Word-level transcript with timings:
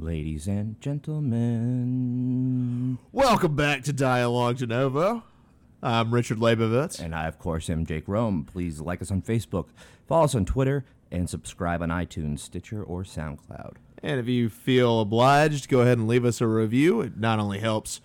Ladies 0.00 0.46
and 0.46 0.80
gentlemen. 0.80 1.36
Welcome 3.12 3.54
back 3.54 3.82
to 3.82 3.92
Dialogue 3.92 4.56
de 4.56 4.66
Novo. 4.66 5.24
I'm 5.82 6.14
Richard 6.14 6.38
Leibovitz. 6.38 6.98
And 6.98 7.14
I, 7.14 7.26
of 7.26 7.38
course, 7.38 7.68
am 7.68 7.84
Jake 7.84 8.08
Rome. 8.08 8.48
Please 8.50 8.80
like 8.80 9.02
us 9.02 9.10
on 9.10 9.20
Facebook, 9.20 9.66
follow 10.08 10.24
us 10.24 10.34
on 10.34 10.46
Twitter, 10.46 10.86
and 11.10 11.28
subscribe 11.28 11.82
on 11.82 11.90
iTunes, 11.90 12.38
Stitcher, 12.38 12.82
or 12.82 13.02
SoundCloud. 13.02 13.74
And 14.02 14.18
if 14.18 14.26
you 14.26 14.48
feel 14.48 15.02
obliged, 15.02 15.68
go 15.68 15.80
ahead 15.82 15.98
and 15.98 16.08
leave 16.08 16.24
us 16.24 16.40
a 16.40 16.46
review. 16.46 17.02
It 17.02 17.18
not 17.18 17.38
only 17.38 17.58
helps 17.58 18.00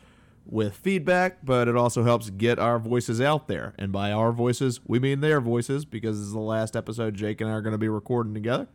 with 0.45 0.75
feedback, 0.75 1.45
but 1.45 1.69
it 1.69 1.77
also 1.77 2.03
helps 2.03 2.29
get 2.29 2.59
our 2.59 2.77
voices 2.77 3.21
out 3.21 3.47
there. 3.47 3.73
And 3.79 3.93
by 3.93 4.11
our 4.11 4.33
voices, 4.33 4.81
we 4.85 4.99
mean 4.99 5.21
their 5.21 5.39
voices 5.39 5.85
because 5.85 6.17
this 6.17 6.27
is 6.27 6.33
the 6.33 6.39
last 6.39 6.75
episode 6.75 7.15
Jake 7.15 7.39
and 7.39 7.49
I 7.49 7.53
are 7.53 7.61
going 7.61 7.71
to 7.71 7.77
be 7.77 7.87
recording 7.87 8.33
together. 8.33 8.67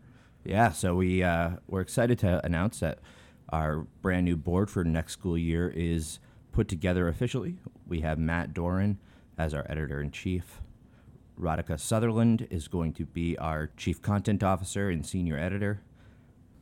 Yeah, 0.44 0.72
so 0.72 0.94
we 0.94 1.22
uh, 1.22 1.50
we're 1.68 1.82
excited 1.82 2.18
to 2.20 2.44
announce 2.44 2.80
that 2.80 2.98
our 3.50 3.86
brand 4.02 4.24
new 4.24 4.36
board 4.36 4.70
for 4.70 4.84
next 4.84 5.12
school 5.12 5.36
year 5.36 5.68
is 5.74 6.18
put 6.52 6.68
together 6.68 7.08
officially. 7.08 7.56
We 7.86 8.00
have 8.00 8.18
Matt 8.18 8.54
Doran 8.54 8.98
as 9.36 9.52
our 9.54 9.66
editor 9.68 10.00
in 10.00 10.10
chief. 10.10 10.60
Radhika 11.38 11.78
Sutherland 11.78 12.46
is 12.50 12.68
going 12.68 12.92
to 12.94 13.06
be 13.06 13.36
our 13.38 13.70
chief 13.76 14.02
content 14.02 14.42
officer 14.42 14.88
and 14.90 15.04
senior 15.04 15.38
editor. 15.38 15.82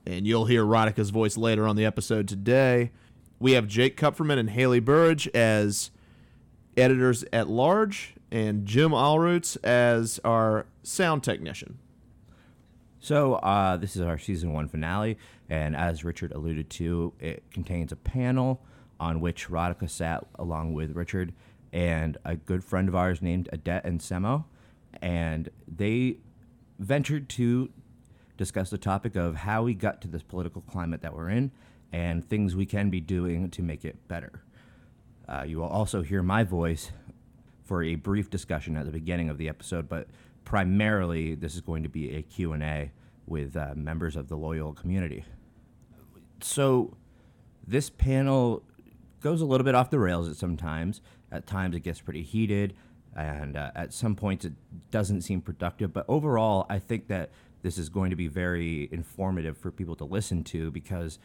And 0.07 0.27
you'll 0.27 0.47
hear 0.47 0.65
Radhika's 0.65 1.11
voice 1.11 1.37
later 1.37 1.67
on 1.67 1.77
the 1.77 1.85
episode 1.85 2.29
today. 2.29 2.93
We 3.39 3.53
have 3.53 3.67
Jake 3.67 3.97
Kupferman 3.97 4.39
and 4.39 4.51
Haley 4.51 4.81
Burridge 4.81 5.29
as 5.29 5.91
editors 6.77 7.25
at 7.33 7.49
large, 7.49 8.15
and 8.31 8.67
Jim 8.67 8.93
Allroots 8.93 9.57
as 9.65 10.21
our 10.25 10.67
sound 10.83 11.23
technician. 11.23 11.79
So 13.01 13.35
uh, 13.35 13.77
this 13.77 13.95
is 13.95 14.03
our 14.03 14.19
season 14.19 14.53
one 14.53 14.69
finale, 14.69 15.19
and 15.49 15.77
as 15.77 16.05
Richard 16.05 16.33
alluded 16.33 16.69
to, 16.71 17.13
it 17.21 17.45
contains 17.53 17.93
a 17.93 17.97
panel 17.97 18.61
on 18.99 19.21
which 19.21 19.49
Radhika 19.49 19.89
sat 19.89 20.27
along 20.37 20.75
with 20.75 20.97
Richard 20.97 21.33
and 21.73 22.19
a 22.25 22.35
good 22.35 22.65
friend 22.65 22.89
of 22.89 22.97
ours 22.97 23.23
named 23.23 23.49
Edet 23.53 23.85
Nsemo, 23.85 24.45
and 25.01 25.49
they 25.69 26.19
ventured 26.79 27.29
to 27.31 27.71
discuss 28.37 28.71
the 28.71 28.79
topic 28.79 29.17
of 29.17 29.37
how 29.37 29.63
we 29.63 29.75
got 29.75 30.01
to 30.01 30.09
this 30.09 30.23
political 30.23 30.63
climate 30.63 31.03
that 31.03 31.15
we're 31.15 31.29
in 31.29 31.51
and 31.93 32.29
things 32.29 32.55
we 32.55 32.67
can 32.67 32.91
be 32.91 33.01
doing 33.01 33.51
to 33.51 33.63
make 33.63 33.85
it 33.85 34.09
better. 34.09 34.43
Uh, 35.29 35.45
you 35.47 35.59
will 35.59 35.69
also 35.69 36.03
hear 36.03 36.23
my 36.23 36.43
voice 36.43 36.91
for 37.65 37.83
a 37.83 37.97
brief 37.97 38.31
discussion 38.31 38.77
at 38.77 38.87
the 38.87 38.93
beginning 38.93 39.29
of 39.29 39.39
the 39.39 39.49
episode, 39.49 39.89
but 39.89 40.09
primarily 40.49 41.35
this 41.35 41.55
is 41.55 41.61
going 41.61 41.83
to 41.83 41.91
be 41.91 42.17
a 42.17 42.23
Q&A 42.23 42.91
with 43.27 43.55
uh, 43.55 43.75
members 43.77 44.17
of 44.17 44.29
the 44.31 44.35
loyal 44.35 44.73
community. 44.73 45.23
So 46.41 46.97
this 47.67 47.91
panel 47.91 48.63
goes 49.21 49.43
a 49.43 49.45
little 49.45 49.67
bit 49.67 49.75
off 49.75 49.91
the 49.91 49.99
rails 49.99 50.27
at 50.27 50.37
sometimes. 50.37 51.03
At 51.31 51.47
times 51.47 51.77
it 51.77 51.81
gets 51.81 52.01
pretty 52.01 52.23
heated, 52.23 52.75
and 53.15 53.59
uh, 53.59 53.73
at 53.75 53.93
some 53.93 54.17
points 54.17 54.47
it 54.47 54.55
doesn't 54.91 55.21
seem 55.21 55.43
productive. 55.43 55.93
But 55.93 56.07
overall, 56.09 56.65
I 56.71 56.79
think 56.79 57.09
that 57.09 57.29
this 57.61 57.77
is 57.77 57.91
going 57.91 58.09
to 58.09 58.17
be 58.17 58.29
very 58.29 58.89
informative 58.91 59.59
for 59.59 59.71
people 59.71 59.97
to 59.97 60.07
listen 60.07 60.45
to 60.45 60.71
because 60.71 61.19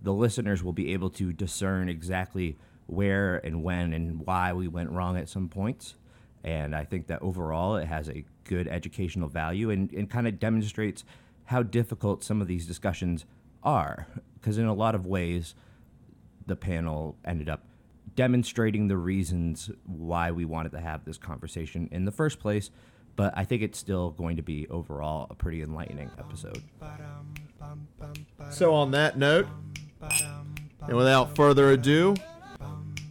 the 0.00 0.12
listeners 0.12 0.62
will 0.62 0.72
be 0.72 0.92
able 0.92 1.10
to 1.10 1.32
discern 1.32 1.88
exactly 1.88 2.56
where 2.86 3.38
and 3.38 3.64
when 3.64 3.92
and 3.92 4.24
why 4.24 4.52
we 4.52 4.68
went 4.68 4.90
wrong 4.90 5.16
at 5.16 5.28
some 5.28 5.48
points. 5.48 5.96
And 6.44 6.74
I 6.74 6.84
think 6.84 7.08
that 7.08 7.20
overall 7.20 7.76
it 7.76 7.86
has 7.86 8.08
a 8.08 8.24
good 8.50 8.66
educational 8.66 9.28
value 9.28 9.70
and, 9.70 9.92
and 9.92 10.10
kind 10.10 10.26
of 10.26 10.40
demonstrates 10.40 11.04
how 11.44 11.62
difficult 11.62 12.24
some 12.24 12.42
of 12.42 12.48
these 12.48 12.66
discussions 12.66 13.24
are. 13.62 14.08
Because 14.34 14.58
in 14.58 14.66
a 14.66 14.74
lot 14.74 14.96
of 14.96 15.06
ways, 15.06 15.54
the 16.46 16.56
panel 16.56 17.16
ended 17.24 17.48
up 17.48 17.64
demonstrating 18.16 18.88
the 18.88 18.96
reasons 18.96 19.70
why 19.86 20.32
we 20.32 20.44
wanted 20.44 20.72
to 20.72 20.80
have 20.80 21.04
this 21.04 21.16
conversation 21.16 21.88
in 21.92 22.04
the 22.04 22.10
first 22.10 22.40
place. 22.40 22.70
But 23.14 23.32
I 23.36 23.44
think 23.44 23.62
it's 23.62 23.78
still 23.78 24.10
going 24.10 24.36
to 24.36 24.42
be 24.42 24.66
overall 24.68 25.28
a 25.30 25.34
pretty 25.34 25.62
enlightening 25.62 26.10
episode. 26.18 26.62
So, 28.50 28.74
on 28.74 28.90
that 28.92 29.16
note, 29.16 29.46
and 30.88 30.96
without 30.96 31.36
further 31.36 31.70
ado, 31.70 32.16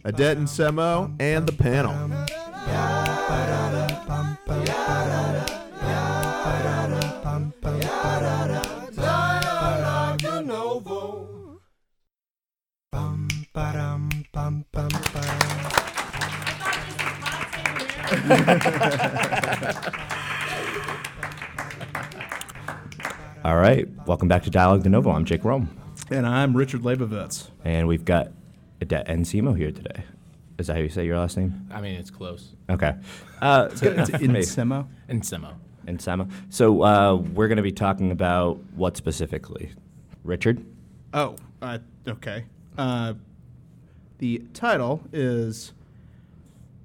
Edet 0.04 0.36
Nsemo 0.36 1.14
and 1.18 1.46
the 1.46 1.52
panel. 1.52 1.94
All 23.44 23.56
right, 23.56 23.88
welcome 24.06 24.28
back 24.28 24.44
to 24.44 24.50
Dialogue 24.50 24.84
de 24.84 24.88
Novo. 24.88 25.10
I'm 25.10 25.24
Jake 25.24 25.44
Rome, 25.44 25.68
And 26.10 26.24
I'm 26.24 26.56
Richard 26.56 26.82
Leibovitz. 26.82 27.48
and 27.64 27.88
we've 27.88 28.04
got 28.04 28.28
Edet 28.80 29.08
Nsemo 29.08 29.56
here 29.58 29.72
today. 29.72 30.04
Is 30.58 30.68
that 30.68 30.74
how 30.76 30.80
you 30.80 30.88
say 30.88 31.04
your 31.06 31.18
last 31.18 31.36
name? 31.38 31.66
I 31.72 31.80
mean, 31.80 31.96
it's 31.96 32.10
close. 32.10 32.54
Okay, 32.68 32.94
uh, 33.42 33.66
good 33.66 33.94
enough 33.94 34.10
for 34.10 34.18
me. 34.18 34.40
Semo. 34.42 34.86
And 35.08 35.98
Semo. 35.98 36.30
So 36.50 36.84
uh, 36.84 37.16
we're 37.16 37.48
going 37.48 37.56
to 37.56 37.62
be 37.64 37.72
talking 37.72 38.12
about 38.12 38.60
what 38.76 38.96
specifically, 38.96 39.72
Richard? 40.22 40.64
Oh, 41.12 41.34
uh, 41.60 41.78
okay. 42.06 42.44
Uh, 42.78 43.14
the 44.18 44.44
title 44.54 45.02
is 45.12 45.72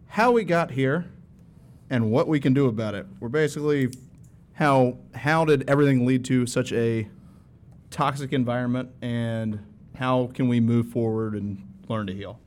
How 0.07 0.31
We 0.31 0.44
Got 0.44 0.72
Here 0.72 1.06
and 1.90 2.12
What 2.12 2.28
We 2.28 2.40
Can 2.40 2.53
Do 2.53 2.68
About 2.68 2.96
It. 2.96 3.06
We're 3.19 3.29
basically 3.29 3.90
how 4.53 4.97
how 5.13 5.46
did 5.46 5.69
everything 5.69 6.06
lead 6.06 6.25
to 6.25 6.46
such 6.46 6.72
a 6.73 7.07
toxic 7.91 8.34
environment 8.34 8.90
and 9.01 9.59
how 9.97 10.29
can 10.34 10.47
we 10.47 10.59
move 10.59 10.88
forward 10.90 11.34
and 11.34 11.62
learn 11.88 12.07
to 12.07 12.13
heal? 12.13 12.40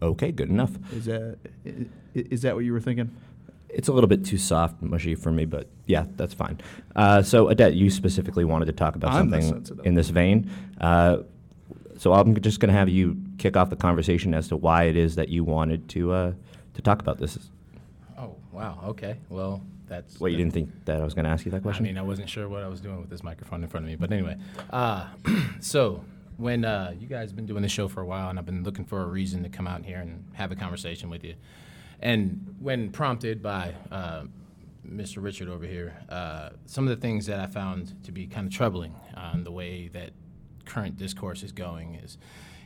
Okay, 0.00 0.32
good 0.32 0.48
enough. 0.48 0.72
Is 0.92 1.06
that 1.06 1.38
is 2.14 2.42
that 2.42 2.54
what 2.54 2.64
you 2.64 2.72
were 2.72 2.80
thinking? 2.80 3.14
It's 3.68 3.88
a 3.88 3.92
little 3.92 4.08
bit 4.08 4.24
too 4.24 4.38
soft, 4.38 4.80
mushy 4.80 5.14
for 5.14 5.30
me, 5.30 5.44
but 5.44 5.68
yeah, 5.86 6.06
that's 6.16 6.32
fine. 6.32 6.58
Uh, 6.96 7.22
so, 7.22 7.48
Edet, 7.48 7.76
you 7.76 7.90
specifically 7.90 8.44
wanted 8.44 8.64
to 8.66 8.72
talk 8.72 8.96
about 8.96 9.12
I'm 9.12 9.30
something 9.30 9.84
in 9.84 9.94
this 9.94 10.08
vein. 10.08 10.50
Uh, 10.80 11.18
so, 11.98 12.14
I'm 12.14 12.40
just 12.40 12.60
going 12.60 12.72
to 12.72 12.78
have 12.78 12.88
you 12.88 13.18
kick 13.36 13.58
off 13.58 13.68
the 13.68 13.76
conversation 13.76 14.32
as 14.32 14.48
to 14.48 14.56
why 14.56 14.84
it 14.84 14.96
is 14.96 15.16
that 15.16 15.28
you 15.28 15.44
wanted 15.44 15.86
to 15.90 16.12
uh, 16.12 16.32
to 16.74 16.82
talk 16.82 17.00
about 17.00 17.18
this. 17.18 17.50
Wow. 18.58 18.80
Okay. 18.88 19.18
Well, 19.28 19.62
that's. 19.86 20.18
What 20.18 20.32
you 20.32 20.36
didn't 20.36 20.52
think 20.52 20.84
that 20.84 21.00
I 21.00 21.04
was 21.04 21.14
going 21.14 21.26
to 21.26 21.30
ask 21.30 21.44
you 21.44 21.52
that 21.52 21.62
question? 21.62 21.84
I 21.84 21.88
mean, 21.88 21.96
I 21.96 22.02
wasn't 22.02 22.28
sure 22.28 22.48
what 22.48 22.64
I 22.64 22.68
was 22.68 22.80
doing 22.80 23.00
with 23.00 23.08
this 23.08 23.22
microphone 23.22 23.62
in 23.62 23.68
front 23.68 23.86
of 23.86 23.90
me. 23.90 23.94
But 23.94 24.10
anyway, 24.10 24.36
uh, 24.70 25.06
so 25.60 26.02
when 26.38 26.64
uh, 26.64 26.92
you 26.98 27.06
guys 27.06 27.30
have 27.30 27.36
been 27.36 27.46
doing 27.46 27.62
the 27.62 27.68
show 27.68 27.86
for 27.86 28.00
a 28.00 28.04
while, 28.04 28.30
and 28.30 28.38
I've 28.38 28.46
been 28.46 28.64
looking 28.64 28.84
for 28.84 29.00
a 29.00 29.06
reason 29.06 29.44
to 29.44 29.48
come 29.48 29.68
out 29.68 29.84
here 29.84 29.98
and 29.98 30.24
have 30.32 30.50
a 30.50 30.56
conversation 30.56 31.08
with 31.08 31.22
you. 31.22 31.36
And 32.00 32.56
when 32.58 32.90
prompted 32.90 33.44
by 33.44 33.74
uh, 33.92 34.24
Mr. 34.84 35.22
Richard 35.22 35.48
over 35.48 35.64
here, 35.64 35.96
uh, 36.08 36.50
some 36.66 36.88
of 36.88 36.90
the 36.90 37.00
things 37.00 37.26
that 37.26 37.38
I 37.38 37.46
found 37.46 37.94
to 38.06 38.10
be 38.10 38.26
kind 38.26 38.48
of 38.48 38.52
troubling 38.52 38.96
on 39.14 39.44
the 39.44 39.52
way 39.52 39.86
that 39.92 40.10
current 40.64 40.96
discourse 40.96 41.44
is 41.44 41.52
going 41.52 41.94
is, 41.94 42.18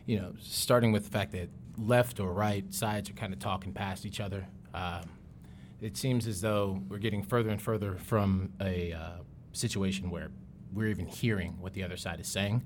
you 0.07 0.19
know, 0.19 0.33
starting 0.41 0.91
with 0.91 1.05
the 1.05 1.11
fact 1.11 1.33
that 1.33 1.51
left 1.77 2.19
or 2.19 2.33
right 2.33 2.73
sides 2.73 3.11
are 3.11 3.15
kind 3.15 3.35
of 3.35 3.41
talking 3.41 3.75
past 3.75 4.07
each 4.07 4.21
other. 4.21 4.47
Um, 4.73 5.03
it 5.83 5.97
seems 5.97 6.27
as 6.27 6.41
though 6.41 6.81
we're 6.89 6.99
getting 6.99 7.23
further 7.23 7.51
and 7.51 7.61
further 7.61 7.97
from 7.97 8.53
a 8.61 8.93
uh, 8.93 9.11
situation 9.53 10.11
where 10.11 10.31
we're 10.73 10.89
even 10.89 11.07
hearing 11.07 11.57
what 11.61 11.75
the 11.75 11.83
other 11.83 11.97
side 11.97 12.21
is 12.21 12.29
saying. 12.29 12.63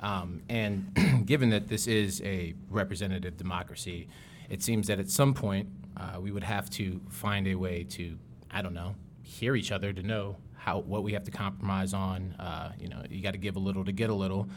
Um, 0.00 0.42
and 0.48 1.26
given 1.26 1.50
that 1.50 1.68
this 1.68 1.86
is 1.86 2.20
a 2.22 2.54
representative 2.68 3.36
democracy, 3.36 4.08
it 4.48 4.62
seems 4.62 4.86
that 4.88 4.98
at 4.98 5.08
some 5.08 5.34
point 5.34 5.68
uh, 5.96 6.20
we 6.20 6.30
would 6.30 6.44
have 6.44 6.68
to 6.70 7.00
find 7.08 7.46
a 7.48 7.54
way 7.54 7.84
to, 7.84 8.18
I 8.50 8.62
don't 8.62 8.74
know, 8.74 8.94
hear 9.22 9.56
each 9.56 9.72
other 9.72 9.92
to 9.92 10.02
know 10.02 10.36
how 10.56 10.80
what 10.80 11.02
we 11.02 11.12
have 11.14 11.24
to 11.24 11.30
compromise 11.30 11.94
on. 11.94 12.34
Uh, 12.38 12.72
you 12.78 12.88
know, 12.88 13.02
you 13.08 13.22
got 13.22 13.32
to 13.32 13.38
give 13.38 13.56
a 13.56 13.60
little 13.60 13.84
to 13.84 13.92
get 13.92 14.10
a 14.10 14.14
little. 14.14 14.48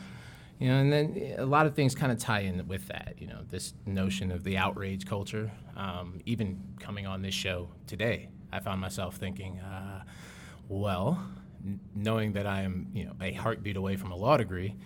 You 0.64 0.70
know, 0.70 0.78
and 0.78 0.94
then 0.94 1.36
a 1.40 1.46
lot 1.46 1.66
of 1.66 1.76
things 1.76 1.94
kind 1.94 2.10
of 2.10 2.20
tie 2.20 2.40
in 2.40 2.66
with 2.70 2.88
that. 2.88 3.16
You 3.18 3.28
know, 3.28 3.42
this 3.50 3.74
notion 3.86 4.32
of 4.32 4.46
the 4.46 4.56
outrage 4.56 5.06
culture. 5.06 5.52
Um, 5.76 6.22
even 6.26 6.58
coming 6.80 7.06
on 7.06 7.22
this 7.22 7.34
show 7.34 7.68
today, 7.86 8.30
I 8.50 8.62
found 8.62 8.80
myself 8.80 9.18
thinking, 9.18 9.60
uh, 9.60 10.04
well, 10.70 11.22
n- 11.66 11.82
knowing 11.94 12.32
that 12.32 12.48
I 12.48 12.62
am, 12.62 12.88
you 12.94 13.04
know, 13.04 13.12
a 13.20 13.34
heartbeat 13.34 13.76
away 13.76 13.98
from 13.98 14.14
a 14.14 14.16
law 14.16 14.38
degree, 14.38 14.78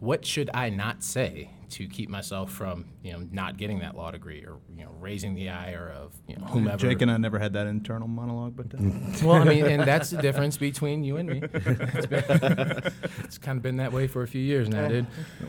what 0.00 0.24
should 0.24 0.50
I 0.52 0.70
not 0.70 1.02
say 1.02 1.50
to 1.68 1.86
keep 1.86 2.08
myself 2.08 2.52
from 2.52 2.84
you 3.02 3.12
know 3.12 3.26
not 3.32 3.56
getting 3.56 3.80
that 3.80 3.96
law 3.96 4.10
degree 4.10 4.44
or 4.46 4.58
you 4.76 4.84
know 4.84 4.90
raising 5.00 5.34
the 5.34 5.48
ire 5.48 5.92
of 5.96 6.12
you 6.28 6.36
know 6.36 6.44
whomever. 6.46 6.76
Jake 6.76 7.02
and 7.02 7.10
I 7.10 7.16
never 7.16 7.38
had 7.38 7.52
that 7.54 7.66
internal 7.66 8.08
monologue, 8.08 8.56
but 8.56 8.66
uh, 8.74 8.82
well, 9.26 9.42
I 9.42 9.44
mean, 9.44 9.66
and 9.66 9.82
that's 9.82 10.10
the 10.10 10.18
difference 10.18 10.56
between 10.56 11.04
you 11.04 11.16
and 11.16 11.28
me. 11.28 11.42
It's, 11.42 12.06
been, 12.06 12.92
it's 13.24 13.38
kind 13.38 13.56
of 13.56 13.62
been 13.62 13.76
that 13.78 13.92
way 13.92 14.06
for 14.06 14.22
a 14.22 14.28
few 14.28 14.40
years 14.40 14.68
now, 14.68 14.88
dude. 14.88 15.06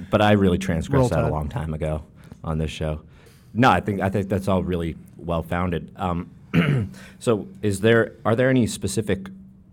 But 0.10 0.22
I 0.22 0.32
really 0.34 0.58
transgressed 0.58 1.12
that 1.12 1.24
a 1.24 1.30
long 1.30 1.50
time 1.50 1.74
ago 1.74 2.04
on 2.44 2.58
this 2.58 2.72
show. 2.72 3.02
No, 3.54 3.70
I 3.70 3.80
think 3.80 4.02
I 4.02 4.10
think 4.10 4.30
that's 4.30 4.48
all 4.48 4.64
really 4.64 4.96
well 5.18 5.44
founded. 5.44 5.92
Um, 5.96 6.32
so, 7.20 7.48
is 7.62 7.82
there 7.82 8.14
are 8.26 8.36
there 8.36 8.50
any 8.50 8.68
specific 8.68 9.28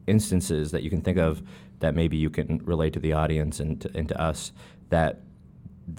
instances 0.06 0.71
that 0.73 0.82
you 0.82 0.91
can 0.91 1.00
think 1.00 1.17
of 1.19 1.43
that 1.81 1.94
maybe 1.94 2.17
you 2.17 2.31
can 2.31 2.59
relate 2.65 2.93
to 2.94 3.00
the 3.00 3.12
audience 3.12 3.61
and 3.61 3.81
to, 3.81 3.91
and 3.94 4.09
to 4.09 4.21
us 4.21 4.53
that 4.91 5.21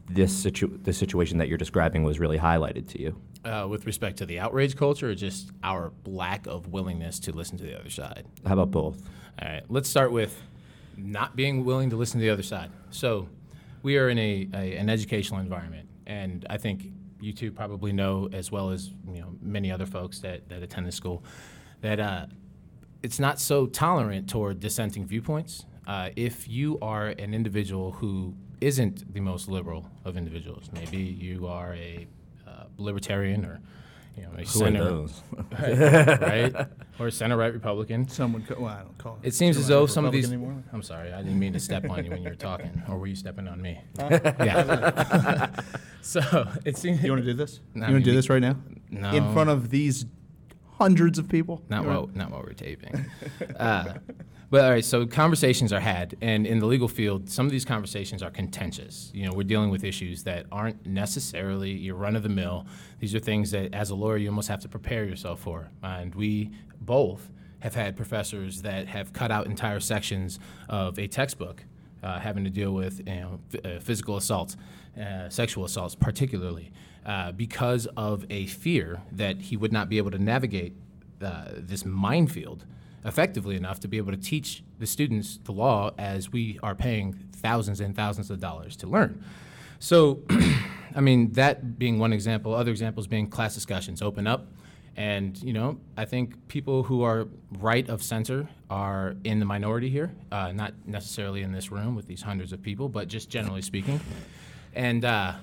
this 0.10 0.36
situ- 0.36 0.80
the 0.82 0.94
situation 0.94 1.38
that 1.38 1.48
you're 1.48 1.58
describing 1.58 2.04
was 2.04 2.20
really 2.20 2.38
highlighted 2.38 2.88
to 2.90 3.02
you? 3.02 3.22
Uh, 3.44 3.68
with 3.70 3.86
respect 3.86 4.18
to 4.18 4.26
the 4.26 4.40
outrage 4.40 4.76
culture, 4.76 5.10
or 5.10 5.16
just 5.16 5.52
our 5.64 5.94
lack 6.06 6.48
of 6.48 6.68
willingness 6.70 7.20
to 7.20 7.32
listen 7.32 7.58
to 7.58 7.64
the 7.64 7.80
other 7.80 7.92
side. 7.92 8.26
How 8.46 8.54
about 8.54 8.72
both? 8.72 9.08
All 9.40 9.48
right, 9.48 9.64
let's 9.70 9.88
start 9.88 10.12
with 10.12 10.42
not 10.98 11.36
being 11.36 11.64
willing 11.64 11.92
to 11.92 11.96
listen 11.96 12.20
to 12.20 12.26
the 12.26 12.32
other 12.32 12.44
side. 12.44 12.72
So, 12.90 13.28
we 13.84 13.98
are 13.98 14.10
in 14.10 14.18
a, 14.18 14.50
a 14.54 14.78
an 14.78 14.90
educational 14.90 15.40
environment, 15.40 15.88
and 16.08 16.46
I 16.50 16.58
think 16.58 16.88
you 17.20 17.34
two 17.34 17.52
probably 17.52 17.92
know 17.92 18.30
as 18.34 18.52
well 18.52 18.72
as 18.72 18.92
you 19.08 19.22
know 19.22 19.36
many 19.42 19.72
other 19.72 19.86
folks 19.86 20.20
that, 20.20 20.50
that 20.50 20.64
attend 20.64 20.88
this 20.88 20.96
school 20.96 21.24
that 21.82 22.00
uh, 22.00 22.26
it's 23.06 23.20
not 23.20 23.40
so 23.40 23.68
tolerant 23.68 24.28
toward 24.28 24.60
dissenting 24.60 25.06
viewpoints. 25.06 25.68
Uh, 25.86 26.10
if 26.16 26.48
you 26.48 26.80
are 26.82 27.10
an 27.10 27.36
individual 27.36 27.92
who 27.92 28.34
isn't 28.62 29.14
the 29.14 29.20
most 29.20 29.48
liberal 29.48 29.88
of 30.04 30.18
individuals, 30.18 30.72
maybe 30.74 30.98
you 30.98 31.46
are 31.46 31.76
a 31.76 32.08
uh, 32.48 32.64
libertarian 32.78 33.46
or 33.46 33.62
you 34.18 34.24
know 34.24 34.30
a 34.30 34.38
Who 34.38 34.42
are 34.42 34.46
center, 34.46 34.84
those? 34.84 35.22
right, 35.60 36.68
or 37.00 37.08
a 37.08 37.12
center 37.12 37.38
right 37.38 37.54
Republican. 37.54 38.08
some 38.08 38.34
would 38.34 38.48
call, 38.48 38.64
well, 38.64 38.74
I 38.74 38.82
don't 38.82 38.98
call 38.98 39.20
it. 39.22 39.28
It 39.28 39.34
seems 39.36 39.56
as 39.58 39.70
Am 39.70 39.74
I 39.74 39.78
a 39.78 39.80
though 39.82 39.86
some 39.86 40.06
of 40.06 40.12
these. 40.12 40.28
Anymore? 40.28 40.64
I'm 40.74 40.82
sorry, 40.82 41.14
I 41.14 41.22
didn't 41.22 41.38
mean 41.38 41.54
to 41.54 41.60
step 41.60 41.88
on 41.88 42.04
you 42.04 42.10
when 42.10 42.24
you 42.24 42.30
were 42.30 42.36
talking, 42.36 42.82
or 42.90 42.98
were 42.98 43.08
you 43.08 43.16
stepping 43.16 43.48
on 43.48 43.62
me? 43.62 43.80
yeah. 44.00 45.52
so 46.02 46.48
it 46.66 46.76
seems. 46.78 47.04
You 47.04 47.12
want 47.12 47.24
to 47.24 47.32
do 47.32 47.38
this? 47.38 47.60
No, 47.76 47.86
you 47.86 47.94
want 47.94 48.04
to 48.04 48.10
do 48.10 48.16
this 48.16 48.32
right 48.32 48.42
now? 48.42 48.56
No. 48.90 49.12
In 49.12 49.32
front 49.32 49.52
of 49.52 49.70
these 49.70 50.06
hundreds 50.78 51.18
of 51.20 51.28
people? 51.30 51.62
Not 51.70 51.86
wanna- 51.86 52.00
while, 52.02 52.10
not 52.14 52.32
while 52.32 52.44
we're 52.44 52.54
taping. 52.54 53.06
uh, 53.58 53.94
but 54.50 54.64
all 54.64 54.70
right, 54.72 54.86
so 54.86 55.06
conversations 55.08 55.74
are 55.74 55.80
had, 55.80 56.16
and 56.22 56.46
in 56.46 56.60
the 56.60 56.66
legal 56.66 56.88
field, 56.88 57.30
some 57.30 57.46
of 57.46 57.52
these 57.52 57.66
conversations 57.66 58.22
are 58.22 58.30
contentious. 58.30 59.12
You 59.14 59.26
know, 59.26 59.32
we're 59.36 59.44
dealing 59.44 59.70
with 59.72 59.84
issues 59.84 60.24
that 60.24 60.46
aren't 60.52 60.86
necessarily 60.86 61.72
your 61.72 61.96
run 61.96 62.16
of 62.16 62.24
the 62.24 62.30
mill. 62.30 62.66
These 63.00 63.16
are 63.16 63.20
things 63.20 63.52
that, 63.52 63.74
as 63.74 63.90
a 63.90 63.96
lawyer, 63.96 64.18
you 64.18 64.30
almost 64.30 64.48
have 64.50 64.62
to 64.62 64.70
prepare 64.70 65.04
yourself 65.06 65.40
for. 65.42 65.70
And 65.84 66.14
we 66.16 66.52
both 66.80 67.32
have 67.60 67.74
had 67.74 67.96
professors 67.96 68.62
that 68.62 68.88
have 68.88 69.12
cut 69.14 69.32
out 69.32 69.48
entire 69.48 69.80
sections 69.80 70.40
of 70.70 71.00
a 71.00 71.08
textbook 71.08 71.64
uh, 72.04 72.20
having 72.20 72.44
to 72.44 72.50
deal 72.52 72.72
with 72.74 73.00
you 73.00 73.16
know, 73.16 73.40
f- 73.52 73.66
uh, 73.66 73.80
physical 73.80 74.16
assaults, 74.18 74.56
uh, 75.02 75.28
sexual 75.30 75.66
assaults, 75.66 75.96
particularly, 75.96 76.72
uh, 77.06 77.32
because 77.32 77.88
of 77.98 78.26
a 78.30 78.46
fear 78.48 79.02
that 79.12 79.42
he 79.44 79.58
would 79.58 79.72
not 79.72 79.90
be 79.90 79.98
able 79.98 80.12
to 80.12 80.20
navigate 80.20 80.74
uh, 81.22 81.46
this 81.56 81.86
minefield 81.86 82.66
effectively 83.06 83.56
enough 83.56 83.80
to 83.80 83.88
be 83.88 83.98
able 83.98 84.12
to 84.12 84.18
teach 84.18 84.64
the 84.80 84.88
students 84.88 85.40
the 85.44 85.52
law 85.52 85.92
as 85.98 86.32
we 86.32 86.60
are 86.64 86.74
paying 86.74 87.14
thousands 87.14 87.80
and 87.80 87.96
thousands 87.96 88.32
of 88.32 88.40
dollars 88.40 88.76
to 88.76 88.88
learn. 88.88 89.24
So, 89.80 90.24
I 90.96 91.02
mean, 91.02 91.32
that 91.34 91.78
being 91.78 92.00
one 92.00 92.12
example, 92.12 92.56
other 92.56 92.72
examples 92.72 93.06
being 93.06 93.30
class 93.30 93.54
discussions 93.54 94.02
open 94.02 94.26
up. 94.26 94.48
And, 94.98 95.38
you 95.44 95.52
know, 95.52 95.78
I 95.98 96.06
think 96.06 96.48
people 96.48 96.84
who 96.84 97.04
are 97.04 97.28
right 97.60 97.88
of 97.90 98.02
center 98.02 98.48
are 98.70 99.16
in 99.26 99.40
the 99.40 99.46
minority 99.46 99.90
here, 99.90 100.16
uh, 100.32 100.54
not 100.54 100.74
necessarily 100.86 101.42
in 101.42 101.52
this 101.52 101.70
room 101.70 101.96
with 101.96 102.08
these 102.08 102.22
hundreds 102.22 102.54
of 102.54 102.62
people, 102.62 102.88
but 102.88 103.10
just 103.10 103.30
generally 103.30 103.62
speaking. 103.62 104.00
And, 104.74 105.04
uh, 105.04 105.34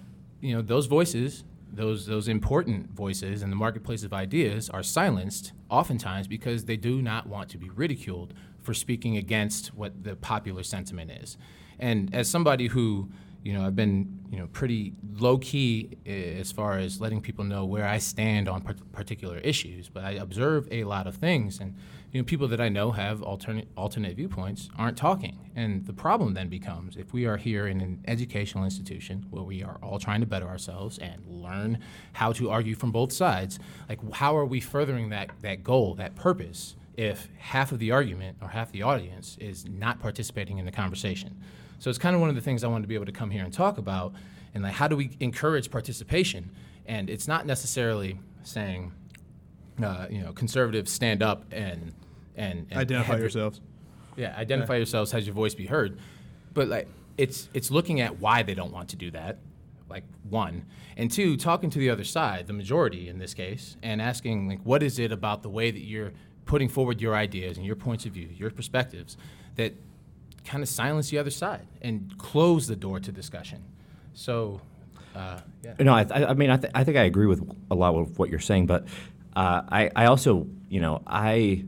you 0.41 0.55
know, 0.55 0.63
those 0.63 0.87
voices, 0.87 1.45
those, 1.73 2.07
those 2.07 2.29
important 2.29 2.91
voices 2.91 3.43
in 3.43 3.51
the 3.51 3.57
marketplace 3.57 4.05
of 4.05 4.13
ideas 4.13 4.69
are 4.69 4.83
silenced 4.83 5.53
oftentimes 5.71 6.29
because 6.29 6.67
they 6.67 6.77
do 6.77 7.01
not 7.01 7.27
want 7.27 7.49
to 7.51 7.59
be 7.59 7.71
ridiculed 7.71 8.35
for 8.61 8.75
speaking 8.75 9.17
against 9.17 9.75
what 9.75 10.05
the 10.05 10.15
popular 10.17 10.63
sentiment 10.63 11.11
is. 11.11 11.37
And 11.79 12.15
as 12.15 12.29
somebody 12.29 12.69
who, 12.69 13.11
you 13.43 13.53
know, 13.53 13.67
I've 13.67 13.75
been, 13.75 14.21
you 14.31 14.39
know, 14.39 14.47
pretty 14.49 14.93
low 15.15 15.39
key 15.39 15.99
uh, 16.07 16.11
as 16.11 16.53
far 16.53 16.79
as 16.79 17.01
letting 17.01 17.21
people 17.21 17.45
know 17.45 17.65
where 17.65 17.87
I 17.87 17.99
stand 17.99 18.49
on 18.49 18.61
par- 18.61 18.77
particular 18.93 19.39
issues, 19.39 19.89
but 19.89 20.05
I 20.05 20.13
observe 20.13 20.69
a 20.71 20.85
lot 20.85 21.07
of 21.07 21.17
things, 21.17 21.59
and 21.59 21.75
you 22.13 22.21
know, 22.21 22.25
people 22.25 22.47
that 22.49 22.61
I 22.61 22.69
know 22.69 22.93
have 22.93 23.23
alternate 23.23 23.69
alternate 23.75 24.17
viewpoints 24.17 24.69
aren't 24.77 24.99
talking. 24.99 25.51
And 25.57 25.87
the 25.87 25.95
problem 25.95 26.35
then 26.35 26.49
becomes 26.49 26.97
if 26.97 27.13
we 27.15 27.25
are 27.25 27.39
here 27.39 27.67
in 27.67 27.81
an 27.81 28.05
educational 28.07 28.65
institution 28.65 29.27
where 29.31 29.43
we 29.43 29.63
are 29.63 29.79
all 29.83 29.99
trying 29.99 30.21
to 30.21 30.27
better 30.27 30.47
ourselves 30.47 30.99
and 30.99 31.25
learn 31.27 31.79
how 32.13 32.33
to 32.33 32.51
argue 32.51 32.75
from 32.75 32.93
both 32.93 33.13
sides, 33.13 33.59
like 33.89 33.99
how 34.13 34.37
are 34.37 34.45
we 34.45 34.61
furthering 34.61 35.09
that 35.09 35.31
that 35.41 35.65
goal, 35.65 35.95
that 35.95 36.15
purpose? 36.15 36.77
If 36.99 37.31
half 37.39 37.73
of 37.73 37.79
the 37.79 37.91
argument 37.91 38.37
or 38.43 38.49
half 38.49 38.71
the 38.71 38.83
audience 38.83 39.39
is 39.41 39.67
not 39.67 39.99
participating 39.99 40.59
in 40.59 40.67
the 40.67 40.73
conversation. 40.73 41.41
So 41.79 41.89
it's 41.89 41.99
kind 41.99 42.15
of 42.15 42.21
one 42.21 42.29
of 42.29 42.37
the 42.37 42.43
things 42.43 42.63
I 42.63 42.69
wanted 42.69 42.83
to 42.83 42.89
be 42.89 42.95
able 42.95 43.07
to 43.07 43.13
come 43.13 43.31
here 43.31 43.43
and 43.43 43.53
talk 43.53 43.79
about, 43.79 44.13
and 44.55 44.63
like 44.63 44.75
how 44.75 44.87
do 44.87 44.97
we 44.97 45.17
encourage 45.19 45.71
participation? 45.71 46.51
And 46.85 47.09
it's 47.09 47.27
not 47.27 47.47
necessarily 47.47 48.21
saying, 48.43 48.93
uh, 49.83 50.07
you 50.11 50.21
know, 50.21 50.33
conservatives 50.33 50.93
stand 50.93 51.23
up 51.23 51.47
and 51.51 51.95
and, 52.37 52.67
and 52.71 52.81
Identify 52.81 53.07
have 53.07 53.15
your- 53.19 53.21
yourselves. 53.25 53.61
yeah, 54.17 54.35
identify 54.37 54.77
yourselves, 54.77 55.13
has 55.13 55.27
your 55.27 55.35
voice 55.35 55.55
be 55.55 55.67
heard. 55.67 55.99
But 56.55 56.69
like 56.69 56.89
it's 57.19 57.49
it's 57.55 57.71
looking 57.71 58.01
at 58.01 58.19
why 58.21 58.43
they 58.43 58.55
don't 58.55 58.73
want 58.73 58.89
to 58.91 58.97
do 58.97 59.11
that. 59.13 59.39
Like 59.89 60.05
one. 60.29 60.65
And 60.97 61.11
two, 61.11 61.37
talking 61.37 61.69
to 61.71 61.79
the 61.79 61.91
other 61.91 62.05
side, 62.05 62.47
the 62.47 62.53
majority 62.55 63.09
in 63.09 63.19
this 63.19 63.35
case, 63.35 63.77
and 63.83 64.01
asking 64.01 64.49
like 64.49 64.61
what 64.65 64.83
is 64.83 64.99
it 64.99 65.13
about 65.13 65.43
the 65.43 65.49
way 65.51 65.71
that 65.71 65.81
you're 65.85 66.13
putting 66.47 66.69
forward 66.69 67.01
your 67.01 67.15
ideas 67.15 67.57
and 67.57 67.65
your 67.67 67.77
points 67.77 68.05
of 68.07 68.13
view, 68.13 68.29
your 68.37 68.51
perspectives, 68.51 69.17
that 69.57 69.75
kind 70.45 70.63
of 70.63 70.69
silence 70.69 71.11
the 71.11 71.19
other 71.19 71.31
side 71.31 71.67
and 71.83 72.17
close 72.19 72.67
the 72.67 72.75
door 72.77 72.99
to 73.01 73.13
discussion. 73.13 73.63
So 74.15 74.61
uh, 75.15 75.41
yeah. 75.63 75.75
No, 75.79 75.93
I, 75.93 76.07
I 76.11 76.31
I 76.31 76.35
mean, 76.35 76.51
I, 76.51 76.57
th- 76.57 76.73
I 76.75 76.85
think 76.85 76.97
I 76.97 77.03
agree 77.05 77.27
with 77.27 77.43
a 77.71 77.75
lot 77.75 77.95
of 77.95 78.19
what 78.19 78.31
you're 78.31 78.41
saying, 78.41 78.67
but 78.67 78.87
uh, 79.37 79.63
I, 79.69 79.91
I 79.95 80.07
also, 80.07 80.47
you 80.71 80.81
know, 80.81 81.03
I, 81.07 81.65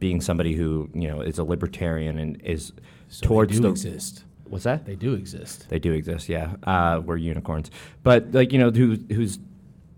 being 0.00 0.20
somebody 0.20 0.54
who, 0.54 0.90
you 0.94 1.06
know, 1.06 1.20
is 1.20 1.38
a 1.38 1.44
libertarian 1.44 2.18
and 2.18 2.40
is 2.42 2.72
So 3.08 3.26
towards 3.26 3.52
they 3.52 3.56
do 3.58 3.62
the 3.62 3.68
exist. 3.70 4.24
what's 4.48 4.64
that? 4.64 4.86
They 4.86 4.96
do 4.96 5.14
exist. 5.14 5.68
They 5.68 5.78
do 5.78 5.92
exist, 5.92 6.28
yeah. 6.28 6.54
Uh, 6.64 7.00
we're 7.04 7.18
unicorns, 7.18 7.70
but 8.02 8.32
like 8.32 8.52
you 8.52 8.58
know, 8.58 8.70
who, 8.70 8.96
who's 9.12 9.38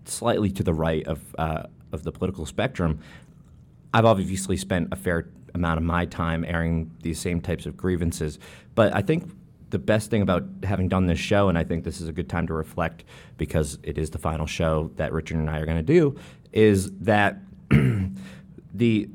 slightly 0.05 0.51
to 0.51 0.63
the 0.63 0.73
right 0.73 1.07
of 1.07 1.19
uh, 1.39 1.63
of 1.91 2.03
the 2.03 2.11
political 2.11 2.45
spectrum. 2.45 2.99
I've 3.93 4.05
obviously 4.05 4.57
spent 4.57 4.89
a 4.91 4.95
fair 4.95 5.29
amount 5.53 5.77
of 5.77 5.83
my 5.83 6.05
time 6.05 6.43
airing 6.43 6.91
these 7.03 7.19
same 7.19 7.39
types 7.39 7.65
of 7.65 7.77
grievances, 7.77 8.39
but 8.75 8.93
I 8.93 9.01
think 9.01 9.31
the 9.69 9.79
best 9.79 10.11
thing 10.11 10.21
about 10.21 10.43
having 10.63 10.87
done 10.87 11.07
this 11.07 11.19
show, 11.19 11.49
and 11.49 11.57
I 11.57 11.63
think 11.63 11.83
this 11.83 11.99
is 12.01 12.07
a 12.07 12.11
good 12.11 12.29
time 12.29 12.45
to 12.47 12.53
reflect 12.53 13.05
because 13.37 13.79
it 13.81 13.97
is 13.97 14.11
the 14.11 14.19
final 14.19 14.45
show 14.45 14.91
that 14.97 15.11
Richard 15.13 15.37
and 15.37 15.49
I 15.49 15.59
are 15.59 15.65
going 15.65 15.77
to 15.77 15.83
do, 15.83 16.15
is 16.51 16.91
that 16.99 17.37
the 18.73 19.09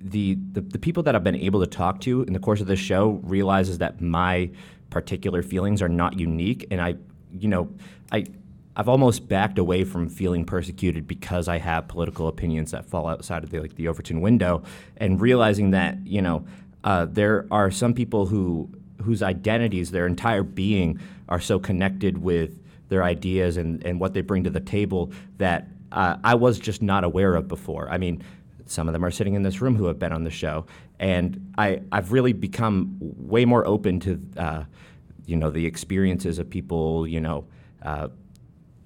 the, 0.00 0.38
the 0.52 0.60
the 0.62 0.78
people 0.78 1.02
that 1.04 1.14
I've 1.14 1.24
been 1.24 1.36
able 1.36 1.60
to 1.60 1.66
talk 1.66 2.00
to 2.02 2.22
in 2.22 2.32
the 2.32 2.38
course 2.38 2.60
of 2.60 2.66
this 2.66 2.80
show 2.80 3.20
realizes 3.22 3.78
that 3.78 4.00
my 4.00 4.50
particular 4.88 5.42
feelings 5.42 5.82
are 5.82 5.88
not 5.88 6.18
unique, 6.18 6.66
and 6.70 6.80
I, 6.80 6.96
you 7.32 7.48
know, 7.48 7.70
I. 8.12 8.26
I've 8.76 8.88
almost 8.88 9.28
backed 9.28 9.58
away 9.58 9.84
from 9.84 10.08
feeling 10.08 10.44
persecuted 10.44 11.06
because 11.06 11.48
I 11.48 11.58
have 11.58 11.88
political 11.88 12.28
opinions 12.28 12.70
that 12.70 12.86
fall 12.86 13.08
outside 13.08 13.42
of 13.42 13.50
the 13.50 13.58
like 13.58 13.74
the 13.74 13.88
Overton 13.88 14.20
window, 14.20 14.62
and 14.96 15.20
realizing 15.20 15.72
that 15.72 15.98
you 16.06 16.22
know 16.22 16.46
uh, 16.84 17.06
there 17.06 17.46
are 17.50 17.70
some 17.70 17.92
people 17.92 18.26
who 18.26 18.70
whose 19.02 19.22
identities, 19.22 19.90
their 19.90 20.06
entire 20.06 20.44
being, 20.44 21.00
are 21.28 21.40
so 21.40 21.58
connected 21.58 22.18
with 22.18 22.62
their 22.88 23.02
ideas 23.02 23.56
and, 23.56 23.84
and 23.84 24.00
what 24.00 24.14
they 24.14 24.20
bring 24.20 24.44
to 24.44 24.50
the 24.50 24.60
table 24.60 25.12
that 25.38 25.68
uh, 25.92 26.16
I 26.22 26.34
was 26.34 26.58
just 26.58 26.82
not 26.82 27.04
aware 27.04 27.34
of 27.34 27.48
before. 27.48 27.88
I 27.90 27.98
mean, 27.98 28.22
some 28.70 28.88
of 28.88 28.92
them 28.92 29.04
are 29.04 29.10
sitting 29.10 29.34
in 29.34 29.42
this 29.42 29.60
room 29.60 29.74
who 29.74 29.86
have 29.86 29.98
been 29.98 30.12
on 30.12 30.22
the 30.22 30.30
show, 30.30 30.64
and 31.00 31.52
I, 31.58 31.82
I've 31.90 32.12
really 32.12 32.32
become 32.32 32.96
way 33.00 33.44
more 33.44 33.66
open 33.66 33.98
to, 34.00 34.20
uh, 34.36 34.64
you 35.26 35.34
know, 35.34 35.50
the 35.50 35.66
experiences 35.66 36.38
of 36.38 36.48
people, 36.48 37.04
you 37.04 37.20
know, 37.20 37.46
uh, 37.82 38.08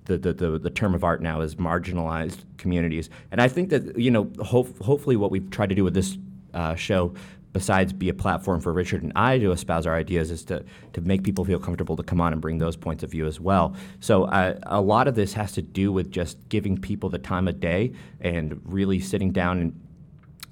the, 0.07 0.17
the, 0.17 0.33
the, 0.33 0.59
the 0.59 0.71
term 0.71 0.95
of 0.95 1.05
art 1.05 1.21
now 1.21 1.43
is 1.43 1.57
marginalized 1.57 2.45
communities. 2.57 3.11
And 3.31 3.43
I 3.43 3.49
think 3.49 3.69
that, 3.71 3.99
you 3.99 4.11
know, 4.11 4.31
hope, 4.43 4.79
hopefully 4.81 5.17
what 5.17 5.31
we've 5.31 5.51
tried 5.51 5.69
to 5.69 5.75
do 5.75 5.85
with 5.85 5.95
this 5.95 6.17
uh, 6.55 6.75
show 6.75 7.15
besides 7.55 7.93
be 7.93 8.11
a 8.11 8.15
platform 8.15 8.61
for 8.61 8.73
Richard 8.73 9.03
and 9.03 9.13
I 9.17 9.39
to 9.39 9.53
espouse 9.53 9.87
our 9.87 9.95
ideas, 9.95 10.31
is 10.31 10.45
to 10.47 10.63
to 10.93 11.01
make 11.01 11.23
people 11.23 11.47
feel 11.47 11.59
comfortable 11.59 11.97
to 11.97 12.03
come 12.03 12.21
on 12.21 12.35
and 12.35 12.43
bring 12.43 12.59
those 12.59 12.77
points 12.77 13.03
of 13.03 13.11
view 13.11 13.27
as 13.27 13.41
well. 13.41 13.75
So 14.01 14.25
uh, 14.25 14.59
a 14.65 14.83
lot 14.83 15.09
of 15.09 15.15
this 15.15 15.33
has 15.33 15.53
to 15.53 15.63
do 15.63 15.91
with 15.91 16.11
just 16.11 16.37
giving 16.51 16.77
people 16.77 17.09
the 17.09 17.19
time 17.19 17.49
of 17.49 17.61
day 17.61 17.95
and 18.21 18.61
really 18.65 19.01
sitting 19.01 19.31
down 19.31 19.61
and 19.61 19.81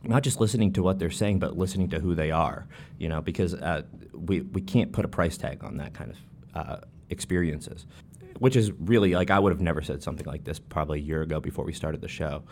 not 0.04 0.22
just 0.22 0.40
listening 0.40 0.72
to 0.72 0.82
what 0.82 0.98
they're 0.98 1.10
saying, 1.10 1.38
but 1.38 1.58
listening 1.58 1.90
to 1.90 2.00
who 2.00 2.14
they 2.14 2.30
are. 2.30 2.66
You 2.98 3.08
know, 3.10 3.20
because 3.20 3.52
uh, 3.54 3.82
we 4.14 4.40
we 4.40 4.62
can't 4.62 4.92
put 4.92 5.04
a 5.04 5.08
price 5.08 5.36
tag 5.36 5.62
on 5.64 5.76
that 5.78 5.92
kind 5.92 6.12
of 6.12 6.16
uh, 6.54 6.76
experiences, 7.10 7.84
which 8.38 8.54
is 8.54 8.70
really 8.72 9.12
like 9.14 9.30
I 9.30 9.40
would 9.40 9.52
have 9.52 9.60
never 9.60 9.82
said 9.82 10.02
something 10.02 10.26
like 10.26 10.44
this 10.44 10.60
probably 10.60 11.00
a 11.00 11.02
year 11.02 11.22
ago 11.22 11.40
before 11.40 11.64
we 11.64 11.72
started 11.72 12.00
the 12.00 12.08
show. 12.08 12.44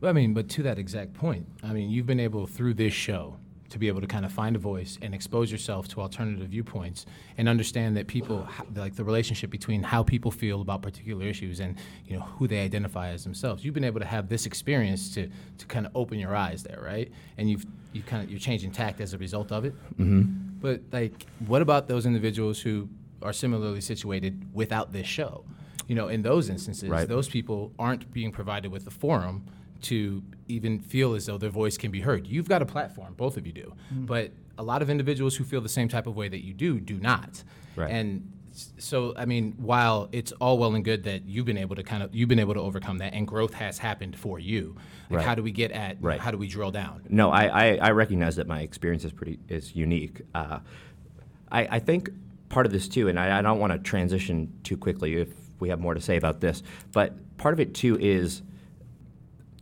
Well, 0.00 0.10
I 0.10 0.12
mean, 0.12 0.34
but 0.34 0.48
to 0.50 0.62
that 0.64 0.78
exact 0.78 1.14
point, 1.14 1.46
I 1.62 1.72
mean, 1.72 1.90
you've 1.90 2.06
been 2.06 2.20
able 2.20 2.46
through 2.46 2.74
this 2.74 2.92
show 2.92 3.38
to 3.72 3.78
be 3.78 3.88
able 3.88 4.00
to 4.02 4.06
kind 4.06 4.24
of 4.24 4.30
find 4.32 4.54
a 4.54 4.58
voice 4.58 4.98
and 5.02 5.14
expose 5.14 5.50
yourself 5.50 5.88
to 5.88 6.00
alternative 6.00 6.48
viewpoints 6.48 7.06
and 7.38 7.48
understand 7.48 7.96
that 7.96 8.06
people 8.06 8.46
like 8.76 8.94
the 8.96 9.02
relationship 9.04 9.48
between 9.50 9.82
how 9.82 10.02
people 10.02 10.30
feel 10.30 10.60
about 10.60 10.82
particular 10.82 11.24
issues 11.26 11.58
and 11.58 11.76
you 12.06 12.14
know 12.16 12.22
who 12.36 12.46
they 12.46 12.60
identify 12.60 13.08
as 13.08 13.24
themselves. 13.24 13.64
You've 13.64 13.74
been 13.74 13.84
able 13.92 14.00
to 14.00 14.06
have 14.06 14.28
this 14.28 14.44
experience 14.46 15.12
to 15.14 15.28
to 15.58 15.66
kind 15.66 15.86
of 15.86 15.92
open 15.96 16.18
your 16.18 16.36
eyes 16.36 16.62
there, 16.62 16.80
right? 16.84 17.10
And 17.38 17.50
you've 17.50 17.64
you 17.94 18.02
kind 18.02 18.22
of 18.22 18.30
you're 18.30 18.38
changing 18.38 18.72
tact 18.72 19.00
as 19.00 19.14
a 19.14 19.18
result 19.18 19.50
of 19.52 19.64
it. 19.64 19.74
Mm-hmm. 19.98 20.22
But 20.60 20.82
like, 20.92 21.26
what 21.46 21.62
about 21.62 21.88
those 21.88 22.04
individuals 22.06 22.60
who 22.60 22.88
are 23.22 23.32
similarly 23.32 23.80
situated 23.80 24.48
without 24.54 24.92
this 24.92 25.06
show? 25.06 25.44
You 25.88 25.94
know, 25.96 26.08
in 26.08 26.22
those 26.22 26.48
instances, 26.48 26.88
Right. 26.88 27.08
those 27.08 27.28
people 27.28 27.72
aren't 27.78 28.12
being 28.12 28.32
provided 28.32 28.70
with 28.70 28.86
a 28.86 28.90
forum 28.90 29.44
to 29.82 30.22
even 30.48 30.80
feel 30.80 31.14
as 31.14 31.26
though 31.26 31.38
their 31.38 31.50
voice 31.50 31.76
can 31.76 31.90
be 31.90 32.00
heard. 32.00 32.26
You've 32.26 32.48
got 32.48 32.62
a 32.62 32.66
platform, 32.66 33.14
both 33.14 33.36
of 33.36 33.46
you 33.46 33.52
do, 33.52 33.74
but 33.90 34.32
a 34.58 34.62
lot 34.62 34.82
of 34.82 34.90
individuals 34.90 35.36
who 35.36 35.44
feel 35.44 35.60
the 35.60 35.68
same 35.68 35.88
type 35.88 36.06
of 36.06 36.16
way 36.16 36.28
that 36.28 36.44
you 36.44 36.54
do 36.54 36.78
do 36.80 36.98
not. 36.98 37.42
Right. 37.76 37.90
And 37.90 38.30
so, 38.76 39.14
I 39.16 39.24
mean, 39.24 39.54
while 39.56 40.08
it's 40.12 40.30
all 40.32 40.58
well 40.58 40.74
and 40.74 40.84
good 40.84 41.04
that 41.04 41.24
you've 41.24 41.46
been 41.46 41.56
able 41.56 41.74
to 41.76 41.82
kind 41.82 42.02
of 42.02 42.14
you've 42.14 42.28
been 42.28 42.38
able 42.38 42.54
to 42.54 42.60
overcome 42.60 42.98
that, 42.98 43.14
and 43.14 43.26
growth 43.26 43.54
has 43.54 43.78
happened 43.78 44.16
for 44.16 44.38
you. 44.38 44.76
Like, 45.08 45.18
Right. 45.18 45.26
how 45.26 45.34
do 45.34 45.42
we 45.42 45.52
get 45.52 45.72
at? 45.72 45.96
Right. 46.02 46.20
How 46.20 46.30
do 46.30 46.36
we 46.38 46.48
drill 46.48 46.70
down? 46.70 47.02
No, 47.08 47.30
I, 47.30 47.46
I, 47.46 47.76
I 47.76 47.90
recognize 47.92 48.36
that 48.36 48.46
my 48.46 48.60
experience 48.60 49.04
is 49.04 49.12
pretty 49.12 49.38
is 49.48 49.74
unique. 49.74 50.20
Uh, 50.34 50.60
I, 51.50 51.76
I 51.76 51.78
think 51.78 52.10
part 52.50 52.66
of 52.66 52.72
this 52.72 52.88
too, 52.88 53.08
and 53.08 53.18
I, 53.18 53.38
I 53.38 53.42
don't 53.42 53.58
want 53.58 53.72
to 53.72 53.78
transition 53.78 54.52
too 54.64 54.76
quickly 54.76 55.16
if 55.16 55.28
we 55.58 55.70
have 55.70 55.80
more 55.80 55.94
to 55.94 56.00
say 56.00 56.16
about 56.16 56.40
this, 56.40 56.62
but 56.92 57.14
part 57.38 57.54
of 57.54 57.60
it 57.60 57.74
too 57.74 57.96
is 58.00 58.42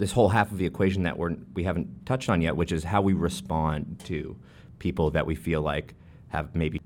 this 0.00 0.12
whole 0.12 0.30
half 0.30 0.50
of 0.50 0.58
the 0.58 0.66
equation 0.66 1.02
that 1.04 1.16
we're 1.16 1.36
we 1.54 1.62
haven't 1.62 2.06
touched 2.06 2.28
on 2.28 2.40
yet, 2.40 2.56
which 2.56 2.72
is 2.72 2.82
how 2.82 3.02
we 3.02 3.12
respond 3.12 4.00
to 4.06 4.36
people 4.78 5.10
that 5.10 5.26
we 5.26 5.34
feel 5.34 5.60
like 5.60 5.94
have 6.28 6.54
maybe 6.54 6.80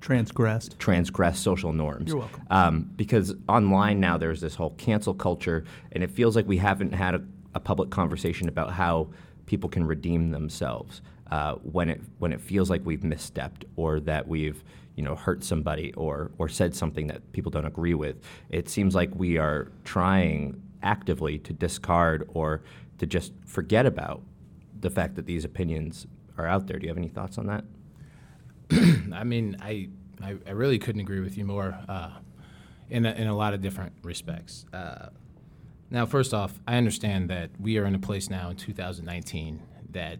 Transgressed. 0.00 0.78
transgress 0.78 1.38
social 1.38 1.72
norms. 1.72 2.08
You're 2.08 2.18
welcome. 2.18 2.46
Um, 2.50 2.90
because 2.94 3.34
online 3.48 3.98
now 3.98 4.18
there's 4.18 4.42
this 4.42 4.54
whole 4.54 4.74
cancel 4.76 5.14
culture, 5.14 5.64
and 5.92 6.04
it 6.04 6.10
feels 6.10 6.36
like 6.36 6.46
we 6.46 6.58
haven't 6.58 6.92
had 6.92 7.14
a, 7.14 7.22
a 7.54 7.60
public 7.60 7.88
conversation 7.88 8.46
about 8.46 8.72
how 8.72 9.08
people 9.46 9.70
can 9.70 9.86
redeem 9.86 10.30
themselves 10.30 11.00
uh, 11.30 11.54
when 11.54 11.88
it 11.88 12.02
when 12.18 12.32
it 12.32 12.40
feels 12.42 12.68
like 12.68 12.84
we've 12.84 13.00
misstepped 13.00 13.64
or 13.76 14.00
that 14.00 14.28
we've 14.28 14.62
you 14.94 15.02
know 15.02 15.14
hurt 15.14 15.42
somebody 15.42 15.94
or 15.94 16.30
or 16.36 16.50
said 16.50 16.74
something 16.74 17.06
that 17.06 17.32
people 17.32 17.50
don't 17.50 17.64
agree 17.64 17.94
with. 17.94 18.16
It 18.50 18.68
seems 18.68 18.94
like 18.94 19.10
we 19.14 19.38
are 19.38 19.72
trying 19.84 20.60
actively 20.84 21.38
to 21.38 21.52
discard 21.52 22.28
or 22.32 22.62
to 22.98 23.06
just 23.06 23.32
forget 23.44 23.86
about 23.86 24.22
the 24.80 24.90
fact 24.90 25.16
that 25.16 25.26
these 25.26 25.44
opinions 25.44 26.06
are 26.38 26.46
out 26.46 26.66
there. 26.66 26.78
Do 26.78 26.84
you 26.84 26.90
have 26.90 26.98
any 26.98 27.08
thoughts 27.08 27.38
on 27.38 27.46
that? 27.46 27.64
I 29.12 29.24
mean, 29.24 29.56
I, 29.60 29.88
I, 30.22 30.36
I 30.46 30.50
really 30.50 30.78
couldn't 30.78 31.00
agree 31.00 31.20
with 31.20 31.36
you 31.36 31.44
more 31.44 31.76
uh, 31.88 32.10
in, 32.90 33.06
a, 33.06 33.12
in 33.12 33.26
a 33.26 33.36
lot 33.36 33.54
of 33.54 33.60
different 33.60 33.92
respects. 34.02 34.66
Uh, 34.72 35.08
now, 35.90 36.06
first 36.06 36.34
off, 36.34 36.60
I 36.66 36.76
understand 36.76 37.30
that 37.30 37.50
we 37.58 37.78
are 37.78 37.84
in 37.84 37.94
a 37.94 37.98
place 37.98 38.30
now 38.30 38.50
in 38.50 38.56
2019 38.56 39.62
that 39.90 40.18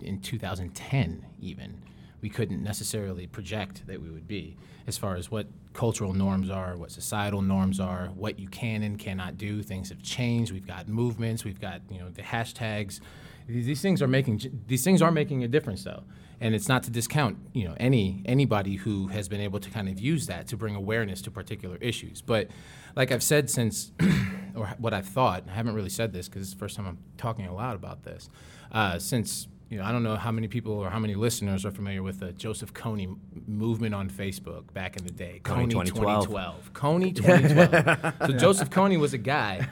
in 0.00 0.20
2010 0.20 1.26
even 1.40 1.82
we 2.20 2.28
couldn't 2.28 2.62
necessarily 2.62 3.26
project 3.26 3.86
that 3.86 4.00
we 4.00 4.10
would 4.10 4.26
be 4.26 4.56
as 4.86 4.96
far 4.96 5.16
as 5.16 5.30
what 5.30 5.46
cultural 5.72 6.12
norms 6.12 6.48
are, 6.48 6.76
what 6.76 6.90
societal 6.90 7.42
norms 7.42 7.80
are, 7.80 8.06
what 8.14 8.38
you 8.38 8.48
can 8.48 8.82
and 8.82 8.98
cannot 8.98 9.36
do. 9.36 9.62
Things 9.62 9.88
have 9.88 10.02
changed. 10.02 10.52
We've 10.52 10.66
got 10.66 10.88
movements. 10.88 11.44
We've 11.44 11.60
got 11.60 11.82
you 11.90 11.98
know 11.98 12.08
the 12.08 12.22
hashtags. 12.22 13.00
These, 13.48 13.80
things 13.80 14.02
are 14.02 14.08
making 14.08 14.62
these 14.66 14.84
things 14.84 15.02
are 15.02 15.12
making 15.12 15.44
a 15.44 15.48
difference 15.48 15.84
though, 15.84 16.04
and 16.40 16.54
it's 16.54 16.68
not 16.68 16.82
to 16.84 16.90
discount 16.90 17.38
you 17.52 17.64
know 17.64 17.74
any 17.78 18.22
anybody 18.26 18.76
who 18.76 19.08
has 19.08 19.28
been 19.28 19.40
able 19.40 19.60
to 19.60 19.70
kind 19.70 19.88
of 19.88 20.00
use 20.00 20.26
that 20.26 20.46
to 20.48 20.56
bring 20.56 20.74
awareness 20.74 21.20
to 21.22 21.30
particular 21.30 21.76
issues. 21.80 22.22
But 22.22 22.48
like 22.94 23.12
I've 23.12 23.22
said 23.22 23.50
since, 23.50 23.92
or 24.54 24.68
what 24.78 24.94
I've 24.94 25.08
thought, 25.08 25.44
I 25.48 25.52
haven't 25.52 25.74
really 25.74 25.90
said 25.90 26.12
this 26.12 26.28
because 26.28 26.42
it's 26.42 26.52
the 26.52 26.58
first 26.58 26.76
time 26.76 26.86
I'm 26.86 26.98
talking 27.18 27.46
aloud 27.46 27.76
about 27.76 28.04
this. 28.04 28.28
Uh, 28.72 28.98
since 28.98 29.48
you 29.68 29.78
know, 29.78 29.84
I 29.84 29.90
don't 29.90 30.04
know 30.04 30.14
how 30.14 30.30
many 30.30 30.46
people 30.46 30.74
or 30.74 30.88
how 30.90 30.98
many 31.00 31.16
listeners 31.16 31.64
are 31.66 31.72
familiar 31.72 32.00
with 32.02 32.20
the 32.20 32.32
Joseph 32.32 32.72
Kony 32.72 33.16
movement 33.48 33.94
on 33.96 34.08
Facebook 34.08 34.72
back 34.72 34.96
in 34.96 35.04
the 35.04 35.10
day. 35.10 35.40
Kony 35.42 35.68
2012. 35.70 36.26
2012. 36.28 36.72
Kony 36.72 37.14
2012. 37.16 38.14
so 38.30 38.36
Joseph 38.38 38.70
Kony 38.70 38.96
was 38.98 39.12
a 39.12 39.18
guy 39.18 39.62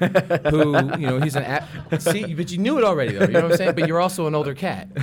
who, 0.50 0.76
you 0.98 1.06
know, 1.06 1.20
he's 1.20 1.36
an 1.36 1.44
a- 1.44 2.00
see, 2.00 2.34
but 2.34 2.50
you 2.50 2.58
knew 2.58 2.76
it 2.78 2.82
already 2.84 3.12
though. 3.12 3.26
You 3.26 3.32
know 3.32 3.42
what 3.42 3.52
I'm 3.52 3.56
saying? 3.56 3.74
But 3.76 3.86
you're 3.86 4.00
also 4.00 4.26
an 4.26 4.34
older 4.34 4.54
cat. 4.54 4.88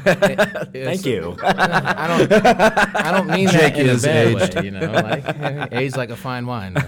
Thank 0.73 1.05
you. 1.05 1.37
I 1.41 2.07
don't. 2.07 2.31
I 2.45 3.11
don't 3.11 3.27
mean 3.27 3.47
Jake 3.47 3.73
that 3.75 3.79
in 3.79 3.89
a 3.89 3.93
is 3.93 4.03
bad 4.03 4.27
aged. 4.27 4.55
way. 4.55 4.65
You 4.65 4.71
know, 4.71 4.91
like 4.91 5.71
aged 5.73 5.95
like 5.95 6.09
a 6.09 6.17
fine 6.17 6.45
wine. 6.45 6.73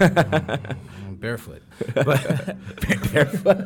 Barefoot, 1.23 1.61
but 1.95 2.57
barefoot. 3.13 3.65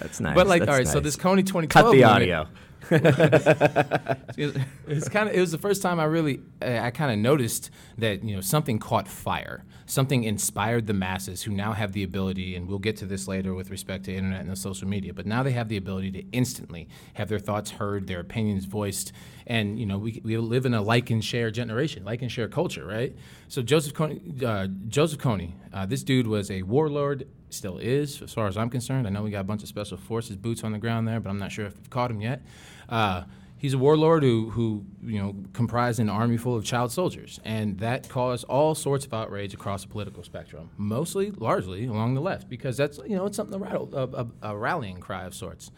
That's 0.00 0.18
nice. 0.20 0.34
but 0.34 0.48
like 0.48 0.60
That's 0.62 0.70
all 0.70 0.76
right. 0.78 0.88
So 0.88 0.94
nice. 0.94 1.04
this 1.04 1.16
Kony 1.16 1.46
2012 1.46 1.68
cut 1.68 1.82
the 1.82 1.88
movement- 1.98 2.12
audio. 2.12 2.48
it's 4.36 5.08
kind 5.08 5.28
of 5.28 5.34
it 5.34 5.40
was 5.40 5.52
the 5.52 5.58
first 5.58 5.80
time 5.80 6.00
I 6.00 6.04
really 6.04 6.40
uh, 6.60 6.78
I 6.82 6.90
kind 6.90 7.12
of 7.12 7.18
noticed 7.18 7.70
that 7.98 8.24
you 8.24 8.34
know 8.34 8.40
something 8.40 8.80
caught 8.80 9.06
fire, 9.06 9.64
something 9.86 10.24
inspired 10.24 10.86
the 10.88 10.92
masses 10.92 11.42
who 11.44 11.52
now 11.52 11.72
have 11.72 11.92
the 11.92 12.02
ability, 12.02 12.56
and 12.56 12.66
we'll 12.66 12.80
get 12.80 12.96
to 12.98 13.06
this 13.06 13.28
later 13.28 13.54
with 13.54 13.70
respect 13.70 14.06
to 14.06 14.14
internet 14.14 14.40
and 14.40 14.50
the 14.50 14.56
social 14.56 14.88
media, 14.88 15.14
but 15.14 15.26
now 15.26 15.42
they 15.44 15.52
have 15.52 15.68
the 15.68 15.76
ability 15.76 16.10
to 16.12 16.24
instantly 16.32 16.88
have 17.14 17.28
their 17.28 17.38
thoughts 17.38 17.72
heard, 17.72 18.08
their 18.08 18.20
opinions 18.20 18.64
voiced, 18.64 19.12
and 19.50 19.80
you 19.80 19.84
know 19.84 19.98
we, 19.98 20.22
we 20.24 20.36
live 20.38 20.64
in 20.64 20.74
a 20.74 20.80
like 20.80 21.10
and 21.10 21.24
share 21.24 21.50
generation, 21.50 22.04
like 22.04 22.22
and 22.22 22.30
share 22.30 22.48
culture, 22.48 22.86
right? 22.86 23.14
So 23.48 23.62
Joseph 23.62 23.92
Kony, 23.92 24.42
uh, 24.42 24.68
Joseph 24.88 25.18
Kony, 25.18 25.54
uh, 25.72 25.86
this 25.86 26.04
dude 26.04 26.28
was 26.28 26.50
a 26.50 26.62
warlord. 26.62 27.26
Still 27.50 27.78
is, 27.78 28.22
as 28.22 28.32
far 28.32 28.46
as 28.46 28.56
I'm 28.56 28.70
concerned. 28.70 29.08
I 29.08 29.10
know 29.10 29.24
we 29.24 29.32
got 29.32 29.40
a 29.40 29.44
bunch 29.44 29.62
of 29.62 29.68
special 29.68 29.96
forces 29.96 30.36
boots 30.36 30.62
on 30.62 30.70
the 30.70 30.78
ground 30.78 31.08
there, 31.08 31.18
but 31.18 31.30
I'm 31.30 31.38
not 31.40 31.50
sure 31.50 31.66
if 31.66 31.76
we've 31.76 31.90
caught 31.90 32.12
him 32.12 32.20
yet. 32.20 32.42
Uh, 32.88 33.24
he's 33.58 33.74
a 33.74 33.78
warlord 33.78 34.22
who, 34.22 34.50
who 34.50 34.84
you 35.02 35.18
know 35.18 35.34
comprised 35.52 35.98
an 35.98 36.08
army 36.08 36.36
full 36.36 36.54
of 36.54 36.64
child 36.64 36.92
soldiers, 36.92 37.40
and 37.44 37.76
that 37.80 38.08
caused 38.08 38.44
all 38.44 38.76
sorts 38.76 39.04
of 39.04 39.12
outrage 39.12 39.52
across 39.52 39.82
the 39.82 39.88
political 39.88 40.22
spectrum, 40.22 40.70
mostly, 40.76 41.32
largely 41.32 41.86
along 41.86 42.14
the 42.14 42.20
left, 42.20 42.48
because 42.48 42.76
that's 42.76 43.00
you 43.04 43.16
know 43.16 43.26
it's 43.26 43.36
something 43.36 43.58
rattle, 43.58 43.90
a, 43.92 44.04
a, 44.22 44.52
a 44.52 44.56
rallying 44.56 45.00
cry 45.00 45.24
of 45.24 45.34
sorts. 45.34 45.72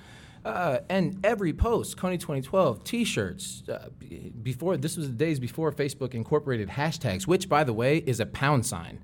Uh, 0.44 0.78
and 0.88 1.20
every 1.24 1.52
post, 1.52 1.96
Kony 1.96 2.18
2012, 2.18 2.82
T-shirts. 2.82 3.62
Uh, 3.68 3.88
before 4.42 4.76
this 4.76 4.96
was 4.96 5.06
the 5.08 5.14
days 5.14 5.38
before 5.38 5.70
Facebook 5.72 6.14
incorporated 6.14 6.68
hashtags, 6.68 7.26
which, 7.26 7.48
by 7.48 7.62
the 7.62 7.72
way, 7.72 7.98
is 7.98 8.18
a 8.18 8.26
pound 8.26 8.66
sign. 8.66 8.98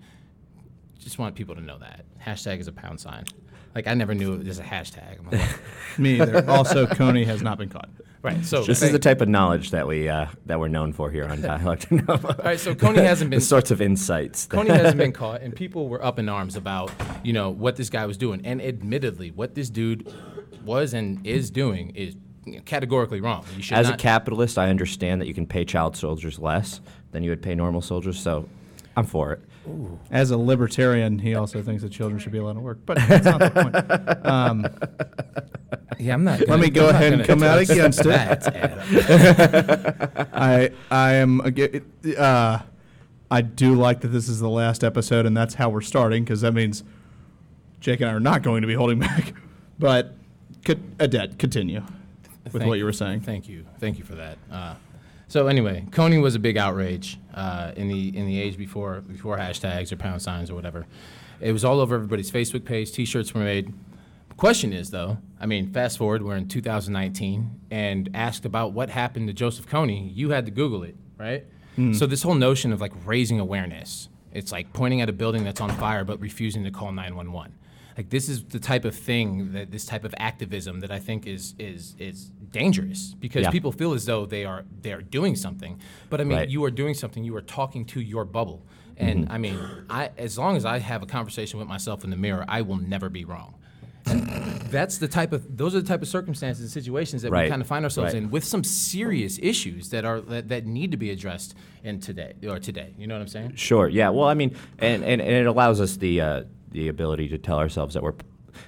Just 0.99 1.18
want 1.18 1.37
people 1.37 1.54
to 1.54 1.61
know 1.61 1.78
that 1.78 2.04
hashtag 2.21 2.59
is 2.59 2.66
a 2.66 2.73
pound 2.73 3.00
sign. 3.00 3.25
Like 3.75 3.87
I 3.87 3.95
never 3.95 4.14
knew 4.14 4.35
it 4.35 4.47
was 4.47 4.59
a 4.59 4.64
hashtag. 4.64 5.30
Like, 5.30 5.49
Me 5.99 6.21
either. 6.21 6.49
also, 6.50 6.87
Kony 6.87 7.25
has 7.26 7.42
not 7.42 7.59
been 7.59 7.68
caught. 7.68 7.88
right. 8.23 8.45
So 8.45 8.64
This 8.64 8.83
is 8.83 8.90
the 8.90 8.99
type 8.99 9.21
of 9.21 9.28
knowledge 9.28 9.71
that 9.71 9.87
we 9.87 10.09
uh, 10.09 10.26
that 10.47 10.59
we're 10.59 10.68
known 10.68 10.92
for 10.92 11.11
here 11.11 11.25
on 11.26 11.40
Dialogue 11.40 11.80
to 11.80 12.02
All 12.09 12.35
right, 12.45 12.59
so 12.59 12.75
Kony 12.75 12.97
hasn't 12.97 13.30
been 13.30 13.38
the 13.38 13.45
sorts 13.45 13.71
of 13.71 13.80
insights. 13.80 14.49
Kony 14.49 14.68
hasn't 14.68 14.97
been 14.99 15.12
caught, 15.12 15.42
and 15.42 15.54
people 15.54 15.88
were 15.88 16.04
up 16.04 16.18
in 16.18 16.28
arms 16.28 16.57
about 16.57 16.90
you 17.23 17.33
know 17.33 17.50
what 17.50 17.76
this 17.76 17.90
guy 17.90 18.07
was 18.07 18.16
doing, 18.16 18.40
and 18.45 18.61
admittedly, 18.61 19.30
what 19.30 19.54
this 19.54 19.71
dude 19.71 20.12
was 20.68 20.94
and 20.94 21.26
is 21.26 21.50
doing 21.50 21.90
is 21.96 22.14
categorically 22.64 23.20
wrong. 23.20 23.44
You 23.56 23.62
should 23.62 23.78
As 23.78 23.88
a 23.88 23.96
capitalist, 23.96 24.56
I 24.58 24.68
understand 24.68 25.20
that 25.20 25.26
you 25.26 25.34
can 25.34 25.46
pay 25.46 25.64
child 25.64 25.96
soldiers 25.96 26.38
less 26.38 26.80
than 27.10 27.22
you 27.25 27.30
would 27.30 27.42
pay 27.42 27.54
normal 27.54 27.80
soldiers, 27.80 28.20
so 28.20 28.48
I'm 28.96 29.04
for 29.04 29.32
it. 29.32 29.40
As 30.10 30.30
a 30.30 30.38
libertarian, 30.38 31.18
he 31.18 31.34
also 31.34 31.62
thinks 31.62 31.82
that 31.82 31.90
children 31.92 32.18
should 32.18 32.32
be 32.32 32.38
allowed 32.38 32.54
to 32.54 32.60
work, 32.60 32.78
but 32.87 32.96
that's 33.06 33.25
not 33.25 33.40
the 33.40 33.50
point. 33.50 33.75
Um, 34.28 34.66
yeah, 35.98 36.14
I'm 36.14 36.22
not. 36.25 36.38
Gonna, 36.40 36.52
Let 36.52 36.60
me 36.60 36.70
go 36.70 36.88
I'm 36.88 36.94
ahead 36.94 37.12
and 37.14 37.25
come 37.25 37.42
out 37.42 37.58
against 37.58 38.00
it. 38.00 38.04
that, 38.04 38.46
I 40.32 40.70
I 40.90 41.14
am 41.14 41.40
aga- 41.40 41.82
uh, 42.16 42.60
I 43.30 43.40
do 43.42 43.75
like 43.75 44.00
that 44.02 44.08
this 44.08 44.28
is 44.28 44.38
the 44.38 44.48
last 44.48 44.84
episode, 44.84 45.26
and 45.26 45.37
that's 45.37 45.54
how 45.54 45.68
we're 45.70 45.80
starting 45.80 46.25
because 46.25 46.40
that 46.42 46.52
means 46.52 46.84
Jake 47.80 48.00
and 48.00 48.10
I 48.10 48.12
are 48.14 48.20
not 48.20 48.42
going 48.42 48.62
to 48.62 48.68
be 48.68 48.75
holding 48.75 48.98
back. 49.00 49.34
But 49.80 50.16
could 50.68 50.98
Edet 50.98 51.38
continue? 51.38 51.82
with 52.44 52.52
Thank- 52.52 52.68
what 52.68 52.78
you 52.78 52.84
were 52.84 52.92
saying. 52.92 53.20
Thank 53.20 53.48
you, 53.48 53.64
thank 53.78 53.98
you 53.98 54.04
for 54.04 54.14
that. 54.16 54.37
Uh, 54.50 54.75
so 55.26 55.46
anyway, 55.46 55.87
Kony 55.90 56.20
was 56.20 56.34
a 56.34 56.38
big 56.38 56.56
outrage 56.58 57.18
uh, 57.34 57.72
in 57.76 57.88
the 57.88 58.16
in 58.16 58.26
the 58.26 58.38
age 58.38 58.58
before 58.58 59.00
before 59.00 59.38
hashtags 59.38 59.92
or 59.92 59.96
pound 59.96 60.20
signs 60.20 60.50
or 60.50 60.54
whatever. 60.54 60.87
It 61.40 61.52
was 61.52 61.64
all 61.64 61.80
over 61.80 61.94
everybody's 61.94 62.30
Facebook 62.30 62.64
page. 62.64 62.92
T-shirts 62.92 63.32
were 63.32 63.40
made. 63.42 63.72
Question 64.37 64.72
is 64.75 64.90
though, 64.90 65.18
I 65.40 65.46
mean, 65.46 65.72
fast 65.72 65.96
forward, 65.96 66.22
we're 66.22 66.37
in 66.37 66.48
2019, 66.48 67.60
and 67.70 68.10
asked 68.14 68.44
about 68.44 68.72
what 68.72 68.90
happened 68.90 69.26
to 69.28 69.32
Joseph 69.32 69.66
Kony. 69.66 70.14
You 70.14 70.30
had 70.30 70.44
to 70.46 70.52
Google 70.52 70.82
it, 70.82 70.96
right? 71.16 71.44
So 71.92 72.06
this 72.06 72.25
whole 72.25 72.34
notion 72.34 72.72
of 72.72 72.80
like 72.80 72.92
raising 73.06 73.38
awareness, 73.38 74.08
it's 74.32 74.50
like 74.50 74.72
pointing 74.72 75.00
at 75.00 75.08
a 75.08 75.12
building 75.12 75.44
that's 75.44 75.60
on 75.60 75.70
fire 75.70 76.04
but 76.04 76.20
refusing 76.20 76.64
to 76.64 76.72
call 76.72 76.90
911. 76.90 77.52
Like 77.98 78.10
this 78.10 78.28
is 78.28 78.44
the 78.44 78.60
type 78.60 78.84
of 78.84 78.94
thing 78.94 79.52
that 79.54 79.72
this 79.72 79.84
type 79.84 80.04
of 80.04 80.14
activism 80.18 80.78
that 80.80 80.92
I 80.92 81.00
think 81.00 81.26
is 81.26 81.54
is 81.58 81.96
is 81.98 82.30
dangerous 82.52 83.14
because 83.18 83.42
Yeah. 83.42 83.50
people 83.50 83.72
feel 83.72 83.92
as 83.92 84.04
though 84.06 84.24
they 84.24 84.44
are 84.44 84.64
they 84.82 84.92
are 84.92 85.02
doing 85.02 85.34
something. 85.34 85.80
But 86.08 86.20
I 86.20 86.24
mean, 86.24 86.38
Right. 86.38 86.48
you 86.48 86.62
are 86.64 86.70
doing 86.70 86.94
something. 86.94 87.24
You 87.24 87.34
are 87.34 87.42
talking 87.42 87.84
to 87.86 88.00
your 88.00 88.24
bubble. 88.24 88.64
And 88.96 89.24
Mm-hmm. 89.24 89.32
I 89.32 89.38
mean, 89.38 89.58
I 89.90 90.10
as 90.16 90.38
long 90.38 90.56
as 90.56 90.64
I 90.64 90.78
have 90.78 91.02
a 91.02 91.06
conversation 91.06 91.58
with 91.58 91.66
myself 91.68 92.04
in 92.04 92.10
the 92.10 92.16
mirror, 92.16 92.44
I 92.46 92.62
will 92.62 92.76
never 92.78 93.08
be 93.08 93.24
wrong. 93.24 93.54
And 94.06 94.60
that's 94.70 94.98
the 94.98 95.08
type 95.08 95.32
of 95.32 95.56
those 95.56 95.74
are 95.74 95.80
the 95.80 95.86
type 95.88 96.00
of 96.00 96.08
circumstances 96.08 96.62
and 96.62 96.70
situations 96.70 97.22
that 97.22 97.32
we 97.32 97.48
kind 97.48 97.60
of 97.60 97.66
find 97.66 97.84
ourselves 97.84 98.14
Right. 98.14 98.22
in 98.22 98.30
with 98.30 98.44
some 98.44 98.62
serious 98.62 99.40
issues 99.42 99.88
that 99.90 100.04
are 100.04 100.20
that, 100.20 100.48
that 100.50 100.66
need 100.66 100.92
to 100.92 100.96
be 100.96 101.10
addressed 101.10 101.56
in 101.82 101.98
today 101.98 102.34
or 102.48 102.60
today. 102.60 102.94
You 102.96 103.08
know 103.08 103.16
what 103.16 103.22
I'm 103.22 103.28
saying? 103.28 103.56
Sure. 103.56 103.88
Yeah. 103.88 104.10
Well, 104.10 104.28
I 104.28 104.34
mean, 104.34 104.54
and, 104.78 105.02
and, 105.02 105.20
and 105.20 105.30
it 105.32 105.46
allows 105.46 105.80
us 105.80 105.96
the 105.96 106.20
uh, 106.20 106.44
the 106.70 106.88
ability 106.88 107.28
to 107.28 107.38
tell 107.38 107.58
ourselves 107.58 107.94
that 107.94 108.02
we're, 108.02 108.14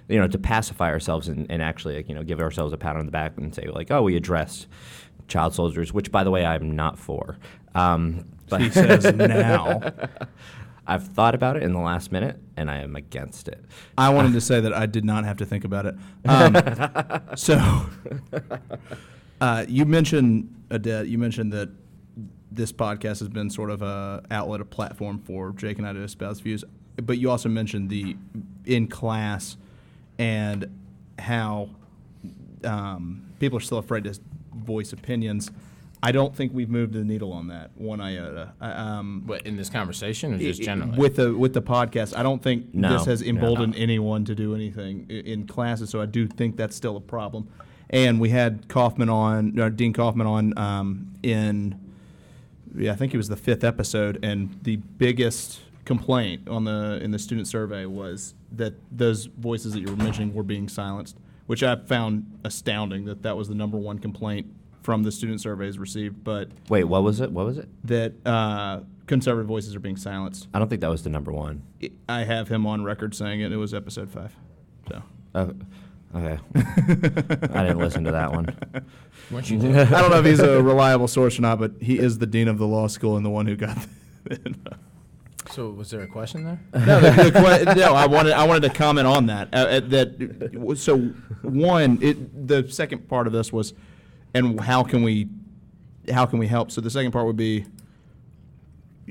you 0.08 0.18
know, 0.18 0.28
to 0.28 0.38
pacify 0.38 0.90
ourselves 0.90 1.28
and, 1.28 1.50
and 1.50 1.62
actually, 1.62 1.96
like, 1.96 2.08
you 2.08 2.14
know, 2.14 2.22
give 2.22 2.40
ourselves 2.40 2.72
a 2.72 2.76
pat 2.76 2.96
on 2.96 3.06
the 3.06 3.12
back 3.12 3.36
and 3.36 3.54
say 3.54 3.66
like, 3.68 3.90
oh, 3.90 4.02
we 4.02 4.16
addressed 4.16 4.66
child 5.28 5.54
soldiers, 5.54 5.92
which, 5.92 6.10
by 6.10 6.24
the 6.24 6.30
way, 6.30 6.44
I'm 6.44 6.74
not 6.76 6.98
for. 6.98 7.38
Um, 7.74 8.26
but 8.48 8.60
He 8.60 8.70
says 8.70 9.04
now. 9.14 9.92
I've 10.86 11.06
thought 11.06 11.36
about 11.36 11.56
it 11.56 11.62
in 11.62 11.72
the 11.72 11.78
last 11.78 12.10
minute, 12.10 12.40
and 12.56 12.68
I 12.68 12.78
am 12.78 12.96
against 12.96 13.46
it. 13.46 13.64
I 13.96 14.08
wanted 14.08 14.32
to 14.32 14.40
say 14.50 14.60
that 14.60 14.74
I 14.74 14.86
did 14.86 15.04
not 15.04 15.24
have 15.24 15.36
to 15.36 15.46
think 15.46 15.64
about 15.64 15.86
it. 15.86 15.94
Um, 16.24 16.56
so, 17.36 17.86
uh, 19.40 19.64
you 19.68 19.86
mentioned 19.86 20.52
Edet. 20.68 21.08
You 21.08 21.16
mentioned 21.16 21.52
that 21.52 21.70
this 22.50 22.72
podcast 22.72 23.20
has 23.20 23.28
been 23.28 23.50
sort 23.50 23.70
of 23.70 23.82
a 23.82 24.24
outlet, 24.32 24.60
a 24.60 24.64
platform 24.64 25.20
for 25.20 25.52
Jake 25.52 25.78
and 25.78 25.86
I 25.86 25.92
to 25.92 26.02
espouse 26.02 26.40
views. 26.40 26.64
But 26.96 27.18
you 27.18 27.30
also 27.30 27.48
mentioned 27.48 27.88
the 27.90 28.16
in 28.66 28.86
class 28.88 29.56
and 30.18 30.66
how 31.18 31.70
um, 32.64 33.24
people 33.38 33.58
are 33.58 33.62
still 33.62 33.78
afraid 33.78 34.04
to 34.04 34.18
voice 34.54 34.92
opinions. 34.92 35.50
I 36.02 36.12
don't 36.12 36.34
think 36.34 36.54
we've 36.54 36.70
moved 36.70 36.94
the 36.94 37.04
needle 37.04 37.32
on 37.32 37.48
that 37.48 37.70
one 37.74 38.00
iota. 38.00 38.52
I, 38.60 38.70
um, 38.72 39.24
What 39.26 39.46
in 39.46 39.56
this 39.56 39.68
conversation 39.68 40.34
or 40.34 40.38
just 40.38 40.62
generally? 40.62 40.96
with 40.96 41.16
the 41.16 41.34
with 41.34 41.52
the 41.52 41.60
podcast, 41.62 42.16
I 42.16 42.22
don't 42.22 42.42
think 42.42 42.74
No, 42.74 42.92
this 42.94 43.04
has 43.06 43.22
emboldened 43.22 43.74
no. 43.74 43.78
anyone 43.78 44.24
to 44.24 44.34
do 44.34 44.54
anything 44.54 45.06
in 45.10 45.46
classes. 45.46 45.90
So 45.90 46.00
I 46.00 46.06
do 46.06 46.26
think 46.26 46.56
that's 46.56 46.74
still 46.74 46.96
a 46.96 47.00
problem. 47.00 47.48
And 47.90 48.20
we 48.20 48.30
had 48.30 48.68
Kaufman 48.68 49.08
on, 49.08 49.58
uh, 49.58 49.68
Dean 49.68 49.92
Kaufman 49.92 50.26
on 50.26 50.56
um, 50.56 51.12
in, 51.24 51.78
yeah, 52.74 52.92
I 52.92 52.94
think 52.94 53.12
it 53.12 53.16
was 53.16 53.28
the 53.28 53.36
fifth 53.36 53.64
episode, 53.64 54.20
and 54.22 54.58
the 54.62 54.76
biggest 54.76 55.60
complaint 55.90 56.48
on 56.48 56.62
the 56.62 57.00
in 57.02 57.10
the 57.10 57.18
student 57.18 57.48
survey 57.48 57.84
was 57.84 58.36
that 58.52 58.74
those 58.96 59.24
voices 59.26 59.72
that 59.72 59.80
you 59.80 59.88
were 59.88 59.96
mentioning 59.96 60.32
were 60.32 60.44
being 60.44 60.68
silenced, 60.68 61.16
which 61.46 61.64
I 61.64 61.74
found 61.74 62.38
astounding 62.44 63.06
that 63.06 63.22
that 63.24 63.36
was 63.36 63.48
the 63.48 63.56
number 63.56 63.76
one 63.76 63.98
complaint 63.98 64.46
from 64.84 65.02
the 65.02 65.10
student 65.10 65.40
surveys 65.40 65.80
received. 65.80 66.22
But 66.22 66.50
Wait, 66.68 66.84
what 66.84 67.02
was 67.02 67.20
it? 67.20 67.32
What 67.32 67.44
was 67.44 67.58
it? 67.58 67.68
that 67.88 68.12
uh, 68.24 68.82
conservative 69.08 69.48
voices 69.48 69.74
are 69.74 69.80
being 69.80 69.96
silenced. 69.96 70.46
I 70.54 70.60
don't 70.60 70.68
think 70.68 70.80
that 70.82 70.90
was 70.90 71.02
the 71.02 71.10
number 71.10 71.32
one. 71.32 71.64
I 72.08 72.22
have 72.22 72.46
him 72.46 72.68
on 72.68 72.84
record 72.84 73.12
saying 73.16 73.40
it. 73.40 73.50
It 73.50 73.56
was 73.56 73.74
episode 73.74 74.10
five. 74.10 74.32
So 74.88 75.02
Oh, 75.34 75.52
okay. 76.14 76.38
I 76.54 77.64
didn't 77.64 77.78
listen 77.78 78.04
to 78.04 78.12
that 78.12 78.30
one. 78.30 78.56
Weren't 79.28 79.50
you? 79.50 79.58
I 79.76 79.84
don't 79.86 80.10
know 80.10 80.20
if 80.20 80.24
he's 80.24 80.38
a 80.38 80.62
reliable 80.62 81.08
source 81.08 81.36
or 81.36 81.42
not, 81.42 81.58
but 81.58 81.72
he 81.80 81.98
is 81.98 82.18
the 82.18 82.26
dean 82.26 82.46
of 82.46 82.58
the 82.58 82.66
law 82.68 82.86
school 82.86 83.16
and 83.16 83.26
the 83.26 83.30
one 83.30 83.46
who 83.46 83.56
got. 83.56 83.76
The, 84.22 84.76
so 85.52 85.70
was 85.70 85.90
there 85.90 86.02
a 86.02 86.06
question 86.06 86.44
there? 86.44 86.60
no, 86.86 87.00
the, 87.00 87.10
the 87.10 87.30
que- 87.32 87.74
no, 87.74 87.94
I 87.94 88.06
wanted 88.06 88.32
I 88.32 88.44
wanted 88.44 88.62
to 88.68 88.70
comment 88.70 89.06
on 89.06 89.26
that. 89.26 89.48
Uh, 89.52 89.56
uh, 89.56 89.80
that 89.80 90.76
so 90.78 90.98
one, 91.42 91.98
it 92.00 92.46
the 92.46 92.68
second 92.70 93.08
part 93.08 93.26
of 93.26 93.32
this 93.32 93.52
was, 93.52 93.74
and 94.34 94.60
how 94.60 94.82
can 94.82 95.02
we, 95.02 95.28
how 96.12 96.26
can 96.26 96.38
we 96.38 96.46
help? 96.46 96.70
So 96.70 96.80
the 96.80 96.90
second 96.90 97.12
part 97.12 97.26
would 97.26 97.36
be, 97.36 97.66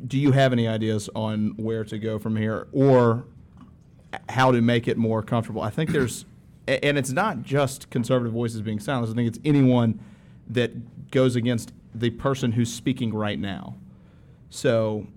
do 0.08 0.18
you 0.18 0.32
have 0.32 0.54
any 0.54 0.68
ideas 0.68 1.10
on 1.16 1.56
where 1.58 1.84
to 1.84 1.98
go 1.98 2.20
from 2.20 2.36
here, 2.36 2.68
or 2.72 3.26
how 4.30 4.52
to 4.52 4.62
make 4.62 4.88
it 4.88 4.98
more 4.98 5.22
comfortable? 5.22 5.62
I 5.62 5.70
think 5.70 5.92
there's, 5.92 6.26
and 6.68 6.98
it's 6.98 7.12
not 7.12 7.44
just 7.44 7.90
conservative 7.90 8.34
voices 8.34 8.62
being 8.62 8.80
silenced. 8.80 9.14
I 9.14 9.16
think 9.16 9.28
it's 9.28 9.40
anyone 9.44 10.00
that 10.48 11.12
goes 11.12 11.36
against 11.36 11.74
the 11.94 12.10
person 12.12 12.54
who's 12.54 12.74
speaking 12.74 13.14
right 13.14 13.40
now. 13.40 13.76
So, 14.50 15.08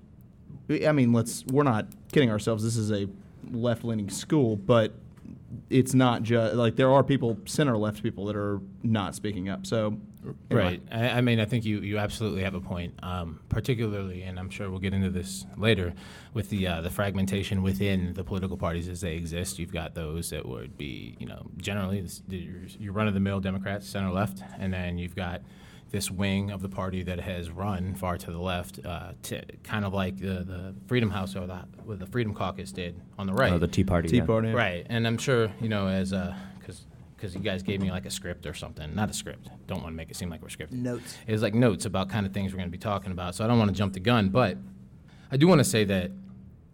I 0.71 0.93
mean, 0.93 1.13
let's, 1.13 1.45
we're 1.47 1.63
not 1.63 1.87
kidding 2.13 2.31
ourselves. 2.31 2.63
This 2.63 2.77
is 2.77 2.91
a 2.91 3.09
left 3.51 3.85
leaning 3.85 4.11
school, 4.11 4.57
but 4.57 4.93
it's 5.71 5.95
not 5.95 6.23
just, 6.23 6.55
like, 6.55 6.77
there 6.77 6.91
are 6.91 7.03
people, 7.03 7.39
center 7.45 7.77
left 7.77 8.03
people 8.03 8.27
that 8.27 8.37
are 8.37 8.61
not 8.83 9.15
speaking 9.15 9.49
up. 9.49 9.67
So. 9.67 9.99
Right. 10.53 10.81
I, 10.93 11.09
I 11.09 11.21
mean, 11.21 11.41
I 11.41 11.47
think 11.47 11.65
you, 11.65 11.81
you 11.81 11.99
absolutely 11.99 12.45
have 12.45 12.55
a 12.55 12.61
point, 12.61 12.95
um, 13.03 13.41
particularly, 13.49 14.23
and 14.23 14.39
I'm 14.39 14.51
sure 14.51 14.71
we'll 14.71 14.79
get 14.79 14.95
into 14.95 15.11
this 15.11 15.47
later, 15.57 15.95
with 16.33 16.49
the 16.49 16.65
uh, 16.69 16.81
the 16.81 16.91
fragmentation 16.91 17.61
within 17.61 18.13
the 18.15 18.23
political 18.23 18.57
parties 18.57 18.87
as 18.87 19.01
they 19.01 19.17
exist. 19.17 19.59
You've 19.59 19.73
got 19.73 19.97
those 19.97 20.31
that 20.31 20.47
would 20.47 20.79
be, 20.79 21.17
you 21.19 21.27
know, 21.27 21.51
generally 21.57 22.07
your 22.29 22.93
run 22.93 23.09
of 23.09 23.15
the 23.15 23.21
mill 23.21 23.41
Democrats, 23.41 23.89
center 23.89 24.13
left, 24.13 24.45
and 24.61 24.73
then 24.73 24.97
you've 24.97 25.17
got 25.17 25.43
this 25.93 26.11
wing 26.11 26.51
of 26.51 26.63
the 26.63 26.69
party 26.69 27.03
that 27.03 27.21
has 27.21 27.51
run 27.51 27.95
far 27.95 28.17
to 28.17 28.31
the 28.31 28.39
left, 28.39 28.81
uh, 28.85 29.13
to, 29.23 29.43
kind 29.63 29.85
of 29.85 29.93
like 29.93 30.17
the, 30.17 30.43
the 30.43 30.75
Freedom 30.87 31.11
House 31.11 31.37
or 31.37 31.47
the, 31.47 31.57
what 31.85 32.01
the 32.01 32.07
Freedom 32.07 32.35
Caucus 32.35 32.73
did 32.73 33.01
on 33.19 33.27
the 33.27 33.33
right. 33.35 33.53
Oh, 33.53 33.59
the 33.59 33.69
Tea 33.69 33.85
Party. 33.85 34.09
Tea 34.09 34.17
yeah. 34.17 34.25
Party. 34.25 34.49
Right, 34.49 34.87
and 34.89 35.07
I'm 35.07 35.19
sure 35.19 35.53
you 35.61 35.69
know 35.69 35.87
as 35.87 36.11
because 36.59 36.87
because 37.15 37.35
you 37.35 37.41
guys 37.41 37.63
gave 37.63 37.81
me 37.81 37.91
like 37.91 38.07
a 38.07 38.11
script 38.11 38.47
or 38.47 38.55
something, 38.55 38.93
not 38.95 39.11
a 39.11 39.13
script. 39.13 39.49
Don't 39.69 39.83
want 39.83 39.93
to 39.93 39.97
make 39.97 40.11
it 40.11 40.17
seem 40.17 40.31
like 40.31 40.43
we're 40.43 40.49
scripted. 40.49 40.73
Notes. 40.73 41.17
It 41.27 41.33
was 41.33 41.43
like 41.43 41.55
notes 41.55 41.85
about 41.85 42.09
kind 42.09 42.27
of 42.27 42.33
things 42.33 42.53
we're 42.53 42.59
going 42.59 42.69
to 42.69 42.77
be 42.77 42.83
talking 42.83 43.13
about. 43.13 43.37
So 43.37 43.45
I 43.45 43.47
don't 43.47 43.59
want 43.59 43.71
to 43.71 43.77
jump 43.77 43.93
the 43.93 44.01
gun, 44.01 44.31
but 44.31 44.57
I 45.31 45.37
do 45.37 45.47
want 45.47 45.61
to 45.61 45.65
say 45.65 45.85
that 45.85 46.11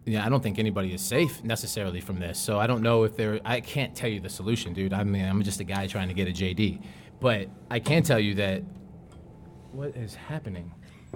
yeah, 0.05 0.25
I 0.25 0.29
don't 0.29 0.41
think 0.41 0.57
anybody 0.57 0.93
is 0.93 1.01
safe 1.01 1.43
necessarily 1.43 2.01
from 2.01 2.19
this. 2.19 2.39
So 2.39 2.59
I 2.59 2.67
don't 2.67 2.81
know 2.81 3.03
if 3.03 3.15
there. 3.15 3.39
I 3.45 3.61
can't 3.61 3.95
tell 3.95 4.09
you 4.09 4.19
the 4.19 4.29
solution, 4.29 4.73
dude. 4.73 4.93
I 4.93 5.03
mean, 5.03 5.23
I'm 5.23 5.43
just 5.43 5.59
a 5.59 5.63
guy 5.63 5.87
trying 5.87 6.07
to 6.07 6.13
get 6.13 6.27
a 6.27 6.31
JD, 6.31 6.81
but 7.19 7.49
I 7.69 7.79
can 7.79 8.01
tell 8.01 8.19
you 8.19 8.35
that 8.35 8.63
what 9.71 9.95
is 9.95 10.15
happening. 10.15 10.73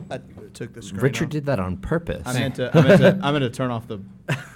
I 0.09 0.19
took 0.53 0.73
the 0.73 0.81
screen 0.81 1.01
Richard 1.01 1.25
off. 1.25 1.31
did 1.31 1.45
that 1.45 1.59
on 1.59 1.77
purpose. 1.77 2.23
I 2.25 2.33
meant 2.33 2.55
to, 2.55 2.75
I 2.75 2.81
meant 2.81 3.01
to, 3.01 3.19
I 3.21 3.31
meant 3.31 3.43
to 3.43 3.49
turn 3.51 3.69
off 3.69 3.87
the 3.87 3.99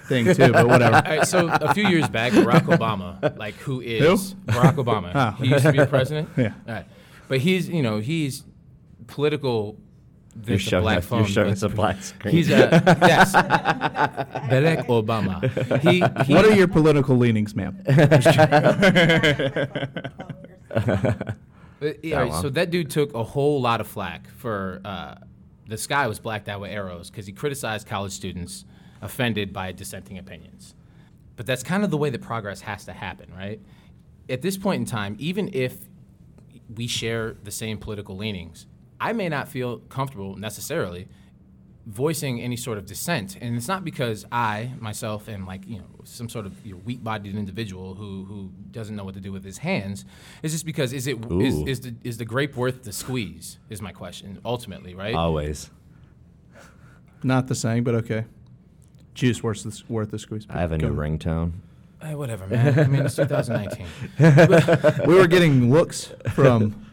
thing 0.06 0.24
too, 0.34 0.52
but 0.52 0.66
whatever. 0.68 0.96
All 0.96 1.02
right, 1.02 1.24
so 1.26 1.46
a 1.48 1.72
few 1.74 1.86
years 1.86 2.08
back, 2.08 2.32
Barack 2.32 2.62
Obama, 2.62 3.36
like 3.38 3.54
who 3.54 3.80
is 3.80 4.34
Barack 4.46 4.74
Obama? 4.74 5.12
Oh. 5.14 5.30
He 5.42 5.50
used 5.50 5.64
to 5.64 5.70
be 5.72 5.78
the 5.78 5.86
president. 5.86 6.28
Yeah. 6.36 6.54
All 6.66 6.74
right, 6.74 6.86
but 7.28 7.38
he's 7.38 7.68
you 7.68 7.82
know 7.82 7.98
he's 8.00 8.42
political. 9.06 9.76
You're 10.34 10.44
there's 10.44 10.66
a 10.66 10.70
showing 10.70 10.82
black 10.82 10.98
us- 10.98 11.06
phone. 11.06 11.18
you're 11.20 11.28
showing 11.28 11.50
us 11.52 11.62
a 11.62 11.68
black 11.68 12.02
screen. 12.02 12.34
He's 12.34 12.50
a 12.50 12.70
yes, 13.02 13.32
Barack 13.34 14.86
Obama. 14.86 15.40
He, 15.82 15.98
he 16.24 16.34
What 16.34 16.44
are 16.46 16.54
your 16.54 16.68
political 16.68 17.16
leanings, 17.16 17.54
ma'am? 17.54 17.78
But, 21.80 22.04
yeah, 22.04 22.22
Oh, 22.22 22.28
right. 22.28 22.42
So 22.42 22.50
that 22.50 22.70
dude 22.70 22.90
took 22.90 23.14
a 23.14 23.22
whole 23.22 23.60
lot 23.60 23.80
of 23.80 23.86
flack 23.86 24.28
for 24.30 24.80
uh, 24.84 25.16
the 25.68 25.76
sky 25.78 26.06
was 26.06 26.18
blacked 26.18 26.48
out 26.48 26.60
with 26.60 26.70
arrows 26.70 27.10
because 27.10 27.26
he 27.26 27.32
criticized 27.32 27.86
college 27.86 28.12
students 28.12 28.64
offended 29.00 29.52
by 29.52 29.72
dissenting 29.72 30.18
opinions. 30.18 30.74
But 31.36 31.46
that's 31.46 31.62
kind 31.62 31.84
of 31.84 31.90
the 31.90 31.96
way 31.96 32.10
that 32.10 32.20
progress 32.20 32.62
has 32.62 32.84
to 32.86 32.92
happen, 32.92 33.32
right? 33.36 33.60
At 34.28 34.42
this 34.42 34.56
point 34.56 34.80
in 34.80 34.86
time, 34.86 35.14
even 35.18 35.50
if 35.52 35.76
we 36.74 36.86
share 36.86 37.36
the 37.44 37.50
same 37.50 37.78
political 37.78 38.16
leanings, 38.16 38.66
I 39.00 39.12
may 39.12 39.28
not 39.28 39.48
feel 39.48 39.78
comfortable 39.78 40.36
necessarily 40.36 41.08
voicing 41.88 42.40
any 42.40 42.56
sort 42.56 42.76
of 42.76 42.84
dissent, 42.84 43.36
and 43.40 43.56
it's 43.56 43.66
not 43.66 43.82
because 43.82 44.26
I 44.30 44.72
myself 44.78 45.28
am 45.28 45.46
like 45.46 45.66
you 45.66 45.78
know 45.78 45.86
some 46.04 46.28
sort 46.28 46.44
of 46.46 46.64
you 46.64 46.74
know, 46.74 46.80
weak-bodied 46.84 47.34
individual 47.34 47.94
who 47.94 48.24
who 48.26 48.50
doesn't 48.70 48.94
know 48.94 49.04
what 49.04 49.14
to 49.14 49.20
do 49.20 49.32
with 49.32 49.42
his 49.42 49.58
hands. 49.58 50.04
It's 50.42 50.52
just 50.52 50.66
because 50.66 50.92
is 50.92 51.06
it 51.06 51.16
is, 51.30 51.54
Ooh. 51.54 51.66
is 51.66 51.80
the 51.80 51.94
is 52.04 52.18
the 52.18 52.24
grape 52.26 52.56
worth 52.56 52.84
the 52.84 52.92
squeeze? 52.92 53.58
Is 53.70 53.80
my 53.80 53.92
question 53.92 54.38
ultimately, 54.44 54.94
right? 54.94 55.14
Always. 55.14 55.70
Not 57.24 57.48
the 57.48 57.54
saying, 57.54 57.82
but 57.82 57.94
okay. 57.96 58.26
Juice 59.14 59.42
worth 59.42 59.64
the, 59.64 59.82
worth 59.92 60.12
the 60.12 60.18
squeeze. 60.18 60.46
I 60.48 60.60
have 60.60 60.70
a 60.70 60.78
Go. 60.78 60.90
new 60.90 60.94
ringtone. 60.94 61.52
Eh, 62.00 62.14
whatever, 62.14 62.46
man. 62.46 62.78
I 62.78 62.86
mean, 62.86 63.04
it's 63.04 63.16
2019. 63.16 63.86
We 65.08 65.14
were 65.16 65.26
getting 65.26 65.72
looks 65.72 66.12
from 66.32 66.86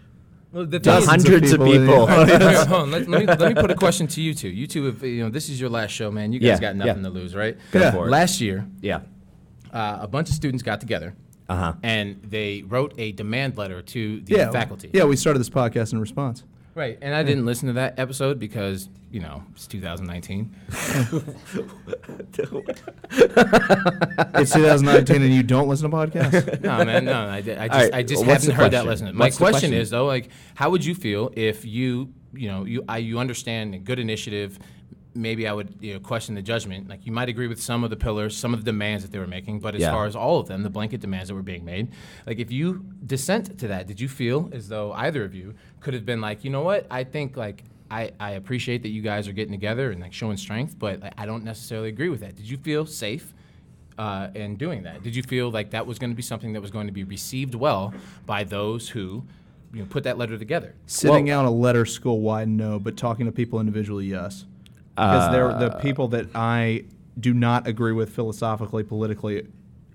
Well, 0.55 0.65
the 0.65 0.79
thing 0.79 0.97
is- 0.99 1.05
hundreds 1.05 1.51
of 1.51 1.59
people, 1.65 1.85
people. 1.85 2.07
Wait, 2.07 2.29
wait, 2.39 2.55
hold 2.67 2.81
on. 2.83 2.91
Let, 2.91 3.07
let 3.09 3.19
me, 3.21 3.25
let 3.27 3.55
me 3.55 3.61
put 3.61 3.71
a 3.71 3.75
question 3.75 4.07
to 4.07 4.21
you 4.21 4.33
two. 4.33 4.47
You 4.47 4.67
two, 4.67 4.87
if, 4.87 5.03
you 5.03 5.21
know, 5.23 5.29
this 5.29 5.49
is 5.49 5.59
your 5.59 5.69
last 5.69 5.91
show, 5.91 6.09
man. 6.11 6.31
You 6.31 6.39
guys 6.39 6.47
Yeah, 6.47 6.59
got 6.59 6.75
nothing 6.77 7.03
yeah. 7.03 7.09
to 7.09 7.13
lose, 7.13 7.35
right? 7.35 7.57
Go 7.71 7.79
Yeah. 7.81 7.91
for 7.91 8.07
it. 8.07 8.09
Last 8.09 8.39
year, 8.39 8.65
yeah. 8.79 9.01
uh, 9.73 9.97
a 10.01 10.07
bunch 10.07 10.29
of 10.29 10.35
students 10.35 10.63
got 10.63 10.79
together 10.79 11.13
Uh-huh. 11.49 11.73
and 11.83 12.21
they 12.23 12.63
wrote 12.65 12.93
a 12.97 13.11
demand 13.11 13.57
letter 13.57 13.81
to 13.81 14.21
the 14.21 14.35
yeah, 14.37 14.49
faculty. 14.51 14.89
Yeah, 14.93 15.03
we 15.03 15.17
started 15.17 15.39
this 15.39 15.49
podcast 15.49 15.91
in 15.91 15.99
response. 15.99 16.43
Right. 16.75 16.97
And 17.01 17.15
I 17.15 17.23
didn't 17.23 17.45
listen 17.45 17.67
to 17.67 17.73
that 17.73 17.97
episode 17.97 18.37
because, 18.37 18.89
you 19.09 19.21
know, 19.21 19.43
it's 19.53 19.65
2019. 19.65 20.53
It's 23.17 24.51
2019 24.53 25.21
and 25.21 25.33
you 25.33 25.43
don't 25.43 25.67
listen 25.67 25.89
to 25.89 25.95
podcasts. 25.95 26.61
No, 26.61 26.83
man, 26.83 27.05
no. 27.05 27.13
I, 27.13 27.37
I 27.37 27.41
just, 27.41 27.57
right, 27.71 27.93
I 27.93 28.03
just 28.03 28.19
well, 28.21 28.29
what's 28.29 28.43
haven't 28.45 28.57
the 28.57 28.63
heard 28.63 28.71
that 28.71 28.83
question? 28.83 29.05
lesson. 29.05 29.17
My 29.17 29.25
What's 29.25 29.37
the 29.37 29.43
question, 29.43 29.59
question? 29.69 29.73
is 29.81 29.89
though, 29.89 30.05
like, 30.05 30.29
how 30.55 30.69
would 30.69 30.83
you 30.83 30.95
feel 30.95 31.31
if 31.35 31.63
you, 31.65 32.11
you 32.33 32.49
know, 32.49 32.65
you 32.65 32.83
I, 32.89 32.97
you 32.97 33.19
understand 33.19 33.73
a 33.75 33.79
good 33.79 33.99
initiative? 33.99 34.59
Maybe 35.17 35.47
I 35.47 35.53
would 35.53 35.77
you 35.79 35.93
know, 35.93 36.01
question 36.01 36.35
the 36.35 36.41
judgment. 36.41 36.89
Like 36.89 37.05
you 37.05 37.13
might 37.13 37.29
agree 37.29 37.47
with 37.47 37.61
some 37.61 37.85
of 37.85 37.89
the 37.89 37.95
pillars, 37.95 38.35
some 38.35 38.53
of 38.53 38.59
the 38.59 38.65
demands 38.65 39.01
that 39.05 39.13
they 39.13 39.19
were 39.19 39.27
making, 39.27 39.61
but 39.61 39.73
as 39.73 39.79
Yeah. 39.79 39.91
far 39.91 40.05
as 40.07 40.13
all 40.13 40.41
of 40.41 40.49
them, 40.49 40.61
the 40.63 40.69
blanket 40.69 40.99
demands 40.99 41.29
that 41.29 41.35
were 41.35 41.41
being 41.41 41.63
made, 41.63 41.87
like 42.27 42.37
if 42.37 42.51
you 42.51 42.83
dissent 43.05 43.57
to 43.59 43.69
that, 43.69 43.87
did 43.87 44.01
you 44.01 44.09
feel 44.09 44.49
as 44.51 44.67
though 44.67 44.91
either 44.91 45.23
of 45.23 45.33
you 45.33 45.53
could 45.85 45.93
have 45.93 46.05
been 46.05 46.19
like, 46.19 46.43
you 46.43 46.49
know 46.49 46.63
what, 46.63 46.87
I 46.89 47.03
think 47.03 47.37
like 47.37 47.63
I, 47.91 48.11
I 48.19 48.31
appreciate 48.31 48.81
that 48.81 48.89
you 48.89 49.03
guys 49.03 49.27
are 49.27 49.33
getting 49.33 49.51
together 49.51 49.91
and 49.91 50.01
like 50.01 50.13
showing 50.13 50.35
strength, 50.35 50.77
but 50.79 50.99
like, 50.99 51.13
I 51.15 51.27
don't 51.27 51.43
necessarily 51.43 51.89
agree 51.89 52.09
with 52.09 52.21
that. 52.21 52.35
Did 52.35 52.49
you 52.49 52.57
feel 52.57 52.87
safe 52.87 53.31
uh, 53.99 54.29
in 54.33 54.55
doing 54.55 54.81
that? 54.81 55.03
Did 55.03 55.15
you 55.15 55.21
feel 55.21 55.51
like 55.51 55.69
that 55.69 55.85
was 55.85 55.99
going 55.99 56.09
to 56.09 56.15
be 56.15 56.23
something 56.23 56.53
that 56.53 56.61
was 56.61 56.71
going 56.71 56.87
to 56.87 56.91
be 56.91 57.03
received 57.03 57.53
well 57.53 57.93
by 58.25 58.43
those 58.43 58.89
who 58.89 59.25
you 59.73 59.81
know, 59.81 59.85
put 59.85 60.03
that 60.05 60.17
letter 60.17 60.39
together? 60.39 60.73
Sitting 60.87 61.29
out 61.29 61.45
a 61.45 61.51
letter 61.51 61.85
school 61.85 62.19
wide, 62.19 62.47
no, 62.47 62.79
but 62.79 62.97
talking 62.97 63.27
to 63.27 63.31
people 63.31 63.59
individually, 63.59 64.07
yes. 64.07 64.45
Because 64.95 65.31
they're 65.31 65.53
the 65.53 65.77
people 65.81 66.07
that 66.07 66.27
I 66.33 66.85
do 67.19 67.31
not 67.31 67.67
agree 67.67 67.91
with 67.91 68.09
philosophically, 68.09 68.83
politically, 68.83 69.45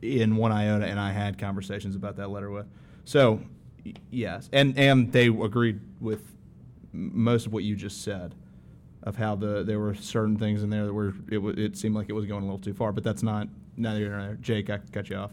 in 0.03 0.37
one 0.37 0.53
iota, 0.53 0.87
and 0.87 1.01
I 1.01 1.11
had 1.11 1.37
conversations 1.37 1.97
about 1.97 2.17
that 2.19 2.31
letter 2.31 2.49
with. 2.49 2.67
So, 3.05 3.33
y- 3.33 3.41
yes, 4.11 4.49
and 4.53 4.77
and 4.79 5.13
they 5.13 5.27
agreed 5.29 5.81
with 6.01 6.23
most 6.93 7.47
of 7.47 7.53
what 7.53 7.65
you 7.65 7.77
just 7.77 8.03
said, 8.03 8.35
of 9.03 9.17
how 9.17 9.37
the 9.37 9.63
there 9.63 9.79
were 9.79 9.95
certain 9.95 10.37
things 10.37 10.63
in 10.63 10.71
there 10.71 10.87
that 10.87 10.93
were 10.93 11.15
it, 11.31 11.39
wa- 11.39 11.55
it 11.57 11.77
seemed 11.77 11.95
like 11.95 12.09
it 12.09 12.13
was 12.13 12.27
going 12.27 12.43
a 12.43 12.47
little 12.47 12.59
too 12.59 12.75
far, 12.75 12.93
but 12.93 13.05
that's 13.05 13.23
not 13.23 13.49
neither 13.77 14.01
here 14.01 14.11
nor 14.11 14.23
there. 14.23 14.35
Jake, 14.41 14.71
I 14.71 14.79
cut 14.93 15.09
you 15.11 15.17
off. 15.17 15.31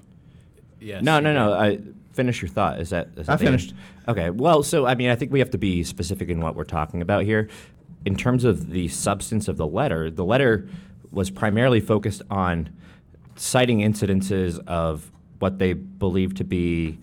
Yes. 0.79 1.03
No, 1.03 1.19
no, 1.19 1.33
no. 1.33 1.53
I 1.53 1.79
finish 2.13 2.41
your 2.41 2.49
thought. 2.49 2.79
Is 2.79 2.91
that? 2.91 3.09
Is 3.17 3.25
that 3.27 3.33
I 3.33 3.35
the 3.37 3.45
end? 3.45 3.61
finished. 3.61 3.73
Okay. 4.07 4.29
Well, 4.29 4.61
so 4.63 4.85
I 4.85 4.95
mean, 4.95 5.09
I 5.09 5.15
think 5.15 5.31
we 5.31 5.39
have 5.39 5.49
to 5.51 5.57
be 5.57 5.83
specific 5.83 6.29
in 6.29 6.39
what 6.41 6.55
we're 6.55 6.63
talking 6.63 7.01
about 7.01 7.23
here. 7.23 7.49
In 8.05 8.15
terms 8.15 8.43
of 8.43 8.69
the 8.69 8.87
substance 8.87 9.47
of 9.47 9.57
the 9.57 9.67
letter, 9.67 10.11
the 10.11 10.23
letter 10.23 10.67
was 11.11 11.29
primarily 11.29 11.79
focused 11.79 12.21
on 12.29 12.69
citing 13.35 13.79
incidences 13.79 14.63
of 14.67 15.11
what 15.39 15.57
they 15.57 15.73
believe 15.73 16.35
to 16.35 16.43
be, 16.43 16.99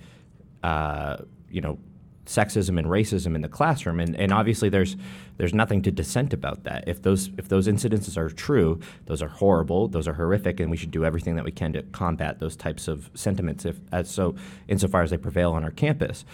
uh, 0.63 1.19
you 1.55 1.61
know, 1.61 1.79
sexism 2.27 2.79
and 2.79 2.87
racism 2.87 3.35
in 3.35 3.43
the 3.43 3.49
classroom, 3.49 4.01
and, 4.01 4.17
and 4.17 4.33
obviously 4.33 4.69
there's 4.69 4.97
there's 5.37 5.55
nothing 5.55 5.83
to 5.83 5.91
dissent 5.91 6.33
about 6.33 6.65
that. 6.65 6.85
If 6.87 7.03
those 7.03 7.31
if 7.39 7.49
those 7.49 7.69
incidences 7.69 8.17
are 8.17 8.29
true, 8.31 8.81
those 9.07 9.23
are 9.23 9.29
horrible, 9.29 9.89
those 9.89 10.09
are 10.09 10.15
horrific, 10.15 10.59
and 10.61 10.71
we 10.71 10.77
should 10.77 10.91
do 10.91 11.05
everything 11.05 11.37
that 11.37 11.45
we 11.45 11.53
can 11.53 11.73
to 11.75 11.83
combat 11.83 12.41
those 12.41 12.57
types 12.57 12.89
of 12.89 13.11
sentiments, 13.15 13.65
if 13.65 13.77
as 13.93 14.11
so 14.11 14.35
insofar 14.69 15.03
as 15.03 15.11
they 15.11 15.19
prevail 15.19 15.53
on 15.53 15.65
our 15.65 15.71
campus. 15.71 16.25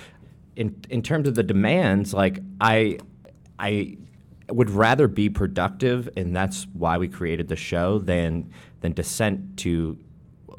In 0.56 0.80
in 0.88 1.02
terms 1.02 1.28
of 1.28 1.34
the 1.34 1.42
demands, 1.42 2.14
like 2.14 2.40
I 2.60 2.98
I 3.58 3.98
would 4.48 4.70
rather 4.70 5.08
be 5.08 5.28
productive, 5.28 6.08
and 6.16 6.34
that's 6.34 6.66
why 6.72 6.98
we 6.98 7.08
created 7.08 7.48
the 7.48 7.56
show, 7.56 7.98
than 7.98 8.50
than 8.80 8.92
dissent 8.92 9.58
to 9.58 9.98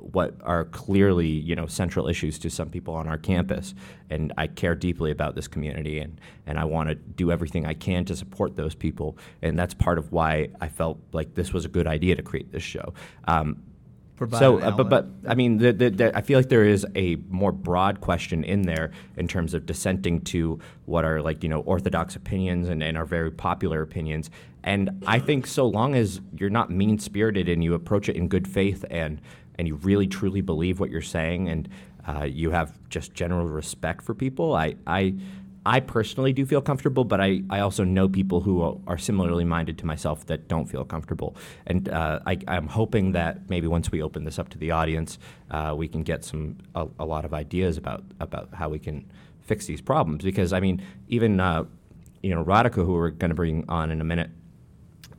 what 0.01 0.35
are 0.41 0.65
clearly 0.65 1.27
you 1.27 1.55
know 1.55 1.67
central 1.67 2.07
issues 2.07 2.39
to 2.39 2.49
some 2.49 2.69
people 2.69 2.93
on 2.93 3.07
our 3.07 3.17
campus. 3.17 3.73
And 4.09 4.33
I 4.37 4.47
care 4.47 4.75
deeply 4.75 5.11
about 5.11 5.35
this 5.35 5.47
community 5.47 5.99
and 5.99 6.19
and 6.45 6.59
I 6.59 6.65
want 6.65 6.89
to 6.89 6.95
do 6.95 7.31
everything 7.31 7.65
I 7.65 7.73
can 7.73 8.05
to 8.05 8.15
support 8.15 8.55
those 8.55 8.75
people. 8.75 9.17
And 9.41 9.57
that's 9.57 9.73
part 9.73 9.97
of 9.97 10.11
why 10.11 10.49
I 10.59 10.67
felt 10.67 10.99
like 11.11 11.35
this 11.35 11.53
was 11.53 11.65
a 11.65 11.69
good 11.69 11.87
idea 11.87 12.15
to 12.15 12.23
create 12.23 12.51
this 12.51 12.63
show. 12.63 12.93
Um, 13.25 13.63
so 14.29 14.59
uh, 14.59 14.69
but 14.71 14.89
but 14.89 15.07
I 15.27 15.33
mean 15.33 15.57
the, 15.57 15.73
the, 15.73 15.89
the, 15.89 16.17
I 16.17 16.21
feel 16.21 16.37
like 16.37 16.49
there 16.49 16.65
is 16.65 16.85
a 16.95 17.15
more 17.29 17.51
broad 17.51 18.01
question 18.01 18.43
in 18.43 18.63
there 18.63 18.91
in 19.17 19.27
terms 19.27 19.53
of 19.53 19.65
dissenting 19.65 20.21
to 20.25 20.59
what 20.85 21.05
are 21.05 21.21
like 21.21 21.41
you 21.41 21.49
know 21.49 21.61
orthodox 21.61 22.15
opinions 22.15 22.69
and, 22.69 22.83
and 22.83 22.97
are 22.97 23.05
very 23.05 23.31
popular 23.31 23.81
opinions. 23.81 24.29
And 24.63 25.03
I 25.07 25.17
think 25.17 25.47
so 25.47 25.65
long 25.65 25.95
as 25.95 26.21
you're 26.37 26.51
not 26.51 26.69
mean 26.69 26.99
spirited 26.99 27.49
and 27.49 27.63
you 27.63 27.73
approach 27.73 28.09
it 28.09 28.15
in 28.15 28.27
good 28.27 28.47
faith 28.47 28.85
and 28.91 29.19
and 29.61 29.67
you 29.67 29.75
really 29.75 30.07
truly 30.07 30.41
believe 30.41 30.79
what 30.79 30.89
you're 30.89 31.01
saying 31.01 31.47
and 31.47 31.69
uh, 32.07 32.23
you 32.23 32.49
have 32.49 32.79
just 32.89 33.13
general 33.13 33.45
respect 33.45 34.01
for 34.01 34.15
people, 34.15 34.55
I, 34.55 34.73
I, 34.87 35.13
I 35.67 35.81
personally 35.81 36.33
do 36.33 36.47
feel 36.47 36.63
comfortable, 36.63 37.03
but 37.03 37.21
I, 37.21 37.43
I 37.47 37.59
also 37.59 37.83
know 37.83 38.09
people 38.09 38.41
who 38.41 38.81
are 38.87 38.97
similarly 38.97 39.45
minded 39.45 39.77
to 39.77 39.85
myself 39.85 40.25
that 40.25 40.47
don't 40.47 40.65
feel 40.65 40.83
comfortable. 40.83 41.35
And 41.67 41.89
uh, 41.89 42.21
I, 42.25 42.39
I'm 42.47 42.65
hoping 42.65 43.11
that 43.11 43.51
maybe 43.51 43.67
once 43.67 43.91
we 43.91 44.01
open 44.01 44.23
this 44.23 44.39
up 44.39 44.49
to 44.49 44.57
the 44.57 44.71
audience, 44.71 45.19
uh, 45.51 45.75
we 45.77 45.87
can 45.87 46.01
get 46.01 46.25
some 46.25 46.57
a, 46.73 46.87
a 46.97 47.05
lot 47.05 47.23
of 47.23 47.31
ideas 47.31 47.77
about 47.77 48.03
about 48.19 48.49
how 48.55 48.67
we 48.67 48.79
can 48.79 49.11
fix 49.41 49.67
these 49.67 49.79
problems. 49.79 50.23
Because 50.23 50.53
I 50.53 50.59
mean, 50.59 50.81
even 51.07 51.39
uh, 51.39 51.65
you 52.23 52.33
know, 52.33 52.43
Radhika, 52.43 52.83
who 52.83 52.93
we're 52.93 53.11
going 53.11 53.29
to 53.29 53.35
bring 53.35 53.63
on 53.69 53.91
in 53.91 54.01
a 54.01 54.05
minute, 54.05 54.31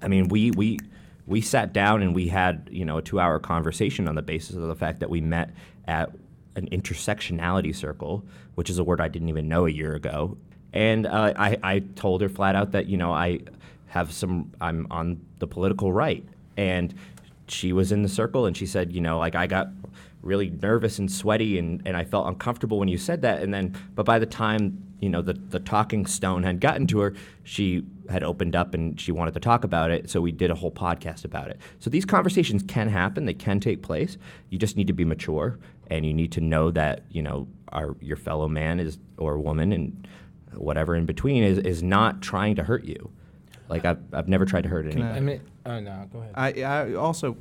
I 0.03 0.09
mean, 0.09 0.27
we 0.27 0.51
we 0.51 0.81
we 1.27 1.41
sat 1.41 1.73
down 1.73 2.03
and 2.03 2.15
we 2.15 2.29
had 2.29 2.69
you 2.71 2.85
know 2.85 2.99
a 2.99 3.03
two-hour 3.03 3.39
conversation 3.39 4.09
on 4.09 4.15
the 4.15 4.23
basis 4.23 4.57
of 4.57 4.63
the 4.63 4.75
fact 4.75 5.01
that 5.01 5.11
we 5.11 5.21
met 5.21 5.51
at 5.87 6.11
an 6.57 6.69
intersectionality 6.71 7.75
circle, 7.75 8.25
which 8.55 8.69
is 8.69 8.79
a 8.79 8.85
word 8.85 9.01
I 9.01 9.09
didn't 9.09 9.29
even 9.29 9.49
know 9.49 9.67
a 9.67 9.71
year 9.71 9.95
ago. 9.95 10.37
And 10.73 11.07
uh, 11.07 11.33
I, 11.37 11.59
I 11.63 11.79
told 11.97 12.21
her 12.23 12.29
flat 12.29 12.55
out 12.55 12.73
that 12.73 12.87
you 12.87 12.97
know 12.97 13.13
I 13.13 13.41
have 13.87 14.13
some 14.13 14.53
I'm 14.61 14.87
on 14.91 15.21
the 15.39 15.47
political 15.47 15.93
right, 15.93 16.25
and 16.57 16.95
she 17.49 17.73
was 17.73 17.93
in 17.93 18.03
the 18.03 18.09
circle 18.09 18.47
and 18.47 18.57
she 18.57 18.67
said 18.67 18.93
you 18.93 19.01
know 19.01 19.19
like 19.19 19.35
I 19.35 19.47
got 19.47 19.69
really 20.23 20.51
nervous 20.51 20.99
and 20.99 21.11
sweaty 21.11 21.59
and, 21.59 21.83
and 21.85 21.97
I 21.97 22.05
felt 22.05 22.29
uncomfortable 22.29 22.79
when 22.79 22.89
you 22.89 22.97
said 22.99 23.23
that 23.23 23.43
and 23.43 23.53
then 23.53 23.77
but 23.95 24.07
by 24.07 24.19
the 24.19 24.27
time 24.27 24.83
you 25.01 25.09
know 25.09 25.21
the, 25.21 25.35
the 25.35 25.59
talking 25.59 26.07
stone 26.07 26.45
had 26.45 26.61
gotten 26.61 26.87
to 26.89 27.01
her 27.01 27.15
she 27.43 27.85
had 28.13 28.23
opened 28.23 28.55
up 28.55 28.75
and 28.75 29.01
she 29.01 29.11
wanted 29.11 29.35
to 29.35 29.41
talk 29.41 29.65
about 29.65 29.91
it 29.91 30.09
so 30.09 30.21
we 30.21 30.31
did 30.31 30.51
a 30.51 30.55
whole 30.55 30.71
podcast 30.71 31.25
about 31.25 31.49
it 31.49 31.59
so 31.79 31.91
these 31.91 32.05
conversations 32.05 32.63
can 32.63 32.89
happen 32.89 33.25
they 33.25 33.35
can 33.35 33.59
take 33.59 33.83
place 33.83 34.19
you 34.51 34.59
just 34.59 34.77
need 34.77 34.87
to 34.87 34.93
be 34.93 35.05
mature 35.05 35.59
and 35.91 36.07
you 36.07 36.15
need 36.15 36.31
to 36.31 36.41
know 36.41 36.71
that 36.71 37.05
you 37.11 37.23
know 37.23 37.49
our 37.73 37.97
your 38.01 38.17
fellow 38.17 38.49
man 38.49 38.79
is 38.79 38.99
or 39.17 39.39
woman 39.39 39.73
and 39.73 40.07
whatever 40.55 40.95
in 40.95 41.07
between 41.07 41.43
is, 41.43 41.59
is 41.59 41.83
not 41.83 42.21
trying 42.21 42.55
to 42.55 42.63
hurt 42.63 42.85
you 42.85 43.11
like 43.69 43.85
I've, 43.87 43.99
I've 44.13 44.29
never 44.29 44.45
tried 44.45 44.63
to 44.63 44.69
hurt 44.69 44.87
anyone 44.87 45.13
I 45.13 45.21
mean, 45.21 45.41
oh 45.65 45.81
no, 45.81 46.09
go 46.13 46.19
ahead. 46.21 46.33
I, 46.35 46.63
I 46.63 46.95
also, 46.95 47.37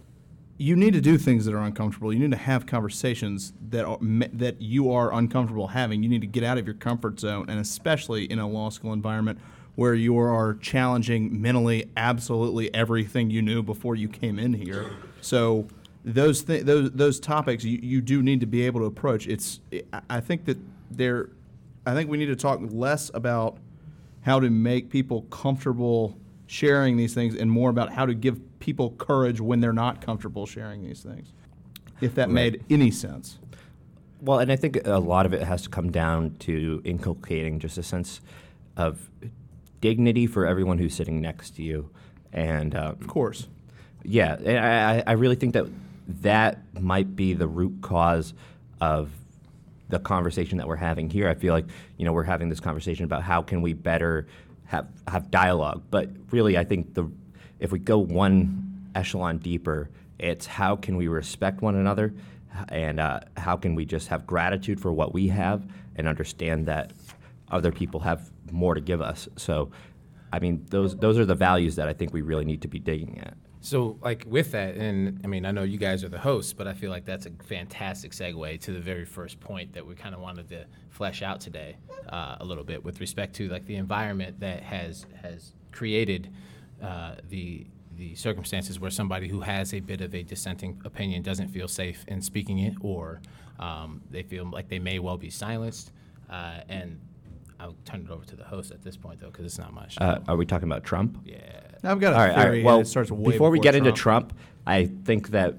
you 0.58 0.76
need 0.76 0.94
to 0.94 1.02
do 1.02 1.18
things 1.18 1.46
that 1.46 1.54
are 1.54 1.62
uncomfortable. 1.62 2.14
You 2.14 2.20
need 2.20 2.32
to 2.32 2.38
have 2.38 2.66
conversations 2.66 3.54
that 3.70 3.86
are 3.86 3.98
that 4.00 4.62
you 4.62 4.92
are 4.92 5.14
uncomfortable 5.14 5.68
having. 5.68 6.04
You 6.04 6.10
need 6.10 6.22
to 6.22 6.28
get 6.28 6.44
out 6.44 6.58
of 6.58 6.66
your 6.66 6.76
comfort 6.76 7.20
zone, 7.20 7.48
and 7.50 7.60
especially 7.60 8.26
in 8.26 8.40
a 8.40 8.48
law 8.48 8.70
school 8.70 8.94
environment 8.94 9.40
where 9.76 9.94
you 9.94 10.18
are 10.18 10.56
challenging 10.56 11.42
mentally 11.42 11.90
absolutely 11.98 12.74
everything 12.74 13.30
you 13.30 13.42
knew 13.42 13.64
before 13.64 13.96
you 13.96 14.08
came 14.08 14.38
in 14.38 14.54
here. 14.54 14.92
So 15.22 15.68
those 16.04 16.44
th- 16.44 16.64
those 16.66 16.92
those 16.92 17.20
topics 17.20 17.64
you, 17.64 17.80
you 17.82 18.02
do 18.02 18.22
need 18.22 18.40
to 18.42 18.46
be 18.46 18.66
able 18.66 18.82
to 18.82 18.86
approach. 18.88 19.28
It's 19.28 19.60
I- 19.94 20.02
I 20.10 20.20
think 20.20 20.46
that 20.46 20.58
there, 20.90 21.30
I 21.86 21.94
think 21.94 22.10
we 22.10 22.18
need 22.18 22.26
to 22.28 22.36
talk 22.36 22.60
less 22.70 23.10
about 23.14 23.58
how 24.22 24.40
to 24.40 24.50
make 24.50 24.90
people 24.90 25.24
comfortable 25.24 26.18
sharing 26.48 26.98
these 26.98 27.14
things 27.14 27.34
and 27.36 27.50
more 27.50 27.70
about 27.70 27.94
how 27.94 28.06
to 28.06 28.14
give 28.14 28.40
people 28.60 28.92
courage 28.98 29.40
when 29.40 29.62
they're 29.62 29.72
not 29.74 30.02
comfortable 30.02 30.46
sharing 30.46 30.84
these 30.84 31.02
things. 31.02 31.32
If 32.02 32.16
that 32.16 32.30
made 32.30 32.64
any 32.70 32.92
sense. 32.92 33.40
Well, 34.22 34.40
and 34.40 34.52
I 34.52 34.56
think 34.56 34.86
a 34.86 35.00
lot 35.00 35.26
of 35.26 35.34
it 35.34 35.44
has 35.44 35.64
to 35.64 35.70
come 35.70 35.92
down 35.92 36.36
to 36.40 36.82
inculcating 36.84 37.60
just 37.60 37.78
a 37.78 37.84
sense 37.84 38.22
of 38.76 39.10
dignity 39.82 40.28
for 40.28 40.46
everyone 40.46 40.78
who's 40.78 40.94
sitting 40.94 41.20
next 41.22 41.56
to 41.58 41.64
you, 41.64 41.90
and 42.32 42.76
uh, 42.76 42.94
Of 43.00 43.08
course. 43.08 43.48
yeah, 44.04 44.38
I, 44.46 45.00
I- 45.00 45.04
I 45.08 45.12
really 45.14 45.36
think 45.36 45.54
that 45.54 45.66
that 46.22 46.60
might 46.80 47.16
be 47.16 47.34
the 47.34 47.48
root 47.48 47.80
cause 47.82 48.34
of 48.80 49.10
the 49.90 50.00
conversation 50.00 50.58
that 50.58 50.68
we're 50.68 50.76
having 50.78 51.10
here. 51.10 51.28
I 51.28 51.34
feel 51.34 51.54
like 51.54 51.66
you 51.98 52.06
know 52.06 52.14
we're 52.14 52.24
having 52.24 52.50
this 52.50 52.60
conversation 52.60 53.06
about 53.06 53.24
how 53.24 53.42
can 53.42 53.62
we 53.62 53.74
better 53.74 54.28
have 54.66 54.88
have 55.08 55.30
dialogue, 55.32 55.84
but 55.92 56.10
really 56.32 56.58
I 56.58 56.64
think 56.64 56.94
the 56.94 57.10
if 57.60 57.72
we 57.72 57.80
go 57.80 57.98
one 58.00 58.90
echelon 58.96 59.38
deeper, 59.38 59.90
it's 60.18 60.46
how 60.46 60.76
can 60.76 60.96
we 60.96 61.08
respect 61.08 61.62
one 61.62 61.76
another, 61.76 62.14
and 62.70 63.00
uh, 63.00 63.20
how 63.38 63.56
can 63.58 63.76
we 63.76 63.86
just 63.86 64.08
have 64.08 64.26
gratitude 64.26 64.80
for 64.80 64.92
what 64.94 65.14
we 65.14 65.28
have 65.28 65.64
and 65.98 66.08
understand 66.08 66.66
that 66.68 66.92
other 67.52 67.72
people 67.72 68.00
have 68.00 68.30
more 68.52 68.76
to 68.76 68.82
give 68.82 69.02
us. 69.02 69.28
So, 69.38 69.72
I 70.32 70.40
mean, 70.40 70.66
those 70.70 70.96
those 70.96 71.18
are 71.18 71.26
the 71.26 71.36
values 71.36 71.76
that 71.76 71.88
I 71.88 71.94
think 71.94 72.14
we 72.14 72.22
really 72.22 72.46
need 72.46 72.62
to 72.62 72.68
be 72.68 72.80
digging 72.80 73.20
at. 73.20 73.36
So, 73.64 74.00
like 74.02 74.26
with 74.28 74.52
that, 74.54 74.76
and 74.76 75.22
I 75.24 75.28
mean, 75.28 75.46
I 75.46 75.52
know 75.52 75.62
you 75.62 75.78
guys 75.78 76.04
are 76.04 76.10
the 76.10 76.18
hosts, 76.18 76.52
but 76.52 76.68
I 76.68 76.74
feel 76.74 76.90
like 76.90 77.06
that's 77.06 77.28
a 77.28 77.32
fantastic 77.46 78.12
segue 78.12 78.60
to 78.62 78.72
the 78.72 78.80
very 78.80 79.06
first 79.06 79.40
point 79.40 79.74
that 79.74 79.86
we 79.86 79.94
kind 79.94 80.16
of 80.16 80.22
wanted 80.22 80.50
to 80.50 80.66
flesh 80.90 81.22
out 81.22 81.42
today 81.42 81.78
uh, 82.10 82.38
a 82.40 82.46
little 82.46 82.64
bit 82.64 82.84
with 82.84 83.00
respect 83.00 83.36
to 83.36 83.48
like 83.50 83.66
the 83.68 83.76
environment 83.76 84.40
that 84.40 84.64
has 84.64 85.06
has 85.22 85.54
created 85.72 86.32
uh, 86.82 87.16
the 87.30 87.68
the 87.98 88.16
circumstances 88.16 88.80
where 88.80 88.90
somebody 88.90 89.28
who 89.28 89.42
has 89.42 89.76
a 89.76 89.80
bit 89.80 90.02
of 90.02 90.16
a 90.16 90.24
dissenting 90.24 90.82
opinion 90.84 91.22
doesn't 91.22 91.50
feel 91.50 91.68
safe 91.68 92.04
in 92.08 92.20
speaking 92.20 92.58
it, 92.60 92.74
or 92.82 93.22
um, 93.60 94.02
they 94.10 94.24
feel 94.24 94.50
like 94.50 94.70
they 94.70 94.80
may 94.80 94.98
well 94.98 95.18
be 95.18 95.30
silenced. 95.30 95.92
Uh, 96.32 96.62
and 96.68 97.00
I'll 97.62 97.76
turn 97.86 98.02
it 98.02 98.10
over 98.12 98.26
to 98.26 98.36
the 98.36 98.44
host 98.44 98.72
at 98.72 98.82
this 98.84 98.98
point, 98.98 99.20
though, 99.20 99.28
because 99.28 99.46
it's 99.46 99.60
not 99.60 99.72
much. 99.74 99.96
Uh, 100.02 100.20
are 100.28 100.36
we 100.36 100.46
talking 100.46 100.68
about 100.68 100.84
Trump? 100.84 101.20
yeah. 101.26 101.38
I've 101.84 102.00
got 102.00 102.14
a 102.14 102.16
All 102.16 102.22
right, 102.28 102.36
theory. 102.36 102.46
right. 102.50 102.56
and 102.58 102.66
Well, 102.66 102.80
it 102.82 102.88
starts 102.88 103.10
way 103.12 103.32
before 103.32 103.50
we 103.50 103.58
before 103.58 103.64
get 103.64 103.76
into 103.76 103.92
Trump, 103.92 104.34
I 104.68 104.86
think 105.06 105.30
that 105.30 105.56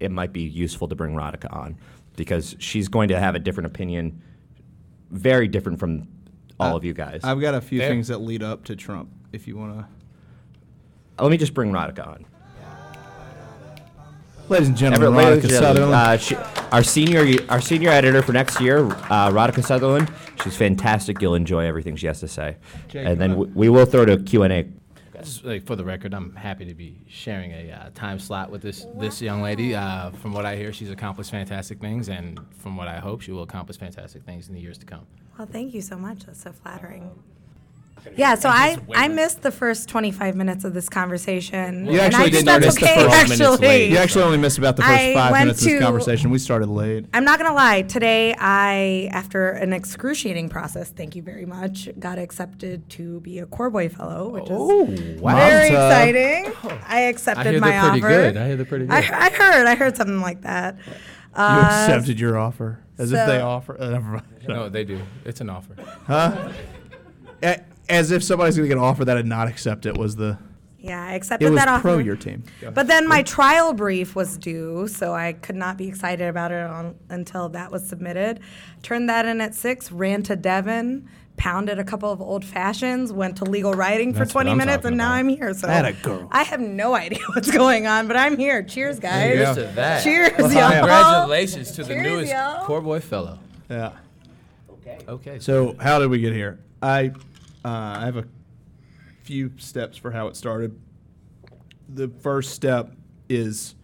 it 0.00 0.10
might 0.10 0.32
be 0.32 0.42
useful 0.42 0.86
to 0.88 0.94
bring 0.94 1.14
Radhika 1.14 1.52
on 1.52 1.76
because 2.16 2.54
she's 2.60 2.86
going 2.88 3.08
to 3.08 3.18
have 3.18 3.34
a 3.34 3.40
different 3.40 3.66
opinion, 3.66 4.22
very 5.10 5.48
different 5.48 5.78
from 5.80 6.06
all 6.60 6.74
Uh, 6.74 6.76
of 6.76 6.84
you 6.84 6.92
guys. 6.92 7.20
I've 7.24 7.40
got 7.40 7.54
a 7.54 7.60
few 7.60 7.80
Fair. 7.80 7.88
things 7.88 8.06
that 8.08 8.18
lead 8.18 8.42
up 8.42 8.64
to 8.64 8.76
Trump. 8.76 9.10
If 9.32 9.48
you 9.48 9.56
want 9.56 9.78
to, 9.78 9.86
Let 11.22 11.30
me 11.30 11.36
just 11.36 11.54
bring 11.54 11.72
Radhika 11.72 12.06
on. 12.06 12.26
Ladies 14.48 14.68
and 14.68 14.82
Everett, 14.82 15.00
gentlemen, 15.00 15.14
ladies 15.14 15.44
and 15.44 15.52
Sutherland. 15.52 15.94
uh, 15.94 16.16
she, 16.16 16.36
our 16.72 16.82
senior 16.82 17.40
our 17.48 17.60
senior 17.60 17.90
editor 17.90 18.22
for 18.22 18.32
next 18.32 18.60
year, 18.60 18.86
uh, 18.86 19.30
Radhika 19.30 19.64
Sutherland. 19.64 20.12
She's 20.42 20.56
fantastic. 20.56 21.20
You'll 21.20 21.34
enjoy 21.34 21.66
everything 21.66 21.96
she 21.96 22.06
has 22.06 22.20
to 22.20 22.28
say, 22.28 22.56
Jake, 22.88 23.06
and 23.06 23.20
then 23.20 23.30
come 23.30 23.38
we, 23.38 23.46
we 23.46 23.68
will 23.68 23.86
throw 23.86 24.04
to 24.04 24.16
Q 24.18 24.42
and 24.42 24.52
A. 24.52 24.66
Like, 25.42 25.64
for 25.64 25.74
the 25.74 25.84
record, 25.84 26.12
I'm 26.12 26.34
happy 26.34 26.66
to 26.66 26.74
be 26.74 27.00
sharing 27.08 27.52
a 27.52 27.70
uh, 27.72 27.90
time 27.94 28.18
slot 28.18 28.50
with 28.50 28.60
this 28.60 28.86
this 28.98 29.22
young 29.22 29.40
lady. 29.40 29.74
Uh, 29.74 30.10
from 30.10 30.32
what 30.32 30.44
I 30.44 30.56
hear, 30.56 30.72
she's 30.72 30.90
accomplished 30.90 31.30
fantastic 31.30 31.80
things, 31.80 32.08
and 32.10 32.38
from 32.58 32.76
what 32.76 32.88
I 32.88 32.98
hope, 32.98 33.22
she 33.22 33.32
will 33.32 33.42
accomplish 33.42 33.78
fantastic 33.78 34.24
things 34.24 34.48
in 34.48 34.54
the 34.54 34.60
years 34.60 34.76
to 34.78 34.86
come. 34.86 35.06
Well, 35.38 35.48
thank 35.50 35.72
you 35.72 35.80
so 35.80 35.96
much. 35.96 36.26
That's 36.26 36.42
so 36.42 36.52
flattering. 36.52 37.10
Yeah, 38.16 38.34
so 38.34 38.48
I, 38.48 38.76
I 38.94 39.08
missed 39.08 39.42
the 39.42 39.50
first 39.50 39.88
25 39.88 40.36
minutes 40.36 40.64
of 40.64 40.74
this 40.74 40.88
conversation. 40.88 41.86
You 41.86 41.92
and 41.92 42.00
actually 42.00 42.24
I 42.24 42.28
didn't 42.30 42.44
that's 42.46 42.66
miss 42.66 42.74
the 42.76 42.84
okay, 42.84 42.94
first 43.08 43.10
minutes 43.30 43.40
actually. 43.40 43.66
late. 43.66 43.90
You 43.90 43.96
actually 43.96 44.24
only 44.24 44.38
missed 44.38 44.58
about 44.58 44.76
the 44.76 44.82
first 44.82 44.92
I 44.94 45.14
five 45.14 45.32
went 45.32 45.44
minutes 45.46 45.60
of 45.62 45.64
this 45.66 45.78
to- 45.78 45.84
conversation. 45.84 46.30
We 46.30 46.38
started 46.38 46.68
late. 46.68 47.06
I'm 47.14 47.24
not 47.24 47.38
gonna 47.38 47.54
lie. 47.54 47.82
Today, 47.82 48.34
I, 48.38 49.08
after 49.12 49.50
an 49.50 49.72
excruciating 49.72 50.48
process, 50.50 50.90
thank 50.90 51.16
you 51.16 51.22
very 51.22 51.46
much, 51.46 51.88
got 51.98 52.18
accepted 52.18 52.88
to 52.90 53.20
be 53.20 53.38
a 53.38 53.46
Core 53.46 53.70
Boy 53.70 53.88
Fellow, 53.88 54.28
which 54.28 54.44
is 54.50 55.20
wow! 55.20 55.34
very 55.36 55.70
Mom's, 55.70 55.92
exciting. 55.92 56.52
I 56.86 56.96
I 56.96 57.00
accepted 57.06 57.46
hear 57.52 57.60
my 57.60 57.70
they're 57.70 57.80
pretty 57.90 57.98
offer. 58.04 58.08
good. 58.08 58.36
I 58.36 58.46
hear 58.48 58.56
they're 58.56 58.66
pretty 58.66 58.86
good. 58.86 58.94
I 58.94 59.30
heard. 59.30 59.66
I 59.66 59.74
heard 59.74 59.96
something 59.96 60.20
like 60.20 60.42
that. 60.42 60.76
You 60.86 60.92
Uh, 61.42 61.68
accepted 61.88 62.20
your 62.20 62.38
offer 62.38 62.78
as 62.98 63.10
if 63.12 63.18
so- 63.18 63.26
they 63.26 63.40
offer. 63.40 63.80
Uh, 63.80 63.88
never 63.90 64.10
mind. 64.12 64.26
no, 64.46 64.68
they 64.68 64.84
do. 64.84 65.00
It's 65.24 65.40
an 65.40 65.50
offer. 65.50 65.74
A- 66.06 66.52
As 67.88 68.10
if 68.10 68.22
somebody's 68.24 68.56
going 68.56 68.68
to 68.68 68.74
get 68.74 68.78
an 68.78 68.84
offer 68.84 69.04
that 69.04 69.16
had 69.16 69.26
not 69.26 69.48
accept 69.48 69.86
it 69.86 69.96
was 69.96 70.16
the. 70.16 70.38
Yeah, 70.78 71.02
I 71.02 71.12
It 71.12 71.16
accepted 71.16 71.50
was 71.50 71.58
that 71.58 71.68
offer. 71.68 71.80
pro 71.82 71.98
your 71.98 72.16
team. 72.16 72.42
But 72.74 72.88
then 72.88 73.08
my 73.08 73.22
trial 73.22 73.72
brief 73.72 74.14
was 74.14 74.36
due, 74.36 74.86
so 74.86 75.14
I 75.14 75.32
could 75.32 75.56
not 75.56 75.78
be 75.78 75.88
excited 75.88 76.28
about 76.28 76.52
it 76.52 76.60
on, 76.62 76.94
until 77.08 77.48
that 77.50 77.72
was 77.72 77.88
submitted. 77.88 78.40
Turned 78.82 79.08
that 79.08 79.24
in 79.24 79.40
at 79.40 79.54
six, 79.54 79.90
ran 79.90 80.22
to 80.24 80.36
Devon, 80.36 81.08
pounded 81.38 81.78
a 81.78 81.84
couple 81.84 82.12
of 82.12 82.20
old 82.20 82.44
fashions, 82.44 83.14
went 83.14 83.38
to 83.38 83.44
legal 83.44 83.72
writing 83.72 84.12
for 84.12 84.20
That's 84.20 84.34
what 84.34 84.42
20 84.42 84.58
minutes, 84.58 84.76
talking 84.82 84.88
and 84.88 84.96
now 84.98 85.06
about. 85.08 85.14
I'm 85.20 85.28
here. 85.28 85.54
So 85.54 85.68
Atta 85.68 85.94
girl. 86.02 86.28
I 86.30 86.42
have 86.42 86.60
no 86.60 86.94
idea 86.94 87.20
what's 87.34 87.50
going 87.50 87.86
on, 87.86 88.06
but 88.06 88.18
I'm 88.18 88.36
here. 88.36 88.62
Cheers, 88.62 88.98
guys. 88.98 89.34
Here's 89.38 89.56
to 89.56 89.62
that. 89.76 90.04
Cheers, 90.04 90.32
Well, 90.38 90.52
y'all. 90.52 90.70
Congratulations 90.70 91.72
to 91.72 91.84
the 91.84 91.94
newest 91.96 92.30
y'all. 92.30 92.66
Core 92.66 92.82
Boy 92.82 93.00
Fellow. 93.00 93.38
Yeah. 93.70 93.92
Okay. 94.70 94.98
Okay. 95.08 95.38
So 95.38 95.76
how 95.80 95.98
did 95.98 96.10
we 96.10 96.18
get 96.20 96.34
here? 96.34 96.58
I 96.82 97.12
uh, 97.64 97.98
I 98.00 98.04
have 98.04 98.16
a 98.16 98.24
few 99.22 99.52
steps 99.58 99.96
for 99.96 100.10
how 100.10 100.28
it 100.28 100.36
started. 100.36 100.78
The 101.88 102.08
first 102.08 102.52
step 102.52 102.92
is 103.28 103.74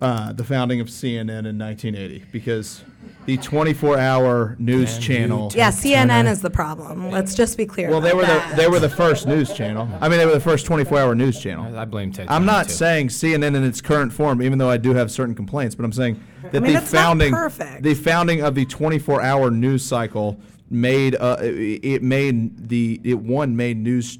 uh, 0.00 0.32
the 0.32 0.44
founding 0.44 0.80
of 0.80 0.88
CNN 0.88 1.46
in 1.46 1.58
1980 1.58 2.24
because 2.30 2.84
the 3.24 3.38
24-hour 3.38 4.56
news 4.58 4.92
Man, 4.92 5.00
channel. 5.00 5.52
Yeah, 5.54 5.70
CNN 5.70 6.08
Turner. 6.08 6.30
is 6.30 6.42
the 6.42 6.50
problem. 6.50 7.10
Let's 7.10 7.34
just 7.34 7.56
be 7.56 7.64
clear. 7.64 7.88
Well, 7.88 8.00
they 8.00 8.12
were 8.12 8.22
that. 8.22 8.50
the 8.50 8.56
they 8.56 8.68
were 8.68 8.80
the 8.80 8.88
first 8.88 9.26
news 9.26 9.52
channel. 9.54 9.88
I 10.00 10.08
mean, 10.08 10.18
they 10.18 10.26
were 10.26 10.32
the 10.32 10.40
first 10.40 10.66
24-hour 10.66 11.14
news 11.14 11.40
channel. 11.40 11.76
I 11.76 11.86
blame 11.86 12.12
Ted. 12.12 12.26
I'm 12.28 12.44
not 12.44 12.66
too. 12.66 12.74
saying 12.74 13.08
CNN 13.08 13.56
in 13.56 13.64
its 13.64 13.80
current 13.80 14.12
form, 14.12 14.42
even 14.42 14.58
though 14.58 14.68
I 14.68 14.76
do 14.76 14.92
have 14.92 15.10
certain 15.10 15.34
complaints, 15.34 15.74
but 15.74 15.84
I'm 15.84 15.92
saying 15.92 16.20
that 16.50 16.62
mean, 16.62 16.74
the 16.74 16.80
founding 16.80 17.32
the 17.80 17.94
founding 17.94 18.42
of 18.42 18.54
the 18.54 18.66
24-hour 18.66 19.50
news 19.50 19.84
cycle 19.84 20.38
made 20.74 21.16
uh, 21.16 21.38
it 21.40 22.02
made 22.02 22.68
the 22.68 23.00
it 23.04 23.20
one 23.20 23.56
made 23.56 23.78
news 23.78 24.18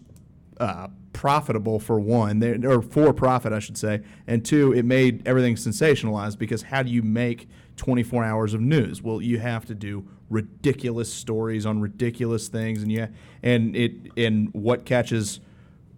uh, 0.59 0.88
profitable 1.12 1.79
for 1.79 1.99
one, 1.99 2.43
or 2.64 2.83
for 2.83 3.12
profit, 3.12 3.53
I 3.53 3.59
should 3.59 3.79
say, 3.79 4.03
and 4.27 4.45
two, 4.45 4.73
it 4.73 4.85
made 4.85 5.27
everything 5.27 5.55
sensationalized 5.57 6.38
because 6.38 6.62
how 6.62 6.83
do 6.83 6.90
you 6.90 7.03
make 7.03 7.49
24 7.77 8.25
hours 8.25 8.55
of 8.55 8.61
news? 8.61 9.03
Well, 9.03 9.21
you 9.23 9.38
have 9.38 9.64
to 9.67 9.75
do 9.75 10.07
ridiculous 10.31 11.12
stories 11.12 11.67
on 11.67 11.81
ridiculous 11.81 12.49
things, 12.49 12.83
and 12.83 12.93
yeah, 12.93 13.09
and 13.43 13.75
it 13.75 13.93
and 14.17 14.53
what 14.53 14.85
catches 14.85 15.40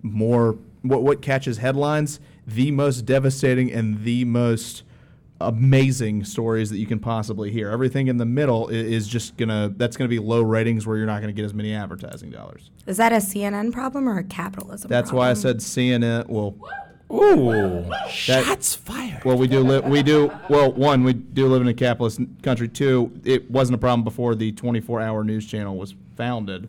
more 0.03 0.59
what 0.83 1.03
what 1.03 1.23
catches 1.23 1.59
headlines 1.59 2.21
the 2.47 2.71
most 2.71 3.05
devastating 3.05 3.73
and 3.73 4.05
the 4.05 4.25
most 4.25 4.85
amazing 5.41 6.25
stories 6.25 6.71
that 6.71 6.79
you 6.79 6.87
can 6.87 6.99
possibly 6.99 7.51
hear 7.51 7.69
everything 7.71 8.09
in 8.09 8.17
the 8.17 8.25
middle 8.25 8.69
is 8.69 9.07
just 9.07 9.37
gonna 9.37 9.71
that's 9.77 9.97
gonna 9.97 10.09
be 10.09 10.19
low 10.19 10.41
ratings 10.41 10.87
where 10.87 10.97
you're 10.97 11.07
not 11.07 11.21
gonna 11.21 11.33
get 11.33 11.45
as 11.45 11.53
many 11.53 11.75
advertising 11.75 12.31
dollars 12.31 12.71
Is 12.87 12.97
that 12.97 13.13
a 13.13 13.17
CNN 13.17 13.73
problem 13.73 14.09
or 14.09 14.19
a 14.19 14.25
capitalism 14.25 14.89
that's 14.89 15.11
problem? 15.11 15.27
why 15.27 15.31
i 15.31 15.35
said 15.35 15.59
cnn 15.59 16.27
well 16.29 16.55
Ooh, 17.13 17.85
shots 18.09 18.75
fired. 18.75 19.25
well 19.25 19.37
we 19.37 19.47
do 19.47 19.61
live 19.61 19.85
we 19.85 20.03
do 20.03 20.33
well 20.49 20.73
one 20.73 21.05
we 21.05 21.13
do 21.13 21.47
live 21.47 21.61
in 21.63 21.69
a 21.69 21.75
capitalist 21.75 22.19
country 22.43 22.67
two 22.69 23.13
it 23.25 23.51
wasn't 23.51 23.75
a 23.75 23.79
problem 23.79 24.05
before 24.05 24.35
the 24.35 24.53
24 24.53 25.01
hour 25.03 25.23
news 25.23 25.47
channel 25.47 25.77
was 25.77 25.95
founded 26.17 26.69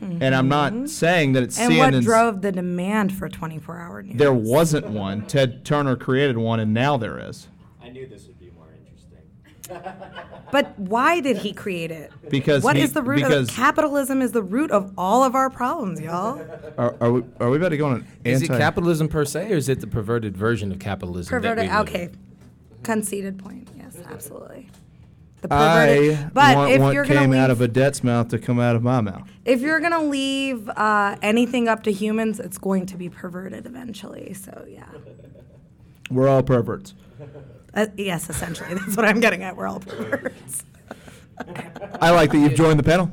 and 0.00 0.34
i'm 0.34 0.48
not 0.48 0.88
saying 0.88 1.34
that 1.34 1.42
it's 1.42 1.58
Mm-hmm. 1.58 1.80
And 1.82 1.94
what 1.96 2.02
drove 2.02 2.40
the 2.42 2.50
demand 2.52 3.12
for 3.14 3.28
24-hour 3.28 4.02
news? 4.04 4.16
there 4.16 4.32
wasn't 4.32 4.88
one 4.88 5.26
ted 5.26 5.64
turner 5.66 5.96
created 5.96 6.36
one 6.38 6.60
and 6.60 6.72
now 6.74 6.96
there 6.96 7.18
is 7.18 7.46
I 7.86 7.90
knew 7.90 8.06
this 8.06 8.26
would 8.26 8.38
be 8.38 8.50
more 8.50 8.66
interesting. 8.72 9.22
But 10.52 10.78
why 10.78 11.20
did 11.20 11.38
he 11.38 11.52
create 11.52 11.90
it? 11.90 12.12
Because 12.30 12.62
What 12.62 12.76
he- 12.76 12.82
is 12.82 12.92
the 12.92 13.02
root 13.02 13.16
because- 13.16 13.48
of 13.48 13.54
capitalism? 13.54 14.22
Is 14.22 14.30
the 14.32 14.42
root 14.42 14.70
of 14.70 14.92
all 14.96 15.24
of 15.24 15.34
our 15.34 15.50
problems, 15.50 16.00
y'all. 16.00 16.40
Are, 16.78 16.94
are 17.00 17.10
we 17.12 17.22
are 17.40 17.50
we 17.50 17.56
about 17.56 17.70
to 17.70 17.76
go 17.76 17.86
on 17.86 17.92
an 17.96 18.06
Is 18.24 18.42
it 18.42 18.50
anti? 18.50 18.58
capitalism 18.62 19.08
per 19.08 19.24
se, 19.24 19.52
or 19.52 19.56
is 19.56 19.68
it 19.68 19.80
the 19.80 19.86
perverted 19.88 20.36
version 20.36 20.70
of 20.70 20.78
capitalism? 20.78 21.30
Perverted. 21.30 21.68
Okay, 21.70 22.04
in? 22.04 22.18
conceded 22.84 23.38
point. 23.38 23.68
Yes, 23.76 23.96
absolutely. 24.08 24.68
The 25.42 25.52
I 25.52 26.28
But 26.32 26.56
want 26.56 26.72
if 26.72 26.80
what 26.80 26.94
you're 26.94 27.04
gonna 27.04 27.20
came 27.20 27.30
leave, 27.32 27.40
out 27.40 27.50
of 27.50 27.60
Edet's 27.60 28.02
mouth 28.04 28.28
to 28.28 28.38
come 28.38 28.58
out 28.60 28.76
of 28.76 28.82
my 28.84 29.00
mouth. 29.00 29.28
if 29.44 29.60
you're 29.60 29.80
gonna 29.80 30.02
leave 30.04 30.68
uh, 30.70 31.16
anything 31.22 31.66
up 31.68 31.82
to 31.84 31.92
humans, 31.92 32.38
it's 32.40 32.56
going 32.58 32.86
to 32.86 32.96
be 32.96 33.08
perverted 33.08 33.66
eventually. 33.66 34.32
So 34.32 34.64
yeah. 34.68 34.84
We're 36.08 36.28
all 36.28 36.42
perverts. 36.44 36.94
Uh, 37.76 37.86
yes, 37.96 38.28
essentially, 38.30 38.74
that's 38.74 38.96
what 38.96 39.04
I'm 39.06 39.20
getting 39.20 39.42
at. 39.44 39.56
We're 39.56 39.68
all 39.68 39.80
perverts. 39.80 40.64
I 42.00 42.10
like 42.10 42.32
that 42.32 42.38
you've 42.38 42.54
joined 42.54 42.78
the 42.78 42.82
panel. 42.82 43.10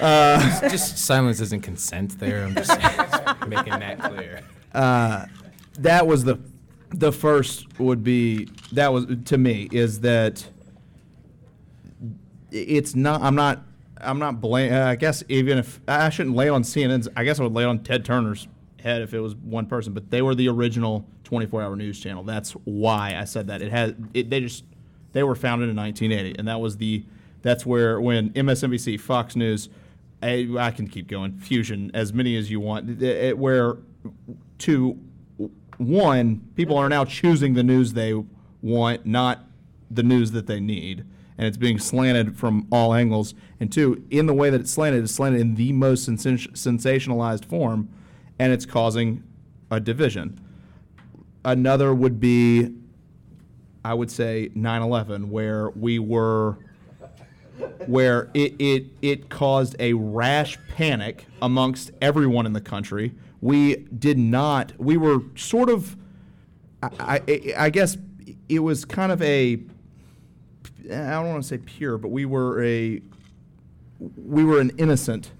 Uh, 0.00 0.68
Just 0.68 0.98
silence 0.98 1.40
isn't 1.40 1.62
consent. 1.62 2.18
There, 2.18 2.44
I'm 2.44 2.54
just 2.54 2.70
making 3.48 3.78
that 3.78 3.98
clear. 4.00 4.40
that 4.72 6.06
was 6.06 6.24
the 6.24 6.38
the 6.90 7.12
first 7.12 7.78
would 7.78 8.02
be 8.02 8.48
that 8.72 8.92
was 8.92 9.06
to 9.26 9.36
me 9.36 9.68
is 9.72 10.00
that 10.00 10.46
it's 12.52 12.94
not 12.94 13.20
i'm 13.22 13.34
not 13.34 13.64
i'm 14.00 14.20
not 14.20 14.40
blame 14.40 14.72
i 14.72 14.94
guess 14.94 15.24
even 15.28 15.58
if 15.58 15.80
i 15.88 16.08
shouldn't 16.08 16.36
lay 16.36 16.48
on 16.48 16.62
cnn's 16.62 17.08
i 17.16 17.24
guess 17.24 17.40
i 17.40 17.42
would 17.42 17.52
lay 17.52 17.64
on 17.64 17.80
ted 17.80 18.04
turner's 18.04 18.46
head 18.80 19.02
if 19.02 19.12
it 19.12 19.18
was 19.20 19.34
one 19.34 19.66
person 19.66 19.92
but 19.92 20.10
they 20.10 20.22
were 20.22 20.34
the 20.34 20.48
original 20.48 21.04
24 21.26 21.60
hour 21.62 21.74
news 21.76 21.98
channel 22.00 22.22
that's 22.22 22.52
why 22.64 23.14
i 23.18 23.24
said 23.24 23.48
that 23.48 23.60
it 23.60 23.70
had 23.70 24.08
it, 24.14 24.30
they 24.30 24.40
just 24.40 24.64
they 25.12 25.22
were 25.22 25.34
founded 25.34 25.68
in 25.68 25.74
1980 25.76 26.38
and 26.38 26.46
that 26.48 26.60
was 26.60 26.76
the 26.76 27.04
that's 27.42 27.66
where 27.66 28.00
when 28.00 28.30
msnbc 28.30 28.98
fox 29.00 29.34
news 29.36 29.68
I, 30.22 30.48
I 30.58 30.70
can 30.70 30.88
keep 30.88 31.08
going 31.08 31.36
fusion 31.38 31.90
as 31.92 32.12
many 32.12 32.36
as 32.36 32.50
you 32.50 32.58
want 32.60 33.02
it- 33.02 33.36
where 33.38 33.76
to 34.58 34.98
one, 35.78 36.40
people 36.54 36.78
are 36.78 36.88
now 36.88 37.04
choosing 37.04 37.52
the 37.52 37.62
news 37.62 37.92
they 37.92 38.14
want, 38.62 39.04
not 39.04 39.44
the 39.90 40.02
news 40.02 40.30
that 40.30 40.46
they 40.46 40.58
need. 40.60 41.04
and 41.38 41.46
it's 41.46 41.58
being 41.58 41.78
slanted 41.78 42.38
from 42.38 42.66
all 42.72 42.94
angles. 42.94 43.34
And 43.60 43.70
two, 43.70 44.02
in 44.10 44.24
the 44.24 44.32
way 44.32 44.48
that 44.48 44.58
it's 44.58 44.70
slanted, 44.70 45.04
it's 45.04 45.12
slanted 45.12 45.42
in 45.42 45.54
the 45.56 45.70
most 45.74 46.06
sens- 46.06 46.24
sensationalized 46.24 47.44
form, 47.44 47.90
and 48.38 48.54
it's 48.54 48.64
causing 48.64 49.22
a 49.70 49.78
division. 49.78 50.40
Another 51.46 51.94
would 51.94 52.18
be, 52.18 52.74
I 53.84 53.94
would 53.94 54.10
say, 54.10 54.50
9 54.56 54.82
11, 54.82 55.30
where 55.30 55.70
we 55.70 56.00
were 56.00 56.58
where 57.86 58.30
it, 58.34 58.54
it, 58.58 58.86
it 59.00 59.28
caused 59.28 59.76
a 59.78 59.92
rash 59.92 60.58
panic 60.74 61.24
amongst 61.40 61.92
everyone 62.02 62.46
in 62.46 62.52
the 62.52 62.60
country. 62.60 63.14
We 63.40 63.76
did 63.76 64.18
not, 64.18 64.72
we 64.76 64.96
were 64.96 65.20
sort 65.36 65.70
of, 65.70 65.96
I, 66.82 67.22
I, 67.28 67.54
I 67.56 67.70
guess 67.70 67.96
it 68.48 68.58
was 68.58 68.84
kind 68.84 69.12
of 69.12 69.22
a, 69.22 69.60
I 70.84 71.10
don't 71.10 71.28
want 71.28 71.42
to 71.42 71.48
say 71.48 71.58
pure, 71.58 71.96
but 71.96 72.08
we 72.08 72.24
were 72.24 72.62
a, 72.62 73.00
we 74.00 74.44
were 74.44 74.60
an 74.60 74.72
innocent 74.78 75.30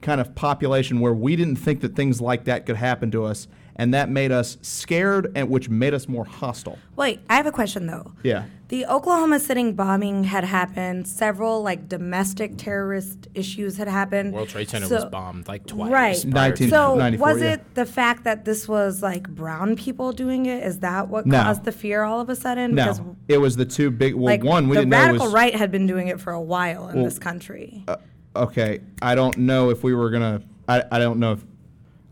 kind 0.00 0.20
of 0.20 0.34
population 0.34 0.98
where 0.98 1.14
we 1.14 1.36
didn't 1.36 1.56
think 1.56 1.82
that 1.82 1.94
things 1.94 2.20
like 2.20 2.44
that 2.44 2.66
could 2.66 2.76
happen 2.76 3.10
to 3.10 3.24
us. 3.24 3.48
And 3.76 3.94
that 3.94 4.10
made 4.10 4.32
us 4.32 4.58
scared, 4.60 5.32
and 5.34 5.48
which 5.48 5.68
made 5.68 5.94
us 5.94 6.06
more 6.08 6.24
hostile. 6.24 6.78
Wait, 6.96 7.20
I 7.30 7.36
have 7.36 7.46
a 7.46 7.52
question 7.52 7.86
though. 7.86 8.12
Yeah. 8.22 8.44
The 8.68 8.86
Oklahoma 8.86 9.38
City 9.38 9.70
bombing 9.72 10.24
had 10.24 10.44
happened. 10.44 11.06
Several 11.06 11.62
like 11.62 11.88
domestic 11.88 12.56
terrorist 12.56 13.28
issues 13.34 13.76
had 13.76 13.88
happened. 13.88 14.32
World 14.32 14.48
Trade 14.48 14.68
Center 14.70 14.86
So- 14.86 14.94
was 14.96 15.04
bombed 15.06 15.48
like 15.48 15.66
twice. 15.66 15.90
Right. 15.90 16.26
prior 16.30 16.48
19 16.50 16.70
So 16.70 16.94
was 17.18 17.40
yeah. 17.42 17.54
it 17.54 17.74
the 17.74 17.84
fact 17.86 18.24
that 18.24 18.44
this 18.44 18.66
was 18.68 19.02
like 19.02 19.28
brown 19.28 19.76
people 19.76 20.12
doing 20.12 20.46
it? 20.46 20.62
Is 20.64 20.80
that 20.80 21.08
what 21.08 21.26
No. 21.26 21.42
caused 21.42 21.64
the 21.64 21.72
fear 21.72 22.02
all 22.04 22.20
of 22.20 22.28
a 22.28 22.36
sudden? 22.36 22.74
Because 22.74 23.00
it 23.28 23.38
was 23.38 23.56
the 23.56 23.64
two 23.66 23.90
big. 23.90 24.14
Well, 24.14 24.24
like 24.24 24.44
one 24.44 24.68
we 24.68 24.76
the 24.76 24.82
didn't 24.82 24.90
know 24.90 24.96
The 24.98 25.04
radical 25.06 25.26
was 25.26 25.34
right 25.34 25.54
had 25.54 25.70
been 25.70 25.86
doing 25.86 26.08
it 26.08 26.20
for 26.20 26.32
a 26.32 26.40
while 26.40 26.88
in 26.88 26.96
Well, 26.96 27.04
this 27.04 27.18
country. 27.18 27.84
Uh, 27.88 27.96
okay, 28.36 28.80
I 29.00 29.14
don't 29.14 29.36
know 29.38 29.70
if 29.70 29.82
we 29.82 29.94
were 29.94 30.10
gonna. 30.10 30.42
I, 30.68 30.82
I 30.92 30.98
don't 30.98 31.18
know 31.18 31.32
if. 31.32 31.44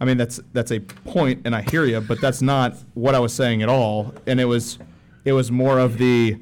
I 0.01 0.05
mean, 0.07 0.17
that's 0.17 0.41
that's 0.53 0.73
a 0.73 0.81
point, 0.81 1.43
and 1.45 1.55
I 1.55 1.63
hear 1.63 1.85
you, 1.85 2.01
but 2.01 2.21
that's 2.21 2.41
not 2.41 2.77
what 2.95 3.15
I 3.15 3.19
was 3.19 3.33
saying 3.33 3.63
at 3.63 3.69
all. 3.69 4.15
And 4.27 4.41
it 4.41 4.47
was, 4.47 4.79
it 5.25 5.33
was 5.33 5.51
more 5.51 5.79
of 5.79 5.99
the. 5.99 6.39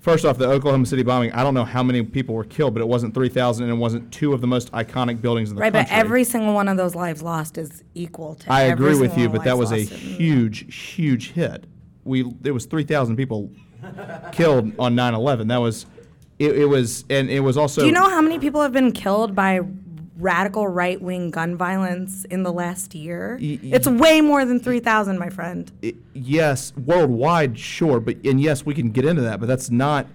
First 0.00 0.24
off, 0.24 0.38
the 0.38 0.48
Oklahoma 0.48 0.86
City 0.86 1.02
bombing. 1.02 1.32
I 1.32 1.42
don't 1.42 1.52
know 1.52 1.64
how 1.64 1.82
many 1.82 2.00
people 2.04 2.36
were 2.36 2.44
killed, 2.44 2.74
but 2.74 2.80
it 2.80 2.86
wasn't 2.86 3.12
three 3.12 3.28
thousand, 3.28 3.64
and 3.64 3.72
it 3.72 3.76
wasn't 3.76 4.12
two 4.12 4.32
of 4.32 4.40
the 4.40 4.46
most 4.46 4.70
iconic 4.70 5.20
buildings 5.20 5.50
in 5.50 5.56
the 5.56 5.62
country. 5.62 5.80
right, 5.80 5.86
country. 5.88 5.96
but 5.96 6.06
every 6.06 6.22
single 6.22 6.54
one 6.54 6.68
of 6.68 6.76
those 6.76 6.94
lives 6.94 7.22
lost 7.22 7.58
is 7.58 7.82
equal 7.94 8.36
to. 8.36 8.52
I 8.52 8.66
every 8.66 8.72
agree 8.72 9.00
with 9.00 9.10
single 9.14 9.18
you, 9.22 9.28
but 9.30 9.42
that 9.42 9.58
was 9.58 9.72
a 9.72 9.78
lost 9.78 9.90
in- 9.90 9.98
huge, 9.98 10.72
huge 10.72 11.32
hit. 11.32 11.64
We 12.04 12.22
there 12.40 12.54
was 12.54 12.66
three 12.66 12.84
thousand 12.84 13.16
people 13.16 13.50
killed 14.32 14.72
on 14.78 14.94
9/11. 14.94 15.48
That 15.48 15.58
was, 15.60 15.86
it, 16.38 16.56
it 16.56 16.66
was, 16.66 17.04
and 17.10 17.28
it 17.28 17.40
was 17.40 17.56
also. 17.56 17.80
Do 17.80 17.88
you 17.88 17.92
know 17.92 18.08
how 18.08 18.20
many 18.20 18.38
people 18.38 18.62
have 18.62 18.72
been 18.72 18.92
killed 18.92 19.34
by 19.34 19.60
radical 20.18 20.66
right 20.68 21.00
wing 21.00 21.30
gun 21.30 21.56
violence 21.56 22.24
in 22.26 22.42
the 22.42 22.52
last 22.52 22.94
year? 22.94 23.38
Y- 23.40 23.58
y- 23.62 23.70
it's 23.74 23.86
way 23.86 24.20
more 24.20 24.44
than 24.44 24.58
3,000, 24.60 25.18
my 25.18 25.28
friend. 25.30 25.70
I- 25.84 25.94
yes, 26.14 26.72
worldwide, 26.76 27.58
sure, 27.58 28.00
but 28.00 28.16
and 28.24 28.40
yes, 28.40 28.64
we 28.64 28.74
can 28.74 28.90
get 28.90 29.04
into 29.04 29.22
that, 29.22 29.40
but 29.40 29.46
that's 29.46 29.70
not. 29.70 30.06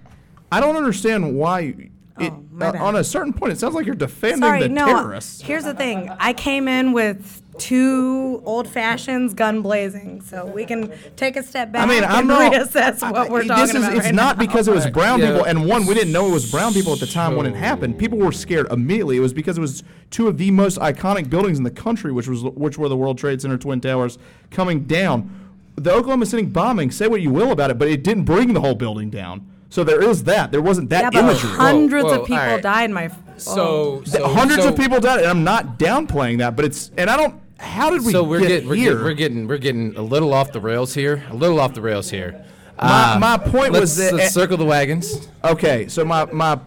I 0.52 0.60
don't 0.60 0.76
understand 0.76 1.36
why. 1.36 1.90
It, 2.22 2.32
Oh, 2.34 2.44
my 2.52 2.68
uh, 2.68 2.72
bad. 2.74 2.82
on 2.82 2.96
a 2.96 3.04
certain 3.04 3.34
point, 3.34 3.52
it 3.54 3.60
sounds 3.60 3.74
like 3.76 3.86
you're 3.86 3.96
defending 3.96 4.42
Sorry, 4.42 4.62
the 4.62 4.70
no. 4.70 4.86
terrorists. 4.86 5.42
Here's 5.42 5.64
the 5.64 5.74
thing. 5.74 6.10
I 6.20 6.34
came 6.34 6.68
in 6.68 6.92
with 6.94 7.42
two 7.58 8.42
old 8.46 8.68
fashions, 8.68 9.34
gun 9.34 9.62
blazing, 9.62 10.22
so 10.22 10.46
we 10.46 10.66
can 10.66 10.92
take 11.16 11.36
a 11.38 11.44
step 11.44 11.72
back 11.72 11.84
I 11.84 11.86
mean, 11.86 12.04
I'm 12.04 12.20
and 12.20 12.28
not. 12.28 12.52
reassess 12.54 13.02
I- 13.04 13.12
what 13.12 13.30
we're 13.30 13.40
this 13.40 13.48
talking 13.48 13.64
is, 13.64 13.76
about 13.84 13.94
It's 13.96 14.06
right 14.06 14.16
not 14.16 14.38
now. 14.38 14.46
because 14.46 14.68
it 14.68 14.74
was 14.74 14.88
brown 14.88 15.20
Yeah. 15.20 15.32
people, 15.32 15.44
and 15.46 15.66
one, 15.66 15.86
we 15.86 15.94
didn't 15.94 16.12
know 16.14 16.28
it 16.28 16.32
was 16.32 16.50
brown 16.52 16.74
people 16.74 16.94
at 16.94 17.00
the 17.00 17.08
time 17.08 17.36
when 17.36 17.46
it 17.46 17.56
happened. 17.56 17.98
People 17.98 18.18
were 18.18 18.32
scared 18.32 18.68
immediately. 18.72 19.18
It 19.18 19.22
was 19.22 19.34
because 19.34 19.58
it 19.58 19.62
was 19.62 19.84
two 20.10 20.28
of 20.28 20.38
the 20.38 20.52
most 20.52 20.78
iconic 20.80 21.30
buildings 21.30 21.58
in 21.58 21.64
the 21.64 21.72
country, 21.72 22.12
which 22.12 22.28
was 22.28 22.44
which 22.44 22.78
were 22.78 22.90
the 22.90 22.98
World 22.98 23.18
Trade 23.18 23.42
Center 23.42 23.58
Twin 23.58 23.82
Towers, 23.82 24.18
coming 24.50 24.82
down. 24.82 25.30
The 25.76 25.92
Oklahoma 25.92 26.26
City 26.26 26.44
bombing, 26.44 26.92
say 26.92 27.08
what 27.08 27.22
you 27.22 27.32
will 27.32 27.52
about 27.52 27.72
it, 27.72 27.80
but 27.80 27.88
it 27.88 28.04
didn't 28.04 28.24
bring 28.26 28.54
the 28.54 28.60
whole 28.62 28.76
building 28.76 29.10
down. 29.10 29.46
So 29.72 29.84
there 29.86 30.04
is 30.04 30.26
that. 30.26 30.52
There 30.52 30.62
wasn't 30.62 30.92
Yeah, 30.92 31.04
that 31.04 31.14
but 31.14 31.24
imagery. 31.24 31.50
hundreds 31.50 32.04
Whoa, 32.06 32.20
of 32.22 32.28
people 32.28 32.36
alright. 32.44 32.62
died, 32.62 32.92
my. 32.92 33.06
f- 33.06 33.18
So, 33.38 33.62
oh. 33.62 34.04
So 34.06 34.28
hundreds 34.28 34.64
so- 34.64 34.70
of 34.70 34.76
people 34.78 35.00
died, 35.00 35.20
and 35.22 35.28
I'm 35.30 35.44
not 35.44 35.80
downplaying 35.80 36.38
that, 36.40 36.56
but 36.56 36.66
it's 36.66 36.92
and 36.98 37.10
I 37.10 37.16
don't. 37.18 37.42
How 37.58 37.90
did 37.90 38.04
we 38.06 38.12
So 38.12 38.24
we're 38.24 38.40
get 38.42 38.48
getting 38.50 38.70
we're, 38.70 38.76
get, 38.76 38.94
we're 38.96 39.14
getting 39.14 39.48
we're 39.48 39.58
getting 39.60 39.96
a 39.96 40.02
little 40.02 40.34
off 40.34 40.52
the 40.52 40.60
rails 40.60 40.94
here. 40.94 41.24
A 41.30 41.34
little 41.36 41.60
off 41.60 41.74
the 41.74 41.82
rails 41.82 42.10
here. 42.12 42.44
My- 42.82 43.14
Uh, 43.16 43.20
my 43.20 43.38
point 43.38 43.72
was 43.72 43.98
let's- 43.98 44.12
that- 44.12 44.14
let's 44.18 44.34
circle 44.34 44.58
the 44.58 44.66
wagons. 44.66 45.30
Okay, 45.44 45.88
so 45.88 46.04
my 46.04 46.26
my 46.26 46.60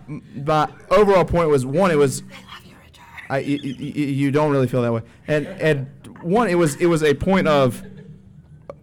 my 0.46 0.68
overall 0.90 1.24
point 1.26 1.48
was 1.50 1.66
one. 1.66 1.90
It 1.90 1.98
was 1.98 2.22
I, 3.28 3.38
y- 3.40 3.58
y- 3.62 3.76
y- 3.80 3.92
you 4.20 4.30
don't 4.30 4.50
really 4.50 4.66
feel 4.68 4.80
that 4.82 4.92
way, 4.92 5.02
and 5.28 5.46
and 5.46 5.86
one 6.22 6.48
it 6.48 6.54
was 6.56 6.76
it 6.76 6.86
was 6.86 7.02
a 7.02 7.12
point 7.14 7.48
of 7.48 7.82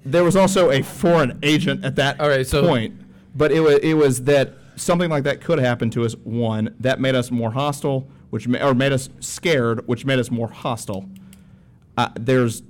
there 0.05 0.23
was 0.23 0.35
also 0.35 0.69
a 0.71 0.81
foreign 0.83 1.39
agent 1.43 1.83
at 1.85 1.95
that 1.95 2.19
All 2.21 2.27
right, 2.29 2.45
so- 2.45 2.65
point, 2.67 2.93
but 3.35 3.51
it 3.51 3.59
was 3.59 3.79
it 3.81 3.93
was 3.93 4.23
that 4.25 4.53
something 4.75 5.09
like 5.09 5.23
that 5.23 5.41
could 5.41 5.59
happen 5.59 5.89
to 5.91 6.03
us. 6.05 6.13
One 6.23 6.75
that 6.79 6.99
made 6.99 7.15
us 7.15 7.31
more 7.31 7.51
hostile, 7.51 8.07
which 8.29 8.47
ma- 8.47 8.65
or 8.67 8.73
made 8.73 8.91
us 8.91 9.09
scared, 9.19 9.87
which 9.87 10.05
made 10.05 10.19
us 10.19 10.31
more 10.31 10.49
hostile. 10.49 11.09
Uh, 11.97 12.09
there's 12.19 12.63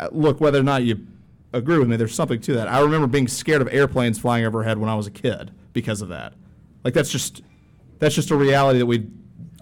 uh, 0.00 0.08
look 0.12 0.40
whether 0.40 0.58
or 0.58 0.64
not 0.64 0.82
you 0.82 1.06
agree 1.52 1.78
with 1.78 1.88
me. 1.88 1.96
There's 1.96 2.14
something 2.14 2.40
to 2.40 2.54
that. 2.54 2.68
I 2.68 2.80
remember 2.80 3.06
being 3.06 3.28
scared 3.28 3.62
of 3.62 3.68
airplanes 3.72 4.18
flying 4.18 4.44
overhead 4.44 4.78
when 4.78 4.88
I 4.88 4.94
was 4.94 5.06
a 5.06 5.10
kid 5.10 5.52
because 5.72 6.02
of 6.02 6.08
that. 6.08 6.34
Like 6.82 6.94
that's 6.94 7.10
just 7.10 7.42
that's 7.98 8.14
just 8.14 8.30
a 8.30 8.36
reality 8.36 8.78
that 8.80 8.86
we. 8.86 9.06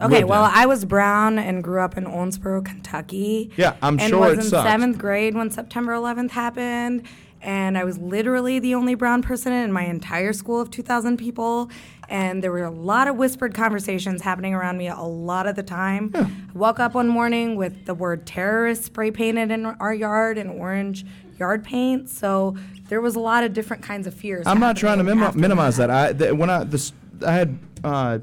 Okay, 0.01 0.25
well, 0.25 0.51
I 0.53 0.67
was 0.67 0.85
brown 0.85 1.39
and 1.39 1.63
grew 1.63 1.81
up 1.81 1.97
in 1.97 2.05
Owensboro, 2.07 2.65
Kentucky. 2.65 3.53
Yeah, 3.57 3.77
I'm 3.81 4.01
and 4.01 4.09
sure 4.11 4.19
was 4.21 4.33
it 4.33 4.39
in 4.39 4.43
sucked. 4.47 4.69
seventh 4.69 4.99
grade 4.99 5.37
when 5.37 5.49
September 5.51 5.93
11th 5.93 6.31
happened, 6.31 7.05
and 7.43 7.77
I 7.77 7.85
was 7.85 7.99
literally 7.99 8.59
the 8.59 8.75
only 8.75 8.95
brown 8.95 9.21
person 9.23 9.53
in 9.53 9.73
my 9.73 9.85
entire 9.85 10.33
school 10.33 10.61
of 10.61 10.71
2,000 10.71 11.17
people. 11.17 11.71
And 12.09 12.43
there 12.43 12.53
were 12.53 12.65
a 12.65 12.71
lot 12.71 13.09
of 13.09 13.17
whispered 13.17 13.55
conversations 13.55 14.23
happening 14.23 14.55
around 14.55 14.77
me 14.79 14.89
a 14.89 15.01
lot 15.01 15.47
of 15.47 15.57
the 15.57 15.63
time. 15.63 16.11
I 16.15 16.31
woke 16.55 16.79
up 16.79 16.95
one 16.95 17.09
morning 17.09 17.57
with 17.57 17.87
the 17.87 17.95
word 17.95 18.27
terrorist 18.27 18.85
spray 18.85 19.11
painted 19.11 19.51
in 19.51 19.67
our 19.67 19.95
yard 19.95 20.39
in 20.39 20.49
orange 20.51 21.05
yard 21.39 21.65
paint. 21.65 22.11
So 22.11 22.57
there 22.89 23.01
was 23.01 23.17
a 23.17 23.21
lot 23.21 23.45
of 23.45 23.53
different 23.55 23.83
kinds 23.83 24.07
of 24.07 24.15
fears. 24.15 24.47
I'm 24.47 24.61
not 24.61 24.77
trying 24.77 24.99
to 24.99 25.05
happening 25.05 25.19
mim- 25.19 25.27
after 25.29 25.39
minimize 25.39 25.77
that. 25.79 25.91
I 25.91 26.13
th- 26.13 26.33
when 26.33 26.51
I 26.51 26.65
this 26.65 26.93
I 27.27 27.33
had. 27.33 27.59
Uh, 27.83 28.19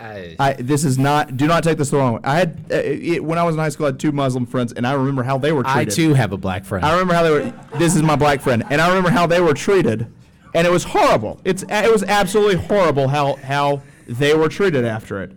I, 0.00 0.36
I, 0.38 0.52
this 0.54 0.84
is 0.84 0.98
not. 0.98 1.36
Do 1.36 1.46
not 1.46 1.64
take 1.64 1.78
this 1.78 1.90
the 1.90 1.96
wrong 1.96 2.14
way. 2.14 2.20
I 2.24 2.36
had 2.36 2.64
uh, 2.70 2.74
it, 2.74 3.24
when 3.24 3.38
I 3.38 3.44
was 3.44 3.54
in 3.54 3.60
high 3.60 3.68
school. 3.68 3.86
I 3.86 3.90
had 3.90 4.00
two 4.00 4.12
Muslim 4.12 4.44
friends, 4.46 4.72
and 4.72 4.86
I 4.86 4.92
remember 4.92 5.22
how 5.22 5.38
they 5.38 5.52
were 5.52 5.62
treated. 5.62 5.92
I 5.92 5.94
too 5.94 6.14
have 6.14 6.32
a 6.32 6.36
black 6.36 6.64
friend. 6.64 6.84
I 6.84 6.92
remember 6.92 7.14
how 7.14 7.22
they 7.22 7.30
were. 7.30 7.52
This 7.78 7.96
is 7.96 8.02
my 8.02 8.16
black 8.16 8.40
friend, 8.40 8.64
and 8.70 8.80
I 8.80 8.88
remember 8.88 9.10
how 9.10 9.26
they 9.26 9.40
were 9.40 9.54
treated, 9.54 10.06
and 10.52 10.66
it 10.66 10.70
was 10.70 10.84
horrible. 10.84 11.40
It's 11.44 11.64
it 11.68 11.90
was 11.90 12.02
absolutely 12.02 12.56
horrible 12.56 13.08
how 13.08 13.36
how 13.36 13.82
they 14.06 14.34
were 14.34 14.48
treated 14.48 14.84
after 14.84 15.22
it. 15.22 15.32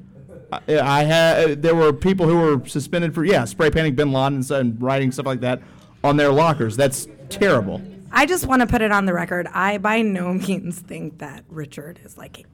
I, 0.52 0.80
I 0.80 1.04
had 1.04 1.62
there 1.62 1.76
were 1.76 1.94
people 1.94 2.28
who 2.28 2.38
were 2.38 2.68
suspended 2.68 3.14
for 3.14 3.24
yeah 3.24 3.46
spray 3.46 3.70
painting 3.70 3.96
Bin 3.96 4.12
Laden 4.12 4.38
and, 4.38 4.52
and 4.52 4.82
writing 4.82 5.12
stuff 5.12 5.26
like 5.26 5.42
that 5.42 5.62
on 6.04 6.18
their 6.18 6.32
lockers. 6.32 6.76
That's 6.76 7.08
terrible. 7.30 7.82
I 8.12 8.26
just 8.26 8.48
want 8.48 8.62
to 8.62 8.68
put 8.68 8.82
it 8.82 8.92
on 8.92 9.06
the 9.06 9.14
record. 9.14 9.48
I 9.48 9.78
by 9.78 10.02
no 10.02 10.34
means 10.34 10.80
think 10.80 11.20
that 11.20 11.44
Richard 11.50 12.00
is 12.04 12.18
like 12.18 12.46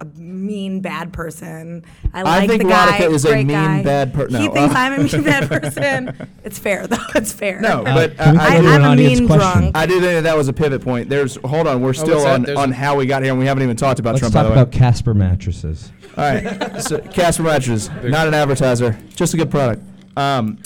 a, 0.00 0.04
a 0.04 0.06
mean 0.20 0.80
bad 0.80 1.12
person. 1.12 1.84
I 2.14 2.22
like 2.22 2.48
think 2.48 2.62
the 2.62 2.68
guy. 2.68 2.98
Radhika 2.98 3.12
is 3.12 3.24
a 3.24 3.28
great 3.28 3.46
mean, 3.46 3.56
guy. 3.56 3.82
bad 3.82 4.14
per- 4.14 4.28
He 4.28 4.48
thinks 4.48 4.74
I'm 4.74 4.92
a 5.00 5.02
mean 5.04 5.22
bad 5.24 5.48
person. 5.48 6.28
It's 6.44 6.58
fair 6.58 6.86
though. 6.86 6.96
It's 7.14 7.32
fair. 7.32 7.60
No, 7.60 7.82
Uh, 7.84 7.94
but 7.94 8.16
can 8.16 8.34
we 8.34 8.38
I, 8.40 8.44
I, 8.46 8.56
go 8.56 8.62
to 8.62 8.68
I, 8.68 8.76
an 8.76 8.84
I'm 8.84 8.92
a 8.92 8.96
mean 8.96 9.26
question? 9.26 9.38
drunk. 9.60 9.76
I 9.76 9.86
do 9.86 9.92
think 10.00 10.12
that, 10.12 10.22
that 10.22 10.36
was 10.36 10.48
a 10.48 10.52
pivot 10.52 10.82
point. 10.82 11.08
There's 11.08 11.36
hold 11.44 11.66
on, 11.66 11.82
we're 11.82 11.92
still 11.92 12.14
what's 12.16 12.24
that? 12.24 12.34
on, 12.34 12.42
There's 12.42 12.58
on 12.58 12.72
how 12.72 12.96
we 12.96 13.06
got 13.06 13.22
here, 13.22 13.32
and 13.32 13.40
we 13.40 13.46
haven't 13.46 13.62
even 13.62 13.76
talked 13.76 14.00
about 14.00 14.10
Let's 14.14 14.20
Trump. 14.20 14.32
talk 14.34 14.40
by 14.44 14.48
the 14.48 14.54
way, 14.54 14.60
about 14.62 14.72
Casper 14.72 15.14
mattresses. 15.14 15.90
All 16.16 16.24
right. 16.24 16.80
So 16.82 16.98
Casper 16.98 17.42
mattresses, 17.44 17.88
not 18.02 18.26
an 18.26 18.34
advertiser, 18.34 18.98
just 19.14 19.34
a 19.34 19.36
good 19.36 19.50
product. 19.50 19.82
Um, 20.16 20.58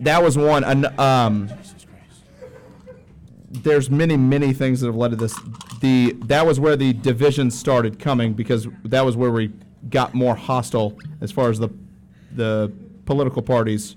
that 0.00 0.22
was 0.22 0.36
one. 0.38 0.62
An, 0.64 0.98
um, 1.00 1.48
there's 3.62 3.90
many, 3.90 4.16
many 4.16 4.52
things 4.52 4.80
that 4.80 4.86
have 4.88 4.96
led 4.96 5.10
to 5.10 5.16
this. 5.16 5.38
The 5.80 6.12
that 6.26 6.46
was 6.46 6.58
where 6.58 6.76
the 6.76 6.92
division 6.92 7.50
started 7.50 7.98
coming 7.98 8.32
because 8.34 8.66
that 8.84 9.04
was 9.04 9.16
where 9.16 9.30
we 9.30 9.52
got 9.90 10.14
more 10.14 10.34
hostile 10.34 10.98
as 11.20 11.30
far 11.30 11.50
as 11.50 11.58
the 11.58 11.68
the 12.32 12.72
political 13.04 13.42
parties 13.42 13.96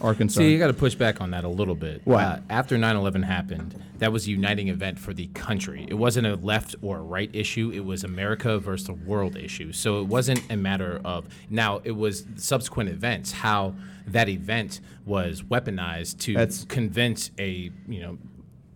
are 0.00 0.14
concerned. 0.14 0.44
See, 0.46 0.52
you 0.52 0.58
got 0.58 0.68
to 0.68 0.74
push 0.74 0.94
back 0.94 1.20
on 1.20 1.30
that 1.32 1.44
a 1.44 1.48
little 1.48 1.74
bit. 1.74 2.02
Why? 2.04 2.22
Uh, 2.22 2.40
after 2.50 2.76
9/11 2.76 3.24
happened, 3.24 3.82
that 3.98 4.12
was 4.12 4.26
a 4.26 4.30
uniting 4.30 4.68
event 4.68 4.98
for 4.98 5.12
the 5.12 5.26
country. 5.28 5.86
It 5.88 5.94
wasn't 5.94 6.26
a 6.26 6.36
left 6.36 6.76
or 6.82 6.98
a 6.98 7.02
right 7.02 7.30
issue. 7.32 7.70
It 7.74 7.84
was 7.84 8.04
America 8.04 8.58
versus 8.58 8.86
the 8.86 8.92
world 8.92 9.36
issue. 9.36 9.72
So 9.72 10.00
it 10.00 10.06
wasn't 10.06 10.42
a 10.50 10.56
matter 10.56 11.00
of 11.04 11.26
now. 11.50 11.80
It 11.84 11.92
was 11.96 12.26
subsequent 12.36 12.90
events 12.90 13.32
how 13.32 13.74
that 14.06 14.28
event 14.28 14.80
was 15.04 15.42
weaponized 15.42 16.18
to 16.20 16.34
That's- 16.34 16.64
convince 16.68 17.30
a 17.38 17.70
you 17.88 18.00
know 18.00 18.18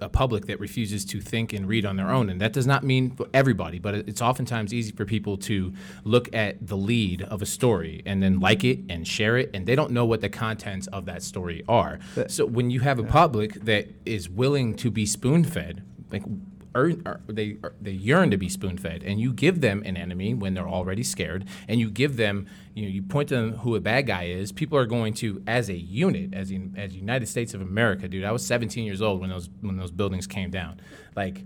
a 0.03 0.09
public 0.09 0.47
that 0.47 0.61
refuses 0.61 1.05
to 1.07 1.21
think 1.21 1.53
and 1.53 1.67
read 1.67 1.87
on 1.87 1.97
their 1.97 2.11
own. 2.11 2.29
And 2.29 2.41
that 2.41 2.53
does 2.53 2.67
not 2.67 2.85
mean 2.85 3.17
for 3.17 3.27
everybody, 3.33 3.79
but 3.79 3.95
it's 3.95 4.21
oftentimes 4.21 4.75
easy 4.75 4.93
for 4.93 5.05
people 5.05 5.37
to 5.39 5.73
look 6.05 6.29
at 6.35 6.67
the 6.67 6.77
lead 6.77 7.23
of 7.23 7.41
a 7.41 7.47
story 7.47 8.03
and 8.05 8.23
then 8.23 8.41
like 8.41 8.65
it 8.65 8.81
and 8.91 9.09
share 9.09 9.39
it, 9.39 9.51
and 9.55 9.65
they 9.65 9.75
don't 9.75 9.93
know 9.93 10.05
what 10.05 10.21
the 10.21 10.29
contents 10.29 10.87
of 10.89 11.07
that 11.07 11.23
story 11.23 11.63
are. 11.69 11.99
So 12.27 12.45
when 12.45 12.71
you 12.71 12.81
have 12.81 12.99
a 12.99 13.05
public 13.05 13.65
that 13.65 13.89
is 14.05 14.29
willing 14.29 14.75
to 14.77 14.91
be 14.91 15.07
spoon 15.07 15.45
fed, 15.45 15.83
like 16.11 16.25
earn, 16.75 17.03
or 17.07 17.21
they 17.29 17.57
er, 17.65 17.75
they 17.81 17.91
yearn 17.91 18.31
to 18.31 18.37
be 18.37 18.49
spoon 18.49 18.79
fed, 18.79 19.03
and 19.03 19.21
you 19.21 19.33
give 19.33 19.61
them 19.61 19.83
an 19.85 19.97
enemy 19.97 20.35
when 20.35 20.55
they're 20.55 20.69
already 20.69 21.03
scared, 21.03 21.45
and 21.69 21.81
you 21.81 21.91
give 21.91 22.17
them, 22.17 22.47
you 22.75 22.85
know, 22.85 22.89
you 22.89 23.03
point 23.03 23.29
to 23.29 23.37
them 23.37 23.53
who 23.59 23.75
a 23.75 23.81
bad 23.81 24.07
guy 24.07 24.25
is. 24.25 24.53
People 24.53 24.79
are 24.79 24.87
going 24.87 25.15
to, 25.15 25.43
as 25.47 25.69
a 25.69 25.77
unit, 25.77 26.35
as 26.35 26.51
in 26.51 26.75
as 26.77 26.95
United 26.95 27.27
States 27.29 27.55
of 27.55 27.61
America, 27.61 28.09
dude. 28.09 28.25
I 28.25 28.33
was 28.33 28.45
17 28.45 28.85
years 28.85 29.03
old 29.03 29.21
when 29.21 29.31
those 29.31 29.49
when 29.61 29.77
those 29.77 29.91
buildings 29.91 30.27
came 30.27 30.51
down, 30.51 30.81
like 31.17 31.43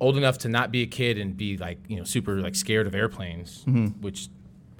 old 0.00 0.16
enough 0.16 0.38
to 0.38 0.48
not 0.48 0.72
be 0.72 0.82
a 0.82 0.86
kid 0.86 1.16
and 1.16 1.36
be 1.36 1.56
like 1.56 1.78
you 1.88 1.96
know 1.96 2.04
super 2.04 2.40
like 2.40 2.54
scared 2.54 2.86
of 2.86 2.94
airplanes, 2.94 3.64
mm-hmm. 3.64 4.00
which, 4.00 4.28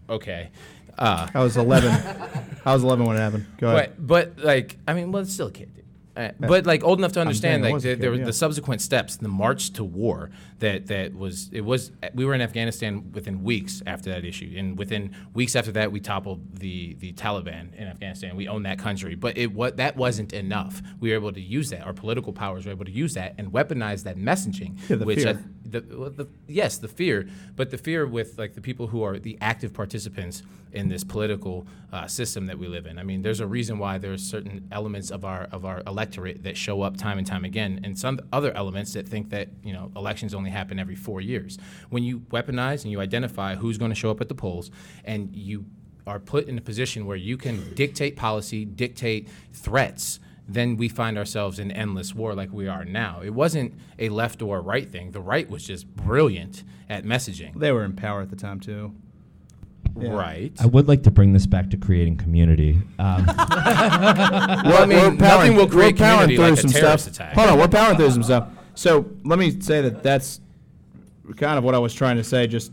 okay. 0.08 0.50
Uh, 0.98 1.26
I 1.32 1.42
was 1.42 1.56
11. 1.56 1.90
Uh, 1.90 2.44
I 2.66 2.74
was 2.74 2.82
11 2.82 3.06
when 3.06 3.16
it 3.16 3.20
happened. 3.20 3.46
Go 3.58 3.68
ahead. 3.68 3.94
but 3.98 4.36
but 4.36 4.44
like 4.44 4.78
I 4.86 4.94
mean, 4.94 5.10
well, 5.10 5.22
it's 5.22 5.32
still 5.32 5.46
a 5.46 5.52
kid. 5.52 5.74
dude. 5.74 5.81
Uh, 6.14 6.30
but 6.38 6.66
like 6.66 6.84
old 6.84 6.98
enough 6.98 7.12
to 7.12 7.20
understand 7.20 7.62
like 7.62 7.72
was 7.72 7.82
the, 7.82 7.90
kid, 7.90 8.00
there 8.00 8.10
were 8.10 8.16
yeah. 8.16 8.24
the 8.24 8.32
subsequent 8.32 8.82
steps, 8.82 9.16
the 9.16 9.28
march 9.28 9.72
to 9.72 9.82
war 9.82 10.30
that 10.58 10.86
that 10.88 11.14
was 11.14 11.48
it 11.52 11.62
was 11.62 11.90
we 12.14 12.24
were 12.24 12.34
in 12.34 12.42
Afghanistan 12.42 13.10
within 13.12 13.42
weeks 13.42 13.82
after 13.86 14.10
that 14.10 14.24
issue, 14.24 14.52
and 14.56 14.78
within 14.78 15.14
weeks 15.32 15.56
after 15.56 15.72
that 15.72 15.90
we 15.90 16.00
toppled 16.00 16.58
the 16.58 16.94
the 16.94 17.12
Taliban 17.14 17.74
in 17.74 17.88
Afghanistan. 17.88 18.36
We 18.36 18.46
owned 18.46 18.66
that 18.66 18.78
country, 18.78 19.14
but 19.14 19.38
it 19.38 19.52
what 19.52 19.78
that 19.78 19.96
wasn't 19.96 20.32
enough. 20.32 20.82
We 21.00 21.10
were 21.10 21.16
able 21.16 21.32
to 21.32 21.40
use 21.40 21.70
that. 21.70 21.82
Our 21.82 21.94
political 21.94 22.32
powers 22.32 22.66
were 22.66 22.72
able 22.72 22.84
to 22.84 22.92
use 22.92 23.14
that 23.14 23.34
and 23.38 23.50
weaponize 23.50 24.04
that 24.04 24.16
messaging, 24.16 24.78
Yeah, 24.90 24.96
which 24.96 25.20
I, 25.20 25.34
fear. 25.34 25.44
The, 25.80 26.10
the 26.10 26.28
yes, 26.46 26.78
the 26.78 26.88
fear, 26.88 27.28
but 27.56 27.70
the 27.70 27.78
fear 27.78 28.06
with 28.06 28.38
like 28.38 28.54
the 28.54 28.60
people 28.60 28.88
who 28.88 29.02
are 29.02 29.18
the 29.18 29.38
active 29.40 29.72
participants 29.72 30.42
in 30.72 30.88
this 30.88 31.04
political 31.04 31.66
uh, 31.92 32.06
system 32.06 32.46
that 32.46 32.58
we 32.58 32.66
live 32.66 32.86
in. 32.86 32.98
I 32.98 33.02
mean, 33.02 33.22
there's 33.22 33.40
a 33.40 33.46
reason 33.46 33.78
why 33.78 33.98
there 33.98 34.12
are 34.12 34.18
certain 34.18 34.68
elements 34.72 35.10
of 35.10 35.24
our 35.24 35.44
of 35.52 35.64
our 35.64 35.82
electorate 35.86 36.42
that 36.44 36.56
show 36.56 36.82
up 36.82 36.96
time 36.96 37.18
and 37.18 37.26
time 37.26 37.44
again, 37.44 37.80
and 37.84 37.98
some 37.98 38.20
other 38.32 38.52
elements 38.52 38.92
that 38.94 39.08
think 39.08 39.30
that 39.30 39.48
you 39.62 39.72
know 39.72 39.90
elections 39.96 40.34
only 40.34 40.50
happen 40.50 40.78
every 40.78 40.96
four 40.96 41.20
years. 41.20 41.58
When 41.90 42.02
you 42.02 42.20
weaponize 42.30 42.82
and 42.82 42.92
you 42.92 43.00
identify 43.00 43.54
who's 43.54 43.78
going 43.78 43.90
to 43.90 43.96
show 43.96 44.10
up 44.10 44.20
at 44.20 44.28
the 44.28 44.34
polls, 44.34 44.70
and 45.04 45.34
you 45.34 45.66
are 46.06 46.18
put 46.18 46.48
in 46.48 46.58
a 46.58 46.60
position 46.60 47.06
where 47.06 47.16
you 47.16 47.36
can 47.36 47.74
dictate 47.74 48.16
policy, 48.16 48.64
dictate 48.64 49.28
threats 49.52 50.18
then 50.54 50.76
we 50.76 50.88
find 50.88 51.16
ourselves 51.18 51.58
in 51.58 51.70
endless 51.70 52.14
war 52.14 52.34
like 52.34 52.52
we 52.52 52.68
are 52.68 52.84
now. 52.84 53.20
It 53.22 53.30
wasn't 53.34 53.74
a 53.98 54.08
left 54.08 54.42
or 54.42 54.60
right 54.60 54.90
thing. 54.90 55.12
The 55.12 55.20
right 55.20 55.48
was 55.48 55.64
just 55.64 55.86
brilliant 55.94 56.64
at 56.88 57.04
messaging. 57.04 57.54
They 57.58 57.72
were 57.72 57.84
in 57.84 57.94
power 57.94 58.20
at 58.22 58.30
the 58.30 58.36
time, 58.36 58.60
too. 58.60 58.94
Yeah. 60.00 60.10
Right. 60.10 60.52
I 60.60 60.66
would 60.66 60.88
like 60.88 61.02
to 61.02 61.10
bring 61.10 61.32
this 61.34 61.46
back 61.46 61.68
to 61.70 61.76
creating 61.76 62.16
community. 62.16 62.80
Um, 62.98 63.26
Well, 64.64 64.82
I 64.82 64.86
mean, 64.86 65.18
nothing 65.18 65.54
will 65.54 65.68
create 65.68 65.98
we're 65.98 66.06
community 66.06 66.36
through 66.36 66.48
like 66.50 66.58
some 66.58 66.70
terrorist 66.70 67.04
stuff. 67.04 67.14
attack. 67.14 67.34
Hold 67.34 67.48
on, 67.50 67.58
we're 67.58 67.68
powering 67.68 67.96
through 67.96 68.10
some 68.12 68.22
stuff. 68.22 68.48
So 68.74 69.10
let 69.24 69.38
me 69.38 69.60
say 69.60 69.82
that 69.82 70.02
that's 70.02 70.40
kind 71.36 71.58
of 71.58 71.64
what 71.64 71.74
I 71.74 71.78
was 71.78 71.92
trying 71.94 72.16
to 72.16 72.24
say, 72.24 72.46
just 72.46 72.72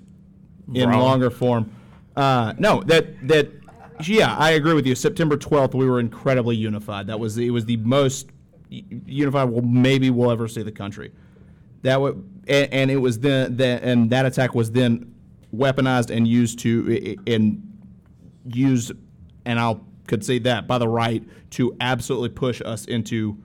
in 0.73 0.87
Wrong. 0.89 0.99
longer 1.01 1.29
form. 1.29 1.71
Uh, 2.15 2.53
no, 2.57 2.83
that 2.83 3.27
that 3.27 3.58
yeah, 4.03 4.35
I 4.35 4.51
agree 4.51 4.73
with 4.73 4.85
you. 4.85 4.95
September 4.95 5.37
twelfth, 5.37 5.75
we 5.75 5.85
were 5.89 5.99
incredibly 5.99 6.55
unified. 6.55 7.07
That 7.07 7.19
was 7.19 7.37
it 7.37 7.49
was 7.49 7.65
the 7.65 7.77
most 7.77 8.29
unified 8.69 9.49
we'll, 9.49 9.61
maybe 9.61 10.09
we'll 10.09 10.31
ever 10.31 10.47
see 10.47 10.63
the 10.63 10.71
country. 10.71 11.11
That 11.81 11.99
would 11.99 12.15
and, 12.47 12.73
and 12.73 12.91
it 12.91 12.97
was 12.97 13.19
then 13.19 13.57
that 13.57 13.83
and 13.83 14.09
that 14.11 14.25
attack 14.25 14.55
was 14.55 14.71
then 14.71 15.13
weaponized 15.55 16.15
and 16.15 16.27
used 16.27 16.59
to 16.59 17.17
and 17.27 17.65
used, 18.45 18.91
and 19.45 19.59
I'll 19.59 19.85
could 20.07 20.25
say 20.25 20.39
that 20.39 20.67
by 20.67 20.77
the 20.77 20.87
right 20.87 21.23
to 21.51 21.75
absolutely 21.79 22.29
push 22.29 22.61
us 22.65 22.85
into 22.85 23.37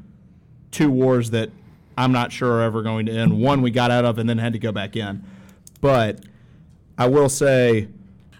two 0.70 0.90
wars 0.90 1.30
that 1.30 1.50
I'm 1.96 2.10
not 2.10 2.32
sure 2.32 2.52
are 2.52 2.62
ever 2.62 2.82
going 2.82 3.06
to 3.06 3.12
end. 3.12 3.38
One 3.38 3.62
we 3.62 3.70
got 3.70 3.90
out 3.90 4.04
of 4.04 4.18
and 4.18 4.28
then 4.28 4.38
had 4.38 4.54
to 4.54 4.58
go 4.58 4.72
back 4.72 4.96
in. 4.96 5.22
But 5.80 6.24
I 6.98 7.06
will 7.06 7.28
say, 7.28 7.88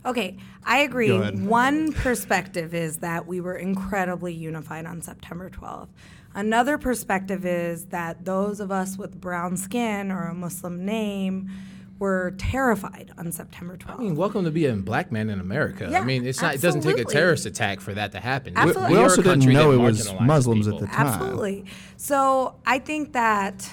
Okay, 0.07 0.37
I 0.67 0.79
agree. 0.79 1.11
One 1.13 1.93
perspective 1.93 2.75
is 2.75 2.99
that 2.99 3.27
we 3.27 3.41
were 3.41 3.57
incredibly 3.57 4.33
unified 4.33 4.87
on 4.87 5.03
September 5.03 5.51
12th. 5.51 5.89
Another 6.35 6.79
perspective 6.79 7.47
is 7.47 7.87
that 7.87 8.25
those 8.25 8.59
of 8.61 8.73
us 8.73 8.99
with 8.99 9.21
brown 9.21 9.57
skin 9.57 10.11
or 10.11 10.25
a 10.25 10.35
Muslim 10.35 10.85
name 10.85 11.51
were 11.99 12.35
terrified 12.39 13.13
on 13.17 13.31
September 13.31 13.77
12th. 13.77 14.01
I 14.01 14.03
mean, 14.03 14.17
welcome 14.17 14.45
to 14.45 14.51
be 14.51 14.67
a 14.67 14.75
black 14.75 15.13
man 15.13 15.31
in 15.31 15.39
America. 15.39 15.89
Yeah, 15.89 16.01
I 16.01 16.05
mean, 16.05 16.27
it's 16.27 16.43
not. 16.43 16.57
It 16.57 16.61
doesn't 16.61 16.81
take 16.81 16.99
a 16.99 17.05
terrorist 17.05 17.47
attack 17.47 17.81
for 17.81 17.95
that 17.95 18.13
to 18.13 18.21
happen. 18.21 18.55
Absolutely. 18.57 18.91
we 18.91 18.95
You're 18.95 19.05
also 19.05 19.23
didn't 19.23 19.53
know 19.53 19.71
it 19.71 19.77
was 19.77 20.09
marginalizes 20.09 20.27
Muslims 20.27 20.69
at 20.69 20.81
the 20.81 20.87
time. 20.87 21.07
Absolutely. 21.07 21.65
So 21.97 22.57
I 22.67 22.81
think 22.81 23.13
that 23.13 23.71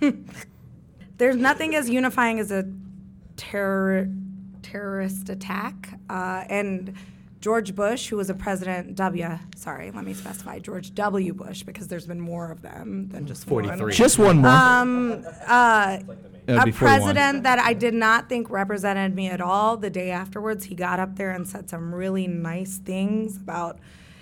there's 1.18 1.36
nothing 1.36 1.74
as 1.74 1.90
unifying 1.90 2.38
as 2.38 2.52
a 2.52 2.70
terror 3.36 4.08
terrorist 4.76 5.30
attack. 5.30 5.98
Uh, 6.10 6.44
and 6.48 6.94
George 7.40 7.74
Bush, 7.74 8.08
who 8.08 8.16
was 8.16 8.28
a 8.28 8.34
president, 8.34 8.94
W. 8.94 9.38
Sorry, 9.54 9.90
let 9.90 10.04
me 10.04 10.12
specify 10.12 10.58
George 10.58 10.94
W. 10.94 11.32
Bush 11.32 11.62
because 11.62 11.88
there's 11.88 12.06
been 12.06 12.20
more 12.20 12.50
of 12.50 12.62
them 12.62 13.08
than 13.08 13.26
just 13.26 13.46
one. 13.48 13.64
43. 13.64 13.92
Just 13.92 14.18
one 14.18 14.38
more. 14.38 14.50
Um, 14.50 15.24
uh, 15.46 15.98
a 16.48 16.64
be 16.64 16.70
41. 16.70 16.74
president 16.74 17.42
that 17.44 17.58
I 17.58 17.72
did 17.72 17.94
not 17.94 18.28
think 18.28 18.50
represented 18.50 19.14
me 19.14 19.28
at 19.28 19.40
all. 19.40 19.76
The 19.76 19.90
day 19.90 20.10
afterwards, 20.10 20.66
he 20.66 20.74
got 20.74 21.00
up 21.00 21.16
there 21.16 21.30
and 21.30 21.46
said 21.46 21.68
some 21.70 21.94
really 21.94 22.26
nice 22.26 22.78
things 22.78 23.36
about 23.36 23.78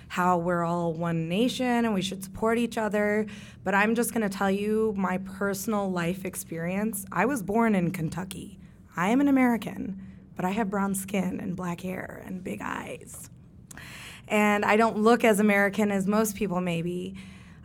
how 0.09 0.39
we're 0.39 0.63
all 0.63 0.93
one 0.93 1.29
nation 1.29 1.85
and 1.85 1.93
we 1.93 2.01
should 2.01 2.23
support 2.23 2.59
each 2.59 2.79
other. 2.79 3.27
But 3.65 3.75
I'm 3.75 3.95
just 3.95 4.13
going 4.13 4.29
to 4.29 4.35
tell 4.35 4.51
you 4.51 4.95
my 4.97 5.19
personal 5.19 5.91
life 5.91 6.25
experience. 6.25 7.05
I 7.11 7.27
was 7.27 7.43
born 7.43 7.75
in 7.75 7.91
Kentucky. 7.91 8.59
I 8.97 9.09
am 9.09 9.21
an 9.21 9.29
American, 9.29 10.01
but 10.37 10.45
I 10.45 10.51
have 10.51 10.71
brown 10.71 10.95
skin 10.95 11.41
and 11.41 11.57
black 11.57 11.81
hair 11.81 12.23
and 12.27 12.43
big 12.43 12.61
eyes 12.63 13.31
and 14.29 14.65
I 14.65 14.77
don't 14.77 14.99
look 14.99 15.25
as 15.25 15.41
American 15.41 15.91
as 15.91 16.07
most 16.07 16.37
people 16.37 16.61
maybe. 16.61 17.15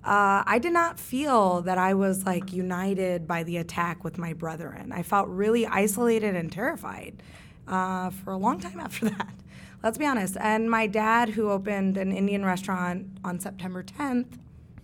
Uh, 0.04 0.44
I 0.46 0.60
did 0.60 0.74
not 0.74 1.00
feel 1.00 1.62
that 1.62 1.78
I 1.78 1.94
was 1.94 2.26
like 2.26 2.54
united 2.54 3.28
by 3.28 3.44
the 3.44 3.58
attack 3.58 4.04
with 4.04 4.18
my 4.18 4.34
brethren. 4.34 4.92
I 4.92 5.04
felt 5.04 5.28
really 5.28 5.66
isolated 5.68 6.36
and 6.36 6.52
terrified 6.52 7.22
uh, 7.68 8.10
for 8.10 8.32
a 8.32 8.38
long 8.38 8.60
time 8.60 8.80
after 8.80 9.10
that. 9.10 9.34
Let's 9.84 9.98
be 9.98 10.06
honest. 10.06 10.36
And 10.40 10.70
my 10.70 10.88
dad, 10.88 11.30
who 11.30 11.50
opened 11.50 11.98
an 11.98 12.12
Indian 12.12 12.44
restaurant 12.44 13.08
on 13.24 13.40
September 13.40 13.84
10th, 13.84 14.38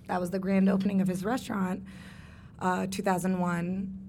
that 0.07 0.21
was 0.21 0.31
the 0.31 0.39
grand 0.39 0.69
opening 0.69 1.01
of 1.01 1.07
his 1.07 1.25
restaurant, 1.25 1.83
uh, 2.59 2.87
2001 2.89 4.04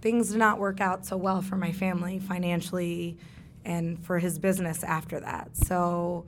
things 0.00 0.30
did 0.30 0.38
not 0.38 0.58
work 0.58 0.80
out 0.80 1.04
so 1.06 1.16
well 1.16 1.42
for 1.42 1.56
my 1.56 1.72
family 1.72 2.18
financially 2.18 3.18
and 3.64 4.02
for 4.04 4.18
his 4.18 4.38
business 4.38 4.82
after 4.82 5.20
that. 5.20 5.56
So 5.56 6.24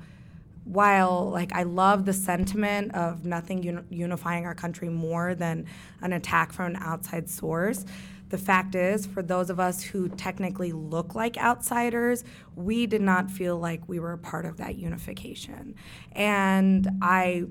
while 0.65 1.31
like 1.31 1.53
I 1.53 1.65
love 1.65 2.05
the 2.05 2.13
sentiment 2.13 2.95
of 2.95 3.25
nothing 3.25 3.63
uni- 3.63 3.83
unifying 3.91 4.47
our 4.47 4.55
country 4.55 4.89
more 4.89 5.35
than 5.35 5.67
an 6.01 6.13
attack 6.13 6.53
from 6.53 6.75
an 6.75 6.77
outside 6.77 7.29
source, 7.29 7.85
the 8.29 8.39
fact 8.39 8.75
is, 8.75 9.05
for 9.05 9.23
those 9.23 9.51
of 9.51 9.61
us 9.61 9.83
who 9.83 10.09
technically 10.09 10.73
look 10.73 11.15
like 11.15 11.37
outsiders, 11.37 12.25
we 12.57 12.87
did 12.87 13.03
not 13.03 13.31
feel 13.31 13.59
like 13.59 13.87
we 13.89 14.01
were 14.01 14.13
a 14.13 14.19
part 14.19 14.47
of 14.47 14.57
that 14.57 14.77
unification. 14.77 15.75
And 16.13 16.89
I, 17.03 17.45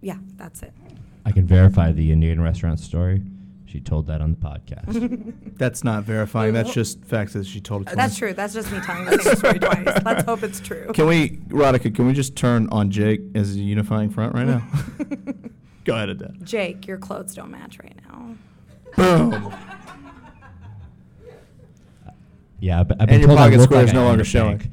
yeah, 0.00 0.16
that's 0.36 0.62
it. 0.62 0.72
I 1.26 1.32
can 1.32 1.46
verify 1.46 1.92
the 1.92 2.12
Indian 2.12 2.40
restaurant 2.40 2.80
story. 2.80 3.22
She 3.74 3.80
told 3.80 4.06
that 4.06 4.20
on 4.20 4.30
the 4.30 4.36
podcast. 4.36 5.34
That's 5.58 5.82
not 5.82 6.04
verifying. 6.04 6.52
That's 6.54 6.72
just 6.72 7.04
facts 7.04 7.32
that 7.32 7.44
she 7.44 7.60
told 7.60 7.82
it 7.82 7.84
twice. 7.86 7.96
That's 7.96 8.16
true. 8.16 8.32
That's 8.32 8.54
just 8.54 8.70
me 8.70 8.78
telling 8.78 9.04
the 9.06 9.18
same 9.18 9.34
story 9.34 9.58
twice. 9.58 10.00
Let's 10.04 10.22
hope 10.22 10.44
it's 10.44 10.60
true. 10.60 10.92
Can 10.94 11.08
we, 11.08 11.38
Radhika, 11.48 11.92
can 11.92 12.06
we 12.06 12.12
just 12.12 12.36
turn 12.36 12.68
on 12.70 12.92
Jake 12.92 13.20
as 13.34 13.56
a 13.56 13.58
unifying 13.58 14.10
front 14.10 14.32
right 14.32 14.46
now? 14.46 14.64
Go 15.84 15.96
ahead, 15.96 16.08
Adele. 16.10 16.34
Jake, 16.44 16.86
your 16.86 16.98
clothes 16.98 17.34
don't 17.34 17.50
match 17.50 17.80
right 17.82 17.98
now. 18.08 18.36
Boom. 18.96 19.52
Yeah, 22.60 22.78
I've, 22.78 22.92
I've 22.92 22.98
been 22.98 23.08
And 23.10 23.18
your 23.22 23.26
told 23.26 23.40
I 23.40 23.42
pocket 23.46 23.56
look 23.58 23.64
square 23.64 23.80
like 23.80 23.88
is 23.88 23.90
I 23.90 23.94
no 23.96 24.00
own 24.02 24.06
longer 24.06 24.22
a 24.22 24.24
showing. 24.24 24.58
bank. 24.58 24.70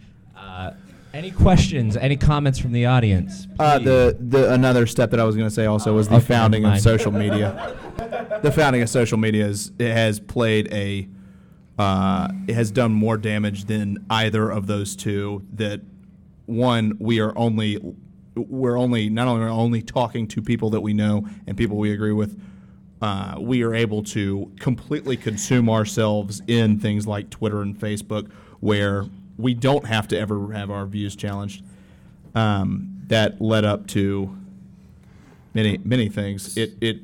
Any 1.13 1.31
questions? 1.31 1.97
Any 1.97 2.15
comments 2.15 2.57
from 2.57 2.71
the 2.71 2.85
audience? 2.85 3.47
Uh, 3.59 3.79
the 3.79 4.15
the 4.19 4.53
another 4.53 4.85
step 4.87 5.11
that 5.11 5.19
I 5.19 5.25
was 5.25 5.35
going 5.35 5.47
to 5.47 5.53
say 5.53 5.65
also 5.65 5.93
was 5.93 6.07
the 6.07 6.15
Okay, 6.15 6.25
founding 6.25 6.63
of 6.65 6.79
social 6.79 7.11
media. 7.11 7.75
the 8.41 8.51
founding 8.51 8.81
of 8.81 8.89
social 8.89 9.17
media 9.17 9.45
is 9.45 9.71
it 9.77 9.91
has 9.91 10.19
played 10.21 10.71
a 10.73 11.07
uh, 11.77 12.29
it 12.47 12.53
has 12.53 12.71
done 12.71 12.93
more 12.93 13.17
damage 13.17 13.65
than 13.65 14.05
either 14.09 14.49
of 14.49 14.67
those 14.67 14.95
two. 14.95 15.45
That 15.53 15.81
one 16.45 16.95
we 16.99 17.19
are 17.19 17.37
only 17.37 17.79
we're 18.35 18.77
only 18.77 19.09
not 19.09 19.27
only 19.27 19.41
we're 19.41 19.49
only 19.51 19.81
talking 19.81 20.27
to 20.29 20.41
people 20.41 20.69
that 20.69 20.81
we 20.81 20.93
know 20.93 21.27
and 21.45 21.57
people 21.57 21.75
we 21.77 21.91
agree 21.91 22.13
with. 22.13 22.39
uh, 23.01 23.35
we 23.39 23.63
are 23.63 23.73
able 23.73 24.03
to 24.03 24.49
completely 24.59 25.17
consume 25.17 25.69
ourselves 25.69 26.41
in 26.47 26.79
things 26.79 27.05
like 27.05 27.29
Twitter 27.29 27.61
and 27.61 27.77
Facebook, 27.77 28.31
where 28.61 29.05
we 29.41 29.53
don't 29.53 29.85
have 29.85 30.07
to 30.09 30.19
ever 30.19 30.53
have 30.53 30.69
our 30.69 30.85
views 30.85 31.15
challenged. 31.15 31.63
Um, 32.35 33.01
that 33.07 33.41
led 33.41 33.65
up 33.65 33.87
to 33.87 34.37
many 35.53 35.79
many 35.83 36.07
things. 36.07 36.55
It 36.57 36.73
it, 36.79 36.99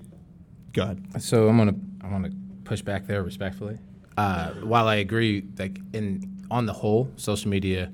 go 0.74 0.84
ahead. 0.84 1.22
So 1.22 1.50
I'm 1.50 1.58
gonna 1.58 1.76
I'm 2.02 2.12
gonna 2.12 2.32
push 2.64 2.82
back 2.82 3.08
there 3.08 3.24
respectfully. 3.24 3.78
Uh, 4.16 4.52
while 4.64 4.88
I 4.88 4.96
agree, 4.96 5.46
like 5.58 5.80
in 5.94 6.46
on 6.50 6.66
the 6.66 6.74
whole, 6.74 7.12
social 7.18 7.50
media 7.50 7.92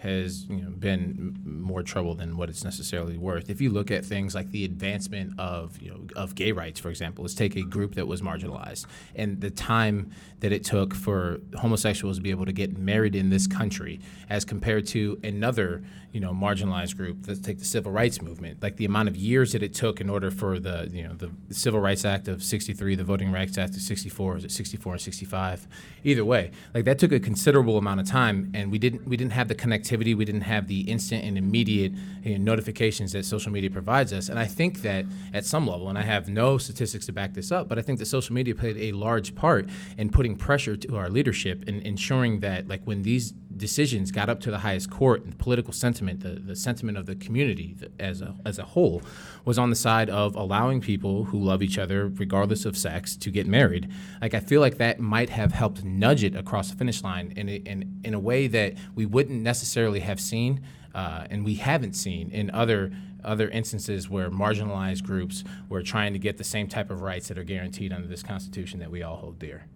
has 0.00 0.46
you 0.46 0.62
know 0.62 0.70
been 0.70 1.38
more 1.44 1.82
trouble 1.82 2.14
than 2.14 2.36
what 2.36 2.48
it's 2.48 2.64
necessarily 2.64 3.18
worth. 3.18 3.50
If 3.50 3.60
you 3.60 3.70
look 3.70 3.90
at 3.90 4.04
things 4.04 4.34
like 4.34 4.50
the 4.50 4.64
advancement 4.64 5.38
of 5.38 5.80
you 5.80 5.90
know 5.90 6.00
of 6.16 6.34
gay 6.34 6.52
rights, 6.52 6.80
for 6.80 6.88
example, 6.88 7.22
let's 7.22 7.34
take 7.34 7.54
a 7.56 7.62
group 7.62 7.94
that 7.94 8.06
was 8.06 8.22
marginalized 8.22 8.86
and 9.14 9.40
the 9.40 9.50
time 9.50 10.10
that 10.40 10.52
it 10.52 10.64
took 10.64 10.94
for 10.94 11.40
homosexuals 11.58 12.16
to 12.16 12.22
be 12.22 12.30
able 12.30 12.46
to 12.46 12.52
get 12.52 12.78
married 12.78 13.14
in 13.14 13.30
this 13.30 13.46
country, 13.46 14.00
as 14.30 14.44
compared 14.44 14.86
to 14.86 15.20
another 15.22 15.82
you 16.12 16.20
know 16.20 16.32
marginalized 16.32 16.96
group. 16.96 17.18
Let's 17.26 17.40
take 17.40 17.58
the 17.58 17.64
civil 17.64 17.92
rights 17.92 18.22
movement, 18.22 18.62
like 18.62 18.76
the 18.76 18.84
amount 18.84 19.08
of 19.08 19.16
years 19.16 19.52
that 19.52 19.62
it 19.62 19.74
took 19.74 20.00
in 20.00 20.08
order 20.08 20.30
for 20.30 20.58
the 20.58 20.88
you 20.92 21.06
know 21.06 21.14
the 21.14 21.30
Civil 21.50 21.80
Rights 21.80 22.04
Act 22.04 22.28
of 22.28 22.42
'63, 22.42 22.94
the 22.94 23.04
Voting 23.04 23.30
Rights 23.32 23.58
Act 23.58 23.74
of 23.76 23.82
'64, 23.82 24.38
is 24.38 24.44
it 24.44 24.50
'64 24.50 24.92
and 24.94 25.02
'65? 25.02 25.68
Either 26.04 26.24
way, 26.24 26.50
like 26.74 26.84
that 26.84 26.98
took 26.98 27.12
a 27.12 27.20
considerable 27.20 27.76
amount 27.76 28.00
of 28.00 28.08
time, 28.08 28.50
and 28.54 28.70
we 28.72 28.78
didn't 28.78 29.06
we 29.06 29.16
didn't 29.16 29.32
have 29.32 29.48
the 29.48 29.54
connectivity, 29.54 29.89
we 29.96 30.24
didn't 30.24 30.42
have 30.42 30.68
the 30.68 30.80
instant 30.82 31.24
and 31.24 31.36
immediate 31.36 31.92
you 32.22 32.38
know, 32.38 32.44
notifications 32.44 33.12
that 33.12 33.24
social 33.24 33.52
media 33.52 33.70
provides 33.70 34.12
us. 34.12 34.28
And 34.28 34.38
I 34.38 34.46
think 34.46 34.82
that 34.82 35.04
at 35.34 35.44
some 35.44 35.66
level, 35.66 35.88
and 35.88 35.98
I 35.98 36.02
have 36.02 36.28
no 36.28 36.58
statistics 36.58 37.06
to 37.06 37.12
back 37.12 37.34
this 37.34 37.50
up, 37.52 37.68
but 37.68 37.78
I 37.78 37.82
think 37.82 37.98
that 37.98 38.06
social 38.06 38.34
media 38.34 38.54
played 38.54 38.76
a 38.76 38.92
large 38.92 39.34
part 39.34 39.68
in 39.98 40.10
putting 40.10 40.36
pressure 40.36 40.76
to 40.76 40.96
our 40.96 41.08
leadership 41.08 41.64
and 41.66 41.82
ensuring 41.82 42.40
that 42.40 42.68
like 42.68 42.82
when 42.84 43.02
these 43.02 43.34
decisions 43.56 44.10
got 44.10 44.28
up 44.28 44.40
to 44.40 44.50
the 44.50 44.58
highest 44.58 44.90
court 44.90 45.24
and 45.24 45.36
political 45.38 45.72
sentiment, 45.72 46.20
the, 46.20 46.30
the 46.30 46.56
sentiment 46.56 46.96
of 46.96 47.06
the 47.06 47.16
community 47.16 47.76
as 47.98 48.20
a, 48.20 48.34
as 48.44 48.58
a 48.58 48.62
whole, 48.62 49.02
was 49.44 49.58
on 49.58 49.70
the 49.70 49.76
side 49.76 50.08
of 50.08 50.36
allowing 50.36 50.80
people 50.80 51.24
who 51.24 51.38
love 51.38 51.62
each 51.62 51.78
other, 51.78 52.08
regardless 52.08 52.64
of 52.64 52.76
sex, 52.76 53.16
to 53.16 53.30
get 53.30 53.46
married. 53.46 53.90
Like, 54.20 54.34
I 54.34 54.40
feel 54.40 54.60
like 54.60 54.78
that 54.78 55.00
might 55.00 55.30
have 55.30 55.52
helped 55.52 55.84
nudge 55.84 56.24
it 56.24 56.36
across 56.36 56.70
the 56.70 56.76
finish 56.76 57.02
line 57.02 57.32
in 57.36 57.48
a, 57.48 57.56
in, 57.56 58.00
in 58.04 58.14
a 58.14 58.20
way 58.20 58.46
that 58.46 58.74
we 58.94 59.06
wouldn't 59.06 59.42
necessarily 59.42 60.00
have 60.00 60.20
seen, 60.20 60.60
uh, 60.94 61.26
and 61.30 61.44
we 61.44 61.54
haven't 61.54 61.94
seen 61.94 62.30
in 62.30 62.50
other 62.50 62.92
other 63.22 63.50
instances 63.50 64.08
where 64.08 64.30
marginalized 64.30 65.04
groups 65.04 65.44
were 65.68 65.82
trying 65.82 66.14
to 66.14 66.18
get 66.18 66.38
the 66.38 66.44
same 66.44 66.66
type 66.66 66.90
of 66.90 67.02
rights 67.02 67.28
that 67.28 67.36
are 67.36 67.44
guaranteed 67.44 67.92
under 67.92 68.08
this 68.08 68.22
Constitution 68.22 68.80
that 68.80 68.90
we 68.90 69.02
all 69.02 69.16
hold 69.16 69.38
dear. 69.38 69.66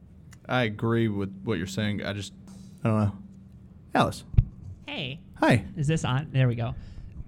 I 0.49 0.63
agree 0.63 1.09
with 1.09 1.43
what 1.45 1.59
you're 1.59 1.67
saying. 1.67 2.03
I 2.03 2.15
just 2.15 2.33
I 2.83 2.89
don't 2.89 3.01
know. 3.01 3.13
Alice, 3.95 4.25
Hey, 4.87 5.21
hi. 5.37 5.65
is 5.77 5.87
this 5.87 6.05
on? 6.05 6.29
There 6.33 6.49
we 6.49 6.57
go. 6.57 6.75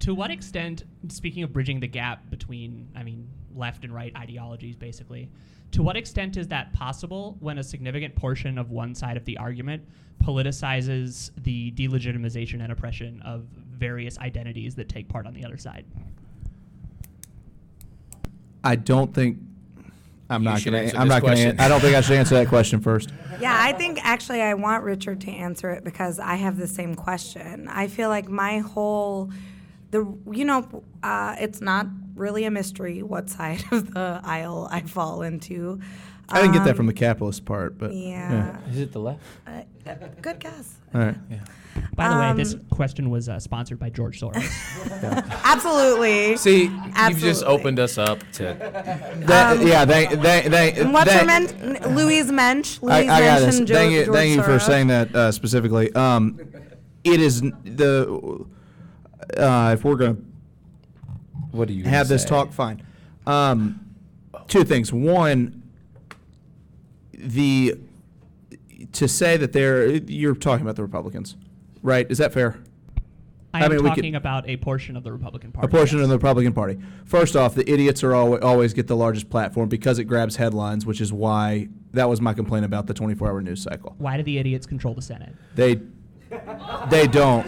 To 0.01 0.15
what 0.15 0.33
extent, 0.33 0.83
speaking 1.09 1.45
of 1.45 1.53
bridging 1.53 1.79
the 1.79 1.87
gap 1.87 2.29
between, 2.29 2.89
I 2.97 3.05
mean, 3.05 3.29
left 3.55 3.85
and 3.85 3.95
right 3.95 4.13
ideologies, 4.17 4.75
basically, 4.75 5.31
to 5.71 5.83
what 5.83 5.97
extent 5.97 6.37
is 6.37 6.49
that 6.49 6.73
possible 6.73 7.37
when 7.39 7.59
a 7.59 7.63
significant 7.63 8.17
portion 8.17 8.59
of 8.59 8.71
one 8.71 8.95
side 8.95 9.17
of 9.17 9.25
the 9.25 9.39
argument 9.39 9.85
politicizes 10.23 11.31
the 11.45 11.71
delegitimization 11.73 12.61
and 12.63 12.73
oppression 12.73 13.23
of 13.23 13.45
various 13.71 14.19
identities 14.19 14.75
that 14.75 14.89
take 14.89 15.09
part 15.09 15.27
on 15.27 15.35
the 15.35 15.45
other 15.45 15.57
side? 15.57 15.85
I 18.65 18.75
don't 18.75 19.15
think 19.15 19.39
I'm 20.29 20.43
You 20.43 20.49
not 20.51 20.61
should 20.61 20.73
going 20.73 20.85
answer 20.85 20.95
to. 20.97 21.01
I'm 21.01 21.09
this 21.09 21.15
not 21.15 21.23
going 21.23 21.35
question. 21.35 21.57
to. 21.57 21.63
I 21.63 21.69
don't 21.69 21.81
think 21.81 21.95
I 21.97 22.01
should 22.01 22.17
answer 22.17 22.35
that 22.37 22.49
question 22.49 22.81
first. 22.81 23.13
Yeah, 23.39 23.55
I 23.55 23.75
think 23.75 24.03
actually 24.03 24.41
I 24.41 24.55
want 24.55 24.83
Richard 24.83 25.21
to 25.23 25.31
answer 25.31 25.71
it 25.71 25.85
because 25.85 26.19
I 26.19 26.37
have 26.37 26.57
the 26.57 26.67
same 26.67 26.95
question. 26.95 27.69
I 27.69 27.87
feel 27.87 28.09
like 28.09 28.31
my 28.31 28.61
whole, 28.61 29.31
the 29.91 30.07
you 30.33 30.47
know, 30.47 30.83
uh, 31.03 31.37
it's 31.39 31.61
not 31.61 31.87
really 32.15 32.45
a 32.47 32.51
mystery 32.51 33.03
what 33.03 33.29
side 33.29 33.63
of 33.73 33.93
the 33.93 34.23
aisle 34.25 34.69
I 34.71 34.81
fall 34.81 35.21
into. 35.21 35.81
I 36.31 36.41
didn't 36.41 36.55
get 36.55 36.65
that 36.65 36.71
Um, 36.71 36.77
from 36.77 36.87
the 36.87 36.95
capitalist 36.95 37.45
part, 37.45 37.77
but 37.79 37.93
Yeah, 37.93 38.59
Is 38.71 38.79
it 38.81 38.93
the 38.93 39.01
left? 39.01 39.21
Uh, 39.47 39.61
good 40.23 40.41
guess. 40.41 40.77
All 40.97 41.03
right. 41.07 41.17
By 41.95 42.09
the 42.09 42.19
way, 42.19 42.33
this 42.33 42.55
Um, 42.55 42.61
question 42.71 43.11
was 43.11 43.29
uh, 43.29 43.39
sponsored 43.39 43.79
by 43.79 43.91
George 43.91 44.19
Soros. 44.19 44.43
Absolutely. 45.45 46.37
See, 46.39 46.71
you've 47.09 47.19
just 47.19 47.45
opened 47.45 47.79
us 47.79 47.99
up 47.99 48.21
to. 48.33 48.45
That, 49.27 49.61
yeah. 49.63 49.85
Thank. 49.85 50.11
Thank. 50.23 50.47
Thank. 50.51 50.79
And 50.79 50.93
what's 50.95 51.11
her 51.13 51.27
thank- 51.27 51.61
men? 51.61 51.95
Louise 51.95 52.33
Mensch. 52.33 52.81
Louise 52.81 52.95
I 52.95 53.05
got 53.07 53.21
Mensch 53.21 53.45
this. 53.45 53.59
and 53.59 53.67
Jo- 53.69 53.75
Thank 53.75 53.93
you, 53.93 54.05
George 54.07 54.17
thank 54.17 54.37
you 54.37 54.43
for 54.43 54.59
saying 54.59 54.87
that 54.87 55.15
uh, 55.15 55.31
specifically. 55.33 55.93
Um, 55.95 56.41
it 57.05 57.21
is 57.21 57.43
the 57.43 58.47
uh, 59.37 59.71
if 59.75 59.85
we're 59.85 59.97
gonna 59.97 60.17
What 61.51 61.69
do 61.69 61.75
you 61.75 61.85
have 61.85 62.09
this 62.09 62.23
say? 62.23 62.29
talk, 62.29 62.53
fine. 62.55 62.83
Um, 63.27 63.81
two 64.49 64.65
things. 64.65 64.93
One, 64.95 65.63
the 67.13 67.75
to 68.97 69.09
say 69.09 69.37
that 69.37 69.53
they're 69.53 69.87
you're 69.89 70.35
talking 70.35 70.63
about 70.65 70.77
the 70.77 70.83
Republicans, 70.83 71.37
right? 71.83 72.11
Is 72.11 72.19
that 72.19 72.33
fair? 72.33 72.59
I 73.53 73.61
I 73.61 73.65
am 73.65 73.71
mean, 73.71 73.83
we 73.83 73.91
could- 73.91 73.97
talking 73.97 74.15
about 74.15 74.49
a 74.49 74.57
portion 74.59 74.97
of 74.97 75.05
the 75.05 75.13
Republican 75.13 75.53
Party. 75.53 75.67
A 75.67 75.71
portion 75.71 75.99
yes. 75.99 76.05
of 76.05 76.11
the 76.11 76.17
Republican 76.17 76.53
Party. 76.53 76.79
First 77.07 77.37
off, 77.37 77.55
the 77.55 77.71
idiots 77.71 78.03
are 78.05 78.15
always, 78.15 78.43
always 78.43 78.75
get 78.75 78.87
the 78.87 78.97
largest 78.97 79.31
platform 79.31 79.69
because 79.69 79.99
it 79.99 80.05
grabs 80.05 80.37
headlines, 80.37 80.85
which 80.85 81.01
is 81.01 81.13
why 81.13 81.69
that 81.93 82.09
was 82.09 82.21
my 82.21 82.35
complaint 82.35 82.67
about 82.67 82.87
the 82.87 82.93
24-hour 82.93 83.41
news 83.41 83.63
cycle. 83.63 83.95
Why 83.99 84.19
do 84.19 84.23
the 84.23 84.37
idiots 84.39 84.67
control 84.67 84.93
the 84.95 85.01
Senate? 85.03 85.35
They 85.55 85.81
they 86.91 87.07
don't. 87.07 87.47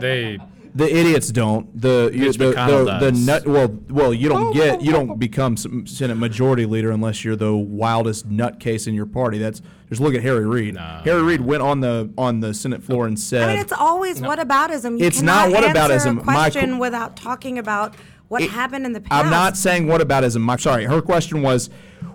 They. 0.00 0.38
The 0.78 0.96
idiots 0.96 1.32
don't. 1.32 1.80
The 1.80 2.10
you, 2.14 2.20
Mitch 2.26 2.36
the, 2.38 2.52
McConnell 2.52 2.84
the, 2.86 2.98
the 3.06 3.10
does. 3.10 3.26
nut. 3.26 3.46
Well, 3.48 3.68
well, 3.90 4.14
you 4.14 4.28
don't 4.28 4.52
get 4.54 4.80
you 4.80 4.92
don't 4.92 5.18
become 5.28 5.56
some 5.56 5.86
Senate 5.88 6.14
Majority 6.16 6.66
Leader 6.66 6.92
unless 6.92 7.24
you're 7.24 7.34
the 7.34 7.52
wildest 7.56 8.28
nutcase 8.30 8.86
in 8.86 8.94
your 8.94 9.06
party. 9.06 9.38
That's 9.38 9.60
just 9.88 10.00
look 10.00 10.14
at 10.14 10.22
Harry 10.22 10.46
Reid. 10.46 10.74
No. 10.74 11.00
Harry 11.04 11.22
Reid 11.22 11.40
went 11.40 11.62
on 11.62 11.80
the 11.80 12.10
on 12.16 12.38
the 12.38 12.54
Senate 12.54 12.82
floor 12.84 13.06
and 13.06 13.18
said, 13.18 13.42
I 13.48 13.52
mean, 13.54 13.58
it's 13.60 13.72
always 13.72 14.20
whataboutism. 14.20 15.00
You 15.00 15.06
It's 15.06 15.18
cannot 15.18 15.50
not 15.50 15.64
answer 15.64 15.80
whataboutism. 16.10 16.20
a 16.20 16.24
My 16.24 16.32
question 16.34 16.70
qu- 16.74 16.78
without 16.78 17.16
talking 17.16 17.58
about 17.58 17.96
what 18.28 18.42
It- 18.42 18.50
happened 18.50 18.86
in 18.86 18.92
the 18.92 19.00
past. 19.00 19.24
I'm 19.24 19.30
not 19.32 19.56
saying 19.56 19.88
what 19.88 20.00
aboutism. 20.00 20.42
My, 20.42 20.54
sorry, 20.56 20.84
her 20.84 21.02
question 21.02 21.42
was, 21.42 21.70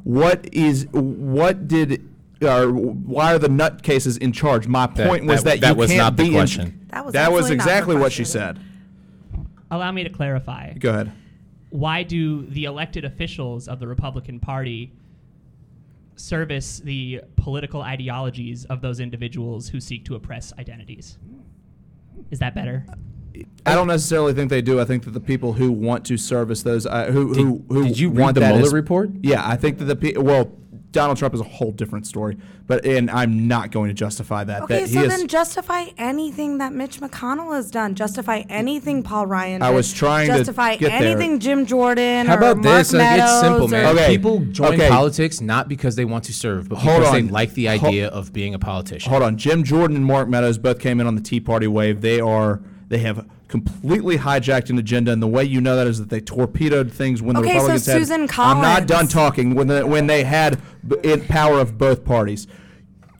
what 0.06 0.48
is 0.54 0.88
what 0.92 1.68
did 1.68 2.08
or 2.44 2.72
why 2.72 3.34
are 3.36 3.40
the 3.40 3.48
nutcases 3.48 4.18
in 4.18 4.32
charge? 4.32 4.68
My 4.68 4.88
That- 4.88 5.08
point 5.08 5.26
was 5.26 5.44
that- 5.44 5.60
that, 5.60 5.62
that 5.62 5.70
you 5.74 5.76
was 5.80 5.90
can't 5.92 5.98
not 6.00 6.18
the 6.18 6.24
be 6.24 6.28
in- 6.30 6.34
question. 6.36 6.80
That 6.92 7.06
was 7.06 7.14
that 7.14 7.32
was 7.32 7.40
absolutely 7.46 7.58
not 7.58 7.64
the 7.66 7.70
exactly 7.72 7.96
what 7.96 8.12
she 8.12 8.24
question. 8.24 8.42
said. 8.42 8.60
Allow 9.72 9.92
me 9.92 10.04
to 10.04 10.10
clarify. 10.10 10.74
Go 10.74 10.90
ahead. 10.92 11.12
Why 11.70 12.04
do 12.04 12.46
the 12.46 12.66
elected 12.66 13.04
officials 13.06 13.68
of 13.68 13.80
the 13.80 13.88
Republican 13.88 14.40
Party 14.40 14.92
service 16.16 16.80
the 16.80 17.22
political 17.36 17.82
ideologies 17.82 18.66
of 18.66 18.82
those 18.82 19.00
individuals 19.00 19.70
who 19.70 19.80
seek 19.80 20.06
to 20.06 20.16
oppress 20.16 20.54
identities? 20.60 21.18
Is 22.30 22.40
that 22.40 22.54
better? 22.54 22.86
I 23.66 23.74
don't 23.74 23.88
necessarily 23.88 24.34
think 24.34 24.52
they 24.52 24.62
do. 24.62 24.80
I 24.80 24.86
think 24.86 25.06
that 25.06 25.12
the 25.12 25.20
people 25.20 25.54
who 25.54 25.72
want 25.72 26.06
to 26.06 26.18
service 26.18 26.62
those, 26.62 26.86
uh, 26.86 27.06
who 27.12 27.34
who 27.34 27.66
who 27.70 27.84
did 27.88 27.98
you 27.98 28.10
read 28.10 28.20
want 28.20 28.34
the 28.36 28.42
that 28.42 28.50
Mueller 28.54 28.68
as- 28.68 28.74
report? 28.74 29.10
Yeah, 29.24 29.42
I 29.48 29.56
think 29.56 29.80
that 29.80 29.86
the 29.86 29.96
pe- 29.96 30.18
well, 30.18 30.52
Donald 30.94 31.18
Trump 31.18 31.34
is 31.34 31.42
a 31.42 31.44
whole 31.44 31.72
different 31.74 32.08
story, 32.08 32.38
but 32.68 32.86
and 32.86 33.12
I'm 33.12 33.48
not 33.48 33.72
going 33.72 33.90
to 33.90 33.94
justify 33.94 34.46
that. 34.46 34.62
Okay, 34.64 34.82
that 34.82 34.90
so 34.90 35.02
he 35.02 35.08
then 35.08 35.22
is, 35.22 35.26
justify 35.26 35.88
anything 35.98 36.60
that 36.60 36.72
Mitch 36.72 37.02
McConnell 37.02 37.54
has 37.56 37.70
done. 37.70 37.96
Justify 37.96 38.44
anything 38.48 39.04
Paul 39.04 39.26
Ryan 39.28 39.62
I 39.62 39.70
did. 39.72 39.76
was 39.76 39.92
trying 39.92 40.30
to 40.30 40.38
justify 40.38 40.78
get 40.78 40.92
there. 40.98 41.12
anything 41.12 41.40
Jim 41.40 41.66
Jordan 41.66 42.28
How 42.28 42.36
or 42.36 42.38
about 42.38 42.58
Mark 42.58 42.78
this? 42.78 42.94
Like, 42.94 43.20
it's 43.20 43.40
simple, 43.42 43.68
Meadows 43.68 43.72
man. 43.72 43.86
or- 43.86 44.00
Okay, 44.00 44.08
People 44.16 44.40
join 44.46 44.74
okay. 44.76 44.88
politics 44.90 45.42
not 45.42 45.68
because 45.68 45.96
they 45.98 46.06
want 46.06 46.24
to 46.26 46.34
serve, 46.34 46.70
but 46.70 46.78
Hold 46.78 47.00
because 47.02 47.12
they 47.14 47.20
on. 47.20 47.28
like 47.30 47.54
the 47.56 47.66
Hol- 47.66 47.90
idea 47.90 48.08
of 48.08 48.32
being 48.32 48.54
a 48.54 48.60
politician. 48.60 49.10
Hold 49.12 49.24
on, 49.24 49.36
Jim 49.38 49.64
Jordan 49.64 49.98
and 49.98 50.06
Mark 50.06 50.30
Meadows 50.30 50.58
both 50.58 50.80
came 50.80 51.02
in 51.02 51.08
on 51.08 51.16
the 51.16 51.22
Tea 51.22 51.40
Party 51.42 51.68
wave. 51.68 52.00
They 52.02 52.22
are 52.22 52.62
they 52.90 53.00
have 53.00 53.26
completely 53.54 54.18
hijacked 54.18 54.72
an 54.72 54.80
agenda, 54.80 55.12
and 55.12 55.22
the 55.22 55.28
way 55.28 55.44
you 55.44 55.62
know 55.62 55.76
that 55.76 55.86
is 55.86 56.00
that 56.00 56.10
they 56.10 56.20
torpedoed 56.20 56.92
things 56.92 57.22
when 57.22 57.36
the 57.36 57.42
Okay, 57.42 57.50
so 57.50 57.54
Republicans 57.58 57.86
had. 57.86 57.98
Susan 58.00 58.28
Collins. 58.28 58.56
I'm 58.56 58.62
not 58.64 58.88
done 58.88 59.08
talking. 59.08 59.54
When 59.54 59.68
the, 59.68 59.86
when 59.86 60.08
they 60.08 60.24
had 60.24 60.60
b- 60.88 60.96
in 61.04 61.22
power 61.22 61.60
of 61.60 61.78
both 61.78 62.04
parties, 62.04 62.48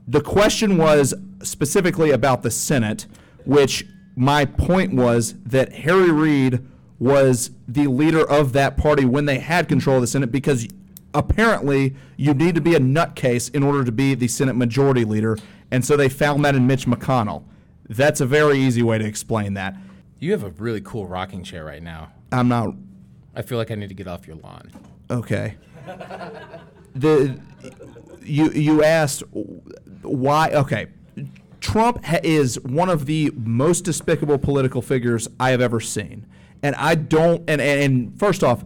the 0.08 0.22
question 0.22 0.78
was 0.80 1.14
specifically 1.44 2.10
about 2.10 2.42
the 2.42 2.50
Senate, 2.50 3.06
which 3.46 3.86
my 4.16 4.44
point 4.44 4.96
was 4.96 5.36
that 5.44 5.72
Harry 5.72 6.10
Reid 6.10 6.68
was 6.98 7.52
the 7.68 7.86
leader 7.86 8.28
of 8.28 8.54
that 8.54 8.76
party 8.76 9.06
when 9.06 9.26
they 9.26 9.38
had 9.38 9.70
control 9.70 9.98
of 9.98 10.02
the 10.02 10.08
Senate 10.08 10.32
because 10.32 10.68
apparently 11.14 11.94
you 12.18 12.34
need 12.34 12.56
to 12.56 12.62
be 12.62 12.74
a 12.74 12.80
nutcase 12.80 13.54
in 13.54 13.62
order 13.62 13.84
to 13.84 13.92
be 13.92 14.16
the 14.16 14.28
Senate 14.28 14.56
majority 14.56 15.06
leader, 15.06 15.38
and 15.70 15.86
so 15.86 15.96
they 15.96 16.10
found 16.10 16.44
that 16.44 16.56
in 16.56 16.66
Mitch 16.66 16.88
McConnell. 16.88 17.44
That's 17.88 18.20
a 18.20 18.26
very 18.26 18.58
easy 18.58 18.82
way 18.82 18.98
to 18.98 19.06
explain 19.06 19.54
that. 19.54 19.76
You 20.24 20.32
have 20.32 20.44
a 20.44 20.52
really 20.52 20.80
cool 20.80 21.06
rocking 21.06 21.44
chair 21.44 21.66
right 21.66 21.84
now. 21.84 22.14
I'm 22.32 22.48
not 22.48 22.74
I 23.36 23.42
feel 23.42 23.58
like 23.58 23.72
I 23.72 23.76
need 23.76 23.90
to 23.90 23.94
get 23.94 24.08
off 24.08 24.26
your 24.26 24.38
lawn. 24.38 24.72
okay. 25.12 25.58
the 26.96 27.38
you 28.22 28.50
you 28.52 28.84
asked 28.86 29.24
why 30.02 30.50
okay 30.52 30.88
Trump 31.60 32.06
ha- 32.06 32.22
is 32.24 32.58
one 32.62 32.90
of 32.90 33.06
the 33.06 33.34
most 33.36 33.82
despicable 33.82 34.38
political 34.38 34.82
figures 34.82 35.28
I 35.42 35.50
have 35.50 35.60
ever 35.60 35.82
seen 35.82 36.26
and 36.62 36.74
I 36.78 36.96
don't 36.96 37.40
and, 37.50 37.60
and 37.60 37.82
and 37.82 38.18
first 38.18 38.46
off 38.46 38.64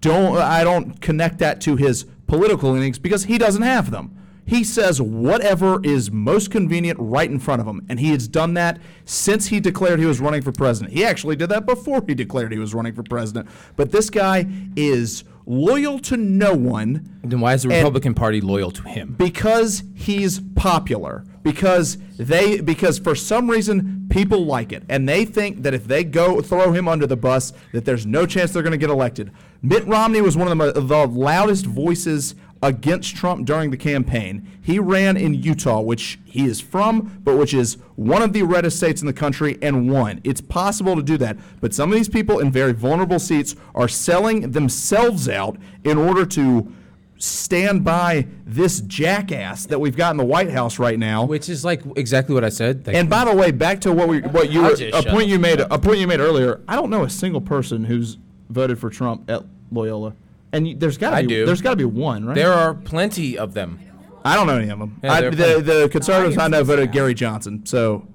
don't 0.00 0.38
I 0.38 0.64
don't 0.64 1.02
connect 1.02 1.38
that 1.40 1.60
to 1.62 1.76
his 1.76 2.06
political 2.26 2.70
leanings 2.72 2.98
because 2.98 3.24
he 3.24 3.36
doesn't 3.36 3.60
have 3.60 3.90
them 3.90 4.16
he 4.46 4.62
says 4.64 5.00
whatever 5.00 5.80
is 5.82 6.10
most 6.10 6.50
convenient 6.50 6.98
right 7.00 7.30
in 7.30 7.38
front 7.38 7.60
of 7.60 7.66
him. 7.66 7.84
And 7.88 7.98
he 7.98 8.10
has 8.10 8.28
done 8.28 8.54
that 8.54 8.78
since 9.04 9.46
he 9.46 9.60
declared 9.60 9.98
he 9.98 10.06
was 10.06 10.20
running 10.20 10.42
for 10.42 10.52
president. 10.52 10.92
He 10.92 11.04
actually 11.04 11.36
did 11.36 11.48
that 11.48 11.66
before 11.66 12.02
he 12.06 12.14
declared 12.14 12.52
he 12.52 12.58
was 12.58 12.74
running 12.74 12.94
for 12.94 13.02
president. 13.02 13.48
But 13.76 13.90
this 13.90 14.10
guy 14.10 14.46
is 14.76 15.24
loyal 15.46 15.98
to 16.00 16.16
no 16.16 16.54
one. 16.54 17.18
Then 17.22 17.40
why 17.40 17.54
is 17.54 17.62
the 17.62 17.70
Republican 17.70 18.14
Party 18.14 18.40
loyal 18.40 18.70
to 18.72 18.82
him? 18.82 19.14
because 19.18 19.82
he's 19.94 20.40
popular. 20.40 21.24
Because 21.42 21.98
they 22.16 22.60
because 22.62 22.98
for 22.98 23.14
some 23.14 23.50
reason 23.50 24.06
people 24.08 24.46
like 24.46 24.72
it. 24.72 24.82
And 24.88 25.06
they 25.06 25.26
think 25.26 25.62
that 25.62 25.74
if 25.74 25.84
they 25.86 26.02
go 26.02 26.40
throw 26.40 26.72
him 26.72 26.88
under 26.88 27.06
the 27.06 27.16
bus 27.18 27.52
that 27.72 27.84
there's 27.84 28.06
no 28.06 28.24
chance 28.24 28.52
they're 28.52 28.62
going 28.62 28.72
to 28.72 28.78
get 28.78 28.88
elected. 28.88 29.30
Mitt 29.60 29.86
romney 29.86 30.22
was 30.22 30.36
one 30.36 30.48
of 30.48 30.74
the, 30.74 30.80
the 30.80 31.06
loudest 31.06 31.66
voices 31.66 32.34
against 32.64 33.14
trump 33.14 33.46
during 33.46 33.70
the 33.70 33.76
campaign 33.76 34.50
he 34.62 34.78
ran 34.78 35.16
in 35.16 35.34
utah 35.34 35.80
which 35.80 36.18
he 36.24 36.46
is 36.46 36.60
from 36.60 37.20
but 37.22 37.36
which 37.36 37.52
is 37.52 37.74
one 37.94 38.22
of 38.22 38.32
the 38.32 38.42
reddest 38.42 38.78
states 38.78 39.02
in 39.02 39.06
the 39.06 39.12
country 39.12 39.58
and 39.60 39.90
won 39.90 40.20
it's 40.24 40.40
possible 40.40 40.96
to 40.96 41.02
do 41.02 41.18
that 41.18 41.36
but 41.60 41.74
some 41.74 41.92
of 41.92 41.94
these 41.94 42.08
people 42.08 42.38
in 42.38 42.50
very 42.50 42.72
vulnerable 42.72 43.18
seats 43.18 43.54
are 43.74 43.88
selling 43.88 44.52
themselves 44.52 45.28
out 45.28 45.56
in 45.84 45.98
order 45.98 46.24
to 46.24 46.72
stand 47.18 47.84
by 47.84 48.26
this 48.44 48.80
jackass 48.80 49.66
that 49.66 49.78
we've 49.78 49.96
got 49.96 50.10
in 50.10 50.16
the 50.16 50.24
White 50.24 50.50
House 50.50 50.78
right 50.78 50.98
now. 50.98 51.24
Which 51.24 51.48
is 51.48 51.64
like 51.64 51.82
exactly 51.96 52.34
what 52.34 52.44
I 52.44 52.48
said. 52.48 52.86
Like, 52.86 52.96
And 52.96 53.08
by 53.08 53.24
the 53.24 53.34
way, 53.34 53.50
back 53.50 53.80
to 53.82 53.92
what 53.92 54.08
we 54.08 54.20
what 54.20 54.50
you 54.50 54.62
were, 54.62 54.76
a 54.92 55.02
point 55.02 55.28
you 55.28 55.38
made 55.38 55.60
a 55.60 55.78
point 55.78 55.98
you 55.98 56.06
made 56.06 56.20
earlier. 56.20 56.60
I 56.68 56.76
don't 56.76 56.90
know 56.90 57.04
a 57.04 57.10
single 57.10 57.40
person 57.40 57.84
who's 57.84 58.18
voted 58.50 58.78
for 58.78 58.90
Trump 58.90 59.30
at 59.30 59.44
Loyola, 59.70 60.14
and 60.54 60.68
you, 60.68 60.76
there's 60.76 60.96
got 60.96 61.16
to 61.18 61.22
be 61.22 61.28
do. 61.28 61.46
there's 61.46 61.60
got 61.60 61.70
to 61.70 61.76
be 61.76 61.84
one, 61.84 62.24
right? 62.24 62.34
there 62.34 62.52
are 62.52 62.74
plenty 62.74 63.36
of 63.36 63.54
them. 63.54 63.80
I 64.24 64.36
don't 64.36 64.46
know 64.46 64.56
any 64.56 64.70
of 64.70 64.78
them. 64.78 64.98
Yeah, 65.02 65.12
I, 65.12 65.20
the 65.22 65.60
the 65.60 65.88
conservatives 65.90 66.38
I 66.38 66.48
know 66.48 66.64
voted 66.64 66.92
Gary 66.92 67.12
Johnson, 67.12 67.66
so 67.66 68.06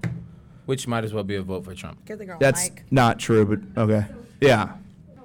Which 0.66 0.88
might 0.88 1.04
as 1.04 1.14
well 1.14 1.24
be 1.24 1.36
a 1.36 1.42
vote 1.42 1.66
for 1.66 1.76
Trump. 1.76 2.04
Give 2.06 2.18
the 2.18 2.26
girl 2.26 2.38
that's 2.40 2.70
mic. 2.70 2.86
not 2.90 3.20
true. 3.20 3.46
But 3.46 3.82
okay, 3.84 4.08
yeah. 4.42 4.74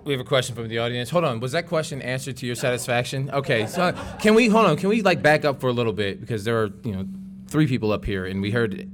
We 0.04 0.12
have 0.12 0.20
a 0.20 0.24
question 0.24 0.54
from 0.54 0.68
the 0.68 0.78
audience. 0.80 1.08
Hold 1.08 1.24
on, 1.24 1.40
was 1.40 1.52
that 1.52 1.66
question 1.66 2.02
answered 2.02 2.36
to 2.38 2.46
your 2.46 2.56
satisfaction? 2.56 3.30
Okay, 3.30 3.66
so 3.66 3.94
can 4.18 4.34
we 4.34 4.48
hold 4.48 4.66
on? 4.66 4.76
Can 4.76 4.90
we 4.90 5.00
like 5.00 5.22
back 5.22 5.46
up 5.46 5.60
for 5.60 5.68
a 5.68 5.72
little 5.72 5.94
bit 5.94 6.20
because 6.20 6.44
there 6.44 6.62
are 6.62 6.70
you 6.82 6.92
know 6.92 7.06
three 7.48 7.66
people 7.66 7.92
up 7.92 8.04
here 8.04 8.26
and 8.26 8.42
we 8.42 8.50
heard 8.50 8.90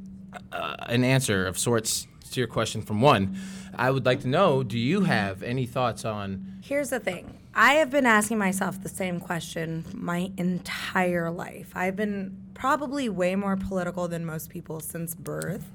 uh, 0.52 0.76
an 0.82 1.02
answer 1.02 1.46
of 1.46 1.58
sorts 1.58 2.06
to 2.30 2.40
your 2.40 2.46
question 2.46 2.82
from 2.82 3.00
one. 3.00 3.36
I 3.74 3.90
would 3.90 4.06
like 4.06 4.20
to 4.20 4.28
know: 4.28 4.62
Do 4.62 4.78
you 4.78 5.00
have 5.00 5.42
any 5.42 5.66
thoughts 5.66 6.04
on? 6.04 6.58
Here's 6.62 6.90
the 6.90 7.00
thing. 7.00 7.39
I 7.62 7.74
have 7.74 7.90
been 7.90 8.06
asking 8.06 8.38
myself 8.38 8.82
the 8.82 8.88
same 8.88 9.20
question 9.20 9.84
my 9.92 10.32
entire 10.38 11.30
life. 11.30 11.72
I've 11.74 11.94
been 11.94 12.34
probably 12.54 13.10
way 13.10 13.36
more 13.36 13.54
political 13.54 14.08
than 14.08 14.24
most 14.24 14.48
people 14.48 14.80
since 14.80 15.14
birth, 15.14 15.70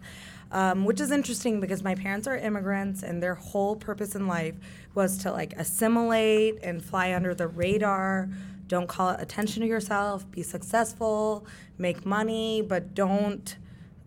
um, 0.52 0.86
which 0.86 1.00
is 1.00 1.12
interesting 1.12 1.60
because 1.60 1.84
my 1.84 1.94
parents 1.94 2.26
are 2.26 2.36
immigrants 2.36 3.04
and 3.04 3.22
their 3.22 3.36
whole 3.36 3.76
purpose 3.76 4.16
in 4.16 4.26
life 4.26 4.56
was 4.96 5.20
to 5.20 5.32
like 5.32 5.54
assimilate 5.58 6.58
and 6.64 6.84
fly 6.84 7.14
under 7.14 7.36
the 7.36 7.48
radar. 7.48 8.30
Don't 8.66 8.88
call 8.88 9.10
attention 9.10 9.62
to 9.62 9.68
yourself, 9.68 10.26
be 10.32 10.42
successful, 10.42 11.46
make 11.78 12.04
money, 12.04 12.64
but 12.64 12.96
don't 12.96 13.58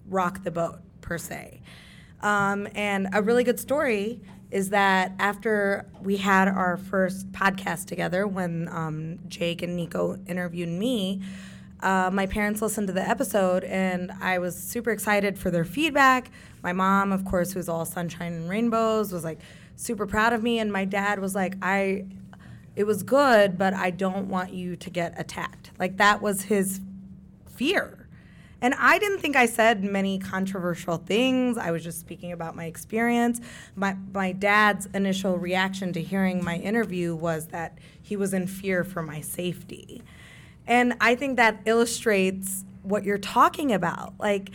rock 0.09 0.43
the 0.43 0.51
boat 0.51 0.81
per 1.01 1.17
se. 1.17 1.61
Um, 2.23 2.67
and 2.75 3.07
a 3.13 3.23
really 3.23 3.45
good 3.45 3.61
story 3.61 4.21
is 4.51 4.71
that 4.71 5.13
after 5.19 5.87
we 6.03 6.17
had 6.17 6.49
our 6.49 6.77
first 6.77 7.31
podcast 7.33 7.87
together, 7.87 8.27
when 8.27 8.69
um, 8.71 9.19
Jake 9.29 9.63
and 9.63 9.77
Nico 9.77 10.19
interviewed 10.27 10.69
me, 10.69 11.23
uh, 11.81 12.11
my 12.13 12.27
parents 12.27 12.61
listened 12.61 12.87
to 12.89 12.93
the 12.93 13.07
episode 13.07 13.63
and 13.65 14.11
I 14.21 14.39
was 14.39 14.57
super 14.57 14.91
excited 14.91 15.39
for 15.39 15.51
their 15.51 15.65
feedback. 15.65 16.31
My 16.63 16.73
mom, 16.73 17.13
of 17.13 17.25
course, 17.25 17.53
who's 17.53 17.69
all 17.69 17.85
sunshine 17.85 18.33
and 18.33 18.49
rainbows, 18.49 19.13
was 19.13 19.23
like 19.23 19.39
super 19.77 20.07
proud 20.07 20.33
of 20.33 20.43
me. 20.43 20.59
And 20.59 20.73
my 20.73 20.85
dad 20.85 21.21
was 21.21 21.35
like, 21.35 21.55
I, 21.63 22.07
it 22.75 22.85
was 22.85 23.03
good, 23.03 23.59
but 23.59 23.75
I 23.75 23.91
don't 23.91 24.29
want 24.29 24.53
you 24.53 24.77
to 24.77 24.91
get 24.91 25.15
attacked. 25.19 25.71
Like 25.79 25.99
that 25.99 26.21
was 26.21 26.43
his 26.43 26.81
fear. 27.55 27.98
And 28.61 28.75
I 28.75 28.99
didn't 28.99 29.19
think 29.19 29.37
I 29.37 29.47
said 29.47 29.85
many 29.85 30.19
controversial 30.19 30.97
things. 30.97 31.57
I 31.57 31.71
was 31.71 31.85
just 31.85 32.01
speaking 32.01 32.33
about 32.33 32.57
my 32.57 32.65
experience. 32.65 33.41
My, 33.77 33.97
my 34.13 34.33
dad's 34.33 34.87
initial 34.95 35.39
reaction 35.39 35.93
to 35.93 36.03
hearing 36.03 36.43
my 36.43 36.57
interview 36.57 37.15
was 37.15 37.47
that 37.49 37.79
he 38.03 38.17
was 38.17 38.35
in 38.35 38.47
fear 38.49 38.83
for 38.83 39.03
my 39.03 39.21
safety. 39.21 40.03
And 40.67 40.95
I 41.01 41.15
think 41.15 41.37
that 41.37 41.61
illustrates 41.67 42.65
what 42.83 43.05
you're 43.05 43.17
talking 43.19 43.73
about. 43.73 44.15
Like, 44.19 44.51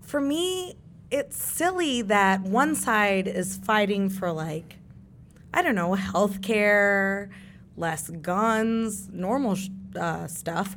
for 0.00 0.20
me, 0.20 0.76
it's 1.10 1.36
silly 1.36 2.02
that 2.02 2.40
one 2.40 2.74
side 2.74 3.28
is 3.28 3.56
fighting 3.58 4.08
for, 4.08 4.32
like, 4.32 4.76
I 5.52 5.62
don't 5.62 5.74
know, 5.74 5.90
healthcare, 5.94 7.28
less 7.76 8.08
guns, 8.08 9.08
normal 9.12 9.56
uh, 9.98 10.26
stuff, 10.26 10.76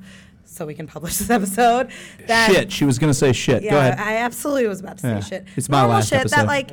so 0.49 0.65
we 0.65 0.73
can 0.73 0.87
publish 0.87 1.17
this 1.17 1.29
episode. 1.39 1.91
That, 2.27 2.51
shit. 2.51 2.71
She 2.71 2.85
was 2.85 2.99
gonna 2.99 3.13
say 3.13 3.31
shit. 3.33 3.63
Yeah, 3.63 3.71
Go 3.71 3.77
ahead. 3.79 3.99
I 3.99 4.17
absolutely 4.17 4.67
was 4.67 4.79
about 4.79 4.97
to 4.97 5.01
say 5.01 5.09
Yeah, 5.09 5.19
shit. 5.21 5.47
it's 5.55 5.69
my 5.69 5.79
Normal 5.79 5.95
last 5.97 6.09
shit 6.09 6.19
episode. 6.19 6.35
that 6.37 6.47
like 6.47 6.71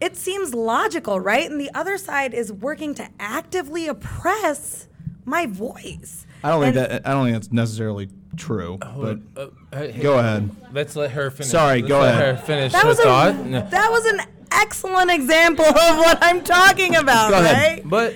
it 0.00 0.16
seems 0.16 0.54
logical, 0.54 1.18
right? 1.20 1.50
And 1.50 1.60
the 1.60 1.70
other 1.74 1.98
side 1.98 2.32
is 2.34 2.52
working 2.52 2.94
to 2.94 3.08
actively 3.18 3.88
oppress 3.88 4.86
my 5.24 5.46
voice. 5.46 6.24
I 6.44 6.50
don't 6.50 6.62
think 6.62 6.76
And- 6.76 6.90
that. 6.92 7.06
I 7.06 7.10
don't 7.12 7.24
think 7.26 7.34
that's 7.36 7.52
necessarily 7.52 8.08
true. 8.36 8.78
But 8.78 9.18
Uh, 9.36 9.46
uh, 9.72 9.86
go 10.00 10.18
ahead. 10.18 10.50
Let's 10.72 10.94
let 10.96 11.10
her 11.10 11.30
finish. 11.30 11.50
Sorry, 11.50 11.80
Let's 11.82 11.88
go 11.88 12.00
let 12.00 12.14
ahead. 12.14 12.36
Her 12.36 12.42
finish 12.42 12.72
That 12.72 12.82
her 12.82 12.88
was 12.88 13.00
thought. 13.00 13.34
a 13.34 13.44
No. 13.44 13.60
that 13.68 13.90
was 13.90 14.04
an 14.06 14.20
excellent 14.52 15.10
example 15.10 15.64
of 15.68 15.96
what 15.98 16.18
I'm 16.22 16.42
talking 16.44 16.94
about, 16.96 17.30
Go 17.30 17.38
ahead. 17.40 17.56
right? 17.78 17.82
But 17.88 18.14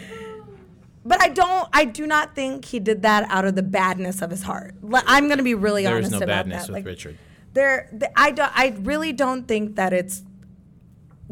But 1.04 1.20
I 1.20 1.28
don't. 1.28 1.68
I 1.72 1.84
do 1.84 2.06
not 2.06 2.34
think 2.34 2.64
he 2.64 2.78
did 2.78 3.02
that 3.02 3.26
out 3.28 3.44
of 3.44 3.54
the 3.56 3.62
badness 3.62 4.22
of 4.22 4.30
his 4.30 4.42
heart. 4.42 4.74
I'm 5.06 5.26
going 5.26 5.38
to 5.38 5.44
be 5.44 5.54
really 5.54 5.86
honest. 5.86 6.10
there 6.10 6.18
is 6.18 6.20
no 6.20 6.24
about 6.24 6.46
badness 6.46 6.66
that. 6.66 6.68
with 6.68 6.76
Like, 6.76 6.86
Richard. 6.86 7.18
There, 7.54 7.88
th- 7.90 8.12
I 8.16 8.30
don't. 8.30 8.52
I 8.54 8.74
really 8.80 9.12
don't 9.12 9.46
think 9.48 9.76
that 9.76 9.92
it's. 9.92 10.22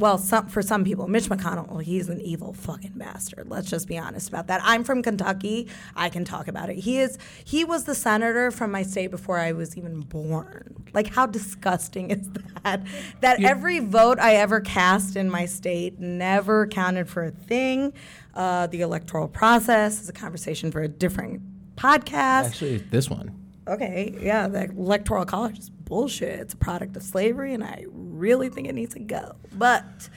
Well, 0.00 0.16
some 0.16 0.46
for 0.46 0.62
some 0.62 0.82
people, 0.82 1.08
Mitch 1.08 1.28
McConnell, 1.28 1.82
he's 1.82 2.08
an 2.08 2.22
evil 2.22 2.54
fucking 2.54 2.94
bastard. 2.94 3.50
Let's 3.50 3.68
just 3.68 3.86
be 3.86 3.98
honest 3.98 4.30
about 4.30 4.46
that. 4.46 4.62
I'm 4.64 4.82
from 4.82 5.02
Kentucky. 5.02 5.68
I 5.94 6.08
can 6.08 6.24
talk 6.24 6.48
about 6.48 6.70
it. 6.70 6.78
He 6.78 6.98
is. 6.98 7.18
He 7.44 7.64
was 7.64 7.84
the 7.84 7.94
senator 7.94 8.50
from 8.50 8.70
my 8.70 8.82
state 8.82 9.10
before 9.10 9.38
I 9.38 9.52
was 9.52 9.76
even 9.76 10.00
born. 10.00 10.86
Like, 10.94 11.08
how 11.08 11.26
disgusting 11.26 12.10
is 12.12 12.30
that? 12.64 12.82
That 13.20 13.42
every 13.42 13.80
vote 13.80 14.18
I 14.18 14.36
ever 14.36 14.62
cast 14.62 15.16
in 15.16 15.28
my 15.28 15.44
state 15.44 16.00
never 16.00 16.66
counted 16.66 17.06
for 17.10 17.26
a 17.26 17.30
thing. 17.30 17.92
Uh, 18.32 18.68
the 18.68 18.80
electoral 18.80 19.28
process 19.28 20.00
is 20.00 20.08
a 20.08 20.14
conversation 20.14 20.72
for 20.72 20.80
a 20.80 20.88
different 20.88 21.42
podcast. 21.76 22.46
Actually, 22.46 22.78
this 22.78 23.10
one. 23.10 23.36
Okay, 23.68 24.16
yeah, 24.18 24.48
the 24.48 24.64
electoral 24.70 25.26
college 25.26 25.58
is 25.58 25.70
bullshit. 25.94 26.38
It's 26.40 26.54
a 26.54 26.56
product 26.56 26.96
of 26.96 27.02
slavery, 27.02 27.52
and 27.52 27.62
I 27.62 27.84
really 27.90 28.48
think 28.48 28.66
it 28.68 28.74
needs 28.74 28.94
to 28.94 29.00
go. 29.00 29.34
But 29.52 30.08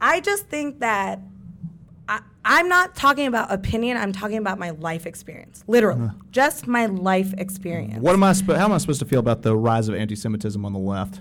I 0.00 0.20
just 0.20 0.48
think 0.48 0.80
that 0.80 1.20
I, 2.08 2.20
I'm 2.44 2.68
not 2.68 2.94
talking 2.94 3.26
about 3.28 3.50
opinion. 3.50 3.96
I'm 3.96 4.12
talking 4.12 4.36
about 4.36 4.58
my 4.58 4.70
life 4.70 5.06
experience, 5.06 5.64
literally, 5.66 6.10
just 6.32 6.66
my 6.66 6.86
life 6.86 7.32
experience. 7.38 8.00
What 8.02 8.12
am 8.14 8.22
I? 8.24 8.34
Sp- 8.36 8.58
how 8.58 8.66
am 8.66 8.72
I 8.72 8.78
supposed 8.78 8.98
to 8.98 9.06
feel 9.06 9.20
about 9.20 9.40
the 9.42 9.56
rise 9.56 9.88
of 9.88 9.94
anti-Semitism 9.94 10.62
on 10.62 10.72
the 10.74 10.78
left? 10.78 11.20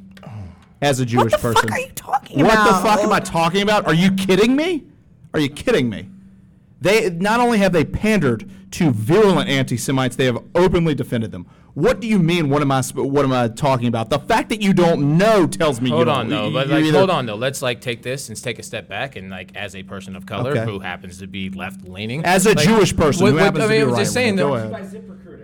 As 0.82 1.00
a 1.00 1.06
Jewish 1.06 1.32
person, 1.34 1.54
What 1.54 1.54
the 1.54 1.60
person, 1.62 1.70
fuck 1.70 1.78
are 1.78 1.80
you 1.80 1.92
talking 1.94 2.40
what 2.44 2.54
about? 2.54 2.66
the 2.82 2.90
fuck 2.90 3.00
am 3.02 3.14
I 3.14 3.20
talking 3.20 3.62
about? 3.62 3.86
Are 3.86 3.94
you 3.94 4.12
kidding 4.14 4.56
me? 4.56 4.84
Are 5.32 5.40
you 5.40 5.48
kidding 5.50 5.90
me? 5.90 6.10
They 6.82 7.12
not 7.12 7.40
only 7.40 7.60
have 7.60 7.72
they 7.72 7.86
pandered 7.86 8.50
to 8.72 8.90
virulent 8.90 9.48
anti-Semites, 9.48 10.16
they 10.16 10.26
have 10.26 10.44
openly 10.56 10.96
defended 10.96 11.32
them. 11.32 11.46
What 11.74 12.02
do 12.02 12.08
you 12.08 12.20
mean? 12.20 12.50
What 12.50 12.62
am 12.62 12.72
I? 12.72 12.82
What 12.96 13.24
am 13.24 13.32
I 13.32 13.48
talking 13.48 13.88
about? 13.88 14.10
The 14.10 14.20
fact 14.20 14.50
that 14.50 14.62
you 14.62 14.74
don't 14.74 15.18
know 15.18 15.48
tells 15.48 15.80
me. 15.80 15.90
Hold 15.90 16.08
you 16.08 16.14
on, 16.14 16.28
though. 16.30 16.52
But 16.52 16.68
like, 16.68 16.84
either- 16.84 16.98
hold 16.98 17.10
on, 17.10 17.26
though. 17.26 17.36
Let's 17.36 17.62
like 17.62 17.80
take 17.80 18.04
this 18.04 18.28
and 18.28 18.42
take 18.42 18.60
a 18.60 18.64
step 18.64 18.90
back, 18.90 19.16
and 19.16 19.30
like, 19.30 19.56
as 19.56 19.74
a 19.76 19.84
person 19.84 20.16
of 20.18 20.26
color 20.26 20.52
Okay. 20.52 20.66
who 20.66 20.80
happens 20.80 21.20
to 21.20 21.28
be 21.28 21.50
left 21.50 21.88
leaning, 21.88 22.26
As 22.26 22.46
a 22.46 22.50
like, 22.50 22.60
Jewish 22.68 22.96
person 22.96 23.24
what- 23.24 23.32
who 23.32 23.38
happens 23.38 23.64
I 23.64 23.68
to 23.68 23.72
mean, 23.74 23.80
be 23.80 23.84
I 23.84 23.90
was 23.90 23.98
just 24.00 24.14
saying, 24.14 24.36
though. 24.36 24.90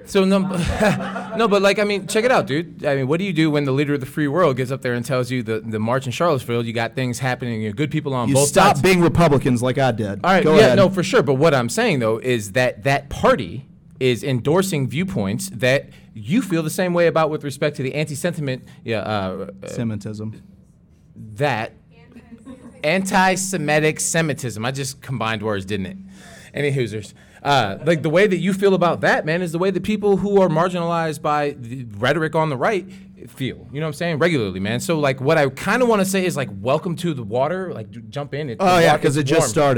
So 0.05 0.23
no, 0.25 0.39
no, 1.37 1.47
but 1.49 1.61
like 1.61 1.79
I 1.79 1.83
mean, 1.83 2.07
check 2.07 2.23
it 2.23 2.31
out, 2.31 2.47
dude. 2.47 2.85
I 2.85 2.95
mean, 2.95 3.07
what 3.07 3.19
do 3.19 3.25
you 3.25 3.33
do 3.33 3.51
when 3.51 3.65
the 3.65 3.71
leader 3.73 3.93
of 3.93 3.99
the 3.99 4.05
free 4.05 4.27
world 4.27 4.55
gets 4.57 4.71
up 4.71 4.81
there 4.81 4.93
and 4.93 5.05
tells 5.05 5.31
you 5.31 5.43
the 5.43 5.59
the 5.59 5.79
march 5.79 6.05
in 6.05 6.11
Charlottesville? 6.11 6.65
You 6.65 6.73
got 6.73 6.95
things 6.95 7.19
happening. 7.19 7.61
You 7.61 7.69
know, 7.69 7.73
good 7.73 7.91
people 7.91 8.13
on 8.13 8.29
You 8.29 8.35
both 8.35 8.47
stop 8.47 8.67
sides. 8.77 8.81
being 8.81 9.01
Republicans 9.01 9.61
like 9.61 9.77
I 9.77 9.91
did. 9.91 10.21
All 10.23 10.31
right, 10.31 10.43
Go 10.43 10.55
yeah, 10.55 10.59
ahead. 10.67 10.77
no, 10.77 10.89
for 10.89 11.03
sure. 11.03 11.23
But 11.23 11.35
what 11.35 11.53
I'm 11.53 11.67
saying 11.69 11.99
though 11.99 12.17
is 12.19 12.53
that 12.53 12.83
that 12.83 13.09
party 13.09 13.65
is 13.99 14.23
endorsing 14.23 14.87
viewpoints 14.87 15.49
that 15.53 15.89
you 16.17 16.41
feel 16.41 16.63
the 16.63 16.69
same 16.69 16.93
way 16.93 17.07
about 17.07 17.29
with 17.29 17.43
respect 17.43 17.75
to 17.77 17.83
the 17.83 17.93
anti-sentiment, 17.93 18.63
yeah, 18.83 18.99
uh, 18.99 19.47
uh, 19.63 19.67
Semitism. 19.67 20.41
that 21.35 21.73
anti-Semitic 22.83 23.99
Semitism. 23.99 24.63
I 24.65 24.71
just 24.71 25.01
combined 25.01 25.43
words, 25.43 25.65
didn't 25.65 25.85
it? 25.87 25.97
Any 26.53 26.71
Hoosers. 26.71 27.13
Uh, 27.43 27.77
like 27.85 28.01
the 28.01 28.09
way 28.09 28.27
that 28.27 28.37
you 28.37 28.53
feel 28.53 28.73
about 28.73 29.01
that, 29.01 29.25
man, 29.25 29.41
is 29.41 29.51
the 29.51 29.59
way 29.59 29.71
that 29.71 29.83
people 29.83 30.17
who 30.17 30.41
are 30.41 30.49
marginalized 30.49 31.21
by 31.21 31.51
the 31.51 31.85
rhetoric 31.97 32.35
on 32.35 32.49
the 32.49 32.57
right 32.57 32.89
feel. 33.27 33.67
You 33.71 33.79
know 33.79 33.85
what 33.85 33.87
I'm 33.87 33.93
saying? 33.93 34.19
Regularly, 34.19 34.59
man. 34.59 34.79
So 34.79 34.99
like, 34.99 35.21
what 35.21 35.37
I 35.37 35.47
kind 35.49 35.81
of 35.81 35.87
want 35.87 35.99
to 36.01 36.05
say 36.05 36.25
is 36.25 36.35
like, 36.35 36.49
welcome 36.59 36.95
to 36.97 37.13
the 37.13 37.23
water. 37.23 37.73
Like, 37.73 37.91
j- 37.91 38.01
jump 38.09 38.33
in. 38.33 38.49
It, 38.49 38.57
Oh 38.59 38.79
yeah, 38.79 38.97
because 38.97 39.17
it 39.17 39.23
just 39.23 39.55
warm. 39.55 39.77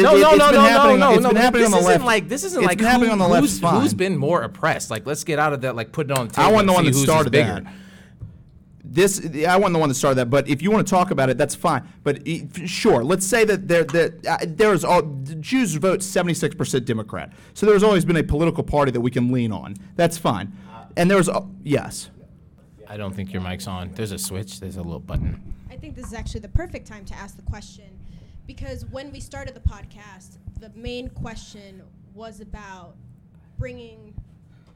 Started. 0.00 0.02
No, 0.02 0.16
It- 0.16 0.20
no, 0.22 0.30
it's 0.30 0.38
no, 0.38 0.46
been 0.46 0.54
no, 0.54 0.62
no, 0.62 0.68
happening- 0.68 0.98
no, 1.00 1.12
It's 1.14 1.22
no. 1.22 1.28
been 1.30 1.36
happening 1.36 1.62
this 1.64 1.66
on 1.66 1.72
the 1.72 1.78
isn't 1.78 1.92
left. 1.92 2.04
like 2.04 2.28
this 2.28 2.44
isn't 2.44 2.60
It's 2.62 2.66
like 2.66 2.78
been 2.78 2.86
happening 2.86 3.06
who- 3.08 3.12
on 3.12 3.18
the 3.18 3.28
left. 3.28 3.40
Who's, 3.42 3.58
fine. 3.60 3.80
who's 3.80 3.94
been 3.94 4.16
more 4.16 4.42
oppressed? 4.42 4.90
Like, 4.90 5.06
let's 5.06 5.24
get 5.24 5.38
out 5.38 5.52
of 5.52 5.60
that. 5.62 5.76
Like, 5.76 5.92
put 5.92 6.10
it 6.10 6.18
on 6.18 6.28
the 6.28 6.34
table. 6.34 6.48
I 6.48 6.52
wasn't 6.52 6.66
the 6.68 6.72
one 6.74 6.84
that 6.84 6.90
whose 6.90 6.96
is 6.98 7.02
started 7.04 7.30
bigger. 7.30 7.60
that. 7.60 7.72
This 8.84 9.20
I 9.46 9.56
wasn't 9.56 9.74
the 9.74 9.78
one 9.78 9.88
that 9.88 9.94
started 9.94 10.16
that, 10.16 10.26
but 10.28 10.48
if 10.48 10.60
you 10.60 10.70
want 10.70 10.86
to 10.86 10.90
talk 10.90 11.10
about 11.12 11.30
it, 11.30 11.38
that's 11.38 11.54
fine. 11.54 11.82
But 12.02 12.26
e- 12.26 12.46
f- 12.54 12.68
sure, 12.68 13.02
let's 13.04 13.24
say 13.24 13.44
that 13.44 13.66
there 13.68 13.84
that 13.84 14.26
uh, 14.26 14.36
there's 14.46 14.84
all 14.84 15.02
the 15.02 15.36
Jews 15.36 15.74
vote 15.76 16.02
76 16.02 16.54
percent 16.56 16.84
Democrat, 16.84 17.32
so 17.54 17.64
there's 17.64 17.82
always 17.84 18.04
been 18.04 18.16
a 18.16 18.22
political 18.24 18.62
party 18.64 18.90
that 18.90 19.00
we 19.00 19.10
can 19.10 19.32
lean 19.32 19.50
on. 19.52 19.76
That's 19.96 20.18
fine, 20.18 20.52
and 20.96 21.10
there's 21.10 21.28
uh, 21.28 21.42
yes. 21.62 22.10
I 22.88 22.96
don't 22.98 23.14
think 23.14 23.32
your 23.32 23.40
mic's 23.40 23.66
on. 23.66 23.92
There's 23.94 24.12
a 24.12 24.18
switch. 24.18 24.60
There's 24.60 24.76
a 24.76 24.82
little 24.82 25.00
button. 25.00 25.40
I 25.70 25.76
think 25.76 25.94
this 25.94 26.06
is 26.08 26.12
actually 26.12 26.40
the 26.40 26.48
perfect 26.48 26.86
time 26.86 27.04
to 27.06 27.14
ask 27.14 27.36
the 27.36 27.42
question 27.42 27.84
because 28.54 28.84
when 28.86 29.10
we 29.10 29.18
started 29.18 29.54
the 29.54 29.60
podcast, 29.60 30.36
the 30.60 30.70
main 30.74 31.08
question 31.08 31.82
was 32.14 32.40
about 32.40 32.94
bringing 33.58 34.12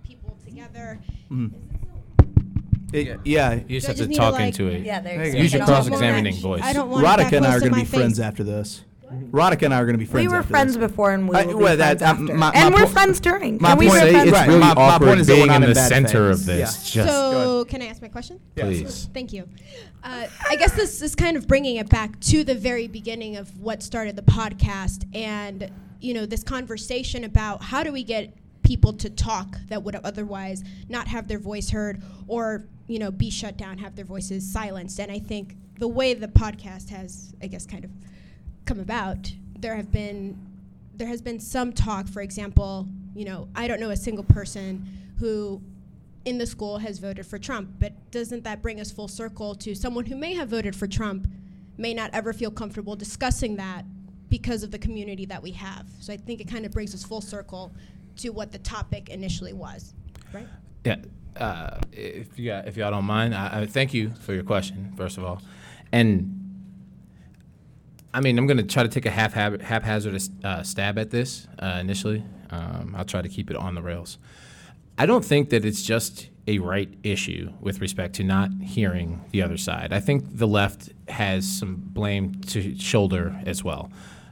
people 0.02 0.38
together. 0.44 0.98
Mm-hmm. 1.30 1.48
It 2.92 3.20
yeah. 3.24 3.60
You 3.68 3.80
just 3.80 3.88
have 3.88 3.96
to 3.96 4.06
need 4.06 4.14
to, 4.14 4.20
talk 4.20 4.32
like- 4.34 4.46
into 4.46 4.68
it. 4.68 4.82
Yeah, 4.82 5.00
there 5.00 5.18
There 5.18 5.26
you 5.26 5.32
you 5.32 5.36
go. 5.36 5.42
Use 5.42 5.52
your 5.52 5.62
I 5.62 5.66
don't 5.66 5.74
want 5.74 5.88
cross-examining 5.88 6.34
voice. 6.36 6.62
I 6.62 6.72
don't 6.72 6.88
want 6.88 7.04
that 7.04 7.32
and 7.34 7.46
I 7.46 7.54
are 7.54 7.60
going 7.60 7.72
to 7.72 7.78
be 7.80 7.84
friends 7.84 8.16
face. 8.18 8.24
after 8.24 8.44
this. 8.44 8.82
Radhika 9.30 9.62
and 9.62 9.74
I 9.74 9.80
are 9.80 9.84
going 9.86 9.94
to 9.94 9.98
be 9.98 10.04
friends. 10.04 10.24
We 10.26 10.28
were 10.32 10.38
after 10.38 10.50
friends 10.50 10.76
this. 10.76 10.88
before, 10.90 11.12
and 11.12 11.28
we 11.28 11.36
I- 11.36 11.44
will 11.46 11.58
well, 11.58 11.72
be 11.72 11.76
that- 11.76 11.98
friends 11.98 12.02
uh, 12.02 12.06
after. 12.06 12.22
my- 12.24 12.34
my 12.34 12.52
and 12.54 12.74
we're 12.74 12.80
point- 12.80 12.92
friends 12.92 13.20
during. 13.20 13.58
my 13.60 13.70
and 13.70 13.78
we 13.78 13.86
point- 13.86 13.94
were 14.00 14.06
Say 14.06 14.12
friends 14.12 14.28
it's 14.28 14.36
during. 14.38 14.48
really 14.48 14.60
really 14.60 14.74
My- 14.74 14.74
my 14.74 14.94
awkward 14.94 15.06
point 15.06 15.20
is 15.20 15.26
that 15.26 15.32
we're 15.32 15.36
being 15.36 15.46
not 15.48 15.56
in 15.56 15.62
in 15.62 15.68
the 15.70 15.74
bad 15.74 15.88
center 15.88 16.32
faith. 16.32 16.40
of 16.40 16.46
this. 16.46 16.58
Yeah. 16.96 17.02
Just 17.04 17.14
So, 17.14 17.64
can 17.66 17.82
I 17.82 17.86
ask 17.86 18.02
my 18.02 18.08
question? 18.08 18.40
please. 18.56 19.08
Thank 19.14 19.32
you. 19.32 19.48
Uh, 20.02 20.26
I 20.50 20.56
guess 20.56 20.72
this 20.72 21.02
is 21.02 21.14
kind 21.14 21.36
of 21.36 21.46
bringing 21.46 21.76
it 21.76 21.88
back 21.88 22.18
to 22.20 22.44
the 22.44 22.54
very 22.54 22.86
beginning 22.88 23.36
of 23.36 23.58
what 23.60 23.82
started 23.82 24.16
the 24.16 24.22
podcast, 24.22 25.04
and 25.14 25.70
you 26.00 26.12
know 26.14 26.26
this 26.26 26.42
conversation 26.42 27.24
about 27.24 27.62
how 27.62 27.82
do 27.82 27.92
we 27.92 28.02
get 28.04 28.34
people 28.62 28.92
to 28.92 29.08
talk 29.08 29.56
that 29.68 29.82
would 29.84 29.94
otherwise 29.94 30.64
not 30.88 31.06
have 31.08 31.28
their 31.28 31.38
voice 31.38 31.70
heard, 31.70 32.02
or 32.26 32.64
you 32.88 32.98
know 32.98 33.10
be 33.10 33.30
shut 33.30 33.56
down, 33.56 33.78
have 33.78 33.94
their 33.96 34.04
voices 34.04 34.50
silenced. 34.50 34.98
And 34.98 35.10
I 35.12 35.18
think 35.20 35.56
the 35.78 35.88
way 35.88 36.14
the 36.14 36.28
podcast 36.28 36.88
has, 36.90 37.34
I 37.42 37.46
guess, 37.48 37.66
kind 37.66 37.84
of 37.84 37.90
come 38.66 38.80
about, 38.80 39.32
there 39.58 39.76
have 39.76 39.90
been 39.90 40.38
there 40.94 41.08
has 41.08 41.20
been 41.20 41.38
some 41.38 41.72
talk. 41.72 42.08
For 42.08 42.22
example, 42.22 42.88
you 43.14 43.24
know, 43.24 43.48
I 43.54 43.68
don't 43.68 43.80
know 43.80 43.90
a 43.90 43.96
single 43.96 44.24
person 44.24 44.86
who 45.18 45.62
in 46.24 46.38
the 46.38 46.46
school 46.46 46.78
has 46.78 46.98
voted 46.98 47.24
for 47.26 47.38
Trump, 47.38 47.70
but 47.78 47.92
doesn't 48.10 48.44
that 48.44 48.60
bring 48.62 48.80
us 48.80 48.90
full 48.90 49.08
circle 49.08 49.54
to 49.54 49.74
someone 49.74 50.04
who 50.06 50.16
may 50.16 50.34
have 50.34 50.48
voted 50.48 50.74
for 50.74 50.86
Trump 50.86 51.28
may 51.78 51.94
not 51.94 52.10
ever 52.12 52.32
feel 52.32 52.50
comfortable 52.50 52.96
discussing 52.96 53.56
that 53.56 53.84
because 54.28 54.62
of 54.62 54.70
the 54.70 54.78
community 54.78 55.24
that 55.26 55.42
we 55.42 55.52
have. 55.52 55.86
So 56.00 56.12
I 56.12 56.16
think 56.16 56.40
it 56.40 56.48
kind 56.48 56.66
of 56.66 56.72
brings 56.72 56.94
us 56.94 57.04
full 57.04 57.20
circle 57.20 57.72
to 58.16 58.30
what 58.30 58.50
the 58.50 58.58
topic 58.58 59.08
initially 59.08 59.52
was, 59.52 59.94
right? 60.32 60.48
Yeah. 60.84 60.96
Uh, 61.36 61.78
if 61.92 62.38
you 62.38 62.50
if 62.52 62.76
y'all 62.78 62.90
don't 62.90 63.04
mind, 63.04 63.34
I, 63.34 63.60
I 63.60 63.66
thank 63.66 63.92
you 63.92 64.12
for 64.20 64.32
your 64.32 64.42
question 64.42 64.94
first 64.96 65.18
of 65.18 65.24
all, 65.24 65.42
and 65.92 66.45
I 68.16 68.20
mean 68.20 68.38
I'm 68.38 68.46
gonna 68.46 68.62
try 68.62 68.82
to 68.82 68.88
take 68.88 69.04
a 69.04 69.10
half 69.10 69.34
haphazard 69.34 70.22
uh, 70.42 70.62
stab 70.62 70.98
at 70.98 71.10
this 71.10 71.46
uh, 71.58 71.76
initially. 71.82 72.24
Um, 72.48 72.94
I'll 72.96 73.04
try 73.04 73.20
to 73.20 73.28
keep 73.28 73.50
it 73.50 73.56
on 73.56 73.74
the 73.74 73.82
rails. 73.82 74.16
I 74.96 75.04
don't 75.04 75.24
think 75.24 75.50
that 75.50 75.66
it's 75.66 75.82
just 75.82 76.30
a 76.46 76.58
right 76.60 76.88
issue 77.02 77.52
with 77.60 77.82
respect 77.82 78.14
to 78.14 78.24
not 78.24 78.50
hearing 78.62 79.22
the 79.32 79.42
other 79.42 79.58
side. 79.58 79.92
I 79.92 80.00
think 80.00 80.38
the 80.38 80.46
left 80.46 80.88
has 81.08 81.46
some 81.46 81.76
blame 81.76 82.40
to 82.46 82.78
shoulder 82.78 83.38
as 83.44 83.62
well. 83.62 83.90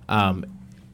Um, 0.08 0.46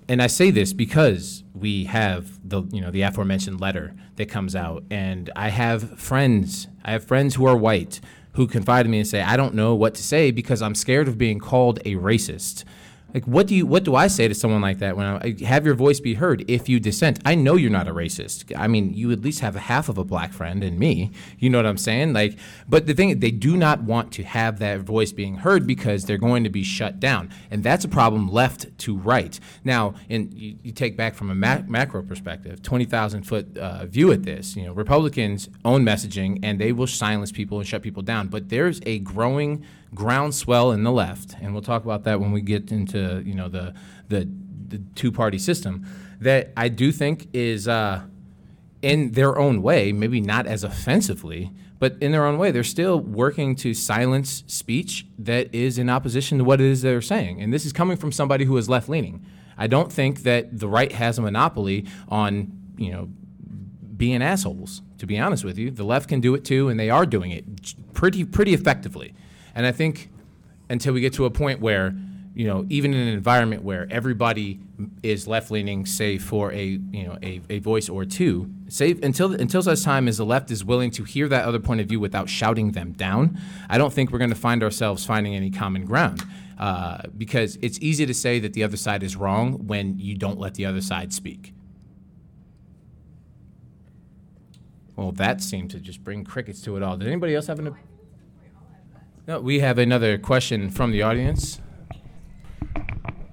and 0.08 0.20
I 0.20 0.26
say 0.26 0.50
this 0.50 0.72
because 0.72 1.44
we 1.54 1.84
have 1.84 2.40
the 2.48 2.62
you 2.72 2.80
know 2.80 2.90
the 2.90 3.02
aforementioned 3.02 3.60
letter 3.60 3.94
that 4.16 4.28
comes 4.28 4.56
out, 4.56 4.82
and 4.90 5.30
I 5.36 5.50
have 5.50 6.00
friends. 6.00 6.66
I 6.84 6.90
have 6.90 7.04
friends 7.04 7.36
who 7.36 7.46
are 7.46 7.56
white 7.56 8.00
who 8.32 8.48
confide 8.48 8.86
in 8.86 8.90
me 8.90 8.98
and 8.98 9.06
say, 9.06 9.22
"I 9.22 9.36
don't 9.36 9.54
know 9.54 9.76
what 9.76 9.94
to 9.94 10.02
say 10.02 10.32
because 10.32 10.60
I'm 10.60 10.74
scared 10.74 11.06
of 11.06 11.16
being 11.18 11.38
called 11.38 11.78
a 11.84 11.94
racist." 11.94 12.64
Like, 13.14 13.24
what 13.24 13.46
do 13.46 13.54
you 13.54 13.66
what 13.66 13.84
do 13.84 13.94
I 13.94 14.06
say 14.06 14.28
to 14.28 14.34
someone 14.34 14.60
like 14.60 14.78
that 14.78 14.96
when 14.96 15.06
I 15.06 15.36
have 15.44 15.66
your 15.66 15.74
voice 15.74 16.00
be 16.00 16.14
heard 16.14 16.44
if 16.48 16.68
you 16.68 16.80
dissent? 16.80 17.18
I 17.24 17.34
know 17.34 17.56
you're 17.56 17.70
not 17.70 17.88
a 17.88 17.92
racist. 17.92 18.56
I 18.56 18.66
mean, 18.68 18.94
you 18.94 19.10
at 19.12 19.20
least 19.20 19.40
have 19.40 19.56
a 19.56 19.60
half 19.60 19.88
of 19.88 19.98
a 19.98 20.04
black 20.04 20.32
friend 20.32 20.62
in 20.62 20.78
me. 20.78 21.10
You 21.38 21.50
know 21.50 21.58
what 21.58 21.66
I'm 21.66 21.78
saying? 21.78 22.12
Like, 22.12 22.38
but 22.68 22.86
the 22.86 22.94
thing 22.94 23.18
they 23.20 23.30
do 23.30 23.56
not 23.56 23.82
want 23.82 24.12
to 24.12 24.22
have 24.22 24.58
that 24.60 24.80
voice 24.80 25.12
being 25.12 25.36
heard 25.36 25.66
because 25.66 26.04
they're 26.04 26.18
going 26.18 26.44
to 26.44 26.50
be 26.50 26.62
shut 26.62 27.00
down, 27.00 27.30
and 27.50 27.62
that's 27.62 27.84
a 27.84 27.88
problem 27.88 28.28
left 28.28 28.66
to 28.78 28.96
right. 28.96 29.38
Now, 29.64 29.94
and 30.08 30.32
you, 30.34 30.56
you 30.62 30.72
take 30.72 30.96
back 30.96 31.14
from 31.14 31.30
a 31.30 31.34
ma- 31.34 31.62
macro 31.66 32.02
perspective, 32.02 32.62
twenty 32.62 32.84
thousand 32.84 33.24
foot 33.24 33.56
uh, 33.58 33.86
view 33.86 34.12
at 34.12 34.22
this. 34.22 34.56
You 34.56 34.66
know, 34.66 34.72
Republicans 34.72 35.48
own 35.64 35.84
messaging, 35.84 36.40
and 36.42 36.60
they 36.60 36.72
will 36.72 36.86
silence 36.86 37.32
people 37.32 37.58
and 37.58 37.66
shut 37.66 37.82
people 37.82 38.02
down. 38.02 38.28
But 38.28 38.48
there's 38.48 38.80
a 38.86 38.98
growing 39.00 39.64
groundswell 39.94 40.72
in 40.72 40.82
the 40.84 40.92
left, 40.92 41.34
and 41.40 41.52
we'll 41.52 41.62
talk 41.62 41.84
about 41.84 42.04
that 42.04 42.20
when 42.20 42.32
we 42.32 42.40
get 42.40 42.70
into 42.70 43.22
you 43.24 43.34
know 43.34 43.48
the 43.48 43.74
the, 44.08 44.28
the 44.68 44.78
two 44.94 45.12
party 45.12 45.38
system 45.38 45.86
that 46.20 46.52
I 46.56 46.68
do 46.68 46.92
think 46.92 47.28
is 47.32 47.66
uh, 47.66 48.02
in 48.82 49.12
their 49.12 49.38
own 49.38 49.62
way, 49.62 49.92
maybe 49.92 50.20
not 50.20 50.46
as 50.46 50.64
offensively, 50.64 51.50
but 51.78 51.96
in 52.00 52.12
their 52.12 52.26
own 52.26 52.36
way, 52.36 52.50
they're 52.50 52.62
still 52.62 53.00
working 53.00 53.56
to 53.56 53.72
silence 53.72 54.44
speech 54.46 55.06
that 55.18 55.54
is 55.54 55.78
in 55.78 55.88
opposition 55.88 56.38
to 56.38 56.44
what 56.44 56.60
it 56.60 56.66
is 56.66 56.82
they're 56.82 57.00
saying, 57.00 57.40
and 57.40 57.52
this 57.52 57.64
is 57.64 57.72
coming 57.72 57.96
from 57.96 58.12
somebody 58.12 58.44
who 58.44 58.56
is 58.56 58.68
left 58.68 58.88
leaning. 58.88 59.24
I 59.56 59.66
don't 59.66 59.92
think 59.92 60.22
that 60.22 60.58
the 60.58 60.68
right 60.68 60.92
has 60.92 61.18
a 61.18 61.22
monopoly 61.22 61.86
on 62.08 62.52
you 62.76 62.92
know 62.92 63.08
being 63.96 64.22
assholes. 64.22 64.82
To 64.98 65.06
be 65.06 65.18
honest 65.18 65.44
with 65.44 65.56
you, 65.56 65.70
the 65.70 65.84
left 65.84 66.10
can 66.10 66.20
do 66.20 66.34
it 66.34 66.44
too, 66.44 66.68
and 66.68 66.78
they 66.78 66.90
are 66.90 67.06
doing 67.06 67.30
it 67.30 67.44
pretty 67.94 68.24
pretty 68.24 68.52
effectively. 68.52 69.14
And 69.54 69.66
I 69.66 69.72
think 69.72 70.10
until 70.68 70.92
we 70.94 71.00
get 71.00 71.12
to 71.14 71.24
a 71.24 71.30
point 71.30 71.60
where, 71.60 71.94
you 72.34 72.46
know, 72.46 72.64
even 72.68 72.94
in 72.94 73.00
an 73.00 73.08
environment 73.08 73.64
where 73.64 73.86
everybody 73.90 74.60
is 75.02 75.26
left 75.26 75.50
leaning, 75.50 75.84
say 75.84 76.16
for 76.16 76.52
a 76.52 76.64
you 76.64 77.04
know 77.04 77.18
a, 77.22 77.40
a 77.50 77.58
voice 77.58 77.88
or 77.88 78.04
two, 78.04 78.50
say 78.68 78.96
until 79.02 79.34
until 79.34 79.62
such 79.62 79.82
time 79.82 80.08
as 80.08 80.16
the 80.16 80.24
left 80.24 80.50
is 80.50 80.64
willing 80.64 80.90
to 80.92 81.04
hear 81.04 81.28
that 81.28 81.44
other 81.44 81.58
point 81.58 81.80
of 81.80 81.88
view 81.88 82.00
without 82.00 82.28
shouting 82.28 82.72
them 82.72 82.92
down, 82.92 83.38
I 83.68 83.78
don't 83.78 83.92
think 83.92 84.12
we're 84.12 84.18
going 84.18 84.30
to 84.30 84.36
find 84.36 84.62
ourselves 84.62 85.04
finding 85.04 85.34
any 85.34 85.50
common 85.50 85.84
ground. 85.84 86.22
Uh, 86.58 87.00
because 87.16 87.56
it's 87.62 87.78
easy 87.80 88.04
to 88.04 88.12
say 88.12 88.38
that 88.38 88.52
the 88.52 88.62
other 88.62 88.76
side 88.76 89.02
is 89.02 89.16
wrong 89.16 89.66
when 89.66 89.98
you 89.98 90.14
don't 90.14 90.38
let 90.38 90.54
the 90.56 90.66
other 90.66 90.82
side 90.82 91.10
speak. 91.10 91.54
Well, 94.94 95.12
that 95.12 95.40
seemed 95.40 95.70
to 95.70 95.80
just 95.80 96.04
bring 96.04 96.22
crickets 96.22 96.60
to 96.62 96.76
it 96.76 96.82
all. 96.82 96.98
Did 96.98 97.08
anybody 97.08 97.34
else 97.34 97.46
have 97.46 97.58
an? 97.58 97.74
No, 99.30 99.38
we 99.38 99.60
have 99.60 99.78
another 99.78 100.18
question 100.18 100.70
from 100.70 100.90
the 100.90 101.02
audience. 101.02 101.60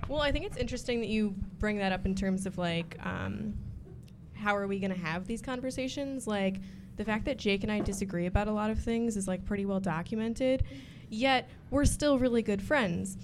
Well, 0.07 0.21
I 0.21 0.31
think 0.31 0.45
it's 0.45 0.57
interesting 0.57 0.99
that 0.99 1.07
you 1.07 1.33
bring 1.57 1.79
that 1.79 1.91
up 1.91 2.05
in 2.05 2.13
terms 2.13 2.45
of 2.45 2.59
like, 2.59 2.99
um, 3.03 3.55
how 4.35 4.55
are 4.55 4.67
we 4.67 4.77
going 4.77 4.93
to 4.93 4.99
have 4.99 5.25
these 5.25 5.41
conversations? 5.41 6.27
Like, 6.27 6.61
the 6.97 7.03
fact 7.03 7.25
that 7.25 7.37
Jake 7.37 7.63
and 7.63 7.71
I 7.71 7.79
disagree 7.79 8.27
about 8.27 8.47
a 8.47 8.51
lot 8.51 8.69
of 8.69 8.77
things 8.77 9.17
is 9.17 9.27
like 9.27 9.43
pretty 9.43 9.65
well 9.65 9.79
documented, 9.79 10.65
yet 11.09 11.49
we're 11.71 11.85
still 11.85 12.19
really 12.19 12.43
good 12.43 12.61
friends. 12.61 13.17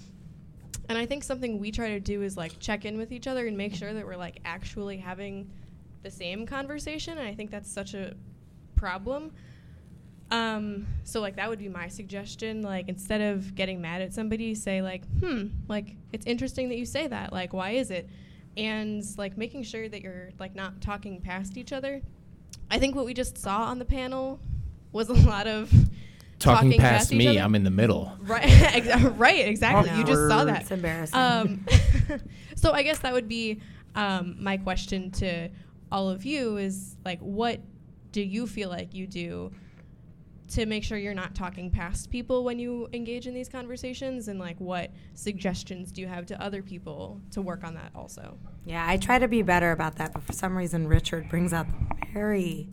And 0.88 0.98
I 0.98 1.06
think 1.06 1.22
something 1.22 1.60
we 1.60 1.70
try 1.70 1.90
to 1.90 2.00
do 2.00 2.22
is 2.22 2.36
like 2.36 2.58
check 2.58 2.84
in 2.84 2.98
with 2.98 3.12
each 3.12 3.28
other 3.28 3.46
and 3.46 3.56
make 3.56 3.72
sure 3.76 3.92
that 3.92 4.04
we're 4.04 4.16
like 4.16 4.40
actually 4.44 4.96
having 4.96 5.48
the 6.02 6.10
same 6.10 6.44
conversation. 6.44 7.18
And 7.18 7.28
I 7.28 7.34
think 7.34 7.52
that's 7.52 7.70
such 7.70 7.94
a 7.94 8.16
problem. 8.74 9.30
Um, 10.34 10.86
so 11.04 11.20
like 11.20 11.36
that 11.36 11.48
would 11.48 11.58
be 11.58 11.68
my 11.68 11.88
suggestion. 11.88 12.62
Like 12.62 12.88
instead 12.88 13.20
of 13.20 13.54
getting 13.54 13.80
mad 13.80 14.02
at 14.02 14.12
somebody, 14.12 14.54
say 14.54 14.82
like, 14.82 15.04
hmm, 15.20 15.48
like 15.68 15.96
it's 16.12 16.26
interesting 16.26 16.68
that 16.70 16.76
you 16.76 16.86
say 16.86 17.06
that. 17.06 17.32
Like, 17.32 17.52
why 17.52 17.70
is 17.72 17.90
it? 17.90 18.08
And 18.56 19.04
like 19.16 19.36
making 19.36 19.62
sure 19.64 19.88
that 19.88 20.02
you're 20.02 20.30
like 20.38 20.54
not 20.54 20.80
talking 20.80 21.20
past 21.20 21.56
each 21.56 21.72
other. 21.72 22.02
I 22.70 22.78
think 22.78 22.96
what 22.96 23.04
we 23.04 23.14
just 23.14 23.38
saw 23.38 23.64
on 23.64 23.78
the 23.78 23.84
panel 23.84 24.40
was 24.92 25.08
a 25.08 25.14
lot 25.14 25.46
of 25.46 25.70
Talking, 26.38 26.78
past, 26.78 27.12
each 27.12 27.18
me, 27.18 27.28
other. 27.28 27.40
I'm 27.40 27.54
in 27.54 27.64
the 27.64 27.70
middle. 27.70 28.12
Right, 28.20 28.42
exa- 28.48 29.18
right, 29.18 29.46
exactly. 29.46 29.96
You 29.96 30.04
just 30.04 30.28
saw 30.28 30.44
that. 30.44 30.62
It's 30.62 30.70
embarrassing. 30.70 31.18
Um, 31.18 31.66
so 32.56 32.72
I 32.72 32.82
guess 32.82 32.98
that 32.98 33.12
would 33.12 33.28
be 33.28 33.60
um, 33.94 34.36
my 34.40 34.56
question 34.56 35.10
to 35.12 35.48
all 35.90 36.10
of 36.10 36.24
you 36.24 36.56
is 36.56 36.96
like, 37.04 37.20
what 37.20 37.60
do 38.12 38.20
you 38.20 38.46
feel 38.46 38.68
like 38.68 38.94
you 38.94 39.06
do 39.06 39.52
to 40.50 40.66
make 40.66 40.84
sure 40.84 40.98
you're 40.98 41.14
not 41.14 41.34
talking 41.34 41.70
past 41.70 42.10
people 42.10 42.44
when 42.44 42.58
you 42.58 42.88
engage 42.92 43.26
in 43.26 43.34
these 43.34 43.48
conversations? 43.48 44.28
And 44.28 44.38
like, 44.38 44.58
what 44.60 44.90
suggestions 45.14 45.90
do 45.90 46.00
you 46.00 46.06
have 46.06 46.26
to 46.26 46.42
other 46.42 46.62
people 46.62 47.20
to 47.32 47.42
work 47.42 47.64
on 47.64 47.74
that 47.74 47.90
also? 47.94 48.36
Yeah, 48.64 48.84
I 48.86 48.96
try 48.96 49.18
to 49.18 49.28
be 49.28 49.42
better 49.42 49.72
about 49.72 49.96
that, 49.96 50.12
but 50.12 50.22
for 50.22 50.32
some 50.32 50.56
reason, 50.56 50.86
Richard 50.86 51.28
brings 51.28 51.52
out 51.52 51.66
the 51.68 52.06
very, 52.12 52.68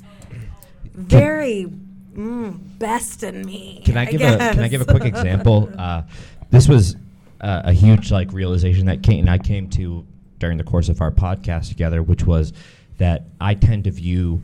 very 0.93 1.67
mm, 2.13 2.79
best 2.79 3.23
in 3.23 3.45
me. 3.45 3.81
Can 3.85 3.97
I 3.97 4.05
give 4.05 4.21
a 4.21 4.37
Can 4.37 4.59
I 4.59 4.67
give 4.67 4.81
a 4.81 4.85
quick 4.85 5.05
example? 5.05 5.69
Uh, 5.81 6.03
this 6.51 6.67
was 6.67 6.95
uh, 7.39 7.61
a 7.65 7.73
huge 7.73 8.11
like 8.11 8.31
realization 8.33 8.85
that 8.85 9.01
Kate 9.01 9.19
and 9.19 9.29
I 9.29 9.37
came 9.37 9.69
to 9.71 10.05
during 10.37 10.57
the 10.57 10.63
course 10.63 10.89
of 10.89 11.01
our 11.01 11.11
podcast 11.11 11.69
together, 11.69 12.03
which 12.03 12.23
was 12.25 12.53
that 12.97 13.23
I 13.39 13.55
tend 13.55 13.85
to 13.85 13.91
view 13.91 14.43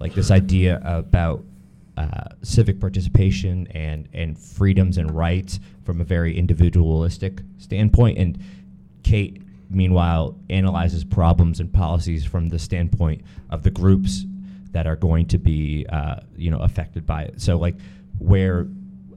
like 0.00 0.14
this 0.14 0.30
idea 0.30 0.80
about 0.84 1.42
uh, 1.96 2.28
civic 2.42 2.80
participation 2.80 3.66
and 3.68 4.08
and 4.12 4.38
freedoms 4.38 4.98
and 4.98 5.10
rights 5.10 5.60
from 5.84 6.00
a 6.00 6.04
very 6.04 6.36
individualistic 6.36 7.40
standpoint, 7.58 8.18
and 8.18 8.38
Kate 9.02 9.42
meanwhile 9.70 10.38
analyzes 10.50 11.04
problems 11.04 11.60
and 11.60 11.72
policies 11.72 12.24
from 12.24 12.48
the 12.48 12.58
standpoint 12.58 13.22
of 13.50 13.62
the 13.62 13.70
groups 13.70 14.24
that 14.70 14.86
are 14.86 14.96
going 14.96 15.26
to 15.26 15.38
be 15.38 15.86
uh, 15.90 16.16
you 16.36 16.50
know 16.50 16.58
affected 16.58 17.06
by 17.06 17.22
it. 17.22 17.40
So 17.40 17.56
like 17.56 17.76
where 18.18 18.66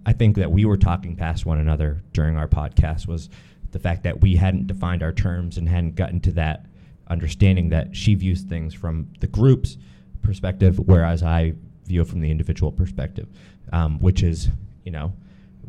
I 0.05 0.13
think 0.13 0.37
that 0.37 0.51
we 0.51 0.65
were 0.65 0.77
talking 0.77 1.15
past 1.15 1.45
one 1.45 1.59
another 1.59 2.01
during 2.13 2.37
our 2.37 2.47
podcast 2.47 3.07
was 3.07 3.29
the 3.71 3.79
fact 3.79 4.03
that 4.03 4.21
we 4.21 4.35
hadn't 4.35 4.67
defined 4.67 5.03
our 5.03 5.11
terms 5.11 5.57
and 5.57 5.67
hadn't 5.67 5.95
gotten 5.95 6.21
to 6.21 6.31
that 6.33 6.65
understanding 7.09 7.69
that 7.69 7.95
she 7.95 8.15
views 8.15 8.41
things 8.41 8.73
from 8.73 9.07
the 9.19 9.27
group's 9.27 9.77
perspective, 10.21 10.79
whereas 10.79 11.23
I 11.23 11.53
view 11.87 12.01
it 12.01 12.07
from 12.07 12.21
the 12.21 12.29
individual 12.29 12.71
perspective, 12.71 13.27
um, 13.71 13.99
which 13.99 14.23
is, 14.23 14.49
you 14.83 14.91
know, 14.91 15.13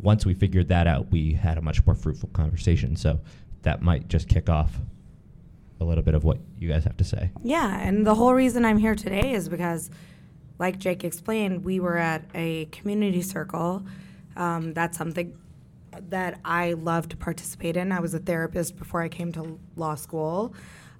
once 0.00 0.24
we 0.24 0.34
figured 0.34 0.68
that 0.68 0.86
out, 0.86 1.10
we 1.10 1.32
had 1.32 1.58
a 1.58 1.62
much 1.62 1.84
more 1.86 1.94
fruitful 1.94 2.28
conversation. 2.32 2.96
So 2.96 3.20
that 3.62 3.82
might 3.82 4.08
just 4.08 4.28
kick 4.28 4.48
off 4.48 4.78
a 5.80 5.84
little 5.84 6.04
bit 6.04 6.14
of 6.14 6.24
what 6.24 6.38
you 6.58 6.68
guys 6.68 6.84
have 6.84 6.96
to 6.96 7.04
say. 7.04 7.30
Yeah, 7.42 7.80
and 7.80 8.06
the 8.06 8.14
whole 8.14 8.34
reason 8.34 8.64
I'm 8.64 8.78
here 8.78 8.94
today 8.94 9.32
is 9.32 9.48
because, 9.48 9.90
like 10.58 10.78
Jake 10.78 11.04
explained, 11.04 11.64
we 11.64 11.80
were 11.80 11.96
at 11.96 12.24
a 12.34 12.66
community 12.66 13.22
circle. 13.22 13.84
Um, 14.36 14.72
that's 14.74 14.98
something 14.98 15.36
that 16.10 16.38
I 16.44 16.74
love 16.74 17.08
to 17.08 17.16
participate 17.16 17.76
in. 17.76 17.92
I 17.92 18.00
was 18.00 18.14
a 18.14 18.18
therapist 18.18 18.76
before 18.76 19.02
I 19.02 19.08
came 19.08 19.32
to 19.32 19.58
law 19.76 19.94
school. 19.94 20.54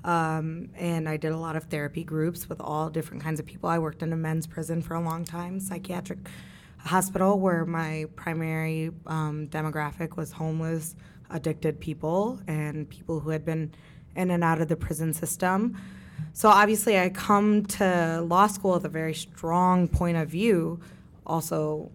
Um, 0.04 0.70
and 0.76 1.08
I 1.08 1.16
did 1.16 1.32
a 1.32 1.36
lot 1.36 1.56
of 1.56 1.64
therapy 1.64 2.04
groups 2.04 2.48
with 2.48 2.60
all 2.60 2.88
different 2.88 3.22
kinds 3.22 3.40
of 3.40 3.46
people. 3.46 3.68
I 3.68 3.78
worked 3.78 4.02
in 4.02 4.12
a 4.12 4.16
men's 4.16 4.46
prison 4.46 4.80
for 4.80 4.94
a 4.94 5.00
long 5.00 5.24
time, 5.24 5.60
psychiatric 5.60 6.18
hospital, 6.78 7.38
where 7.38 7.64
my 7.66 8.06
primary 8.16 8.90
um, 9.06 9.48
demographic 9.48 10.16
was 10.16 10.32
homeless, 10.32 10.94
addicted 11.30 11.80
people, 11.80 12.40
and 12.46 12.88
people 12.88 13.20
who 13.20 13.30
had 13.30 13.44
been 13.44 13.72
in 14.16 14.30
and 14.30 14.42
out 14.42 14.60
of 14.60 14.68
the 14.68 14.76
prison 14.76 15.12
system. 15.12 15.76
So 16.32 16.48
obviously, 16.48 16.98
I 16.98 17.08
come 17.08 17.66
to 17.66 18.20
law 18.26 18.46
school 18.46 18.72
with 18.72 18.84
a 18.84 18.88
very 18.88 19.14
strong 19.14 19.88
point 19.88 20.16
of 20.16 20.28
view. 20.28 20.80
Also, 21.26 21.90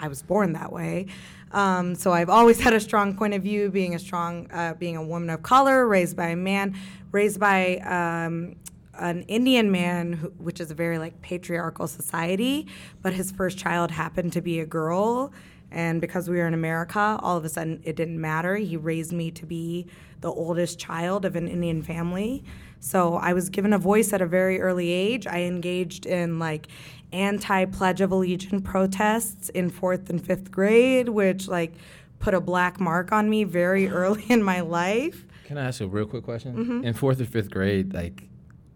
I 0.00 0.08
was 0.08 0.22
born 0.22 0.54
that 0.54 0.72
way. 0.72 1.06
Um, 1.52 1.94
so 1.94 2.12
I've 2.12 2.30
always 2.30 2.60
had 2.66 2.74
a 2.74 2.80
strong 2.80 3.16
point 3.16 3.34
of 3.34 3.42
view, 3.42 3.70
being 3.70 3.94
a 3.94 3.98
strong, 3.98 4.50
uh, 4.52 4.74
being 4.74 4.96
a 4.96 5.02
woman 5.02 5.30
of 5.30 5.42
color, 5.42 5.86
raised 5.86 6.16
by 6.16 6.28
a 6.28 6.36
man, 6.36 6.76
raised 7.12 7.38
by 7.38 7.76
um, 7.78 8.56
an 8.94 9.22
Indian 9.22 9.70
man, 9.70 10.14
who, 10.14 10.28
which 10.38 10.60
is 10.60 10.70
a 10.70 10.74
very 10.74 10.98
like 10.98 11.20
patriarchal 11.22 11.86
society. 11.86 12.66
But 13.02 13.12
his 13.12 13.30
first 13.30 13.58
child 13.58 13.90
happened 13.90 14.32
to 14.34 14.40
be 14.40 14.60
a 14.60 14.66
girl, 14.66 15.32
and 15.70 16.00
because 16.00 16.28
we 16.28 16.36
were 16.36 16.46
in 16.46 16.54
America, 16.54 17.18
all 17.22 17.36
of 17.36 17.44
a 17.44 17.48
sudden 17.48 17.80
it 17.84 17.96
didn't 17.96 18.20
matter. 18.20 18.56
He 18.56 18.76
raised 18.76 19.12
me 19.12 19.30
to 19.32 19.46
be 19.46 19.86
the 20.20 20.30
oldest 20.30 20.78
child 20.78 21.24
of 21.24 21.36
an 21.36 21.48
Indian 21.48 21.82
family. 21.82 22.44
So 22.80 23.14
I 23.14 23.32
was 23.32 23.48
given 23.48 23.72
a 23.72 23.78
voice 23.78 24.12
at 24.12 24.20
a 24.20 24.26
very 24.26 24.60
early 24.60 24.90
age. 24.90 25.26
I 25.26 25.42
engaged 25.42 26.04
in 26.04 26.38
like 26.38 26.68
anti 27.12 27.64
Pledge 27.66 28.00
of 28.00 28.12
Allegiance 28.12 28.62
protests 28.64 29.48
in 29.50 29.70
fourth 29.70 30.10
and 30.10 30.24
fifth 30.24 30.50
grade, 30.50 31.08
which 31.08 31.48
like 31.48 31.72
put 32.18 32.34
a 32.34 32.40
black 32.40 32.80
mark 32.80 33.12
on 33.12 33.28
me 33.28 33.44
very 33.44 33.88
early 34.00 34.24
in 34.28 34.42
my 34.42 34.60
life. 34.60 35.26
Can 35.46 35.58
I 35.58 35.66
ask 35.66 35.80
a 35.80 35.86
real 35.86 36.06
quick 36.06 36.24
question? 36.24 36.54
Mhm. 36.56 36.84
In 36.84 36.94
fourth 36.94 37.20
or 37.20 37.24
fifth 37.26 37.50
grade, 37.50 37.92
like, 37.92 38.28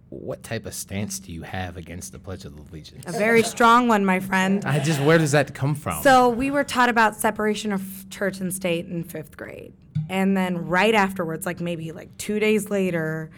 what 0.09 0.43
type 0.43 0.66
of 0.66 0.74
stance 0.74 1.18
do 1.18 1.32
you 1.32 1.43
have 1.43 1.76
against 1.76 2.12
the 2.12 2.18
Pledge 2.18 2.45
of 2.45 2.57
Allegiance? 2.57 3.05
A 3.07 3.12
very 3.12 3.43
strong 3.43 3.89
one, 3.89 4.05
my 4.05 4.20
friend. 4.20 4.64
I 4.64 4.78
just, 4.78 5.01
where 5.01 5.18
does 5.18 5.32
that 5.32 5.55
come 5.55 5.74
from? 5.74 6.03
So 6.03 6.28
we 6.28 6.51
were 6.51 6.64
taught 6.64 6.89
about 6.89 7.16
separation 7.16 7.72
of 7.72 8.09
church 8.09 8.41
and 8.41 8.53
state 8.55 8.87
in 8.87 9.03
fifth 9.05 9.37
grade. 9.37 9.72
And 10.09 10.37
then 10.37 10.68
right 10.68 10.95
afterwards, 10.95 11.45
like 11.45 11.61
maybe 11.61 11.91
like 11.93 12.16
two 12.18 12.39
days 12.39 12.70
later, 12.70 13.30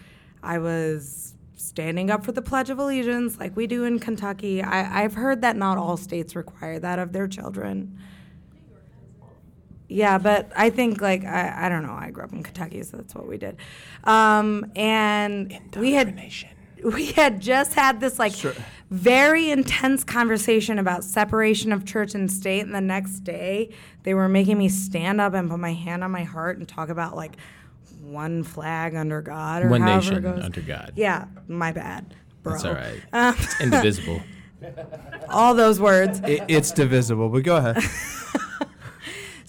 I 0.42 0.58
was 0.58 1.34
standing 1.78 2.10
up 2.10 2.24
for 2.24 2.32
the 2.32 2.42
Pledge 2.42 2.70
of 2.70 2.80
Allegiance 2.80 3.38
like 3.38 3.56
we 3.56 3.68
do 3.68 3.84
in 3.84 4.00
Kentucky. 4.00 4.60
I, 4.60 5.04
I've 5.04 5.14
heard 5.14 5.42
that 5.42 5.54
not 5.54 5.78
all 5.78 5.96
states 5.96 6.34
require 6.34 6.80
that 6.80 6.98
of 6.98 7.12
their 7.12 7.28
children. 7.28 7.96
Yeah, 9.88 10.18
but 10.18 10.50
I 10.56 10.70
think 10.70 11.00
like 11.00 11.24
I, 11.24 11.66
I 11.66 11.68
don't 11.68 11.84
know. 11.86 11.92
I 11.92 12.10
grew 12.10 12.24
up 12.24 12.32
in 12.32 12.42
Kentucky, 12.42 12.82
so 12.82 12.96
that's 12.96 13.14
what 13.14 13.28
we 13.28 13.38
did. 13.38 13.58
Um, 14.02 14.72
and 14.74 15.56
we 15.76 15.92
had 15.92 16.20
we 16.82 17.12
had 17.12 17.40
just 17.40 17.74
had 17.74 18.00
this 18.00 18.18
like 18.18 18.34
very 18.90 19.48
intense 19.48 20.02
conversation 20.02 20.80
about 20.80 21.04
separation 21.04 21.72
of 21.72 21.84
church 21.84 22.12
and 22.12 22.28
state, 22.28 22.62
and 22.62 22.74
the 22.74 22.80
next 22.80 23.20
day 23.20 23.70
they 24.02 24.14
were 24.14 24.28
making 24.28 24.58
me 24.58 24.68
stand 24.68 25.20
up 25.20 25.32
and 25.32 25.48
put 25.48 25.60
my 25.60 25.74
hand 25.74 26.02
on 26.02 26.10
my 26.10 26.24
heart 26.24 26.58
and 26.58 26.66
talk 26.66 26.88
about 26.88 27.14
like 27.14 27.36
one 28.12 28.42
flag 28.42 28.94
under 28.94 29.22
God 29.22 29.64
or 29.64 29.68
One 29.68 29.80
however 29.82 30.00
nation 30.00 30.16
it 30.16 30.20
goes. 30.22 30.44
under 30.44 30.60
God. 30.60 30.92
Yeah, 30.96 31.26
my 31.46 31.72
bad, 31.72 32.14
bro. 32.42 32.52
That's 32.52 32.64
all 32.64 32.74
right. 32.74 33.00
Um, 33.12 33.34
It's 33.38 33.60
indivisible. 33.60 34.22
all 35.28 35.54
those 35.54 35.80
words. 35.80 36.20
It, 36.24 36.42
it's 36.48 36.72
divisible, 36.72 37.28
but 37.28 37.42
go 37.44 37.56
ahead. 37.56 37.78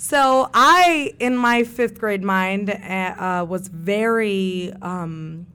So 0.01 0.49
I, 0.55 1.14
in 1.20 1.38
my 1.38 1.64
fifth 1.64 1.99
grade 1.99 2.24
mind, 2.24 2.72
uh, 2.72 2.74
uh, 3.43 3.45
was 3.47 3.68
very 3.68 4.74
um, 4.82 5.45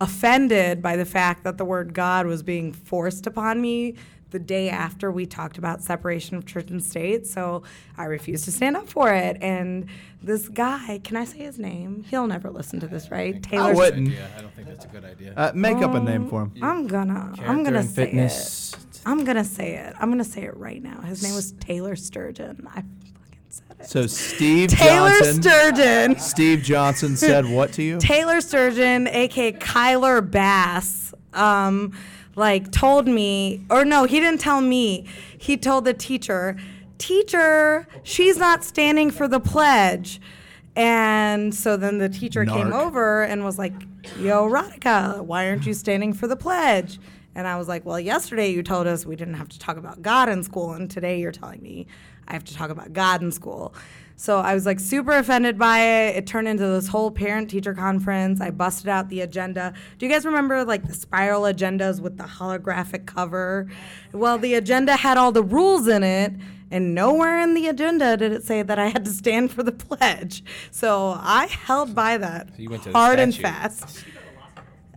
offended 0.00 0.80
by 0.80 0.94
the 0.96 1.04
fact 1.04 1.42
that 1.42 1.58
the 1.58 1.64
word 1.64 1.92
God 1.92 2.26
was 2.26 2.44
being 2.44 2.72
forced 2.72 3.26
upon 3.26 3.60
me 3.60 3.96
the 4.30 4.38
day 4.38 4.68
after 4.68 5.10
we 5.10 5.24
talked 5.26 5.56
about 5.56 5.82
separation 5.82 6.36
of 6.36 6.44
church 6.46 6.70
and 6.70 6.82
state. 6.82 7.26
So 7.26 7.62
I 7.96 8.04
refused 8.04 8.44
to 8.46 8.52
stand 8.52 8.76
up 8.76 8.88
for 8.88 9.12
it. 9.14 9.38
And 9.40 9.86
this 10.22 10.48
guy, 10.48 11.00
can 11.04 11.16
I 11.16 11.24
say 11.24 11.38
his 11.38 11.58
name? 11.58 12.04
He'll 12.10 12.26
never 12.26 12.50
listen 12.50 12.80
to 12.80 12.86
this, 12.88 13.10
right? 13.10 13.40
Taylor. 13.42 13.70
I 13.70 13.72
wouldn't. 13.72 14.12
I 14.36 14.40
don't 14.40 14.52
think 14.54 14.68
that's 14.68 14.84
a 14.84 14.88
good 14.88 15.04
idea. 15.04 15.32
Uh, 15.36 15.52
make 15.54 15.76
up 15.78 15.94
a 15.94 16.00
name 16.00 16.28
for 16.28 16.42
him. 16.42 16.52
I'm 16.62 16.86
gonna. 16.86 17.34
I'm 17.40 17.62
gonna 17.62 17.82
say 17.82 18.06
fitness. 18.06 18.72
it. 18.74 19.00
I'm 19.06 19.24
gonna 19.24 19.44
say 19.44 19.76
it. 19.76 19.94
I'm 20.00 20.10
gonna 20.10 20.24
say 20.24 20.42
it 20.42 20.56
right 20.56 20.82
now. 20.82 21.00
His 21.02 21.22
name 21.22 21.34
was 21.34 21.52
Taylor 21.52 21.94
Sturgeon. 21.94 22.66
I 22.68 22.82
fucking 22.82 23.38
said 23.48 23.76
it. 23.78 23.86
So 23.86 24.06
Steve 24.08 24.70
Taylor 24.70 25.10
Johnson. 25.10 25.42
Sturgeon. 25.42 26.18
Steve 26.18 26.62
Johnson 26.62 27.16
said 27.16 27.46
what 27.48 27.72
to 27.74 27.82
you? 27.84 27.98
Taylor 28.00 28.40
Sturgeon, 28.40 29.06
aka 29.06 29.52
Kyler 29.52 30.28
Bass, 30.28 31.14
um, 31.34 31.92
like 32.36 32.70
told 32.70 33.08
me, 33.08 33.64
or 33.70 33.84
no, 33.84 34.04
he 34.04 34.20
didn't 34.20 34.40
tell 34.40 34.60
me. 34.60 35.06
He 35.36 35.56
told 35.56 35.84
the 35.84 35.94
teacher, 35.94 36.56
"Teacher, 36.98 37.88
she's 38.02 38.36
not 38.36 38.62
standing 38.62 39.10
for 39.10 39.26
the 39.26 39.40
pledge." 39.40 40.20
And 40.76 41.54
so 41.54 41.76
then 41.78 41.98
the 41.98 42.10
teacher 42.10 42.44
came 42.44 42.72
over 42.72 43.22
and 43.24 43.42
was 43.44 43.58
like, 43.58 43.72
"Yo, 44.20 44.48
Radhika, 44.48 45.22
why 45.22 45.48
aren't 45.48 45.66
you 45.66 45.72
standing 45.72 46.12
for 46.12 46.26
the 46.26 46.36
pledge?" 46.36 47.00
And 47.34 47.46
I 47.46 47.56
was 47.56 47.66
like, 47.68 47.84
"Well, 47.86 47.98
yesterday 47.98 48.52
you 48.52 48.62
told 48.62 48.86
us 48.86 49.06
we 49.06 49.16
didn't 49.16 49.34
have 49.34 49.48
to 49.48 49.58
talk 49.58 49.78
about 49.78 50.02
God 50.02 50.28
in 50.28 50.42
school, 50.42 50.72
and 50.72 50.90
today 50.90 51.18
you're 51.20 51.32
telling 51.32 51.62
me 51.62 51.86
I 52.28 52.34
have 52.34 52.44
to 52.44 52.54
talk 52.54 52.70
about 52.70 52.92
God 52.92 53.22
in 53.22 53.32
school." 53.32 53.74
So 54.16 54.38
I 54.38 54.54
was 54.54 54.64
like 54.64 54.80
super 54.80 55.12
offended 55.12 55.58
by 55.58 55.80
it. 55.80 56.16
It 56.16 56.26
turned 56.26 56.48
into 56.48 56.66
this 56.66 56.88
whole 56.88 57.10
parent 57.10 57.50
teacher 57.50 57.74
conference. 57.74 58.40
I 58.40 58.50
busted 58.50 58.88
out 58.88 59.10
the 59.10 59.20
agenda. 59.20 59.74
Do 59.98 60.06
you 60.06 60.12
guys 60.12 60.24
remember 60.24 60.64
like 60.64 60.86
the 60.86 60.94
spiral 60.94 61.42
agendas 61.42 62.00
with 62.00 62.16
the 62.16 62.24
holographic 62.24 63.04
cover? 63.04 63.68
Well, 64.12 64.38
the 64.38 64.54
agenda 64.54 64.96
had 64.96 65.18
all 65.18 65.32
the 65.32 65.42
rules 65.42 65.86
in 65.86 66.02
it, 66.02 66.32
and 66.70 66.94
nowhere 66.94 67.38
in 67.40 67.52
the 67.52 67.68
agenda 67.68 68.16
did 68.16 68.32
it 68.32 68.42
say 68.42 68.62
that 68.62 68.78
I 68.78 68.88
had 68.88 69.04
to 69.04 69.10
stand 69.10 69.52
for 69.52 69.62
the 69.62 69.72
pledge. 69.72 70.42
So 70.70 71.14
I 71.18 71.46
held 71.46 71.94
by 71.94 72.16
that 72.16 72.48
So 72.56 72.62
you 72.62 72.70
went 72.70 72.84
to 72.84 72.90
the 72.90 72.98
hard 72.98 73.18
and 73.18 73.34
fast. 73.34 74.04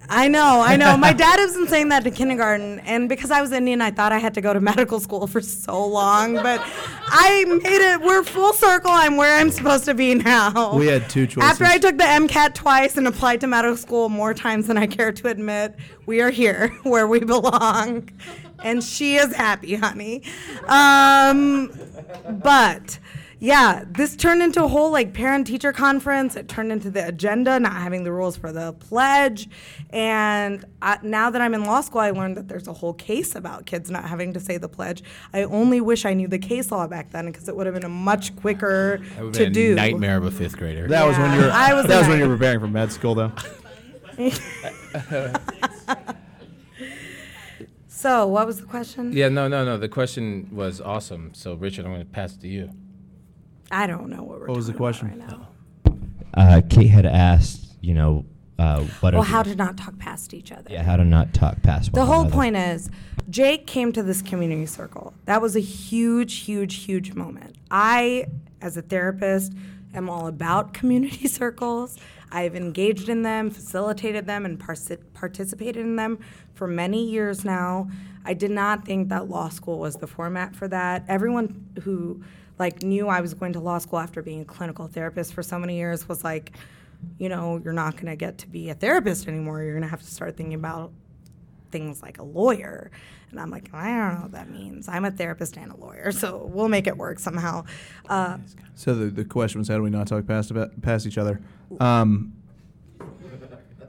I 0.10 0.28
know, 0.28 0.62
I 0.62 0.76
know. 0.76 0.97
My 0.97 1.14
dad 1.26 1.39
has 1.39 1.55
been 1.55 1.68
saying 1.68 1.89
that 1.89 2.03
to 2.03 2.12
kindergarten, 2.12 2.80
and 2.80 3.07
because 3.07 3.30
I 3.30 3.41
was 3.41 3.51
Indian, 3.51 3.82
I 3.82 3.91
thought 3.91 4.12
I 4.12 4.18
had 4.18 4.34
to 4.34 4.41
go 4.41 4.53
to 4.53 4.60
medical 4.60 4.99
school 4.99 5.28
for 5.28 5.39
so 5.39 5.86
long. 5.86 6.36
But 6.36 6.62
I 7.07 7.45
made 7.45 7.93
it. 7.93 8.01
We're 8.01 8.24
full 8.24 8.53
circle. 8.53 8.89
I'm 8.91 9.18
where 9.18 9.38
I'm 9.38 9.51
supposed 9.51 9.86
to 9.86 9.93
be 9.93 10.16
now. 10.16 10.76
We 10.76 10.88
had 10.88 11.10
two 11.10 11.28
choices. 11.28 11.49
After 11.49 11.66
I 11.66 11.78
took 11.78 11.97
the 11.97 12.03
MCAT 12.03 12.55
twice 12.55 12.97
and 12.97 13.07
applied 13.07 13.41
to 13.41 13.47
medical 13.47 13.78
school 13.78 14.10
more 14.10 14.34
times 14.34 14.68
than 14.68 14.78
I 14.78 14.88
care 14.88 15.12
to 15.12 15.28
admit, 15.28 15.76
we 16.07 16.22
are 16.22 16.32
here 16.32 16.70
where 16.84 17.07
we 17.07 17.20
belong, 17.20 18.10
and 18.64 18.84
she 18.84 19.16
is 19.16 19.34
happy, 19.36 19.76
honey. 19.76 20.24
Um, 20.68 21.72
but 22.41 22.97
yeah, 23.42 23.86
this 23.90 24.16
turned 24.18 24.42
into 24.42 24.64
a 24.64 24.68
whole 24.68 24.92
like 24.92 25.14
parent 25.14 25.48
teacher 25.48 25.72
conference. 25.72 26.36
It 26.36 26.48
turned 26.50 26.72
into 26.74 26.92
the 26.92 27.08
agenda, 27.08 27.58
not 27.60 27.74
having 27.74 28.04
the 28.04 28.12
rules 28.12 28.36
for 28.36 28.52
the 28.52 28.74
pledge. 28.74 29.48
And 29.92 30.66
I, 30.82 31.00
now 31.04 31.30
that 31.30 31.42
I'm 31.42 31.54
in 31.54 31.64
law 31.64 31.80
school, 31.82 32.02
I 32.02 32.12
learned 32.12 32.36
that 32.38 32.48
there's 32.50 32.68
a 32.68 32.74
whole 32.74 32.94
case 32.94 33.36
about 33.36 33.66
kids 33.66 33.90
not 33.90 34.04
having 34.10 34.34
to 34.34 34.40
say 34.42 34.58
the 34.58 34.68
pledge. 34.68 35.04
I 35.34 35.44
only 35.44 35.80
wish 35.80 36.04
I 36.06 36.14
knew 36.14 36.28
the 36.28 36.38
case 36.40 36.70
law 36.72 36.86
back 36.88 37.12
then 37.12 37.28
because 37.28 37.48
it 37.48 37.56
would 37.56 37.66
have 37.66 37.76
been 37.76 37.86
a 37.86 37.90
much 37.90 38.36
quicker 38.36 39.00
That 39.16 39.24
would 39.24 39.34
to 39.36 39.40
be 39.40 39.46
a 39.46 39.50
do. 39.50 39.76
nightmare 39.76 40.18
of 40.18 40.26
a 40.26 40.32
fifth 40.32 40.58
grader. 40.58 40.88
That 40.88 41.06
was 41.08 41.18
when 41.18 41.34
you 41.40 41.46
were. 41.46 41.52
I 41.52 41.74
was 41.74 41.86
that 41.88 42.00
was 42.00 42.08
when 42.10 42.18
you 42.20 42.26
night- 42.26 42.30
were 42.32 42.38
preparing 42.38 42.60
for 42.60 42.68
med 42.68 42.92
school, 42.92 43.16
though. 43.16 43.32
So, 47.88 48.26
what 48.28 48.48
was 48.48 48.62
the 48.62 48.66
question? 48.66 49.12
yeah, 49.12 49.28
no, 49.28 49.50
no, 49.50 49.66
no. 49.66 49.78
The 49.78 49.90
question 49.90 50.48
was 50.54 50.80
awesome. 50.80 51.34
So, 51.34 51.56
Richard, 51.56 51.84
I'm 51.86 51.92
going 51.92 52.06
to 52.06 52.10
pass 52.10 52.34
it 52.34 52.40
to 52.42 52.48
you. 52.48 52.70
I 53.72 53.88
don't 53.88 54.09
know 54.09 54.24
what 54.24 54.39
we're 54.39 54.47
What 54.47 54.55
was 54.57 54.67
the 54.67 54.74
talking 54.74 54.86
about 54.86 54.99
question? 54.99 55.20
right 55.20 55.30
now. 55.30 55.47
Uh, 56.34 56.61
Kate 56.70 56.88
had 56.88 57.05
asked, 57.05 57.65
you 57.82 57.93
know, 57.93 58.26
uh, 58.57 58.84
what 58.99 59.13
Well, 59.13 59.22
are 59.22 59.26
how 59.26 59.43
the- 59.43 59.51
to 59.51 59.55
not 59.55 59.78
talk 59.78 59.97
past 59.99 60.34
each 60.34 60.51
other. 60.51 60.70
yeah, 60.72 60.84
how 60.84 60.95
to 60.97 61.05
not 61.05 61.34
talk 61.34 61.61
past 61.61 61.93
The 61.93 61.99
one 61.99 62.07
whole 62.07 62.22
another. 62.22 62.34
point 62.36 62.55
is, 62.57 62.89
Jake 63.30 63.67
came 63.67 63.91
to 63.93 64.03
this 64.03 64.22
community 64.22 64.65
circle. 64.65 65.13
That 65.26 65.41
was 65.41 65.55
a 65.55 65.59
huge, 65.61 66.39
huge, 66.39 66.76
huge 66.86 67.13
moment. 67.13 67.55
I, 67.72 68.26
as 68.61 68.76
a 68.76 68.82
therapist, 68.82 69.53
am 69.93 70.09
all 70.09 70.28
about 70.28 70.74
community 70.80 71.28
circles. 71.28 71.97
I've 72.32 72.55
engaged 72.55 73.09
in 73.09 73.24
them, 73.24 73.49
facilitated 73.49 74.28
them, 74.28 74.45
and 74.45 74.59
parci- 74.59 74.99
participated 75.13 75.84
in 75.86 75.95
them 75.95 76.20
for 76.53 76.67
many 76.67 77.03
years 77.09 77.43
now. 77.45 77.89
I 78.26 78.34
did 78.34 78.51
not 78.51 78.86
think 78.86 79.09
that 79.09 79.30
law 79.30 79.49
school 79.49 79.80
was 79.80 79.95
the 79.95 80.05
format 80.07 80.55
for 80.55 80.67
that. 80.67 81.05
Everyone 81.07 81.65
who 81.84 82.22
like 82.60 82.84
knew 82.84 83.07
I 83.07 83.22
was 83.22 83.34
going 83.34 83.53
to 83.53 83.60
law 83.60 83.78
school 83.78 83.99
after 83.99 84.22
being 84.22 84.41
a 84.41 84.45
clinical 84.45 84.88
therapist 84.88 85.34
for 85.34 85.41
so 85.41 85.57
many 85.57 85.78
years 85.78 86.07
was 86.10 86.24
like, 86.24 86.51
you 87.18 87.30
know, 87.30 87.60
you're 87.64 87.74
not 87.74 87.95
going 87.95 88.07
to 88.07 88.16
get 88.18 88.38
to 88.39 88.47
be 88.47 88.70
a 88.70 88.74
therapist 88.76 89.28
anymore. 89.28 89.64
You're 89.64 89.74
going 89.74 89.84
to 89.84 89.89
have 89.89 90.01
to 90.01 90.12
start 90.12 90.36
thinking 90.36 90.55
about 90.55 90.91
things 91.72 92.01
like 92.01 92.18
a 92.20 92.24
lawyer. 92.24 92.91
And 93.32 93.39
I'm 93.39 93.49
like, 93.51 93.70
I 93.74 93.86
don't 93.88 94.16
know 94.16 94.22
what 94.24 94.32
that 94.34 94.49
means. 94.49 94.89
I'm 94.89 95.05
a 95.05 95.12
therapist 95.12 95.55
and 95.57 95.72
a 95.72 95.78
lawyer, 95.78 96.12
so 96.12 96.49
we'll 96.51 96.68
make 96.68 96.88
it 96.88 96.97
work 96.97 97.20
somehow. 97.20 97.64
Uh, 98.10 98.39
So 98.76 98.95
the, 98.95 99.05
the 99.05 99.24
question 99.24 99.60
was, 99.60 99.68
how 99.68 99.76
do 99.76 99.84
we 99.84 99.89
not 99.91 100.07
talk 100.07 100.26
past 100.26 100.49
about, 100.51 100.82
past 100.82 101.05
each 101.05 101.18
other? 101.18 101.39
Um, 101.80 102.34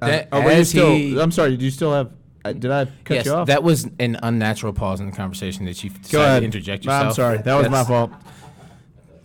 That- 0.01 0.29
uh, 0.33 0.43
were 0.45 0.53
you 0.53 0.65
still, 0.65 0.93
he- 0.95 1.19
I'm 1.21 1.31
sorry. 1.33 1.51
Did 1.51 1.63
you 1.63 1.71
still 1.71 1.93
have? 1.93 2.13
Uh, 2.43 2.53
did 2.55 2.71
I 2.71 2.87
cut 3.05 3.15
yes, 3.17 3.27
you 3.27 3.33
off? 3.33 3.49
that 3.49 3.63
was 3.63 3.87
an 3.99 4.19
unnatural 4.23 4.73
pause 4.73 5.01
in 5.01 5.11
the 5.11 5.17
conversation 5.17 5.67
that 5.67 5.85
you 5.85 5.91
decided 5.91 6.11
Go 6.13 6.23
ahead. 6.25 6.41
to 6.41 6.45
interject 6.47 6.85
yourself. 6.87 7.07
I'm 7.09 7.13
sorry. 7.13 7.39
That 7.39 7.55
was 7.55 7.69
my 7.69 7.85
fault. 7.85 8.11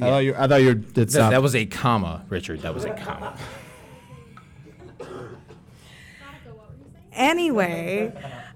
I 0.02 0.06
thought 0.10 0.18
you. 0.20 0.36
I 0.38 0.48
thought 0.48 0.62
you 0.62 0.74
did 0.76 0.94
That, 0.96 1.12
stop. 1.12 1.32
that 1.32 1.42
was 1.42 1.56
a 1.56 1.66
comma, 1.66 2.26
Richard. 2.30 2.62
That 2.62 2.74
was 2.74 2.84
a 2.86 2.94
comma. 2.94 3.38
anyway, 7.14 8.12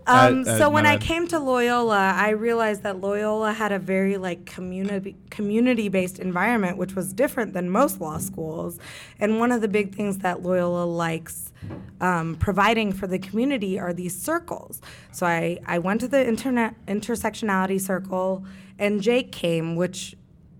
I- 0.05 0.27
um, 0.27 0.43
I- 0.47 0.57
so 0.57 0.69
when 0.69 0.83
my 0.83 0.91
I 0.91 0.95
bad. 0.97 1.01
came 1.01 1.27
to 1.27 1.39
Loyola, 1.39 2.13
I 2.15 2.29
realized 2.31 2.83
that 2.83 2.99
Loyola 2.99 3.53
had 3.53 3.71
a 3.71 3.79
very 3.79 4.17
like 4.17 4.45
community 4.45 5.15
community 5.29 5.87
based 5.87 6.19
environment, 6.19 6.77
which 6.77 6.95
was 6.95 7.13
different 7.13 7.53
than 7.53 7.69
most 7.69 8.01
law 8.01 8.17
schools. 8.17 8.79
And 9.19 9.39
one 9.39 9.51
of 9.51 9.61
the 9.61 9.67
big 9.67 9.95
things 9.95 10.17
that 10.19 10.41
Loyola 10.43 10.85
likes 10.85 11.53
um, 12.01 12.35
providing 12.35 12.91
for 12.93 13.07
the 13.07 13.19
community 13.19 13.79
are 13.79 13.93
these 13.93 14.19
circles. 14.19 14.81
So 15.11 15.25
I, 15.25 15.59
I 15.65 15.79
went 15.79 16.01
to 16.01 16.07
the 16.07 16.25
internet 16.27 16.73
intersectionality 16.87 17.79
circle, 17.79 18.45
and 18.79 19.01
Jake 19.01 19.31
came, 19.31 19.75
which 19.75 20.15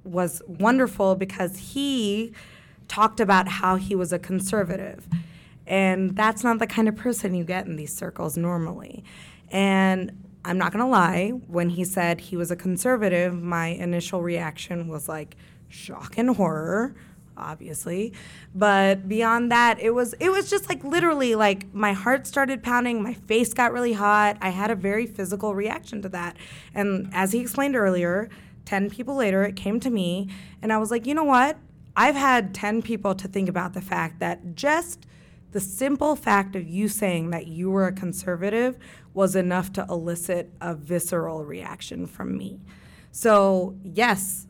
was 0.10 0.42
wonderful 0.48 1.16
because 1.16 1.58
he 1.74 2.34
talked 2.88 3.20
about 3.20 3.48
how 3.48 3.76
he 3.76 3.96
was 3.96 4.12
a 4.12 4.20
conservative. 4.20 5.08
And 5.68 6.16
that's 6.16 6.44
not 6.44 6.60
the 6.60 6.68
kind 6.68 6.90
of 6.90 6.96
person 6.96 7.36
you 7.36 7.44
get 7.44 7.68
in 7.68 7.76
these 7.76 7.96
circles 7.96 8.36
normally. 8.36 9.04
And 9.52 10.12
I'm 10.44 10.58
not 10.58 10.72
going 10.72 10.84
to 10.84 10.90
lie, 10.90 11.30
when 11.48 11.70
he 11.70 11.84
said 11.84 12.22
he 12.22 12.38
was 12.38 12.50
a 12.50 12.56
conservative, 12.56 13.40
my 13.40 13.68
initial 13.68 14.22
reaction 14.22 14.88
was 14.88 15.08
like 15.08 15.36
shock 15.68 16.18
and 16.18 16.36
horror, 16.36 16.96
obviously. 17.38 18.14
But 18.56 19.08
beyond 19.08 19.52
that, 19.52 19.80
it 19.80 19.92
was 19.92 20.14
it 20.14 20.30
was 20.30 20.50
just 20.50 20.70
like 20.70 20.84
literally 20.84 21.36
like 21.36 21.74
my 21.74 21.94
heart 21.94 22.26
started 22.26 22.64
pounding, 22.64 23.04
my 23.04 23.14
face 23.14 23.54
got 23.54 23.74
really 23.74 23.94
hot. 23.94 24.38
I 24.42 24.50
had 24.50 24.72
a 24.72 24.76
very 24.76 25.06
physical 25.06 25.54
reaction 25.54 26.02
to 26.02 26.10
that. 26.10 26.38
And 26.74 27.10
as 27.14 27.32
he 27.32 27.40
explained 27.40 27.76
earlier, 27.76 28.30
10 28.70 28.92
people 28.92 29.16
later 29.16 29.44
it 29.44 29.56
came 29.56 29.80
to 29.80 29.90
me 29.90 30.30
and 30.62 30.72
I 30.72 30.78
was 30.78 30.92
like, 30.92 31.08
"You 31.08 31.16
know 31.16 31.24
what? 31.24 31.58
I've 31.96 32.14
had 32.14 32.54
10 32.54 32.84
people 32.84 33.16
to 33.16 33.28
think 33.28 33.50
about 33.50 33.74
the 33.74 33.82
fact 33.82 34.20
that 34.20 34.56
just 34.56 35.08
the 35.54 35.60
simple 35.60 36.16
fact 36.16 36.56
of 36.56 36.68
you 36.68 36.88
saying 36.88 37.32
that 37.32 37.48
you 37.48 37.72
were 37.72 37.88
a 37.88 37.92
conservative 37.92 38.78
was 39.16 39.36
enough 39.36 39.74
to 39.74 39.86
elicit 39.90 40.52
a 40.62 40.76
visceral 40.76 41.44
reaction 41.44 42.06
from 42.06 42.38
me. 42.38 42.60
So, 43.12 43.76
yes, 43.84 44.46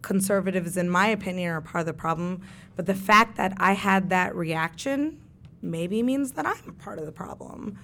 conservatives, 0.00 0.78
in 0.78 0.88
my 0.88 1.08
opinion, 1.08 1.50
are 1.50 1.60
part 1.60 1.80
of 1.82 1.86
the 1.86 1.92
problem, 1.92 2.40
but 2.74 2.86
the 2.86 2.94
fact 2.94 3.36
that 3.36 3.52
I 3.58 3.74
had 3.74 4.08
that 4.08 4.34
reaction 4.34 5.20
maybe 5.60 6.02
means 6.02 6.32
that 6.32 6.46
I'm 6.46 6.72
part 6.76 6.98
of 6.98 7.04
the 7.04 7.12
problem. 7.12 7.78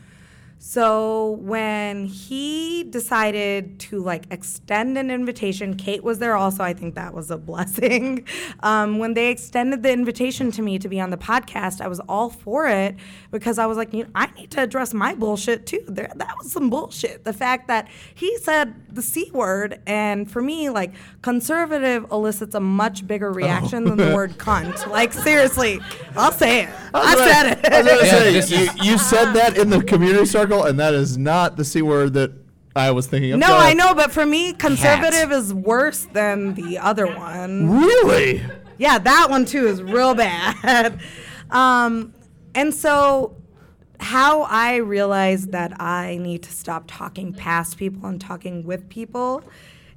So 0.67 1.33
when 1.43 2.07
he 2.07 2.85
decided 2.85 3.79
to 3.81 4.01
like 4.01 4.25
extend 4.31 4.97
an 4.97 5.11
invitation, 5.11 5.77
Kate 5.77 6.03
was 6.03 6.21
there 6.21 6.35
also. 6.37 6.65
I 6.65 6.73
think 6.73 6.95
that 6.95 7.13
was 7.13 7.31
a 7.31 7.37
blessing. 7.37 8.27
Um, 8.61 8.99
when 8.99 9.13
they 9.15 9.31
extended 9.31 9.83
the 9.83 9.93
invitation 9.93 10.51
to 10.53 10.63
me 10.63 10.79
to 10.79 10.89
be 10.89 10.99
on 10.99 11.11
the 11.11 11.17
podcast, 11.19 11.81
I 11.83 11.89
was 11.89 12.01
all 12.09 12.31
for 12.31 12.67
it 12.67 12.95
because 13.31 13.59
I 13.59 13.67
was 13.67 13.77
like, 13.77 13.93
you 13.93 14.05
know, 14.05 14.11
I 14.15 14.27
need 14.39 14.51
to 14.53 14.63
address 14.63 14.95
my 14.95 15.15
bullshit 15.15 15.67
too. 15.67 15.85
There, 15.87 16.11
that 16.15 16.35
was 16.39 16.51
some 16.51 16.71
bullshit. 16.71 17.25
The 17.25 17.33
fact 17.33 17.69
that 17.69 17.89
he 18.15 18.39
said 18.39 18.75
the 18.95 19.03
c 19.03 19.31
word, 19.33 19.81
and 19.87 20.31
for 20.31 20.41
me, 20.41 20.71
like 20.71 20.95
conservative 21.21 22.11
elicits 22.11 22.55
a 22.55 22.61
much 22.61 23.07
bigger 23.07 23.33
reaction 23.33 23.85
than 23.85 23.97
the 23.99 24.15
word 24.15 24.33
cunt. 24.39 24.87
Like 24.89 25.13
seriously, 25.13 25.81
I'll 26.17 26.33
say 26.33 26.63
it. 26.63 26.71
I, 26.95 27.17
said 27.17 27.53
it. 27.53 27.73
I 27.73 27.83
was 27.83 27.91
gonna 27.91 28.31
Yeah, 28.31 28.41
say, 28.41 28.63
you, 28.63 28.93
you 28.93 28.99
said 28.99 29.33
that 29.33 29.59
in 29.59 29.69
the 29.69 29.83
community 29.83 30.27
circle, 30.27 30.54
and 30.63 30.79
that 30.79 30.95
is 30.95 31.19
not 31.19 31.57
the 31.57 31.65
c 31.65 31.83
word 31.83 32.15
that 32.15 32.33
I 32.77 32.91
was 32.91 33.07
thinking 33.07 33.33
of. 33.33 33.41
No, 33.41 33.49
Go 33.49 33.57
I 33.57 33.75
know, 33.75 33.95
but 33.95 34.11
for 34.11 34.25
me, 34.25 34.53
conservative 34.53 35.31
is 35.31 35.53
worse 35.53 36.07
than 36.13 36.55
the 36.55 36.79
other 36.79 37.07
one. 37.07 37.81
Really? 37.81 38.43
Yeah, 38.79 38.99
that 38.99 39.31
one 39.31 39.45
too 39.45 39.67
is 39.67 39.83
real 39.83 40.15
bad. 40.15 41.01
Um, 41.51 42.15
and 42.55 42.75
so, 42.75 43.37
how 44.01 44.43
I 44.43 44.77
realized 44.77 45.53
that 45.53 45.81
I 45.81 46.19
need 46.21 46.43
to 46.45 46.51
stop 46.51 46.85
talking 46.89 47.33
past 47.33 47.77
people 47.77 48.09
and 48.09 48.21
talking 48.21 48.65
with 48.65 48.89
people 48.89 49.45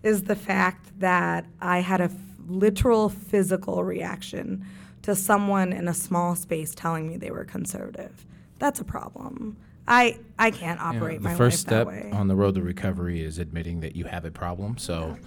is 0.04 0.24
the 0.24 0.36
fact 0.36 1.00
that 1.00 1.46
I 1.62 1.80
had 1.80 2.02
a 2.02 2.06
f- 2.06 2.14
literal 2.48 3.10
physical 3.10 3.84
reaction 3.84 4.66
to 5.02 5.16
someone 5.16 5.74
in 5.74 5.88
a 5.88 5.94
small 5.94 6.36
space 6.36 6.76
telling 6.76 7.08
me 7.08 7.18
they 7.18 7.32
were 7.32 7.46
conservative. 7.46 8.26
That's 8.60 8.80
a 8.80 8.86
problem. 8.86 9.58
I 9.88 10.18
I 10.38 10.52
can't 10.52 10.80
You 10.80 10.86
know, 10.94 10.98
operate 11.00 11.20
the 11.22 11.30
my 11.30 11.36
first 11.36 11.68
life 11.68 11.88
step 11.88 11.88
that 11.88 12.06
way. 12.06 12.12
on 12.12 12.28
the 12.28 12.36
road 12.36 12.56
to 12.56 12.62
recovery 12.62 13.22
is 13.24 13.40
admitting 13.40 13.80
that 13.82 13.96
you 13.96 14.06
have 14.06 14.26
a 14.26 14.32
problem. 14.32 14.78
So, 14.78 15.18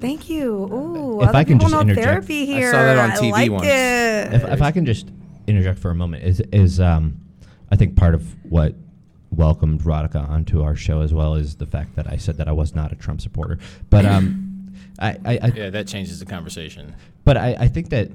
Thank 0.00 0.30
you. 0.30 0.52
Ooh, 0.72 1.20
If 1.22 1.28
other 1.28 1.38
I 1.38 1.44
can 1.44 1.58
people 1.58 1.70
just 1.70 1.72
know 1.74 1.80
interject. 1.80 2.06
therapy 2.06 2.42
I 2.42 2.46
here. 2.46 2.70
saw 2.70 2.78
that 2.78 2.98
on 2.98 3.10
TV 3.18 3.30
like 3.32 3.50
once. 3.50 3.66
it. 3.66 4.32
if, 4.34 4.44
if 4.44 4.62
I 4.62 4.70
can 4.70 4.86
just 4.86 5.08
interject 5.46 5.78
for 5.78 5.90
a 5.90 5.94
moment, 5.94 6.22
is 6.24 6.40
is 6.52 6.80
um, 6.80 7.20
I 7.70 7.76
think 7.76 7.96
part 7.96 8.14
of 8.14 8.22
what 8.50 8.74
welcomed 9.30 9.80
Radhika 9.82 10.28
onto 10.28 10.62
our 10.62 10.76
show 10.76 11.00
as 11.00 11.12
well 11.12 11.34
is 11.34 11.56
the 11.56 11.66
fact 11.66 11.96
that 11.96 12.08
I 12.10 12.16
said 12.16 12.36
that 12.36 12.46
I 12.48 12.52
was 12.52 12.74
not 12.74 12.92
a 12.92 12.94
Trump 12.94 13.20
supporter, 13.20 13.58
but 13.90 14.06
um, 14.06 14.72
I, 15.00 15.08
I, 15.24 15.38
I 15.42 15.46
yeah, 15.56 15.70
that 15.70 15.88
changes 15.88 16.20
the 16.20 16.26
conversation. 16.26 16.94
but 17.24 17.36
I, 17.36 17.56
I 17.58 17.68
think 17.68 17.90
that 17.90 18.10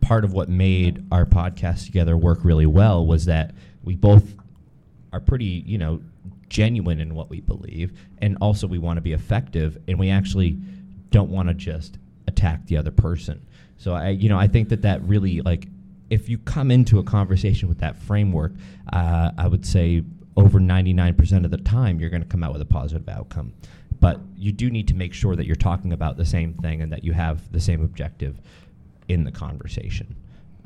part 0.00 0.24
of 0.24 0.32
what 0.32 0.48
made 0.48 1.04
our 1.10 1.26
podcast 1.26 1.86
together 1.86 2.16
work 2.16 2.44
really 2.44 2.66
well 2.66 3.04
was 3.04 3.24
that 3.24 3.54
we 3.82 3.96
both 3.96 4.34
are 5.12 5.20
pretty, 5.20 5.62
you 5.66 5.78
know, 5.78 6.00
genuine 6.48 7.00
in 7.00 7.14
what 7.14 7.30
we 7.30 7.40
believe, 7.40 7.92
and 8.18 8.36
also 8.40 8.66
we 8.66 8.78
want 8.78 8.96
to 8.96 9.00
be 9.00 9.12
effective, 9.12 9.78
and 9.88 9.98
we 9.98 10.10
actually 10.10 10.58
don't 11.10 11.30
want 11.30 11.48
to 11.48 11.54
just 11.54 11.98
attack 12.26 12.66
the 12.66 12.76
other 12.76 12.90
person. 12.90 13.44
So 13.76 13.94
I, 13.94 14.10
you 14.10 14.28
know, 14.28 14.38
I 14.38 14.46
think 14.46 14.68
that 14.70 14.82
that 14.82 15.02
really 15.02 15.40
like 15.40 15.68
if 16.10 16.28
you 16.28 16.38
come 16.38 16.70
into 16.70 16.98
a 16.98 17.02
conversation 17.02 17.68
with 17.68 17.78
that 17.78 17.96
framework, 17.96 18.52
uh, 18.92 19.30
I 19.38 19.48
would 19.48 19.64
say 19.64 20.04
over 20.36 20.60
99% 20.60 21.44
of 21.44 21.50
the 21.50 21.56
time 21.58 21.98
you're 21.98 22.10
going 22.10 22.22
to 22.22 22.28
come 22.28 22.42
out 22.42 22.52
with 22.52 22.62
a 22.62 22.66
positive 22.66 23.08
outcome. 23.08 23.54
But 23.98 24.20
you 24.36 24.52
do 24.52 24.70
need 24.70 24.88
to 24.88 24.94
make 24.94 25.14
sure 25.14 25.36
that 25.36 25.46
you're 25.46 25.56
talking 25.56 25.92
about 25.92 26.16
the 26.16 26.24
same 26.26 26.54
thing 26.54 26.82
and 26.82 26.92
that 26.92 27.04
you 27.04 27.12
have 27.12 27.50
the 27.52 27.60
same 27.60 27.82
objective 27.82 28.40
in 29.08 29.24
the 29.24 29.30
conversation. 29.30 30.14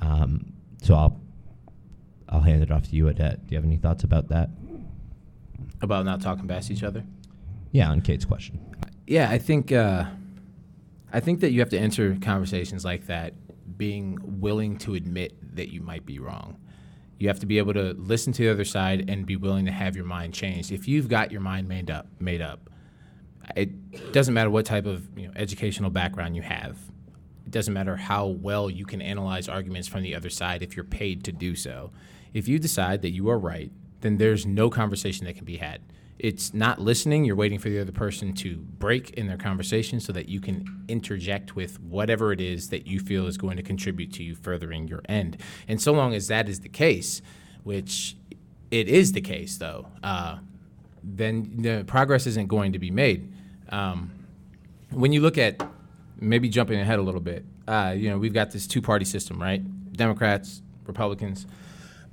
Um, 0.00 0.52
so 0.82 0.94
I'll 0.94 1.20
I'll 2.28 2.40
hand 2.40 2.62
it 2.62 2.70
off 2.70 2.88
to 2.88 2.96
you, 2.96 3.04
Edet. 3.06 3.46
Do 3.46 3.54
you 3.54 3.56
have 3.56 3.64
any 3.64 3.76
thoughts 3.76 4.04
about 4.04 4.28
that? 4.28 4.50
About 5.80 6.04
not 6.04 6.20
talking 6.20 6.48
past 6.48 6.70
each 6.70 6.82
other. 6.82 7.04
Yeah, 7.72 7.90
on 7.90 8.00
Kate's 8.00 8.24
question. 8.24 8.58
Yeah, 9.06 9.30
I 9.30 9.38
think 9.38 9.70
uh, 9.70 10.06
I 11.12 11.20
think 11.20 11.40
that 11.40 11.52
you 11.52 11.60
have 11.60 11.68
to 11.70 11.78
enter 11.78 12.16
conversations 12.20 12.84
like 12.84 13.06
that 13.06 13.34
being 13.76 14.18
willing 14.40 14.78
to 14.78 14.94
admit 14.94 15.34
that 15.56 15.72
you 15.72 15.80
might 15.80 16.06
be 16.06 16.18
wrong. 16.18 16.56
You 17.18 17.28
have 17.28 17.40
to 17.40 17.46
be 17.46 17.58
able 17.58 17.74
to 17.74 17.94
listen 17.94 18.32
to 18.34 18.42
the 18.42 18.50
other 18.50 18.64
side 18.64 19.08
and 19.08 19.24
be 19.24 19.36
willing 19.36 19.64
to 19.66 19.72
have 19.72 19.96
your 19.96 20.04
mind 20.04 20.34
changed. 20.34 20.72
If 20.72 20.86
you've 20.86 21.08
got 21.08 21.32
your 21.32 21.40
mind 21.40 21.68
made 21.68 21.90
up, 21.90 22.08
made 22.18 22.42
up, 22.42 22.68
it 23.54 24.12
doesn't 24.12 24.34
matter 24.34 24.50
what 24.50 24.66
type 24.66 24.86
of 24.86 25.06
you 25.18 25.28
know, 25.28 25.32
educational 25.36 25.90
background 25.90 26.36
you 26.36 26.42
have. 26.42 26.76
It 27.46 27.52
doesn't 27.52 27.72
matter 27.72 27.96
how 27.96 28.26
well 28.26 28.68
you 28.68 28.84
can 28.84 29.00
analyze 29.00 29.48
arguments 29.48 29.88
from 29.88 30.02
the 30.02 30.14
other 30.14 30.30
side 30.30 30.62
if 30.62 30.76
you're 30.76 30.84
paid 30.84 31.24
to 31.24 31.32
do 31.32 31.54
so. 31.54 31.92
If 32.34 32.48
you 32.48 32.58
decide 32.58 33.02
that 33.02 33.10
you 33.10 33.28
are 33.28 33.38
right, 33.38 33.70
then 34.00 34.18
there's 34.18 34.46
no 34.46 34.70
conversation 34.70 35.26
that 35.26 35.36
can 35.36 35.44
be 35.44 35.56
had. 35.56 35.80
It's 36.18 36.54
not 36.54 36.80
listening, 36.80 37.24
you're 37.24 37.36
waiting 37.36 37.58
for 37.58 37.68
the 37.68 37.78
other 37.78 37.92
person 37.92 38.32
to 38.34 38.56
break 38.56 39.10
in 39.10 39.26
their 39.26 39.36
conversation 39.36 40.00
so 40.00 40.12
that 40.12 40.28
you 40.28 40.40
can 40.40 40.84
interject 40.88 41.54
with 41.54 41.78
whatever 41.80 42.32
it 42.32 42.40
is 42.40 42.70
that 42.70 42.86
you 42.86 43.00
feel 43.00 43.26
is 43.26 43.36
going 43.36 43.58
to 43.58 43.62
contribute 43.62 44.12
to 44.14 44.22
you 44.22 44.34
furthering 44.34 44.88
your 44.88 45.02
end. 45.08 45.36
And 45.68 45.80
so 45.80 45.92
long 45.92 46.14
as 46.14 46.28
that 46.28 46.48
is 46.48 46.60
the 46.60 46.70
case, 46.70 47.20
which 47.64 48.16
it 48.70 48.88
is 48.88 49.12
the 49.12 49.20
case 49.20 49.58
though, 49.58 49.88
uh, 50.02 50.38
then 51.02 51.62
the 51.62 51.84
progress 51.86 52.26
isn't 52.26 52.48
going 52.48 52.72
to 52.72 52.78
be 52.78 52.90
made. 52.90 53.30
Um, 53.68 54.10
when 54.90 55.12
you 55.12 55.20
look 55.20 55.36
at 55.36 55.62
maybe 56.18 56.48
jumping 56.48 56.80
ahead 56.80 56.98
a 56.98 57.02
little 57.02 57.20
bit, 57.20 57.44
uh, 57.68 57.94
you 57.96 58.08
know, 58.08 58.16
we've 58.16 58.32
got 58.32 58.52
this 58.52 58.66
two 58.66 58.80
party 58.80 59.04
system, 59.04 59.40
right? 59.40 59.62
Democrats, 59.92 60.62
Republicans. 60.86 61.46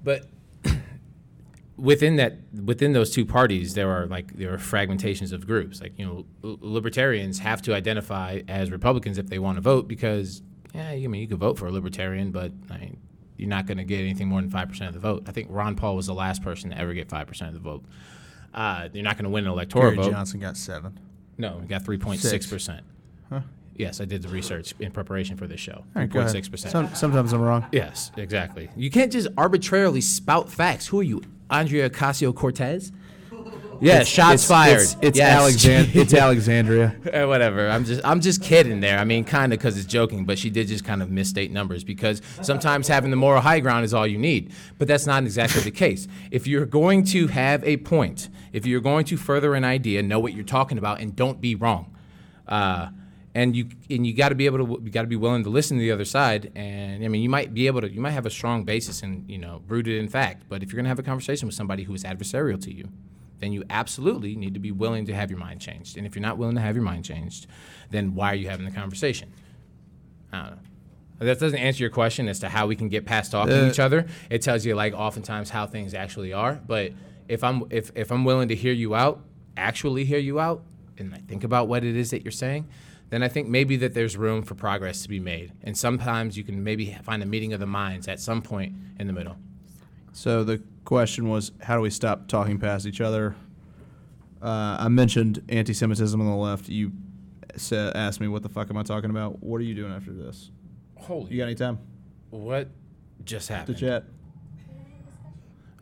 But 0.03 0.27
within 1.77 2.17
that 2.17 2.37
within 2.63 2.93
those 2.93 3.09
two 3.11 3.25
parties 3.25 3.73
there 3.73 3.89
are 3.89 4.05
like 4.05 4.33
there 4.37 4.53
are 4.53 4.57
fragmentations 4.57 5.31
of 5.33 5.47
groups. 5.47 5.81
Like 5.81 5.97
you 5.97 6.05
know 6.05 6.25
libertarians 6.41 7.39
have 7.39 7.61
to 7.63 7.73
identify 7.73 8.41
as 8.47 8.69
republicans 8.71 9.17
if 9.17 9.27
they 9.27 9.39
want 9.39 9.57
to 9.57 9.61
vote 9.61 9.87
because 9.87 10.41
yeah 10.73 10.89
i 10.89 11.07
mean 11.07 11.21
you 11.21 11.27
could 11.27 11.39
vote 11.39 11.57
for 11.57 11.67
a 11.67 11.71
libertarian 11.71 12.31
but 12.31 12.51
I 12.69 12.77
mean, 12.77 12.97
you're 13.37 13.49
not 13.49 13.65
going 13.65 13.79
to 13.79 13.83
get 13.83 13.99
anything 13.99 14.27
more 14.27 14.39
than 14.41 14.51
5% 14.51 14.87
of 14.87 14.93
the 14.93 14.99
vote. 14.99 15.23
I 15.27 15.31
think 15.31 15.47
ron 15.49 15.75
paul 15.75 15.95
was 15.95 16.05
the 16.05 16.13
last 16.13 16.43
person 16.43 16.69
to 16.69 16.77
ever 16.77 16.93
get 16.93 17.07
5% 17.09 17.47
of 17.47 17.53
the 17.53 17.59
vote. 17.59 17.83
Uh, 18.53 18.87
you're 18.93 19.03
not 19.03 19.15
going 19.17 19.23
to 19.23 19.31
win 19.31 19.45
an 19.45 19.51
electoral 19.51 19.91
Gary 19.91 19.95
vote. 20.03 20.11
Johnson 20.11 20.39
got 20.39 20.55
seven. 20.57 20.99
no 21.37 21.59
he 21.59 21.67
got 21.67 21.83
3.6% 21.83 22.81
Huh? 23.29 23.41
Yes 23.75 23.99
i 24.01 24.05
did 24.05 24.21
the 24.21 24.27
research 24.29 24.73
in 24.79 24.91
preparation 24.91 25.35
for 25.37 25.47
this 25.47 25.59
show 25.59 25.73
All 25.73 25.85
right, 25.95 26.09
go 26.09 26.19
ahead. 26.19 26.33
3.6% 26.35 26.69
Some, 26.69 26.93
sometimes 26.95 27.33
I'm 27.33 27.41
wrong. 27.41 27.65
Yes, 27.71 28.11
exactly. 28.17 28.69
You 28.75 28.89
can't 28.91 29.11
just 29.11 29.27
arbitrarily 29.37 30.01
spout 30.01 30.49
facts. 30.49 30.87
Who 30.87 30.99
are 30.99 31.03
you, 31.03 31.21
Andrea 31.49 31.89
Ocasio 31.89 32.33
Cortez? 32.35 32.91
Yeah, 33.81 33.93
It's- 33.95 34.07
shots 34.07 34.45
it's- 34.45 34.47
fired. 34.47 34.81
It's, 34.81 34.95
it's, 35.01 35.17
Yes. 35.17 35.41
Alexand- 35.41 35.95
it's 36.01 36.13
Alexandria. 36.13 36.95
Eh, 37.11 37.25
whatever. 37.25 37.67
I'm 37.69 37.83
just 37.83 37.99
I'm 38.05 38.21
just 38.21 38.41
kidding 38.41 38.79
there. 38.79 38.97
I 38.97 39.03
mean, 39.03 39.25
kind 39.25 39.51
of 39.51 39.59
because 39.59 39.75
it's 39.77 39.87
joking, 39.87 40.23
but 40.23 40.37
she 40.39 40.49
did 40.49 40.67
just 40.67 40.85
kind 40.85 41.01
of 41.01 41.09
misstate 41.09 41.51
numbers 41.51 41.83
because 41.83 42.21
sometimes 42.41 42.87
having 42.87 43.09
the 43.09 43.17
moral 43.17 43.41
high 43.41 43.59
ground 43.59 43.83
is 43.83 43.93
all 43.93 44.07
you 44.07 44.17
need. 44.17 44.53
But 44.77 44.87
that's 44.87 45.05
not 45.05 45.23
exactly 45.23 45.63
the 45.63 45.71
case. 45.71 46.07
If 46.31 46.47
you're 46.47 46.67
going 46.67 47.03
to 47.05 47.27
have 47.27 47.61
a 47.65 47.75
point, 47.77 48.29
if 48.53 48.65
you're 48.65 48.79
going 48.79 49.03
to 49.05 49.17
further 49.17 49.53
an 49.53 49.65
idea, 49.65 50.01
know 50.01 50.19
what 50.19 50.33
you're 50.33 50.45
talking 50.45 50.77
about 50.77 51.01
and 51.01 51.13
don't 51.13 51.41
be 51.41 51.53
wrong. 51.55 51.93
Uh, 52.47 52.87
and 53.35 53.55
you 53.55 53.67
and 53.89 54.05
you 54.05 54.13
got 54.13 54.29
to 54.29 54.35
be 54.35 54.45
able 54.45 54.65
to 54.65 54.81
you 54.83 54.91
got 54.91 55.01
to 55.01 55.07
be 55.07 55.15
willing 55.15 55.43
to 55.43 55.49
listen 55.49 55.77
to 55.77 55.81
the 55.81 55.91
other 55.91 56.05
side. 56.05 56.51
And 56.55 57.03
I 57.03 57.07
mean, 57.07 57.21
you 57.21 57.29
might 57.29 57.53
be 57.53 57.67
able 57.67 57.81
to 57.81 57.91
you 57.91 57.99
might 58.01 58.11
have 58.11 58.25
a 58.25 58.29
strong 58.29 58.63
basis 58.63 59.01
and 59.01 59.29
you 59.29 59.37
know 59.37 59.61
rooted 59.67 59.97
in 59.99 60.07
fact. 60.07 60.43
But 60.49 60.61
if 60.63 60.71
you're 60.71 60.77
going 60.77 60.85
to 60.85 60.89
have 60.89 60.99
a 60.99 61.03
conversation 61.03 61.47
with 61.47 61.55
somebody 61.55 61.83
who 61.83 61.93
is 61.93 62.03
adversarial 62.03 62.61
to 62.63 62.73
you, 62.73 62.89
then 63.39 63.51
you 63.51 63.63
absolutely 63.69 64.35
need 64.35 64.53
to 64.53 64.59
be 64.59 64.71
willing 64.71 65.05
to 65.07 65.13
have 65.15 65.29
your 65.31 65.39
mind 65.39 65.61
changed. 65.61 65.97
And 65.97 66.05
if 66.05 66.15
you're 66.15 66.21
not 66.21 66.37
willing 66.37 66.55
to 66.55 66.61
have 66.61 66.75
your 66.75 66.83
mind 66.83 67.05
changed, 67.05 67.47
then 67.89 68.13
why 68.15 68.31
are 68.31 68.35
you 68.35 68.49
having 68.49 68.65
the 68.65 68.71
conversation? 68.71 69.31
I 70.31 70.37
don't 70.41 70.51
know. 70.51 70.57
That 71.19 71.39
doesn't 71.39 71.59
answer 71.59 71.83
your 71.83 71.89
question 71.91 72.27
as 72.27 72.39
to 72.39 72.49
how 72.49 72.67
we 72.67 72.75
can 72.75 72.89
get 72.89 73.05
past 73.05 73.31
talking 73.31 73.53
to 73.53 73.65
Uh, 73.67 73.69
each 73.69 73.79
other. 73.79 74.07
It 74.29 74.41
tells 74.41 74.65
you 74.65 74.75
like 74.75 74.93
oftentimes 74.93 75.49
how 75.49 75.65
things 75.67 75.93
actually 75.93 76.33
are. 76.33 76.59
But 76.65 76.91
if 77.29 77.43
I'm 77.43 77.63
if, 77.69 77.91
if 77.95 78.11
I'm 78.11 78.25
willing 78.25 78.49
to 78.49 78.55
hear 78.55 78.73
you 78.73 78.93
out, 78.93 79.23
actually 79.55 80.05
hear 80.05 80.19
you 80.19 80.39
out, 80.39 80.63
and 80.97 81.13
I 81.13 81.17
think 81.17 81.43
about 81.43 81.67
what 81.67 81.83
it 81.83 81.95
is 81.95 82.09
that 82.11 82.23
you're 82.23 82.31
saying, 82.31 82.67
then 83.09 83.21
I 83.23 83.27
think 83.27 83.47
maybe 83.47 83.75
that 83.77 83.93
there's 83.93 84.17
room 84.17 84.41
for 84.43 84.55
progress 84.55 85.03
to 85.03 85.09
be 85.09 85.19
made. 85.19 85.51
And 85.63 85.77
sometimes 85.77 86.37
you 86.37 86.43
can 86.43 86.63
maybe 86.63 86.97
find 87.03 87.21
a 87.21 87.25
meeting 87.25 87.53
of 87.53 87.59
the 87.59 87.65
minds 87.67 88.07
at 88.07 88.19
some 88.19 88.41
point 88.41 88.73
in 88.99 89.07
the 89.07 89.13
middle. 89.13 89.35
So 90.13 90.43
the 90.43 90.61
question 90.85 91.29
was, 91.29 91.51
how 91.61 91.75
do 91.75 91.81
we 91.81 91.89
stop 91.89 92.27
talking 92.27 92.57
past 92.59 92.85
each 92.85 93.01
other? 93.01 93.35
Uh, 94.41 94.77
I 94.79 94.87
mentioned 94.89 95.43
anti-Semitism 95.49 96.19
on 96.19 96.27
the 96.27 96.35
left. 96.35 96.67
You 96.69 96.91
sa- 97.55 97.91
asked 97.95 98.19
me, 98.19 98.27
"What 98.27 98.43
the 98.43 98.49
fuck 98.49 98.69
am 98.69 98.77
I 98.77 98.83
talking 98.83 99.09
about?" 99.09 99.41
What 99.41 99.61
are 99.61 99.63
you 99.63 99.73
doing 99.73 99.93
after 99.93 100.11
this? 100.11 100.51
Holy, 100.95 101.31
You 101.31 101.37
got 101.37 101.45
any 101.45 101.55
time 101.55 101.79
what 102.29 102.69
just 103.23 103.47
to 103.47 103.53
happened? 103.55 103.77
chat? 103.77 104.03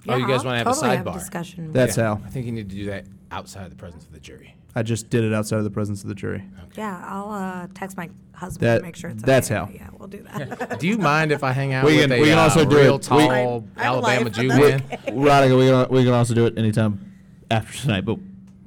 Oh, 0.08 0.16
you 0.16 0.28
guys 0.28 0.44
wanna 0.44 0.58
have 0.60 0.68
a 0.68 0.72
totally 0.74 0.96
have 0.98 1.06
sidebar? 1.06 1.14
discussion. 1.14 1.72
That's 1.72 1.98
Yeah, 1.98 2.16
how. 2.16 2.22
I 2.26 2.30
think 2.30 2.46
you 2.46 2.52
need 2.52 2.70
to 2.70 2.76
do 2.76 2.86
that 2.88 3.06
outside 3.32 3.72
the 3.72 3.76
presence 3.76 4.06
of 4.06 4.12
the 4.12 4.20
jury. 4.20 4.56
I 4.76 4.84
just 4.84 5.10
did 5.10 5.24
it 5.24 5.34
outside 5.34 5.58
of 5.58 5.64
the 5.66 5.70
presence 5.70 6.02
of 6.04 6.10
the 6.10 6.16
jury. 6.16 6.44
yeah, 6.78 7.04
I'll 7.06 7.32
uh, 7.32 7.68
text 7.74 7.98
my 7.98 8.10
husband 8.34 8.68
That- 8.68 8.78
to 8.80 8.84
make 8.84 8.96
sure 8.96 9.10
it's 9.10 9.22
that's 9.24 9.52
okay. 9.52 9.56
how. 9.60 9.70
Yeah, 9.74 9.90
we'll 9.98 10.08
do 10.08 10.24
that. 10.24 10.80
Do 10.80 10.88
you 10.88 10.98
mind 10.98 11.32
if 11.32 11.44
I 11.44 11.52
hang 11.52 11.74
out 11.74 11.86
We 11.86 11.98
with 11.98 12.04
can- 12.10 12.12
a 12.14 12.22
we 12.22 12.28
can 12.30 12.38
uh, 12.38 12.42
also 12.44 12.64
do 12.66 12.78
real 12.78 12.96
it. 12.96 13.02
tall 13.04 13.18
We- 13.18 13.24
I- 13.26 13.28
I 13.36 13.40
have 13.40 13.64
a 13.76 13.80
Alabama 13.84 14.24
life, 14.26 14.34
Jew 14.34 14.48
but 14.48 14.58
man? 14.60 14.84
that's 14.90 15.06
Radhika, 15.10 15.58
we 15.58 15.68
can, 15.68 15.94
we 15.96 16.04
can 16.06 16.14
also 16.14 16.34
do 16.34 16.46
it 16.46 16.58
anytime 16.58 17.14
after 17.52 17.78
tonight. 17.78 18.06
But 18.06 18.18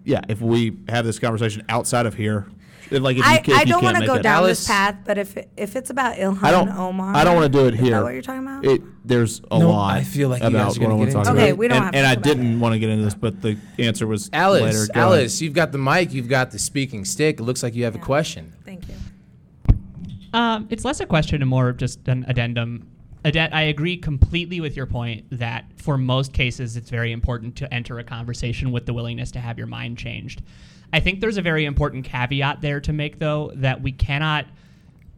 yeah, 0.04 0.20
if 0.28 0.40
we 0.42 0.76
have 0.90 1.04
this 1.06 1.18
conversation 1.18 1.64
outside 1.70 2.04
of 2.06 2.14
here, 2.14 2.46
like 2.90 3.16
if 3.16 3.24
you, 3.24 3.30
I, 3.30 3.38
can, 3.38 3.54
I 3.54 3.62
if 3.62 3.66
you 3.66 3.72
don't 3.72 3.84
want 3.84 3.96
to 3.98 4.06
go 4.06 4.20
down 4.20 4.42
Alice- 4.44 4.60
this 4.60 4.68
path, 4.68 4.96
but 5.04 5.18
if 5.18 5.36
it, 5.36 5.50
if 5.56 5.76
it's 5.76 5.90
about 5.90 6.16
Ilhan 6.16 6.42
I 6.42 6.50
don't. 6.50 6.68
Omar, 6.68 7.14
I 7.14 7.24
don't 7.24 7.36
want 7.36 7.52
to 7.52 7.58
do 7.58 7.66
it 7.66 7.74
here. 7.74 7.92
that 7.92 8.02
what 8.02 8.12
you're 8.12 8.22
talking 8.22 8.42
about? 8.42 8.64
It, 8.64 8.82
there's 9.04 9.40
a 9.50 9.58
No, 9.58 9.70
lot. 9.70 9.94
I 9.94 10.04
feel 10.04 10.28
like 10.28 10.42
you 10.42 10.48
about 10.48 10.68
guys 10.68 10.78
are 10.78 10.80
what 10.82 10.90
I 10.90 10.94
wanna 10.94 11.12
talk 11.12 11.26
into 11.26 11.32
about. 11.32 11.42
Okay, 11.42 11.52
we 11.52 11.68
don't 11.68 11.76
and, 11.76 11.84
have 11.84 11.92
to 11.92 11.98
And 11.98 12.06
I 12.06 12.14
didn't 12.14 12.60
want 12.60 12.72
to 12.74 12.78
get 12.78 12.90
into 12.90 13.04
this, 13.04 13.14
but 13.14 13.42
the 13.42 13.56
answer 13.78 14.06
was 14.06 14.30
Alice, 14.32 14.62
later. 14.62 14.92
Go 14.92 15.00
ahead. 15.00 15.18
Alice, 15.18 15.40
you've 15.42 15.54
got 15.54 15.72
the 15.72 15.78
mic, 15.78 16.12
you've 16.12 16.28
got 16.28 16.50
the 16.50 16.58
speaking 16.58 17.04
stick. 17.04 17.40
It 17.40 17.42
looks 17.42 17.62
like 17.62 17.74
you 17.74 17.84
have 17.84 17.94
a 17.94 17.98
question. 17.98 18.52
Thank 18.64 18.84
you. 18.88 18.94
Um, 20.32 20.66
it's 20.70 20.84
less 20.84 21.00
a 21.00 21.06
question 21.06 21.42
and 21.42 21.48
more 21.48 21.72
just 21.72 22.06
an 22.08 22.24
addendum. 22.26 22.90
Edet, 23.24 23.54
I 23.54 23.62
agree 23.62 23.96
completely 23.96 24.60
with 24.60 24.76
your 24.76 24.86
point 24.86 25.24
that 25.30 25.64
for 25.76 25.96
most 25.96 26.32
cases 26.34 26.76
it's 26.76 26.90
very 26.90 27.12
important 27.12 27.56
to 27.56 27.72
enter 27.72 27.98
a 27.98 28.04
conversation 28.04 28.70
with 28.70 28.84
the 28.84 28.92
willingness 28.92 29.30
to 29.30 29.40
have 29.40 29.56
your 29.56 29.66
mind 29.66 29.96
changed. 29.96 30.42
I 30.94 31.00
think 31.00 31.20
there's 31.20 31.36
a 31.36 31.42
very 31.42 31.64
important 31.64 32.04
caveat 32.04 32.60
there 32.60 32.80
to 32.80 32.92
make, 32.92 33.18
though, 33.18 33.50
that 33.56 33.82
we 33.82 33.92
cannot, 33.92 34.46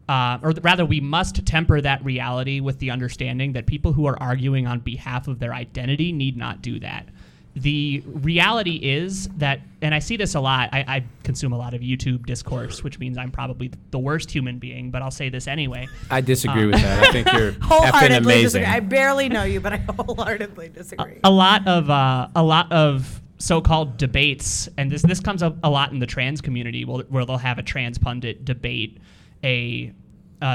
uh, 0.09 0.39
or 0.43 0.53
th- 0.53 0.65
rather, 0.65 0.85
we 0.87 1.01
must 1.01 1.45
temper 1.47 1.81
that 1.81 2.05
reality 2.05 2.61
with 2.61 2.79
the 2.79 2.91
understanding 2.91 3.53
that 3.53 3.67
people 3.67 3.93
who 3.93 4.07
are 4.07 4.17
arguing 4.21 4.67
on 4.67 4.81
behalf 4.81 5.29
of 5.29 5.39
their 5.39 5.53
identity 5.53 6.13
need 6.13 6.37
not 6.37 6.63
do 6.63 6.81
that. 6.81 7.07
The 7.59 8.03
reality 8.07 8.77
is 8.83 9.29
that, 9.39 9.61
and 9.81 9.95
I 9.95 9.99
see 9.99 10.17
this 10.19 10.35
a 10.35 10.41
lot, 10.41 10.69
I, 10.73 10.81
I 10.87 11.05
consume 11.25 11.55
a 11.55 11.59
lot 11.59 11.73
of 11.73 11.81
YouTube 11.81 12.27
discourse, 12.27 12.85
which 12.85 12.99
means 12.99 13.17
I'm 13.17 13.31
probably 13.31 13.71
the 13.93 13.99
worst 13.99 14.31
human 14.31 14.59
being, 14.59 14.91
but 14.91 15.01
I'll 15.01 15.11
say 15.11 15.31
this 15.31 15.47
anyway. 15.49 15.89
I 16.11 16.21
disagree 16.21 16.65
Uh, 16.65 16.67
with 16.69 16.81
that. 16.83 17.03
I 17.09 17.13
think 17.13 17.33
you're 17.33 17.53
effing 17.53 17.63
Wholeheartedly 17.63 18.17
amazing. 18.35 18.43
disagree. 18.61 18.67
I 18.67 18.81
barely 18.81 19.29
know 19.31 19.45
you, 19.45 19.61
but 19.61 19.73
I 19.73 19.77
wholeheartedly 19.99 20.69
disagree. 20.69 21.21
a 21.25 21.31
lot 21.31 21.67
of 21.67 21.89
uh, 21.89 22.29
a 22.37 22.43
lot 22.43 22.71
of 22.73 23.23
so-called 23.39 23.97
debates, 23.97 24.69
and 24.79 24.91
this 24.91 25.03
this 25.03 25.21
comes 25.21 25.43
up 25.43 25.57
a 25.63 25.71
lot 25.71 25.93
in 25.93 25.99
the 25.99 26.07
trans 26.07 26.41
community, 26.41 26.85
where, 26.85 27.05
where 27.05 27.25
they'll 27.25 27.37
have 27.37 27.59
a 27.59 27.63
trans 27.63 27.99
pundit 27.99 28.45
debate 28.45 28.99
a, 29.45 29.93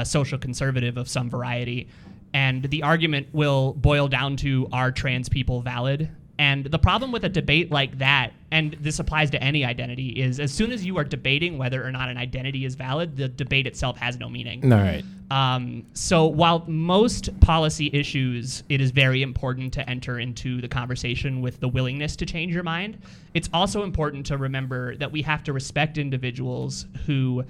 social 0.04 0.38
conservative 0.38 0.96
of 0.96 1.08
some 1.08 1.28
variety, 1.28 1.88
and 2.34 2.64
the 2.64 2.82
argument 2.82 3.26
will 3.32 3.72
boil 3.74 4.08
down 4.08 4.36
to 4.36 4.68
are 4.72 4.92
trans 4.92 5.28
people 5.28 5.60
valid? 5.60 6.10
And 6.42 6.64
the 6.64 6.78
problem 6.78 7.12
with 7.12 7.22
a 7.22 7.28
debate 7.28 7.70
like 7.70 7.98
that, 7.98 8.32
and 8.50 8.76
this 8.80 8.98
applies 8.98 9.30
to 9.30 9.40
any 9.40 9.64
identity, 9.64 10.08
is 10.08 10.40
as 10.40 10.50
soon 10.50 10.72
as 10.72 10.84
you 10.84 10.98
are 10.98 11.04
debating 11.04 11.56
whether 11.56 11.86
or 11.86 11.92
not 11.92 12.08
an 12.08 12.16
identity 12.16 12.64
is 12.64 12.74
valid, 12.74 13.16
the 13.16 13.28
debate 13.28 13.68
itself 13.68 13.96
has 13.98 14.18
no 14.18 14.28
meaning. 14.28 14.72
All 14.72 14.80
right. 14.80 15.04
Um, 15.30 15.86
so 15.92 16.26
while 16.26 16.64
most 16.66 17.38
policy 17.38 17.90
issues, 17.92 18.64
it 18.68 18.80
is 18.80 18.90
very 18.90 19.22
important 19.22 19.72
to 19.74 19.88
enter 19.88 20.18
into 20.18 20.60
the 20.60 20.66
conversation 20.66 21.42
with 21.42 21.60
the 21.60 21.68
willingness 21.68 22.16
to 22.16 22.26
change 22.26 22.52
your 22.52 22.64
mind. 22.64 22.98
It's 23.34 23.48
also 23.54 23.84
important 23.84 24.26
to 24.26 24.36
remember 24.36 24.96
that 24.96 25.12
we 25.12 25.22
have 25.22 25.44
to 25.44 25.52
respect 25.52 25.96
individuals 25.96 26.86
who 27.06 27.44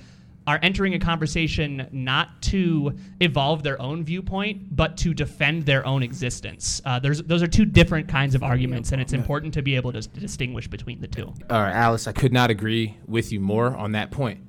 are 0.47 0.59
entering 0.63 0.95
a 0.95 0.99
conversation 0.99 1.87
not 1.93 2.43
to 2.43 2.97
evolve 3.21 3.63
their 3.63 3.81
own 3.81 4.05
viewpoint, 4.05 4.75
but 4.75 4.97
to 4.97 5.15
defend 5.15 5.65
their 5.65 5.87
own 5.87 6.03
existence. 6.03 6.83
Uh, 6.85 6.99
there's, 6.99 7.23
those 7.23 7.43
are 7.43 7.47
two 7.47 7.65
different 7.65 8.09
kinds 8.09 8.35
of 8.35 8.43
arguments, 8.43 8.91
and 8.93 9.01
it's 9.01 9.13
important 9.13 9.55
to 9.55 9.63
be 9.63 9.77
able 9.77 9.93
to, 9.93 9.99
s- 9.99 10.07
distinguish 10.09 10.67
between 10.67 11.01
the 11.01 11.07
two. 11.07 11.27
All 11.49 11.61
right, 11.61 11.73
Alice, 11.73 12.09
I 12.09 12.13
could 12.13 12.33
not 12.33 12.51
agree 12.51 12.97
with 13.07 13.31
you 13.33 13.39
more 13.39 13.77
on 13.77 13.93
that 13.93 14.11
point. 14.11 14.41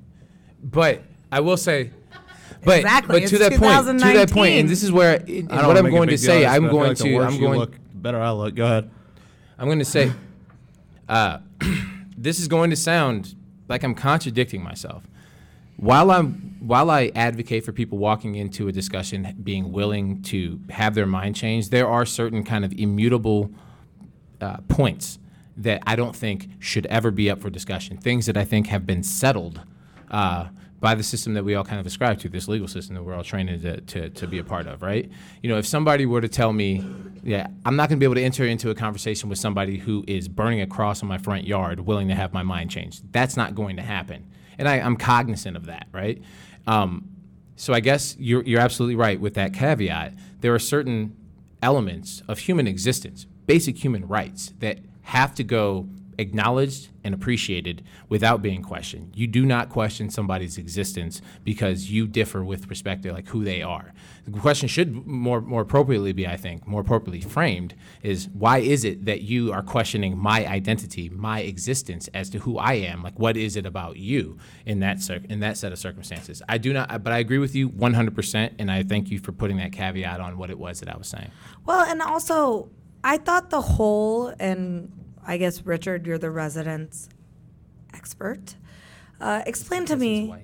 But 0.62 1.02
I 1.30 1.40
will 1.40 1.56
say, 1.56 1.90
but 2.64 2.78
Exactly, 2.78 3.20
but 3.20 3.28
to 3.28 3.36
it's 3.36 3.38
that 3.38 3.58
point, 3.60 4.00
to 4.00 4.12
that 4.14 4.30
point, 4.30 4.54
and 4.54 4.68
this 4.68 4.82
is 4.82 4.90
where 4.90 5.16
and 5.28 5.52
I 5.52 5.66
what 5.66 5.76
I'm 5.76 5.90
going 5.90 6.08
to 6.08 6.18
say, 6.18 6.44
out 6.44 6.56
I'm 6.56 6.62
but 6.62 6.68
I 6.68 6.70
feel 6.70 6.78
going 6.78 6.88
like 6.88 6.96
to, 6.98 7.18
I'm 7.34 7.40
going, 7.40 7.58
look, 7.58 7.74
better 7.94 8.20
I 8.20 8.30
look. 8.30 8.54
Go 8.54 8.64
ahead. 8.64 8.90
I'm 9.58 9.66
going 9.66 9.78
to 9.78 9.84
say, 9.84 10.12
uh, 11.08 11.38
this 12.16 12.40
is 12.40 12.48
going 12.48 12.70
to 12.70 12.76
sound 12.76 13.34
like 13.68 13.82
I'm 13.82 13.94
contradicting 13.94 14.62
myself. 14.62 15.04
While 15.76 16.10
I'm 16.10 16.56
while 16.60 16.90
I 16.90 17.12
advocate 17.14 17.62
for 17.62 17.72
people 17.72 17.98
walking 17.98 18.36
into 18.36 18.68
a 18.68 18.72
discussion 18.72 19.36
being 19.42 19.70
willing 19.70 20.22
to 20.22 20.60
have 20.70 20.94
their 20.94 21.06
mind 21.06 21.36
changed, 21.36 21.70
there 21.70 21.86
are 21.86 22.06
certain 22.06 22.42
kind 22.42 22.64
of 22.64 22.72
immutable 22.72 23.50
uh, 24.40 24.58
points 24.68 25.18
that 25.58 25.82
I 25.86 25.94
don't 25.94 26.16
think 26.16 26.48
should 26.58 26.86
ever 26.86 27.10
be 27.10 27.30
up 27.30 27.40
for 27.40 27.50
discussion. 27.50 27.98
Things 27.98 28.26
that 28.26 28.36
I 28.36 28.44
think 28.44 28.68
have 28.68 28.86
been 28.86 29.02
settled 29.02 29.60
uh, 30.10 30.48
by 30.80 30.94
the 30.94 31.02
system 31.02 31.34
that 31.34 31.44
we 31.44 31.54
all 31.54 31.64
kind 31.64 31.80
of 31.80 31.86
ascribe 31.86 32.18
to, 32.20 32.28
this 32.28 32.48
legal 32.48 32.68
system 32.68 32.94
that 32.94 33.02
we're 33.02 33.14
all 33.14 33.24
trained 33.24 33.48
to, 33.62 33.80
to, 33.80 34.10
to 34.10 34.26
be 34.26 34.38
a 34.38 34.44
part 34.44 34.66
of, 34.66 34.82
right? 34.82 35.10
You 35.42 35.48
know, 35.48 35.58
if 35.58 35.66
somebody 35.66 36.06
were 36.06 36.20
to 36.20 36.28
tell 36.28 36.52
me, 36.52 36.84
yeah, 37.22 37.46
I'm 37.64 37.76
not 37.76 37.88
going 37.88 37.98
to 37.98 38.00
be 38.00 38.06
able 38.06 38.16
to 38.16 38.22
enter 38.22 38.44
into 38.44 38.70
a 38.70 38.74
conversation 38.74 39.28
with 39.28 39.38
somebody 39.38 39.78
who 39.78 40.04
is 40.06 40.28
burning 40.28 40.60
a 40.60 40.66
cross 40.66 41.02
on 41.02 41.08
my 41.08 41.18
front 41.18 41.46
yard, 41.46 41.80
willing 41.80 42.08
to 42.08 42.14
have 42.14 42.32
my 42.32 42.42
mind 42.42 42.70
changed. 42.70 43.12
That's 43.12 43.36
not 43.36 43.54
going 43.54 43.76
to 43.76 43.82
happen. 43.82 44.26
And 44.58 44.68
I, 44.68 44.80
I'm 44.80 44.96
cognizant 44.96 45.56
of 45.56 45.66
that, 45.66 45.88
right? 45.92 46.22
Um, 46.66 47.08
so 47.56 47.72
I 47.72 47.80
guess 47.80 48.16
you're, 48.18 48.42
you're 48.42 48.60
absolutely 48.60 48.96
right 48.96 49.20
with 49.20 49.34
that 49.34 49.52
caveat. 49.54 50.14
There 50.40 50.54
are 50.54 50.58
certain 50.58 51.16
elements 51.62 52.22
of 52.28 52.38
human 52.40 52.66
existence, 52.66 53.26
basic 53.46 53.82
human 53.82 54.06
rights, 54.06 54.52
that 54.58 54.78
have 55.02 55.34
to 55.36 55.44
go 55.44 55.88
acknowledged 56.18 56.88
and 57.02 57.14
appreciated 57.14 57.84
without 58.08 58.42
being 58.42 58.62
questioned. 58.62 59.12
You 59.14 59.26
do 59.26 59.44
not 59.44 59.68
question 59.68 60.10
somebody's 60.10 60.56
existence 60.56 61.20
because 61.44 61.90
you 61.90 62.06
differ 62.06 62.44
with 62.44 62.68
respect 62.68 63.02
to 63.02 63.12
like 63.12 63.28
who 63.28 63.44
they 63.44 63.62
are. 63.62 63.92
The 64.24 64.38
question 64.38 64.68
should 64.68 65.06
more 65.06 65.40
more 65.40 65.62
appropriately 65.62 66.12
be, 66.12 66.26
I 66.26 66.36
think, 66.36 66.66
more 66.66 66.80
appropriately 66.80 67.20
framed 67.20 67.74
is 68.02 68.28
why 68.32 68.58
is 68.58 68.84
it 68.84 69.04
that 69.04 69.22
you 69.22 69.52
are 69.52 69.62
questioning 69.62 70.16
my 70.16 70.46
identity, 70.46 71.10
my 71.10 71.40
existence 71.40 72.08
as 72.14 72.30
to 72.30 72.38
who 72.38 72.58
I 72.58 72.74
am? 72.74 73.02
Like 73.02 73.18
what 73.18 73.36
is 73.36 73.56
it 73.56 73.66
about 73.66 73.96
you 73.96 74.38
in 74.64 74.80
that 74.80 75.02
cir- 75.02 75.22
in 75.28 75.40
that 75.40 75.58
set 75.58 75.72
of 75.72 75.78
circumstances? 75.78 76.42
I 76.48 76.58
do 76.58 76.72
not 76.72 77.02
but 77.02 77.12
I 77.12 77.18
agree 77.18 77.38
with 77.38 77.54
you 77.54 77.68
100% 77.68 78.52
and 78.58 78.70
I 78.70 78.82
thank 78.82 79.10
you 79.10 79.18
for 79.18 79.32
putting 79.32 79.58
that 79.58 79.72
caveat 79.72 80.20
on 80.20 80.38
what 80.38 80.50
it 80.50 80.58
was 80.58 80.80
that 80.80 80.88
I 80.88 80.96
was 80.96 81.08
saying. 81.08 81.30
Well, 81.66 81.84
and 81.84 82.00
also, 82.02 82.70
I 83.02 83.18
thought 83.18 83.50
the 83.50 83.60
whole, 83.60 84.32
and 84.40 84.90
I 85.26 85.36
guess 85.36 85.62
Richard, 85.62 86.06
you're 86.06 86.18
the 86.18 86.30
residence 86.30 87.08
expert. 87.94 88.56
Uh, 89.20 89.42
explain 89.46 89.86
to 89.86 89.96
me. 89.96 90.34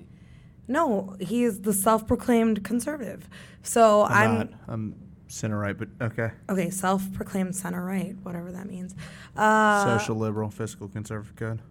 No, 0.67 1.15
he 1.19 1.43
is 1.43 1.61
the 1.61 1.73
self-proclaimed 1.73 2.63
conservative. 2.63 3.27
So 3.61 4.03
I'm, 4.03 4.31
I'm, 4.31 4.37
not. 4.37 4.49
I'm 4.67 4.95
center 5.27 5.57
right, 5.57 5.77
but 5.77 5.89
okay. 6.01 6.31
okay. 6.49 6.69
Self-proclaimed 6.69 7.55
center 7.55 7.83
right, 7.83 8.15
whatever 8.23 8.51
that 8.51 8.67
means. 8.67 8.95
Uh, 9.35 9.97
Social 9.97 10.15
liberal, 10.15 10.49
fiscal 10.49 10.87
conservative 10.87 11.35
code. 11.35 11.61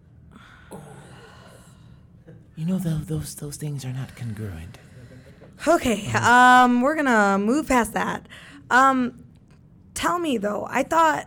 You 2.56 2.66
know 2.66 2.78
though 2.78 2.98
those 2.98 3.36
those 3.36 3.56
things 3.56 3.86
are 3.86 3.92
not 3.92 4.14
congruent. 4.16 4.76
Okay, 5.66 6.10
um, 6.12 6.82
we're 6.82 6.94
gonna 6.94 7.38
move 7.38 7.68
past 7.68 7.94
that. 7.94 8.26
Um, 8.70 9.24
tell 9.94 10.18
me 10.18 10.36
though, 10.36 10.66
I 10.68 10.82
thought, 10.82 11.26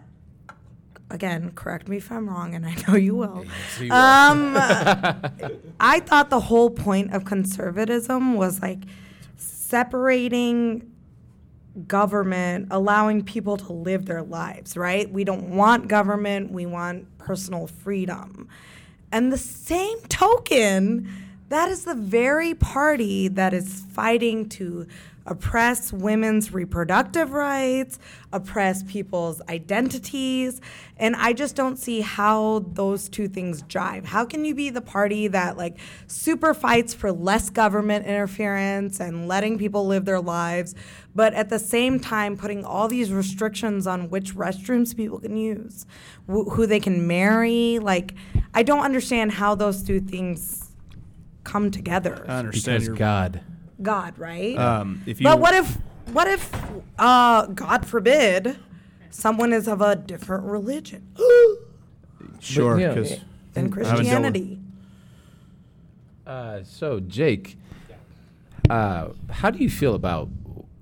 again, 1.13 1.51
correct 1.53 1.87
me 1.87 1.97
if 1.97 2.11
I'm 2.11 2.27
wrong, 2.27 2.55
and 2.55 2.65
I 2.65 2.75
know 2.87 2.95
you 2.95 3.15
will. 3.15 3.45
you. 3.79 3.91
Um, 3.91 4.57
I 5.79 6.01
thought 6.01 6.29
the 6.29 6.41
whole 6.41 6.69
point 6.69 7.13
of 7.13 7.23
conservatism 7.23 8.33
was 8.33 8.61
like 8.61 8.79
separating 9.37 10.91
government, 11.87 12.67
allowing 12.71 13.23
people 13.23 13.57
to 13.57 13.73
live 13.73 14.05
their 14.05 14.23
lives, 14.23 14.75
right? 14.75 15.09
We 15.09 15.23
don't 15.23 15.55
want 15.55 15.87
government, 15.87 16.51
we 16.51 16.65
want 16.65 17.17
personal 17.17 17.67
freedom. 17.67 18.47
And 19.11 19.31
the 19.31 19.37
same 19.37 19.99
token, 20.09 21.09
that 21.49 21.69
is 21.69 21.85
the 21.85 21.95
very 21.95 22.53
party 22.53 23.27
that 23.27 23.53
is 23.53 23.83
fighting 23.91 24.49
to 24.49 24.87
oppress 25.25 25.93
women's 25.93 26.53
reproductive 26.53 27.31
rights, 27.31 27.97
oppress 28.31 28.83
people's 28.83 29.41
identities. 29.49 30.59
And 30.97 31.15
I 31.15 31.33
just 31.33 31.55
don't 31.55 31.77
see 31.77 32.01
how 32.01 32.65
those 32.73 33.09
two 33.09 33.27
things 33.27 33.63
jive. 33.63 34.05
How 34.05 34.25
can 34.25 34.45
you 34.45 34.53
be 34.53 34.69
the 34.69 34.81
party 34.81 35.27
that 35.29 35.57
like 35.57 35.77
super 36.07 36.53
fights 36.53 36.93
for 36.93 37.11
less 37.11 37.49
government 37.49 38.05
interference 38.05 38.99
and 38.99 39.27
letting 39.27 39.57
people 39.57 39.87
live 39.87 40.05
their 40.05 40.21
lives, 40.21 40.75
but 41.15 41.33
at 41.33 41.49
the 41.49 41.59
same 41.59 41.99
time 41.99 42.37
putting 42.37 42.65
all 42.65 42.87
these 42.87 43.11
restrictions 43.11 43.87
on 43.87 44.09
which 44.09 44.35
restrooms 44.35 44.95
people 44.95 45.19
can 45.19 45.37
use, 45.37 45.85
wh- 46.27 46.51
who 46.51 46.65
they 46.65 46.79
can 46.79 47.07
marry? 47.07 47.79
Like, 47.79 48.13
I 48.53 48.63
don't 48.63 48.83
understand 48.83 49.31
how 49.33 49.55
those 49.55 49.83
two 49.83 49.99
things 49.99 50.71
come 51.43 51.71
together. 51.71 52.25
I 52.27 52.39
understand 52.39 52.79
Because 52.79 52.87
your 52.87 52.95
God. 52.95 53.41
God, 53.83 54.17
right? 54.17 54.57
Um, 54.57 55.01
if 55.05 55.19
you, 55.19 55.25
but 55.25 55.39
what 55.39 55.53
if, 55.53 55.77
what 56.11 56.27
if, 56.27 56.51
uh, 56.97 57.45
God 57.47 57.85
forbid, 57.85 58.57
someone 59.09 59.53
is 59.53 59.67
of 59.67 59.81
a 59.81 59.95
different 59.95 60.45
religion 60.45 61.07
sure, 62.39 62.77
But, 62.77 62.95
because 62.95 63.11
it- 63.11 63.21
than 63.53 63.65
I 63.65 63.67
would 63.67 63.73
go 63.75 63.79
with- 63.81 63.87
Christianity? 63.97 64.59
Uh, 66.25 66.63
so 66.63 66.99
Jake, 67.01 67.57
uh, 68.69 69.09
how 69.29 69.49
do 69.51 69.59
you 69.59 69.69
feel 69.69 69.93
about 69.93 70.29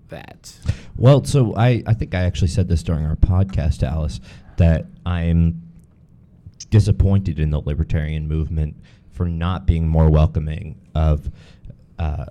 that? 0.10 0.56
Well, 0.98 1.24
so 1.24 1.56
I, 1.56 1.82
I 1.88 1.94
think 1.94 2.14
I 2.14 2.22
actually 2.22 2.50
said 2.50 2.68
this 2.68 2.84
during 2.84 3.06
our 3.06 3.16
podcast, 3.16 3.80
to 3.80 3.88
Alice, 3.88 4.20
that 4.58 4.86
I'm 5.06 5.64
disappointed 6.70 7.40
in 7.40 7.50
the 7.50 7.60
libertarian 7.60 8.28
movement 8.28 8.76
for 9.10 9.28
not 9.28 9.66
being 9.66 9.88
more 9.88 10.10
welcoming 10.12 10.80
of 10.94 11.32
uh, 11.98 12.26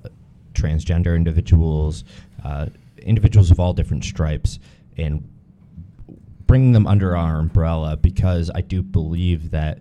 transgender 0.61 1.17
individuals, 1.17 2.05
uh, 2.45 2.67
individuals 2.99 3.51
of 3.51 3.59
all 3.61 3.73
different 3.73 4.05
stripes, 4.05 4.59
and 4.97 5.27
bringing 6.47 6.73
them 6.73 6.87
under 6.87 7.17
our 7.17 7.39
umbrella 7.39 7.97
because 7.97 8.51
I 8.55 8.61
do 8.61 8.83
believe 8.83 9.53
that 9.53 9.79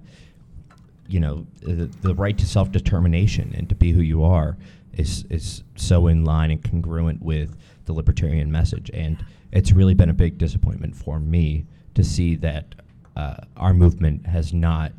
you 1.08 1.20
know 1.20 1.48
the, 1.62 1.90
the 2.02 2.14
right 2.14 2.38
to 2.38 2.46
self 2.46 2.72
determination 2.72 3.54
and 3.58 3.68
to 3.70 3.76
be 3.76 3.92
who 3.92 4.02
you 4.02 4.24
are 4.24 4.56
is 4.94 5.26
is 5.30 5.64
so 5.76 6.08
in 6.08 6.24
line 6.24 6.52
and 6.52 6.64
congruent 6.64 7.22
with 7.22 7.58
the 7.86 7.94
libertarian 7.94 8.52
message, 8.52 8.92
and 8.94 9.26
it's 9.52 9.72
really 9.72 9.96
been 9.96 10.10
a 10.10 10.14
big 10.14 10.38
disappointment 10.38 10.96
for 10.96 11.20
me 11.20 11.66
to 11.96 12.04
see 12.04 12.36
that 12.36 12.76
uh, 13.16 13.38
our 13.58 13.74
movement 13.74 14.28
has 14.28 14.54
not 14.54 14.92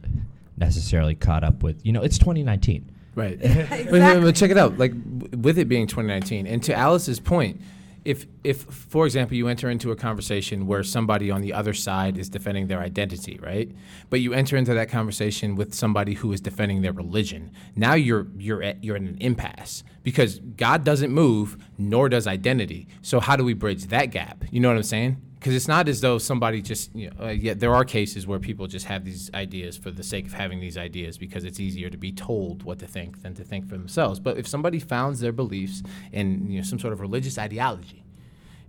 necessarily 0.57 1.15
caught 1.15 1.45
up 1.45 1.63
with. 1.63 1.85
You 1.87 1.93
know, 1.93 2.03
it's 2.03 2.19
2019. 2.19 2.91
Right. 3.15 3.39
but, 3.41 3.91
but- 3.91 4.21
but 4.23 4.37
check 4.37 4.51
it 4.51 4.59
out. 4.59 4.79
Like 4.79 4.93
w- 4.93 5.39
with 5.43 5.59
it 5.59 5.69
being 5.69 5.87
2019, 5.87 6.47
and 6.47 6.63
to 6.65 6.75
Alice's 6.75 7.19
point, 7.21 7.61
if 8.03 8.27
if 8.45 8.63
for 8.63 9.05
example 9.05 9.37
you 9.37 9.47
enter 9.49 9.69
into 9.69 9.91
a 9.91 9.97
conversation 9.97 10.67
where 10.67 10.83
somebody 10.83 11.31
on 11.31 11.43
the 11.43 11.53
other 11.53 11.75
side 11.75 12.17
is 12.17 12.31
defending 12.31 12.67
their 12.69 12.81
identity, 12.81 13.39
right? 13.43 13.71
But 14.09 14.21
you 14.21 14.33
enter 14.33 14.57
into 14.57 14.73
that 14.73 14.89
conversation 14.89 15.55
with 15.55 15.75
somebody 15.75 16.15
who 16.15 16.33
is 16.33 16.41
defending 16.41 16.81
their 16.81 16.93
religion. 16.95 17.51
Now 17.77 17.93
you're 17.95 18.27
you're 18.39 18.63
at, 18.63 18.83
you're 18.83 18.97
in 18.97 19.07
an 19.07 19.19
impasse 19.21 19.85
because 20.03 20.39
God 20.39 20.83
doesn't 20.83 21.11
move, 21.13 21.59
nor 21.77 22.09
does 22.09 22.27
identity. 22.27 22.89
So 23.03 23.21
how 23.21 23.37
do 23.37 23.45
we 23.45 23.53
bridge 23.53 23.85
that 23.89 24.07
gap? 24.07 24.45
You 24.51 24.61
know 24.61 24.69
what 24.69 24.79
I'm 24.79 24.83
saying? 24.83 25.21
Because 25.41 25.55
it's 25.55 25.69
not 25.69 25.89
as 25.89 26.03
though 26.03 26.19
somebody 26.19 26.61
just 26.61 26.95
you 26.95 27.11
know 27.11 27.25
uh, 27.25 27.29
yeah 27.31 27.55
there 27.55 27.75
are 27.75 27.85
cases 27.85 28.27
where 28.27 28.39
people 28.39 28.67
just 28.67 28.85
have 28.87 29.05
these 29.05 29.31
ideas 29.33 29.77
for 29.77 29.91
the 29.91 30.03
sake 30.03 30.27
of 30.27 30.35
having 30.35 30.61
these 30.61 30.77
ideas 30.77 31.17
because 31.17 31.45
it's 31.45 31.59
easier 31.59 31.89
to 31.89 31.97
be 31.97 32.13
told 32.13 32.63
what 32.63 32.79
to 32.79 32.87
think 32.87 33.23
than 33.23 33.35
to 33.35 33.43
think 33.43 33.67
for 33.67 33.77
themselves. 33.77 34.21
But 34.21 34.37
if 34.37 34.47
somebody 34.47 34.79
founds 34.79 35.21
their 35.21 35.33
beliefs 35.33 35.83
in 36.13 36.51
you 36.51 36.59
know 36.59 36.65
some 36.65 36.79
sort 36.79 36.93
of 36.93 37.01
religious 37.01 37.39
ideology 37.39 38.05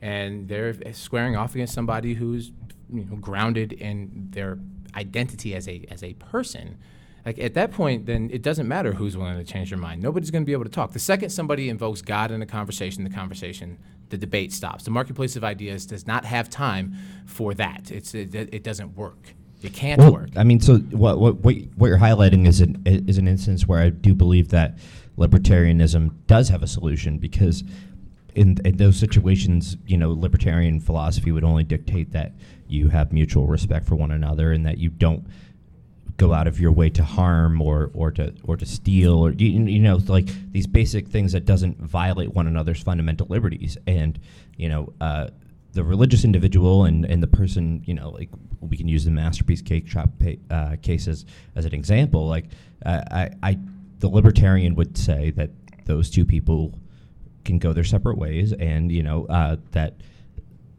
and 0.01 0.47
they're 0.47 0.73
squaring 0.93 1.35
off 1.35 1.53
against 1.53 1.73
somebody 1.73 2.13
who's 2.13 2.51
you 2.91 3.03
know 3.03 3.17
grounded 3.17 3.73
in 3.73 4.29
their 4.31 4.57
identity 4.95 5.53
as 5.53 5.67
a 5.67 5.85
as 5.91 6.03
a 6.03 6.13
person 6.13 6.77
like 7.25 7.39
at 7.39 7.53
that 7.53 7.71
point 7.71 8.05
then 8.05 8.29
it 8.31 8.41
doesn't 8.41 8.67
matter 8.67 8.93
who's 8.93 9.15
willing 9.17 9.37
to 9.37 9.43
change 9.43 9.69
their 9.69 9.79
mind. 9.79 10.01
Nobody's 10.01 10.31
going 10.31 10.43
to 10.43 10.45
be 10.45 10.53
able 10.53 10.63
to 10.65 10.69
talk. 10.69 10.93
The 10.93 10.99
second 10.99 11.29
somebody 11.29 11.69
invokes 11.69 12.01
god 12.01 12.31
in 12.31 12.41
a 12.41 12.45
conversation 12.45 13.03
the 13.03 13.09
conversation 13.09 13.77
the 14.09 14.17
debate 14.17 14.51
stops. 14.53 14.83
The 14.83 14.91
marketplace 14.91 15.35
of 15.35 15.43
ideas 15.43 15.85
does 15.85 16.05
not 16.05 16.25
have 16.25 16.49
time 16.49 16.95
for 17.25 17.53
that. 17.55 17.91
It's 17.91 18.13
it, 18.13 18.35
it 18.35 18.63
doesn't 18.63 18.95
work. 18.95 19.33
It 19.61 19.73
can't 19.73 19.99
Well, 19.99 20.13
work. 20.13 20.29
I 20.35 20.43
mean, 20.43 20.59
so 20.59 20.77
what 20.77 21.19
what 21.19 21.35
what 21.37 21.55
what 21.75 21.87
you're 21.87 21.97
highlighting 21.97 22.47
is 22.47 22.61
an 22.61 22.81
is 22.85 23.17
an 23.17 23.27
instance 23.27 23.67
where 23.67 23.79
I 23.79 23.89
do 23.89 24.13
believe 24.13 24.49
that 24.49 24.77
libertarianism 25.17 26.11
does 26.27 26.49
have 26.49 26.63
a 26.63 26.67
solution 26.67 27.17
because 27.17 27.63
in, 28.33 28.57
in 28.63 28.77
those 28.77 28.97
situations, 28.97 29.77
you 29.85 29.97
know, 29.97 30.11
libertarian 30.11 30.79
philosophy 30.79 31.31
would 31.31 31.43
only 31.43 31.63
dictate 31.63 32.11
that 32.13 32.33
you 32.67 32.89
have 32.89 33.11
mutual 33.11 33.45
respect 33.47 33.85
for 33.85 33.95
one 33.95 34.11
another 34.11 34.51
and 34.51 34.65
that 34.65 34.77
you 34.77 34.89
don't 34.89 35.25
go 36.21 36.33
out 36.33 36.45
of 36.45 36.59
your 36.59 36.71
way 36.71 36.87
to 36.87 37.03
harm 37.03 37.59
or, 37.61 37.89
or 37.95 38.11
to 38.11 38.31
or 38.43 38.55
to 38.55 38.65
steal 38.65 39.25
or 39.25 39.31
you, 39.31 39.65
you 39.65 39.79
know 39.79 39.99
like 40.07 40.27
these 40.51 40.67
basic 40.67 41.07
things 41.07 41.31
that 41.31 41.45
doesn't 41.45 41.81
violate 41.81 42.31
one 42.35 42.45
another's 42.45 42.81
fundamental 42.81 43.25
liberties. 43.27 43.75
And 43.87 44.19
you 44.55 44.69
know 44.69 44.93
uh, 45.01 45.29
the 45.73 45.83
religious 45.83 46.23
individual 46.23 46.85
and, 46.85 47.05
and 47.05 47.23
the 47.23 47.27
person 47.27 47.81
you 47.87 47.95
know 47.95 48.09
like 48.09 48.29
we 48.59 48.77
can 48.77 48.87
use 48.87 49.03
the 49.03 49.09
masterpiece 49.09 49.63
cake 49.63 49.87
shop 49.87 50.09
uh, 50.51 50.75
case 50.83 51.07
as, 51.07 51.25
as 51.55 51.65
an 51.65 51.73
example. 51.73 52.27
Like 52.27 52.45
uh, 52.85 53.01
I, 53.09 53.29
I 53.41 53.57
the 53.97 54.07
libertarian 54.07 54.75
would 54.75 54.99
say 54.99 55.31
that 55.31 55.49
those 55.85 56.11
two 56.11 56.23
people 56.23 56.77
can 57.45 57.57
go 57.57 57.73
their 57.73 57.83
separate 57.83 58.19
ways 58.19 58.53
and 58.53 58.91
you 58.91 59.01
know 59.01 59.25
uh, 59.25 59.55
that 59.71 59.95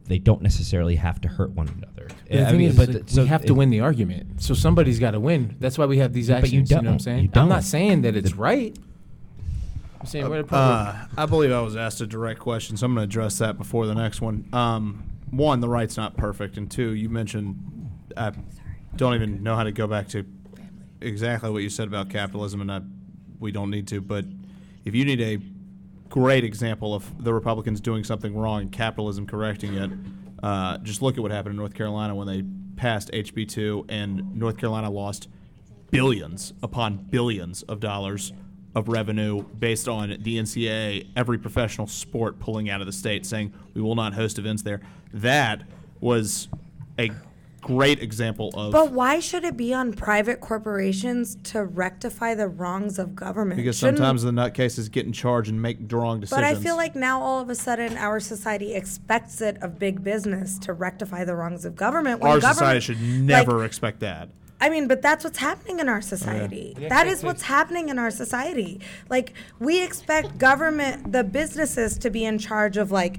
they 0.05 0.19
don't 0.19 0.41
necessarily 0.41 0.95
have 0.97 1.19
to 1.21 1.27
hurt 1.27 1.51
one 1.51 1.67
another 1.69 2.09
The 2.29 2.41
I 2.45 2.49
thing 2.49 2.57
mean, 2.59 2.69
is, 2.69 2.75
but 2.77 2.87
like, 2.89 2.97
th- 2.97 3.09
so 3.09 3.21
we 3.23 3.27
have 3.29 3.45
to 3.45 3.53
it- 3.53 3.57
win 3.57 3.69
the 3.69 3.79
argument. 3.79 4.41
So 4.41 4.53
somebody's 4.53 4.99
got 4.99 5.11
to 5.11 5.19
win. 5.19 5.55
That's 5.59 5.77
why 5.77 5.85
we 5.85 5.97
have 5.99 6.13
these 6.13 6.27
But 6.27 6.39
actions. 6.39 6.53
you 6.53 6.59
You, 6.59 6.65
know 6.69 6.75
what 6.75 6.79
I'm 6.79 6.91
don't. 6.93 6.99
saying? 6.99 7.29
I'm 7.35 7.47
not 7.49 7.55
don't. 7.55 7.61
saying 7.63 8.01
that 8.01 8.15
it's 8.15 8.33
right. 8.35 8.77
I'm 9.99 10.05
saying 10.05 10.29
we're 10.29 10.39
at 10.39 10.51
a 10.51 10.55
Uh, 10.55 10.95
I 11.17 11.25
believe 11.25 11.51
I 11.51 11.61
was 11.61 11.77
asked 11.77 12.01
a 12.01 12.07
direct 12.07 12.39
question, 12.41 12.75
so 12.75 12.85
I'm 12.85 12.93
going 12.95 13.07
to 13.07 13.09
address 13.09 13.37
that 13.37 13.57
before 13.57 13.85
the 13.87 13.95
next 13.95 14.19
one. 14.19 14.45
Um, 14.51 15.03
one, 15.31 15.61
the 15.61 15.69
right's 15.69 15.95
not 15.95 16.17
perfect, 16.17 16.57
and 16.57 16.69
two, 16.69 16.93
you 16.93 17.07
mentioned 17.09 17.89
I 18.17 18.33
don't 18.97 19.15
even 19.15 19.41
know 19.41 19.55
how 19.55 19.63
to 19.63 19.71
go 19.71 19.87
back 19.87 20.09
to 20.09 20.25
exactly 21.01 21.49
what 21.49 21.63
you 21.63 21.69
said 21.69 21.87
about 21.87 22.09
capitalism, 22.09 22.59
and 22.61 22.71
I, 22.71 22.81
we 23.39 23.51
don't 23.53 23.69
need 23.69 23.87
to. 23.87 24.01
But 24.01 24.25
if 24.85 24.93
you 24.93 25.05
need 25.05 25.21
a 25.21 25.37
great 26.13 26.43
example 26.43 26.93
of 26.93 27.23
the 27.23 27.33
Republicans 27.33 27.81
doing 27.81 28.03
something 28.03 28.37
wrong 28.37 28.61
and 28.61 28.71
capitalism 28.71 29.25
correcting 29.25 29.73
it, 29.73 29.89
uh, 30.43 30.77
just 30.77 31.01
look 31.01 31.17
at 31.17 31.21
what 31.23 31.31
happened 31.31 31.53
in 31.53 31.57
North 31.57 31.73
Carolina 31.73 32.13
when 32.13 32.27
they 32.27 32.43
passed 32.75 33.09
HB 33.11 33.49
two, 33.49 33.83
and 33.89 34.35
North 34.35 34.57
Carolina 34.57 34.91
lost 34.91 35.27
billions 35.89 36.53
upon 36.61 36.97
billions 36.97 37.63
of 37.63 37.79
dollars 37.79 38.31
of 38.75 38.89
revenue 38.89 39.41
based 39.41 39.87
on 39.87 40.09
the 40.19 40.37
NCAA, 40.37 41.07
every 41.15 41.39
professional 41.39 41.87
sport 41.87 42.37
pulling 42.37 42.69
out 42.69 42.79
of 42.79 42.85
the 42.85 42.93
state, 42.93 43.25
saying 43.25 43.51
we 43.73 43.81
will 43.81 43.95
not 43.95 44.13
host 44.13 44.37
events 44.37 44.61
there. 44.61 44.81
That 45.15 45.63
was 45.99 46.47
a 46.99 47.09
great 47.63 48.01
example 48.03 48.51
of. 48.55 48.71
But 48.71 48.91
why 48.91 49.19
should 49.19 49.43
it 49.43 49.57
be 49.57 49.73
on 49.73 49.93
private 49.93 50.41
corporations 50.41 51.35
to 51.45 51.63
rectify 51.63 52.35
the 52.35 52.47
wrongs 52.47 52.99
of 52.99 53.15
government? 53.15 53.57
because 53.57 53.77
Shouldn't- 53.77 53.97
sometimes 53.97 54.23
the 54.23 54.31
nutcases 54.31 54.91
get 54.91 55.05
in 55.05 55.13
charge 55.13 55.49
and 55.49 55.61
make 55.61 55.87
the 55.87 55.95
wrong 55.95 56.19
decisions. 56.19 56.37
But 56.41 56.45
I 56.45 56.55
feel 56.61 56.75
like 56.75 56.95
now 56.95 57.21
all 57.21 57.41
of 57.41 57.49
a 57.49 57.55
sudden 57.55 57.97
our 57.97 58.19
society 58.19 58.73
expects 58.75 59.41
it 59.41 59.57
of 59.63 59.79
big 59.79 60.03
business 60.03 60.59
to 60.59 60.73
rectify 60.73 61.23
the 61.23 61.35
wrongs 61.35 61.65
of 61.65 61.75
government. 61.75 62.19
when 62.21 62.29
our 62.31 62.37
government- 62.39 62.57
society 62.57 62.79
should 62.81 62.99
like, 63.01 63.23
never 63.47 63.63
expect 63.65 63.99
that. 64.01 64.29
I 64.61 64.69
mean, 64.69 64.87
but 64.87 65.01
that's 65.01 65.23
what's 65.23 65.39
happening 65.39 65.79
in 65.79 65.89
our 65.89 66.01
society. 66.01 66.73
That 66.89 67.05
is 67.07 67.21
what's 67.23 67.41
happening 67.41 67.89
in 67.89 67.99
our 67.99 68.11
society. 68.11 68.79
Like, 69.09 69.33
we 69.59 69.83
expect 69.83 70.37
government, 70.37 71.11
the 71.11 71.23
businesses, 71.23 71.97
to 71.97 72.09
be 72.09 72.23
in 72.23 72.37
charge 72.39 72.77
of 72.77 72.89
like 72.91 73.17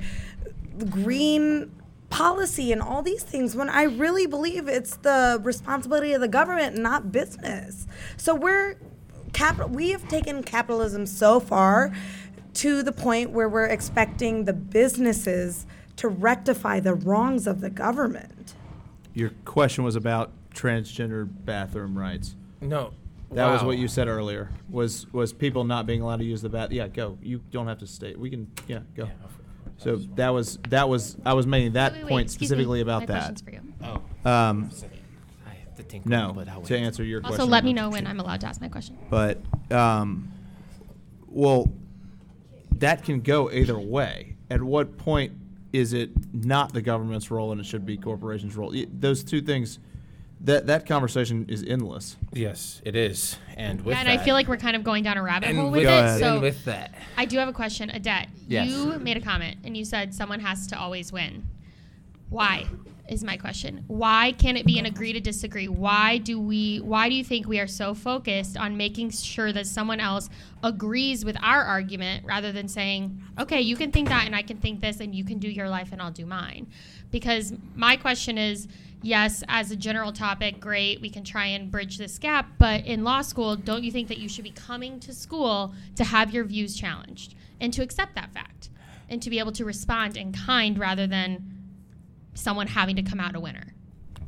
green 0.90 1.70
policy 2.14 2.70
and 2.70 2.80
all 2.80 3.02
these 3.02 3.24
things 3.24 3.56
when 3.56 3.68
I 3.68 3.82
really 3.82 4.24
believe 4.26 4.68
it's 4.68 4.98
the 4.98 5.40
responsibility 5.42 6.12
of 6.12 6.20
the 6.20 6.28
government, 6.28 6.78
not 6.78 7.10
business. 7.10 7.88
So 8.16 8.36
we're 8.36 8.76
capital. 9.32 9.68
We 9.68 9.90
have 9.90 10.06
taken 10.06 10.44
capitalism 10.44 11.06
so 11.06 11.40
far 11.40 11.92
to 12.54 12.84
the 12.84 12.92
point 12.92 13.30
where 13.30 13.48
we're 13.48 13.66
expecting 13.66 14.44
the 14.44 14.52
businesses 14.52 15.66
to 15.96 16.06
rectify 16.06 16.78
the 16.78 16.94
wrongs 16.94 17.48
of 17.48 17.60
the 17.60 17.68
government. 17.68 18.54
Your 19.12 19.30
question 19.44 19.82
was 19.82 19.96
about 19.96 20.30
transgender 20.54 21.28
bathroom 21.28 21.98
rights. 21.98 22.36
No. 22.60 22.92
That 23.32 23.50
was 23.50 23.64
what 23.64 23.76
you 23.76 23.88
said 23.88 24.06
earlier. 24.06 24.50
Was 24.70 25.12
was 25.12 25.32
people 25.32 25.64
not 25.64 25.84
being 25.84 26.00
allowed 26.00 26.18
to 26.18 26.24
use 26.24 26.42
the 26.42 26.48
bath? 26.48 26.70
Yeah, 26.70 26.86
go. 26.86 27.18
You 27.20 27.40
don't 27.50 27.66
have 27.66 27.78
to 27.78 27.88
stay. 27.88 28.14
We 28.14 28.30
can. 28.30 28.48
Yeah, 28.68 28.80
go. 28.94 29.08
So 29.78 29.96
that 30.16 30.30
was 30.30 30.58
that 30.68 30.88
was 30.88 31.16
I 31.26 31.34
was 31.34 31.46
making 31.46 31.72
that 31.72 31.92
Wait, 31.92 32.04
wait, 32.04 32.08
point 32.08 32.24
excuse 32.26 32.42
me. 32.42 32.46
specifically 32.56 32.80
about 32.80 33.00
My 33.02 33.06
that. 33.06 33.14
question's 33.34 33.40
for 33.42 33.50
you. 33.50 33.60
Oh. 33.82 34.30
Um, 34.30 34.70
I 35.46 35.50
have 35.54 35.76
to 35.76 35.82
think. 35.82 36.06
no, 36.06 36.32
but 36.34 36.48
I'll 36.48 36.62
to 36.62 36.76
answer 36.78 37.04
your 37.04 37.20
question. 37.20 37.40
Also, 37.40 37.50
let 37.50 37.64
me 37.64 37.72
know 37.72 37.90
when 37.90 38.06
I'm 38.06 38.20
allowed 38.20 38.40
to 38.42 38.46
ask 38.46 38.60
my 38.60 38.68
question. 38.68 38.96
But 39.10 39.40
um, 39.70 40.32
well, 41.28 41.70
that 42.76 43.04
can 43.04 43.20
go 43.20 43.50
either 43.50 43.78
way. 43.78 44.36
At 44.50 44.62
what 44.62 44.96
point 44.98 45.32
is 45.72 45.92
it 45.92 46.10
not 46.32 46.72
the 46.72 46.82
government's 46.82 47.30
role 47.30 47.50
and 47.52 47.60
it 47.60 47.64
should 47.66 47.84
be 47.84 47.96
corporations' 47.96 48.56
role? 48.56 48.70
Y- 48.70 48.86
Those 48.92 49.24
two 49.24 49.40
things. 49.42 49.78
That 50.44 50.66
that 50.66 50.86
conversation 50.86 51.46
is 51.48 51.64
endless. 51.66 52.16
Yes, 52.32 52.82
it 52.84 52.94
is. 52.94 53.38
And 53.56 53.80
with 53.80 53.94
Yeah, 53.94 54.00
and 54.00 54.08
that, 54.08 54.20
I 54.20 54.24
feel 54.24 54.34
like 54.34 54.46
we're 54.46 54.58
kind 54.58 54.76
of 54.76 54.84
going 54.84 55.02
down 55.02 55.16
a 55.16 55.22
rabbit 55.22 55.48
and 55.48 55.58
hole 55.58 55.70
with, 55.70 55.80
with 55.80 55.88
Go 55.88 55.96
it. 55.96 56.00
ahead. 56.00 56.20
So 56.20 56.32
and 56.34 56.42
with 56.42 56.64
that, 56.66 56.94
I 57.16 57.24
do 57.24 57.38
have 57.38 57.48
a 57.48 57.52
question, 57.52 57.88
Edet. 57.90 58.26
Yes. 58.46 58.68
You 58.68 58.98
made 58.98 59.16
a 59.16 59.20
comment 59.20 59.56
and 59.64 59.74
you 59.76 59.84
said 59.86 60.14
someone 60.14 60.40
has 60.40 60.66
to 60.68 60.78
always 60.78 61.10
win. 61.12 61.44
Why? 62.28 62.66
Is 63.06 63.22
my 63.22 63.36
question. 63.36 63.84
Why 63.86 64.32
can't 64.32 64.56
it 64.56 64.64
be 64.64 64.78
an 64.78 64.86
agree 64.86 65.12
to 65.12 65.20
disagree? 65.20 65.68
Why 65.68 66.16
do 66.16 66.40
we 66.40 66.78
why 66.78 67.10
do 67.10 67.14
you 67.14 67.22
think 67.22 67.46
we 67.46 67.58
are 67.60 67.66
so 67.66 67.94
focused 67.94 68.56
on 68.56 68.78
making 68.78 69.10
sure 69.10 69.52
that 69.52 69.66
someone 69.66 70.00
else 70.00 70.30
agrees 70.62 71.22
with 71.22 71.36
our 71.42 71.62
argument 71.62 72.24
rather 72.24 72.50
than 72.50 72.66
saying, 72.66 73.20
"Okay, 73.38 73.60
you 73.60 73.76
can 73.76 73.92
think 73.92 74.08
that 74.08 74.24
and 74.24 74.34
I 74.34 74.40
can 74.40 74.56
think 74.56 74.80
this 74.80 75.00
and 75.00 75.14
you 75.14 75.22
can 75.22 75.38
do 75.38 75.48
your 75.48 75.68
life 75.68 75.90
and 75.92 76.00
I'll 76.00 76.10
do 76.10 76.24
mine?" 76.24 76.66
Because 77.10 77.52
my 77.74 77.96
question 77.96 78.38
is, 78.38 78.68
yes, 79.04 79.44
as 79.48 79.70
a 79.70 79.76
general 79.76 80.12
topic, 80.12 80.60
great, 80.60 81.00
we 81.00 81.10
can 81.10 81.24
try 81.24 81.46
and 81.46 81.70
bridge 81.70 81.98
this 81.98 82.18
gap, 82.18 82.48
but 82.58 82.84
in 82.84 83.04
law 83.04 83.22
school, 83.22 83.56
don't 83.56 83.84
you 83.84 83.92
think 83.92 84.08
that 84.08 84.18
you 84.18 84.28
should 84.28 84.44
be 84.44 84.50
coming 84.50 84.98
to 85.00 85.12
school 85.12 85.72
to 85.96 86.04
have 86.04 86.32
your 86.32 86.44
views 86.44 86.76
challenged 86.76 87.34
and 87.60 87.72
to 87.72 87.82
accept 87.82 88.14
that 88.14 88.32
fact 88.32 88.70
and 89.08 89.22
to 89.22 89.30
be 89.30 89.38
able 89.38 89.52
to 89.52 89.64
respond 89.64 90.16
in 90.16 90.32
kind 90.32 90.78
rather 90.78 91.06
than 91.06 91.54
someone 92.34 92.66
having 92.66 92.96
to 92.96 93.02
come 93.02 93.20
out 93.20 93.36
a 93.36 93.40
winner? 93.40 93.74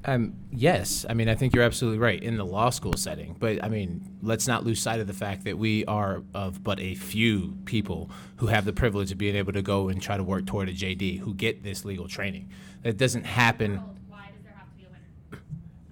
Um, 0.04 0.34
yes, 0.52 1.04
I 1.08 1.14
mean 1.14 1.28
I 1.28 1.34
think 1.34 1.52
you're 1.52 1.64
absolutely 1.64 1.98
right 1.98 2.22
in 2.22 2.36
the 2.36 2.44
law 2.44 2.70
school 2.70 2.92
setting, 2.92 3.34
but 3.40 3.62
I 3.64 3.68
mean 3.68 4.18
let's 4.22 4.46
not 4.46 4.64
lose 4.64 4.80
sight 4.80 5.00
of 5.00 5.08
the 5.08 5.12
fact 5.12 5.44
that 5.44 5.58
we 5.58 5.84
are 5.86 6.22
of 6.32 6.62
but 6.62 6.78
a 6.78 6.94
few 6.94 7.56
people 7.64 8.08
who 8.36 8.46
have 8.46 8.64
the 8.64 8.72
privilege 8.72 9.10
of 9.10 9.18
being 9.18 9.34
able 9.34 9.52
to 9.52 9.62
go 9.62 9.88
and 9.88 10.00
try 10.00 10.16
to 10.16 10.22
work 10.22 10.46
toward 10.46 10.68
a 10.68 10.72
JD 10.72 11.18
who 11.18 11.34
get 11.34 11.64
this 11.64 11.84
legal 11.84 12.06
training. 12.06 12.50
That 12.84 12.98
doesn't 12.98 13.24
happen. 13.24 13.80
Why 14.08 14.30
does 14.32 14.44
there 14.44 14.52
have 14.56 14.70
to 14.70 14.76
be 14.76 14.84
a 14.84 14.88
winner? 14.90 15.42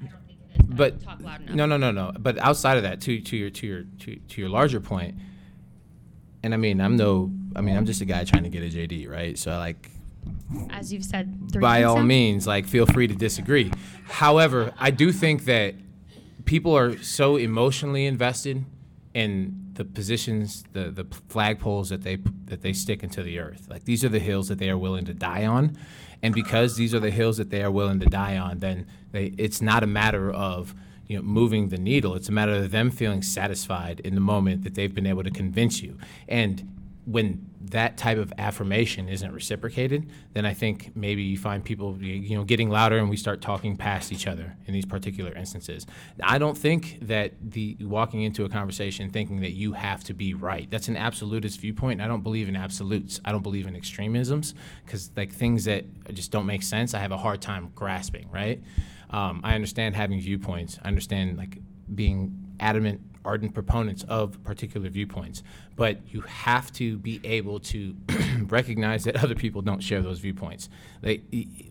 I 0.01 0.07
don't 0.07 0.27
think 0.29 0.39
it 0.39 0.53
is. 0.53 0.57
But 0.77 1.03
talk 1.03 1.21
loud 1.23 1.43
enough. 1.43 1.55
no, 1.55 1.67
no, 1.67 1.77
no, 1.77 1.91
no. 1.91 2.13
But 2.19 2.39
outside 2.39 2.77
of 2.77 2.83
that, 2.83 3.01
to 3.03 3.21
to 3.21 3.37
your 3.37 3.51
to 3.51 3.67
your 3.67 3.83
to, 4.01 4.17
to 4.17 4.41
your 4.41 4.51
larger 4.51 4.81
point, 4.81 5.17
and 6.43 6.55
I 6.55 6.57
mean 6.57 6.81
I'm 6.81 6.97
no, 6.97 7.31
I 7.57 7.61
mean 7.61 7.77
I'm 7.77 7.87
just 7.87 8.01
a 8.01 8.05
guy 8.05 8.25
trying 8.25 8.45
to 8.45 8.49
get 8.51 8.63
a 8.63 8.77
JD, 8.77 9.09
right? 9.09 9.39
So 9.39 9.51
like 9.59 9.91
As 10.71 10.93
you've 10.93 11.05
said, 11.05 11.61
by 11.61 11.85
all 11.85 12.03
means, 12.03 12.47
like 12.47 12.67
feel 12.67 12.87
free 12.87 13.07
to 13.07 13.15
disagree. 13.15 13.71
However, 14.07 14.73
I 14.79 14.91
do 14.91 15.13
think 15.13 15.45
that 15.45 15.75
people 16.45 16.77
are 16.77 16.97
so 17.03 17.37
emotionally 17.37 18.07
invested 18.07 18.65
in 19.15 19.61
the 19.75 19.85
positions, 19.85 20.65
the 20.73 20.91
the 20.91 21.05
flagpoles 21.05 21.89
that 21.89 22.03
they 22.03 22.17
that 22.47 22.63
they 22.63 22.73
stick 22.73 23.03
into 23.03 23.23
the 23.23 23.39
earth. 23.39 23.67
Like 23.69 23.85
these 23.85 24.05
are 24.05 24.09
the 24.09 24.19
hills 24.19 24.49
that 24.49 24.59
they 24.59 24.71
are 24.71 24.79
willing 24.79 25.05
to 25.07 25.15
die 25.15 25.47
on, 25.47 25.77
and 26.25 26.35
because 26.35 26.77
these 26.77 26.95
are 26.95 27.01
the 27.01 27.11
hills 27.11 27.37
that 27.37 27.51
they 27.51 27.63
are 27.63 27.71
willing 27.71 28.01
to 28.01 28.07
die 28.07 28.39
on, 28.39 28.61
then 28.61 28.87
they 29.13 29.35
it's 29.37 29.61
not 29.61 29.83
a 29.83 29.87
matter 29.87 30.33
of 30.33 30.75
you 31.07 31.17
know 31.17 31.23
moving 31.23 31.69
the 31.69 31.77
needle. 31.77 32.15
It's 32.15 32.31
a 32.31 32.33
matter 32.33 32.55
of 32.55 32.71
them 32.71 32.91
feeling 32.91 33.21
satisfied 33.21 34.01
in 34.01 34.15
the 34.15 34.23
moment 34.23 34.65
that 34.65 34.75
they've 34.75 34.95
been 34.95 35.07
able 35.07 35.23
to 35.23 35.31
convince 35.31 35.83
you. 35.83 35.99
And 36.27 36.67
when 37.07 37.51
that 37.61 37.97
type 37.97 38.17
of 38.19 38.33
affirmation 38.39 39.09
isn't 39.09 39.33
reciprocated, 39.33 40.09
then 40.33 40.47
I 40.47 40.55
think 40.55 40.93
maybe 40.95 41.23
you 41.23 41.37
find 41.37 41.65
people 41.65 41.97
you 42.01 42.37
know 42.37 42.45
getting 42.45 42.71
louder 42.71 42.99
and 42.99 43.11
we 43.11 43.17
start 43.17 43.41
talking 43.41 43.77
past 43.77 44.13
each 44.13 44.27
other 44.27 44.57
in 44.67 44.73
these 44.73 44.87
particular 44.87 45.33
instances. 45.33 45.87
I 46.23 46.39
don't 46.39 46.57
think 46.57 46.99
that 47.03 47.33
the 47.43 47.77
walking 47.81 48.23
into 48.23 48.45
a 48.45 48.49
conversation 48.49 49.11
thinking 49.11 49.41
that 49.41 49.53
you 49.53 49.73
have 49.73 50.03
to 50.05 50.15
be 50.15 50.35
right. 50.35 50.71
That's 50.71 50.89
an 50.89 50.97
absolutist 50.97 51.61
viewpoint. 51.61 52.01
I 52.01 52.07
don't 52.07 52.23
believe 52.23 52.49
in 52.49 52.57
absolutes. 52.57 53.21
I 53.25 53.33
don't 53.33 53.43
believe 53.43 53.67
in 53.67 53.77
extremisms 53.77 54.55
because 54.85 55.11
like 55.17 55.33
things 55.33 55.65
that 55.65 55.85
just 56.15 56.31
don't 56.31 56.47
make 56.47 56.63
sense, 56.63 56.95
I 56.95 57.01
have 57.01 57.13
a 57.13 57.19
hard 57.19 57.43
time 57.43 57.71
grasping. 57.75 58.29
Right? 58.31 58.63
Um, 59.11 59.41
I 59.45 59.55
understand 59.55 59.95
having 59.95 60.21
viewpoints. 60.21 60.79
I 60.83 60.89
understand 60.89 61.37
like 61.37 61.59
being 61.95 62.57
adamant 62.61 63.01
ardent 63.25 63.55
proponents 63.55 64.05
of 64.05 64.43
particular 64.45 64.89
viewpoints, 64.89 65.43
but 65.77 65.99
you 66.09 66.21
have 66.23 66.73
to 66.73 66.99
be 66.99 67.21
able 67.25 67.59
to 67.59 67.97
recognize 68.47 69.05
that 69.05 69.23
other 69.23 69.35
people 69.35 69.63
don't 69.63 69.83
share 69.83 70.03
those 70.03 70.21
viewpoints. 70.21 70.69
They, 71.01 71.17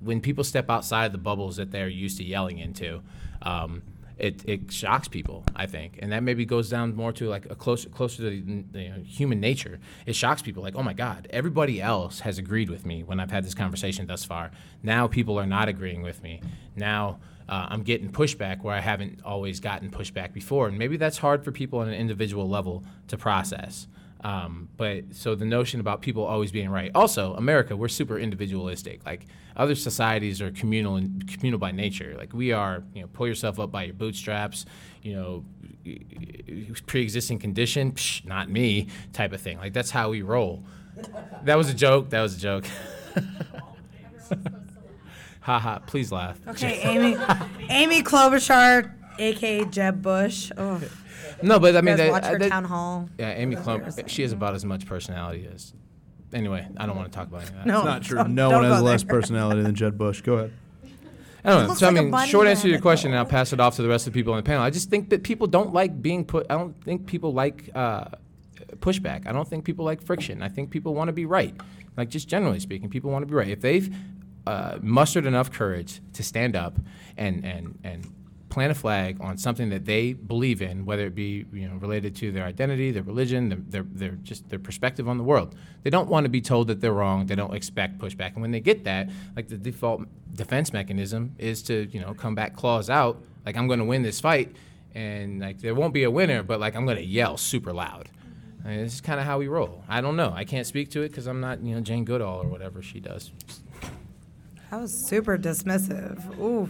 when 0.02 0.22
people 0.22 0.44
step 0.44 0.70
outside 0.70 1.06
of 1.06 1.12
the 1.12 1.18
bubbles 1.18 1.56
that 1.58 1.72
they're 1.72 1.88
used 1.88 2.18
to 2.18 2.24
yelling 2.24 2.60
into, 2.60 3.02
um, 3.42 3.82
it, 4.18 4.48
it 4.48 4.72
shocks 4.72 5.08
people, 5.08 5.44
I 5.56 5.66
think, 5.66 5.98
and 6.02 6.12
that 6.12 6.22
maybe 6.22 6.46
goes 6.46 6.70
down 6.70 6.96
more 6.96 7.12
to 7.14 7.28
like 7.30 7.50
a 7.50 7.56
closer 7.56 7.90
closer 7.90 8.18
to 8.24 8.30
the, 8.30 8.80
you 8.80 8.90
know, 8.90 9.02
human 9.04 9.40
nature. 9.40 9.80
It 10.06 10.16
shocks 10.16 10.42
people, 10.42 10.62
like, 10.62 10.76
oh 10.76 10.84
my 10.84 10.94
God, 10.94 11.28
everybody 11.32 11.82
else 11.82 12.20
has 12.20 12.38
agreed 12.38 12.70
with 12.70 12.86
me 12.86 13.04
when 13.04 13.20
I've 13.20 13.32
had 13.32 13.44
this 13.44 13.56
conversation 13.56 14.06
thus 14.06 14.24
far. 14.24 14.52
Now 14.84 15.08
people 15.08 15.40
are 15.40 15.48
not 15.48 15.68
agreeing 15.68 16.04
with 16.04 16.22
me. 16.22 16.42
Now 16.76 17.20
uh, 17.50 17.68
I'm 17.70 17.84
getting 17.84 18.12
pushback 18.12 18.62
where 18.62 18.76
I 18.76 18.80
haven't 18.82 19.20
always 19.26 19.60
gotten 19.60 19.90
pushback 19.90 20.32
before, 20.32 20.68
and 20.68 20.78
maybe 20.78 20.98
that's 20.98 21.18
hard 21.18 21.44
for 21.44 21.52
people 21.52 21.80
on 21.80 21.88
an 21.88 21.96
individual 21.96 22.48
level 22.48 22.84
to 23.08 23.18
process. 23.18 23.88
Um, 24.24 24.70
but 24.78 25.04
so 25.12 25.36
the 25.36 25.46
notion 25.46 25.82
about 25.82 26.02
people 26.02 26.24
always 26.24 26.52
being 26.52 26.70
right. 26.70 26.92
Also, 26.96 27.34
America, 27.34 27.76
we're 27.76 27.90
super 27.90 28.18
individualistic. 28.18 29.06
Like 29.06 29.26
other 29.56 29.76
societies 29.76 30.42
are 30.42 30.50
communal 30.52 30.96
and 30.96 31.28
communal 31.28 31.60
by 31.60 31.72
nature. 31.72 32.16
Like 32.18 32.34
we 32.34 32.54
are, 32.54 32.84
you 32.94 33.02
know, 33.02 33.08
pull 33.12 33.28
yourself 33.28 33.60
up 33.60 33.72
by 33.72 33.84
your 33.84 33.94
bootstraps. 33.94 34.66
You 35.02 35.16
know, 35.16 35.46
pre-existing 36.88 37.40
condition, 37.40 37.92
Psh, 37.92 38.26
not 38.26 38.50
me, 38.50 38.88
type 39.12 39.34
of 39.34 39.42
thing. 39.42 39.58
Like 39.58 39.74
that's 39.74 39.92
how 39.92 40.10
we 40.10 40.22
roll. 40.22 40.64
That 41.44 41.58
was 41.58 41.70
a 41.70 41.74
joke. 41.74 42.10
That 42.12 42.22
was 42.22 42.38
a 42.38 42.40
joke. 42.40 42.66
ha 45.42 45.60
ha! 45.60 45.80
Please 45.86 46.12
laugh. 46.12 46.40
Okay, 46.48 46.80
Amy, 46.84 47.18
Amy 47.70 48.02
Klobuchar, 48.04 48.94
aka 49.20 49.66
Jeb 49.66 50.02
Bush. 50.02 50.52
Oh, 50.58 50.82
No, 51.44 51.60
but 51.60 51.76
I 51.76 51.82
mean, 51.82 51.98
guys 51.98 51.98
that- 51.98 52.12
watch 52.12 52.26
her 52.26 52.40
that- 52.40 52.50
town 52.50 52.64
hall. 52.66 53.10
Yeah, 53.20 53.32
Amy 53.32 53.56
Klum, 53.56 54.08
she 54.10 54.22
has 54.24 54.32
about 54.32 54.56
as 54.56 54.66
much 54.66 54.86
personality 54.86 55.48
as. 55.54 55.74
Anyway, 56.34 56.68
I 56.78 56.86
don't 56.88 56.96
want 56.96 57.12
to 57.12 57.16
talk 57.16 57.28
about 57.28 57.42
any 57.42 57.50
of 57.52 57.56
that. 57.58 57.66
No, 57.68 57.78
It's 57.80 57.86
not 57.86 58.02
true. 58.04 58.18
don't- 58.18 58.34
No 58.36 58.50
don't 58.50 58.62
one 58.64 58.72
has 58.72 58.82
less 58.82 59.04
there. 59.04 59.10
personality 59.20 59.62
than 59.62 59.76
Jeb 59.76 59.98
Bush. 59.98 60.22
Go 60.22 60.34
ahead. 60.36 60.54
I 61.46 61.50
don't 61.50 61.68
know. 61.68 61.74
So 61.74 61.88
like 61.88 61.96
I 61.98 62.00
a 62.00 62.04
mean, 62.04 62.28
short 62.28 62.48
answer 62.48 62.64
to 62.64 62.70
your 62.70 62.80
question, 62.80 63.12
and. 63.12 63.20
I'll 63.20 63.26
pass 63.26 63.52
it 63.54 63.60
off 63.60 63.76
to 63.76 63.82
the 63.82 63.90
rest 63.90 64.08
of 64.08 64.14
the 64.14 64.18
people 64.20 64.32
on 64.34 64.38
the 64.38 64.44
panel. 64.44 64.64
I 64.64 64.70
just 64.70 64.90
think 64.90 65.10
that 65.10 65.24
people 65.24 65.46
don't 65.46 65.74
like 65.74 66.02
being 66.02 66.24
put. 66.26 66.48
I 66.50 66.56
don't 66.56 66.82
think 66.86 67.06
people 67.06 67.34
like 67.34 67.70
uh, 67.76 68.06
pushback. 68.78 69.28
I 69.28 69.32
don't 69.34 69.48
think 69.48 69.66
people 69.66 69.84
like 69.86 70.02
friction. 70.02 70.42
I 70.42 70.48
think 70.48 70.72
people 70.72 70.94
want 70.96 71.10
to 71.10 71.14
be 71.14 71.26
right. 71.26 71.54
Like 71.98 72.10
just 72.10 72.28
generally 72.30 72.60
speaking, 72.62 72.90
people 72.90 73.12
want 73.12 73.24
to 73.24 73.28
be 73.28 73.36
right. 73.36 73.50
If 73.50 73.60
they've 73.62 73.94
uh, 74.48 74.78
mustered 74.82 75.26
enough 75.26 75.52
courage 75.52 76.02
to 76.14 76.24
stand 76.24 76.56
up 76.56 76.80
and 77.18 77.46
and 77.46 77.78
and 77.84 78.08
plant 78.54 78.72
a 78.72 78.76
flag 78.76 79.18
on 79.20 79.36
something 79.36 79.70
that 79.70 79.86
they 79.86 80.14
believe 80.14 80.62
in, 80.62 80.86
whether 80.86 81.08
it 81.08 81.16
be 81.16 81.44
you 81.52 81.68
know 81.68 81.76
related 81.78 82.16
to 82.16 82.32
their 82.32 82.46
identity, 82.46 82.92
their 82.92 83.02
religion, 83.02 83.50
their, 83.50 83.58
their, 83.68 83.84
their 83.84 84.12
just 84.18 84.48
their 84.50 84.60
perspective 84.60 85.10
on 85.10 85.18
the 85.18 85.24
world. 85.24 85.56
They 85.82 85.90
don't 85.90 86.08
want 86.08 86.26
to 86.26 86.30
be 86.30 86.40
told 86.40 86.68
that 86.68 86.80
they're 86.80 86.94
wrong. 86.94 87.26
They 87.26 87.34
don't 87.34 87.56
expect 87.56 87.98
pushback, 87.98 88.34
and 88.34 88.42
when 88.44 88.52
they 88.52 88.60
get 88.60 88.84
that, 88.84 89.10
like 89.36 89.48
the 89.48 89.58
default 89.58 90.04
defense 90.36 90.72
mechanism 90.72 91.36
is 91.40 91.64
to 91.64 91.90
you 91.92 92.00
know 92.00 92.14
come 92.14 92.36
back 92.36 92.56
claws 92.56 92.92
out, 92.92 93.24
like 93.44 93.58
I'm 93.58 93.66
going 93.66 93.80
to 93.80 93.86
win 93.86 94.04
this 94.04 94.22
fight, 94.22 94.56
and 94.94 95.40
like 95.40 95.60
there 95.60 95.74
won't 95.74 95.94
be 95.94 96.04
a 96.04 96.12
winner, 96.12 96.44
but 96.44 96.60
like 96.60 96.76
I'm 96.76 96.86
going 96.86 96.98
to 96.98 97.06
yell 97.06 97.38
super 97.38 97.74
loud. 97.74 98.10
This 98.64 98.94
is 98.94 99.02
kind 99.02 99.20
of 99.20 99.26
how 99.26 99.40
we 99.40 99.48
roll. 99.48 99.84
I 99.90 100.00
don't 100.00 100.16
know. 100.16 100.32
I 100.34 100.46
can't 100.46 100.68
speak 100.68 100.92
to 100.92 101.02
it 101.02 101.10
because 101.10 101.26
I'm 101.26 101.42
not 101.42 101.64
you 101.64 101.74
know 101.74 101.82
Jane 101.82 102.06
Goodall 102.06 102.44
or 102.44 102.48
whatever 102.48 102.84
she 102.84 103.00
does. 103.00 103.32
That 104.70 104.80
was 104.80 104.94
super 104.94 105.40
dismissive. 105.40 106.40
Oof. 106.40 106.70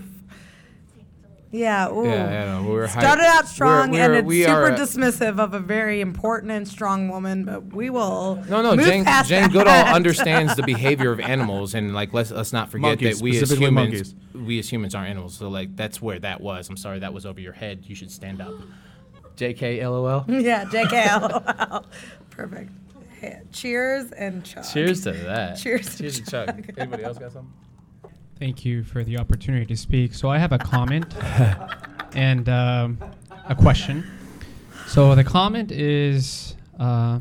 Yeah, 1.55 1.91
ooh. 1.91 2.03
Yeah, 2.03 2.31
yeah, 2.31 2.61
no, 2.61 2.67
we're 2.67 2.87
hy- 2.87 2.99
Started 2.99 3.25
out 3.25 3.43
we're- 3.43 3.47
strong 3.53 3.91
we're- 3.91 4.03
and 4.03 4.15
it's 4.27 4.45
super 4.47 4.63
are- 4.63 4.71
dismissive 4.71 5.37
of 5.39 5.53
a 5.53 5.59
very 5.59 6.01
important 6.01 6.51
and 6.51 6.67
strong 6.67 7.09
woman, 7.09 7.43
but 7.45 7.71
we 7.75 7.91
will. 7.91 8.43
No, 8.49 8.63
no, 8.63 8.75
move 8.75 8.87
Jane, 8.87 9.05
past 9.05 9.29
Jane 9.29 9.43
that. 9.43 9.51
Goodall 9.51 9.85
understands 9.95 10.55
the 10.55 10.63
behavior 10.63 11.11
of 11.11 11.19
animals, 11.19 11.75
and 11.75 11.93
like 11.93 12.11
let's 12.11 12.31
let's 12.31 12.53
not 12.53 12.71
forget 12.71 12.81
Monkeys, 12.99 13.19
that 13.19 13.23
we 13.23 13.37
as 13.39 13.51
humans, 13.51 13.73
monkeys. 13.75 14.15
we 14.33 14.57
as 14.57 14.67
humans 14.67 14.95
are 14.95 15.05
animals. 15.05 15.35
So 15.35 15.47
like 15.47 15.75
that's 15.75 16.01
where 16.01 16.17
that 16.19 16.41
was. 16.41 16.67
I'm 16.69 16.75
sorry, 16.77 16.97
that 16.99 17.13
was 17.13 17.23
over 17.23 17.39
your 17.39 17.53
head. 17.53 17.83
You 17.85 17.93
should 17.93 18.09
stand 18.09 18.41
up. 18.41 18.55
J.K. 19.35 19.85
LOL. 19.85 20.25
Yeah, 20.27 20.65
JK. 20.65 21.69
LOL. 21.71 21.85
Perfect. 22.31 22.71
Hey, 23.19 23.41
cheers 23.51 24.11
and 24.11 24.43
chug. 24.43 24.65
Cheers 24.73 25.01
to 25.03 25.11
that. 25.11 25.57
Cheers 25.57 25.97
to 25.97 25.97
Cheers 26.01 26.19
to 26.21 26.25
Chuck. 26.31 26.47
Chuck. 26.47 26.65
Anybody 26.79 27.03
else 27.03 27.19
got 27.19 27.31
something? 27.31 27.53
Thank 28.39 28.65
you 28.65 28.83
for 28.83 29.03
the 29.03 29.17
opportunity 29.17 29.65
to 29.67 29.77
speak. 29.77 30.13
So 30.13 30.29
I 30.29 30.37
have 30.37 30.51
a 30.51 30.57
comment 30.57 31.13
and 32.15 32.49
um, 32.49 32.97
a 33.47 33.55
question. 33.55 34.03
So 34.87 35.15
the 35.15 35.23
comment 35.23 35.71
is 35.71 36.55
uh, 36.79 37.19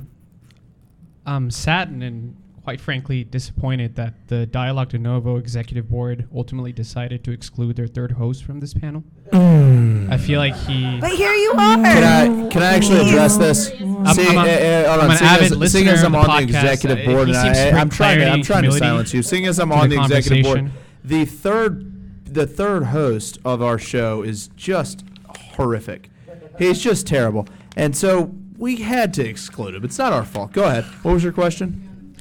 I'm 1.27 1.51
saddened 1.51 2.03
and 2.03 2.37
quite 2.65 2.81
frankly 2.81 3.25
disappointed 3.25 3.97
that 3.97 4.15
the 4.29 4.47
Dialogue 4.47 4.91
de 4.91 4.99
Novo 4.99 5.37
executive 5.37 5.89
board 5.91 6.29
ultimately 6.35 6.73
decided 6.73 7.25
to 7.25 7.33
exclude 7.33 7.77
their 7.77 7.87
third 7.89 8.13
host 8.13 8.45
from 8.45 8.61
this 8.61 8.73
panel. 8.75 9.03
I 9.33 10.17
feel 10.19 10.39
like 10.39 10.55
he. 10.57 11.01
But 11.01 11.13
here 11.13 11.33
you 11.33 11.53
are. 11.53 11.77
Can 11.77 12.05
I 12.05 12.49
can 12.51 12.63
I 12.63 12.75
actually 12.75 13.09
address 13.09 13.37
this? 13.37 13.71
I'm- 13.71 14.07
See, 14.15 14.27
I'm 14.29 14.37
a- 14.37 14.41
uh, 14.41 14.45
uh, 14.45 14.89
hold 14.89 15.01
I'm 15.01 15.05
on. 15.07 15.11
an 15.13 15.17
Seeing 15.17 15.31
avid 15.31 15.43
as, 15.43 15.49
seeing 15.49 15.61
listener 15.61 15.91
as 15.93 16.03
I'm 16.05 16.13
the 16.13 16.19
on 16.19 16.25
the 16.25 16.31
podcast, 16.33 16.63
executive 16.65 16.99
uh, 16.99 17.11
board, 17.11 17.29
and 17.29 17.37
I, 17.39 17.71
bring 17.71 17.81
I'm 17.81 17.89
trying 17.91 18.19
to 18.19 18.29
I'm 18.31 18.43
trying 18.43 18.63
to 18.65 18.73
silence 18.73 19.15
you. 19.15 19.23
Seeing 19.23 19.47
as 19.47 19.59
I'm 19.59 19.73
on 19.73 19.89
the 19.89 19.97
the 19.97 20.03
executive 20.03 20.45
board, 20.45 20.57
conversation. 20.59 20.82
The 21.05 21.25
third 21.25 21.89
the 22.33 22.47
third 22.47 22.85
host 22.85 23.39
of 23.45 23.61
our 23.61 23.79
show 23.79 24.23
is 24.23 24.49
just 24.57 25.05
horrific. 25.57 26.09
He's 26.59 26.83
just 26.83 27.07
terrible, 27.07 27.47
and 27.77 27.97
so 27.97 28.33
we 28.57 28.77
had 28.77 29.13
to 29.15 29.27
exclude 29.29 29.75
him. 29.75 29.85
It's 29.85 29.99
not 29.99 30.13
our 30.13 30.25
fault. 30.25 30.53
Go 30.53 30.65
ahead. 30.65 30.85
What 31.03 31.13
was 31.13 31.25
your 31.25 31.33
question? 31.33 32.15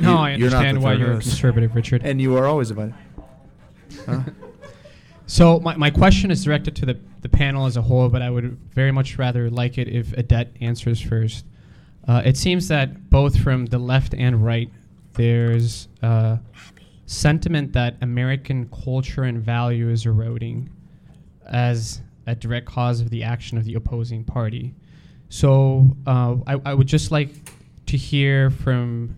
No, 0.00 0.12
You- 0.12 0.18
I 0.18 0.34
you're 0.36 0.50
not 0.50 0.58
understand 0.58 0.82
why 0.82 0.92
you're 0.94 1.10
a 1.10 1.14
host. 1.14 1.28
conservative, 1.30 1.74
Richard. 1.74 2.02
And 2.04 2.20
you 2.22 2.36
are 2.36 2.46
always 2.46 2.70
invited. 2.70 2.94
So 5.26 5.60
my, 5.60 5.76
my 5.76 5.90
question 5.90 6.30
is 6.30 6.42
directed 6.42 6.74
to 6.76 6.86
the, 6.86 6.98
the 7.20 7.28
panel 7.28 7.66
as 7.66 7.76
a 7.76 7.82
whole, 7.82 8.08
but 8.08 8.22
I 8.22 8.30
would 8.30 8.56
very 8.72 8.92
much 8.92 9.18
rather 9.18 9.50
like 9.50 9.76
it 9.76 9.86
if 9.88 10.08
Edet 10.12 10.48
answers 10.62 11.00
first. 11.02 11.44
Uh, 12.06 12.22
it 12.24 12.36
seems 12.38 12.68
that 12.68 13.10
both 13.10 13.38
from 13.38 13.66
the 13.66 13.78
left 13.78 14.14
and 14.14 14.42
right, 14.44 14.70
there's 15.14 15.88
uh, 16.02 16.38
sentiment 17.08 17.72
that 17.72 17.96
American 18.02 18.68
culture 18.68 19.24
and 19.24 19.42
value 19.42 19.88
is 19.88 20.04
eroding 20.04 20.68
as 21.46 22.02
a 22.26 22.34
direct 22.34 22.66
cause 22.66 23.00
of 23.00 23.08
the 23.08 23.22
action 23.22 23.56
of 23.56 23.64
the 23.64 23.74
opposing 23.74 24.22
party. 24.22 24.74
So 25.30 25.96
uh, 26.06 26.36
I, 26.46 26.60
I 26.66 26.74
would 26.74 26.86
just 26.86 27.10
like 27.10 27.30
to 27.86 27.96
hear 27.96 28.50
from 28.50 29.16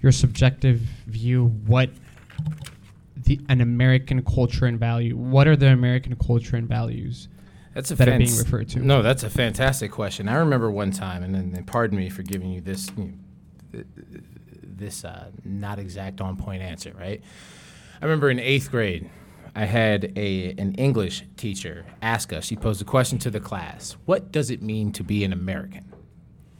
your 0.00 0.12
subjective 0.12 0.78
view 1.06 1.46
what 1.66 1.90
the 3.16 3.40
an 3.48 3.60
American 3.60 4.22
culture 4.24 4.66
and 4.66 4.78
value. 4.78 5.16
What 5.16 5.48
are 5.48 5.56
the 5.56 5.68
American 5.72 6.14
culture 6.14 6.56
and 6.56 6.68
values 6.68 7.26
That's 7.74 7.90
a 7.90 7.96
that 7.96 8.08
are 8.08 8.18
being 8.18 8.36
referred 8.36 8.68
to? 8.70 8.78
No, 8.78 9.02
that's 9.02 9.24
a 9.24 9.30
fantastic 9.30 9.90
question. 9.90 10.28
I 10.28 10.36
remember 10.36 10.70
one 10.70 10.92
time, 10.92 11.24
and 11.24 11.34
then 11.34 11.52
and 11.56 11.66
pardon 11.66 11.98
me 11.98 12.08
for 12.08 12.22
giving 12.22 12.50
you 12.52 12.60
this 12.60 12.88
you 12.96 13.14
know, 13.72 13.84
this 14.76 15.04
uh, 15.04 15.30
not 15.44 15.78
exact 15.78 16.20
on 16.20 16.36
point 16.36 16.62
answer, 16.62 16.92
right? 16.98 17.22
I 18.00 18.04
remember 18.04 18.30
in 18.30 18.38
eighth 18.38 18.70
grade, 18.70 19.10
I 19.54 19.64
had 19.64 20.12
a 20.16 20.54
an 20.58 20.74
English 20.74 21.24
teacher 21.36 21.84
ask 22.00 22.32
us. 22.32 22.44
She 22.44 22.56
posed 22.56 22.80
a 22.80 22.84
question 22.84 23.18
to 23.20 23.30
the 23.30 23.40
class: 23.40 23.96
"What 24.06 24.32
does 24.32 24.50
it 24.50 24.62
mean 24.62 24.92
to 24.92 25.04
be 25.04 25.24
an 25.24 25.32
American?" 25.32 25.92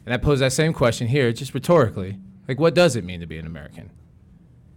And 0.05 0.13
I 0.13 0.19
posed 0.19 0.43
that 0.43 0.53
same 0.53 0.73
question 0.73 1.07
here, 1.07 1.33
just 1.33 1.55
rhetorically. 1.55 2.19
Like, 2.49 2.59
what 2.59 2.75
does 2.75 2.97
it 2.97 3.05
mean 3.05 3.21
to 3.21 3.27
be 3.27 3.39
an 3.39 3.47
American? 3.47 3.91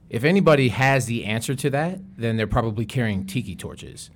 If 0.10 0.24
anybody 0.24 0.70
has 0.70 1.08
the 1.08 1.26
answer 1.26 1.56
to 1.56 1.70
that, 1.72 2.00
then 2.16 2.38
they're 2.38 2.48
probably 2.48 2.86
carrying 2.86 3.26
tiki 3.26 3.56
torches. 3.56 4.12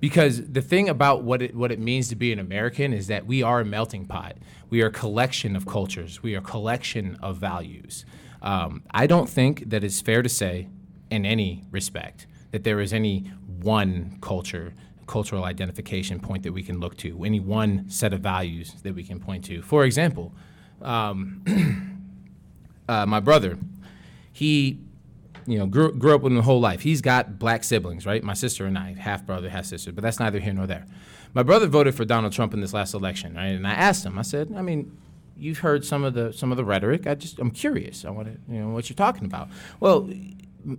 Because 0.00 0.50
the 0.50 0.62
thing 0.62 0.88
about 0.88 1.24
what 1.24 1.42
it 1.42 1.54
what 1.54 1.72
it 1.72 1.78
means 1.78 2.08
to 2.08 2.16
be 2.16 2.32
an 2.32 2.38
American 2.38 2.92
is 2.92 3.06
that 3.08 3.26
we 3.26 3.42
are 3.42 3.60
a 3.60 3.64
melting 3.64 4.06
pot. 4.06 4.36
We 4.70 4.82
are 4.82 4.86
a 4.86 4.92
collection 4.92 5.56
of 5.56 5.66
cultures. 5.66 6.22
We 6.22 6.34
are 6.34 6.38
a 6.38 6.42
collection 6.42 7.16
of 7.22 7.38
values. 7.38 8.04
Um, 8.44 8.82
I 8.92 9.06
don't 9.06 9.28
think 9.28 9.70
that 9.70 9.82
it's 9.82 10.00
fair 10.00 10.22
to 10.22 10.28
say, 10.28 10.68
in 11.10 11.24
any 11.24 11.64
respect, 11.70 12.26
that 12.52 12.62
there 12.62 12.80
is 12.80 12.92
any 12.92 13.32
one 13.62 14.18
culture, 14.20 14.74
cultural 15.06 15.44
identification 15.44 16.20
point 16.20 16.42
that 16.42 16.52
we 16.52 16.62
can 16.62 16.78
look 16.78 16.96
to, 16.98 17.24
any 17.24 17.40
one 17.40 17.88
set 17.88 18.12
of 18.12 18.20
values 18.20 18.74
that 18.82 18.94
we 18.94 19.02
can 19.02 19.18
point 19.18 19.46
to. 19.46 19.62
For 19.62 19.84
example, 19.84 20.34
um, 20.82 22.06
uh, 22.88 23.06
my 23.06 23.18
brother, 23.18 23.58
he 24.30 24.78
you 25.46 25.58
know, 25.58 25.66
grew, 25.66 25.92
grew 25.92 26.14
up 26.14 26.22
with 26.22 26.32
him 26.32 26.36
the 26.36 26.42
whole 26.42 26.60
life. 26.60 26.82
He's 26.82 27.00
got 27.00 27.38
black 27.38 27.64
siblings, 27.64 28.06
right? 28.06 28.22
My 28.22 28.34
sister 28.34 28.66
and 28.66 28.78
I, 28.78 28.94
half 28.94 29.24
brother, 29.26 29.48
half 29.48 29.64
sister, 29.64 29.92
but 29.92 30.02
that's 30.02 30.20
neither 30.20 30.38
here 30.38 30.52
nor 30.52 30.66
there. 30.66 30.86
My 31.32 31.42
brother 31.42 31.66
voted 31.66 31.94
for 31.94 32.04
Donald 32.04 32.32
Trump 32.32 32.54
in 32.54 32.60
this 32.60 32.72
last 32.72 32.94
election, 32.94 33.34
right? 33.34 33.46
And 33.46 33.66
I 33.66 33.72
asked 33.72 34.04
him, 34.04 34.18
I 34.18 34.22
said, 34.22 34.52
I 34.56 34.62
mean, 34.62 34.96
you've 35.36 35.58
heard 35.58 35.84
some 35.84 36.04
of 36.04 36.14
the 36.14 36.32
some 36.32 36.50
of 36.50 36.56
the 36.56 36.64
rhetoric. 36.64 37.06
I 37.06 37.14
just 37.14 37.38
I'm 37.38 37.50
curious. 37.50 38.04
I 38.04 38.10
want 38.10 38.28
to 38.28 38.52
you 38.52 38.60
know 38.60 38.68
what 38.68 38.88
you're 38.88 38.96
talking 38.96 39.24
about. 39.24 39.48
Well, 39.80 40.08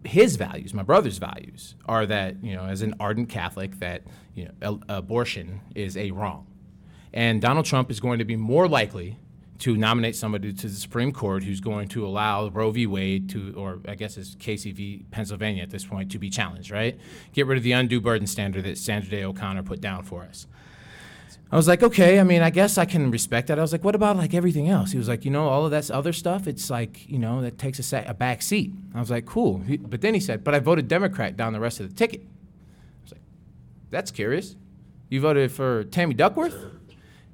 his 0.04 0.36
values, 0.36 0.74
my 0.74 0.84
brother's 0.84 1.18
values, 1.18 1.76
are 1.86 2.06
that 2.06 2.44
you 2.44 2.56
know, 2.56 2.64
as 2.66 2.82
an 2.82 2.96
ardent 3.00 3.30
Catholic, 3.30 3.80
that 3.80 4.04
you 4.34 4.50
know, 4.62 4.82
abortion 4.90 5.62
is 5.76 5.96
a 5.98 6.12
wrong, 6.12 6.48
and 7.14 7.42
Donald 7.42 7.66
Trump 7.66 7.92
is 7.92 8.00
going 8.00 8.20
to 8.20 8.26
be 8.26 8.36
more 8.36 8.68
likely 8.68 9.18
to 9.58 9.78
nominate 9.78 10.16
somebody 10.16 10.52
to 10.52 10.68
the 10.68 10.74
Supreme 10.74 11.14
Court 11.14 11.44
who's 11.44 11.62
going 11.62 11.88
to 11.88 12.06
allow 12.06 12.50
Roe 12.50 12.72
v. 12.72 12.88
Wade 12.88 13.30
to, 13.30 13.54
or 13.56 13.80
I 13.88 13.96
guess 13.96 14.18
it's 14.18 14.36
Casey 14.36 14.74
v. 14.74 15.06
Pennsylvania 15.12 15.64
at 15.64 15.70
this 15.70 15.86
point, 15.86 16.12
to 16.12 16.20
be 16.20 16.30
challenged, 16.30 16.72
right? 16.72 17.00
Get 17.32 17.48
rid 17.48 17.58
of 17.58 17.64
the 17.64 17.72
undue 17.72 18.02
burden 18.02 18.28
standard 18.28 18.66
that 18.66 18.78
Sandra 18.78 19.10
Day 19.10 19.24
O'Connor 19.24 19.64
put 19.64 19.80
down 19.80 20.04
for 20.04 20.24
us. 20.24 20.46
I 21.52 21.58
was 21.58 21.68
like, 21.68 21.84
okay, 21.84 22.20
I 22.20 22.24
mean, 22.24 22.42
I 22.42 22.50
guess 22.50 22.78
I 22.78 22.86
can 22.86 23.12
respect 23.12 23.48
that. 23.48 23.60
I 23.60 23.62
was 23.62 23.72
like, 23.72 23.84
what 23.84 23.96
about 23.96 24.18
like 24.18 24.34
everything 24.34 24.68
else? 24.68 24.92
He 24.92 24.98
was 24.98 25.08
like, 25.08 25.24
you 25.26 25.32
know, 25.32 25.48
all 25.48 25.64
of 25.66 25.72
that 25.72 25.90
other 25.92 26.12
stuff, 26.12 26.48
it's 26.48 26.70
like, 26.70 27.08
you 27.08 27.20
know, 27.20 27.42
that 27.42 27.58
takes 27.58 27.78
a, 27.80 27.84
sa- 27.84 28.04
a 28.06 28.14
back 28.14 28.42
seat. 28.42 28.74
I 28.94 29.00
was 29.00 29.12
like, 29.12 29.26
cool. 29.26 29.60
He, 29.60 29.78
but 29.78 30.02
then 30.02 30.14
he 30.16 30.20
said, 30.20 30.44
but 30.44 30.56
I 30.56 30.60
voted 30.60 30.88
Democrat 30.88 31.38
down 31.38 31.54
the 31.54 31.60
rest 31.60 31.80
of 31.80 31.88
the 31.88 31.96
ticket. 31.96 32.22
I 32.22 33.04
was 33.04 33.12
like, 33.14 33.22
that's 33.92 34.12
curious. 34.12 34.56
You 35.10 35.22
voted 35.22 35.52
for 35.52 35.84
Tammy 35.86 36.16
Duckworth? 36.16 36.56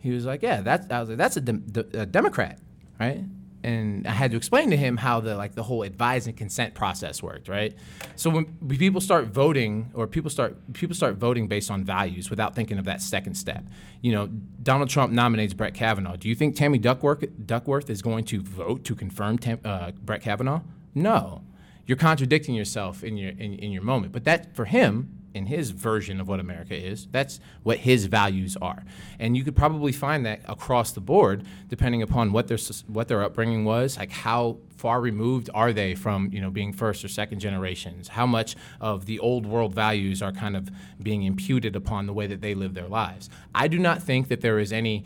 He 0.01 0.11
was 0.11 0.25
like, 0.25 0.41
yeah, 0.41 0.61
that's, 0.61 0.91
I 0.91 0.99
was 0.99 1.09
like, 1.09 1.17
that's 1.17 1.37
a, 1.37 1.41
dem- 1.41 1.63
d- 1.71 1.85
a 1.93 2.05
Democrat, 2.05 2.59
right? 2.99 3.23
And 3.63 4.07
I 4.07 4.11
had 4.11 4.31
to 4.31 4.37
explain 4.37 4.71
to 4.71 4.77
him 4.77 4.97
how 4.97 5.19
the 5.19 5.35
like 5.35 5.55
the 5.55 5.63
whole 5.63 5.83
advise 5.83 6.27
and 6.27 6.35
consent 6.35 6.73
process 6.73 7.21
worked, 7.21 7.47
right? 7.47 7.75
So 8.15 8.29
when 8.29 8.45
people 8.67 9.01
start 9.01 9.27
voting, 9.27 9.91
or 9.93 10.07
people 10.07 10.29
start 10.29 10.73
people 10.73 10.95
start 10.95 11.15
voting 11.15 11.47
based 11.47 11.69
on 11.69 11.83
values 11.83 12.29
without 12.29 12.55
thinking 12.55 12.77
of 12.77 12.85
that 12.85 13.01
second 13.01 13.35
step. 13.35 13.63
You 14.01 14.13
know, 14.13 14.27
Donald 14.63 14.89
Trump 14.89 15.13
nominates 15.13 15.53
Brett 15.53 15.73
Kavanaugh. 15.73 16.15
Do 16.15 16.27
you 16.27 16.35
think 16.35 16.55
Tammy 16.55 16.79
Duckworth 16.79 17.25
Duckworth 17.45 17.89
is 17.89 18.01
going 18.01 18.25
to 18.25 18.41
vote 18.41 18.83
to 18.85 18.95
confirm 18.95 19.37
Tam- 19.37 19.59
uh, 19.63 19.91
Brett 19.91 20.21
Kavanaugh? 20.21 20.61
No, 20.95 21.43
you're 21.85 21.97
contradicting 21.97 22.55
yourself 22.55 23.03
in 23.03 23.17
your 23.17 23.31
in, 23.31 23.53
in 23.53 23.71
your 23.71 23.83
moment. 23.83 24.11
But 24.11 24.23
that 24.25 24.55
for 24.55 24.65
him, 24.65 25.20
in 25.33 25.45
his 25.45 25.71
version 25.71 26.19
of 26.19 26.27
what 26.27 26.39
America 26.39 26.75
is. 26.75 27.07
That's 27.11 27.39
what 27.63 27.79
his 27.79 28.05
values 28.05 28.57
are, 28.61 28.83
and 29.19 29.35
you 29.35 29.43
could 29.43 29.55
probably 29.55 29.91
find 29.91 30.25
that 30.25 30.41
across 30.47 30.91
the 30.91 31.01
board, 31.01 31.45
depending 31.69 32.01
upon 32.01 32.31
what 32.31 32.47
their 32.47 32.57
what 32.87 33.07
their 33.07 33.23
upbringing 33.23 33.65
was, 33.65 33.97
like 33.97 34.11
how 34.11 34.57
far 34.77 34.99
removed 34.99 35.49
are 35.53 35.71
they 35.71 35.93
from 35.93 36.29
you 36.31 36.41
know 36.41 36.49
being 36.49 36.73
first 36.73 37.03
or 37.03 37.07
second 37.07 37.39
generations? 37.39 38.09
How 38.09 38.25
much 38.25 38.55
of 38.79 39.05
the 39.05 39.19
old 39.19 39.45
world 39.45 39.73
values 39.73 40.21
are 40.21 40.31
kind 40.31 40.57
of 40.57 40.69
being 41.01 41.23
imputed 41.23 41.75
upon 41.75 42.05
the 42.05 42.13
way 42.13 42.27
that 42.27 42.41
they 42.41 42.53
live 42.53 42.73
their 42.73 42.87
lives? 42.87 43.29
I 43.53 43.67
do 43.67 43.79
not 43.79 44.01
think 44.01 44.27
that 44.29 44.41
there 44.41 44.59
is 44.59 44.73
any 44.73 45.05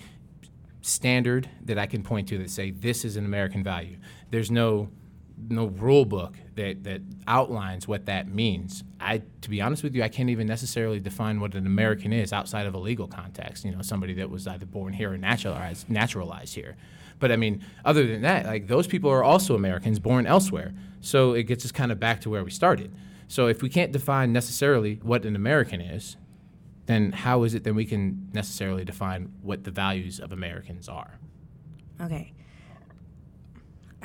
standard 0.81 1.49
that 1.63 1.79
I 1.79 1.87
can 1.87 2.03
point 2.03 2.27
to 2.29 2.37
that 2.37 2.49
say 2.49 2.69
this 2.71 3.03
is 3.03 3.17
an 3.17 3.25
American 3.25 3.63
value. 3.63 3.97
There's 4.29 4.51
no 4.51 4.89
no 5.49 5.67
rule 5.67 6.05
book 6.05 6.35
that, 6.55 6.83
that 6.83 7.01
outlines 7.27 7.87
what 7.87 8.05
that 8.05 8.27
means. 8.27 8.83
I, 8.99 9.21
to 9.41 9.49
be 9.49 9.61
honest 9.61 9.83
with 9.83 9.95
you, 9.95 10.03
I 10.03 10.07
can't 10.07 10.29
even 10.29 10.47
necessarily 10.47 10.99
define 10.99 11.39
what 11.39 11.55
an 11.55 11.65
American 11.65 12.13
is 12.13 12.31
outside 12.33 12.65
of 12.65 12.73
a 12.73 12.79
legal 12.79 13.07
context. 13.07 13.65
You 13.65 13.71
know, 13.71 13.81
somebody 13.81 14.13
that 14.15 14.29
was 14.29 14.47
either 14.47 14.65
born 14.65 14.93
here 14.93 15.11
or 15.11 15.17
naturalized, 15.17 15.89
naturalized 15.89 16.55
here. 16.55 16.75
But 17.19 17.31
I 17.31 17.35
mean, 17.35 17.63
other 17.83 18.05
than 18.05 18.21
that, 18.21 18.45
like 18.45 18.67
those 18.67 18.87
people 18.87 19.09
are 19.09 19.23
also 19.23 19.55
Americans 19.55 19.99
born 19.99 20.25
elsewhere. 20.25 20.73
So 21.01 21.33
it 21.33 21.43
gets 21.43 21.65
us 21.65 21.71
kind 21.71 21.91
of 21.91 21.99
back 21.99 22.21
to 22.21 22.29
where 22.29 22.43
we 22.43 22.51
started. 22.51 22.93
So 23.27 23.47
if 23.47 23.61
we 23.61 23.69
can't 23.69 23.91
define 23.91 24.33
necessarily 24.33 24.99
what 25.01 25.25
an 25.25 25.35
American 25.35 25.81
is, 25.81 26.17
then 26.85 27.11
how 27.11 27.43
is 27.43 27.55
it 27.55 27.63
that 27.63 27.73
we 27.73 27.85
can 27.85 28.29
necessarily 28.33 28.85
define 28.85 29.33
what 29.41 29.63
the 29.63 29.71
values 29.71 30.19
of 30.19 30.31
Americans 30.31 30.87
are? 30.87 31.19
Okay. 32.01 32.33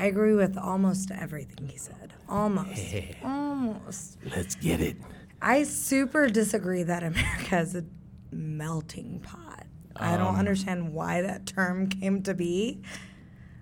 I 0.01 0.07
agree 0.07 0.33
with 0.33 0.57
almost 0.57 1.11
everything 1.11 1.69
he 1.69 1.77
said. 1.77 2.15
Almost. 2.27 2.95
Almost. 3.23 4.17
Let's 4.35 4.55
get 4.55 4.81
it. 4.81 4.97
I 5.43 5.65
super 5.65 6.27
disagree 6.27 6.85
that 6.85 7.03
America 7.03 7.59
is 7.59 7.75
a 7.75 7.85
melting 8.33 9.21
pot. 9.21 9.67
I 9.95 10.17
don't 10.17 10.29
um, 10.29 10.37
understand 10.37 10.95
why 10.95 11.21
that 11.21 11.45
term 11.45 11.87
came 11.91 12.23
to 12.23 12.33
be. 12.33 12.81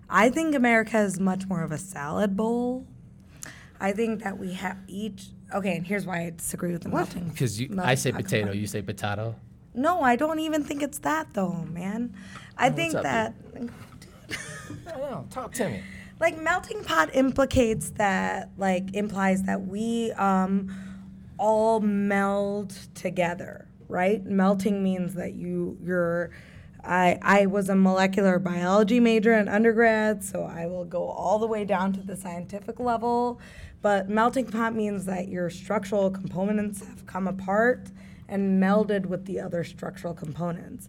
I 0.09 0.31
think 0.31 0.55
America 0.55 1.01
is 1.01 1.19
much 1.19 1.49
more 1.49 1.65
of 1.65 1.73
a 1.73 1.79
salad 1.79 2.37
bowl. 2.37 2.87
I 3.81 3.91
think 3.91 4.23
that 4.23 4.39
we 4.39 4.53
have 4.53 4.79
each. 4.87 5.31
Okay, 5.53 5.77
and 5.77 5.85
here's 5.85 6.07
why 6.07 6.27
I 6.27 6.31
disagree 6.31 6.71
with 6.71 6.83
the 6.83 6.89
melting. 6.91 7.31
Because 7.31 7.61
I 7.61 7.67
melting 7.69 7.97
say 7.97 8.13
pot 8.13 8.23
potato, 8.23 8.39
component. 8.43 8.61
you 8.61 8.67
say 8.69 8.83
potato. 8.83 9.35
No, 9.75 10.03
I 10.03 10.15
don't 10.15 10.39
even 10.39 10.63
think 10.63 10.85
it's 10.85 11.01
that 11.01 11.35
though, 11.35 11.67
man. 11.73 12.15
I 12.57 12.71
think 12.71 12.95
up, 12.95 13.03
that 13.03 13.35
No, 14.87 15.27
talk 15.31 15.53
to 15.55 15.69
me. 15.69 15.83
Like 16.21 16.41
melting 16.41 16.83
pot 16.85 17.11
implicates 17.15 17.91
that 17.91 18.51
like 18.57 18.95
implies 18.95 19.43
that 19.45 19.67
we 19.67 20.13
um 20.13 20.69
all 21.39 21.81
meld 21.81 22.71
together 22.95 23.69
right 23.89 24.25
melting 24.25 24.83
means 24.83 25.15
that 25.15 25.35
you 25.35 25.77
you're 25.83 26.31
I, 26.85 27.19
I 27.23 27.47
was 27.47 27.69
a 27.69 27.75
molecular 27.75 28.39
biology 28.39 29.01
major 29.01 29.35
in 29.35 29.49
undergrad, 29.49 30.23
so 30.25 30.45
I 30.45 30.67
will 30.67 30.85
go 30.85 31.09
all 31.09 31.39
the 31.39 31.47
way 31.47 31.65
down 31.65 31.93
to 31.95 32.01
the 32.01 32.17
scientific 32.17 32.79
level. 32.79 33.41
But 33.83 34.09
melting 34.09 34.47
pot 34.47 34.75
means 34.75 35.05
that 35.05 35.29
your 35.29 35.51
structural 35.51 36.11
components 36.11 36.87
have 36.87 37.05
come 37.05 37.29
apart 37.29 37.91
and 38.29 38.63
melded 38.63 39.07
with 39.07 39.27
the 39.27 39.41
other 39.41 39.65
structural 39.65 40.15
components. 40.15 40.89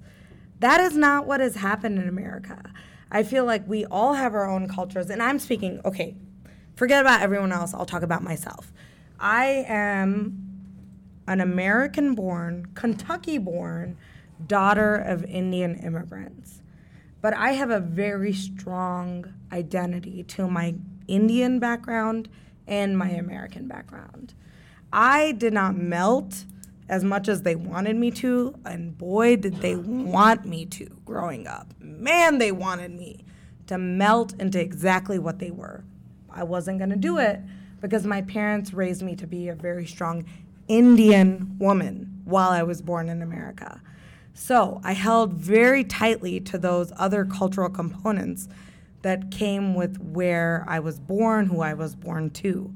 That 0.59 0.81
is 0.81 0.95
not 0.95 1.25
what 1.25 1.39
has 1.39 1.55
happened 1.55 1.99
in 1.99 2.07
America. 2.07 2.61
I 3.11 3.23
feel 3.23 3.45
like 3.45 3.67
we 3.67 3.85
all 3.85 4.13
have 4.13 4.33
our 4.33 4.49
own 4.49 4.67
cultures, 4.67 5.09
and 5.09 5.21
I'm 5.21 5.39
speaking, 5.39 5.81
okay, 5.83 6.15
forget 6.75 7.01
about 7.01 7.21
everyone 7.21 7.51
else, 7.51 7.73
I'll 7.73 7.85
talk 7.85 8.03
about 8.03 8.23
myself. 8.23 8.71
I 9.19 9.65
am 9.67 10.49
an 11.27 11.41
American 11.41 12.15
born, 12.15 12.67
Kentucky 12.75 13.37
born 13.37 13.97
daughter 14.45 14.95
of 14.95 15.25
Indian 15.25 15.75
immigrants. 15.75 16.61
But 17.21 17.33
I 17.33 17.51
have 17.51 17.69
a 17.69 17.79
very 17.79 18.33
strong 18.33 19.33
identity 19.51 20.23
to 20.23 20.47
my 20.47 20.75
Indian 21.07 21.59
background 21.59 22.29
and 22.67 22.97
my 22.97 23.09
American 23.09 23.67
background. 23.67 24.33
I 24.93 25.33
did 25.33 25.53
not 25.53 25.75
melt 25.75 26.45
as 26.89 27.03
much 27.03 27.29
as 27.29 27.43
they 27.43 27.55
wanted 27.55 27.95
me 27.95 28.09
to, 28.09 28.53
and 28.65 28.97
boy, 28.97 29.35
did 29.35 29.57
they 29.57 29.75
want 29.75 30.43
me 30.43 30.65
to 30.65 30.85
growing 31.05 31.47
up. 31.47 31.71
Man, 31.79 32.39
they 32.39 32.51
wanted 32.51 32.91
me 32.91 33.23
to 33.67 33.77
melt 33.77 34.33
into 34.39 34.59
exactly 34.59 35.19
what 35.19 35.37
they 35.37 35.51
were. 35.51 35.83
I 36.31 36.43
wasn't 36.43 36.79
going 36.79 36.89
to 36.89 36.95
do 36.95 37.19
it 37.19 37.39
because 37.79 38.05
my 38.05 38.23
parents 38.23 38.73
raised 38.73 39.03
me 39.03 39.15
to 39.17 39.27
be 39.27 39.47
a 39.47 39.55
very 39.55 39.85
strong 39.85 40.25
Indian 40.67 41.55
woman 41.59 42.21
while 42.25 42.49
I 42.49 42.63
was 42.63 42.81
born 42.81 43.07
in 43.07 43.21
America. 43.21 43.81
So 44.33 44.81
I 44.83 44.93
held 44.93 45.33
very 45.33 45.83
tightly 45.83 46.39
to 46.41 46.57
those 46.57 46.91
other 46.97 47.23
cultural 47.23 47.69
components 47.69 48.47
that 49.03 49.31
came 49.31 49.75
with 49.75 49.99
where 49.99 50.65
I 50.67 50.79
was 50.79 50.99
born, 50.99 51.45
who 51.47 51.61
I 51.61 51.73
was 51.73 51.95
born 51.95 52.31
to. 52.31 52.73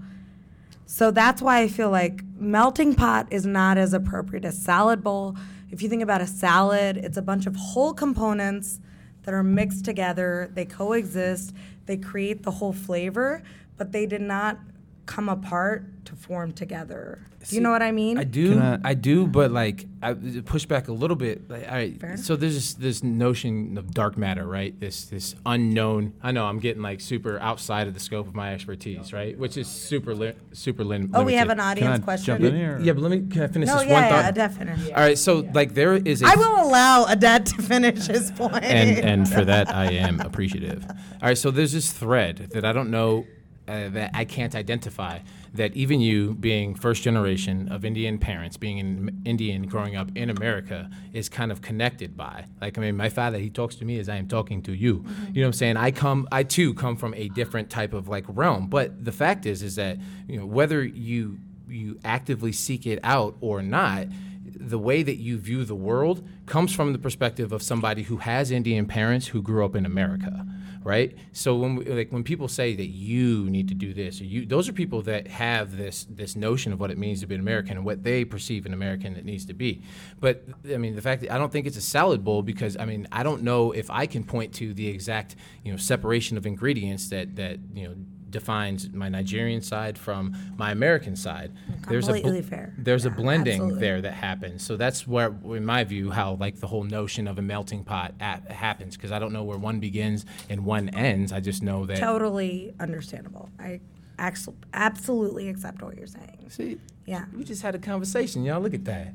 So 0.85 1.11
that's 1.11 1.41
why 1.41 1.59
I 1.61 1.67
feel 1.67 1.89
like 1.89 2.21
melting 2.37 2.95
pot 2.95 3.27
is 3.31 3.45
not 3.45 3.77
as 3.77 3.93
appropriate 3.93 4.45
as 4.45 4.61
salad 4.61 5.03
bowl. 5.03 5.35
If 5.71 5.81
you 5.81 5.89
think 5.89 6.03
about 6.03 6.21
a 6.21 6.27
salad, 6.27 6.97
it's 6.97 7.17
a 7.17 7.21
bunch 7.21 7.45
of 7.45 7.55
whole 7.55 7.93
components 7.93 8.79
that 9.23 9.33
are 9.33 9.43
mixed 9.43 9.85
together, 9.85 10.51
they 10.53 10.65
coexist, 10.65 11.53
they 11.85 11.97
create 11.97 12.43
the 12.43 12.51
whole 12.51 12.73
flavor, 12.73 13.41
but 13.77 13.91
they 13.91 14.05
did 14.05 14.21
not 14.21 14.59
come 15.05 15.29
apart 15.29 16.05
to 16.05 16.15
form 16.15 16.51
together. 16.53 17.19
Do 17.49 17.55
you 17.57 17.61
know 17.61 17.71
what 17.71 17.81
I 17.81 17.91
mean? 17.91 18.17
I 18.17 18.23
do, 18.23 18.53
Can 18.53 18.81
I, 18.85 18.93
do, 18.93 19.27
but 19.27 19.51
like 19.51 19.85
I 20.01 20.13
push 20.45 20.65
back 20.65 20.87
a 20.87 20.93
little 20.93 21.17
bit. 21.17 21.49
Like, 21.49 21.67
all 21.67 21.73
right, 21.75 21.99
Fair. 21.99 22.15
so 22.15 22.37
there's 22.37 22.53
this, 22.53 22.73
this 22.75 23.03
notion 23.03 23.77
of 23.77 23.91
dark 23.93 24.17
matter, 24.17 24.45
right? 24.47 24.77
This 24.79 25.05
this 25.05 25.35
unknown. 25.45 26.13
I 26.23 26.31
know 26.31 26.45
I'm 26.45 26.59
getting 26.59 26.81
like 26.81 27.01
super 27.01 27.37
outside 27.39 27.87
of 27.89 27.93
the 27.95 27.99
scope 27.99 28.29
of 28.29 28.33
my 28.33 28.53
expertise, 28.53 29.11
right? 29.11 29.37
Which 29.37 29.57
is 29.57 29.67
super 29.67 30.15
li- 30.15 30.31
super 30.53 30.85
lim- 30.85 31.11
oh, 31.13 31.23
we 31.25 31.33
have 31.33 31.49
an 31.49 31.57
limited. 31.57 31.79
Can 31.81 31.87
audience 31.89 32.01
I 32.01 32.05
question. 32.05 32.25
jump 32.37 32.45
in 32.45 32.55
here? 32.55 32.79
Yeah, 32.81 32.93
but 32.93 33.01
let 33.01 33.11
me 33.11 33.27
can 33.29 33.41
I 33.43 33.47
finish 33.47 33.67
No, 33.67 33.79
this 33.79 33.87
yeah, 33.87 33.93
one 33.93 34.03
yeah, 34.03 34.21
thought? 34.23 34.35
definitely. 34.35 34.93
All 34.93 35.01
right, 35.01 35.17
so 35.17 35.39
like 35.53 35.73
there 35.73 35.95
is 35.95 36.21
a 36.21 36.27
I 36.27 36.35
will 36.35 36.63
allow 36.65 37.05
Edet 37.07 37.43
to 37.57 37.61
finish 37.61 38.07
his 38.07 38.31
point. 38.31 38.63
and 38.63 38.99
and 38.99 39.29
for 39.29 39.43
that 39.43 39.67
I 39.73 39.91
am 39.91 40.21
appreciative. 40.29 40.85
All 40.89 41.27
right, 41.27 41.37
so 41.37 41.51
there's 41.51 41.73
this 41.73 41.91
thread 41.91 42.51
that 42.53 42.63
I 42.63 42.71
don't 42.71 42.89
know 42.89 43.25
uh, 43.67 43.89
that 43.89 44.11
I 44.13 44.25
can't 44.25 44.55
identify. 44.55 45.19
That 45.53 45.75
even 45.75 46.01
you, 46.01 46.33
being 46.33 46.73
first 46.73 47.03
generation 47.03 47.71
of 47.71 47.85
Indian 47.85 48.17
parents, 48.17 48.57
being 48.57 48.79
in 48.79 49.21
Indian, 49.23 49.67
growing 49.67 49.95
up 49.95 50.09
in 50.15 50.29
America, 50.29 50.89
is 51.13 51.29
kind 51.29 51.51
of 51.51 51.61
connected 51.61 52.17
by. 52.17 52.45
Like 52.59 52.77
I 52.77 52.81
mean, 52.81 52.97
my 52.97 53.09
father, 53.09 53.37
he 53.37 53.49
talks 53.49 53.75
to 53.75 53.85
me 53.85 53.99
as 53.99 54.09
I 54.09 54.15
am 54.15 54.27
talking 54.27 54.63
to 54.63 54.73
you. 54.73 55.05
You 55.31 55.41
know 55.41 55.41
what 55.41 55.45
I'm 55.45 55.53
saying? 55.53 55.77
I 55.77 55.91
come, 55.91 56.27
I 56.31 56.43
too 56.43 56.73
come 56.73 56.97
from 56.97 57.13
a 57.13 57.29
different 57.29 57.69
type 57.69 57.93
of 57.93 58.07
like 58.07 58.25
realm. 58.27 58.67
But 58.67 59.05
the 59.05 59.11
fact 59.11 59.45
is, 59.45 59.61
is 59.61 59.75
that 59.75 59.97
you 60.27 60.39
know 60.39 60.45
whether 60.45 60.83
you 60.83 61.37
you 61.67 61.99
actively 62.03 62.51
seek 62.51 62.85
it 62.85 62.99
out 63.03 63.35
or 63.41 63.61
not 63.61 64.07
the 64.55 64.79
way 64.79 65.03
that 65.03 65.15
you 65.15 65.37
view 65.37 65.65
the 65.65 65.75
world 65.75 66.27
comes 66.45 66.73
from 66.73 66.93
the 66.93 66.99
perspective 66.99 67.51
of 67.51 67.61
somebody 67.61 68.03
who 68.03 68.17
has 68.17 68.51
Indian 68.51 68.85
parents 68.85 69.27
who 69.27 69.41
grew 69.41 69.65
up 69.65 69.75
in 69.75 69.85
America, 69.85 70.45
right? 70.83 71.15
So 71.31 71.55
when 71.55 71.75
we, 71.75 71.85
like 71.85 72.11
when 72.11 72.23
people 72.23 72.47
say 72.47 72.75
that 72.75 72.87
you 72.87 73.49
need 73.49 73.67
to 73.69 73.73
do 73.73 73.93
this 73.93 74.21
or 74.21 74.25
you, 74.25 74.45
those 74.45 74.69
are 74.69 74.73
people 74.73 75.01
that 75.03 75.27
have 75.27 75.77
this 75.77 76.05
this 76.09 76.35
notion 76.35 76.73
of 76.73 76.79
what 76.79 76.91
it 76.91 76.97
means 76.97 77.21
to 77.21 77.27
be 77.27 77.35
an 77.35 77.41
American 77.41 77.77
and 77.77 77.85
what 77.85 78.03
they 78.03 78.25
perceive 78.25 78.65
an 78.65 78.73
American 78.73 79.15
it 79.15 79.25
needs 79.25 79.45
to 79.45 79.53
be. 79.53 79.81
But 80.19 80.43
I 80.71 80.77
mean, 80.77 80.95
the 80.95 81.01
fact 81.01 81.21
that 81.21 81.31
I 81.31 81.37
don't 81.37 81.51
think 81.51 81.67
it's 81.67 81.77
a 81.77 81.81
salad 81.81 82.23
bowl 82.23 82.41
because 82.41 82.77
I 82.77 82.85
mean 82.85 83.07
I 83.11 83.23
don't 83.23 83.43
know 83.43 83.71
if 83.71 83.89
I 83.89 84.05
can 84.05 84.23
point 84.23 84.53
to 84.55 84.73
the 84.73 84.87
exact 84.87 85.35
you 85.63 85.71
know 85.71 85.77
separation 85.77 86.37
of 86.37 86.45
ingredients 86.45 87.09
that 87.09 87.35
that 87.37 87.59
you 87.73 87.87
know 87.87 87.95
defines 88.33 88.91
my 88.91 89.07
Nigerian 89.07 89.61
side 89.61 89.97
from 89.97 90.35
my 90.57 90.71
American 90.71 91.15
side. 91.15 91.53
There's 91.87 92.09
a 92.09 92.13
Completely 92.13 92.41
fair. 92.41 92.73
there's 92.77 93.05
a 93.05 93.09
blending 93.09 93.53
absolutely. 93.61 93.79
there 93.79 94.01
that 94.01 94.13
happens. 94.13 94.65
So 94.65 94.75
that's 94.75 95.07
where, 95.07 95.27
in 95.45 95.63
my 95.65 95.85
view, 95.85 96.11
how 96.11 96.33
like 96.33 96.57
the 96.59 96.67
whole 96.67 96.83
notion 96.83 97.27
of 97.29 97.39
a 97.39 97.41
melting 97.41 97.85
pot 97.85 98.13
at, 98.19 98.51
happens 98.51 98.97
because 98.97 99.13
I 99.13 99.19
don't 99.19 99.31
know 99.31 99.43
where 99.45 99.57
one 99.57 99.79
begins 99.79 100.25
and 100.49 100.65
one 100.65 100.89
ends. 100.89 101.31
I 101.31 101.39
just 101.39 101.63
know 101.63 101.85
that. 101.85 101.99
Totally 101.99 102.73
understandable. 102.81 103.49
I 103.57 103.79
actually 104.19 104.57
absolutely 104.73 105.47
accept 105.47 105.81
what 105.81 105.95
you're 105.95 106.07
saying. 106.07 106.45
See, 106.49 106.77
Yeah. 107.05 107.25
we 107.35 107.43
just 107.45 107.61
had 107.61 107.75
a 107.75 107.79
conversation, 107.79 108.43
y'all. 108.43 108.59
Look 108.61 108.73
at 108.73 108.85
that. 108.85 109.13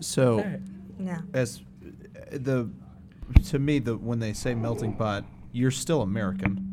So, 0.00 0.44
Yeah. 0.98 1.22
as 1.34 1.60
the 2.30 2.68
to 3.46 3.58
me, 3.58 3.78
the 3.78 3.96
when 3.96 4.18
they 4.20 4.32
say 4.32 4.54
melting 4.54 4.94
pot, 4.94 5.24
you're 5.52 5.70
still 5.70 6.02
American. 6.02 6.69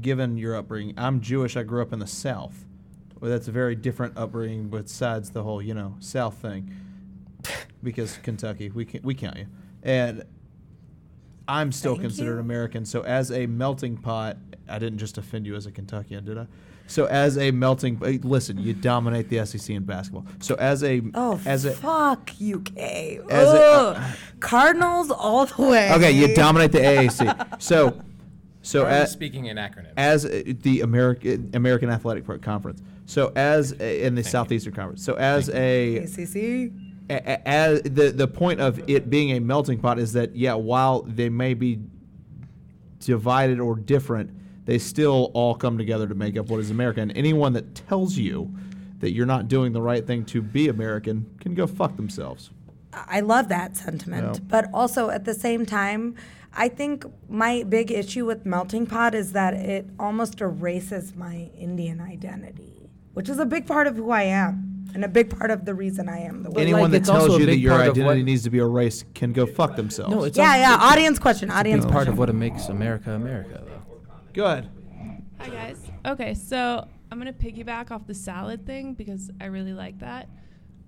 Given 0.00 0.36
your 0.36 0.56
upbringing, 0.56 0.94
I'm 0.98 1.20
Jewish. 1.20 1.56
I 1.56 1.62
grew 1.62 1.80
up 1.82 1.92
in 1.92 1.98
the 1.98 2.06
South. 2.06 2.64
Well, 3.20 3.30
that's 3.30 3.48
a 3.48 3.52
very 3.52 3.74
different 3.74 4.18
upbringing 4.18 4.68
besides 4.68 5.30
the 5.30 5.42
whole, 5.42 5.62
you 5.62 5.72
know, 5.74 5.96
South 6.00 6.34
thing. 6.36 6.70
because 7.82 8.16
Kentucky, 8.22 8.70
we 8.70 8.84
can, 8.84 9.02
we 9.02 9.14
count 9.14 9.36
you, 9.38 9.46
and 9.82 10.24
I'm 11.48 11.72
still 11.72 11.92
Thank 11.94 12.02
considered 12.02 12.34
you. 12.34 12.40
American. 12.40 12.84
So 12.84 13.02
as 13.02 13.30
a 13.30 13.46
melting 13.46 13.96
pot, 13.98 14.36
I 14.68 14.78
didn't 14.78 14.98
just 14.98 15.18
offend 15.18 15.46
you 15.46 15.54
as 15.56 15.66
a 15.66 15.70
Kentuckian, 15.72 16.24
did 16.24 16.38
I? 16.38 16.46
So 16.86 17.06
as 17.06 17.38
a 17.38 17.50
melting, 17.50 17.98
eh, 18.04 18.18
listen, 18.22 18.58
you 18.58 18.74
dominate 18.74 19.28
the 19.30 19.44
SEC 19.46 19.74
in 19.74 19.84
basketball. 19.84 20.26
So 20.40 20.54
as 20.56 20.82
a 20.84 21.00
Oh, 21.14 21.40
as 21.46 21.64
a 21.64 21.72
fuck 21.72 22.30
UK. 22.40 22.76
As 23.30 23.48
a- 23.48 23.62
Ugh. 23.96 24.16
Cardinals 24.40 25.10
all 25.10 25.46
the 25.46 25.62
way. 25.62 25.90
Okay, 25.92 26.12
you 26.12 26.34
dominate 26.34 26.72
the 26.72 26.80
AAC. 26.80 27.62
So, 27.62 27.98
so 28.64 28.84
Or 28.84 28.88
as, 28.88 29.12
speaking 29.12 29.46
in 29.46 29.56
acronyms. 29.56 29.92
as 29.96 30.24
uh, 30.24 30.42
the 30.62 30.80
American 30.80 31.50
American 31.54 31.90
Athletic 31.90 32.24
Pro- 32.24 32.38
Conference. 32.38 32.82
So 33.06 33.30
as 33.36 33.72
a, 33.78 34.04
in 34.04 34.14
the 34.14 34.24
Southeastern 34.24 34.72
Conference. 34.72 35.04
So 35.04 35.14
as 35.14 35.50
a, 35.50 35.98
ACC. 35.98 36.36
a- 36.36 36.72
a- 37.10 37.48
as 37.48 37.82
the 37.82 38.10
the 38.10 38.26
point 38.26 38.60
of 38.60 38.80
it 38.88 39.10
being 39.10 39.32
a 39.36 39.40
melting 39.40 39.78
pot 39.78 39.98
is 39.98 40.12
that 40.14 40.34
yeah, 40.34 40.54
while 40.54 41.02
they 41.02 41.28
may 41.28 41.52
be 41.54 41.78
divided 43.00 43.60
or 43.60 43.76
different, 43.76 44.30
they 44.64 44.78
still 44.78 45.30
all 45.34 45.54
come 45.54 45.76
together 45.76 46.06
to 46.08 46.14
make 46.14 46.36
up 46.38 46.48
what 46.48 46.60
is 46.60 46.70
America. 46.70 47.00
And 47.00 47.14
anyone 47.16 47.52
that 47.52 47.74
tells 47.74 48.16
you 48.16 48.54
that 49.00 49.12
you're 49.12 49.26
not 49.26 49.48
doing 49.48 49.72
the 49.72 49.82
right 49.82 50.06
thing 50.06 50.24
to 50.26 50.40
be 50.40 50.68
American 50.68 51.26
can 51.40 51.54
go 51.54 51.66
fuck 51.66 51.96
themselves. 51.96 52.50
I 52.94 53.20
love 53.20 53.48
that 53.48 53.76
sentiment. 53.76 54.34
Yeah. 54.36 54.40
But 54.48 54.70
also 54.72 55.10
at 55.10 55.24
the 55.24 55.34
same 55.34 55.66
time, 55.66 56.14
I 56.56 56.68
think 56.68 57.04
my 57.28 57.64
big 57.64 57.90
issue 57.90 58.24
with 58.26 58.46
Melting 58.46 58.86
Pot 58.86 59.14
is 59.14 59.32
that 59.32 59.54
it 59.54 59.86
almost 59.98 60.40
erases 60.40 61.14
my 61.16 61.50
Indian 61.58 62.00
identity, 62.00 62.90
which 63.14 63.28
is 63.28 63.38
a 63.38 63.46
big 63.46 63.66
part 63.66 63.86
of 63.86 63.96
who 63.96 64.10
I 64.10 64.22
am 64.22 64.86
and 64.94 65.04
a 65.04 65.08
big 65.08 65.36
part 65.36 65.50
of 65.50 65.64
the 65.64 65.74
reason 65.74 66.08
I 66.08 66.18
am 66.20 66.44
the 66.44 66.50
way. 66.50 66.62
Anyone 66.62 66.82
like, 66.82 66.90
that 66.92 66.96
it's 66.98 67.08
also 67.08 67.26
tells 67.26 67.38
a 67.38 67.40
you 67.40 67.46
that 67.46 67.52
big 67.52 67.60
your 67.62 67.72
part 67.72 67.80
of 67.82 67.86
identity 67.96 68.20
what- 68.20 68.24
needs 68.24 68.42
to 68.44 68.50
be 68.50 68.58
erased 68.58 69.12
can 69.14 69.32
go 69.32 69.46
fuck 69.46 69.74
themselves. 69.76 70.14
no, 70.14 70.22
it's 70.24 70.36
yeah, 70.38 70.48
also- 70.50 70.60
yeah. 70.60 70.76
Audience 70.92 71.18
question. 71.18 71.48
it's 71.48 71.56
a 71.56 71.58
Audience 71.58 71.84
big 71.84 71.92
part 71.92 72.02
question. 72.06 72.12
of 72.12 72.18
what 72.18 72.28
it 72.30 72.34
makes 72.34 72.68
America 72.68 73.10
America, 73.12 73.62
though. 73.66 74.00
good. 74.32 74.68
Hi 75.40 75.48
guys. 75.48 75.78
Okay, 76.06 76.34
so 76.34 76.86
I'm 77.10 77.18
gonna 77.18 77.32
piggyback 77.32 77.90
off 77.90 78.06
the 78.06 78.14
salad 78.14 78.64
thing 78.64 78.94
because 78.94 79.30
I 79.40 79.46
really 79.46 79.72
like 79.72 79.98
that, 79.98 80.28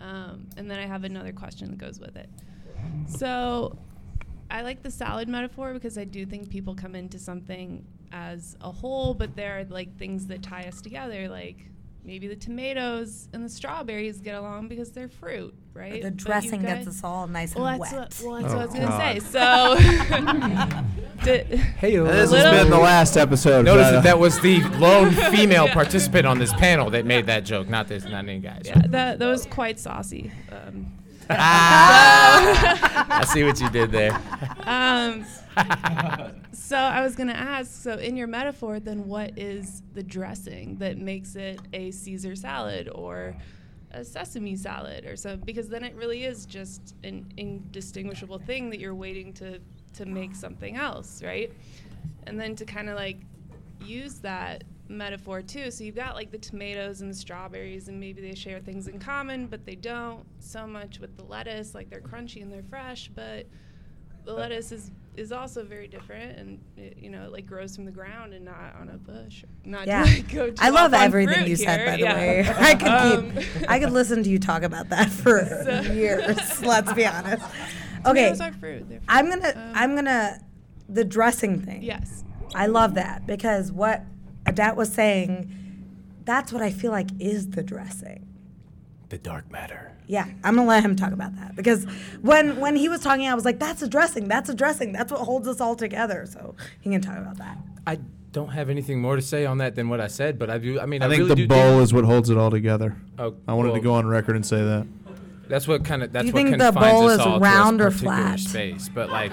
um, 0.00 0.46
and 0.56 0.70
then 0.70 0.78
I 0.78 0.86
have 0.86 1.02
another 1.04 1.32
question 1.32 1.70
that 1.70 1.78
goes 1.78 1.98
with 1.98 2.16
it. 2.16 2.30
So, 3.08 3.76
I 4.50 4.62
like 4.62 4.82
the 4.82 4.90
salad 4.90 5.28
metaphor 5.28 5.72
because 5.74 5.96
I 5.98 6.04
do 6.04 6.24
think 6.26 6.48
people 6.50 6.74
come 6.74 6.94
into 6.94 7.18
something 7.18 7.84
as 8.12 8.56
a 8.60 8.70
whole, 8.70 9.14
but 9.14 9.34
there 9.36 9.58
are 9.60 9.64
like 9.64 9.96
things 9.98 10.26
that 10.28 10.42
tie 10.42 10.62
us 10.64 10.80
together, 10.80 11.28
like 11.28 11.56
maybe 12.04 12.28
the 12.28 12.36
tomatoes 12.36 13.28
and 13.32 13.44
the 13.44 13.48
strawberries 13.48 14.20
get 14.20 14.36
along 14.36 14.68
because 14.68 14.92
they're 14.92 15.08
fruit, 15.08 15.52
right? 15.74 16.00
The 16.02 16.12
dressing 16.12 16.62
got- 16.62 16.76
gets 16.76 16.86
us 16.86 17.02
all 17.02 17.26
nice 17.26 17.56
well, 17.56 17.66
and 17.66 17.82
that's 17.82 17.92
wet. 17.92 18.00
what, 18.00 18.20
well, 18.24 18.40
that's 18.42 18.52
Oh, 18.52 18.56
what 18.56 18.62
I 18.62 18.66
was 18.66 18.74
gonna 18.74 18.96
say. 18.96 19.18
So, 19.18 19.76
di- 21.24 21.44
Hey, 21.78 21.96
This 21.96 22.30
has 22.32 22.62
been 22.62 22.70
the 22.70 22.78
last 22.78 23.16
episode. 23.16 23.64
Notice 23.64 23.90
that 23.90 24.04
that 24.04 24.18
was 24.20 24.38
the 24.40 24.60
lone 24.78 25.10
female 25.32 25.66
Yeah. 25.66 25.74
participant 25.74 26.26
on 26.26 26.38
this 26.38 26.52
panel 26.54 26.90
that 26.90 27.04
made 27.04 27.26
that 27.26 27.44
joke, 27.44 27.68
not 27.68 27.88
this, 27.88 28.04
not 28.04 28.20
any 28.28 28.38
guys. 28.38 28.62
yeah, 28.66 28.82
that 28.86 29.18
that 29.18 29.26
was 29.26 29.44
quite 29.46 29.80
saucy. 29.80 30.30
Um, 30.52 30.92
I 31.30 33.24
see 33.26 33.44
what 33.44 33.60
you 33.60 33.68
did 33.70 33.90
there. 33.90 34.20
um, 34.64 35.24
so 36.52 36.76
I 36.76 37.02
was 37.02 37.16
gonna 37.16 37.32
ask. 37.32 37.82
So 37.82 37.94
in 37.94 38.16
your 38.16 38.26
metaphor, 38.26 38.80
then 38.80 39.06
what 39.06 39.38
is 39.38 39.82
the 39.94 40.02
dressing 40.02 40.76
that 40.78 40.98
makes 40.98 41.36
it 41.36 41.60
a 41.72 41.90
Caesar 41.90 42.36
salad 42.36 42.88
or 42.94 43.36
a 43.92 44.04
sesame 44.04 44.56
salad 44.56 45.06
or 45.06 45.16
so? 45.16 45.36
Because 45.36 45.68
then 45.68 45.84
it 45.84 45.94
really 45.94 46.24
is 46.24 46.46
just 46.46 46.94
an 47.04 47.32
indistinguishable 47.36 48.38
thing 48.38 48.70
that 48.70 48.80
you're 48.80 48.94
waiting 48.94 49.32
to 49.34 49.58
to 49.94 50.06
make 50.06 50.34
something 50.34 50.76
else, 50.76 51.22
right? 51.22 51.50
And 52.26 52.38
then 52.38 52.54
to 52.56 52.64
kind 52.64 52.88
of 52.88 52.96
like 52.96 53.18
use 53.80 54.18
that 54.20 54.64
metaphor 54.88 55.42
too. 55.42 55.70
So 55.70 55.84
you've 55.84 55.96
got 55.96 56.14
like 56.14 56.30
the 56.30 56.38
tomatoes 56.38 57.00
and 57.00 57.10
the 57.10 57.14
strawberries, 57.16 57.88
and 57.88 57.98
maybe 57.98 58.20
they 58.22 58.34
share 58.34 58.60
things 58.60 58.88
in 58.88 58.98
common, 58.98 59.46
but 59.46 59.64
they 59.66 59.74
don't 59.76 60.24
so 60.38 60.66
much 60.66 60.98
with 61.00 61.16
the 61.16 61.24
lettuce. 61.24 61.74
Like 61.74 61.90
they're 61.90 62.00
crunchy 62.00 62.42
and 62.42 62.52
they're 62.52 62.62
fresh, 62.62 63.10
but 63.14 63.46
the 64.24 64.32
lettuce 64.32 64.72
is 64.72 64.90
is 65.16 65.32
also 65.32 65.64
very 65.64 65.88
different, 65.88 66.38
and 66.38 66.60
it, 66.76 66.98
you 66.98 67.08
know, 67.08 67.24
it 67.24 67.32
like 67.32 67.46
grows 67.46 67.74
from 67.74 67.86
the 67.86 67.90
ground 67.90 68.34
and 68.34 68.44
not 68.44 68.74
on 68.78 68.90
a 68.90 68.98
bush. 68.98 69.44
Not 69.64 69.86
Yeah. 69.86 70.04
to, 70.04 70.10
like, 70.14 70.32
go 70.32 70.50
too 70.50 70.56
I 70.60 70.68
love 70.68 70.92
everything 70.92 71.34
fruit 71.36 71.48
you 71.48 71.56
said, 71.56 71.78
here. 71.80 71.86
by 71.86 71.92
the 71.92 72.02
Yeah. 72.02 72.14
way. 72.16 72.46
I 72.58 72.74
could 72.74 72.88
Um, 72.88 73.30
keep, 73.32 73.70
I 73.70 73.78
could 73.78 73.92
listen 73.92 74.22
to 74.24 74.28
you 74.28 74.38
talk 74.38 74.62
about 74.62 74.90
that 74.90 75.08
for 75.08 75.42
So- 75.64 75.92
years. 75.92 76.62
Let's 76.62 76.92
be 76.92 77.06
honest. 77.06 77.42
Okay, 78.04 78.28
are 78.28 78.34
fruit. 78.52 78.86
Fruit. 78.86 79.00
I'm 79.08 79.30
gonna, 79.30 79.48
Um, 79.56 79.72
I'm 79.74 79.94
gonna, 79.94 80.38
the 80.88 81.02
dressing 81.04 81.62
thing. 81.62 81.82
Yes. 81.82 82.22
I 82.54 82.66
love 82.66 82.94
that 82.94 83.26
because 83.26 83.72
what 83.72 84.04
Edet 84.46 84.76
was 84.76 84.92
saying, 84.92 85.52
that's 86.24 86.52
what 86.52 86.62
I 86.62 86.70
feel 86.70 86.92
like 86.92 87.08
is 87.18 87.50
the 87.50 87.62
dressing. 87.62 88.26
The 89.08 89.18
dark 89.18 89.50
matter. 89.50 89.92
Yeah, 90.08 90.26
I'm 90.42 90.56
gonna 90.56 90.68
let 90.68 90.84
him 90.84 90.96
talk 90.96 91.12
about 91.12 91.34
that 91.36 91.54
because 91.56 91.84
when 92.22 92.58
when 92.60 92.76
he 92.76 92.88
was 92.88 93.00
talking, 93.00 93.26
I 93.28 93.34
was 93.34 93.44
like, 93.44 93.58
"That's 93.58 93.82
a 93.82 93.88
dressing. 93.88 94.28
That's 94.28 94.48
a 94.48 94.54
dressing. 94.54 94.92
That's 94.92 95.12
what 95.12 95.20
holds 95.20 95.46
us 95.46 95.60
all 95.60 95.76
together." 95.76 96.26
So 96.26 96.54
he 96.80 96.90
can 96.90 97.00
talk 97.00 97.18
about 97.18 97.38
that. 97.38 97.58
I 97.86 97.98
don't 98.32 98.48
have 98.48 98.68
anything 98.68 99.00
more 99.00 99.16
to 99.16 99.22
say 99.22 99.46
on 99.46 99.58
that 99.58 99.76
than 99.76 99.88
what 99.88 100.00
I 100.00 100.08
said, 100.08 100.38
but 100.38 100.50
I 100.50 100.58
do. 100.58 100.80
I 100.80 100.86
mean, 100.86 101.02
I, 101.02 101.06
I 101.06 101.08
think 101.08 101.20
really 101.20 101.34
the 101.34 101.46
bowl 101.46 101.80
is 101.80 101.92
what 101.92 102.04
holds 102.04 102.30
it 102.30 102.36
all 102.36 102.50
together. 102.50 102.96
Oh, 103.18 103.34
I 103.46 103.54
wanted 103.54 103.70
well, 103.70 103.80
to 103.80 103.84
go 103.84 103.94
on 103.94 104.06
record 104.06 104.36
and 104.36 104.46
say 104.46 104.62
that. 104.62 104.86
That's 105.48 105.68
what 105.68 105.84
kind 105.84 106.02
of. 106.02 106.12
That's 106.12 106.26
you 106.26 106.32
what 106.32 106.38
think 106.38 106.58
kind 106.58 106.60
the 106.60 106.72
bowl 106.72 107.08
is 107.08 107.24
round 107.40 107.80
or 107.80 107.92
flat? 107.92 108.40
Space, 108.40 108.88
but 108.88 109.10
like 109.10 109.32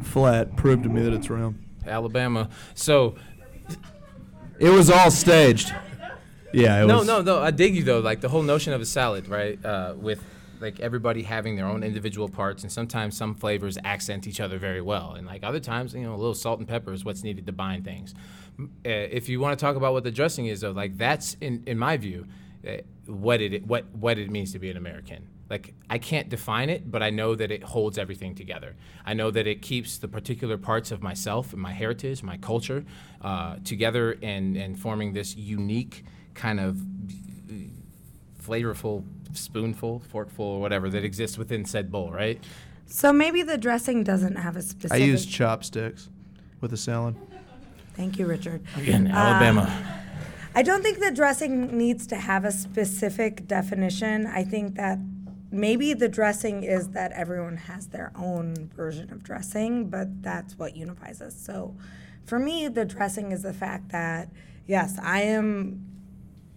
Flat. 0.00 0.56
Proved 0.56 0.84
to 0.84 0.88
me 0.88 1.02
that 1.02 1.12
it's 1.12 1.28
round. 1.28 1.62
Alabama. 1.86 2.48
So 2.74 3.16
It 4.58 4.70
was 4.70 4.90
all 4.90 5.10
staged. 5.10 5.74
Yeah, 6.52 6.82
it 6.82 6.86
no, 6.86 6.98
was. 6.98 7.06
no, 7.06 7.22
no. 7.22 7.40
I 7.40 7.50
dig 7.50 7.74
you 7.74 7.82
though. 7.82 8.00
Like 8.00 8.20
the 8.20 8.28
whole 8.28 8.42
notion 8.42 8.72
of 8.72 8.80
a 8.80 8.86
salad, 8.86 9.28
right? 9.28 9.62
Uh, 9.64 9.94
with 9.96 10.22
like 10.60 10.80
everybody 10.80 11.22
having 11.22 11.56
their 11.56 11.66
own 11.66 11.82
individual 11.82 12.28
parts, 12.28 12.62
and 12.62 12.70
sometimes 12.70 13.16
some 13.16 13.34
flavors 13.34 13.78
accent 13.84 14.26
each 14.26 14.40
other 14.40 14.58
very 14.58 14.80
well, 14.80 15.14
and 15.14 15.26
like 15.26 15.42
other 15.42 15.60
times, 15.60 15.94
you 15.94 16.02
know, 16.02 16.14
a 16.14 16.16
little 16.16 16.34
salt 16.34 16.58
and 16.58 16.68
pepper 16.68 16.92
is 16.92 17.04
what's 17.04 17.22
needed 17.22 17.46
to 17.46 17.52
bind 17.52 17.84
things. 17.84 18.14
Uh, 18.60 18.64
if 18.84 19.28
you 19.28 19.40
want 19.40 19.58
to 19.58 19.62
talk 19.62 19.76
about 19.76 19.92
what 19.92 20.04
the 20.04 20.10
dressing 20.10 20.46
is, 20.46 20.60
though, 20.60 20.70
like 20.70 20.96
that's 20.96 21.36
in 21.40 21.62
in 21.66 21.78
my 21.78 21.96
view, 21.96 22.26
uh, 22.66 22.76
what 23.06 23.40
it 23.40 23.66
what 23.66 23.86
what 23.92 24.18
it 24.18 24.30
means 24.30 24.52
to 24.52 24.58
be 24.58 24.70
an 24.70 24.76
American. 24.76 25.26
Like 25.52 25.74
I 25.90 25.98
can't 25.98 26.30
define 26.30 26.70
it, 26.70 26.90
but 26.90 27.02
I 27.02 27.10
know 27.10 27.34
that 27.34 27.50
it 27.50 27.62
holds 27.62 27.98
everything 27.98 28.34
together. 28.34 28.74
I 29.04 29.12
know 29.12 29.30
that 29.30 29.46
it 29.46 29.60
keeps 29.60 29.98
the 29.98 30.08
particular 30.08 30.56
parts 30.56 30.90
of 30.90 31.02
myself 31.02 31.52
and 31.52 31.60
my 31.60 31.72
heritage, 31.72 32.22
my 32.22 32.38
culture, 32.38 32.86
uh, 33.20 33.56
together 33.62 34.16
and 34.22 34.56
and 34.56 34.80
forming 34.80 35.12
this 35.12 35.36
unique 35.36 36.04
kind 36.32 36.58
of 36.58 36.78
flavorful 38.42 39.04
spoonful, 39.34 40.00
forkful, 40.10 40.44
or 40.44 40.60
whatever 40.60 40.88
that 40.90 41.04
exists 41.04 41.38
within 41.38 41.64
said 41.64 41.90
bowl, 41.90 42.10
right? 42.10 42.42
So 42.86 43.12
maybe 43.12 43.42
the 43.42 43.58
dressing 43.58 44.04
doesn't 44.04 44.36
have 44.36 44.56
a 44.56 44.62
specific. 44.62 45.02
I 45.02 45.04
use 45.04 45.26
chopsticks 45.26 46.08
with 46.60 46.72
a 46.72 46.76
salad. 46.76 47.16
Thank 47.94 48.18
you, 48.18 48.26
Richard. 48.26 48.62
Again, 48.76 49.06
Uh, 49.06 49.14
Alabama. 49.16 50.00
I 50.54 50.62
don't 50.62 50.82
think 50.82 50.98
that 50.98 51.14
dressing 51.14 51.76
needs 51.76 52.06
to 52.08 52.16
have 52.16 52.44
a 52.44 52.52
specific 52.52 53.46
definition. 53.46 54.26
I 54.26 54.44
think 54.44 54.74
that 54.76 54.98
maybe 55.52 55.92
the 55.94 56.08
dressing 56.08 56.64
is 56.64 56.88
that 56.90 57.12
everyone 57.12 57.56
has 57.56 57.88
their 57.88 58.12
own 58.16 58.70
version 58.74 59.12
of 59.12 59.22
dressing, 59.22 59.88
but 59.88 60.22
that's 60.22 60.58
what 60.58 60.76
unifies 60.76 61.20
us. 61.20 61.36
So 61.38 61.76
for 62.24 62.38
me, 62.38 62.68
the 62.68 62.84
dressing 62.84 63.32
is 63.32 63.42
the 63.42 63.52
fact 63.52 63.90
that, 63.90 64.28
yes, 64.66 64.98
I 65.02 65.22
am 65.22 65.86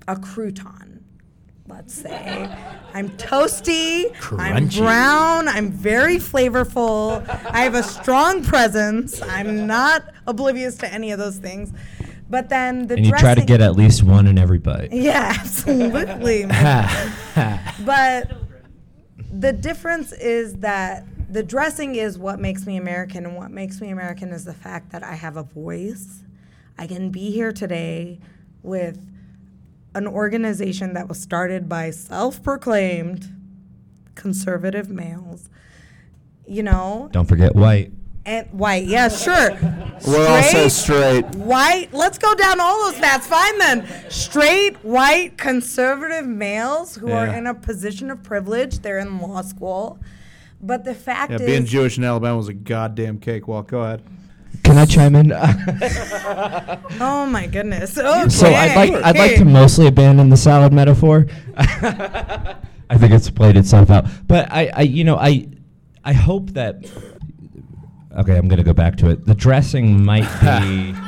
a 0.07 0.15
crouton. 0.15 1.01
Let's 1.67 1.95
say 1.95 2.47
I'm 2.93 3.09
toasty, 3.17 4.13
Crunchy. 4.17 4.39
I'm 4.39 4.67
brown, 4.67 5.47
I'm 5.47 5.71
very 5.71 6.17
flavorful, 6.17 7.27
I 7.49 7.61
have 7.61 7.73
a 7.73 7.81
strong 7.81 8.43
presence. 8.43 9.19
I'm 9.23 9.65
not 9.65 10.13
oblivious 10.27 10.77
to 10.77 10.93
any 10.93 11.11
of 11.11 11.17
those 11.17 11.37
things. 11.37 11.73
But 12.29 12.49
then 12.49 12.87
the 12.87 12.95
and 12.95 13.05
you 13.05 13.11
dressing, 13.11 13.25
try 13.25 13.35
to 13.35 13.45
get 13.45 13.61
at 13.61 13.75
least 13.75 14.03
one 14.03 14.27
in 14.27 14.37
every 14.37 14.59
bite. 14.59 14.91
yeah, 14.91 15.33
absolutely. 15.39 16.45
but 17.85 18.44
the 19.37 19.51
difference 19.51 20.11
is 20.13 20.55
that 20.55 21.05
the 21.29 21.43
dressing 21.43 21.95
is 21.95 22.17
what 22.17 22.39
makes 22.39 22.65
me 22.65 22.77
American, 22.77 23.25
and 23.25 23.35
what 23.35 23.51
makes 23.51 23.81
me 23.81 23.89
American 23.89 24.29
is 24.29 24.45
the 24.45 24.53
fact 24.53 24.91
that 24.91 25.03
I 25.03 25.15
have 25.15 25.35
a 25.37 25.43
voice. 25.43 26.23
I 26.77 26.87
can 26.87 27.09
be 27.09 27.31
here 27.31 27.51
today 27.51 28.19
with 28.63 28.99
an 29.93 30.07
organization 30.07 30.93
that 30.93 31.07
was 31.07 31.19
started 31.19 31.67
by 31.67 31.91
self 31.91 32.41
proclaimed 32.43 33.29
conservative 34.15 34.89
males, 34.89 35.49
you 36.47 36.63
know, 36.63 37.09
Don't 37.11 37.27
forget 37.27 37.55
white. 37.55 37.91
And 38.25 38.47
white. 38.51 38.85
Yeah, 38.85 39.09
sure. 39.09 39.57
We're 40.07 40.27
also 40.27 40.67
straight. 40.67 41.25
White. 41.35 41.93
Let's 41.93 42.17
go 42.17 42.33
down 42.35 42.59
all 42.59 42.85
those 42.85 42.99
paths. 42.99 43.27
Fine 43.27 43.59
then. 43.59 43.87
Straight, 44.09 44.75
white, 44.83 45.37
conservative 45.37 46.25
males 46.25 46.95
who 46.95 47.11
are 47.11 47.27
Yeah. 47.27 47.37
in 47.37 47.47
a 47.47 47.53
position 47.53 48.11
of 48.11 48.23
privilege. 48.23 48.79
They're 48.79 48.99
in 48.99 49.19
law 49.19 49.41
school. 49.41 49.99
But 50.61 50.83
the 50.83 50.95
fact 50.95 51.31
Yeah, 51.31 51.37
is, 51.37 51.45
being 51.45 51.65
Jewish 51.65 51.97
in 51.97 52.03
Alabama 52.03 52.37
was 52.37 52.47
a 52.47 52.53
goddamn 52.53 53.19
cakewalk. 53.19 53.67
Go 53.69 53.81
ahead. 53.81 54.01
Can 54.63 54.77
I 54.77 54.85
chime 54.85 55.15
in? 55.15 55.31
oh 56.99 57.25
my 57.27 57.45
goodness. 57.45 57.97
Okay. 57.97 58.29
So 58.29 58.47
I'd 58.47 58.75
like 58.75 58.93
I'd 59.03 59.17
like 59.17 59.35
to 59.35 59.45
mostly 59.45 59.85
abandon 59.85 60.29
the 60.29 60.37
salad 60.37 60.73
metaphor. 60.73 61.27
I 61.57 62.97
think 62.97 63.13
it's 63.13 63.29
played 63.29 63.57
itself 63.57 63.89
out. 63.91 64.05
But 64.27 64.51
I, 64.51 64.71
I 64.73 64.81
you 64.81 65.03
know 65.03 65.17
I 65.17 65.47
I 66.03 66.13
hope 66.13 66.51
that 66.51 66.85
okay 68.17 68.37
I'm 68.37 68.47
gonna 68.47 68.63
go 68.63 68.73
back 68.73 68.95
to 68.97 69.09
it. 69.09 69.25
The 69.25 69.35
dressing 69.35 70.03
might 70.03 70.21
be 70.41 70.95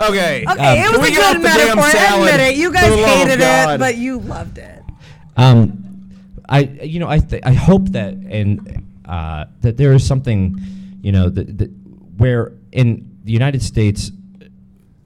Okay. 0.00 0.44
Okay, 0.44 0.44
Um, 0.46 0.56
it 0.58 0.58
Can 0.58 0.92
was 0.92 1.00
we 1.00 1.08
a 1.08 1.10
get 1.10 1.24
off 1.24 1.32
good 1.32 1.42
the 1.42 1.48
damn 1.48 1.76
metaphor. 1.76 1.82
I 1.84 1.90
salad? 1.90 2.28
admit 2.34 2.40
it. 2.52 2.56
You 2.56 2.68
For 2.68 2.74
guys 2.74 2.90
the 2.90 2.96
love 2.98 3.10
of 3.10 3.16
hated 3.18 3.32
it, 3.34 3.38
God. 3.40 3.80
but 3.80 3.96
you 3.96 4.18
loved 4.20 4.58
it. 4.58 4.82
Um, 5.36 6.10
I 6.48 6.60
you 6.60 7.00
know 7.00 7.08
I 7.08 7.18
th- 7.18 7.42
I 7.44 7.52
hope 7.52 7.88
that 7.88 8.14
and 8.14 8.86
uh, 9.04 9.46
that 9.62 9.76
there 9.76 9.92
is 9.94 10.06
something 10.06 10.56
you 11.02 11.10
know 11.12 11.28
that, 11.28 11.58
that 11.58 11.70
where 12.16 12.52
in 12.72 13.18
the 13.24 13.32
United 13.32 13.60
States 13.62 14.12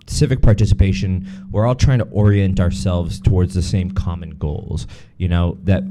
civic 0.06 0.43
participation 0.43 1.27
we're 1.51 1.64
all 1.66 1.74
trying 1.74 1.98
to 2.01 2.05
orient 2.10 2.60
ourselves 2.60 3.19
towards 3.20 3.55
the 3.55 3.62
same 3.62 3.90
common 3.93 4.31
goals 4.31 4.86
you 5.16 5.28
know 5.28 5.56
that 5.64 5.82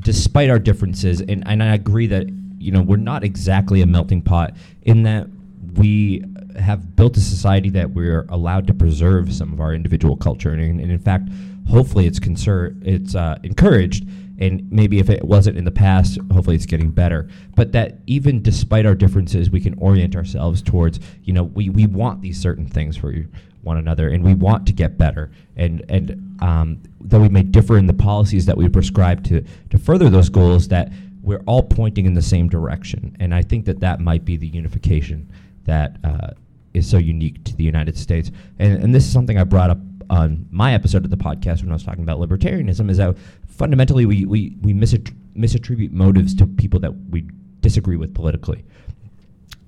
despite 0.00 0.48
our 0.50 0.58
differences 0.58 1.20
and, 1.20 1.46
and 1.46 1.62
I 1.62 1.74
agree 1.74 2.06
that 2.08 2.26
you 2.58 2.72
know 2.72 2.82
we're 2.82 2.96
not 2.96 3.24
exactly 3.24 3.82
a 3.82 3.86
melting 3.86 4.22
pot 4.22 4.54
in 4.82 5.02
that 5.02 5.28
we 5.74 6.24
have 6.58 6.96
built 6.96 7.16
a 7.16 7.20
society 7.20 7.70
that 7.70 7.90
we're 7.90 8.26
allowed 8.28 8.66
to 8.66 8.74
preserve 8.74 9.32
some 9.32 9.52
of 9.52 9.60
our 9.60 9.72
individual 9.72 10.16
culture. 10.16 10.50
And, 10.50 10.80
and 10.80 10.90
in 10.90 10.98
fact 10.98 11.28
hopefully 11.68 12.06
it's 12.06 12.18
conser- 12.18 12.80
it's 12.86 13.14
uh, 13.14 13.38
encouraged. 13.42 14.06
And 14.40 14.70
maybe 14.70 15.00
if 15.00 15.10
it 15.10 15.24
wasn't 15.24 15.58
in 15.58 15.64
the 15.64 15.70
past 15.70 16.18
hopefully 16.32 16.56
it's 16.56 16.66
getting 16.66 16.90
better. 16.90 17.28
But 17.54 17.72
that 17.72 17.98
even 18.06 18.42
despite 18.42 18.86
our 18.86 18.94
differences 18.94 19.50
we 19.50 19.60
can 19.60 19.74
orient 19.78 20.16
ourselves 20.16 20.62
towards 20.62 21.00
you 21.22 21.32
know 21.32 21.44
we, 21.44 21.70
we 21.70 21.86
want 21.86 22.22
these 22.22 22.40
certain 22.40 22.66
things 22.66 22.96
for 22.96 23.14
one 23.62 23.76
another 23.76 24.08
and 24.08 24.24
we 24.24 24.34
want 24.34 24.66
to 24.66 24.72
get 24.72 24.98
better. 24.98 25.30
And 25.56 25.84
and 25.88 26.36
um, 26.40 26.82
we 27.00 27.28
may 27.28 27.42
differ 27.42 27.78
in 27.78 27.86
the 27.86 27.94
policies 27.94 28.46
that 28.46 28.56
we 28.56 28.68
prescribe 28.68 29.24
to 29.24 29.44
to 29.70 29.78
further 29.78 30.08
those 30.08 30.28
goals 30.28 30.68
that 30.68 30.92
we're 31.28 31.42
all 31.46 31.62
pointing 31.62 32.06
in 32.06 32.14
the 32.14 32.22
same 32.22 32.48
direction 32.48 33.14
and 33.20 33.34
i 33.34 33.42
think 33.42 33.66
that 33.66 33.80
that 33.80 34.00
might 34.00 34.24
be 34.24 34.36
the 34.38 34.46
unification 34.46 35.30
that 35.64 35.98
uh, 36.02 36.30
is 36.72 36.88
so 36.88 36.96
unique 36.96 37.44
to 37.44 37.54
the 37.54 37.64
united 37.64 37.98
states. 37.98 38.30
And, 38.58 38.82
and 38.82 38.94
this 38.94 39.04
is 39.04 39.12
something 39.12 39.36
i 39.36 39.44
brought 39.44 39.68
up 39.68 39.78
on 40.08 40.46
my 40.50 40.72
episode 40.72 41.04
of 41.04 41.10
the 41.10 41.18
podcast 41.18 41.60
when 41.60 41.68
i 41.70 41.74
was 41.74 41.84
talking 41.84 42.02
about 42.02 42.18
libertarianism 42.18 42.88
is 42.88 42.96
that 42.96 43.14
fundamentally 43.46 44.06
we, 44.06 44.24
we, 44.24 44.56
we 44.62 44.72
misat- 44.72 45.14
misattribute 45.36 45.92
motives 45.92 46.34
to 46.36 46.46
people 46.46 46.80
that 46.80 46.92
we 47.10 47.28
disagree 47.60 47.98
with 47.98 48.14
politically 48.14 48.64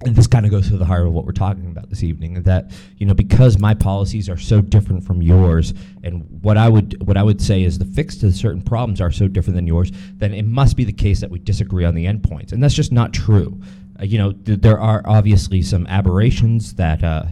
and 0.07 0.17
this 0.17 0.27
kind 0.27 0.47
of 0.47 0.51
goes 0.51 0.69
to 0.69 0.79
the 0.79 0.85
heart 0.85 1.07
of 1.07 1.13
what 1.13 1.27
we're 1.27 1.33
talking 1.33 1.67
about 1.67 1.91
this 1.91 2.03
evening 2.03 2.43
that 2.43 2.71
you 2.97 3.05
know 3.07 3.15
because 3.15 3.59
my 3.59 3.75
policies 3.75 4.29
are 4.29 4.39
so 4.39 4.61
different 4.61 5.05
from 5.05 5.21
yours 5.21 5.75
and 6.03 6.25
what 6.43 6.57
i 6.57 6.69
would 6.69 7.07
what 7.07 7.17
i 7.17 7.23
would 7.23 7.41
say 7.41 7.63
is 7.63 7.79
the 7.79 7.85
fix 7.85 8.17
to 8.17 8.33
certain 8.33 8.63
problems 8.63 9.01
are 9.01 9.11
so 9.11 9.29
different 9.29 9.57
than 9.57 9.67
yours 9.67 9.91
then 10.15 10.33
it 10.33 10.45
must 10.45 10.77
be 10.77 10.85
the 10.85 10.93
case 10.93 11.21
that 11.21 11.31
we 11.31 11.39
disagree 11.39 11.85
on 11.85 11.95
the 11.95 12.05
endpoints. 12.05 12.53
And 12.53 12.63
that's 12.63 12.75
just 12.75 12.93
not 12.93 13.13
true. 13.13 13.61
Uh, 13.99 14.05
you 14.05 14.19
know 14.19 14.33
th- 14.33 14.61
there 14.61 14.79
are 14.79 15.03
obviously 15.07 15.63
some 15.63 15.87
aberrations 15.87 16.75
that 16.75 17.03
uh, 17.03 17.25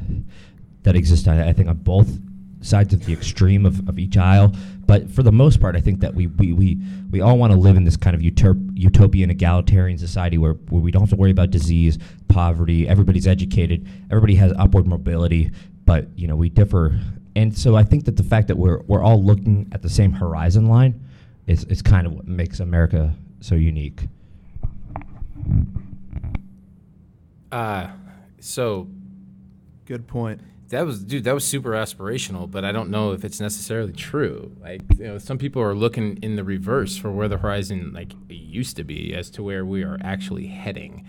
that 0.82 0.96
exist 0.96 1.28
I, 1.28 1.48
I 1.48 1.52
think 1.52 1.68
on 1.68 1.76
both 1.76 2.18
sides 2.60 2.92
of 2.92 3.04
the 3.04 3.12
extreme 3.12 3.64
of, 3.64 3.88
of 3.88 3.98
each 3.98 4.16
aisle 4.16 4.52
but 4.88 5.08
for 5.08 5.22
the 5.22 5.30
most 5.30 5.60
part 5.60 5.76
i 5.76 5.80
think 5.80 6.00
that 6.00 6.12
we 6.12 6.26
we, 6.26 6.52
we, 6.52 6.78
we 7.12 7.20
all 7.20 7.38
want 7.38 7.52
to 7.52 7.58
live 7.58 7.76
in 7.76 7.84
this 7.84 7.96
kind 7.96 8.16
of 8.16 8.22
utop- 8.22 8.70
utopian 8.74 9.30
egalitarian 9.30 9.96
society 9.96 10.36
where, 10.36 10.54
where 10.54 10.82
we 10.82 10.90
don't 10.90 11.02
have 11.02 11.10
to 11.10 11.16
worry 11.16 11.30
about 11.30 11.52
disease 11.52 11.96
poverty 12.26 12.88
everybody's 12.88 13.28
educated 13.28 13.86
everybody 14.10 14.34
has 14.34 14.52
upward 14.58 14.86
mobility 14.86 15.50
but 15.84 16.08
you 16.16 16.26
know 16.26 16.34
we 16.34 16.48
differ 16.48 16.98
and 17.36 17.56
so 17.56 17.76
i 17.76 17.84
think 17.84 18.04
that 18.04 18.16
the 18.16 18.24
fact 18.24 18.48
that 18.48 18.56
we're, 18.56 18.80
we're 18.88 19.02
all 19.02 19.22
looking 19.22 19.68
at 19.70 19.82
the 19.82 19.90
same 19.90 20.10
horizon 20.10 20.66
line 20.66 21.00
is, 21.46 21.62
is 21.64 21.82
kind 21.82 22.06
of 22.06 22.12
what 22.14 22.26
makes 22.26 22.58
america 22.58 23.14
so 23.40 23.54
unique 23.54 24.08
Uh, 27.50 27.88
so 28.40 28.86
Good 29.88 30.06
point. 30.06 30.38
That 30.68 30.84
was 30.84 31.02
dude 31.02 31.24
that 31.24 31.34
was 31.34 31.46
super 31.46 31.70
aspirational 31.70 32.50
but 32.50 32.64
i 32.64 32.72
don't 32.72 32.90
know 32.90 33.12
if 33.12 33.24
it's 33.24 33.40
necessarily 33.40 33.92
true. 33.92 34.52
Like 34.60 34.82
you 34.98 35.06
know 35.06 35.18
some 35.18 35.38
people 35.38 35.62
are 35.62 35.74
looking 35.74 36.18
in 36.22 36.36
the 36.36 36.44
reverse 36.44 36.96
for 36.96 37.10
where 37.10 37.28
the 37.28 37.38
horizon 37.38 37.92
like 37.94 38.12
used 38.28 38.76
to 38.76 38.84
be 38.84 39.14
as 39.14 39.30
to 39.30 39.42
where 39.42 39.64
we 39.64 39.82
are 39.82 39.98
actually 40.02 40.46
heading. 40.46 41.06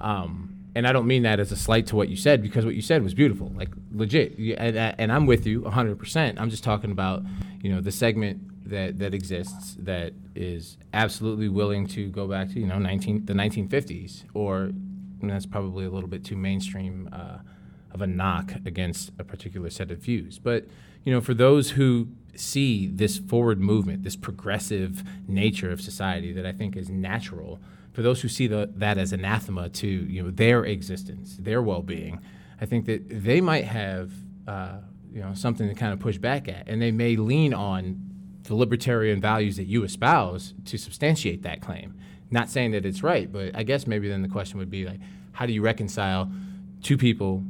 Um, 0.00 0.56
and 0.74 0.86
i 0.86 0.92
don't 0.92 1.06
mean 1.06 1.22
that 1.22 1.40
as 1.40 1.50
a 1.50 1.56
slight 1.56 1.86
to 1.86 1.96
what 1.96 2.10
you 2.10 2.16
said 2.16 2.42
because 2.42 2.66
what 2.66 2.74
you 2.74 2.82
said 2.82 3.02
was 3.02 3.14
beautiful 3.14 3.50
like 3.56 3.70
legit. 3.92 4.36
And, 4.38 4.76
and 4.76 5.10
i'm 5.10 5.24
with 5.24 5.46
you 5.46 5.62
100% 5.62 6.34
i'm 6.38 6.50
just 6.50 6.62
talking 6.62 6.90
about 6.90 7.22
you 7.62 7.72
know 7.72 7.80
the 7.80 7.90
segment 7.90 8.42
that 8.68 8.98
that 8.98 9.14
exists 9.14 9.76
that 9.78 10.12
is 10.34 10.76
absolutely 10.92 11.48
willing 11.48 11.86
to 11.86 12.10
go 12.10 12.28
back 12.28 12.48
to 12.50 12.60
you 12.60 12.66
know 12.66 12.78
19 12.78 13.24
the 13.24 13.32
1950s 13.32 14.24
or 14.34 14.70
that's 15.22 15.46
probably 15.46 15.86
a 15.86 15.90
little 15.90 16.10
bit 16.10 16.24
too 16.24 16.36
mainstream 16.36 17.08
uh, 17.10 17.38
of 17.96 18.02
a 18.02 18.06
knock 18.06 18.52
against 18.66 19.10
a 19.18 19.24
particular 19.24 19.70
set 19.70 19.90
of 19.90 19.98
views. 19.98 20.38
But 20.38 20.66
you 21.02 21.12
know, 21.12 21.20
for 21.22 21.34
those 21.34 21.70
who 21.70 22.08
see 22.34 22.88
this 22.88 23.16
forward 23.16 23.58
movement, 23.58 24.02
this 24.02 24.16
progressive 24.16 25.02
nature 25.26 25.70
of 25.72 25.80
society 25.80 26.30
that 26.34 26.44
I 26.44 26.52
think 26.52 26.76
is 26.76 26.90
natural, 26.90 27.58
for 27.92 28.02
those 28.02 28.20
who 28.20 28.28
see 28.28 28.46
the, 28.46 28.70
that 28.76 28.98
as 28.98 29.12
anathema 29.14 29.70
to 29.70 29.86
you 29.86 30.22
know 30.22 30.30
their 30.30 30.64
existence, 30.64 31.38
their 31.40 31.62
well-being, 31.62 32.20
I 32.60 32.66
think 32.66 32.84
that 32.84 33.08
they 33.08 33.40
might 33.40 33.64
have 33.64 34.12
uh, 34.46 34.78
you 35.10 35.22
know 35.22 35.32
something 35.32 35.66
to 35.66 35.74
kind 35.74 35.94
of 35.94 35.98
push 35.98 36.18
back 36.18 36.48
at, 36.48 36.68
and 36.68 36.82
they 36.82 36.92
may 36.92 37.16
lean 37.16 37.54
on 37.54 38.02
the 38.42 38.54
libertarian 38.54 39.20
values 39.20 39.56
that 39.56 39.64
you 39.64 39.84
espouse 39.84 40.52
to 40.66 40.76
substantiate 40.76 41.42
that 41.42 41.62
claim. 41.62 41.94
Not 42.30 42.50
saying 42.50 42.72
that 42.72 42.84
it's 42.84 43.02
right, 43.02 43.32
but 43.32 43.56
I 43.56 43.62
guess 43.62 43.86
maybe 43.86 44.08
then 44.08 44.20
the 44.20 44.28
question 44.28 44.58
would 44.58 44.70
be 44.70 44.84
like, 44.84 45.00
how 45.32 45.46
do 45.46 45.52
you 45.52 45.62
reconcile 45.62 46.30
two 46.82 46.96
people 46.96 47.42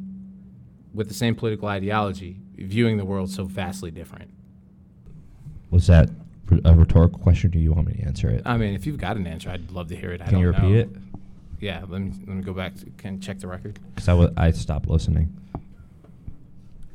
with 0.97 1.07
the 1.09 1.15
same 1.15 1.35
political 1.37 1.69
ideology 1.69 2.39
viewing 2.57 2.97
the 2.97 3.05
world 3.05 3.31
so 3.31 3.45
vastly 3.45 3.91
different? 3.93 4.31
was 5.71 5.87
that 5.89 6.09
a 6.65 6.75
rhetorical 6.75 7.19
question 7.19 7.49
or 7.49 7.53
do 7.53 7.59
you 7.59 7.73
want 7.73 7.87
me 7.89 7.95
to 7.95 8.03
answer 8.05 8.29
it 8.31 8.41
I 8.47 8.57
mean, 8.57 8.75
if 8.75 8.87
you've 8.87 8.99
got 8.99 9.17
an 9.17 9.27
answer, 9.27 9.51
I'd 9.51 9.71
love 9.73 9.89
to 9.89 9.97
hear 9.97 10.13
it. 10.13 10.21
I 10.23 10.25
can 10.25 10.35
don't 10.35 10.43
you 10.43 10.49
repeat 10.49 10.63
know. 10.63 10.79
it 10.79 10.89
Yeah, 11.61 11.85
let 11.89 12.01
me 12.01 12.13
let 12.27 12.37
me 12.37 12.43
go 12.43 12.53
back. 12.53 12.75
To, 12.77 12.87
can 12.97 13.21
check 13.21 13.39
the 13.41 13.49
record. 13.49 13.79
because 13.95 14.09
I, 14.09 14.13
w- 14.13 14.33
I 14.37 14.51
stopped 14.53 14.89
listening 14.89 15.33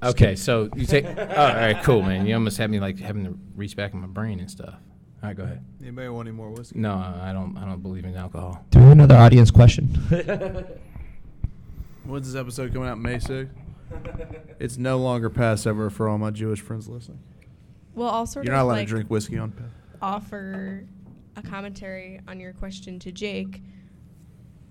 Just 0.02 0.16
Okay, 0.16 0.24
kidding. 0.26 0.36
so 0.38 0.70
you 0.76 0.86
take. 0.86 1.06
oh, 1.06 1.12
all 1.12 1.56
right, 1.56 1.84
cool, 1.84 2.02
man. 2.02 2.26
You 2.26 2.34
almost 2.36 2.58
had 2.58 2.72
me 2.72 2.80
like 2.80 2.98
having 3.00 3.24
to 3.26 3.38
reach 3.56 3.76
back 3.76 3.94
in 3.94 4.00
my 4.02 4.08
brain 4.08 4.40
and 4.40 4.50
stuff. 4.50 4.74
All 5.22 5.28
right, 5.30 5.36
go 5.38 5.44
ahead. 5.44 5.64
Anybody 5.82 6.10
want 6.10 6.28
any 6.28 6.36
more 6.36 6.50
whiskey? 6.50 6.80
No, 6.80 6.94
I 6.96 7.32
don't. 7.34 7.56
I 7.58 7.66
don't 7.66 7.84
believe 7.84 8.06
in 8.06 8.16
alcohol. 8.16 8.66
do 8.72 8.80
we 8.80 8.84
have 8.86 8.94
another 8.94 9.16
audience 9.18 9.52
question 9.52 9.86
When's 12.06 12.26
this 12.32 12.40
episode 12.40 12.74
coming 12.74 12.88
out? 12.90 13.00
May 13.00 13.18
6th? 13.18 13.50
It's 14.60 14.78
no 14.78 14.98
longer 14.98 15.30
Passover 15.30 15.90
for 15.90 16.08
all 16.08 16.18
my 16.18 16.32
Jewish 16.32 16.62
friends 16.62 16.88
listening. 16.88 17.20
Well, 17.96 18.10
I'll 18.10 18.26
sort 18.26 18.46
You're 18.46 18.54
of 18.54 18.60
not 18.60 18.64
allowed 18.64 18.74
like 18.74 18.88
to 18.88 18.90
drink 18.94 19.10
whiskey 19.10 19.38
on 19.38 19.52
Passover. 19.52 19.72
offer 20.02 20.86
a 21.36 21.42
commentary 21.42 22.20
on 22.28 22.40
your 22.40 22.54
question 22.54 23.00
to 23.00 23.12
Jake. 23.12 23.62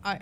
I 0.05 0.21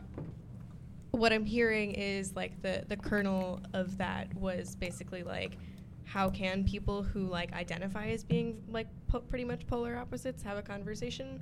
what 1.13 1.33
I'm 1.33 1.45
hearing 1.45 1.93
is 1.93 2.35
like 2.37 2.61
the 2.63 2.85
the 2.89 2.97
kernel 2.97 3.61
of 3.73 3.99
that 3.99 4.33
was 4.35 4.77
basically 4.77 5.23
like 5.23 5.57
how 6.05 6.31
can 6.31 6.65
people 6.65 7.03
who 7.03 7.27
like 7.27 7.53
identify 7.53 8.09
as 8.09 8.25
being 8.25 8.63
like 8.69 8.87
po- 9.09 9.21
pretty 9.21 9.45
much 9.45 9.67
polar 9.67 9.97
opposites 9.97 10.43
have 10.43 10.57
a 10.57 10.63
conversation 10.63 11.41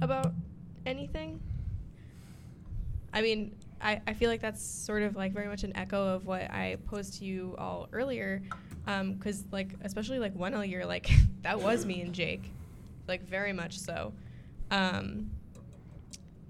about 0.00 0.32
anything? 0.86 1.40
I 3.14 3.22
mean, 3.22 3.54
I, 3.82 4.00
I 4.06 4.14
feel 4.14 4.30
like 4.30 4.40
that's 4.40 4.62
sort 4.64 5.02
of 5.02 5.16
like 5.16 5.32
very 5.32 5.48
much 5.48 5.64
an 5.64 5.76
echo 5.76 6.14
of 6.14 6.24
what 6.26 6.42
I 6.42 6.76
posed 6.86 7.18
to 7.18 7.24
you 7.24 7.54
all 7.58 7.88
earlier. 7.92 8.42
Because, 8.84 9.44
like, 9.52 9.70
especially 9.82 10.18
like 10.18 10.34
one 10.34 10.68
year, 10.68 10.84
like, 10.86 11.08
that 11.42 11.60
was 11.60 11.84
me 11.86 12.00
and 12.00 12.12
Jake. 12.12 12.42
Like, 13.08 13.26
very 13.28 13.52
much 13.52 13.78
so. 13.78 14.12
Um, 14.70 15.30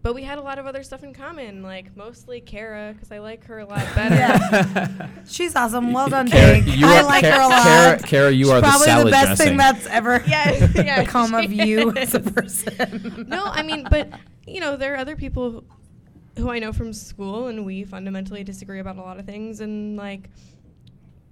but 0.02 0.14
we 0.14 0.22
had 0.24 0.38
a 0.38 0.42
lot 0.42 0.58
of 0.58 0.66
other 0.66 0.82
stuff 0.82 1.04
in 1.04 1.14
common, 1.14 1.62
like 1.62 1.96
mostly 1.96 2.40
Kara, 2.40 2.92
because 2.92 3.12
I 3.12 3.18
like 3.20 3.44
her 3.44 3.60
a 3.60 3.66
lot 3.66 3.86
better. 3.94 4.14
Yeah. 4.16 5.08
She's 5.28 5.54
awesome. 5.54 5.92
Well 5.92 6.08
done, 6.08 6.28
Kara, 6.28 6.60
Jake. 6.60 6.76
you 6.76 6.86
I 6.86 6.98
are- 6.98 7.04
like 7.04 7.20
Kara- 7.20 7.36
her 7.36 7.42
a 7.42 7.48
lot. 7.48 7.62
Kara- 7.62 7.98
Kara, 8.02 8.30
you 8.32 8.44
She's 8.46 8.50
are 8.52 8.60
the 8.60 8.66
probably 8.66 8.86
salad 8.86 9.06
the 9.06 9.10
best 9.12 9.26
dressing. 9.26 9.46
thing 9.46 9.56
that's 9.58 9.86
ever 9.86 10.22
Yeah, 10.26 10.70
yeah, 10.74 11.04
come 11.04 11.34
of 11.34 11.44
she 11.44 11.64
you 11.68 11.92
as 11.92 12.14
a 12.14 12.20
person. 12.20 13.26
no, 13.28 13.44
I 13.44 13.62
mean, 13.62 13.86
but 13.90 14.08
you 14.46 14.58
know, 14.60 14.76
there 14.76 14.94
are 14.94 14.98
other 14.98 15.14
people 15.14 15.62
who 16.36 16.50
I 16.50 16.58
know 16.58 16.72
from 16.72 16.92
school, 16.92 17.48
and 17.48 17.64
we 17.64 17.84
fundamentally 17.84 18.44
disagree 18.44 18.80
about 18.80 18.96
a 18.96 19.02
lot 19.02 19.18
of 19.18 19.26
things, 19.26 19.60
and 19.60 19.96
like 19.96 20.30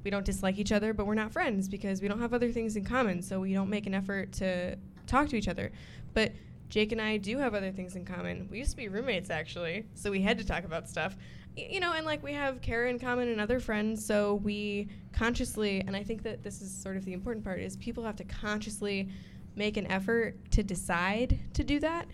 we 0.05 0.11
don't 0.11 0.25
dislike 0.25 0.59
each 0.59 0.73
other, 0.73 0.95
but 0.95 1.07
we're 1.07 1.15
not 1.15 1.33
friends 1.33 1.69
because 1.69 2.01
we 2.01 2.09
don't 2.09 2.21
have 2.21 2.33
other 2.33 2.51
things 2.51 2.77
in 2.77 2.85
common, 2.85 3.23
so 3.23 3.41
we 3.41 3.53
don't 3.53 3.71
make 3.71 3.87
an 3.87 3.95
effort 3.95 4.33
to 4.33 4.77
talk 5.07 5.29
to 5.29 5.37
each 5.37 5.49
other. 5.49 5.73
But 6.15 6.33
Jake 6.69 6.93
and 6.93 7.01
I 7.01 7.17
do 7.17 7.39
have 7.39 7.55
other 7.55 7.73
things 7.73 7.97
in 7.97 8.05
common. 8.05 8.49
We 8.51 8.59
used 8.59 8.71
to 8.71 8.77
be 8.77 8.89
roommates 8.89 9.31
actually, 9.31 9.85
so 9.95 10.11
we 10.11 10.21
had 10.21 10.39
to 10.39 10.47
talk 10.47 10.65
about 10.65 10.89
stuff. 10.89 11.17
You 11.57 11.81
know, 11.81 11.93
and 11.93 12.07
like 12.07 12.23
we 12.23 12.33
have 12.33 12.61
Kara 12.61 12.89
in 12.89 12.99
common 12.99 13.29
and 13.29 13.41
other 13.41 13.59
friends, 13.59 14.05
so 14.05 14.37
we 14.37 14.89
consciously, 15.13 15.83
and 15.87 15.97
I 15.97 16.05
think 16.05 16.23
that 16.23 16.43
this 16.43 16.63
is 16.63 16.73
sort 16.73 16.97
of 16.97 17.05
the 17.05 17.13
important 17.13 17.45
part, 17.45 17.61
is 17.61 17.77
people 17.77 18.05
have 18.05 18.17
to 18.17 18.25
consciously 18.25 19.09
make 19.57 19.77
an 19.77 19.87
effort 19.89 20.37
to 20.53 20.63
decide 20.63 21.41
to 21.55 21.65
do 21.65 21.81
that. 21.81 22.07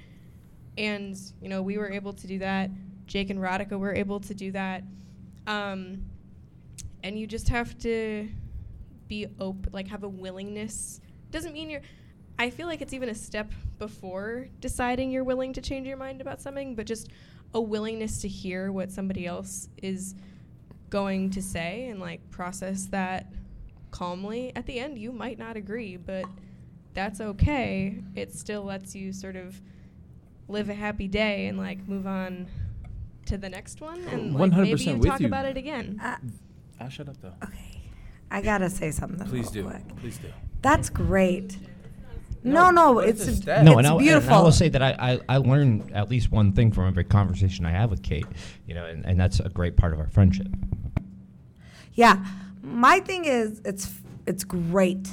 And, 0.79 1.17
you 1.41 1.49
know, 1.49 1.63
we 1.63 1.79
were 1.79 1.91
able 1.91 2.13
to 2.13 2.27
do 2.27 2.39
that. 2.41 2.71
Jake 3.07 3.31
and 3.31 3.39
Radhika 3.39 3.79
were 3.79 3.95
able 3.95 4.21
to 4.21 4.35
do 4.35 4.53
that. 4.53 4.83
Um, 5.47 6.03
and 7.03 7.19
you 7.19 7.27
just 7.27 7.49
have 7.49 7.79
to 7.79 8.29
be 9.09 9.27
open, 9.39 9.73
like 9.73 9.89
have 9.89 10.03
a 10.03 10.09
willingness. 10.09 11.01
Doesn't 11.31 11.53
mean 11.53 11.71
you're. 11.71 11.83
I 12.39 12.51
feel 12.51 12.67
like 12.67 12.83
it's 12.83 12.93
even 12.93 13.09
a 13.09 13.15
step 13.15 13.51
before 13.79 14.49
deciding 14.61 15.11
you're 15.11 15.25
willing 15.25 15.55
to 15.55 15.63
change 15.63 15.87
your 15.87 15.97
mind 15.97 16.21
about 16.21 16.41
something, 16.41 16.75
but 16.75 16.87
just 16.87 17.09
a 17.55 17.61
willingness 17.61 18.21
to 18.23 18.29
hear 18.29 18.73
what 18.73 18.91
somebody 18.91 19.27
else 19.27 19.69
is 19.83 20.15
going 20.91 21.31
to 21.31 21.43
say 21.43 21.89
and 21.89 21.99
like 22.01 22.29
process 22.31 22.87
that 22.87 23.33
calmly. 23.91 24.53
At 24.55 24.67
the 24.67 24.79
end, 24.79 24.99
you 24.99 25.13
might 25.13 25.39
not 25.39 25.57
agree, 25.57 25.97
but 25.97 26.27
that's 26.93 27.21
okay. 27.21 28.03
It 28.15 28.35
still 28.35 28.65
lets 28.65 28.95
you 28.95 29.13
sort 29.13 29.37
of 29.37 29.61
live 30.49 30.69
a 30.69 30.75
happy 30.75 31.09
day 31.09 31.47
and 31.47 31.59
like 31.59 31.87
move 31.89 32.07
on 32.07 32.47
to 33.27 33.37
the 33.37 33.49
next 33.49 33.81
one 33.81 34.05
and 34.09 34.35
like, 34.35 34.53
maybe 34.53 34.73
100% 34.73 35.03
you 35.03 35.11
talk 35.11 35.21
you. 35.21 35.27
about 35.27 35.45
it 35.45 35.57
again. 35.57 36.01
Uh, 36.03 36.17
I'll 36.81 36.89
shut 36.89 37.09
up 37.09 37.21
though. 37.21 37.33
Okay. 37.43 37.83
I 38.31 38.43
gotta 38.43 38.71
say 38.71 38.91
something. 38.91 39.27
Please 39.29 39.55
real 39.55 39.65
do. 39.65 39.71
quick. 39.71 39.97
Please 39.97 40.19
do. 40.19 40.29
That's 40.63 40.91
great. 40.91 41.57
No, 42.43 42.71
no, 42.71 42.93
what 42.93 43.09
it's 43.09 43.27
is 43.27 43.41
that? 43.43 43.65
No, 43.65 43.73
it's 43.73 43.79
and, 43.79 43.87
I, 43.89 43.91
and 43.91 43.99
beautiful. 43.99 44.35
I 44.35 44.41
will 44.41 44.53
say 44.53 44.69
that 44.69 44.81
I, 44.81 44.95
I, 44.99 45.21
I 45.29 45.37
learn 45.39 45.91
at 45.93 46.09
least 46.09 46.31
one 46.31 46.53
thing 46.53 46.71
from 46.71 46.87
every 46.87 47.03
conversation 47.03 47.67
I 47.67 47.73
have 47.73 47.91
with 47.91 48.05
Kate, 48.05 48.27
you 48.67 48.75
know, 48.75 48.87
and, 48.87 49.05
and 49.05 49.19
that's 49.19 49.41
a 49.41 49.49
great 49.49 49.77
part 49.77 49.93
of 49.93 49.99
our 49.99 50.07
friendship. 50.07 50.47
Yeah, 51.95 52.25
my 52.63 53.01
thing 53.01 53.25
is 53.25 53.61
it's 53.65 53.93
it's 54.27 54.45
great. 54.45 55.09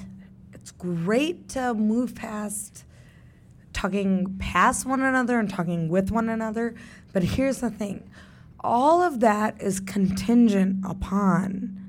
It's 0.53 0.71
great 0.71 1.49
to 1.49 1.73
move 1.73 2.13
past 2.13 2.85
talking 3.73 4.37
past 4.39 4.85
one 4.85 5.01
another 5.01 5.39
and 5.39 5.49
talking 5.49 5.89
with 5.89 6.11
one 6.11 6.29
another. 6.29 6.75
But 7.11 7.23
here's 7.23 7.59
the 7.59 7.69
thing: 7.69 8.09
all 8.59 9.01
of 9.01 9.19
that 9.19 9.61
is 9.61 9.79
contingent 9.79 10.85
upon 10.85 11.79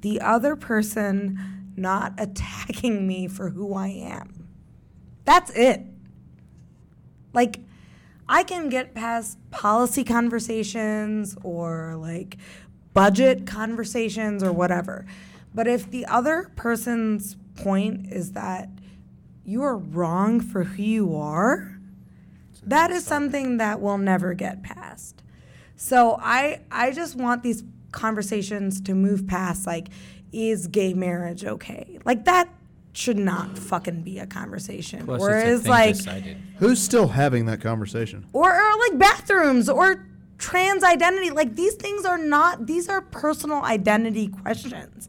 the 0.00 0.20
other 0.20 0.56
person 0.56 1.72
not 1.76 2.14
attacking 2.18 3.06
me 3.06 3.28
for 3.28 3.50
who 3.50 3.74
I 3.74 3.88
am. 3.88 4.48
That's 5.24 5.50
it. 5.50 5.82
Like, 7.32 7.60
I 8.28 8.42
can 8.42 8.68
get 8.68 8.94
past 8.94 9.38
policy 9.50 10.02
conversations 10.02 11.36
or 11.42 11.96
like 11.96 12.38
budget 12.92 13.46
conversations 13.46 14.42
or 14.42 14.52
whatever. 14.52 15.06
But 15.54 15.68
if 15.68 15.90
the 15.90 16.06
other 16.06 16.50
person's 16.56 17.36
point 17.56 18.12
is 18.12 18.32
that 18.32 18.68
you 19.46 19.62
are 19.62 19.76
wrong 19.76 20.40
for 20.40 20.64
who 20.64 20.82
you 20.82 21.16
are, 21.16 21.78
that 22.64 22.90
is 22.90 23.04
something 23.04 23.58
that 23.58 23.80
will 23.80 23.98
never 23.98 24.34
get 24.34 24.62
past. 24.62 25.22
So 25.76 26.18
I 26.20 26.62
I 26.70 26.90
just 26.90 27.14
want 27.14 27.42
these 27.42 27.62
conversations 27.92 28.80
to 28.82 28.94
move 28.94 29.26
past 29.26 29.66
like 29.66 29.88
is 30.32 30.66
gay 30.66 30.94
marriage 30.94 31.44
okay? 31.44 31.98
Like 32.04 32.24
that 32.24 32.48
should 32.92 33.18
not 33.18 33.56
fucking 33.58 34.02
be 34.02 34.18
a 34.18 34.26
conversation. 34.26 35.04
Plus, 35.04 35.22
or 35.22 35.36
it's 35.36 35.44
a 35.44 35.48
is 35.50 35.62
thing 35.62 35.70
like 35.70 35.96
decided. 35.96 36.36
Who's 36.58 36.82
still 36.82 37.08
having 37.08 37.46
that 37.46 37.60
conversation? 37.60 38.26
or, 38.32 38.52
or 38.52 38.78
like 38.88 38.98
bathrooms 38.98 39.68
or 39.68 40.06
trans 40.38 40.84
identity 40.84 41.30
like 41.30 41.56
these 41.56 41.74
things 41.74 42.04
are 42.04 42.18
not 42.18 42.66
these 42.66 42.90
are 42.90 43.00
personal 43.00 43.62
identity 43.62 44.28
questions 44.28 45.08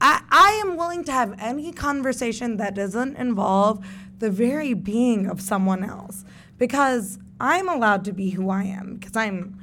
I, 0.00 0.22
I 0.30 0.62
am 0.64 0.76
willing 0.76 1.04
to 1.04 1.12
have 1.12 1.34
any 1.38 1.72
conversation 1.72 2.56
that 2.58 2.74
doesn't 2.74 3.16
involve 3.16 3.84
the 4.18 4.30
very 4.30 4.74
being 4.74 5.26
of 5.26 5.40
someone 5.40 5.84
else. 5.84 6.24
Because 6.58 7.18
i'm 7.38 7.68
allowed 7.68 8.04
to 8.04 8.12
be 8.12 8.30
who 8.30 8.50
i 8.50 8.64
am. 8.64 8.96
Because 8.96 9.16
i'm 9.16 9.58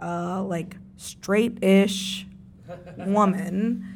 uh, 0.00 0.42
like 0.42 0.76
straight-ish 0.96 2.26
woman. 2.98 3.86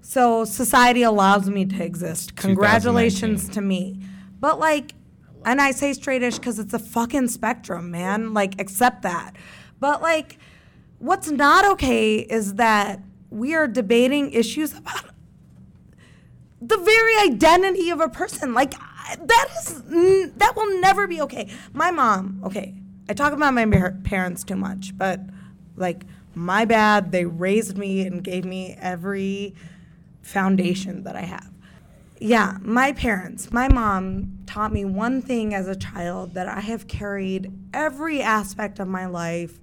So 0.00 0.44
society 0.44 1.02
allows 1.02 1.50
me 1.50 1.66
to 1.66 1.84
exist. 1.84 2.36
Congratulations 2.36 3.48
to 3.50 3.60
me. 3.60 4.00
But 4.40 4.58
like 4.58 4.94
and 5.44 5.60
I 5.60 5.70
say 5.70 5.92
straightish 5.92 6.36
because 6.36 6.58
it's 6.58 6.74
a 6.74 6.78
fucking 6.78 7.28
spectrum, 7.28 7.90
man. 7.90 8.34
Like, 8.34 8.60
accept 8.60 9.02
that. 9.02 9.34
But, 9.80 10.02
like, 10.02 10.38
what's 10.98 11.30
not 11.30 11.64
okay 11.72 12.16
is 12.18 12.54
that 12.54 13.00
we 13.30 13.54
are 13.54 13.66
debating 13.66 14.32
issues 14.32 14.72
about 14.76 15.07
the 16.60 16.76
very 16.76 17.16
identity 17.16 17.90
of 17.90 18.00
a 18.00 18.08
person. 18.08 18.54
Like, 18.54 18.72
that 18.72 19.48
is, 19.58 19.82
that 20.36 20.52
will 20.56 20.80
never 20.80 21.06
be 21.06 21.20
okay. 21.22 21.48
My 21.72 21.90
mom, 21.90 22.40
okay, 22.44 22.74
I 23.08 23.14
talk 23.14 23.32
about 23.32 23.54
my 23.54 23.66
parents 24.04 24.44
too 24.44 24.56
much, 24.56 24.96
but, 24.96 25.20
like, 25.76 26.04
my 26.34 26.64
bad. 26.64 27.12
They 27.12 27.24
raised 27.24 27.76
me 27.76 28.06
and 28.06 28.22
gave 28.22 28.44
me 28.44 28.76
every 28.78 29.54
foundation 30.22 31.04
that 31.04 31.16
I 31.16 31.22
have. 31.22 31.50
Yeah, 32.20 32.58
my 32.62 32.92
parents, 32.92 33.52
my 33.52 33.68
mom 33.68 34.40
taught 34.44 34.72
me 34.72 34.84
one 34.84 35.22
thing 35.22 35.54
as 35.54 35.68
a 35.68 35.76
child 35.76 36.34
that 36.34 36.48
I 36.48 36.60
have 36.60 36.88
carried 36.88 37.52
every 37.72 38.20
aspect 38.20 38.80
of 38.80 38.88
my 38.88 39.06
life 39.06 39.60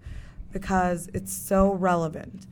because 0.54 1.10
it's 1.14 1.34
so 1.34 1.74
relevant. 1.74 2.48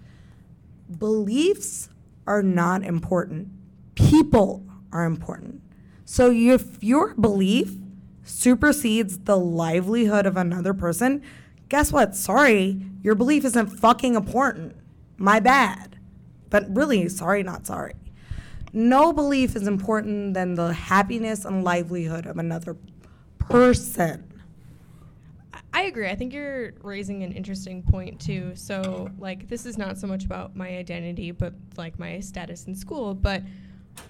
Beliefs 0.99 1.88
are 2.28 2.44
not 2.44 2.84
important, 2.84 3.48
people 3.95 4.65
are 4.91 5.06
important. 5.06 5.61
So 6.06 6.32
if 6.32 6.84
your 6.84 7.14
belief 7.15 7.74
supersedes 8.24 9.20
the 9.20 9.38
livelihood 9.38 10.26
of 10.26 10.38
another 10.38 10.74
person, 10.74 11.22
guess 11.70 11.91
what? 11.91 12.15
Sorry, 12.15 12.82
your 13.02 13.15
belief 13.15 13.45
isn't 13.45 13.68
fucking 13.68 14.15
important. 14.15 14.76
My 15.18 15.40
bad. 15.40 15.98
But 16.49 16.76
really, 16.76 17.10
sorry, 17.10 17.44
not 17.44 17.65
sorry. 17.65 17.95
No 18.74 19.14
belief 19.14 19.56
is 19.56 19.68
important 19.68 20.34
than 20.34 20.56
the 20.56 20.74
happiness 20.74 21.45
and 21.45 21.64
livelihood 21.64 22.26
of 22.26 22.38
another 22.38 22.76
person. 23.40 24.34
I 25.74 25.84
agree. 25.84 26.07
I 26.07 26.15
think 26.15 26.34
you're 26.34 26.74
raising 26.84 27.24
an 27.24 27.32
interesting 27.32 27.82
point 27.82 28.20
too. 28.20 28.56
So, 28.56 29.10
like, 29.18 29.48
this 29.48 29.65
is 29.65 29.78
not 29.78 29.98
so 29.98 30.06
much 30.06 30.26
about 30.26 30.56
my 30.56 30.70
identity, 30.70 31.32
but 31.32 31.53
like 31.78 31.98
my 31.98 32.20
status 32.20 32.65
in 32.65 32.76
school. 32.76 33.15
But 33.15 33.41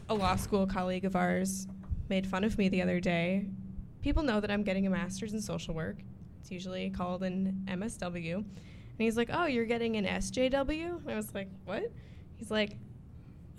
a 0.09 0.13
law 0.13 0.35
school 0.35 0.65
colleague 0.67 1.05
of 1.05 1.15
ours 1.15 1.67
made 2.09 2.27
fun 2.27 2.43
of 2.43 2.57
me 2.57 2.69
the 2.69 2.81
other 2.81 2.99
day. 2.99 3.47
People 4.01 4.23
know 4.23 4.39
that 4.39 4.51
I'm 4.51 4.63
getting 4.63 4.85
a 4.87 4.89
master's 4.89 5.33
in 5.33 5.41
social 5.41 5.73
work. 5.73 5.97
It's 6.41 6.51
usually 6.51 6.89
called 6.89 7.23
an 7.23 7.63
MSW. 7.67 8.35
And 8.35 8.45
he's 8.97 9.17
like, 9.17 9.29
"Oh, 9.31 9.45
you're 9.45 9.65
getting 9.65 9.95
an 9.95 10.05
SJW?" 10.05 11.01
And 11.01 11.11
I 11.11 11.15
was 11.15 11.33
like, 11.33 11.47
"What?" 11.65 11.91
He's 12.35 12.51
like, 12.51 12.77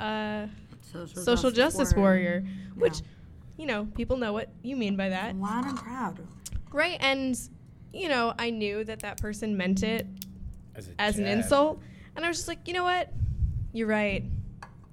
a 0.01 0.49
Social, 0.83 1.23
social 1.23 1.51
justice, 1.51 1.95
warrior, 1.95 2.45
which, 2.75 2.99
Yeah. 3.01 3.07
you 3.57 3.67
know, 3.67 3.85
people 3.87 4.17
know 4.17 4.33
what 4.33 4.51
you 4.63 4.77
mean 4.77 4.97
by 4.97 5.09
that. 5.09 5.35
Loud 5.37 5.65
and 5.67 5.77
proud. 5.79 6.21
Right. 6.73 6.99
And, 7.01 7.39
you 7.93 8.09
know, 8.09 8.35
I 8.39 8.51
knew 8.51 8.85
that 8.85 9.01
that 9.01 9.19
person 9.19 9.57
meant 9.57 9.83
it 9.83 10.07
As, 10.75 10.91
as 10.99 11.19
an 11.19 11.27
insult. 11.27 11.81
And 12.17 12.25
I 12.25 12.29
was 12.29 12.37
just 12.37 12.49
like, 12.49 12.67
you 12.69 12.75
know 12.75 12.85
what? 12.85 13.13
You're 13.73 13.87
right. 13.89 14.25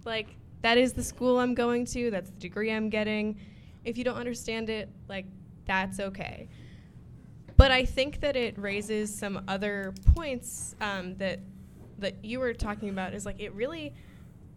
Like, 0.06 0.36
that 0.62 0.78
is 0.78 0.94
the 0.94 1.04
school 1.04 1.40
I'm 1.40 1.54
going 1.54 1.86
to, 1.88 2.12
that's 2.12 2.30
the 2.30 2.40
degree 2.40 2.72
I'm 2.72 2.90
getting. 2.90 3.40
If 3.84 3.98
you 3.98 4.04
don't 4.04 4.18
understand 4.18 4.70
it, 4.70 4.90
like, 5.08 5.26
that's 5.66 6.00
okay. 6.00 6.50
But 7.58 7.72
I 7.72 7.86
think 7.86 8.22
that 8.22 8.36
it 8.36 8.58
raises 8.58 9.14
some 9.14 9.44
other 9.48 9.94
points 10.16 10.76
um, 10.82 11.16
that 11.18 11.40
that 12.00 12.26
you 12.26 12.40
were 12.40 12.54
talking 12.54 12.90
about. 12.90 13.14
Is 13.14 13.24
like 13.24 13.40
it 13.40 13.54
really 13.54 13.94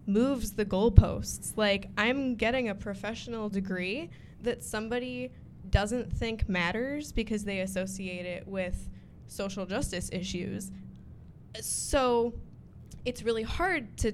moves 0.06 0.52
the 0.52 0.64
goalposts. 0.64 1.52
Like 1.56 1.90
I'm 1.98 2.34
getting 2.34 2.70
a 2.70 2.74
professional 2.74 3.50
degree 3.50 4.10
that 4.42 4.64
somebody 4.64 5.30
doesn't 5.70 6.12
think 6.12 6.48
matters 6.48 7.12
because 7.12 7.44
they 7.44 7.60
associate 7.60 8.26
it 8.26 8.46
with 8.46 8.88
social 9.26 9.66
justice 9.66 10.10
issues. 10.12 10.70
So 11.60 12.34
it's 13.04 13.22
really 13.22 13.42
hard 13.42 13.96
to 13.98 14.12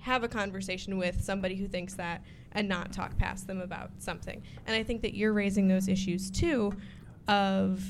have 0.00 0.24
a 0.24 0.28
conversation 0.28 0.96
with 0.96 1.22
somebody 1.22 1.56
who 1.56 1.68
thinks 1.68 1.94
that 1.94 2.22
and 2.52 2.68
not 2.68 2.92
talk 2.92 3.16
past 3.18 3.46
them 3.46 3.60
about 3.60 3.90
something. 3.98 4.42
And 4.66 4.74
I 4.74 4.82
think 4.82 5.02
that 5.02 5.14
you're 5.14 5.32
raising 5.32 5.68
those 5.68 5.88
issues 5.88 6.30
too 6.30 6.72
of 7.28 7.82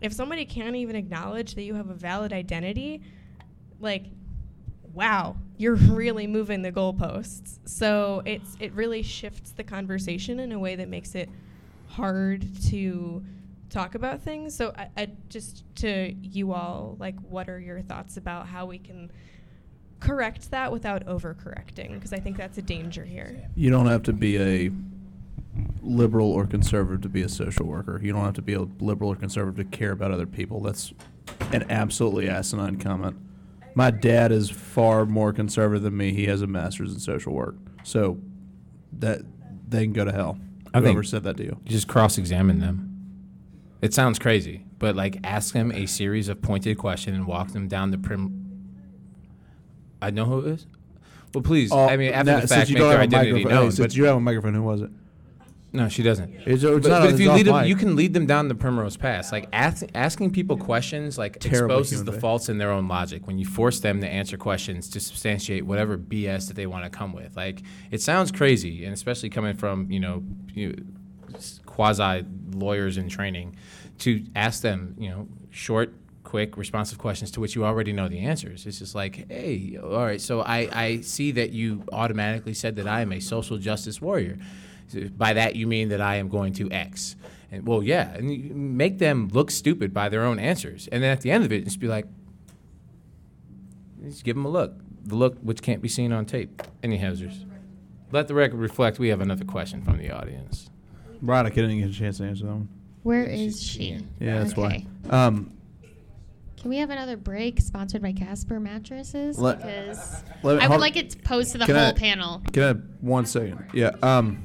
if 0.00 0.12
somebody 0.12 0.44
can't 0.44 0.76
even 0.76 0.96
acknowledge 0.96 1.54
that 1.54 1.62
you 1.62 1.74
have 1.74 1.88
a 1.88 1.94
valid 1.94 2.32
identity, 2.32 3.02
like 3.80 4.04
wow, 4.92 5.36
you're 5.56 5.74
really 5.76 6.26
moving 6.26 6.62
the 6.62 6.72
goalposts. 6.72 7.58
So 7.64 8.22
it's 8.24 8.56
it 8.60 8.72
really 8.72 9.02
shifts 9.02 9.52
the 9.52 9.64
conversation 9.64 10.40
in 10.40 10.52
a 10.52 10.58
way 10.58 10.76
that 10.76 10.88
makes 10.88 11.14
it 11.14 11.28
hard 11.88 12.46
to 12.66 13.22
talk 13.68 13.94
about 13.94 14.22
things. 14.22 14.54
So 14.54 14.72
I, 14.76 14.88
I 14.96 15.10
just 15.28 15.64
to 15.76 16.12
you 16.22 16.52
all, 16.52 16.96
like, 16.98 17.18
what 17.20 17.48
are 17.48 17.60
your 17.60 17.80
thoughts 17.82 18.16
about 18.16 18.46
how 18.46 18.66
we 18.66 18.78
can 18.78 19.10
correct 20.00 20.50
that 20.50 20.72
without 20.72 21.04
overcorrecting? 21.06 21.94
Because 21.94 22.12
I 22.12 22.18
think 22.18 22.36
that's 22.36 22.58
a 22.58 22.62
danger 22.62 23.04
here. 23.04 23.48
You 23.54 23.70
don't 23.70 23.86
have 23.86 24.02
to 24.04 24.12
be 24.12 24.38
a 24.38 24.70
liberal 25.82 26.30
or 26.30 26.46
conservative 26.46 27.00
to 27.02 27.08
be 27.08 27.22
a 27.22 27.28
social 27.28 27.66
worker. 27.66 28.00
You 28.02 28.12
don't 28.12 28.24
have 28.24 28.34
to 28.34 28.42
be 28.42 28.54
a 28.54 28.62
liberal 28.80 29.10
or 29.12 29.16
conservative 29.16 29.70
to 29.70 29.76
care 29.76 29.92
about 29.92 30.10
other 30.10 30.26
people. 30.26 30.60
That's 30.60 30.92
an 31.52 31.66
absolutely 31.70 32.28
asinine 32.28 32.76
comment. 32.78 33.16
My 33.74 33.90
dad 33.90 34.32
is 34.32 34.50
far 34.50 35.06
more 35.06 35.32
conservative 35.32 35.82
than 35.82 35.96
me. 35.96 36.12
He 36.12 36.26
has 36.26 36.42
a 36.42 36.46
master's 36.46 36.92
in 36.92 36.98
social 37.00 37.32
work. 37.32 37.56
So 37.82 38.18
that 38.98 39.22
they 39.68 39.84
can 39.84 39.92
go 39.92 40.04
to 40.04 40.12
hell. 40.12 40.38
I 40.74 40.78
think- 40.78 40.84
Whoever 40.86 41.02
said 41.02 41.22
that 41.24 41.36
to 41.38 41.44
you. 41.44 41.56
You 41.64 41.70
just 41.70 41.88
cross-examine 41.88 42.58
them. 42.60 42.86
It 43.82 43.94
sounds 43.94 44.18
crazy, 44.18 44.64
but 44.78 44.94
like 44.94 45.18
ask 45.24 45.54
them 45.54 45.72
a 45.72 45.86
series 45.86 46.28
of 46.28 46.42
pointed 46.42 46.76
questions 46.78 47.16
and 47.16 47.26
walk 47.26 47.52
them 47.52 47.66
down 47.66 47.90
the 47.90 47.98
prim. 47.98 48.49
I 50.02 50.10
know 50.10 50.24
who 50.24 50.40
it 50.40 50.46
is. 50.52 50.66
Well, 51.34 51.42
please. 51.42 51.70
Oh, 51.72 51.88
I 51.88 51.96
mean, 51.96 52.12
after 52.12 52.32
now, 52.32 52.40
the 52.40 52.48
since 52.48 52.52
fact, 52.60 52.70
you 52.70 52.74
make 52.74 52.80
don't 52.80 52.88
their 52.90 52.98
have 53.00 53.12
a 53.12 53.16
identity 53.16 53.32
microphone- 53.32 53.50
hey, 53.56 53.62
known. 53.62 53.70
since 53.72 53.86
but 53.86 53.96
you 53.96 54.04
have 54.04 54.16
a 54.16 54.20
microphone, 54.20 54.54
who 54.54 54.62
was 54.62 54.80
it? 54.82 54.90
no, 55.72 55.88
she 55.88 56.02
doesn't. 56.02 56.32
It's, 56.46 56.64
it's 56.64 56.64
But, 56.64 56.88
not 56.88 57.02
but 57.02 57.14
if 57.14 57.20
you 57.20 57.30
lead 57.30 57.46
them, 57.46 57.54
mic. 57.60 57.68
you 57.68 57.76
can 57.76 57.94
lead 57.94 58.12
them 58.12 58.26
down 58.26 58.48
the 58.48 58.56
primrose 58.56 58.96
path. 58.96 59.30
Like 59.30 59.48
ask, 59.52 59.84
asking 59.94 60.32
people 60.32 60.56
questions, 60.56 61.16
like 61.16 61.38
Terrible 61.38 61.78
exposes 61.78 62.02
the 62.02 62.12
faults 62.12 62.48
in 62.48 62.58
their 62.58 62.72
own 62.72 62.88
logic. 62.88 63.24
When 63.28 63.38
you 63.38 63.44
force 63.46 63.78
them 63.78 64.00
to 64.00 64.08
answer 64.08 64.36
questions 64.36 64.88
to 64.90 64.98
substantiate 64.98 65.64
whatever 65.64 65.96
BS 65.96 66.48
that 66.48 66.54
they 66.56 66.66
want 66.66 66.82
to 66.82 66.90
come 66.90 67.12
with, 67.12 67.36
like 67.36 67.62
it 67.92 68.02
sounds 68.02 68.32
crazy, 68.32 68.84
and 68.84 68.92
especially 68.92 69.30
coming 69.30 69.54
from 69.54 69.88
you 69.92 70.00
know, 70.00 70.24
you, 70.52 70.74
quasi 71.66 72.24
lawyers 72.52 72.96
in 72.96 73.08
training, 73.08 73.54
to 73.98 74.24
ask 74.34 74.62
them, 74.62 74.96
you 74.98 75.08
know, 75.10 75.28
short. 75.50 75.94
Quick, 76.30 76.56
responsive 76.56 76.96
questions 76.96 77.32
to 77.32 77.40
which 77.40 77.56
you 77.56 77.64
already 77.64 77.92
know 77.92 78.06
the 78.08 78.20
answers. 78.20 78.64
It's 78.64 78.78
just 78.78 78.94
like, 78.94 79.28
hey, 79.28 79.76
all 79.82 79.90
right, 80.06 80.20
so 80.20 80.42
I, 80.42 80.68
I 80.72 81.00
see 81.00 81.32
that 81.32 81.50
you 81.50 81.82
automatically 81.92 82.54
said 82.54 82.76
that 82.76 82.86
I 82.86 83.00
am 83.00 83.10
a 83.10 83.18
social 83.18 83.58
justice 83.58 84.00
warrior. 84.00 84.38
By 85.16 85.32
that 85.32 85.56
you 85.56 85.66
mean 85.66 85.88
that 85.88 86.00
I 86.00 86.16
am 86.16 86.28
going 86.28 86.52
to 86.52 86.70
X. 86.70 87.16
And 87.50 87.66
well, 87.66 87.82
yeah, 87.82 88.14
and 88.14 88.32
you 88.32 88.54
make 88.54 88.98
them 88.98 89.28
look 89.32 89.50
stupid 89.50 89.92
by 89.92 90.08
their 90.08 90.22
own 90.22 90.38
answers, 90.38 90.88
and 90.92 91.02
then 91.02 91.10
at 91.10 91.20
the 91.22 91.32
end 91.32 91.44
of 91.44 91.50
it, 91.50 91.64
just 91.64 91.80
be 91.80 91.88
like, 91.88 92.06
just 94.04 94.22
give 94.22 94.36
them 94.36 94.44
a 94.44 94.48
look, 94.48 94.74
the 95.04 95.16
look 95.16 95.36
which 95.40 95.62
can't 95.62 95.82
be 95.82 95.88
seen 95.88 96.12
on 96.12 96.26
tape. 96.26 96.62
Any 96.80 96.98
hazards? 96.98 97.44
Let 98.12 98.28
the 98.28 98.34
record 98.34 98.58
reflect. 98.60 99.00
We 99.00 99.08
have 99.08 99.20
another 99.20 99.44
question 99.44 99.82
from 99.82 99.98
the 99.98 100.12
audience. 100.12 100.70
Right, 101.20 101.44
I 101.44 101.50
couldn't 101.50 101.76
get 101.76 101.90
a 101.90 101.92
chance 101.92 102.18
to 102.18 102.24
answer 102.24 102.44
that 102.46 102.52
one. 102.52 102.68
Where 103.02 103.24
is 103.24 103.60
she? 103.60 103.98
Yeah, 104.20 104.38
that's 104.38 104.52
Okay. 104.52 104.86
why. 105.08 105.26
Um, 105.26 105.52
Can 106.60 106.68
we 106.68 106.76
have 106.76 106.90
another 106.90 107.16
break 107.16 107.60
sponsored 107.60 108.02
by 108.02 108.12
Casper 108.12 108.60
mattresses? 108.60 109.38
Let- 109.38 109.58
because 109.58 110.22
let 110.42 110.58
me- 110.58 110.62
I 110.62 110.68
would 110.68 110.80
like 110.80 110.96
it 110.96 111.24
posed 111.24 111.52
to 111.52 111.58
the 111.58 111.64
whole 111.66 111.74
I- 111.76 111.92
panel. 111.92 112.42
Can 112.52 112.62
I 112.62 112.72
one 113.00 113.24
second? 113.26 113.64
Yeah. 113.72 113.92
Um. 114.02 114.44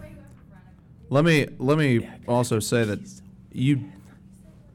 Let 1.10 1.24
me 1.26 1.48
let 1.60 1.78
me 1.78 2.08
also 2.28 2.60
say 2.60 2.84
that 2.86 3.00
you 3.52 3.84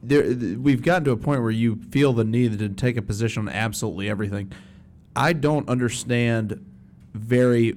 there 0.03 0.23
th- 0.33 0.57
we've 0.57 0.81
gotten 0.81 1.03
to 1.05 1.11
a 1.11 1.17
point 1.17 1.41
where 1.41 1.51
you 1.51 1.75
feel 1.91 2.13
the 2.13 2.23
need 2.23 2.57
to 2.59 2.69
take 2.69 2.95
a 2.95 3.01
position 3.01 3.47
on 3.47 3.53
absolutely 3.53 4.09
everything. 4.09 4.51
I 5.15 5.33
don't 5.33 5.67
understand 5.67 6.63
very 7.13 7.75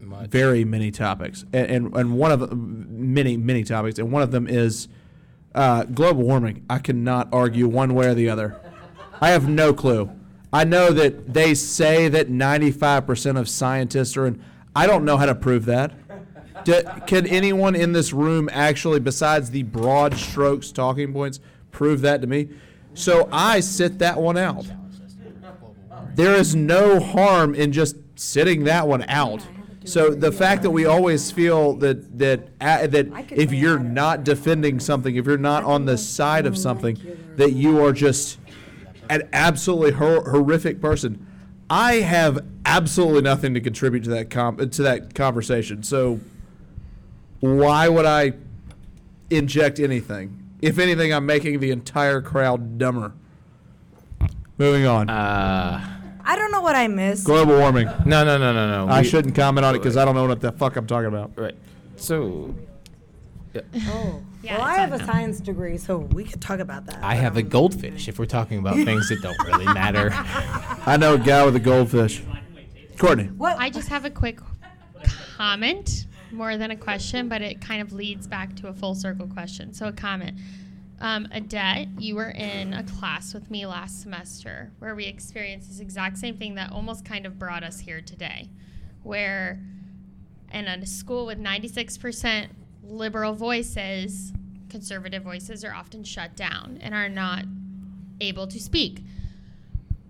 Much. 0.00 0.28
very 0.30 0.64
many 0.64 0.90
topics, 0.90 1.44
and 1.52 1.70
and, 1.70 1.96
and 1.96 2.16
one 2.18 2.32
of 2.32 2.40
the- 2.40 2.54
many 2.54 3.36
many 3.38 3.64
topics, 3.64 3.98
and 3.98 4.12
one 4.12 4.22
of 4.22 4.30
them 4.30 4.46
is 4.46 4.88
uh, 5.54 5.82
global 5.84 6.22
warming. 6.22 6.64
I 6.70 6.78
cannot 6.78 7.28
argue 7.32 7.66
one 7.66 7.94
way 7.94 8.06
or 8.06 8.14
the 8.14 8.28
other. 8.28 8.56
I 9.20 9.30
have 9.30 9.48
no 9.48 9.74
clue. 9.74 10.10
I 10.52 10.64
know 10.64 10.92
that 10.92 11.32
they 11.32 11.54
say 11.54 12.08
that 12.08 12.28
95% 12.28 13.38
of 13.38 13.48
scientists 13.48 14.16
are 14.16 14.26
in. 14.26 14.42
I 14.74 14.86
don't 14.86 15.04
know 15.04 15.16
how 15.16 15.26
to 15.26 15.34
prove 15.34 15.66
that. 15.66 15.92
Do, 16.64 16.82
can 17.06 17.26
anyone 17.26 17.74
in 17.74 17.92
this 17.92 18.12
room 18.12 18.48
actually, 18.52 19.00
besides 19.00 19.50
the 19.50 19.62
broad 19.62 20.14
strokes 20.14 20.72
talking 20.72 21.12
points, 21.12 21.40
prove 21.70 22.00
that 22.02 22.20
to 22.20 22.26
me? 22.26 22.48
So 22.94 23.28
I 23.30 23.60
sit 23.60 23.98
that 24.00 24.18
one 24.18 24.36
out. 24.36 24.66
There 26.14 26.34
is 26.34 26.54
no 26.54 26.98
harm 26.98 27.54
in 27.54 27.72
just 27.72 27.96
sitting 28.16 28.64
that 28.64 28.88
one 28.88 29.04
out. 29.08 29.46
So 29.84 30.10
the 30.10 30.32
fact 30.32 30.62
that 30.62 30.70
we 30.70 30.84
always 30.84 31.30
feel 31.30 31.74
that 31.76 32.18
that 32.18 32.48
uh, 32.60 32.86
that 32.88 33.32
if 33.32 33.52
you're 33.52 33.78
not 33.78 34.24
defending 34.24 34.78
something, 34.78 35.16
if 35.16 35.24
you're 35.24 35.38
not 35.38 35.64
on 35.64 35.86
the 35.86 35.96
side 35.96 36.44
of 36.44 36.58
something, 36.58 36.98
that 37.36 37.52
you 37.52 37.82
are 37.82 37.92
just 37.92 38.38
an 39.10 39.28
absolutely 39.32 39.90
hor- 39.92 40.30
horrific 40.30 40.80
person. 40.80 41.26
I 41.68 41.94
have 41.96 42.44
absolutely 42.64 43.22
nothing 43.22 43.54
to 43.54 43.60
contribute 43.60 44.04
to 44.04 44.10
that 44.10 44.30
com- 44.30 44.56
to 44.70 44.82
that 44.82 45.14
conversation. 45.14 45.82
So 45.82 46.20
why 47.40 47.88
would 47.88 48.06
I 48.06 48.32
inject 49.30 49.78
anything? 49.78 50.36
If 50.62 50.78
anything, 50.78 51.12
I'm 51.12 51.26
making 51.26 51.60
the 51.60 51.70
entire 51.70 52.20
crowd 52.20 52.78
dumber. 52.78 53.12
Moving 54.58 54.86
on. 54.86 55.08
Uh, 55.08 55.80
I 56.24 56.36
don't 56.36 56.52
know 56.52 56.60
what 56.60 56.76
I 56.76 56.86
missed. 56.88 57.24
Global 57.24 57.56
warming. 57.58 57.86
no, 58.04 58.24
no, 58.24 58.36
no, 58.38 58.52
no, 58.52 58.86
no. 58.86 58.92
I 58.92 59.00
We- 59.00 59.08
shouldn't 59.08 59.34
comment 59.34 59.64
on 59.64 59.74
it 59.74 59.78
because 59.78 59.96
I 59.96 60.04
don't 60.04 60.14
know 60.14 60.26
what 60.26 60.40
the 60.40 60.52
fuck 60.52 60.76
I'm 60.76 60.86
talking 60.86 61.08
about. 61.08 61.32
Right. 61.36 61.54
So 61.96 62.54
yeah. 63.54 63.62
Oh. 63.88 64.22
Yeah, 64.42 64.56
well, 64.56 64.66
I 64.66 64.74
have 64.76 64.92
a 64.92 64.98
now. 64.98 65.06
science 65.06 65.40
degree, 65.40 65.76
so 65.76 65.98
we 65.98 66.24
could 66.24 66.40
talk 66.40 66.60
about 66.60 66.86
that. 66.86 67.02
I 67.02 67.14
have 67.14 67.36
a 67.36 67.42
goldfish. 67.42 68.08
If 68.08 68.18
we're 68.18 68.26
talking 68.26 68.58
about 68.58 68.74
things 68.84 69.08
that 69.10 69.20
don't 69.20 69.38
really 69.46 69.66
matter. 69.66 70.10
I 70.86 70.96
know 70.98 71.14
a 71.14 71.18
guy 71.18 71.44
with 71.44 71.56
a 71.56 71.60
goldfish. 71.60 72.22
Courtney. 72.98 73.24
What? 73.24 73.58
I 73.58 73.70
just 73.70 73.88
have 73.88 74.04
a 74.04 74.10
quick 74.10 74.40
comment, 75.36 76.06
more 76.32 76.56
than 76.56 76.70
a 76.70 76.76
question, 76.76 77.28
but 77.28 77.42
it 77.42 77.60
kind 77.60 77.82
of 77.82 77.92
leads 77.92 78.26
back 78.26 78.56
to 78.56 78.68
a 78.68 78.72
full 78.72 78.94
circle 78.94 79.26
question. 79.26 79.74
So 79.74 79.88
a 79.88 79.92
comment. 79.92 80.38
Um, 81.00 81.26
Edet, 81.32 81.88
you 81.98 82.14
were 82.14 82.30
in 82.30 82.74
a 82.74 82.82
class 82.82 83.32
with 83.32 83.50
me 83.50 83.66
last 83.66 84.02
semester 84.02 84.70
where 84.80 84.94
we 84.94 85.06
experienced 85.06 85.68
this 85.68 85.80
exact 85.80 86.18
same 86.18 86.36
thing 86.36 86.56
that 86.56 86.72
almost 86.72 87.06
kind 87.06 87.24
of 87.24 87.38
brought 87.38 87.64
us 87.64 87.80
here 87.80 88.02
today, 88.02 88.50
where 89.02 89.60
in 90.52 90.66
a 90.66 90.84
school 90.84 91.24
with 91.26 91.38
96% 91.38 92.48
liberal 92.90 93.34
voices, 93.34 94.32
conservative 94.68 95.22
voices 95.22 95.64
are 95.64 95.72
often 95.72 96.04
shut 96.04 96.36
down 96.36 96.78
and 96.82 96.94
are 96.94 97.08
not 97.08 97.44
able 98.20 98.46
to 98.48 98.60
speak. 98.60 99.02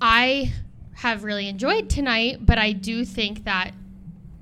I 0.01 0.52
have 0.94 1.24
really 1.24 1.48
enjoyed 1.48 1.89
tonight, 1.89 2.39
but 2.40 2.59
I 2.59 2.73
do 2.73 3.05
think 3.05 3.44
that 3.44 3.73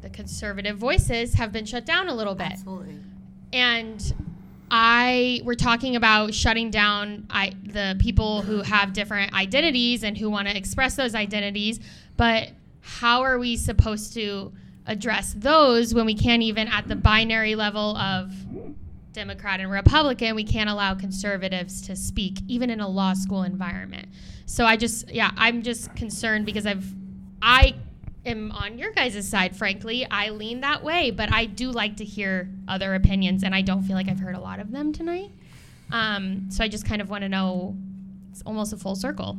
the 0.00 0.08
conservative 0.08 0.76
voices 0.76 1.34
have 1.34 1.52
been 1.52 1.64
shut 1.64 1.84
down 1.84 2.08
a 2.08 2.14
little 2.14 2.34
bit. 2.34 2.52
Absolutely. 2.52 2.96
And 3.52 4.14
I 4.70 5.40
we're 5.44 5.54
talking 5.54 5.96
about 5.96 6.34
shutting 6.34 6.70
down 6.70 7.26
I, 7.30 7.52
the 7.64 7.96
people 7.98 8.42
who 8.42 8.62
have 8.62 8.92
different 8.92 9.32
identities 9.32 10.04
and 10.04 10.16
who 10.16 10.30
want 10.30 10.48
to 10.48 10.56
express 10.56 10.94
those 10.94 11.14
identities, 11.14 11.80
but 12.16 12.50
how 12.80 13.22
are 13.22 13.38
we 13.38 13.56
supposed 13.56 14.14
to 14.14 14.52
address 14.88 15.34
those 15.36 15.94
when 15.94 16.06
we 16.06 16.14
can't 16.14 16.42
even 16.42 16.66
at 16.66 16.88
the 16.88 16.96
binary 16.96 17.54
level 17.54 17.96
of 17.96 18.32
Democrat 19.12 19.60
and 19.60 19.70
Republican, 19.70 20.34
we 20.34 20.44
can't 20.44 20.70
allow 20.70 20.94
conservatives 20.94 21.82
to 21.82 21.94
speak, 21.94 22.38
even 22.48 22.70
in 22.70 22.80
a 22.80 22.88
law 22.88 23.12
school 23.12 23.42
environment. 23.42 24.08
So 24.46 24.64
I 24.64 24.76
just, 24.76 25.10
yeah, 25.10 25.30
I'm 25.36 25.62
just 25.62 25.94
concerned 25.94 26.46
because 26.46 26.66
I've, 26.66 26.86
I 27.42 27.74
am 28.24 28.50
on 28.52 28.78
your 28.78 28.92
guys' 28.92 29.28
side, 29.28 29.56
frankly. 29.56 30.06
I 30.10 30.30
lean 30.30 30.60
that 30.62 30.82
way, 30.82 31.10
but 31.10 31.32
I 31.32 31.44
do 31.44 31.70
like 31.70 31.96
to 31.96 32.04
hear 32.04 32.48
other 32.66 32.94
opinions, 32.94 33.42
and 33.42 33.54
I 33.54 33.60
don't 33.60 33.82
feel 33.82 33.96
like 33.96 34.08
I've 34.08 34.20
heard 34.20 34.36
a 34.36 34.40
lot 34.40 34.58
of 34.58 34.70
them 34.70 34.92
tonight. 34.92 35.30
Um, 35.90 36.50
so 36.50 36.64
I 36.64 36.68
just 36.68 36.86
kind 36.86 37.02
of 37.02 37.10
want 37.10 37.22
to 37.22 37.28
know, 37.28 37.76
it's 38.30 38.42
almost 38.42 38.72
a 38.72 38.76
full 38.76 38.94
circle. 38.94 39.36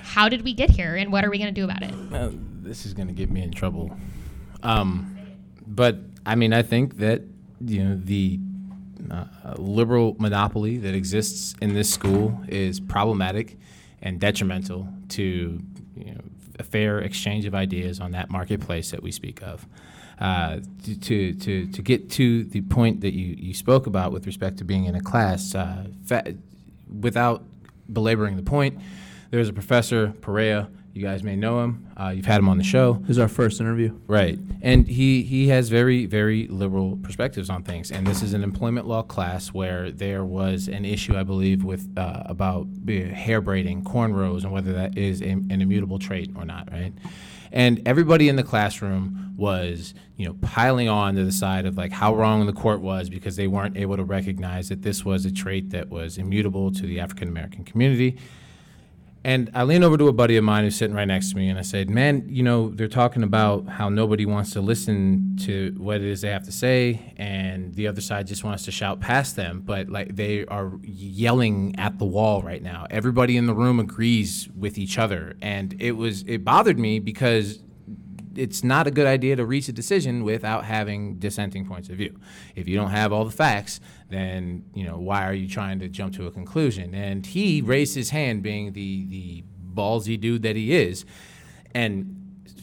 How 0.00 0.28
did 0.28 0.42
we 0.42 0.52
get 0.52 0.70
here, 0.70 0.96
and 0.96 1.10
what 1.10 1.24
are 1.24 1.30
we 1.30 1.38
going 1.38 1.52
to 1.52 1.60
do 1.60 1.64
about 1.64 1.82
it? 1.82 1.92
Uh, 2.12 2.30
this 2.60 2.86
is 2.86 2.94
going 2.94 3.08
to 3.08 3.14
get 3.14 3.30
me 3.30 3.42
in 3.42 3.50
trouble. 3.50 3.96
Um, 4.62 5.16
but 5.66 5.98
I 6.24 6.34
mean, 6.34 6.52
I 6.52 6.62
think 6.62 6.98
that 6.98 7.22
you 7.64 7.84
know 7.84 8.00
the 8.02 8.38
uh, 9.10 9.24
liberal 9.56 10.16
monopoly 10.18 10.78
that 10.78 10.94
exists 10.94 11.54
in 11.60 11.74
this 11.74 11.92
school 11.92 12.40
is 12.48 12.80
problematic 12.80 13.58
and 14.00 14.20
detrimental 14.20 14.88
to 15.10 15.60
you 15.96 16.14
know, 16.14 16.20
a 16.58 16.62
fair 16.62 16.98
exchange 16.98 17.44
of 17.44 17.54
ideas 17.54 18.00
on 18.00 18.12
that 18.12 18.30
marketplace 18.30 18.90
that 18.90 19.02
we 19.02 19.10
speak 19.12 19.42
of. 19.42 19.66
Uh, 20.20 20.60
to, 21.00 21.32
to, 21.34 21.66
to 21.66 21.82
get 21.82 22.08
to 22.08 22.44
the 22.44 22.60
point 22.60 23.00
that 23.00 23.12
you, 23.12 23.34
you 23.38 23.52
spoke 23.52 23.86
about 23.88 24.12
with 24.12 24.24
respect 24.24 24.56
to 24.58 24.64
being 24.64 24.84
in 24.84 24.94
a 24.94 25.00
class, 25.00 25.54
uh, 25.54 25.84
fa- 26.04 26.34
without 27.00 27.42
belaboring 27.92 28.36
the 28.36 28.42
point, 28.42 28.78
there's 29.30 29.48
a 29.48 29.52
professor, 29.52 30.14
Perea, 30.20 30.68
you 30.94 31.02
guys 31.02 31.22
may 31.22 31.36
know 31.36 31.62
him. 31.62 31.88
Uh, 31.98 32.08
you've 32.08 32.26
had 32.26 32.38
him 32.38 32.48
on 32.48 32.58
the 32.58 32.64
show. 32.64 32.94
This 33.02 33.10
is 33.10 33.18
our 33.18 33.28
first 33.28 33.60
interview. 33.60 33.98
Right. 34.06 34.38
And 34.60 34.86
he, 34.86 35.22
he 35.22 35.48
has 35.48 35.68
very, 35.68 36.04
very 36.06 36.46
liberal 36.48 36.98
perspectives 36.98 37.48
on 37.48 37.62
things. 37.62 37.90
And 37.90 38.06
this 38.06 38.22
is 38.22 38.34
an 38.34 38.42
employment 38.42 38.86
law 38.86 39.02
class 39.02 39.48
where 39.48 39.90
there 39.90 40.24
was 40.24 40.68
an 40.68 40.84
issue, 40.84 41.16
I 41.16 41.22
believe, 41.22 41.64
with 41.64 41.88
uh, 41.96 42.24
about 42.26 42.66
hair 42.86 43.40
braiding, 43.40 43.82
cornrows, 43.84 44.42
and 44.42 44.52
whether 44.52 44.72
that 44.74 44.98
is 44.98 45.22
a, 45.22 45.30
an 45.30 45.62
immutable 45.62 45.98
trait 45.98 46.30
or 46.36 46.44
not, 46.44 46.70
right? 46.70 46.92
And 47.52 47.86
everybody 47.86 48.28
in 48.28 48.36
the 48.36 48.42
classroom 48.42 49.34
was, 49.36 49.94
you 50.16 50.26
know, 50.26 50.36
piling 50.40 50.88
on 50.88 51.14
to 51.16 51.24
the 51.24 51.32
side 51.32 51.66
of 51.66 51.76
like 51.76 51.92
how 51.92 52.14
wrong 52.14 52.46
the 52.46 52.52
court 52.52 52.80
was 52.80 53.08
because 53.08 53.36
they 53.36 53.46
weren't 53.46 53.76
able 53.76 53.96
to 53.96 54.04
recognize 54.04 54.68
that 54.68 54.82
this 54.82 55.04
was 55.04 55.26
a 55.26 55.30
trait 55.30 55.70
that 55.70 55.90
was 55.90 56.16
immutable 56.16 56.70
to 56.72 56.86
the 56.86 57.00
African 57.00 57.28
American 57.28 57.64
community 57.64 58.18
and 59.24 59.50
I 59.54 59.62
lean 59.62 59.84
over 59.84 59.96
to 59.96 60.08
a 60.08 60.12
buddy 60.12 60.36
of 60.36 60.44
mine 60.44 60.64
who's 60.64 60.76
sitting 60.76 60.96
right 60.96 61.06
next 61.06 61.30
to 61.30 61.36
me, 61.36 61.48
and 61.48 61.58
I 61.58 61.62
said, 61.62 61.88
"Man, 61.88 62.24
you 62.28 62.42
know, 62.42 62.70
they're 62.70 62.88
talking 62.88 63.22
about 63.22 63.68
how 63.68 63.88
nobody 63.88 64.26
wants 64.26 64.52
to 64.52 64.60
listen 64.60 65.36
to 65.42 65.74
what 65.78 65.96
it 65.96 66.04
is 66.04 66.22
they 66.22 66.30
have 66.30 66.44
to 66.44 66.52
say, 66.52 67.14
and 67.16 67.74
the 67.74 67.86
other 67.86 68.00
side 68.00 68.26
just 68.26 68.42
wants 68.42 68.64
to 68.64 68.72
shout 68.72 69.00
past 69.00 69.36
them. 69.36 69.62
But 69.64 69.88
like 69.88 70.16
they 70.16 70.44
are 70.46 70.72
yelling 70.82 71.74
at 71.78 71.98
the 71.98 72.04
wall 72.04 72.42
right 72.42 72.62
now. 72.62 72.86
Everybody 72.90 73.36
in 73.36 73.46
the 73.46 73.54
room 73.54 73.78
agrees 73.78 74.48
with 74.56 74.76
each 74.78 74.98
other, 74.98 75.36
and 75.40 75.76
it 75.80 75.92
was 75.92 76.22
it 76.26 76.44
bothered 76.44 76.78
me 76.78 76.98
because 76.98 77.60
it's 78.36 78.64
not 78.64 78.86
a 78.86 78.90
good 78.90 79.06
idea 79.06 79.36
to 79.36 79.44
reach 79.44 79.68
a 79.68 79.72
decision 79.72 80.24
without 80.24 80.64
having 80.64 81.18
dissenting 81.18 81.66
points 81.66 81.88
of 81.88 81.96
view. 81.96 82.18
If 82.54 82.68
you 82.68 82.76
don't 82.76 82.90
have 82.90 83.12
all 83.12 83.24
the 83.24 83.30
facts, 83.30 83.80
then 84.08 84.64
you 84.74 84.84
know 84.84 84.98
why 84.98 85.26
are 85.26 85.34
you 85.34 85.48
trying 85.48 85.78
to 85.80 85.88
jump 85.88 86.14
to 86.14 86.26
a 86.26 86.30
conclusion? 86.30 86.94
And 86.94 87.24
he 87.26 87.62
raised 87.62 87.94
his 87.94 88.10
hand, 88.10 88.42
being 88.42 88.72
the 88.72 89.06
the 89.06 89.44
ballsy 89.74 90.20
dude 90.20 90.42
that 90.42 90.56
he 90.56 90.74
is, 90.74 91.04
and 91.74 92.18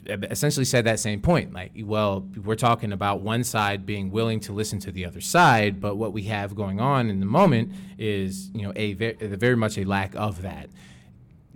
essentially 0.08 0.66
said 0.66 0.86
that 0.86 1.00
same 1.00 1.22
point 1.22 1.54
like 1.54 1.72
well 1.84 2.28
we're 2.44 2.56
talking 2.56 2.92
about 2.92 3.22
one 3.22 3.44
side 3.44 3.86
being 3.86 4.10
willing 4.10 4.40
to 4.40 4.52
listen 4.52 4.80
to 4.80 4.92
the 4.92 5.06
other 5.06 5.22
side 5.22 5.80
but 5.80 5.98
what 5.98 6.14
we 6.14 6.24
have 6.24 6.56
going 6.56 6.80
on 6.80 7.10
in 7.10 7.20
the 7.20 7.26
moment 7.26 7.72
is 7.98 8.50
you 8.54 8.64
know 8.64 8.74
a 8.76 8.94
very, 8.94 9.14
very 9.14 9.56
much 9.56 9.78
a 9.78 9.84
lack 9.84 10.16
of 10.16 10.42
that 10.42 10.68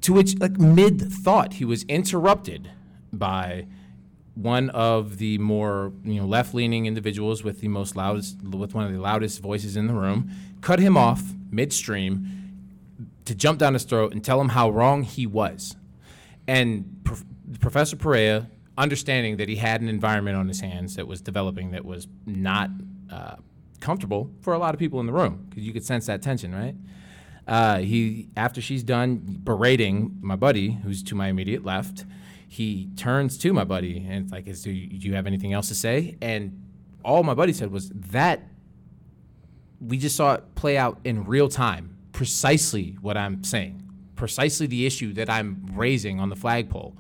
to 0.02 0.14
which 0.14 0.38
like 0.40 0.60
mid 0.60 1.12
thought 1.12 1.54
he 1.54 1.66
was 1.66 1.84
interrupted 1.84 2.70
by 3.12 3.66
one 4.36 4.70
of 4.72 5.18
the 5.18 5.38
more 5.38 5.92
you 6.04 6.20
know 6.20 6.26
left-leaning 6.26 6.86
individuals 6.86 7.44
with 7.44 7.62
the 7.62 7.68
most 7.68 7.96
loudest 7.96 8.42
with 8.42 8.74
one 8.74 8.84
of 8.86 8.92
the 8.92 9.00
loudest 9.00 9.40
voices 9.42 9.78
in 9.78 9.88
the 9.88 9.94
room 9.94 10.32
cut 10.62 10.80
him 10.80 10.98
off 10.98 11.22
midstream 11.52 12.44
to 13.26 13.36
jump 13.36 13.60
down 13.60 13.74
his 13.74 13.84
throat 13.84 14.12
and 14.12 14.24
tell 14.24 14.42
him 14.42 14.50
how 14.50 14.70
wrong 14.70 15.04
he 15.04 15.26
was. 15.26 15.76
And 16.48 17.02
Prof- 17.04 17.24
professor 17.60 17.96
perea 17.96 18.48
understanding 18.78 19.38
that 19.38 19.48
he 19.48 19.56
had 19.58 19.82
an 19.82 19.88
environment 19.88 20.36
on 20.36 20.48
his 20.48 20.62
hands 20.62 20.96
that 20.96 21.08
was 21.08 21.22
developing 21.22 21.72
that 21.72 21.86
was 21.86 22.08
not 22.26 22.70
uh, 23.12 23.36
comfortable 23.80 24.32
for 24.42 24.54
a 24.54 24.58
lot 24.58 24.74
of 24.74 24.80
people 24.80 25.00
in 25.00 25.06
the 25.06 25.14
room 25.14 25.46
because 25.50 25.64
you 25.64 25.72
could 25.72 25.86
sense 25.86 26.08
that 26.08 26.22
tension 26.22 26.54
right? 26.54 26.76
Uh, 27.46 27.80
he 27.80 28.30
after 28.36 28.62
she's 28.62 28.84
done 28.84 29.18
berating 29.44 30.18
my 30.22 30.36
buddy 30.36 30.72
who's 30.84 31.04
to 31.04 31.14
my 31.14 31.28
immediate 31.28 31.64
left 31.64 32.06
he 32.54 32.88
turns 32.96 33.36
to 33.40 33.52
my 33.52 33.64
buddy 33.64 34.06
and 34.08 34.26
it's 34.26 34.32
like, 34.32 34.48
is, 34.48 34.62
do, 34.62 34.70
you, 34.70 35.00
do 35.00 35.08
you 35.08 35.16
have 35.16 35.26
anything 35.26 35.54
else 35.54 35.70
to 35.70 35.76
say? 35.76 36.16
And 36.22 36.62
all 37.04 37.24
my 37.24 37.34
buddy 37.34 37.52
said 37.52 37.72
was 37.72 37.90
that 37.90 38.44
we 39.82 39.98
just 39.98 40.16
saw 40.16 40.36
it 40.36 40.54
play 40.54 40.78
out 40.78 41.00
in 41.04 41.26
real 41.26 41.50
time, 41.50 41.98
precisely 42.12 42.96
what 43.02 43.18
I'm 43.18 43.44
saying, 43.44 43.82
precisely 44.16 44.68
the 44.68 44.86
issue 44.86 45.14
that 45.14 45.32
I'm 45.32 45.66
raising 45.74 46.20
on 46.20 46.30
the 46.30 46.36
flagpole. 46.36 46.96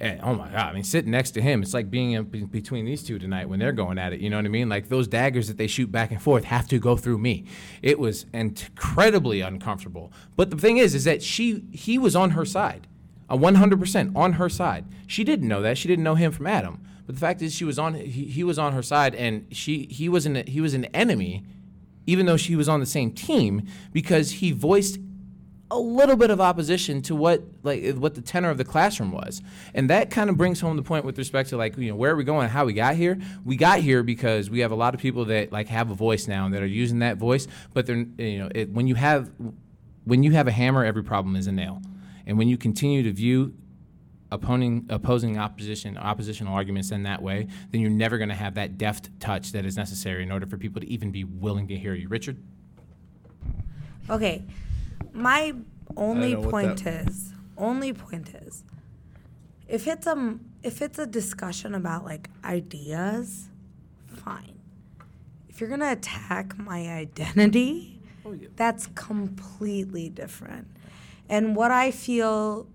And 0.00 0.20
oh 0.24 0.34
my 0.34 0.48
God, 0.48 0.70
I 0.70 0.72
mean, 0.72 0.82
sitting 0.82 1.12
next 1.12 1.32
to 1.32 1.40
him, 1.40 1.62
it's 1.62 1.72
like 1.72 1.88
being 1.88 2.12
in 2.12 2.24
between 2.46 2.84
these 2.84 3.04
two 3.04 3.20
tonight 3.20 3.48
when 3.48 3.60
they're 3.60 3.70
going 3.70 3.96
at 3.96 4.12
it. 4.12 4.18
You 4.18 4.28
know 4.28 4.38
what 4.38 4.44
I 4.44 4.48
mean? 4.48 4.68
Like 4.68 4.88
those 4.88 5.06
daggers 5.06 5.46
that 5.46 5.56
they 5.56 5.68
shoot 5.68 5.92
back 5.92 6.10
and 6.10 6.20
forth 6.20 6.42
have 6.44 6.66
to 6.66 6.80
go 6.80 6.96
through 6.96 7.18
me. 7.18 7.44
It 7.80 8.00
was 8.00 8.26
incredibly 8.34 9.40
uncomfortable. 9.40 10.12
But 10.34 10.50
the 10.50 10.56
thing 10.56 10.78
is, 10.78 10.96
is 10.96 11.04
that 11.04 11.22
she, 11.22 11.64
he 11.70 11.96
was 11.96 12.16
on 12.16 12.30
her 12.30 12.44
side 12.44 12.88
a 13.30 13.38
100% 13.38 14.16
on 14.16 14.34
her 14.34 14.48
side. 14.48 14.84
She 15.06 15.24
didn't 15.24 15.48
know 15.48 15.62
that. 15.62 15.78
She 15.78 15.88
didn't 15.88 16.04
know 16.04 16.16
him 16.16 16.32
from 16.32 16.46
Adam. 16.46 16.84
But 17.06 17.14
the 17.14 17.20
fact 17.20 17.40
is, 17.40 17.54
she 17.54 17.64
was 17.64 17.78
on. 17.78 17.94
He, 17.94 18.24
he 18.24 18.44
was 18.44 18.58
on 18.58 18.72
her 18.72 18.82
side, 18.82 19.14
and 19.14 19.46
she 19.50 19.86
he 19.90 20.08
was 20.08 20.26
an 20.26 20.46
he 20.46 20.60
was 20.60 20.74
an 20.74 20.84
enemy, 20.86 21.44
even 22.06 22.26
though 22.26 22.36
she 22.36 22.54
was 22.54 22.68
on 22.68 22.80
the 22.80 22.86
same 22.86 23.12
team 23.12 23.66
because 23.92 24.32
he 24.32 24.52
voiced 24.52 24.98
a 25.72 25.78
little 25.78 26.16
bit 26.16 26.30
of 26.30 26.40
opposition 26.40 27.00
to 27.02 27.14
what 27.14 27.42
like 27.62 27.94
what 27.94 28.14
the 28.14 28.20
tenor 28.20 28.50
of 28.50 28.58
the 28.58 28.64
classroom 28.64 29.12
was 29.12 29.40
and 29.72 29.88
that 29.88 30.10
kind 30.10 30.28
of 30.28 30.36
brings 30.36 30.60
home 30.60 30.76
the 30.76 30.82
point 30.82 31.04
with 31.04 31.16
respect 31.16 31.48
to 31.48 31.56
like 31.56 31.76
you 31.76 31.88
know 31.88 31.94
where 31.94 32.10
are 32.12 32.16
we 32.16 32.24
going 32.24 32.42
and 32.42 32.50
how 32.50 32.64
we 32.64 32.72
got 32.72 32.96
here 32.96 33.16
we 33.44 33.56
got 33.56 33.78
here 33.78 34.02
because 34.02 34.50
we 34.50 34.58
have 34.58 34.72
a 34.72 34.74
lot 34.74 34.94
of 34.94 35.00
people 35.00 35.26
that 35.26 35.52
like 35.52 35.68
have 35.68 35.88
a 35.90 35.94
voice 35.94 36.26
now 36.26 36.44
and 36.44 36.54
that 36.54 36.62
are 36.62 36.66
using 36.66 36.98
that 36.98 37.18
voice 37.18 37.46
but 37.72 37.86
they're 37.86 38.04
you 38.18 38.38
know 38.40 38.48
it, 38.52 38.70
when 38.70 38.88
you 38.88 38.96
have 38.96 39.30
when 40.04 40.24
you 40.24 40.32
have 40.32 40.48
a 40.48 40.52
hammer 40.52 40.84
every 40.84 41.04
problem 41.04 41.36
is 41.36 41.46
a 41.46 41.52
nail 41.52 41.80
and 42.30 42.38
when 42.38 42.46
you 42.46 42.56
continue 42.56 43.02
to 43.02 43.12
view 43.12 43.52
opposing, 44.30 44.86
opposing 44.88 45.36
opposition, 45.36 45.98
oppositional 45.98 46.54
arguments 46.54 46.92
in 46.92 47.02
that 47.02 47.20
way, 47.20 47.48
then 47.72 47.80
you're 47.80 47.90
never 47.90 48.18
going 48.18 48.28
to 48.28 48.36
have 48.36 48.54
that 48.54 48.78
deft 48.78 49.10
touch 49.18 49.50
that 49.50 49.66
is 49.66 49.76
necessary 49.76 50.22
in 50.22 50.30
order 50.30 50.46
for 50.46 50.56
people 50.56 50.80
to 50.80 50.88
even 50.88 51.10
be 51.10 51.24
willing 51.24 51.66
to 51.66 51.76
hear 51.76 51.92
you. 51.92 52.06
Richard? 52.06 52.36
Okay. 54.08 54.44
My 55.12 55.54
only 55.96 56.36
point 56.36 56.86
is, 56.86 57.32
only 57.58 57.92
point 57.92 58.32
is, 58.32 58.62
if 59.66 59.88
it's 59.88 60.06
a 60.06 60.38
if 60.62 60.82
it's 60.82 61.00
a 61.00 61.06
discussion 61.08 61.74
about 61.74 62.04
like 62.04 62.30
ideas, 62.44 63.48
fine. 64.06 64.60
If 65.48 65.60
you're 65.60 65.68
gonna 65.68 65.90
attack 65.90 66.56
my 66.56 66.92
identity, 66.92 68.00
oh, 68.24 68.34
yeah. 68.34 68.46
that's 68.54 68.86
completely 68.94 70.08
different. 70.08 70.68
And 71.30 71.54
what 71.54 71.70
I 71.70 71.92
feel 71.92 72.66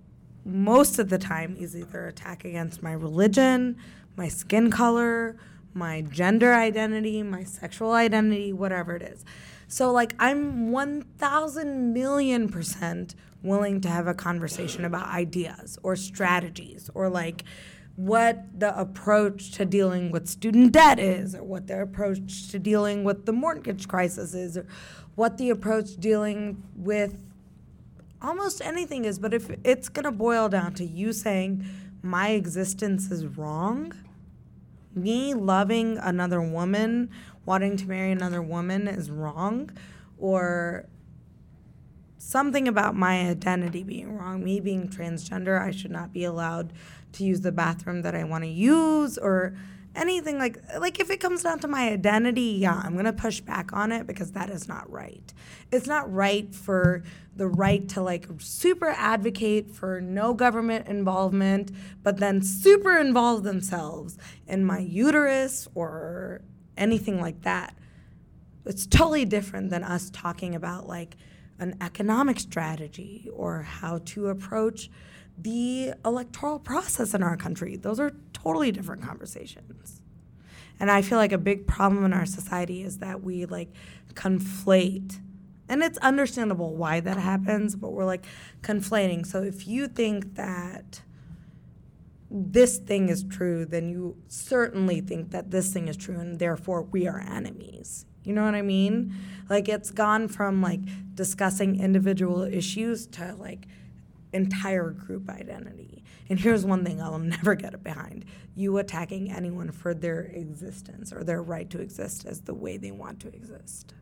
most 0.45 0.97
of 0.97 1.09
the 1.09 1.17
time 1.17 1.57
is 1.59 1.75
either 1.75 2.07
attack 2.07 2.45
against 2.45 2.81
my 2.81 2.93
religion, 2.93 3.75
my 4.15 4.29
skin 4.29 4.71
color, 4.71 5.35
my 5.73 6.01
gender 6.01 6.53
identity, 6.53 7.21
my 7.21 7.43
sexual 7.43 7.91
identity, 7.91 8.53
whatever 8.53 8.95
it 8.95 9.01
is. 9.01 9.25
So, 9.67 9.91
like, 9.91 10.15
I'm 10.19 10.71
1,000 10.71 11.91
million 11.93 12.47
percent 12.47 13.15
willing 13.43 13.81
to 13.81 13.89
have 13.89 14.07
a 14.07 14.13
conversation 14.13 14.85
about 14.85 15.07
ideas 15.09 15.77
or 15.83 15.95
strategies 15.97 16.89
or 16.95 17.09
like 17.09 17.43
what 17.95 18.59
the 18.59 18.77
approach 18.77 19.51
to 19.51 19.65
dealing 19.65 20.11
with 20.11 20.27
student 20.27 20.71
debt 20.71 20.99
is 20.99 21.35
or 21.35 21.43
what 21.43 21.67
their 21.67 21.81
approach 21.81 22.49
to 22.49 22.59
dealing 22.59 23.03
with 23.03 23.25
the 23.25 23.31
mortgage 23.31 23.87
crisis 23.87 24.33
is 24.33 24.57
or 24.57 24.65
what 25.15 25.37
the 25.37 25.49
approach 25.49 25.95
dealing 25.97 26.61
with 26.75 27.24
almost 28.21 28.61
anything 28.61 29.05
is, 29.05 29.19
but 29.19 29.33
if 29.33 29.49
it's 29.63 29.89
going 29.89 30.05
to 30.05 30.11
boil 30.11 30.49
down 30.49 30.73
to 30.75 30.85
you 30.85 31.13
saying 31.13 31.65
my 32.01 32.29
existence 32.29 33.11
is 33.11 33.25
wrong, 33.25 33.93
me 34.93 35.33
loving 35.33 35.97
another 35.97 36.41
woman, 36.41 37.09
wanting 37.45 37.77
to 37.77 37.87
marry 37.87 38.11
another 38.11 38.41
woman 38.41 38.87
is 38.87 39.11
wrong, 39.11 39.69
or 40.17 40.85
something 42.17 42.67
about 42.67 42.95
my 42.95 43.29
identity 43.29 43.83
being 43.83 44.17
wrong, 44.17 44.43
me 44.43 44.59
being 44.59 44.87
transgender, 44.87 45.61
I 45.61 45.71
should 45.71 45.91
not 45.91 46.11
be 46.13 46.23
allowed 46.23 46.73
to 47.13 47.23
use 47.23 47.41
the 47.41 47.51
bathroom 47.51 48.01
that 48.01 48.15
I 48.15 48.23
want 48.23 48.43
to 48.43 48.49
use 48.49 49.17
or 49.17 49.55
anything 49.95 50.37
like 50.37 50.61
like 50.77 50.99
if 50.99 51.09
it 51.09 51.19
comes 51.19 51.43
down 51.43 51.59
to 51.59 51.67
my 51.67 51.89
identity, 51.89 52.57
yeah, 52.59 52.81
I'm 52.83 52.93
going 52.93 53.05
to 53.05 53.13
push 53.13 53.41
back 53.41 53.73
on 53.73 53.91
it 53.91 54.05
because 54.07 54.31
that 54.33 54.49
is 54.49 54.67
not 54.67 54.89
right. 54.91 55.33
It's 55.71 55.87
not 55.87 56.11
right 56.11 56.53
for 56.53 57.03
the 57.35 57.47
right 57.47 57.87
to 57.89 58.01
like 58.01 58.27
super 58.39 58.89
advocate 58.89 59.71
for 59.71 59.99
no 60.01 60.33
government 60.33 60.87
involvement, 60.87 61.71
but 62.03 62.17
then 62.17 62.41
super 62.41 62.97
involve 62.97 63.43
themselves 63.43 64.17
in 64.47 64.63
my 64.63 64.79
uterus 64.79 65.67
or 65.75 66.41
anything 66.77 67.19
like 67.19 67.41
that. 67.41 67.75
It's 68.65 68.85
totally 68.85 69.25
different 69.25 69.69
than 69.69 69.83
us 69.83 70.09
talking 70.09 70.55
about 70.55 70.87
like 70.87 71.17
an 71.59 71.77
economic 71.81 72.39
strategy 72.39 73.29
or 73.33 73.61
how 73.61 73.99
to 73.99 74.27
approach 74.27 74.89
the 75.37 75.93
electoral 76.03 76.59
process 76.59 77.13
in 77.13 77.21
our 77.23 77.37
country. 77.37 77.75
Those 77.75 77.99
are 77.99 78.11
totally 78.33 78.71
different 78.71 79.03
conversations. 79.03 80.01
And 80.79 80.91
I 80.91 81.01
feel 81.01 81.17
like 81.17 81.31
a 81.31 81.37
big 81.37 81.67
problem 81.67 82.05
in 82.05 82.13
our 82.13 82.25
society 82.25 82.83
is 82.83 82.99
that 82.99 83.23
we 83.23 83.45
like 83.45 83.69
conflate 84.13 85.19
and 85.67 85.81
it's 85.81 85.97
understandable 85.99 86.75
why 86.75 86.99
that 86.99 87.17
happens, 87.17 87.75
but 87.75 87.91
we're 87.91 88.05
like 88.05 88.25
conflating. 88.61 89.25
So 89.25 89.41
if 89.41 89.67
you 89.67 89.87
think 89.87 90.35
that 90.35 91.01
this 92.29 92.77
thing 92.77 93.09
is 93.09 93.23
true, 93.23 93.65
then 93.65 93.89
you 93.89 94.17
certainly 94.27 95.01
think 95.01 95.31
that 95.31 95.51
this 95.51 95.73
thing 95.73 95.87
is 95.87 95.97
true, 95.97 96.19
and 96.19 96.39
therefore 96.39 96.83
we 96.83 97.07
are 97.07 97.19
enemies. 97.19 98.05
You 98.23 98.33
know 98.33 98.43
what 98.43 98.55
I 98.55 98.61
mean? 98.61 99.15
Like 99.49 99.69
it's 99.69 99.91
gone 99.91 100.27
from 100.27 100.61
like 100.61 100.81
discussing 101.15 101.79
individual 101.79 102.43
issues 102.43 103.07
to 103.07 103.35
like 103.35 103.67
entire 104.35 104.91
group 104.91 105.29
identity. 105.29 106.03
And 106.29 106.39
here's 106.39 106.65
one 106.65 106.83
thing 106.85 107.01
I'll 107.01 107.19
never 107.19 107.55
get 107.55 107.73
it 107.73 107.83
behind 107.83 108.25
you 108.55 108.77
attacking 108.77 109.31
anyone 109.31 109.71
for 109.71 109.93
their 109.93 110.21
existence 110.21 111.11
or 111.11 111.23
their 111.23 111.41
right 111.43 111.69
to 111.69 111.81
exist 111.81 112.25
as 112.25 112.41
the 112.41 112.53
way 112.53 112.77
they 112.77 112.91
want 112.91 113.19
to 113.21 113.27
exist. 113.27 113.93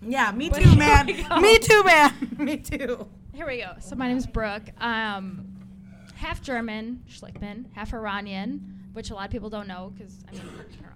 Yeah, 0.00 0.32
me 0.32 0.50
too, 0.50 0.60
here 0.60 0.78
man. 0.78 1.06
Me 1.06 1.58
too, 1.62 1.84
man. 1.84 2.12
me 2.38 2.56
too. 2.58 3.06
Here 3.32 3.46
we 3.46 3.58
go. 3.58 3.72
So 3.80 3.96
my 3.96 4.08
name's 4.08 4.26
Brooke. 4.26 4.62
Um, 4.78 5.46
half 6.14 6.42
German, 6.42 7.02
Schlickman, 7.08 7.66
half 7.74 7.92
Iranian, 7.92 8.88
which 8.92 9.10
a 9.10 9.14
lot 9.14 9.26
of 9.26 9.30
people 9.30 9.50
don't 9.50 9.68
know 9.68 9.92
because 9.96 10.24
I 10.28 10.32
mean, 10.32 10.42
I 10.42 10.62
don't 10.62 10.82
know. 10.82 10.88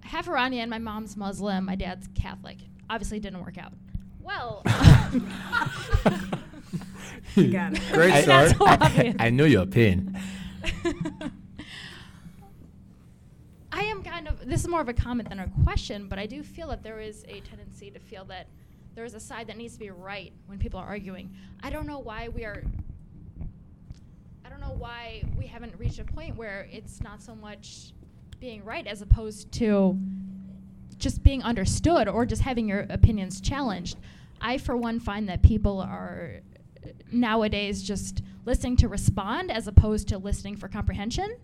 Half 0.00 0.28
Iranian. 0.28 0.68
My 0.70 0.78
mom's 0.78 1.16
Muslim. 1.16 1.64
My 1.66 1.74
dad's 1.76 2.08
Catholic. 2.14 2.58
Obviously, 2.88 3.18
it 3.18 3.22
didn't 3.22 3.44
work 3.44 3.58
out. 3.58 3.72
Well, 4.20 4.62
Got 7.36 7.74
it. 7.74 7.82
Great 7.92 8.12
I, 8.12 8.22
start. 8.22 8.50
so 8.50 8.56
obvious. 8.60 9.16
I, 9.18 9.26
I 9.26 9.30
knew 9.30 9.44
your 9.44 9.66
pin. 9.66 10.18
I 13.72 13.82
am 13.82 14.02
kind 14.02 14.28
of. 14.28 14.46
This 14.46 14.60
is 14.60 14.68
more 14.68 14.80
of 14.80 14.88
a 14.88 14.94
comment 14.94 15.28
than 15.28 15.40
a 15.40 15.48
question, 15.64 16.08
but 16.08 16.18
I 16.18 16.26
do 16.26 16.42
feel 16.42 16.68
that 16.68 16.82
there 16.82 17.00
is 17.00 17.24
a 17.28 17.40
tendency 17.40 17.90
to 17.90 17.98
feel 17.98 18.24
that 18.26 18.46
there 18.94 19.04
is 19.04 19.14
a 19.14 19.20
side 19.20 19.46
that 19.46 19.56
needs 19.56 19.74
to 19.74 19.78
be 19.80 19.90
right 19.90 20.32
when 20.46 20.58
people 20.58 20.80
are 20.80 20.86
arguing. 20.86 21.34
I 21.62 21.70
don't 21.70 21.86
know 21.86 21.98
why 21.98 22.28
we 22.28 22.44
are. 22.44 22.62
I 24.44 24.48
don't 24.48 24.60
know 24.60 24.74
why 24.76 25.22
we 25.38 25.46
haven't 25.46 25.78
reached 25.78 26.00
a 26.00 26.04
point 26.04 26.36
where 26.36 26.68
it's 26.70 27.00
not 27.00 27.22
so 27.22 27.34
much 27.34 27.92
being 28.40 28.64
right 28.64 28.86
as 28.86 29.02
opposed 29.02 29.52
to 29.52 29.96
just 30.98 31.22
being 31.22 31.42
understood 31.42 32.08
or 32.08 32.26
just 32.26 32.42
having 32.42 32.68
your 32.68 32.86
opinions 32.90 33.40
challenged. 33.40 33.96
I, 34.40 34.58
for 34.58 34.76
one, 34.76 35.00
find 35.00 35.28
that 35.28 35.42
people 35.42 35.80
are 35.80 36.40
nowadays 37.12 37.82
just 37.82 38.22
listening 38.44 38.76
to 38.76 38.88
respond 38.88 39.50
as 39.50 39.66
opposed 39.68 40.08
to 40.08 40.18
listening 40.18 40.56
for 40.56 40.68
comprehension. 40.68 41.36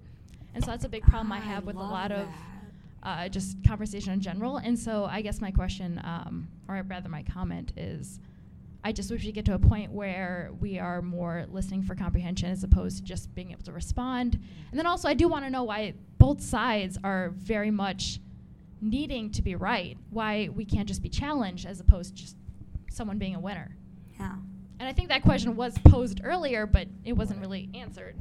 And 0.55 0.65
so 0.65 0.71
that's 0.71 0.85
a 0.85 0.89
big 0.89 1.03
problem 1.03 1.33
I 1.33 1.39
have 1.39 1.65
with 1.65 1.77
a 1.77 1.81
lot 1.81 2.11
of 2.11 2.29
uh, 3.03 3.29
just 3.29 3.57
conversation 3.65 4.13
in 4.13 4.21
general. 4.21 4.57
And 4.57 4.79
so 4.79 5.05
I 5.05 5.21
guess 5.21 5.41
my 5.41 5.51
question, 5.51 6.01
um, 6.03 6.49
or 6.69 6.83
rather 6.89 7.09
my 7.09 7.23
comment, 7.23 7.73
is 7.77 8.19
I 8.83 8.93
just 8.93 9.11
wish 9.11 9.25
we 9.25 9.33
get 9.33 9.45
to 9.47 9.55
a 9.55 9.59
point 9.59 9.93
where 9.93 10.51
we 10.61 10.79
are 10.79 11.03
more 11.03 11.47
listening 11.51 11.83
for 11.83 11.95
comprehension 11.95 12.51
as 12.51 12.65
opposed 12.65 12.99
to 12.99 13.05
just 13.05 13.35
being 13.35 13.51
able 13.51 13.63
to 13.63 13.73
respond. 13.73 14.39
And 14.71 14.79
then 14.79 14.87
also, 14.87 15.09
I 15.09 15.15
do 15.15 15.29
want 15.29 15.45
to 15.45 15.51
know 15.51 15.65
why 15.65 15.95
both 16.19 16.41
sides 16.41 16.99
are 17.05 17.31
very 17.37 17.71
much 17.71 18.21
needing 18.81 19.31
to 19.33 19.43
be 19.43 19.57
right, 19.57 19.97
why 20.11 20.49
we 20.55 20.65
can't 20.65 20.89
just 20.89 21.03
be 21.03 21.09
challenged 21.09 21.67
as 21.67 21.81
opposed 21.81 22.17
to 22.17 22.23
just 22.23 22.37
someone 22.91 23.19
being 23.19 23.35
a 23.35 23.41
winner. 23.41 23.77
Yeah. 24.19 24.37
And 24.78 24.89
I 24.89 24.93
think 24.93 25.09
that 25.09 25.23
question 25.23 25.57
was 25.57 25.77
posed 25.78 26.20
earlier, 26.23 26.66
but 26.66 26.89
it 27.05 27.15
wasn't 27.15 27.40
really 27.40 27.70
answered. 27.74 28.16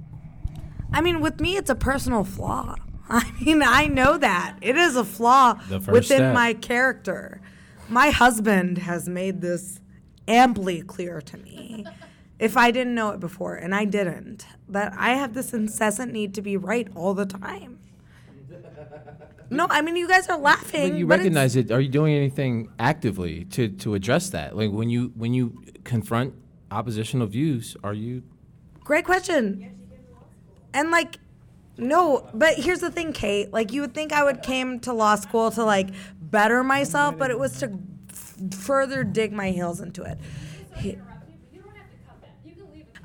I 0.93 1.01
mean, 1.01 1.19
with 1.19 1.39
me, 1.41 1.57
it's 1.57 1.69
a 1.69 1.75
personal 1.75 2.23
flaw. 2.23 2.75
I 3.09 3.29
mean, 3.41 3.61
I 3.61 3.87
know 3.87 4.17
that. 4.17 4.57
It 4.61 4.77
is 4.77 4.95
a 4.95 5.03
flaw 5.03 5.59
within 5.69 6.03
step. 6.03 6.33
my 6.33 6.53
character. 6.53 7.41
My 7.89 8.09
husband 8.09 8.79
has 8.79 9.07
made 9.07 9.41
this 9.41 9.79
amply 10.27 10.81
clear 10.81 11.21
to 11.21 11.37
me. 11.37 11.85
If 12.37 12.57
I 12.57 12.69
didn't 12.71 12.95
know 12.95 13.11
it 13.11 13.21
before, 13.21 13.55
and 13.55 13.73
I 13.73 13.85
didn't, 13.85 14.45
that 14.67 14.91
I 14.97 15.11
have 15.11 15.33
this 15.33 15.53
incessant 15.53 16.11
need 16.11 16.33
to 16.33 16.41
be 16.41 16.57
right 16.57 16.85
all 16.93 17.13
the 17.13 17.25
time. 17.25 17.79
No, 19.49 19.67
I 19.69 19.81
mean, 19.81 19.95
you 19.95 20.05
guys 20.05 20.27
are 20.27 20.37
laughing. 20.37 20.89
But 20.89 20.97
you 20.97 21.07
but 21.07 21.13
it's- 21.13 21.19
recognize 21.19 21.55
it. 21.55 21.71
Are 21.71 21.79
you 21.79 21.87
doing 21.87 22.13
anything 22.13 22.69
actively 22.77 23.45
to, 23.45 23.69
to 23.69 23.93
address 23.95 24.31
that? 24.31 24.57
Like 24.57 24.69
when 24.71 24.89
you 24.89 25.13
when 25.15 25.33
you 25.33 25.63
confront 25.85 26.33
oppositional 26.71 27.27
views, 27.27 27.77
are 27.83 27.93
you 27.93 28.23
Great 28.85 29.03
question. 29.03 29.75
And 30.73 30.91
like, 30.91 31.17
no, 31.77 32.29
but 32.35 32.53
here's 32.55 32.81
the 32.81 32.91
thing, 32.91 33.13
Kate. 33.13 33.51
Like, 33.51 33.73
you 33.73 33.81
would 33.81 33.95
think 33.95 34.13
I 34.13 34.23
would 34.23 34.43
came 34.43 34.79
to 34.81 34.93
law 34.93 35.15
school 35.15 35.49
to 35.51 35.63
like 35.63 35.89
better 36.21 36.63
myself, 36.63 37.17
but 37.17 37.31
it 37.31 37.39
was 37.39 37.57
to 37.59 37.79
f- 38.11 38.35
further 38.53 39.03
dig 39.03 39.33
my 39.33 39.49
heels 39.49 39.81
into 39.81 40.03
it. 40.03 40.19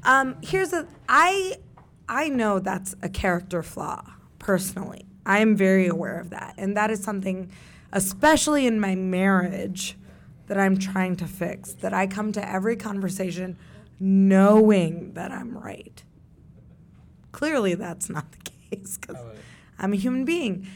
Um, 0.04 0.36
here's 0.42 0.70
the 0.70 0.86
I 1.08 1.56
I 2.08 2.28
know 2.28 2.58
that's 2.58 2.94
a 3.02 3.08
character 3.08 3.62
flaw 3.62 4.04
personally. 4.38 5.06
I 5.24 5.38
am 5.38 5.56
very 5.56 5.86
aware 5.86 6.18
of 6.18 6.30
that, 6.30 6.54
and 6.58 6.76
that 6.76 6.90
is 6.90 7.02
something, 7.02 7.50
especially 7.92 8.66
in 8.66 8.80
my 8.80 8.94
marriage, 8.94 9.96
that 10.50 10.58
I'm 10.58 10.76
trying 10.76 11.14
to 11.14 11.28
fix. 11.28 11.74
That 11.74 11.94
I 11.94 12.08
come 12.08 12.32
to 12.32 12.46
every 12.46 12.74
conversation 12.74 13.56
knowing 14.00 15.12
that 15.12 15.30
I'm 15.30 15.56
right. 15.56 16.02
Clearly, 17.30 17.76
that's 17.76 18.10
not 18.10 18.32
the 18.32 18.38
case 18.70 18.98
because 18.98 19.16
I'm 19.78 19.92
a 19.92 19.96
human 19.96 20.24
being. 20.24 20.66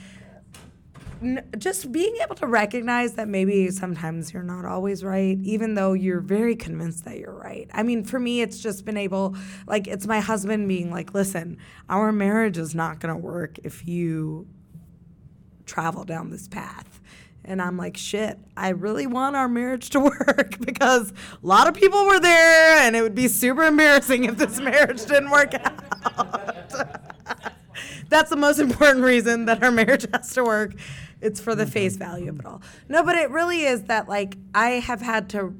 N- 1.20 1.44
just 1.59 1.90
being 1.90 2.14
able 2.22 2.36
to 2.36 2.46
recognize 2.46 3.14
that 3.14 3.26
maybe 3.26 3.68
sometimes 3.72 4.32
you're 4.32 4.44
not 4.44 4.64
always 4.64 5.02
right, 5.02 5.38
even 5.42 5.74
though 5.74 5.92
you're 5.92 6.20
very 6.20 6.55
convinced 6.55 7.05
that 7.06 7.18
you're 7.18 7.34
right. 7.34 7.68
I 7.74 7.82
mean, 7.82 8.05
for 8.05 8.20
me, 8.20 8.42
it's 8.42 8.60
just 8.60 8.84
been 8.84 8.96
able, 8.96 9.34
like, 9.66 9.88
it's 9.88 10.06
my 10.06 10.20
husband 10.20 10.68
being 10.68 10.92
like, 10.92 11.14
listen, 11.14 11.59
our 11.88 12.12
marriage 12.12 12.59
is 12.59 12.76
not 12.76 13.01
going 13.01 13.12
to 13.12 13.20
work 13.20 13.59
if 13.64 13.88
you 13.88 14.46
travel 15.66 16.05
down 16.05 16.30
this 16.30 16.46
path. 16.46 16.93
And 17.44 17.60
I'm 17.60 17.76
like, 17.76 17.96
shit, 17.96 18.38
I 18.56 18.70
really 18.70 19.06
want 19.06 19.36
our 19.36 19.48
marriage 19.48 19.90
to 19.90 20.00
work 20.28 20.58
because 20.60 21.12
a 21.12 21.46
lot 21.46 21.68
of 21.68 21.74
people 21.74 22.06
were 22.06 22.20
there 22.20 22.78
and 22.82 22.96
it 22.96 23.02
would 23.02 23.14
be 23.14 23.28
super 23.28 23.64
embarrassing 23.64 24.24
if 24.24 24.36
this 24.36 24.60
marriage 24.60 25.04
didn't 25.04 25.30
work 25.30 25.54
out. 25.54 26.72
That's 28.08 28.30
the 28.30 28.36
most 28.36 28.58
important 28.58 29.04
reason 29.04 29.46
that 29.46 29.62
our 29.62 29.70
marriage 29.70 30.06
has 30.12 30.32
to 30.34 30.44
work. 30.44 30.74
It's 31.20 31.40
for 31.40 31.54
the 31.54 31.64
mm-hmm. 31.64 31.72
face 31.72 31.96
value 31.96 32.28
of 32.30 32.40
it 32.40 32.46
all. 32.46 32.62
No, 32.88 33.02
but 33.02 33.16
it 33.16 33.30
really 33.30 33.64
is 33.64 33.84
that, 33.84 34.08
like, 34.08 34.36
I 34.54 34.70
have 34.72 35.00
had 35.00 35.28
to 35.30 35.54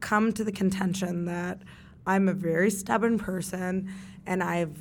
come 0.00 0.32
to 0.32 0.44
the 0.44 0.52
contention 0.52 1.24
that 1.24 1.60
I'm 2.06 2.28
a 2.28 2.32
very 2.32 2.70
stubborn 2.70 3.18
person 3.18 3.92
and 4.26 4.42
I've 4.42 4.78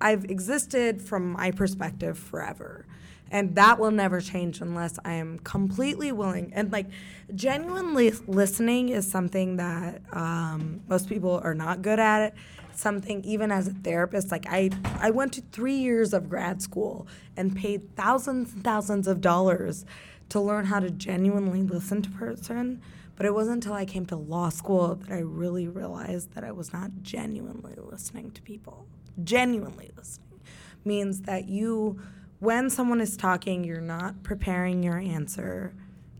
I've 0.00 0.24
existed 0.24 1.00
from 1.00 1.32
my 1.32 1.52
perspective 1.52 2.18
forever. 2.18 2.86
And 3.32 3.56
that 3.56 3.80
will 3.80 3.90
never 3.90 4.20
change 4.20 4.60
unless 4.60 4.98
I 5.04 5.14
am 5.14 5.38
completely 5.40 6.12
willing. 6.12 6.52
And 6.54 6.70
like, 6.70 6.86
genuinely 7.34 8.12
listening 8.28 8.90
is 8.90 9.10
something 9.10 9.56
that 9.56 10.02
um, 10.12 10.82
most 10.86 11.08
people 11.08 11.40
are 11.42 11.54
not 11.54 11.80
good 11.82 11.98
at 11.98 12.26
it. 12.26 12.34
Something 12.74 13.24
even 13.24 13.50
as 13.50 13.66
a 13.66 13.72
therapist, 13.72 14.30
like 14.30 14.46
I, 14.48 14.70
I 14.98 15.10
went 15.10 15.32
to 15.34 15.40
three 15.50 15.76
years 15.76 16.12
of 16.12 16.28
grad 16.28 16.62
school 16.62 17.06
and 17.36 17.56
paid 17.56 17.96
thousands 17.96 18.52
and 18.52 18.62
thousands 18.62 19.08
of 19.08 19.20
dollars 19.20 19.84
to 20.28 20.40
learn 20.40 20.66
how 20.66 20.80
to 20.80 20.90
genuinely 20.90 21.62
listen 21.62 22.02
to 22.02 22.10
person. 22.10 22.80
But 23.16 23.26
it 23.26 23.34
wasn't 23.34 23.56
until 23.56 23.74
I 23.74 23.84
came 23.84 24.06
to 24.06 24.16
law 24.16 24.48
school 24.48 24.94
that 24.94 25.12
I 25.12 25.20
really 25.20 25.68
realized 25.68 26.34
that 26.34 26.44
I 26.44 26.52
was 26.52 26.72
not 26.72 26.90
genuinely 27.02 27.74
listening 27.76 28.30
to 28.32 28.42
people. 28.42 28.86
Genuinely 29.22 29.90
listening 29.96 30.40
means 30.84 31.22
that 31.22 31.46
you, 31.48 32.00
when 32.42 32.68
someone 32.68 33.00
is 33.00 33.16
talking, 33.16 33.62
you're 33.62 33.80
not 33.80 34.20
preparing 34.24 34.82
your 34.82 34.98
answer. 34.98 35.72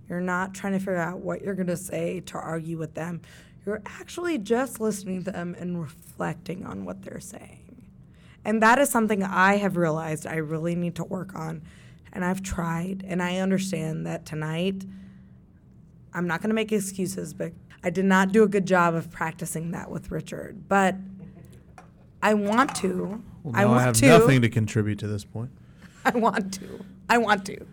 You're 0.09 0.21
not 0.21 0.55
trying 0.55 0.73
to 0.75 0.79
figure 0.79 0.95
out 0.95 1.19
what 1.19 1.43
you're 1.43 1.57
going 1.57 1.67
to 1.67 1.77
say 1.77 2.21
to 2.27 2.39
argue 2.39 2.79
with 2.79 2.95
them. 2.95 3.23
You're 3.67 3.83
actually 3.85 4.39
just 4.39 4.79
listening 4.79 5.25
to 5.25 5.33
them 5.33 5.57
and 5.59 5.81
reflecting 5.81 6.65
on 6.65 6.85
what 6.85 7.03
they're 7.03 7.19
saying. 7.19 7.89
And 8.45 8.63
that 8.63 8.79
is 8.79 8.89
something 8.89 9.25
I 9.25 9.57
have 9.57 9.77
realized 9.77 10.25
I 10.25 10.37
really 10.37 10.77
need 10.77 10.95
to 10.95 11.03
work 11.03 11.35
on. 11.35 11.63
And 12.13 12.25
I've 12.25 12.41
tried, 12.41 13.05
and 13.05 13.21
I 13.21 13.39
understand 13.39 14.07
that 14.07 14.25
tonight, 14.25 14.85
I'm 16.15 16.29
not 16.29 16.41
going 16.41 16.51
to 16.51 16.55
make 16.55 16.71
excuses, 16.71 17.35
but 17.35 17.51
I 17.83 17.91
did 17.91 18.05
not 18.05 18.31
do 18.31 18.45
a 18.45 18.49
good 18.49 18.65
job 18.65 18.95
of 18.95 19.11
practicing 19.11 19.73
that 19.73 19.91
with 19.91 20.13
Richard. 20.13 20.69
But 20.69 20.95
I 22.23 22.35
want 22.35 22.77
to. 22.77 23.25
Well, 23.43 23.57
I 23.57 23.65
want 23.65 23.81
I 23.81 23.85
have 23.87 23.97
to. 23.97 24.07
nothing 24.07 24.41
to 24.43 24.49
contribute 24.49 25.01
to 25.01 25.09
this 25.09 25.25
point. 25.25 25.51
I 26.15 26.19
want 26.19 26.55
to. 26.55 26.85
I 27.09 27.19
want 27.19 27.45
to. 27.47 27.67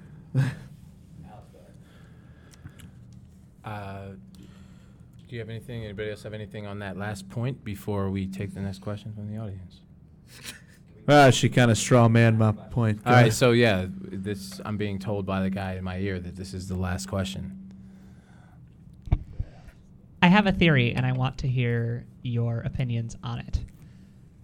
Uh, 3.63 4.07
do 5.27 5.35
you 5.35 5.39
have 5.39 5.49
anything? 5.49 5.83
Anybody 5.83 6.09
else 6.09 6.23
have 6.23 6.33
anything 6.33 6.65
on 6.65 6.79
that 6.79 6.97
last 6.97 7.29
point 7.29 7.63
before 7.63 8.09
we 8.09 8.25
take 8.27 8.53
the 8.53 8.61
next 8.61 8.81
question 8.81 9.13
from 9.13 9.31
the 9.31 9.37
audience? 9.39 9.81
Ah, 11.07 11.31
she 11.31 11.49
kind 11.49 11.71
of 11.71 11.77
straw 11.77 12.07
man 12.07 12.37
my 12.37 12.51
point. 12.51 13.03
Go 13.03 13.09
All 13.09 13.15
right, 13.15 13.21
ahead. 13.21 13.33
so 13.33 13.51
yeah, 13.51 13.85
this 13.89 14.61
I'm 14.63 14.77
being 14.77 14.99
told 14.99 15.25
by 15.25 15.41
the 15.41 15.49
guy 15.49 15.73
in 15.73 15.83
my 15.83 15.97
ear 15.97 16.19
that 16.19 16.35
this 16.35 16.53
is 16.53 16.67
the 16.67 16.75
last 16.75 17.07
question. 17.07 17.55
I 20.21 20.27
have 20.27 20.45
a 20.47 20.51
theory, 20.51 20.93
and 20.93 21.05
I 21.05 21.13
want 21.13 21.37
to 21.39 21.47
hear 21.47 22.05
your 22.21 22.59
opinions 22.59 23.15
on 23.23 23.39
it. 23.39 23.59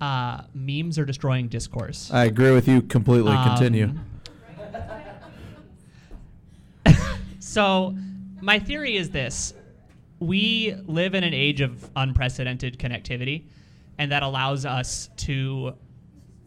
Uh, 0.01 0.41
memes 0.53 0.99
are 0.99 1.05
destroying 1.05 1.47
discourse. 1.47 2.11
I 2.11 2.25
agree 2.25 2.51
with 2.51 2.67
you 2.67 2.81
completely. 2.81 3.33
Continue. 3.33 3.85
Um, 3.85 4.05
So, 7.39 7.95
my 8.41 8.59
theory 8.59 8.97
is 8.97 9.11
this 9.11 9.53
we 10.19 10.75
live 10.87 11.15
in 11.15 11.23
an 11.23 11.33
age 11.33 11.61
of 11.61 11.89
unprecedented 11.95 12.77
connectivity, 12.79 13.43
and 13.97 14.11
that 14.11 14.23
allows 14.23 14.65
us 14.65 15.09
to 15.17 15.73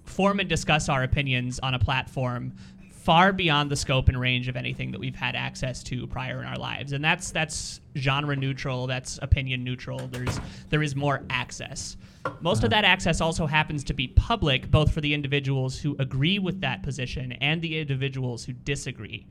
form 0.04 0.40
and 0.40 0.48
discuss 0.48 0.88
our 0.88 1.02
opinions 1.02 1.58
on 1.60 1.74
a 1.74 1.78
platform 1.78 2.54
far 2.90 3.32
beyond 3.32 3.70
the 3.70 3.76
scope 3.76 4.08
and 4.08 4.20
range 4.20 4.48
of 4.48 4.56
anything 4.56 4.90
that 4.90 4.98
we've 4.98 5.14
had 5.14 5.34
access 5.34 5.82
to 5.82 6.06
prior 6.08 6.40
in 6.40 6.46
our 6.46 6.56
lives 6.56 6.92
and 6.92 7.02
that's 7.02 7.30
that's 7.30 7.80
genre 7.96 8.34
neutral 8.36 8.86
that's 8.86 9.18
opinion 9.22 9.62
neutral 9.64 10.08
there's 10.08 10.40
there 10.68 10.82
is 10.82 10.94
more 10.96 11.22
access 11.30 11.96
most 12.40 12.64
of 12.64 12.70
that 12.70 12.84
access 12.84 13.20
also 13.20 13.46
happens 13.46 13.84
to 13.84 13.94
be 13.94 14.08
public 14.08 14.70
both 14.70 14.92
for 14.92 15.00
the 15.00 15.12
individuals 15.14 15.78
who 15.78 15.96
agree 15.98 16.38
with 16.38 16.60
that 16.60 16.82
position 16.82 17.32
and 17.32 17.60
the 17.62 17.78
individuals 17.78 18.44
who 18.44 18.52
disagree 18.52 19.26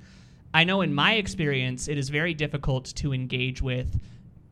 I 0.54 0.64
know 0.64 0.82
in 0.82 0.94
my 0.94 1.16
experience, 1.16 1.88
it 1.88 1.98
is 1.98 2.10
very 2.10 2.34
difficult 2.34 2.86
to 2.96 3.14
engage 3.14 3.62
with, 3.62 4.00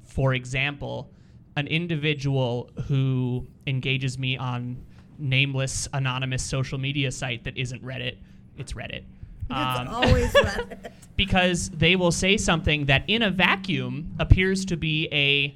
for 0.04 0.34
example, 0.34 1.10
an 1.56 1.68
individual 1.68 2.70
who 2.88 3.48
engages 3.66 4.20
me 4.20 4.38
on 4.38 4.78
nameless, 5.18 5.88
anonymous 5.94 6.44
social 6.44 6.78
media 6.78 7.12
site 7.12 7.46
that 7.46 7.58
isn't 7.58 7.84
Reddit. 7.84 8.18
It's 8.58 8.74
Reddit. 8.74 9.04
Um, 9.50 9.88
It's 9.88 9.92
always 9.96 10.34
Reddit. 10.34 10.92
because 11.16 11.70
they 11.70 11.96
will 11.96 12.12
say 12.12 12.36
something 12.38 12.86
that 12.86 13.06
in 13.08 13.22
a 13.22 13.32
vacuum 13.32 14.14
appears 14.20 14.66
to 14.66 14.78
be 14.78 15.08
a 15.12 15.56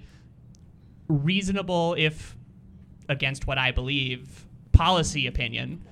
reasonable, 1.10 1.95
if 1.98 2.36
against 3.10 3.48
what 3.48 3.57
I 3.57 3.72
believe, 3.72 4.45
policy 4.72 5.27
opinion. 5.27 5.84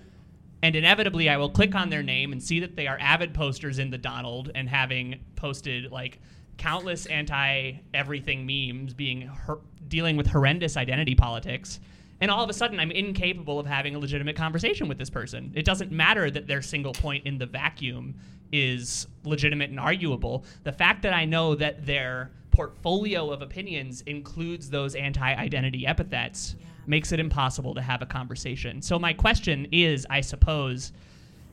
And 0.64 0.76
inevitably, 0.76 1.30
I 1.30 1.38
will 1.38 1.50
click 1.50 1.76
on 1.76 1.90
their 1.90 2.04
name 2.04 2.32
and 2.32 2.42
see 2.42 2.60
that 2.62 2.76
they 2.76 2.88
are 2.88 2.98
avid 3.00 3.34
posters 3.34 3.80
in 3.80 3.90
the 3.90 3.98
Donald 3.98 4.52
and 4.56 4.70
having 4.70 5.20
posted 5.36 5.92
like 5.92 6.20
countless 6.58 7.06
anti 7.08 7.74
everything 7.94 8.46
memes 8.46 8.94
being 8.94 9.28
hor- 9.28 9.62
dealing 9.88 10.18
with 10.18 10.28
horrendous 10.28 10.78
identity 10.78 11.16
politics. 11.16 11.80
And 12.20 12.32
all 12.32 12.44
of 12.44 12.50
a 12.50 12.54
sudden, 12.54 12.80
I'm 12.80 12.90
incapable 12.90 13.60
of 13.60 13.68
having 13.68 13.94
a 13.94 14.00
legitimate 14.00 14.36
conversation 14.36 14.88
with 14.88 14.98
this 14.98 15.10
person. 15.10 15.52
It 15.56 15.66
doesn't 15.66 15.92
matter 15.92 16.32
that 16.32 16.48
their 16.48 16.64
single 16.64 16.94
point 16.94 17.28
in 17.28 17.38
the 17.38 17.46
vacuum 17.46 18.16
is 18.52 19.08
legitimate 19.24 19.70
and 19.70 19.80
arguable. 19.80 20.44
The 20.64 20.72
fact 20.72 21.04
that 21.04 21.14
I 21.14 21.26
know 21.26 21.54
that 21.56 21.86
their 21.86 22.32
portfolio 22.50 23.30
of 23.30 23.44
opinions 23.44 24.02
includes 24.02 24.70
those 24.70 24.96
anti 24.96 25.34
identity 25.34 25.86
epithets 25.86 26.56
makes 26.88 27.12
it 27.12 27.20
impossible 27.20 27.76
to 27.76 27.82
have 27.82 28.02
a 28.02 28.06
conversation. 28.06 28.82
So, 28.82 28.98
my 28.98 29.14
question 29.14 29.68
is 29.72 30.06
I 30.10 30.22
suppose, 30.22 30.94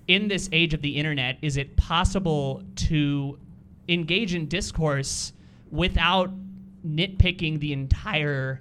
in 0.09 0.29
this 0.29 0.49
age 0.53 0.75
of 0.75 0.83
the 0.83 0.97
internet, 0.97 1.39
is 1.43 1.57
it 1.57 1.77
possible 1.77 2.63
to 2.77 3.39
engage 3.89 4.35
in 4.35 4.47
discourse 4.47 5.33
without 5.71 6.31
nitpicking 6.87 7.61
the 7.61 7.73
entire 7.73 8.61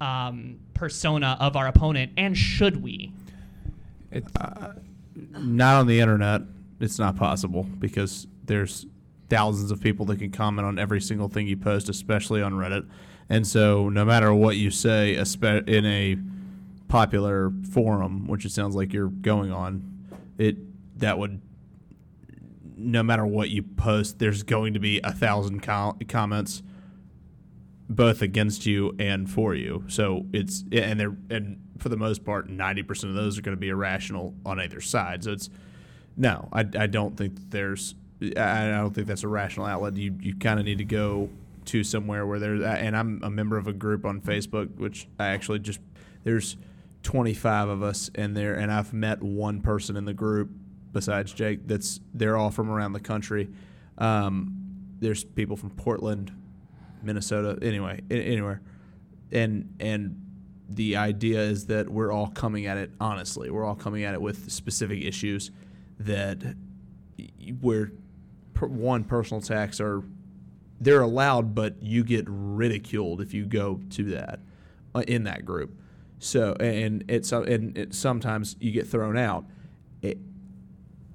um, 0.00 0.58
persona 0.74 1.36
of 1.40 1.56
our 1.56 1.66
opponent? 1.66 2.12
And 2.16 2.36
should 2.36 2.82
we? 2.82 3.12
Not 5.14 5.80
on 5.80 5.86
the 5.86 6.00
internet. 6.00 6.42
It's 6.80 6.98
not 6.98 7.16
possible 7.16 7.64
because 7.78 8.26
there's 8.44 8.86
thousands 9.28 9.70
of 9.70 9.80
people 9.80 10.06
that 10.06 10.18
can 10.18 10.30
comment 10.30 10.66
on 10.66 10.78
every 10.78 11.00
single 11.00 11.28
thing 11.28 11.46
you 11.46 11.56
post, 11.56 11.88
especially 11.88 12.40
on 12.40 12.52
Reddit. 12.54 12.88
And 13.30 13.46
so, 13.46 13.88
no 13.88 14.04
matter 14.04 14.32
what 14.32 14.56
you 14.56 14.70
say, 14.70 15.14
in 15.14 15.86
a 15.86 16.16
popular 16.88 17.52
forum, 17.70 18.26
which 18.26 18.44
it 18.44 18.52
sounds 18.52 18.74
like 18.74 18.92
you're 18.92 19.08
going 19.08 19.52
on, 19.52 19.82
it 20.38 20.56
that 20.98 21.18
would 21.18 21.40
no 22.78 23.02
matter 23.02 23.26
what 23.26 23.50
you 23.50 23.62
post, 23.62 24.18
there's 24.18 24.44
going 24.44 24.74
to 24.74 24.80
be 24.80 25.00
a 25.02 25.12
thousand 25.12 25.62
co- 25.62 25.96
comments, 26.08 26.62
both 27.88 28.22
against 28.22 28.66
you 28.66 28.94
and 28.98 29.28
for 29.28 29.54
you. 29.54 29.84
So 29.88 30.26
it's 30.32 30.64
and 30.72 30.98
they're 30.98 31.16
and 31.28 31.60
for 31.78 31.88
the 31.88 31.96
most 31.96 32.24
part, 32.24 32.48
ninety 32.48 32.82
percent 32.82 33.10
of 33.10 33.16
those 33.16 33.36
are 33.36 33.42
going 33.42 33.56
to 33.56 33.60
be 33.60 33.68
irrational 33.68 34.34
on 34.46 34.60
either 34.60 34.80
side. 34.80 35.24
So 35.24 35.32
it's 35.32 35.50
no, 36.16 36.48
I, 36.52 36.60
I 36.60 36.86
don't 36.86 37.16
think 37.16 37.50
there's 37.50 37.94
I 38.22 38.68
don't 38.70 38.94
think 38.94 39.06
that's 39.06 39.24
a 39.24 39.28
rational 39.28 39.66
outlet. 39.66 39.96
You 39.96 40.16
you 40.20 40.36
kind 40.36 40.58
of 40.58 40.64
need 40.64 40.78
to 40.78 40.84
go 40.84 41.28
to 41.68 41.84
somewhere 41.84 42.26
where 42.26 42.38
there's 42.38 42.62
and 42.62 42.96
I'm 42.96 43.20
a 43.22 43.30
member 43.30 43.56
of 43.56 43.66
a 43.66 43.72
group 43.72 44.04
on 44.04 44.20
Facebook, 44.20 44.76
which 44.76 45.06
I 45.18 45.28
actually 45.28 45.60
just 45.60 45.80
there's 46.24 46.56
25 47.02 47.68
of 47.68 47.82
us 47.82 48.10
in 48.14 48.34
there, 48.34 48.54
and 48.54 48.72
I've 48.72 48.92
met 48.92 49.22
one 49.22 49.60
person 49.60 49.96
in 49.96 50.04
the 50.04 50.14
group 50.14 50.50
besides 50.92 51.32
Jake. 51.32 51.66
That's 51.66 52.00
they're 52.14 52.36
all 52.36 52.50
from 52.50 52.70
around 52.70 52.92
the 52.92 53.00
country. 53.00 53.50
Um, 53.98 54.54
there's 54.98 55.24
people 55.24 55.56
from 55.56 55.70
Portland, 55.70 56.32
Minnesota, 57.02 57.58
anyway, 57.62 58.00
anywhere, 58.10 58.62
and 59.30 59.74
and 59.78 60.24
the 60.70 60.96
idea 60.96 61.40
is 61.40 61.66
that 61.66 61.88
we're 61.88 62.12
all 62.12 62.28
coming 62.28 62.66
at 62.66 62.78
it 62.78 62.92
honestly. 63.00 63.50
We're 63.50 63.64
all 63.64 63.76
coming 63.76 64.04
at 64.04 64.14
it 64.14 64.22
with 64.22 64.50
specific 64.50 65.02
issues 65.02 65.50
that 65.98 66.42
where 67.60 67.92
one 68.58 69.04
personal 69.04 69.40
attacks 69.40 69.80
are 69.80 70.02
they're 70.80 71.00
allowed, 71.00 71.54
but 71.54 71.82
you 71.82 72.04
get 72.04 72.24
ridiculed 72.28 73.20
if 73.20 73.34
you 73.34 73.46
go 73.46 73.80
to 73.90 74.04
that 74.04 74.40
uh, 74.94 75.02
in 75.08 75.24
that 75.24 75.44
group. 75.44 75.78
So 76.18 76.54
and 76.60 77.04
it's 77.08 77.32
uh, 77.32 77.42
and 77.42 77.76
it, 77.76 77.94
sometimes 77.94 78.56
you 78.60 78.72
get 78.72 78.86
thrown 78.86 79.16
out. 79.16 79.44
It, 80.02 80.18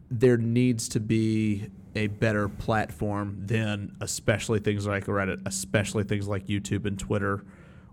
there 0.10 0.38
needs 0.38 0.88
to 0.90 1.00
be 1.00 1.70
a 1.96 2.08
better 2.08 2.50
platform 2.50 3.38
than 3.46 3.96
especially 4.02 4.60
things 4.60 4.88
like 4.88 5.06
Reddit, 5.06 5.42
especially 5.46 6.04
things 6.04 6.28
like 6.28 6.48
YouTube 6.48 6.86
and 6.86 6.98
Twitter, 6.98 7.44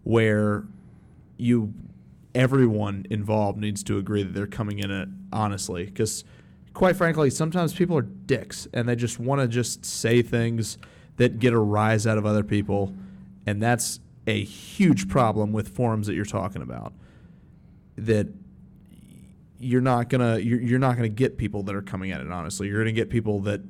where 0.05 0.65
you 1.37 1.75
everyone 2.35 3.07
involved 3.11 3.59
needs 3.59 3.83
to 3.83 3.99
agree 3.99 4.23
that 4.23 4.35
they're 4.35 4.47
coming 4.47 4.79
in 4.79 4.91
it 4.91 5.09
honestly 5.33 5.85
because 5.85 6.23
quite 6.75 6.95
frankly 6.95 7.29
sometimes 7.29 7.73
people 7.73 7.99
are 7.99 8.03
dicks 8.03 8.69
and 8.73 8.89
they 8.89 8.95
just 8.95 9.19
want 9.19 9.41
to 9.41 9.49
just 9.49 9.85
say 9.85 10.23
things 10.23 10.79
that 11.17 11.39
get 11.39 11.53
a 11.53 11.59
rise 11.59 12.07
out 12.07 12.19
of 12.19 12.27
other 12.27 12.43
people 12.43 12.95
and 13.47 13.63
that's 13.63 14.01
a 14.27 14.45
huge 14.45 15.09
problem 15.09 15.53
with 15.53 15.69
forums 15.75 16.07
that 16.07 16.15
you're 16.15 16.25
talking 16.25 16.63
about 16.63 16.93
that 17.97 18.29
you're 19.59 19.81
not 19.81 20.09
gonna 20.09 20.39
you're, 20.39 20.61
you're 20.61 20.79
not 20.79 20.97
gonna 20.97 21.09
get 21.09 21.37
people 21.37 21.63
that 21.63 21.75
are 21.75 21.83
coming 21.83 22.11
at 22.11 22.21
it 22.21 22.31
honestly. 22.31 22.69
You're 22.69 22.81
gonna 22.81 22.93
get 22.93 23.11
people 23.11 23.41
that 23.41 23.61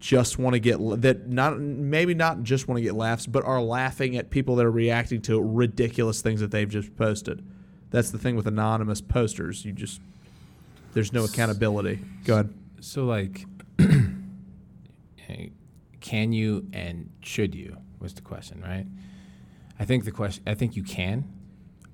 just 0.00 0.38
want 0.38 0.54
to 0.54 0.60
get 0.60 0.78
that 1.02 1.28
not 1.28 1.58
maybe 1.58 2.14
not 2.14 2.42
just 2.42 2.68
want 2.68 2.78
to 2.78 2.82
get 2.82 2.94
laughs 2.94 3.26
but 3.26 3.44
are 3.44 3.60
laughing 3.60 4.16
at 4.16 4.30
people 4.30 4.54
that 4.54 4.64
are 4.64 4.70
reacting 4.70 5.20
to 5.20 5.40
ridiculous 5.40 6.22
things 6.22 6.40
that 6.40 6.50
they've 6.50 6.68
just 6.68 6.96
posted. 6.96 7.44
That's 7.90 8.10
the 8.10 8.18
thing 8.18 8.36
with 8.36 8.46
anonymous 8.46 9.00
posters. 9.00 9.64
You 9.64 9.72
just 9.72 10.00
there's 10.92 11.12
no 11.12 11.24
accountability. 11.24 12.00
Go 12.24 12.34
ahead. 12.34 12.54
So, 12.80 13.04
like, 13.04 13.46
hey, 15.16 15.52
can 16.00 16.32
you 16.32 16.68
and 16.72 17.10
should 17.20 17.54
you 17.54 17.76
was 17.98 18.14
the 18.14 18.22
question, 18.22 18.60
right? 18.60 18.86
I 19.78 19.84
think 19.84 20.04
the 20.04 20.10
question. 20.10 20.42
I 20.46 20.54
think 20.54 20.76
you 20.76 20.82
can. 20.82 21.24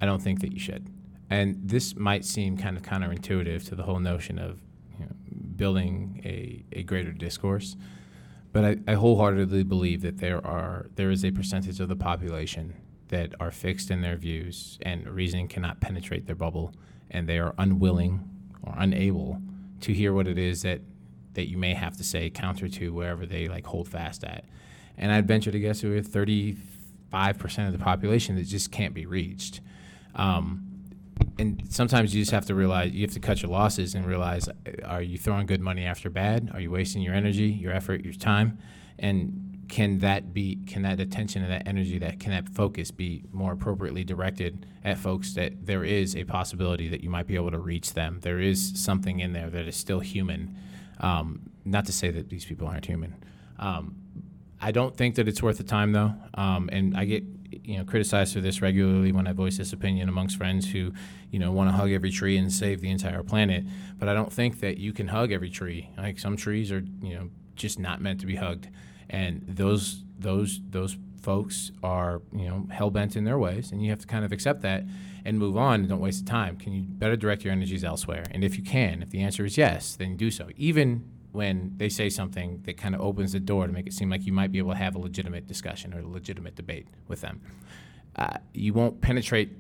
I 0.01 0.07
don't 0.07 0.23
think 0.23 0.41
that 0.41 0.53
you 0.53 0.59
should. 0.59 0.89
And 1.31 1.57
this 1.63 1.97
might 1.97 2.25
seem 2.25 2.57
kind 2.57 2.77
of 2.77 2.83
counterintuitive 2.83 3.67
to 3.69 3.75
the 3.75 3.83
whole 3.83 4.01
notion 4.01 4.39
of 4.39 4.61
you 4.99 5.07
know, 5.07 5.13
building 5.57 6.21
a, 6.25 6.65
a 6.73 6.83
greater 6.83 7.13
discourse. 7.13 7.77
But 8.53 8.65
I, 8.65 8.77
I 8.87 8.95
wholeheartedly 8.95 9.65
believe 9.65 10.03
that 10.03 10.19
there 10.19 10.45
are 10.47 10.87
there 10.95 11.11
is 11.11 11.25
a 11.25 11.31
percentage 11.31 11.81
of 11.81 11.89
the 11.89 11.97
population 11.97 12.75
that 13.09 13.35
are 13.41 13.51
fixed 13.51 13.91
in 13.91 14.01
their 14.01 14.17
views 14.17 14.79
and 14.83 15.07
reasoning 15.09 15.49
cannot 15.49 15.81
penetrate 15.81 16.27
their 16.27 16.37
bubble, 16.37 16.73
and 17.11 17.29
they 17.29 17.39
are 17.39 17.55
unwilling 17.59 18.29
or 18.63 18.75
unable 18.77 19.41
to 19.81 19.93
hear 19.93 20.13
what 20.13 20.27
it 20.27 20.39
is 20.39 20.63
that 20.63 20.81
that 21.35 21.49
you 21.49 21.59
may 21.59 21.75
have 21.75 21.97
to 21.97 22.05
say 22.05 22.31
counter 22.31 22.69
to 22.69 22.93
wherever 22.93 23.27
they 23.27 23.49
like 23.49 23.67
hold 23.67 23.89
fast 23.89 24.25
at. 24.25 24.45
And 24.97 25.13
I'd 25.13 25.27
venture 25.27 25.51
to 25.51 25.59
guess 25.59 25.83
we're 25.83 26.03
35 26.03 27.39
percent 27.39 27.67
of 27.67 27.79
the 27.79 27.85
population 27.85 28.37
that 28.37 28.45
just 28.45 28.71
can't 28.71 28.95
be 28.95 29.07
reached. 29.07 29.61
Um, 30.15 30.75
and 31.39 31.63
sometimes 31.71 32.15
you 32.15 32.23
just 32.23 32.33
have 32.33 32.47
to 32.47 32.55
realize 32.55 32.93
you 32.93 33.03
have 33.03 33.13
to 33.13 33.21
cut 33.21 33.43
your 33.43 33.51
losses 33.51 33.95
and 33.95 34.07
realize 34.07 34.49
are 34.85 35.03
you 35.03 35.19
throwing 35.19 35.47
good 35.47 35.61
money 35.61 35.85
after 35.85 36.11
bad 36.11 36.51
are 36.53 36.61
you 36.61 36.71
wasting 36.71 37.03
your 37.03 37.15
energy 37.15 37.47
your 37.49 37.73
effort 37.73 38.05
your 38.05 38.13
time 38.13 38.59
and 38.99 39.65
can 39.69 39.99
that 40.01 40.35
be 40.35 40.59
can 40.67 40.83
that 40.83 41.01
attention 41.01 41.43
and 41.43 41.51
that 41.51 41.67
energy 41.67 41.99
that 41.99 42.21
can 42.21 42.31
that 42.31 42.49
focus 42.49 42.91
be 42.91 43.25
more 43.33 43.53
appropriately 43.53 44.05
directed 44.05 44.67
at 44.85 44.99
folks 44.99 45.35
that 45.35 45.67
there 45.67 45.85
is 45.85 46.15
a 46.17 46.25
possibility 46.25 46.89
that 46.89 47.03
you 47.03 47.11
might 47.11 47.27
be 47.27 47.35
able 47.35 47.51
to 47.51 47.59
reach 47.59 47.95
them 47.95 48.19
there 48.23 48.41
is 48.41 48.73
something 48.75 49.21
in 49.21 49.33
there 49.33 49.51
that 49.51 49.67
is 49.67 49.77
still 49.77 50.01
human 50.01 50.57
um, 51.01 51.51
not 51.65 51.87
to 51.87 51.93
say 51.93 52.11
that 52.11 52.29
these 52.29 52.45
people 52.45 52.67
aren't 52.67 52.87
human 52.87 53.15
um, 53.59 53.97
I 54.61 54.73
don't 54.73 54.97
think 54.97 55.17
that 55.17 55.29
it's 55.29 55.43
worth 55.43 55.59
the 55.59 55.65
time 55.65 55.93
though, 55.93 56.15
um, 56.35 56.71
and 56.73 56.97
I 56.97 57.05
get 57.05 57.23
you 57.65 57.79
know 57.79 57.85
criticized 57.85 58.33
for 58.33 58.41
this 58.41 58.63
regularly 58.63 59.13
when 59.13 59.27
I 59.27 59.33
voice 59.33 59.59
this 59.59 59.73
opinion 59.73 60.09
amongst 60.09 60.37
friends 60.37 60.71
who 60.71 60.93
you 61.31 61.39
know 61.39 61.53
want 61.53 61.69
to 61.69 61.77
hug 61.77 61.91
every 61.91 62.11
tree 62.11 62.39
and 62.39 62.53
save 62.53 62.81
the 62.81 62.91
entire 62.91 63.23
planet. 63.23 63.65
But 63.99 64.09
I 64.09 64.15
don't 64.15 64.33
think 64.33 64.61
that 64.61 64.79
you 64.79 64.93
can 64.93 65.09
hug 65.09 65.33
every 65.33 65.51
tree. 65.51 65.91
Like 65.99 66.19
some 66.19 66.37
trees 66.37 66.73
are 66.73 66.83
you 67.03 67.15
know 67.15 67.31
just 67.57 67.79
not 67.79 68.01
meant 68.01 68.21
to 68.21 68.27
be 68.27 68.37
hugged, 68.37 68.69
and 69.11 69.45
those 69.47 70.03
those 70.19 70.61
those 70.71 70.97
folks 71.21 71.71
are 71.83 72.23
you 72.33 72.49
know 72.49 72.67
hell 72.71 72.91
bent 72.91 73.17
in 73.17 73.25
their 73.25 73.39
ways, 73.39 73.71
and 73.71 73.83
you 73.83 73.91
have 73.91 74.01
to 74.01 74.07
kind 74.07 74.25
of 74.25 74.33
accept 74.33 74.63
that 74.63 74.85
and 75.25 75.39
move 75.39 75.57
on 75.57 75.81
and 75.81 75.89
don't 75.89 76.01
waste 76.01 76.25
the 76.25 76.31
time. 76.31 76.57
Can 76.57 76.73
you 76.73 76.83
better 76.83 77.17
direct 77.17 77.45
your 77.45 77.53
energies 77.53 77.85
elsewhere? 77.85 78.25
And 78.31 78.45
if 78.45 78.59
you 78.59 78.63
can, 78.63 79.03
if 79.03 79.11
the 79.11 79.21
answer 79.21 79.45
is 79.45 79.57
yes, 79.57 79.97
then 79.97 80.17
do 80.17 80.31
so. 80.31 80.49
Even 80.57 81.11
when 81.33 81.73
they 81.79 81.89
say 81.89 82.09
something 82.09 82.61
that 82.65 82.77
kind 82.77 82.95
of 82.95 83.01
opens 83.01 83.33
the 83.33 83.41
door 83.41 83.67
to 83.67 83.73
make 83.73 83.87
it 83.87 83.93
seem 83.93 84.09
like 84.09 84.25
you 84.25 84.33
might 84.33 84.53
be 84.53 84.59
able 84.59 84.71
to 84.71 84.79
have 84.79 84.95
a 84.95 84.99
legitimate 84.99 85.47
discussion 85.47 85.93
or 85.93 86.01
a 86.01 86.07
legitimate 86.07 86.55
debate 86.55 86.87
with 87.09 87.23
them. 87.23 87.41
Uh, 88.15 88.39
you 88.53 88.73
won't 88.73 89.01
penetrate 89.01 89.51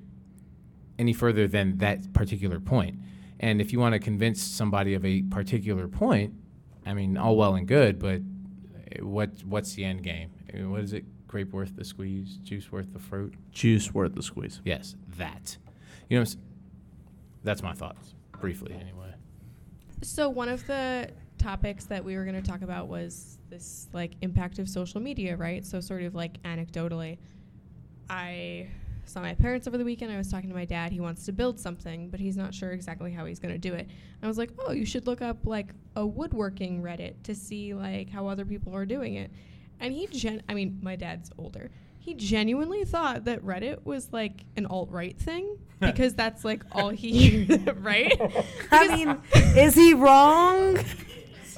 any 0.98 1.12
further 1.12 1.48
than 1.48 1.78
that 1.78 2.12
particular 2.12 2.60
point. 2.60 2.96
And 3.40 3.60
if 3.60 3.72
you 3.72 3.80
want 3.80 3.94
to 3.94 3.98
convince 3.98 4.40
somebody 4.40 4.94
of 4.94 5.04
a 5.04 5.22
particular 5.22 5.88
point, 5.88 6.34
I 6.86 6.94
mean, 6.94 7.16
all 7.16 7.36
well 7.36 7.56
and 7.56 7.66
good, 7.66 7.98
but 7.98 8.20
what 9.00 9.30
what's 9.44 9.74
the 9.74 9.84
end 9.84 10.02
game? 10.02 10.30
Uh, 10.52 10.68
what 10.68 10.82
is 10.82 10.92
it? 10.92 11.04
Grape 11.34 11.52
worth 11.52 11.74
the 11.74 11.84
squeeze, 11.84 12.36
juice 12.44 12.70
worth 12.70 12.92
the 12.92 12.98
fruit. 13.00 13.34
Juice 13.50 13.92
worth 13.92 14.14
the 14.14 14.22
squeeze. 14.22 14.60
Yes, 14.64 14.94
that. 15.18 15.56
You 16.08 16.20
know, 16.20 16.24
that's 17.42 17.60
my 17.60 17.72
thoughts, 17.72 18.14
briefly, 18.38 18.72
anyway. 18.72 19.12
So 20.00 20.28
one 20.28 20.48
of 20.48 20.64
the 20.68 21.10
topics 21.36 21.86
that 21.86 22.04
we 22.04 22.16
were 22.16 22.24
going 22.24 22.40
to 22.40 22.48
talk 22.48 22.62
about 22.62 22.86
was 22.86 23.38
this 23.50 23.88
like 23.92 24.12
impact 24.22 24.60
of 24.60 24.68
social 24.68 25.00
media, 25.00 25.36
right? 25.36 25.66
So 25.66 25.80
sort 25.80 26.04
of 26.04 26.14
like 26.14 26.40
anecdotally, 26.44 27.18
I 28.08 28.68
saw 29.04 29.20
my 29.20 29.34
parents 29.34 29.66
over 29.66 29.76
the 29.76 29.84
weekend. 29.84 30.12
I 30.12 30.16
was 30.16 30.30
talking 30.30 30.50
to 30.50 30.54
my 30.54 30.66
dad. 30.66 30.92
He 30.92 31.00
wants 31.00 31.24
to 31.24 31.32
build 31.32 31.58
something, 31.58 32.10
but 32.10 32.20
he's 32.20 32.36
not 32.36 32.54
sure 32.54 32.70
exactly 32.70 33.10
how 33.10 33.24
he's 33.24 33.40
going 33.40 33.54
to 33.54 33.58
do 33.58 33.74
it. 33.74 33.90
I 34.22 34.28
was 34.28 34.38
like, 34.38 34.52
"Oh, 34.56 34.70
you 34.70 34.86
should 34.86 35.08
look 35.08 35.20
up 35.20 35.38
like 35.44 35.70
a 35.96 36.06
woodworking 36.06 36.80
Reddit 36.80 37.24
to 37.24 37.34
see 37.34 37.74
like 37.74 38.08
how 38.08 38.28
other 38.28 38.44
people 38.44 38.72
are 38.76 38.86
doing 38.86 39.14
it." 39.14 39.32
And 39.80 39.92
he 39.92 40.06
gen 40.06 40.42
I 40.48 40.54
mean, 40.54 40.78
my 40.82 40.96
dad's 40.96 41.30
older. 41.38 41.70
He 41.98 42.14
genuinely 42.14 42.84
thought 42.84 43.24
that 43.24 43.42
Reddit 43.42 43.84
was 43.84 44.12
like 44.12 44.44
an 44.56 44.66
alt 44.66 44.90
right 44.90 45.18
thing 45.18 45.58
because 45.80 46.14
that's 46.14 46.44
like 46.44 46.62
all 46.72 46.90
he 46.90 47.46
right? 47.76 48.12
I 48.70 48.96
mean, 48.96 49.18
is 49.56 49.74
he 49.74 49.94
wrong? 49.94 50.78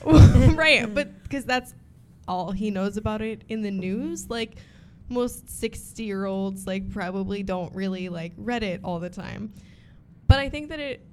right, 0.04 0.92
but 0.92 1.22
because 1.24 1.44
that's 1.44 1.74
all 2.28 2.52
he 2.52 2.70
knows 2.70 2.96
about 2.96 3.22
it 3.22 3.42
in 3.48 3.62
the 3.62 3.70
news. 3.70 4.28
Like 4.30 4.56
most 5.08 5.48
60 5.48 6.02
year 6.02 6.24
olds, 6.26 6.66
like 6.66 6.90
probably 6.90 7.42
don't 7.42 7.74
really 7.74 8.08
like 8.08 8.36
Reddit 8.36 8.80
all 8.84 8.98
the 8.98 9.10
time. 9.10 9.52
But 10.28 10.38
I 10.38 10.48
think 10.48 10.70
that 10.70 10.80
it 10.80 11.06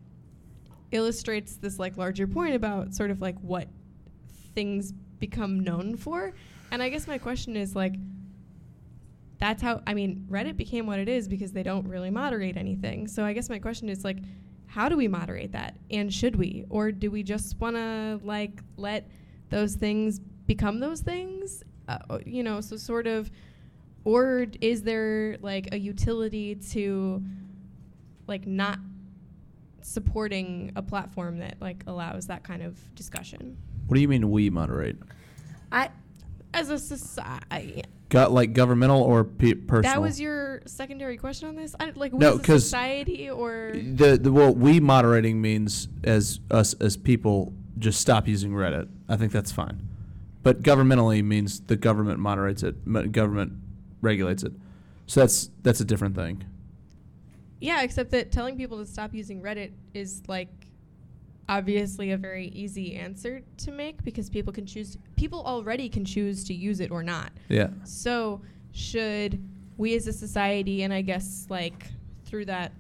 illustrates 0.92 1.56
this 1.56 1.80
like 1.80 1.98
larger 1.98 2.28
point 2.28 2.56
about 2.56 2.94
sort 2.94 3.12
of 3.12 3.22
like 3.22 3.38
what 3.40 3.68
things 4.56 4.92
become 5.20 5.60
known 5.60 5.96
for. 5.98 6.34
And 6.74 6.82
I 6.82 6.90
guess 6.90 7.06
my 7.06 7.20
question 7.20 7.56
is 7.56 7.76
like, 7.76 7.94
that's 9.38 9.62
how 9.62 9.84
I 9.86 9.94
mean 9.94 10.26
Reddit 10.28 10.58
became 10.58 10.88
what 10.88 10.98
it 10.98 11.08
is 11.08 11.28
because 11.28 11.52
they 11.52 11.62
don't 11.62 11.88
really 11.88 12.10
moderate 12.10 12.58
anything. 12.58 13.08
So 13.08 13.24
I 13.24 13.34
guess 13.34 13.48
my 13.48 13.60
question 13.60 13.90
is 13.90 14.04
like 14.04 14.18
how 14.66 14.90
do 14.90 14.98
we 14.98 15.08
moderate 15.08 15.52
that 15.52 15.78
and 15.92 16.12
should 16.12 16.36
we 16.36 16.66
or 16.72 16.92
do 16.92 17.12
we 17.12 17.22
just 17.22 17.60
want 17.60 17.76
to 17.76 18.20
like 18.24 18.64
let 18.76 19.08
those 19.52 19.76
things 19.76 20.20
become 20.48 20.80
those 20.80 21.02
things 21.02 21.62
uh, 21.88 22.18
you 22.26 22.42
know 22.42 22.60
so 22.60 22.76
sort 22.76 23.06
of 23.06 23.30
or 24.04 24.48
is 24.60 24.82
there 24.82 25.38
like 25.42 25.70
a 25.74 25.78
utility 25.78 26.56
to 26.56 27.22
like 28.26 28.48
not 28.48 28.80
supporting 29.82 30.72
a 30.76 30.82
platform 30.82 31.38
that 31.38 31.56
like 31.62 31.84
allows 31.86 32.26
that 32.26 32.44
kind 32.44 32.64
of 32.64 32.80
discussion 32.96 33.56
What 33.86 33.94
do 33.94 34.02
you 34.02 34.08
mean 34.08 34.32
we 34.32 34.50
moderate? 34.50 34.98
I 35.72 35.90
as 36.54 36.70
a 36.70 36.78
society 36.80 37.84
Got 38.10 38.32
like 38.32 38.54
governmental 38.54 39.02
or 39.02 39.24
pe- 39.24 39.54
personal? 39.56 39.96
that 39.96 40.02
was 40.02 40.20
your 40.22 40.62
secondary 40.66 41.18
question 41.18 41.50
on 41.50 41.56
this 41.56 41.76
I, 41.80 41.92
like 41.96 42.14
No, 42.14 42.34
as 42.34 42.40
a 42.40 42.42
'cause 42.44 42.64
society 42.64 43.30
or 43.30 43.72
the 43.74 44.18
the 44.22 44.32
well 44.32 44.54
we 44.54 44.80
moderating 44.80 45.42
means 45.42 45.88
as 46.04 46.40
us 46.52 46.74
as 46.76 46.96
people 46.96 47.54
just 47.80 48.00
stop 48.00 48.28
using 48.28 48.52
Reddit. 48.52 48.88
I 49.10 49.18
think 49.18 49.32
that's 49.32 49.52
fine. 49.52 49.82
But 50.44 50.62
governmentally 50.62 51.24
means 51.24 51.62
the 51.62 51.76
government 51.76 52.20
moderates 52.20 52.62
it, 52.64 53.12
government 53.12 53.54
regulates 54.02 54.44
it. 54.44 54.54
So 55.08 55.22
that's 55.22 55.50
that's 55.64 55.80
a 55.80 55.86
different 55.86 56.16
thing. 56.16 56.44
Yeah, 57.60 57.82
except 57.82 58.12
that 58.12 58.32
telling 58.32 58.58
people 58.58 58.78
to 58.78 58.86
stop 58.86 59.14
using 59.14 59.42
Reddit 59.42 59.72
is 59.94 60.22
like 60.28 60.50
obviously 61.58 62.12
a 62.12 62.18
very 62.18 62.48
easy 62.48 62.96
answer 62.96 63.42
to 63.58 63.72
make 63.72 64.04
because 64.04 64.30
people 64.30 64.52
can 64.52 64.66
choose 64.66 64.98
people 65.16 65.44
already 65.46 65.88
can 65.88 66.04
choose 66.04 66.44
to 66.46 66.54
use 66.54 66.80
it 66.80 66.90
or 66.90 67.04
not. 67.04 67.32
Yeah. 67.48 67.70
So, 67.84 68.42
should 68.72 69.40
we 69.78 69.96
as 69.96 70.08
a 70.08 70.14
society 70.14 70.84
and 70.84 70.92
I 70.92 71.02
guess 71.02 71.46
like 71.50 71.88
through 72.26 72.46
that 72.46 72.72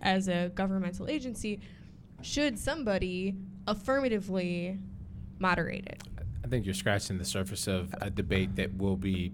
as 0.00 0.28
a 0.28 0.50
governmental 0.54 1.08
agency 1.08 1.60
should 2.22 2.58
somebody 2.58 3.34
affirmatively 3.66 4.78
moderate 5.38 5.86
it? 5.86 6.02
I 6.44 6.48
think 6.48 6.64
you're 6.64 6.74
scratching 6.74 7.18
the 7.18 7.24
surface 7.24 7.66
of 7.66 7.94
a 8.00 8.08
debate 8.08 8.56
that 8.56 8.76
will 8.76 8.96
be 8.96 9.32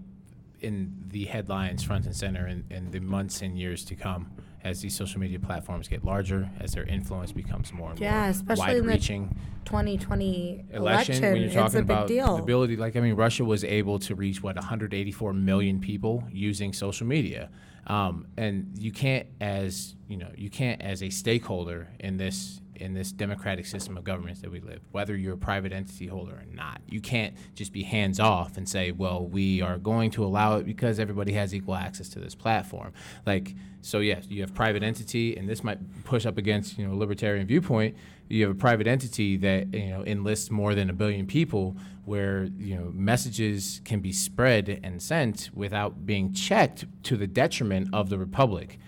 in 0.61 0.93
the 1.07 1.25
headlines 1.25 1.83
front 1.83 2.05
and 2.05 2.15
center 2.15 2.47
in, 2.47 2.65
in 2.69 2.91
the 2.91 2.99
months 2.99 3.41
and 3.41 3.57
years 3.57 3.85
to 3.85 3.95
come 3.95 4.29
as 4.63 4.81
these 4.81 4.95
social 4.95 5.19
media 5.19 5.39
platforms 5.39 5.87
get 5.87 6.03
larger, 6.03 6.49
as 6.59 6.73
their 6.73 6.83
influence 6.85 7.31
becomes 7.31 7.71
more 7.71 7.91
and 7.91 7.99
Yeah, 7.99 8.21
more 8.21 8.29
especially 8.29 8.71
in 8.77 8.85
the 8.85 8.91
wide-reaching. 8.91 9.35
2020 9.65 10.65
election, 10.73 10.75
election. 10.75 11.21
when 11.23 11.35
you're 11.37 11.45
it's 11.45 11.53
talking 11.55 11.79
a 11.79 11.81
big 11.83 11.89
about 11.91 12.07
deal. 12.07 12.37
the 12.37 12.41
ability 12.41 12.75
like 12.75 12.95
i 12.95 12.99
mean 12.99 13.13
russia 13.13 13.45
was 13.45 13.63
able 13.63 13.99
to 13.99 14.15
reach 14.15 14.41
what 14.41 14.55
184 14.55 15.31
million 15.33 15.79
people 15.79 16.23
using 16.31 16.73
social 16.73 17.05
media 17.05 17.49
um, 17.85 18.25
and 18.37 18.71
you 18.77 18.91
can't 18.91 19.27
as 19.41 19.95
you 20.07 20.17
know 20.17 20.29
you 20.35 20.49
can't 20.49 20.81
as 20.81 21.03
a 21.03 21.09
stakeholder 21.09 21.87
in 21.99 22.17
this 22.17 22.61
in 22.79 22.93
this 22.93 23.11
democratic 23.11 23.65
system 23.65 23.97
of 23.97 24.03
governments 24.03 24.41
that 24.41 24.51
we 24.51 24.59
live 24.59 24.79
whether 24.91 25.15
you're 25.15 25.33
a 25.33 25.37
private 25.37 25.71
entity 25.71 26.07
holder 26.07 26.33
or 26.33 26.45
not 26.53 26.81
you 26.87 27.01
can't 27.01 27.35
just 27.55 27.71
be 27.71 27.83
hands 27.83 28.19
off 28.19 28.57
and 28.57 28.67
say 28.67 28.91
well 28.91 29.25
we 29.25 29.61
are 29.61 29.77
going 29.77 30.11
to 30.11 30.23
allow 30.23 30.57
it 30.57 30.65
because 30.65 30.99
everybody 30.99 31.33
has 31.33 31.53
equal 31.53 31.75
access 31.75 32.09
to 32.09 32.19
this 32.19 32.35
platform. 32.35 32.93
Like 33.25 33.55
so 33.81 33.99
yes 33.99 34.25
you 34.29 34.41
have 34.41 34.53
private 34.53 34.83
entity 34.83 35.37
and 35.37 35.47
this 35.47 35.63
might 35.63 35.79
push 36.03 36.25
up 36.25 36.37
against 36.37 36.77
you 36.77 36.87
know 36.87 36.95
libertarian 36.95 37.47
viewpoint. 37.47 37.95
You 38.27 38.47
have 38.47 38.55
a 38.55 38.59
private 38.59 38.87
entity 38.87 39.37
that 39.37 39.73
you 39.73 39.89
know 39.89 40.03
enlists 40.05 40.51
more 40.51 40.75
than 40.75 40.89
a 40.89 40.93
billion 40.93 41.25
people 41.25 41.75
where 42.05 42.45
you 42.57 42.75
know 42.75 42.91
messages 42.93 43.81
can 43.85 43.99
be 43.99 44.11
spread 44.11 44.79
and 44.83 45.01
sent 45.01 45.49
without 45.53 46.05
being 46.05 46.33
checked 46.33 46.85
to 47.03 47.17
the 47.17 47.27
detriment 47.27 47.89
of 47.93 48.09
the 48.09 48.17
republic 48.17 48.79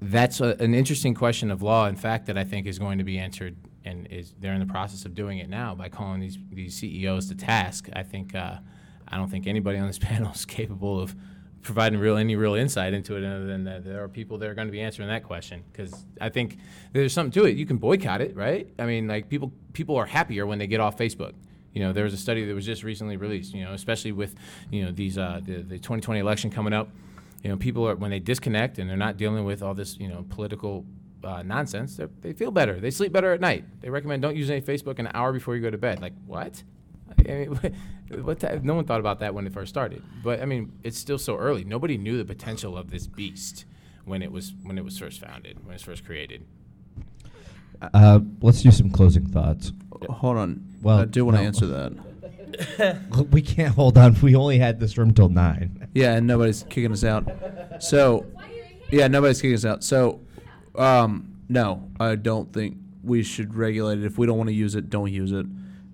that's 0.00 0.40
a, 0.40 0.56
an 0.58 0.74
interesting 0.74 1.14
question 1.14 1.50
of 1.50 1.62
law 1.62 1.86
in 1.86 1.96
fact 1.96 2.26
that 2.26 2.36
i 2.36 2.44
think 2.44 2.66
is 2.66 2.78
going 2.78 2.98
to 2.98 3.04
be 3.04 3.18
answered 3.18 3.56
and 3.84 4.06
is 4.08 4.34
they're 4.40 4.52
in 4.52 4.60
the 4.60 4.66
process 4.66 5.04
of 5.04 5.14
doing 5.14 5.38
it 5.38 5.48
now 5.48 5.74
by 5.74 5.88
calling 5.88 6.20
these 6.20 6.38
these 6.50 6.74
ceos 6.74 7.28
to 7.28 7.34
task 7.34 7.88
i 7.94 8.02
think 8.02 8.34
uh, 8.34 8.56
i 9.08 9.16
don't 9.16 9.30
think 9.30 9.46
anybody 9.46 9.78
on 9.78 9.86
this 9.86 9.98
panel 10.10 10.32
is 10.32 10.44
capable 10.44 11.00
of 11.00 11.14
providing 11.66 11.98
real 11.98 12.16
any 12.16 12.36
real 12.36 12.54
insight 12.54 12.94
into 12.94 13.16
it 13.16 13.24
other 13.24 13.44
than 13.44 13.64
that 13.64 13.84
there 13.84 14.02
are 14.02 14.08
people 14.08 14.38
that 14.38 14.48
are 14.48 14.54
going 14.54 14.68
to 14.68 14.72
be 14.72 14.80
answering 14.80 15.08
that 15.08 15.24
question 15.24 15.64
because 15.72 16.06
I 16.20 16.28
think 16.28 16.58
there's 16.92 17.12
something 17.12 17.32
to 17.32 17.48
it. 17.48 17.56
You 17.56 17.66
can 17.66 17.76
boycott 17.76 18.20
it, 18.20 18.36
right? 18.36 18.68
I 18.78 18.86
mean, 18.86 19.08
like 19.08 19.28
people 19.28 19.52
people 19.72 19.96
are 19.96 20.06
happier 20.06 20.46
when 20.46 20.58
they 20.58 20.68
get 20.68 20.80
off 20.80 20.96
Facebook. 20.96 21.32
You 21.74 21.82
know, 21.82 21.92
there 21.92 22.04
was 22.04 22.14
a 22.14 22.18
study 22.18 22.44
that 22.44 22.54
was 22.54 22.64
just 22.64 22.84
recently 22.84 23.16
released. 23.16 23.52
You 23.52 23.64
know, 23.64 23.72
especially 23.72 24.12
with 24.12 24.36
you 24.70 24.84
know 24.84 24.92
these 24.92 25.18
uh, 25.18 25.40
the 25.44 25.56
the 25.62 25.76
2020 25.76 26.20
election 26.20 26.50
coming 26.50 26.72
up. 26.72 26.88
You 27.46 27.52
know, 27.52 27.56
people 27.58 27.86
are 27.88 27.94
when 27.94 28.10
they 28.10 28.18
disconnect 28.18 28.80
and 28.80 28.90
they're 28.90 28.96
not 28.96 29.16
dealing 29.18 29.44
with 29.44 29.62
all 29.62 29.72
this, 29.72 29.96
you 30.00 30.08
know, 30.08 30.26
political 30.30 30.84
uh, 31.22 31.44
nonsense. 31.44 31.94
they're- 31.96 32.10
They 32.20 32.32
feel 32.32 32.50
better. 32.50 32.80
They 32.80 32.90
sleep 32.90 33.12
better 33.12 33.32
at 33.32 33.40
night. 33.40 33.64
They 33.80 33.88
recommend 33.88 34.20
don't 34.22 34.34
use 34.34 34.50
any 34.50 34.60
Facebook 34.60 34.98
an 34.98 35.08
hour 35.14 35.32
before 35.32 35.54
you 35.54 35.62
go 35.62 35.70
to 35.70 35.78
bed. 35.78 36.00
Like 36.02 36.12
what? 36.26 36.64
I 37.20 37.22
mean, 37.22 37.48
what 38.24 38.40
ti- 38.40 38.48
no 38.64 38.74
one 38.74 38.84
thought 38.84 38.98
about 38.98 39.20
that 39.20 39.32
when 39.32 39.46
it 39.46 39.52
first 39.52 39.68
started. 39.68 40.02
But 40.24 40.42
I 40.42 40.44
mean, 40.44 40.72
it's 40.82 40.98
still 40.98 41.18
so 41.18 41.36
early. 41.36 41.62
Nobody 41.62 41.96
knew 41.96 42.18
the 42.18 42.24
potential 42.24 42.76
of 42.76 42.90
this 42.90 43.06
beast 43.06 43.64
when 44.04 44.22
it 44.22 44.32
was 44.32 44.52
when 44.64 44.76
it 44.76 44.82
was 44.84 44.98
first 44.98 45.20
founded, 45.20 45.60
when 45.60 45.70
it 45.70 45.74
was 45.74 45.82
first 45.82 46.04
created. 46.04 46.44
Uh, 47.80 48.18
let's 48.40 48.60
do 48.60 48.72
some 48.72 48.90
closing 48.90 49.24
thoughts. 49.26 49.70
Hold 50.10 50.36
on. 50.38 50.66
Well, 50.82 50.98
I 50.98 51.04
do 51.04 51.24
want 51.24 51.36
to 51.36 51.42
no. 51.42 51.46
answer 51.46 51.66
that. 51.66 51.92
we 53.30 53.42
can't 53.42 53.74
hold 53.74 53.98
on. 53.98 54.16
We 54.20 54.34
only 54.34 54.58
had 54.58 54.80
this 54.80 54.96
room 54.98 55.12
till 55.12 55.28
nine. 55.28 55.82
Yeah, 55.96 56.12
and 56.12 56.26
nobody's 56.26 56.62
kicking 56.64 56.92
us 56.92 57.04
out. 57.04 57.26
So, 57.82 58.26
yeah, 58.90 59.08
nobody's 59.08 59.40
kicking 59.40 59.54
us 59.54 59.64
out. 59.64 59.82
So, 59.82 60.20
um, 60.74 61.38
no, 61.48 61.88
I 61.98 62.16
don't 62.16 62.52
think 62.52 62.76
we 63.02 63.22
should 63.22 63.54
regulate 63.54 64.00
it. 64.00 64.04
If 64.04 64.18
we 64.18 64.26
don't 64.26 64.36
want 64.36 64.48
to 64.48 64.54
use 64.54 64.74
it, 64.74 64.90
don't 64.90 65.10
use 65.10 65.32
it. 65.32 65.46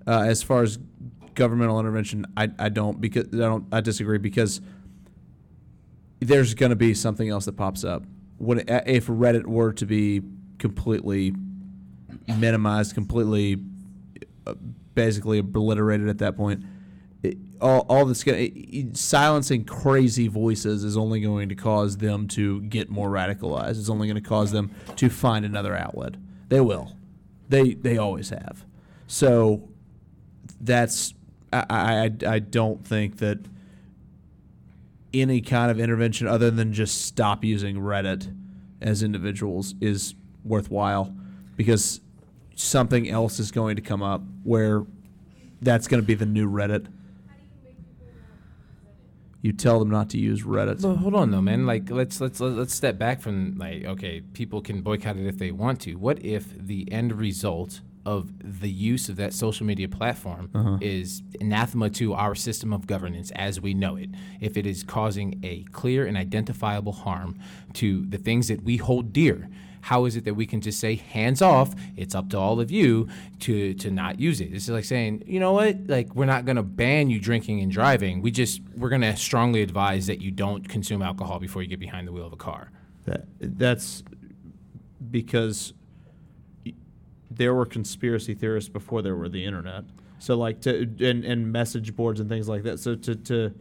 Uh, 0.04 0.22
as 0.22 0.42
far 0.42 0.64
as 0.64 0.80
governmental 1.36 1.78
intervention, 1.78 2.26
I, 2.36 2.50
I 2.58 2.68
don't 2.68 3.00
because 3.00 3.26
I 3.32 3.36
don't 3.36 3.66
I 3.70 3.80
disagree 3.80 4.18
because 4.18 4.60
there's 6.18 6.54
going 6.54 6.70
to 6.70 6.76
be 6.76 6.94
something 6.94 7.28
else 7.28 7.44
that 7.44 7.56
pops 7.56 7.84
up 7.84 8.02
when 8.38 8.64
if 8.86 9.06
Reddit 9.06 9.46
were 9.46 9.72
to 9.74 9.86
be 9.86 10.20
completely 10.58 11.32
minimized, 12.26 12.94
completely 12.94 13.62
uh, 14.46 14.54
basically 14.94 15.38
obliterated 15.38 16.08
at 16.08 16.18
that 16.18 16.36
point. 16.36 16.64
It, 17.22 17.38
all, 17.60 17.86
all 17.88 18.04
this 18.04 18.22
it- 18.26 18.96
silencing 18.96 19.64
crazy 19.64 20.28
voices 20.28 20.82
is 20.84 20.96
only 20.96 21.20
going 21.20 21.48
to 21.50 21.54
cause 21.54 21.96
them 21.98 22.26
to 22.28 22.60
get 22.62 22.90
more 22.90 23.08
radicalized. 23.10 23.78
It's 23.78 23.88
only 23.90 24.08
going 24.08 24.20
to 24.22 24.28
cause 24.28 24.50
them 24.50 24.70
to 24.96 25.08
find 25.08 25.44
another 25.44 25.76
outlet. 25.76 26.14
They 26.48 26.60
will. 26.60 26.96
They 27.48 27.74
they 27.74 27.98
always 27.98 28.30
have. 28.30 28.64
So 29.06 29.68
that's 30.60 31.14
I, 31.52 31.64
I- 31.70 32.26
I 32.26 32.38
don't 32.40 32.84
think 32.86 33.18
that 33.18 33.38
any 35.14 35.40
kind 35.42 35.70
of 35.70 35.78
intervention 35.78 36.26
other 36.26 36.50
than 36.50 36.72
just 36.72 37.02
stop 37.02 37.44
using 37.44 37.76
Reddit 37.76 38.34
as 38.80 39.02
individuals 39.02 39.74
is 39.80 40.14
worthwhile 40.44 41.14
because 41.56 42.00
something 42.54 43.08
else 43.08 43.38
is 43.38 43.50
going 43.50 43.76
to 43.76 43.82
come 43.82 44.02
up 44.02 44.22
where 44.44 44.84
that's 45.60 45.86
going 45.88 46.00
to 46.02 46.06
be 46.06 46.14
the 46.14 46.26
new 46.26 46.48
Reddit. 46.50 46.86
You 49.40 49.52
tell 49.52 49.80
them 49.80 49.90
not 49.90 50.08
to 50.10 50.18
use 50.18 50.42
Reddit. 50.44 50.82
Well, 50.82 50.94
hold 50.96 51.14
on 51.16 51.32
though, 51.32 51.40
man. 51.42 51.66
Like 51.66 51.90
let's 51.90 52.20
let's 52.20 52.38
let's 52.38 52.72
step 52.74 52.96
back 52.96 53.20
from 53.20 53.56
like 53.58 53.84
okay, 53.84 54.20
people 54.34 54.60
can 54.60 54.82
boycott 54.82 55.16
it 55.16 55.26
if 55.26 55.38
they 55.38 55.50
want 55.50 55.80
to. 55.82 55.96
What 55.96 56.24
if 56.24 56.56
the 56.56 56.90
end 56.92 57.12
result 57.14 57.80
of 58.04 58.32
the 58.60 58.68
use 58.70 59.08
of 59.08 59.14
that 59.16 59.32
social 59.32 59.64
media 59.66 59.88
platform 59.88 60.50
Uh-huh. 60.54 60.76
is 60.80 61.22
anathema 61.40 61.88
to 61.88 62.12
our 62.14 62.34
system 62.34 62.72
of 62.72 62.86
governance 62.86 63.32
as 63.32 63.60
we 63.60 63.74
know 63.74 63.96
it? 63.96 64.10
If 64.40 64.56
it 64.56 64.64
is 64.66 64.84
causing 64.84 65.40
a 65.42 65.64
clear 65.72 66.06
and 66.06 66.16
identifiable 66.16 66.92
harm 66.92 67.36
to 67.74 68.06
the 68.06 68.18
things 68.18 68.46
that 68.46 68.62
we 68.62 68.76
hold 68.76 69.12
dear, 69.12 69.48
how 69.82 70.04
is 70.04 70.14
it 70.14 70.24
that 70.24 70.34
we 70.34 70.46
can 70.46 70.60
just 70.60 70.78
say 70.78 70.94
hands 70.94 71.42
off? 71.42 71.74
It's 71.96 72.14
up 72.14 72.30
to 72.30 72.38
all 72.38 72.60
of 72.60 72.70
you 72.70 73.08
to 73.40 73.74
to 73.74 73.90
not 73.90 74.20
use 74.20 74.40
it. 74.40 74.52
This 74.52 74.64
is 74.64 74.70
like 74.70 74.84
saying, 74.84 75.24
you 75.26 75.40
know 75.40 75.52
what? 75.52 75.76
Like 75.88 76.14
we're 76.14 76.24
not 76.24 76.44
going 76.44 76.56
to 76.56 76.62
ban 76.62 77.10
you 77.10 77.18
drinking 77.20 77.60
and 77.60 77.70
driving. 77.70 78.22
We 78.22 78.30
just 78.30 78.62
we're 78.76 78.88
going 78.88 79.02
to 79.02 79.16
strongly 79.16 79.60
advise 79.60 80.06
that 80.06 80.22
you 80.22 80.30
don't 80.30 80.68
consume 80.68 81.02
alcohol 81.02 81.40
before 81.40 81.62
you 81.62 81.68
get 81.68 81.80
behind 81.80 82.06
the 82.06 82.12
wheel 82.12 82.26
of 82.26 82.32
a 82.32 82.36
car. 82.36 82.70
That, 83.04 83.26
that's 83.40 84.04
because 85.10 85.74
there 87.28 87.52
were 87.52 87.66
conspiracy 87.66 88.34
theorists 88.34 88.70
before 88.70 89.02
there 89.02 89.16
were 89.16 89.28
the 89.28 89.44
internet. 89.44 89.84
So 90.20 90.36
like 90.36 90.60
to 90.62 90.82
and, 91.00 91.24
and 91.24 91.50
message 91.50 91.96
boards 91.96 92.20
and 92.20 92.28
things 92.28 92.48
like 92.48 92.62
that. 92.62 92.78
So 92.78 92.94
to 92.94 93.16
to 93.16 93.52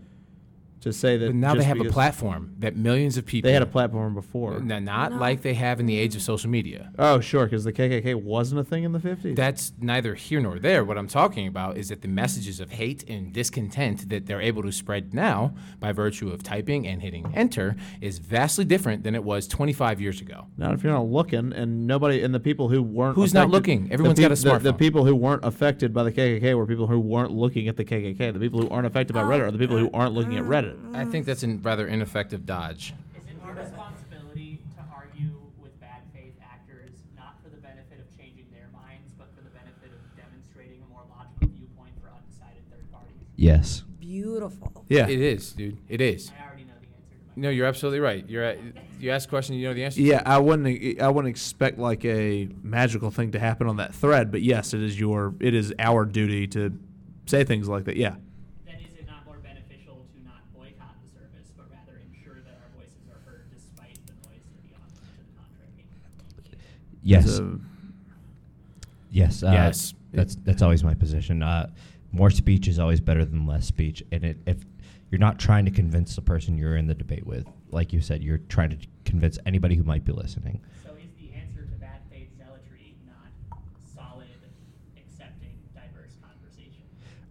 to 0.82 0.92
say 0.92 1.18
that 1.18 1.28
But 1.28 1.36
now 1.36 1.56
they 1.56 1.64
have 1.64 1.80
a 1.80 1.86
platform 1.86 2.56
that 2.60 2.76
millions 2.76 3.18
of 3.18 3.26
people 3.26 3.48
They 3.48 3.54
had 3.54 3.62
a 3.62 3.68
platform 3.68 4.14
before. 4.14 4.56
N- 4.56 4.84
not 4.84 5.14
like 5.14 5.42
they 5.42 5.54
have 5.54 5.80
in 5.80 5.86
the 5.86 5.98
age 5.98 6.16
of 6.16 6.22
social 6.22 6.50
media. 6.50 6.92
Oh, 6.98 7.20
sure, 7.20 7.46
because 7.46 7.64
the 7.64 7.74
KKK 7.74 8.16
wasn't 8.16 8.62
a 8.62 8.64
thing 8.64 8.84
in 8.84 8.92
the 8.92 9.00
50s. 9.00 9.36
That's 9.36 9.74
neither 9.80 10.16
here 10.16 10.40
nor 10.42 10.60
there. 10.60 10.84
What 10.84 10.98
I'm 10.98 11.08
talking 11.08 11.48
about 11.48 11.78
is 11.78 11.90
that 11.90 12.02
the 12.02 12.08
messages 12.08 12.60
of 12.60 12.72
hate 12.72 13.08
and 13.08 13.32
discontent 13.32 14.10
that 14.10 14.26
they're 14.26 14.42
able 14.42 14.64
to 14.64 14.72
spread 14.72 15.14
now 15.14 15.54
by 15.80 15.92
virtue 15.92 16.30
of 16.30 16.44
typing 16.44 16.88
and 16.88 17.02
hitting 17.02 17.32
enter 17.36 17.76
is 18.02 18.20
vastly 18.20 18.66
different 18.66 19.04
than 19.04 19.16
it 19.16 19.24
was 19.24 19.48
25 19.48 20.02
years 20.02 20.20
ago. 20.22 20.48
Not 20.58 20.74
if 20.74 20.84
you're 20.84 20.94
not 20.94 21.08
looking, 21.08 21.54
and 21.54 21.86
nobody, 21.88 22.24
and 22.24 22.34
the 22.34 22.40
people 22.40 22.70
who 22.70 22.82
weren't. 22.82 23.16
Who's 23.16 23.34
not 23.34 23.50
looking? 23.50 23.88
the 23.88 23.94
Everyone's 23.94 24.20
peop- 24.20 24.30
got 24.30 24.38
a 24.38 24.42
the- 24.42 24.60
The, 24.60 24.74
people 24.74 25.06
who 25.06 25.16
weren't 25.16 25.46
affected 25.46 25.94
by 25.94 26.04
the 26.04 26.12
KKK 26.12 26.56
were 26.56 26.66
people 26.66 26.88
who 26.88 27.00
weren't 27.00 27.32
looking 27.32 27.68
at 27.68 27.78
the 27.78 27.86
KKK. 27.86 28.34
The 28.34 28.40
people 28.40 28.62
who 28.62 28.70
aren't 28.70 28.88
affected 28.88 29.14
by 29.14 29.22
oh, 29.22 29.28
Reddit 29.28 29.48
are 29.48 29.52
the 29.52 29.58
people 29.58 29.78
who 29.78 29.88
uh, 29.88 29.98
aren't 29.98 30.14
looking 30.14 30.38
at 30.38 30.44
uh, 30.44 30.48
Reddit. 30.48 30.71
I 30.94 31.06
think 31.06 31.26
that's 31.26 31.44
a 31.44 31.48
rather 31.48 31.88
ineffective 31.88 32.46
dodge. 32.46 32.94
Is 33.18 33.24
it 33.26 33.36
our 33.44 33.54
responsibility 33.54 34.60
to 34.76 34.84
argue 34.96 35.34
with 35.62 35.80
bad 35.80 36.02
faith 36.14 36.34
actors, 36.42 36.92
not 37.16 37.36
for 37.44 37.50
the 37.50 37.58
benefit 37.58 38.00
of 38.00 38.18
changing 38.18 38.46
their 38.52 38.70
minds, 38.74 39.12
but 39.18 39.28
for 39.36 39.44
the 39.44 39.50
benefit 39.52 39.92
of 39.92 40.02
demonstrating 40.18 40.82
a 40.84 40.90
more 40.92 41.04
logical 41.10 41.48
viewpoint 41.56 41.94
for 42.02 42.10
undecided 42.10 42.64
third 42.72 42.92
parties? 42.92 43.12
Yes. 43.36 43.84
Beautiful. 44.00 44.86
Yeah. 44.90 45.08
It 45.08 45.22
is, 45.22 45.54
dude. 45.54 45.78
It 45.90 46.02
is. 46.02 46.32
I 46.38 46.46
already 46.48 46.64
know 46.64 46.74
the 46.82 46.88
answer 46.88 47.10
to 47.12 47.40
my 47.40 47.42
No, 47.44 47.50
you're 47.50 47.66
absolutely 47.68 48.00
right. 48.02 48.28
You're 48.30 48.44
at, 48.44 48.60
you 49.00 49.10
ask 49.12 49.28
a 49.28 49.30
question, 49.30 49.56
you 49.56 49.68
know 49.68 49.74
the 49.74 49.84
answer. 49.86 49.98
to. 49.98 50.04
Yeah, 50.04 50.22
I 50.26 50.38
wouldn't. 50.38 51.02
I 51.02 51.08
wouldn't 51.10 51.30
expect 51.32 51.80
like 51.80 52.04
a 52.06 52.50
magical 52.62 53.10
thing 53.10 53.32
to 53.32 53.40
happen 53.40 53.68
on 53.68 53.78
that 53.78 53.96
thread, 53.96 54.32
but 54.32 54.42
yes, 54.42 54.74
it 54.74 54.82
is 54.82 55.00
your. 55.00 55.34
It 55.40 55.54
is 55.56 55.74
our 55.80 56.06
duty 56.06 56.46
to 56.48 56.78
say 57.26 57.44
things 57.44 57.68
like 57.70 57.86
that. 57.86 57.96
Yeah. 57.96 58.16
Then 58.66 58.76
is 58.82 58.94
it 59.00 59.08
not 59.08 59.26
more 59.26 59.38
beneficial 59.38 60.06
to 60.14 60.24
not 60.26 60.44
boycott 60.54 60.94
the 61.02 61.10
service, 61.18 61.50
but 61.58 61.66
rather 61.72 61.98
ensure 62.14 62.42
that 62.44 62.60
our 62.62 62.70
voices 62.78 63.08
are 63.10 63.22
heard 63.26 63.46
despite 63.50 63.96
the 64.06 64.14
noise 64.28 64.44
to 64.44 64.58
the, 64.68 64.76
on, 64.76 64.86
to 64.86 65.24
the 65.24 65.34
contrary? 65.40 65.72
Yes. 67.04 67.38
So- 67.38 67.60
yes. 69.10 69.44
Uh, 69.44 69.52
Yes. 69.52 69.94
That's 70.14 70.36
that's 70.44 70.62
always 70.62 70.84
my 70.84 70.94
position. 70.94 71.42
Uh, 71.42 71.70
more 72.12 72.30
speech 72.30 72.68
is 72.68 72.80
always 72.80 73.00
better 73.00 73.24
than 73.24 73.46
less 73.48 73.66
speech, 73.66 74.04
and 74.12 74.26
it, 74.26 74.38
if 74.46 74.58
you're 75.10 75.20
not 75.20 75.40
trying 75.40 75.64
to 75.64 75.72
convince 75.72 76.16
the 76.18 76.22
person 76.22 76.58
you're 76.58 76.76
in 76.76 76.88
the 76.88 76.94
debate 76.94 77.26
with, 77.26 77.48
like 77.70 77.94
you 77.94 78.02
said, 78.02 78.22
you're 78.22 78.40
trying 78.50 78.72
to 78.72 78.78
convince 79.06 79.40
anybody 79.46 79.76
who 79.76 79.84
might 79.84 80.04
be 80.04 80.12
listening. 80.12 80.60
So 80.84 80.90
is 80.96 81.12
the 81.18 81.32
answer 81.34 81.62
to 81.62 81.76
bad 81.80 82.02
faith 82.12 82.28
zealotry 82.38 82.96
not 83.08 83.58
solid, 83.96 84.28
accepting, 84.98 85.54
diverse 85.74 86.12
conversation? 86.22 86.84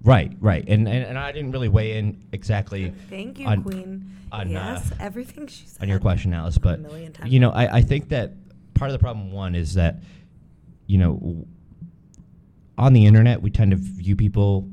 Right, 0.02 0.32
right, 0.40 0.64
and 0.66 0.88
and, 0.88 1.04
and 1.04 1.18
I 1.18 1.32
didn't 1.32 1.52
really 1.52 1.68
weigh 1.68 1.98
in 1.98 2.24
exactly. 2.32 2.94
Thank 3.10 3.38
you, 3.40 3.46
on- 3.46 3.62
Queen. 3.62 4.10
on, 4.32 4.48
yes, 4.48 4.90
uh, 4.92 4.94
everything 5.00 5.46
she 5.48 5.66
said. 5.66 5.82
on 5.82 5.88
your 5.90 5.98
question, 6.00 6.32
Alice. 6.32 6.56
But 6.56 6.78
A 6.78 6.82
million 6.82 7.12
times. 7.12 7.30
you 7.30 7.40
know, 7.40 7.50
I, 7.50 7.76
I 7.76 7.82
think 7.82 8.08
that 8.08 8.32
part 8.80 8.90
of 8.90 8.94
the 8.94 8.98
problem 8.98 9.30
one 9.30 9.54
is 9.54 9.74
that 9.74 9.96
you 10.86 10.96
know 10.98 11.46
on 12.78 12.94
the 12.94 13.04
internet 13.04 13.42
we 13.42 13.50
tend 13.50 13.70
to 13.70 13.76
view 13.76 14.16
people 14.16 14.66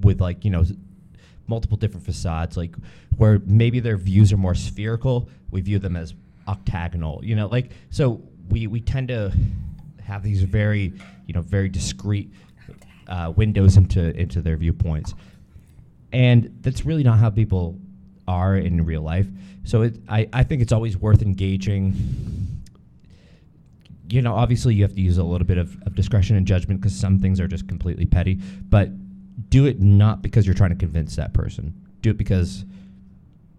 with 0.00 0.20
like 0.20 0.44
you 0.44 0.50
know 0.50 0.64
multiple 1.46 1.76
different 1.76 2.04
facades, 2.04 2.56
like 2.56 2.74
where 3.18 3.38
maybe 3.44 3.78
their 3.80 3.96
views 3.96 4.32
are 4.32 4.36
more 4.36 4.54
spherical, 4.54 5.28
we 5.50 5.60
view 5.60 5.78
them 5.78 5.94
as 5.94 6.14
octagonal. 6.48 7.20
You 7.22 7.36
know, 7.36 7.46
like 7.48 7.70
so 7.90 8.22
we 8.48 8.66
we 8.66 8.80
tend 8.80 9.08
to 9.08 9.30
have 10.02 10.22
these 10.22 10.42
very 10.42 10.92
you 11.26 11.34
know 11.34 11.42
very 11.42 11.68
discrete 11.68 12.32
uh, 13.08 13.32
windows 13.36 13.76
into 13.76 14.18
into 14.18 14.40
their 14.40 14.56
viewpoints 14.56 15.14
and 16.12 16.58
that's 16.62 16.86
really 16.86 17.02
not 17.02 17.18
how 17.18 17.28
people 17.28 17.78
are 18.26 18.56
in 18.56 18.86
real 18.86 19.02
life. 19.02 19.26
So 19.64 19.82
it, 19.82 19.96
I, 20.08 20.28
I 20.32 20.44
think 20.44 20.62
it's 20.62 20.72
always 20.72 20.96
worth 20.96 21.20
engaging. 21.20 21.94
You 24.08 24.22
know, 24.22 24.34
obviously 24.34 24.74
you 24.74 24.82
have 24.82 24.94
to 24.94 25.00
use 25.00 25.18
a 25.18 25.24
little 25.24 25.46
bit 25.46 25.58
of, 25.58 25.76
of 25.86 25.94
discretion 25.94 26.36
and 26.36 26.46
judgment 26.46 26.80
because 26.80 26.94
some 26.94 27.18
things 27.18 27.40
are 27.40 27.48
just 27.48 27.66
completely 27.68 28.06
petty. 28.06 28.34
But 28.68 28.90
do 29.50 29.66
it 29.66 29.80
not 29.80 30.22
because 30.22 30.46
you're 30.46 30.54
trying 30.54 30.70
to 30.70 30.76
convince 30.76 31.16
that 31.16 31.32
person. 31.34 31.74
Do 32.02 32.10
it 32.10 32.16
because 32.18 32.64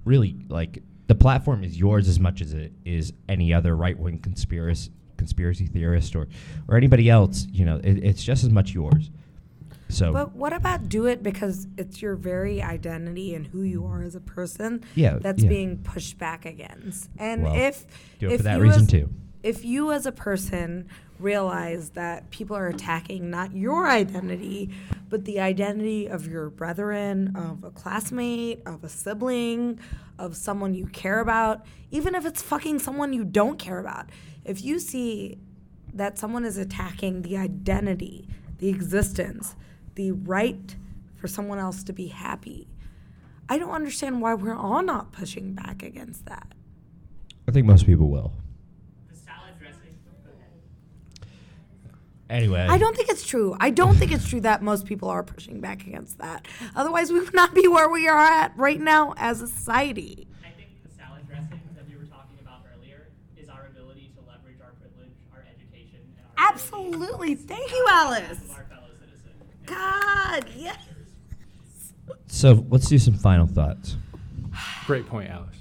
really, 0.06 0.36
like, 0.50 0.82
the 1.08 1.16
platform 1.16 1.64
is 1.64 1.78
yours 1.78 2.08
as 2.08 2.20
much 2.20 2.42
as 2.42 2.54
it 2.54 2.72
is 2.86 3.14
any 3.30 3.54
other 3.54 3.76
right 3.76 3.98
wing 3.98 4.20
conspiracy 4.20 4.92
conspiracy 5.18 5.66
theorist 5.66 6.16
or 6.16 6.28
or 6.68 6.78
anybody 6.78 7.10
else. 7.10 7.48
You 7.52 7.66
know, 7.66 7.78
it, 7.84 8.04
it's 8.04 8.24
just 8.24 8.44
as 8.44 8.50
much 8.52 8.74
yours. 8.74 9.10
So 9.90 10.12
But 10.12 10.36
what 10.36 10.52
about 10.54 10.90
do 10.90 11.06
it 11.06 11.24
because 11.24 11.66
it's 11.78 12.02
your 12.02 12.16
very 12.16 12.62
identity 12.62 13.34
and 13.34 13.48
who 13.48 13.62
you 13.62 13.86
are 13.86 14.02
as 14.04 14.16
a 14.16 14.20
person 14.20 14.84
Yeah, 14.96 15.18
that's 15.20 15.42
yeah. 15.44 15.50
being 15.50 15.78
pushed 15.78 16.18
back 16.18 16.46
against? 16.46 17.10
And 17.18 17.44
Well, 17.44 17.56
if 17.56 17.86
do 18.20 18.28
it 18.28 18.34
if 18.34 18.38
for 18.40 18.44
that 18.44 18.60
reason 18.60 18.82
as- 18.84 18.88
too. 18.90 19.10
If 19.44 19.64
you 19.64 19.92
as 19.92 20.06
a 20.06 20.12
person 20.12 20.88
realize 21.20 21.92
that 21.92 22.30
people 22.30 22.56
are 22.56 22.68
attacking 22.68 23.30
not 23.30 23.56
your 23.56 23.88
identity, 23.88 24.70
but 25.10 25.26
the 25.26 25.40
identity 25.40 26.08
of 26.08 26.28
your 26.28 26.50
brethren, 26.50 27.36
of 27.36 27.64
a 27.64 27.72
classmate, 27.72 28.62
of 28.66 28.84
a 28.84 28.90
sibling, 28.90 29.80
of 30.20 30.36
someone 30.36 30.74
you 30.74 30.86
care 30.88 31.20
about, 31.20 31.66
even 31.92 32.14
if 32.16 32.26
it's 32.26 32.42
fucking 32.42 32.80
someone 32.80 33.14
you 33.14 33.24
don't 33.24 33.58
care 33.58 33.80
about, 33.80 34.10
if 34.46 34.64
you 34.64 34.80
see 34.80 35.38
that 35.94 36.18
someone 36.18 36.46
is 36.46 36.58
attacking 36.58 37.22
the 37.24 37.38
identity, 37.38 38.28
the 38.60 38.70
existence, 38.70 39.56
the 39.96 40.12
right 40.12 40.76
for 41.16 41.28
someone 41.28 41.58
else 41.58 41.84
to 41.84 41.94
be 41.94 42.08
happy, 42.08 42.68
I 43.50 43.58
don't 43.58 43.72
understand 43.72 44.22
why 44.22 44.34
we're 44.34 44.56
all 44.56 44.84
not 44.84 45.12
pushing 45.12 45.54
back 45.54 45.82
against 45.82 46.26
that. 46.26 46.54
I 47.48 47.52
think 47.52 47.66
most 47.66 47.86
people 47.86 48.10
will. 48.10 48.34
Anyway, 52.30 52.60
I 52.70 52.78
don't 52.78 52.96
think 52.96 53.10
it's 53.10 53.26
true. 53.26 53.56
I 53.60 53.70
don't 53.70 53.96
think 53.96 54.12
it's 54.12 54.28
true 54.28 54.42
that 54.42 54.62
most 54.62 54.86
people 54.86 55.08
are 55.10 55.24
pushing 55.24 55.62
back 55.62 55.88
against 55.88 56.18
that. 56.20 56.46
Otherwise, 56.76 57.12
we 57.12 57.20
would 57.22 57.34
not 57.34 57.54
be 57.54 57.68
where 57.68 57.90
we 57.90 58.08
are 58.08 58.18
at 58.18 58.52
right 58.58 58.80
now 58.82 59.14
as 59.18 59.42
a 59.42 59.48
society. 59.48 60.28
I 60.44 60.50
think 60.58 60.70
the 60.84 60.90
salad 60.94 61.26
dressing 61.28 61.62
that 61.76 61.88
we 61.88 61.96
were 61.96 62.04
talking 62.06 62.38
about 62.42 62.64
earlier 62.76 63.08
is 63.38 63.48
our 63.48 63.68
ability 63.72 64.12
to 64.18 64.22
leverage 64.30 64.58
our 64.62 64.72
privilege, 64.74 65.14
our 65.34 65.46
education, 65.56 66.00
and 66.18 66.28
our 66.38 66.50
Absolutely. 66.52 67.36
Thank 67.36 67.72
you, 67.72 67.88
Alice. 67.90 68.32
of 68.44 68.52
our 68.52 68.66
fellow 68.66 68.90
citizens. 69.00 69.44
God, 69.66 70.46
yes. 70.58 70.78
So 72.28 72.66
let's 72.70 72.90
do 72.90 72.98
some 72.98 73.14
final 73.14 73.48
thoughts. 73.48 73.96
Great 74.86 75.08
point, 75.08 75.30
Alice. 75.30 75.56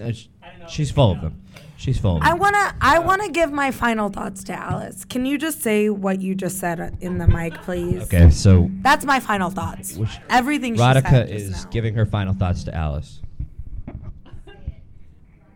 Uh, 0.00 0.12
sh- 0.12 0.26
she's 0.68 0.90
full 0.90 1.12
of 1.12 1.20
them. 1.20 1.40
She's 1.84 1.98
full. 1.98 2.18
I 2.22 2.32
wanna, 2.32 2.74
I 2.80 2.98
wanna 2.98 3.28
give 3.28 3.52
my 3.52 3.70
final 3.70 4.08
thoughts 4.08 4.42
to 4.44 4.54
Alice. 4.54 5.04
Can 5.04 5.26
you 5.26 5.36
just 5.36 5.60
say 5.60 5.90
what 5.90 6.22
you 6.22 6.34
just 6.34 6.56
said 6.58 6.96
in 7.02 7.18
the 7.18 7.28
mic, 7.28 7.52
please? 7.60 8.04
Okay, 8.04 8.30
so 8.30 8.70
That's 8.80 9.04
my 9.04 9.20
final 9.20 9.50
thoughts. 9.50 9.94
Which- 9.94 10.18
Everything 10.30 10.76
she 10.76 10.80
Radhika 10.80 11.10
said 11.10 11.28
just 11.28 11.44
is 11.44 11.64
now. 11.64 11.70
giving 11.70 11.94
her 11.96 12.06
final 12.06 12.32
thoughts 12.32 12.64
to 12.64 12.74
Alice. 12.74 13.20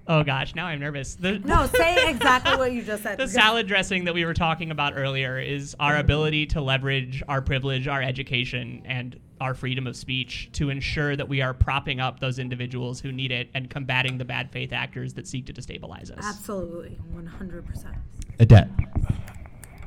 Oh 0.06 0.22
gosh, 0.22 0.54
now 0.54 0.66
I'm 0.66 0.80
nervous. 0.80 1.14
The, 1.14 1.38
No, 1.38 1.66
say 1.66 2.10
exactly 2.10 2.58
what 2.58 2.72
you 2.72 2.82
just 2.82 3.04
said. 3.04 3.16
the 3.18 3.26
salad 3.26 3.66
dressing 3.66 4.04
that 4.04 4.12
we 4.12 4.26
were 4.26 4.34
talking 4.34 4.70
about 4.70 4.98
earlier 4.98 5.38
is 5.38 5.74
our 5.80 5.96
ability 5.96 6.44
to 6.48 6.60
leverage 6.60 7.22
our 7.26 7.40
privilege, 7.40 7.88
our 7.88 8.02
education, 8.02 8.82
and 8.84 9.18
our 9.40 9.54
freedom 9.54 9.86
of 9.86 9.96
speech 9.96 10.50
to 10.52 10.70
ensure 10.70 11.16
that 11.16 11.28
we 11.28 11.40
are 11.40 11.54
propping 11.54 12.00
up 12.00 12.20
those 12.20 12.38
individuals 12.38 13.00
who 13.00 13.12
need 13.12 13.32
it 13.32 13.48
and 13.54 13.70
combating 13.70 14.18
the 14.18 14.24
bad 14.24 14.50
faith 14.50 14.72
actors 14.72 15.14
that 15.14 15.26
seek 15.26 15.46
to 15.46 15.52
destabilize 15.52 16.10
us. 16.10 16.24
Absolutely, 16.24 16.98
one 17.12 17.26
hundred 17.26 17.66
percent. 17.66 17.96
Edet. 18.38 18.68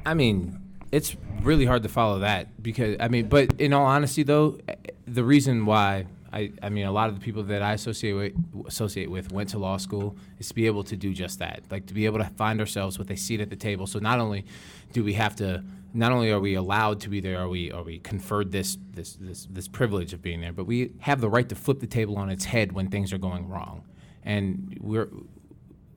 I 0.06 0.14
mean, 0.14 0.60
it's 0.92 1.16
really 1.42 1.66
hard 1.66 1.84
to 1.84 1.90
follow 1.90 2.20
that 2.20 2.62
because 2.62 2.98
I 3.00 3.08
mean, 3.08 3.28
but 3.28 3.60
in 3.60 3.74
all 3.74 3.86
honesty, 3.86 4.24
though, 4.24 4.60
the 5.06 5.24
reason 5.24 5.66
why 5.66 6.08
I, 6.34 6.54
I 6.64 6.70
mean, 6.70 6.86
a 6.86 6.92
lot 6.92 7.10
of 7.10 7.16
the 7.16 7.22
people 7.22 7.44
that 7.44 7.62
I 7.62 7.74
associate 7.74 8.14
with, 8.14 8.66
associate 8.66 9.12
with 9.12 9.32
went 9.32 9.50
to 9.50 9.58
law 9.58 9.78
school 9.78 10.16
is 10.40 10.48
to 10.48 10.56
be 10.56 10.66
able 10.66 10.84
to 10.86 10.96
do 10.96 11.14
just 11.14 11.40
that, 11.40 11.64
like 11.70 11.88
to 11.88 11.94
be 11.94 12.06
able 12.06 12.20
to 12.20 12.26
find 12.26 12.60
ourselves 12.60 12.98
with 12.98 13.12
a 13.12 13.18
seat 13.18 13.42
at 13.42 13.50
the 13.50 13.56
table. 13.56 13.86
So 13.86 14.00
not 14.00 14.20
only 14.20 14.46
do 14.94 15.04
we 15.04 15.14
have 15.14 15.36
to, 15.38 15.64
not 15.94 16.12
only 16.12 16.32
are 16.32 16.40
we 16.40 16.56
allowed 16.56 17.02
to 17.02 17.10
be 17.10 17.20
there, 17.20 17.40
are 17.40 17.50
we 17.50 17.72
are 17.72 17.84
we 17.84 18.00
conferred 18.00 18.52
this 18.52 18.78
this 18.92 19.14
this 19.14 19.48
this 19.50 19.68
privilege 19.68 20.14
of 20.14 20.22
being 20.22 20.42
there, 20.42 20.54
but 20.54 20.66
we 20.66 20.94
have 21.00 21.22
the 21.22 21.30
right 21.30 21.48
to 21.50 21.56
flip 21.56 21.80
the 21.80 21.88
table 21.88 22.18
on 22.18 22.30
its 22.30 22.46
head 22.46 22.72
when 22.72 22.90
things 22.90 23.12
are 23.14 23.18
going 23.18 23.48
wrong, 23.48 23.84
and 24.24 24.78
we're 24.80 25.10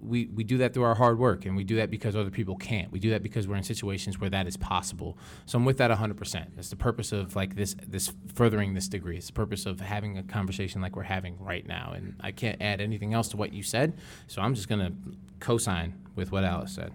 we, 0.05 0.27
we 0.27 0.45
do 0.45 0.59
that 0.59 0.75
through 0.75 0.83
our 0.83 0.95
hard 0.95 1.19
work 1.19 1.47
and 1.47 1.57
we 1.57 1.65
do 1.65 1.77
that 1.77 1.91
because 1.91 2.15
other 2.15 2.31
people 2.31 2.57
can't. 2.57 2.93
We 2.93 2.99
do 2.99 3.11
that 3.11 3.23
because 3.23 3.49
we're 3.49 3.57
in 3.57 3.63
situations 3.63 4.21
where 4.21 4.29
that 4.31 4.47
is 4.47 4.57
possible. 4.57 5.17
So 5.47 5.59
i'm 5.59 5.65
with 5.65 5.79
that 5.79 5.91
100% 5.91 6.59
it's 6.59 6.69
the 6.69 6.77
purpose 6.77 7.13
of 7.13 7.35
like 7.35 7.57
this 7.57 7.75
this 7.87 8.13
furthering 8.35 8.75
this 8.75 8.89
degree. 8.89 9.17
It's 9.17 9.29
the 9.29 9.33
purpose 9.33 9.67
of 9.67 9.81
having 9.81 10.19
a 10.19 10.23
conversation 10.23 10.81
like 10.81 10.95
we're 10.95 11.03
having 11.05 11.39
right 11.39 11.67
now. 11.67 11.93
And 11.97 12.17
i 12.21 12.33
can't 12.33 12.61
add 12.61 12.81
anything 12.81 13.15
else 13.15 13.29
to 13.29 13.37
what 13.37 13.53
you 13.53 13.63
said 13.63 13.97
so 14.27 14.43
i'm 14.43 14.55
just 14.55 14.69
to 14.69 14.93
co-sign 15.41 15.95
with 16.15 16.33
what 16.33 16.45
alice 16.45 16.73
said 16.73 16.93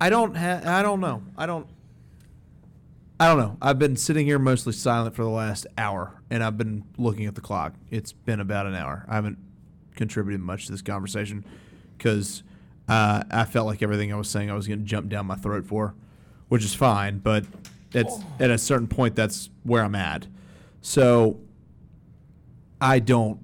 I 0.00 0.10
don't 0.10 0.36
ha- 0.36 0.62
I 0.64 0.82
don't 0.82 1.00
know. 1.00 1.22
I 1.36 1.46
don't 1.46 1.66
I 3.20 3.26
don't 3.26 3.38
know. 3.38 3.56
I've 3.60 3.80
been 3.80 3.96
sitting 3.96 4.26
here 4.26 4.38
mostly 4.38 4.72
silent 4.72 5.16
for 5.16 5.24
the 5.24 5.30
last 5.30 5.66
hour 5.76 6.20
and 6.30 6.42
I've 6.42 6.56
been 6.56 6.84
looking 6.96 7.26
at 7.26 7.34
the 7.34 7.40
clock. 7.40 7.74
It's 7.90 8.12
been 8.12 8.38
about 8.38 8.66
an 8.66 8.76
hour. 8.76 9.04
I 9.08 9.16
haven't 9.16 9.38
contributed 9.96 10.40
much 10.40 10.66
to 10.66 10.72
this 10.72 10.82
conversation 10.82 11.44
cuz 11.98 12.44
uh, 12.88 13.24
I 13.30 13.44
felt 13.44 13.66
like 13.66 13.82
everything 13.82 14.12
I 14.12 14.16
was 14.16 14.30
saying 14.30 14.50
I 14.50 14.54
was 14.54 14.66
going 14.66 14.78
to 14.78 14.84
jump 14.84 15.08
down 15.08 15.26
my 15.26 15.34
throat 15.34 15.66
for, 15.66 15.94
which 16.48 16.64
is 16.64 16.74
fine, 16.74 17.18
but 17.18 17.44
it's 17.92 18.14
at 18.40 18.50
a 18.50 18.56
certain 18.56 18.86
point 18.86 19.14
that's 19.14 19.50
where 19.64 19.82
I'm 19.82 19.94
at. 19.94 20.26
So 20.80 21.38
I 22.80 23.00
don't 23.00 23.40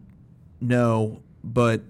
know, 0.60 1.20
but 1.42 1.82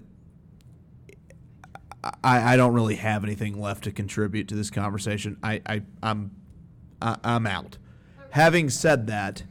I, 2.23 2.53
I 2.53 2.57
don't 2.57 2.73
really 2.73 2.95
have 2.95 3.23
anything 3.23 3.59
left 3.59 3.83
to 3.85 3.91
contribute 3.91 4.47
to 4.49 4.55
this 4.55 4.69
conversation. 4.69 5.37
I, 5.41 5.61
I 5.65 5.81
I'm 6.03 6.31
I, 7.01 7.17
I'm 7.23 7.47
out. 7.47 7.77
Having 8.31 8.69
said 8.69 9.07
that, 9.07 9.43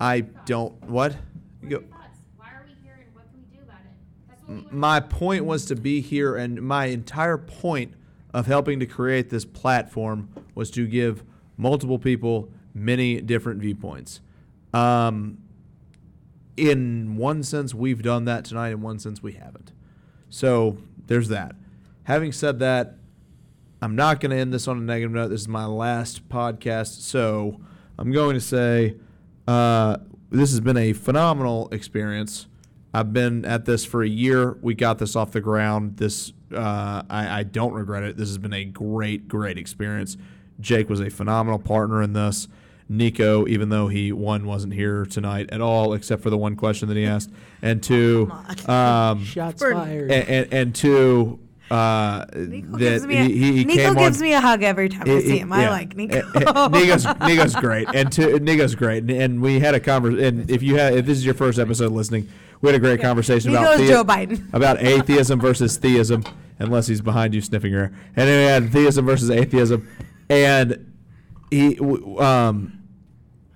I 0.00 0.20
don't 0.20 0.72
what. 0.84 1.16
Go- 1.68 1.82
Why 2.36 2.46
are 2.50 2.64
we 2.66 2.74
here 2.84 2.98
and 3.04 3.14
what 3.14 3.24
can 3.30 3.40
we 3.40 3.56
do 3.56 3.62
about 3.64 3.80
it? 3.80 4.28
That's 4.28 4.42
what 4.42 4.50
M- 4.50 4.68
we 4.70 4.78
my 4.78 5.00
point 5.00 5.44
was 5.44 5.64
to 5.66 5.76
be 5.76 6.00
here, 6.00 6.36
and 6.36 6.62
my 6.62 6.86
entire 6.86 7.38
point 7.38 7.94
of 8.32 8.46
helping 8.46 8.78
to 8.80 8.86
create 8.86 9.30
this 9.30 9.44
platform 9.44 10.28
was 10.54 10.70
to 10.72 10.86
give 10.86 11.24
multiple 11.56 11.98
people 11.98 12.50
many 12.74 13.20
different 13.20 13.60
viewpoints. 13.60 14.20
Um, 14.72 15.38
in 16.56 17.16
one 17.16 17.42
sense, 17.42 17.74
we've 17.74 18.02
done 18.02 18.24
that 18.26 18.44
tonight. 18.44 18.70
In 18.70 18.82
one 18.82 18.98
sense, 18.98 19.22
we 19.22 19.32
haven't. 19.32 19.72
So 20.28 20.78
there's 21.06 21.28
that. 21.28 21.54
Having 22.08 22.32
said 22.32 22.60
that, 22.60 22.94
I'm 23.82 23.94
not 23.94 24.20
going 24.20 24.30
to 24.30 24.36
end 24.38 24.50
this 24.50 24.66
on 24.66 24.78
a 24.78 24.80
negative 24.80 25.12
note. 25.12 25.28
This 25.28 25.42
is 25.42 25.48
my 25.48 25.66
last 25.66 26.26
podcast, 26.30 27.02
so 27.02 27.60
I'm 27.98 28.12
going 28.12 28.32
to 28.32 28.40
say 28.40 28.96
uh, 29.46 29.98
this 30.30 30.48
has 30.48 30.60
been 30.60 30.78
a 30.78 30.94
phenomenal 30.94 31.68
experience. 31.70 32.46
I've 32.94 33.12
been 33.12 33.44
at 33.44 33.66
this 33.66 33.84
for 33.84 34.02
a 34.02 34.08
year. 34.08 34.56
We 34.62 34.74
got 34.74 34.98
this 34.98 35.16
off 35.16 35.32
the 35.32 35.42
ground. 35.42 35.98
This 35.98 36.32
uh, 36.50 37.02
I, 37.10 37.40
I 37.40 37.42
don't 37.42 37.74
regret 37.74 38.04
it. 38.04 38.16
This 38.16 38.30
has 38.30 38.38
been 38.38 38.54
a 38.54 38.64
great, 38.64 39.28
great 39.28 39.58
experience. 39.58 40.16
Jake 40.60 40.88
was 40.88 41.00
a 41.00 41.10
phenomenal 41.10 41.58
partner 41.58 42.00
in 42.00 42.14
this. 42.14 42.48
Nico, 42.88 43.46
even 43.46 43.68
though 43.68 43.88
he 43.88 44.12
one 44.12 44.46
wasn't 44.46 44.72
here 44.72 45.04
tonight 45.04 45.50
at 45.52 45.60
all, 45.60 45.92
except 45.92 46.22
for 46.22 46.30
the 46.30 46.38
one 46.38 46.56
question 46.56 46.88
that 46.88 46.96
he 46.96 47.04
asked, 47.04 47.30
and 47.60 47.82
two, 47.82 48.32
um, 48.66 49.22
Shots 49.24 49.62
fired. 49.62 50.10
and, 50.10 50.26
and, 50.26 50.54
and 50.54 50.74
two, 50.74 51.38
uh, 51.70 52.24
Nico 52.34 52.76
gives 52.78 53.06
me 53.06 53.16
a, 53.16 53.24
he, 53.24 53.52
he, 53.58 53.64
Nico 53.64 53.94
gives 53.94 54.18
on, 54.18 54.22
me 54.22 54.32
a 54.32 54.40
hug 54.40 54.62
every 54.62 54.88
time 54.88 55.02
I 55.08 55.20
see 55.20 55.38
him. 55.38 55.52
I 55.52 55.62
yeah. 55.62 55.70
like 55.70 55.96
Nico. 55.96 56.16
Eh, 56.16 56.22
eh, 56.34 56.68
Nico's, 56.68 57.06
Nico's 57.26 57.54
great, 57.54 57.88
and 57.94 58.10
to, 58.12 58.40
Nico's 58.40 58.74
great, 58.74 59.02
and, 59.02 59.10
and 59.10 59.42
we 59.42 59.60
had 59.60 59.74
a 59.74 59.80
conversation. 59.80 60.24
And 60.24 60.50
if 60.50 60.62
you 60.62 60.76
had, 60.76 60.94
if 60.94 61.06
this 61.06 61.18
is 61.18 61.24
your 61.24 61.34
first 61.34 61.58
episode 61.58 61.92
listening, 61.92 62.28
we 62.62 62.68
had 62.68 62.76
a 62.76 62.78
great 62.78 63.00
conversation 63.00 63.50
about 63.50 63.78
Nico's 63.78 63.88
Joe 63.88 64.04
Biden. 64.04 64.52
about 64.54 64.80
atheism 64.82 65.40
versus 65.40 65.76
theism, 65.76 66.24
unless 66.58 66.86
he's 66.86 67.02
behind 67.02 67.34
you 67.34 67.42
sniffing 67.42 67.72
your 67.72 67.88
hair. 67.88 67.98
And 68.16 68.28
then 68.28 68.38
we 68.38 68.66
had 68.66 68.72
theism 68.72 69.04
versus 69.04 69.30
atheism, 69.30 69.86
and 70.30 70.94
he, 71.50 71.78
um, 72.18 72.82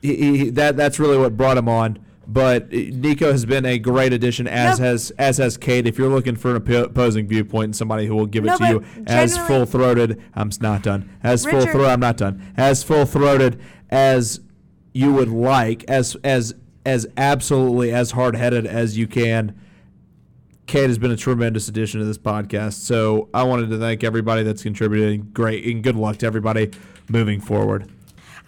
he, 0.03 0.17
he 0.17 0.51
that 0.51 0.77
that's 0.77 0.99
really 0.99 1.17
what 1.17 1.37
brought 1.37 1.57
him 1.57 1.69
on. 1.69 1.99
But 2.27 2.71
Nico 2.73 3.33
has 3.33 3.45
been 3.45 3.67
a 3.67 3.79
great 3.79 4.13
addition, 4.13 4.47
as 4.47 4.79
No. 4.79 4.87
has 4.87 5.11
as 5.19 5.39
has 5.39 5.57
Kate. 5.57 5.87
If 5.87 5.99
you're 5.99 6.09
looking 6.09 6.37
for 6.37 6.55
an 6.55 6.57
opposing 6.57 7.27
viewpoint 7.27 7.65
and 7.65 7.77
somebody 7.77 8.07
who 8.07 8.15
will 8.15 8.27
give 8.27 8.45
it 8.45 8.49
No, 8.49 8.59
to 8.59 8.67
you 8.69 8.85
as 9.07 9.37
full 9.37 9.67
throated, 9.67 10.21
I'm 10.35 10.51
not 10.61 10.83
done. 10.83 11.09
As 11.23 11.45
full 11.45 11.63
throated, 11.63 11.91
I'm 11.91 12.01
not 12.01 12.17
done. 12.17 12.43
As 12.57 12.83
full 12.83 13.05
throated 13.07 13.61
as 13.91 14.41
you 14.95 15.13
would 15.13 15.29
like, 15.31 15.85
as 15.89 16.17
as 16.23 16.55
as 16.87 17.07
absolutely 17.17 17.93
as 17.93 18.13
hard 18.13 18.37
headed 18.37 18.67
as 18.67 18.97
you 18.97 19.07
can. 19.07 19.55
Kate 20.67 20.87
has 20.89 20.99
been 20.99 21.11
a 21.11 21.17
tremendous 21.17 21.69
addition 21.69 22.01
to 22.01 22.07
this 22.07 22.19
podcast. 22.19 22.75
So 22.75 23.29
I 23.35 23.43
wanted 23.43 23.69
to 23.71 23.79
thank 23.79 24.05
everybody 24.05 24.43
that's 24.43 24.63
contributed. 24.63 25.35
Great 25.35 25.65
and 25.67 25.83
good 25.83 25.97
luck 25.97 26.19
to 26.19 26.27
everybody 26.27 26.71
moving 27.09 27.41
forward. 27.41 27.91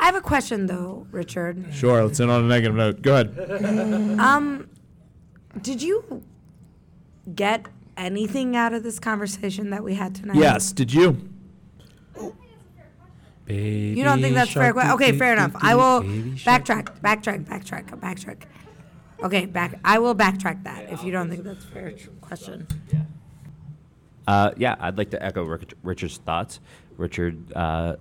I 0.01 0.07
have 0.07 0.15
a 0.17 0.21
question 0.21 0.67
though, 0.67 1.07
Richard. 1.11 1.65
Sure, 1.73 2.05
let's 2.05 2.19
end 2.21 2.31
on 2.31 2.45
a 2.45 2.47
negative 2.49 2.75
note. 2.77 3.03
Go 3.03 3.15
ahead. 3.15 4.19
Um, 4.21 4.69
did 5.63 5.83
you 5.83 6.23
get 7.35 7.67
anything 7.97 8.57
out 8.57 8.73
of 8.75 8.83
this 8.83 8.99
conversation 8.99 9.71
that 9.71 9.83
we 9.85 9.95
had 9.95 10.15
tonight? 10.15 10.37
Yes, 10.37 10.73
did 10.73 10.93
you? 10.93 11.17
You 13.47 14.03
don't 14.03 14.21
think 14.23 14.35
that's 14.35 14.53
fair? 14.53 14.73
que- 14.73 14.93
Okay, 14.95 15.13
fair 15.13 15.35
enough. 15.35 15.53
I 15.57 15.75
will 15.75 16.03
backtrack, 16.03 17.01
backtrack, 17.01 17.45
backtrack, 17.45 17.87
backtrack. 18.01 18.43
Okay, 19.23 19.45
back. 19.47 19.79
I 19.85 19.99
will 19.99 20.15
backtrack 20.15 20.65
that 20.65 20.91
if 20.91 21.05
you 21.05 21.13
don't 21.13 21.29
think 21.31 21.45
that's 21.45 21.65
a 21.65 21.69
fair 21.69 21.93
tr- 21.93 22.09
question. 22.21 22.67
Uh, 24.27 24.53
yeah, 24.57 24.77
I'd 24.81 24.97
like 24.97 25.11
to 25.11 25.23
echo 25.23 25.45
Rick, 25.45 25.75
Richard's 25.83 26.17
thoughts. 26.17 26.61
Richard 26.97 27.53
uh, 27.55 27.97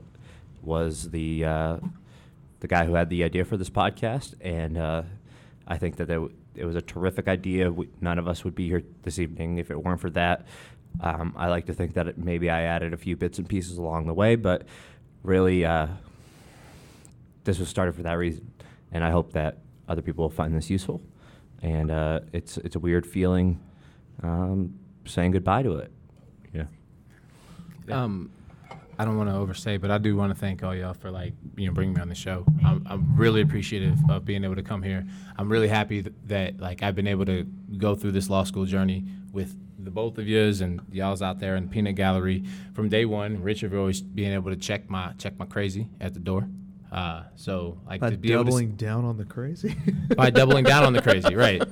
was 0.63 1.09
the 1.09 1.45
uh, 1.45 1.77
the 2.59 2.67
guy 2.67 2.85
who 2.85 2.95
had 2.95 3.09
the 3.09 3.23
idea 3.23 3.45
for 3.45 3.57
this 3.57 3.69
podcast, 3.69 4.35
and 4.41 4.77
uh, 4.77 5.03
I 5.67 5.77
think 5.77 5.97
that 5.97 6.09
it, 6.09 6.13
w- 6.15 6.33
it 6.55 6.65
was 6.65 6.75
a 6.75 6.81
terrific 6.81 7.27
idea. 7.27 7.71
We, 7.71 7.89
none 8.01 8.17
of 8.17 8.27
us 8.27 8.43
would 8.43 8.55
be 8.55 8.67
here 8.67 8.83
this 9.03 9.19
evening 9.19 9.57
if 9.57 9.69
it 9.69 9.83
weren't 9.83 9.99
for 10.01 10.09
that. 10.11 10.45
Um, 11.01 11.33
I 11.35 11.47
like 11.47 11.65
to 11.65 11.73
think 11.73 11.95
that 11.95 12.07
it, 12.07 12.17
maybe 12.17 12.49
I 12.49 12.61
added 12.63 12.93
a 12.93 12.97
few 12.97 13.15
bits 13.15 13.37
and 13.37 13.49
pieces 13.49 13.77
along 13.77 14.07
the 14.07 14.13
way, 14.13 14.35
but 14.35 14.65
really, 15.23 15.65
uh, 15.65 15.87
this 17.43 17.59
was 17.59 17.67
started 17.67 17.95
for 17.95 18.03
that 18.03 18.13
reason, 18.13 18.51
and 18.91 19.03
I 19.03 19.11
hope 19.11 19.33
that 19.33 19.57
other 19.87 20.01
people 20.01 20.23
will 20.23 20.29
find 20.29 20.55
this 20.55 20.69
useful. 20.69 21.01
And 21.61 21.91
uh, 21.91 22.21
it's 22.33 22.57
it's 22.57 22.75
a 22.75 22.79
weird 22.79 23.05
feeling 23.05 23.59
um, 24.21 24.77
saying 25.05 25.31
goodbye 25.31 25.63
to 25.63 25.77
it. 25.77 25.91
Yeah. 26.53 26.65
Um, 27.89 28.31
I 28.99 29.05
don't 29.05 29.17
want 29.17 29.29
to 29.29 29.35
overstay, 29.35 29.77
but 29.77 29.91
I 29.91 29.97
do 29.97 30.15
want 30.15 30.33
to 30.33 30.39
thank 30.39 30.63
all 30.63 30.75
y'all 30.75 30.93
for 30.93 31.09
like 31.09 31.33
you 31.57 31.67
know 31.67 31.73
bringing 31.73 31.95
me 31.95 32.01
on 32.01 32.09
the 32.09 32.15
show. 32.15 32.45
I'm, 32.63 32.85
I'm 32.89 33.15
really 33.15 33.41
appreciative 33.41 33.97
of 34.09 34.25
being 34.25 34.43
able 34.43 34.55
to 34.55 34.63
come 34.63 34.83
here. 34.83 35.05
I'm 35.37 35.51
really 35.51 35.67
happy 35.67 36.03
th- 36.03 36.15
that 36.25 36.59
like 36.59 36.83
I've 36.83 36.95
been 36.95 37.07
able 37.07 37.25
to 37.25 37.43
go 37.77 37.95
through 37.95 38.11
this 38.11 38.29
law 38.29 38.43
school 38.43 38.65
journey 38.65 39.05
with 39.31 39.55
the 39.83 39.91
both 39.91 40.17
of 40.17 40.27
yous 40.27 40.61
and 40.61 40.81
y'all's 40.91 41.21
out 41.21 41.39
there 41.39 41.55
in 41.55 41.65
the 41.65 41.69
Peanut 41.69 41.95
Gallery 41.95 42.43
from 42.73 42.89
day 42.89 43.05
one. 43.05 43.41
Richard 43.41 43.73
always 43.73 44.01
being 44.01 44.31
able 44.31 44.51
to 44.51 44.57
check 44.57 44.89
my 44.89 45.13
check 45.17 45.37
my 45.37 45.45
crazy 45.45 45.89
at 45.99 46.13
the 46.13 46.19
door. 46.19 46.47
Uh, 46.91 47.23
so 47.35 47.79
like 47.87 48.01
By 48.01 48.11
to 48.11 48.17
be 48.17 48.31
able 48.31 48.43
to 48.43 48.49
doubling 48.49 48.75
down 48.75 49.03
on 49.03 49.17
the 49.17 49.25
crazy. 49.25 49.75
by 50.15 50.29
doubling 50.29 50.63
down 50.63 50.83
on 50.83 50.93
the 50.93 51.01
crazy, 51.01 51.35
right? 51.47 51.63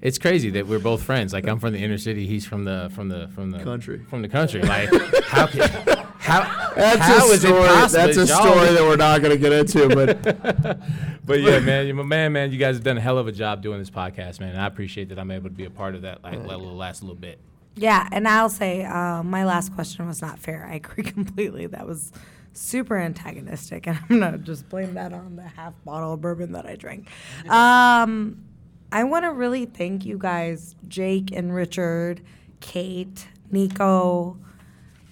It's 0.00 0.18
crazy 0.18 0.50
that 0.50 0.66
we're 0.66 0.80
both 0.80 1.02
friends. 1.02 1.32
Like 1.32 1.46
I'm 1.46 1.60
from 1.60 1.72
the 1.72 1.78
inner 1.78 1.98
city, 1.98 2.26
he's 2.26 2.44
from 2.44 2.64
the 2.64 2.90
from 2.92 3.08
the 3.08 3.28
from 3.28 3.50
the 3.52 3.60
Country. 3.60 4.04
From 4.08 4.22
the 4.22 4.28
country. 4.28 4.62
Like 4.62 4.90
how 5.24 5.46
can, 5.46 6.07
how 6.18 6.72
That's 6.74 6.98
how 7.00 7.28
a 7.28 7.32
is 7.32 7.44
it 7.44 7.48
story. 7.48 7.66
possible 7.68 8.00
That's 8.06 8.16
a 8.16 8.20
that 8.20 8.28
y'all- 8.28 8.52
story 8.52 8.72
that 8.74 8.82
we're 8.82 8.96
not 8.96 9.22
going 9.22 9.30
to 9.32 9.38
get 9.38 9.52
into. 9.52 9.88
But 9.88 10.78
But 11.24 11.40
yeah, 11.42 11.60
man, 11.60 11.86
you're 11.86 12.02
man, 12.04 12.32
man. 12.32 12.52
You 12.52 12.58
guys 12.58 12.76
have 12.76 12.84
done 12.84 12.96
a 12.96 13.00
hell 13.02 13.18
of 13.18 13.26
a 13.28 13.32
job 13.32 13.60
doing 13.62 13.78
this 13.78 13.90
podcast, 13.90 14.40
man. 14.40 14.50
And 14.50 14.60
I 14.60 14.66
appreciate 14.66 15.10
that 15.10 15.18
I'm 15.18 15.30
able 15.30 15.50
to 15.50 15.54
be 15.54 15.66
a 15.66 15.70
part 15.70 15.94
of 15.94 16.02
that. 16.02 16.22
Like, 16.24 16.42
let 16.46 16.58
it 16.58 16.62
last 16.62 17.02
a 17.02 17.04
little 17.04 17.16
bit. 17.20 17.38
Yeah, 17.76 18.08
and 18.10 18.26
I'll 18.26 18.48
say 18.48 18.84
uh, 18.84 19.22
my 19.22 19.44
last 19.44 19.74
question 19.74 20.06
was 20.06 20.22
not 20.22 20.38
fair. 20.38 20.66
I 20.68 20.76
agree 20.76 21.04
completely. 21.12 21.66
That 21.66 21.86
was 21.86 22.12
super 22.54 22.96
antagonistic, 22.98 23.86
and 23.86 23.98
I'm 24.10 24.18
gonna 24.20 24.38
just 24.38 24.68
blame 24.70 24.94
that 24.94 25.12
on 25.12 25.36
the 25.36 25.42
half 25.42 25.74
bottle 25.84 26.14
of 26.14 26.20
bourbon 26.22 26.52
that 26.52 26.64
I 26.66 26.76
drank. 26.76 27.08
Um, 27.48 28.42
I 28.90 29.04
want 29.04 29.26
to 29.26 29.32
really 29.32 29.66
thank 29.66 30.06
you 30.06 30.16
guys, 30.18 30.74
Jake 30.88 31.30
and 31.30 31.54
Richard, 31.54 32.22
Kate, 32.60 33.28
Nico. 33.50 34.38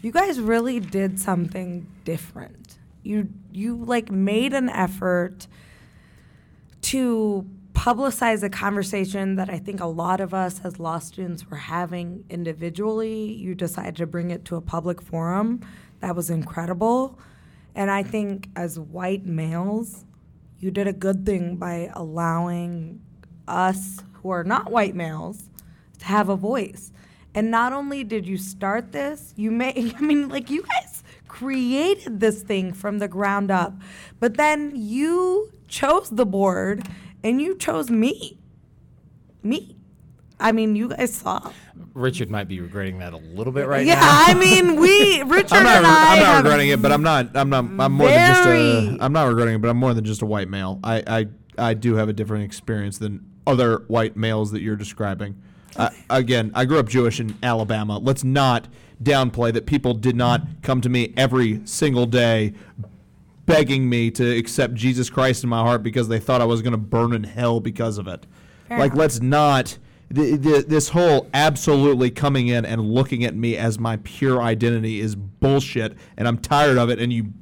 You 0.07 0.13
guys 0.13 0.39
really 0.39 0.79
did 0.79 1.19
something 1.19 1.85
different. 2.05 2.79
You 3.03 3.29
you 3.51 3.75
like 3.75 4.09
made 4.09 4.53
an 4.53 4.69
effort 4.69 5.49
to 6.83 7.45
publicize 7.73 8.45
a 8.45 8.49
conversation 8.49 9.35
that 9.35 9.51
I 9.51 9.59
think 9.59 9.81
a 9.81 9.87
lot 9.87 10.21
of 10.21 10.33
us 10.33 10.61
as 10.63 10.79
law 10.79 11.01
students 11.01 11.51
were 11.51 11.57
having 11.57 12.25
individually. 12.31 13.33
You 13.33 13.57
decided 13.57 13.97
to 13.97 14.07
bring 14.07 14.31
it 14.31 14.45
to 14.45 14.55
a 14.55 14.61
public 14.61 15.03
forum. 15.03 15.67
That 15.99 16.15
was 16.15 16.31
incredible. 16.31 17.19
And 17.75 17.91
I 17.91 18.05
think 18.05 18.49
as 18.55 18.79
white 18.79 19.27
males, 19.27 20.05
you 20.61 20.71
did 20.71 20.87
a 20.87 20.93
good 20.93 21.27
thing 21.27 21.57
by 21.57 21.91
allowing 21.95 23.01
us 23.49 24.05
who 24.23 24.31
are 24.31 24.45
not 24.45 24.71
white 24.71 24.95
males 24.95 25.51
to 25.99 26.05
have 26.05 26.29
a 26.29 26.37
voice. 26.37 26.93
And 27.37 27.51
not 27.51 27.75
only 27.75 28.03
did 28.03 28.27
you 28.27 28.39
start 28.39 28.93
this, 28.93 29.35
you 29.37 29.51
made, 29.51 29.95
I 29.99 30.01
mean, 30.01 30.29
like 30.29 30.49
you 30.51 30.63
guys 30.63 31.05
created 31.29 32.19
this 32.19 32.43
thing 32.43 32.73
from 32.73 32.99
the 32.99 33.09
ground 33.09 33.51
up, 33.51 33.75
but 34.19 34.39
then 34.39 34.73
you 34.75 35.53
chose 35.69 36.09
the 36.09 36.25
board 36.25 36.89
and 37.23 37.41
you 37.41 37.55
chose 37.57 37.91
me. 37.91 38.39
Me. 39.43 39.77
I 40.41 40.53
mean, 40.53 40.77
you 40.77 40.89
guys 40.89 41.15
saw. 41.15 41.53
Richard 41.93 42.31
might 42.31 42.49
be 42.49 42.61
regretting 42.61 42.99
that 42.99 43.13
a 43.13 43.19
little 43.19 43.53
bit 43.53 43.67
right 43.67 43.87
yeah, 43.87 43.95
now. 43.95 44.01
Yeah, 44.01 44.25
I 44.29 44.35
mean, 44.35 44.81
we, 44.81 45.23
Richard 45.27 45.59
I'm 45.59 45.65
not. 45.65 45.77
and 45.77 45.87
I 45.87 46.15
I'm 46.15 46.23
not 46.23 46.37
regretting 46.45 46.69
it, 46.71 46.83
but 46.83 46.93
I'm 46.93 47.03
not. 47.03 47.37
I'm 47.37 47.49
not. 47.49 47.65
I'm 47.65 47.93
more 47.93 48.09
than 48.09 48.35
just 48.35 48.47
a. 48.47 48.99
I'm 49.01 49.13
not 49.13 49.29
regretting 49.29 49.55
it, 49.55 49.63
but 49.63 49.69
I'm 49.69 49.79
more 49.79 49.95
than 49.95 50.05
just 50.05 50.21
a 50.23 50.27
white 50.27 50.49
male. 50.49 50.81
I. 50.83 51.03
I. 51.07 51.27
I 51.59 51.73
do 51.73 51.95
have 51.95 52.11
a 52.11 52.13
different 52.13 52.45
experience 52.45 52.99
than 52.99 53.25
other 53.47 53.85
white 53.89 54.15
males 54.15 54.51
that 54.51 54.61
you're 54.61 54.77
describing. 54.77 55.41
Uh, 55.77 55.91
again, 56.11 56.51
I 56.55 56.65
grew 56.65 56.79
up 56.79 56.89
Jewish 56.89 57.21
in 57.21 57.37
Alabama. 57.43 57.99
Let's 57.99 58.25
not 58.25 58.69
downplay 59.03 59.53
that 59.53 59.67
people 59.67 59.95
did 59.95 60.17
not 60.17 60.43
come 60.63 60.81
to 60.81 60.89
me 60.89 61.13
every 61.17 61.61
single 61.67 62.07
day 62.07 62.55
begging 63.45 63.89
me 63.89 64.11
to 64.11 64.37
accept 64.37 64.75
Jesus 64.75 65.09
Christ 65.09 65.45
in 65.45 65.51
my 65.51 65.61
heart 65.61 65.83
because 65.83 66.09
they 66.09 66.19
thought 66.19 66.41
I 66.41 66.45
was 66.47 66.63
going 66.63 66.73
to 66.73 66.79
burn 66.79 67.13
in 67.13 67.25
hell 67.25 67.61
because 67.61 67.99
of 67.99 68.09
it. 68.09 68.27
Fair 68.69 68.79
like, 68.79 68.93
enough. 68.93 68.99
let's 68.99 69.21
not. 69.21 69.79
th 70.13 70.43
th 70.43 70.67
this 70.67 70.89
whole 70.89 71.29
absolutely 71.33 72.11
coming 72.11 72.49
in 72.49 72.65
and 72.65 72.81
looking 72.83 73.25
at 73.25 73.35
me 73.35 73.57
as 73.57 73.79
my 73.79 73.99
pure 73.99 74.43
identity 74.43 75.01
is 75.01 75.15
bullshit, 75.15 75.97
and 76.17 76.27
I'm 76.27 76.39
tired 76.39 76.79
of 76.79 76.91
it. 76.91 76.99
And 76.99 77.13
you, 77.13 77.33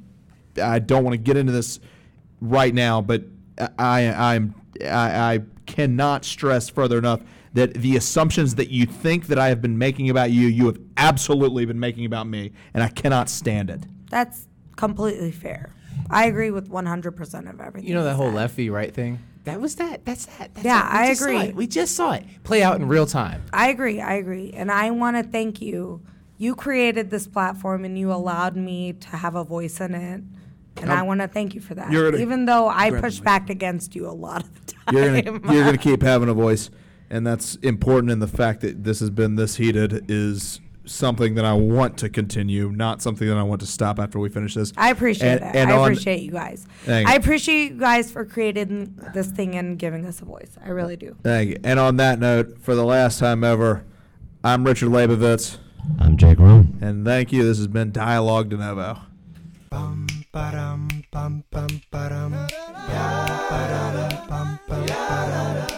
I 0.61 0.79
don't 0.79 1.03
want 1.03 1.13
to 1.13 1.17
get 1.17 1.37
into 1.37 1.51
this 1.51 1.79
right 2.41 2.73
now, 2.73 3.01
but 3.01 3.23
I, 3.79 4.33
I'm, 4.33 4.55
I, 4.83 5.33
I 5.33 5.39
cannot 5.65 6.25
stress 6.25 6.69
further 6.69 6.97
enough 6.97 7.21
that 7.55 7.73
the 7.73 7.95
assumptions 7.97 8.55
that 8.55 8.69
you 8.69 8.85
think 8.85 9.27
that 9.27 9.39
I 9.39 9.47
have 9.47 9.61
been 9.61 9.77
making 9.77 10.09
about 10.09 10.29
you, 10.31 10.47
you 10.47 10.65
have 10.67 10.77
absolutely 10.97 11.65
been 11.65 11.79
making 11.79 12.05
about 12.05 12.27
me, 12.27 12.51
and 12.73 12.83
I 12.83 12.89
cannot 12.89 13.29
stand 13.29 13.69
it. 13.69 13.81
That's 14.09 14.47
completely 14.75 15.31
fair. 15.31 15.71
I 16.09 16.25
agree 16.25 16.51
with 16.51 16.69
100% 16.69 17.49
of 17.49 17.59
everything. 17.61 17.87
You 17.89 17.95
know 17.95 18.03
that 18.03 18.15
whole 18.15 18.27
said. 18.27 18.35
left 18.35 18.59
right 18.69 18.93
thing? 18.93 19.19
That 19.45 19.61
was 19.61 19.75
that. 19.75 20.05
That's 20.05 20.25
that. 20.25 20.53
That's 20.53 20.65
Yeah, 20.65 20.85
it. 20.85 20.91
We 20.91 20.99
I 20.99 21.07
just 21.07 21.19
saw 21.21 21.25
agree. 21.27 21.39
it. 21.39 21.55
We 21.55 21.67
just 21.67 21.95
saw 21.95 22.11
it 22.13 22.25
play 22.43 22.61
out 22.63 22.75
in 22.79 22.87
real 22.87 23.05
time. 23.05 23.43
I 23.53 23.69
agree. 23.69 24.01
I 24.01 24.13
agree. 24.13 24.51
And 24.51 24.71
I 24.71 24.91
want 24.91 25.17
to 25.17 25.23
thank 25.23 25.61
you. 25.61 26.01
You 26.37 26.55
created 26.55 27.09
this 27.11 27.27
platform 27.27 27.85
and 27.85 27.97
you 27.97 28.11
allowed 28.11 28.57
me 28.57 28.93
to 28.93 29.07
have 29.09 29.35
a 29.35 29.43
voice 29.43 29.79
in 29.79 29.95
it. 29.95 30.23
And 30.77 30.91
I 30.91 30.99
Um, 31.01 31.07
want 31.07 31.21
to 31.21 31.27
thank 31.29 31.55
you 31.55 31.61
for 31.61 31.73
that. 31.75 31.91
you're 31.91 32.13
Even 32.17 32.45
though 32.45 32.67
I 32.67 32.89
grab 32.89 33.01
the 33.01 33.07
pushed 33.07 33.23
back 33.23 33.49
against 33.49 33.95
you 33.95 34.09
a 34.09 34.11
lot 34.11 34.43
of 34.43 34.53
the 34.65 34.73
time. 34.73 35.41
You're 35.53 35.63
gonna 35.63 35.77
keep 35.77 36.01
having 36.01 36.27
a 36.27 36.33
voice, 36.33 36.69
and 37.09 37.25
that's 37.25 37.55
important 37.57 38.11
in 38.11 38.19
the 38.19 38.27
fact 38.27 38.61
that 38.61 38.83
this 38.83 38.99
has 38.99 39.09
been 39.09 39.35
this 39.35 39.55
heated 39.55 40.05
is 40.09 40.59
something 40.85 41.35
that 41.35 41.45
I 41.45 41.53
want 41.53 41.97
to 41.99 42.09
continue, 42.09 42.71
not 42.71 43.01
something 43.01 43.27
that 43.27 43.37
I 43.37 43.43
want 43.43 43.61
to 43.61 43.67
stop 43.67 43.99
after 43.99 44.19
we 44.19 44.29
finish 44.29 44.53
this. 44.53 44.71
I 44.77 44.91
appreciate 44.91 45.33
and, 45.33 45.41
that. 45.41 45.55
And 45.55 45.71
I 45.71 45.81
appreciate 45.81 46.21
you 46.21 46.31
guys. 46.31 46.67
I 46.87 47.15
appreciate 47.15 47.71
you 47.71 47.79
guys 47.79 48.11
for 48.11 48.25
creating 48.25 48.99
this 49.13 49.27
thing 49.27 49.55
and 49.55 49.77
giving 49.77 50.05
us 50.05 50.21
a 50.21 50.25
voice. 50.25 50.57
I 50.63 50.69
really 50.69 50.95
do. 50.95 51.15
Thank 51.23 51.49
you. 51.49 51.57
And 51.63 51.79
on 51.79 51.97
that 51.97 52.19
note, 52.19 52.59
for 52.61 52.75
the 52.75 52.85
last 52.85 53.19
time 53.19 53.43
ever, 53.43 53.83
I'm 54.43 54.63
Richard 54.63 54.89
Labovitz. 54.89 55.57
I'm 55.99 56.17
Jake 56.17 56.39
Rome. 56.39 56.77
And 56.81 57.05
thank 57.05 57.31
you. 57.31 57.43
This 57.43 57.57
has 57.57 57.67
been 57.67 57.91
Dialogue 57.91 58.49
De 58.49 58.57
Novo. 58.57 58.99
Bum, 59.69 60.07
ba-dum, 60.31 60.87
bum, 61.11 61.43
bum, 61.51 61.67
ba-dum. 61.91 62.31
Ba-dum, 62.31 64.27
bum, 64.27 64.59
bum. 64.67 65.74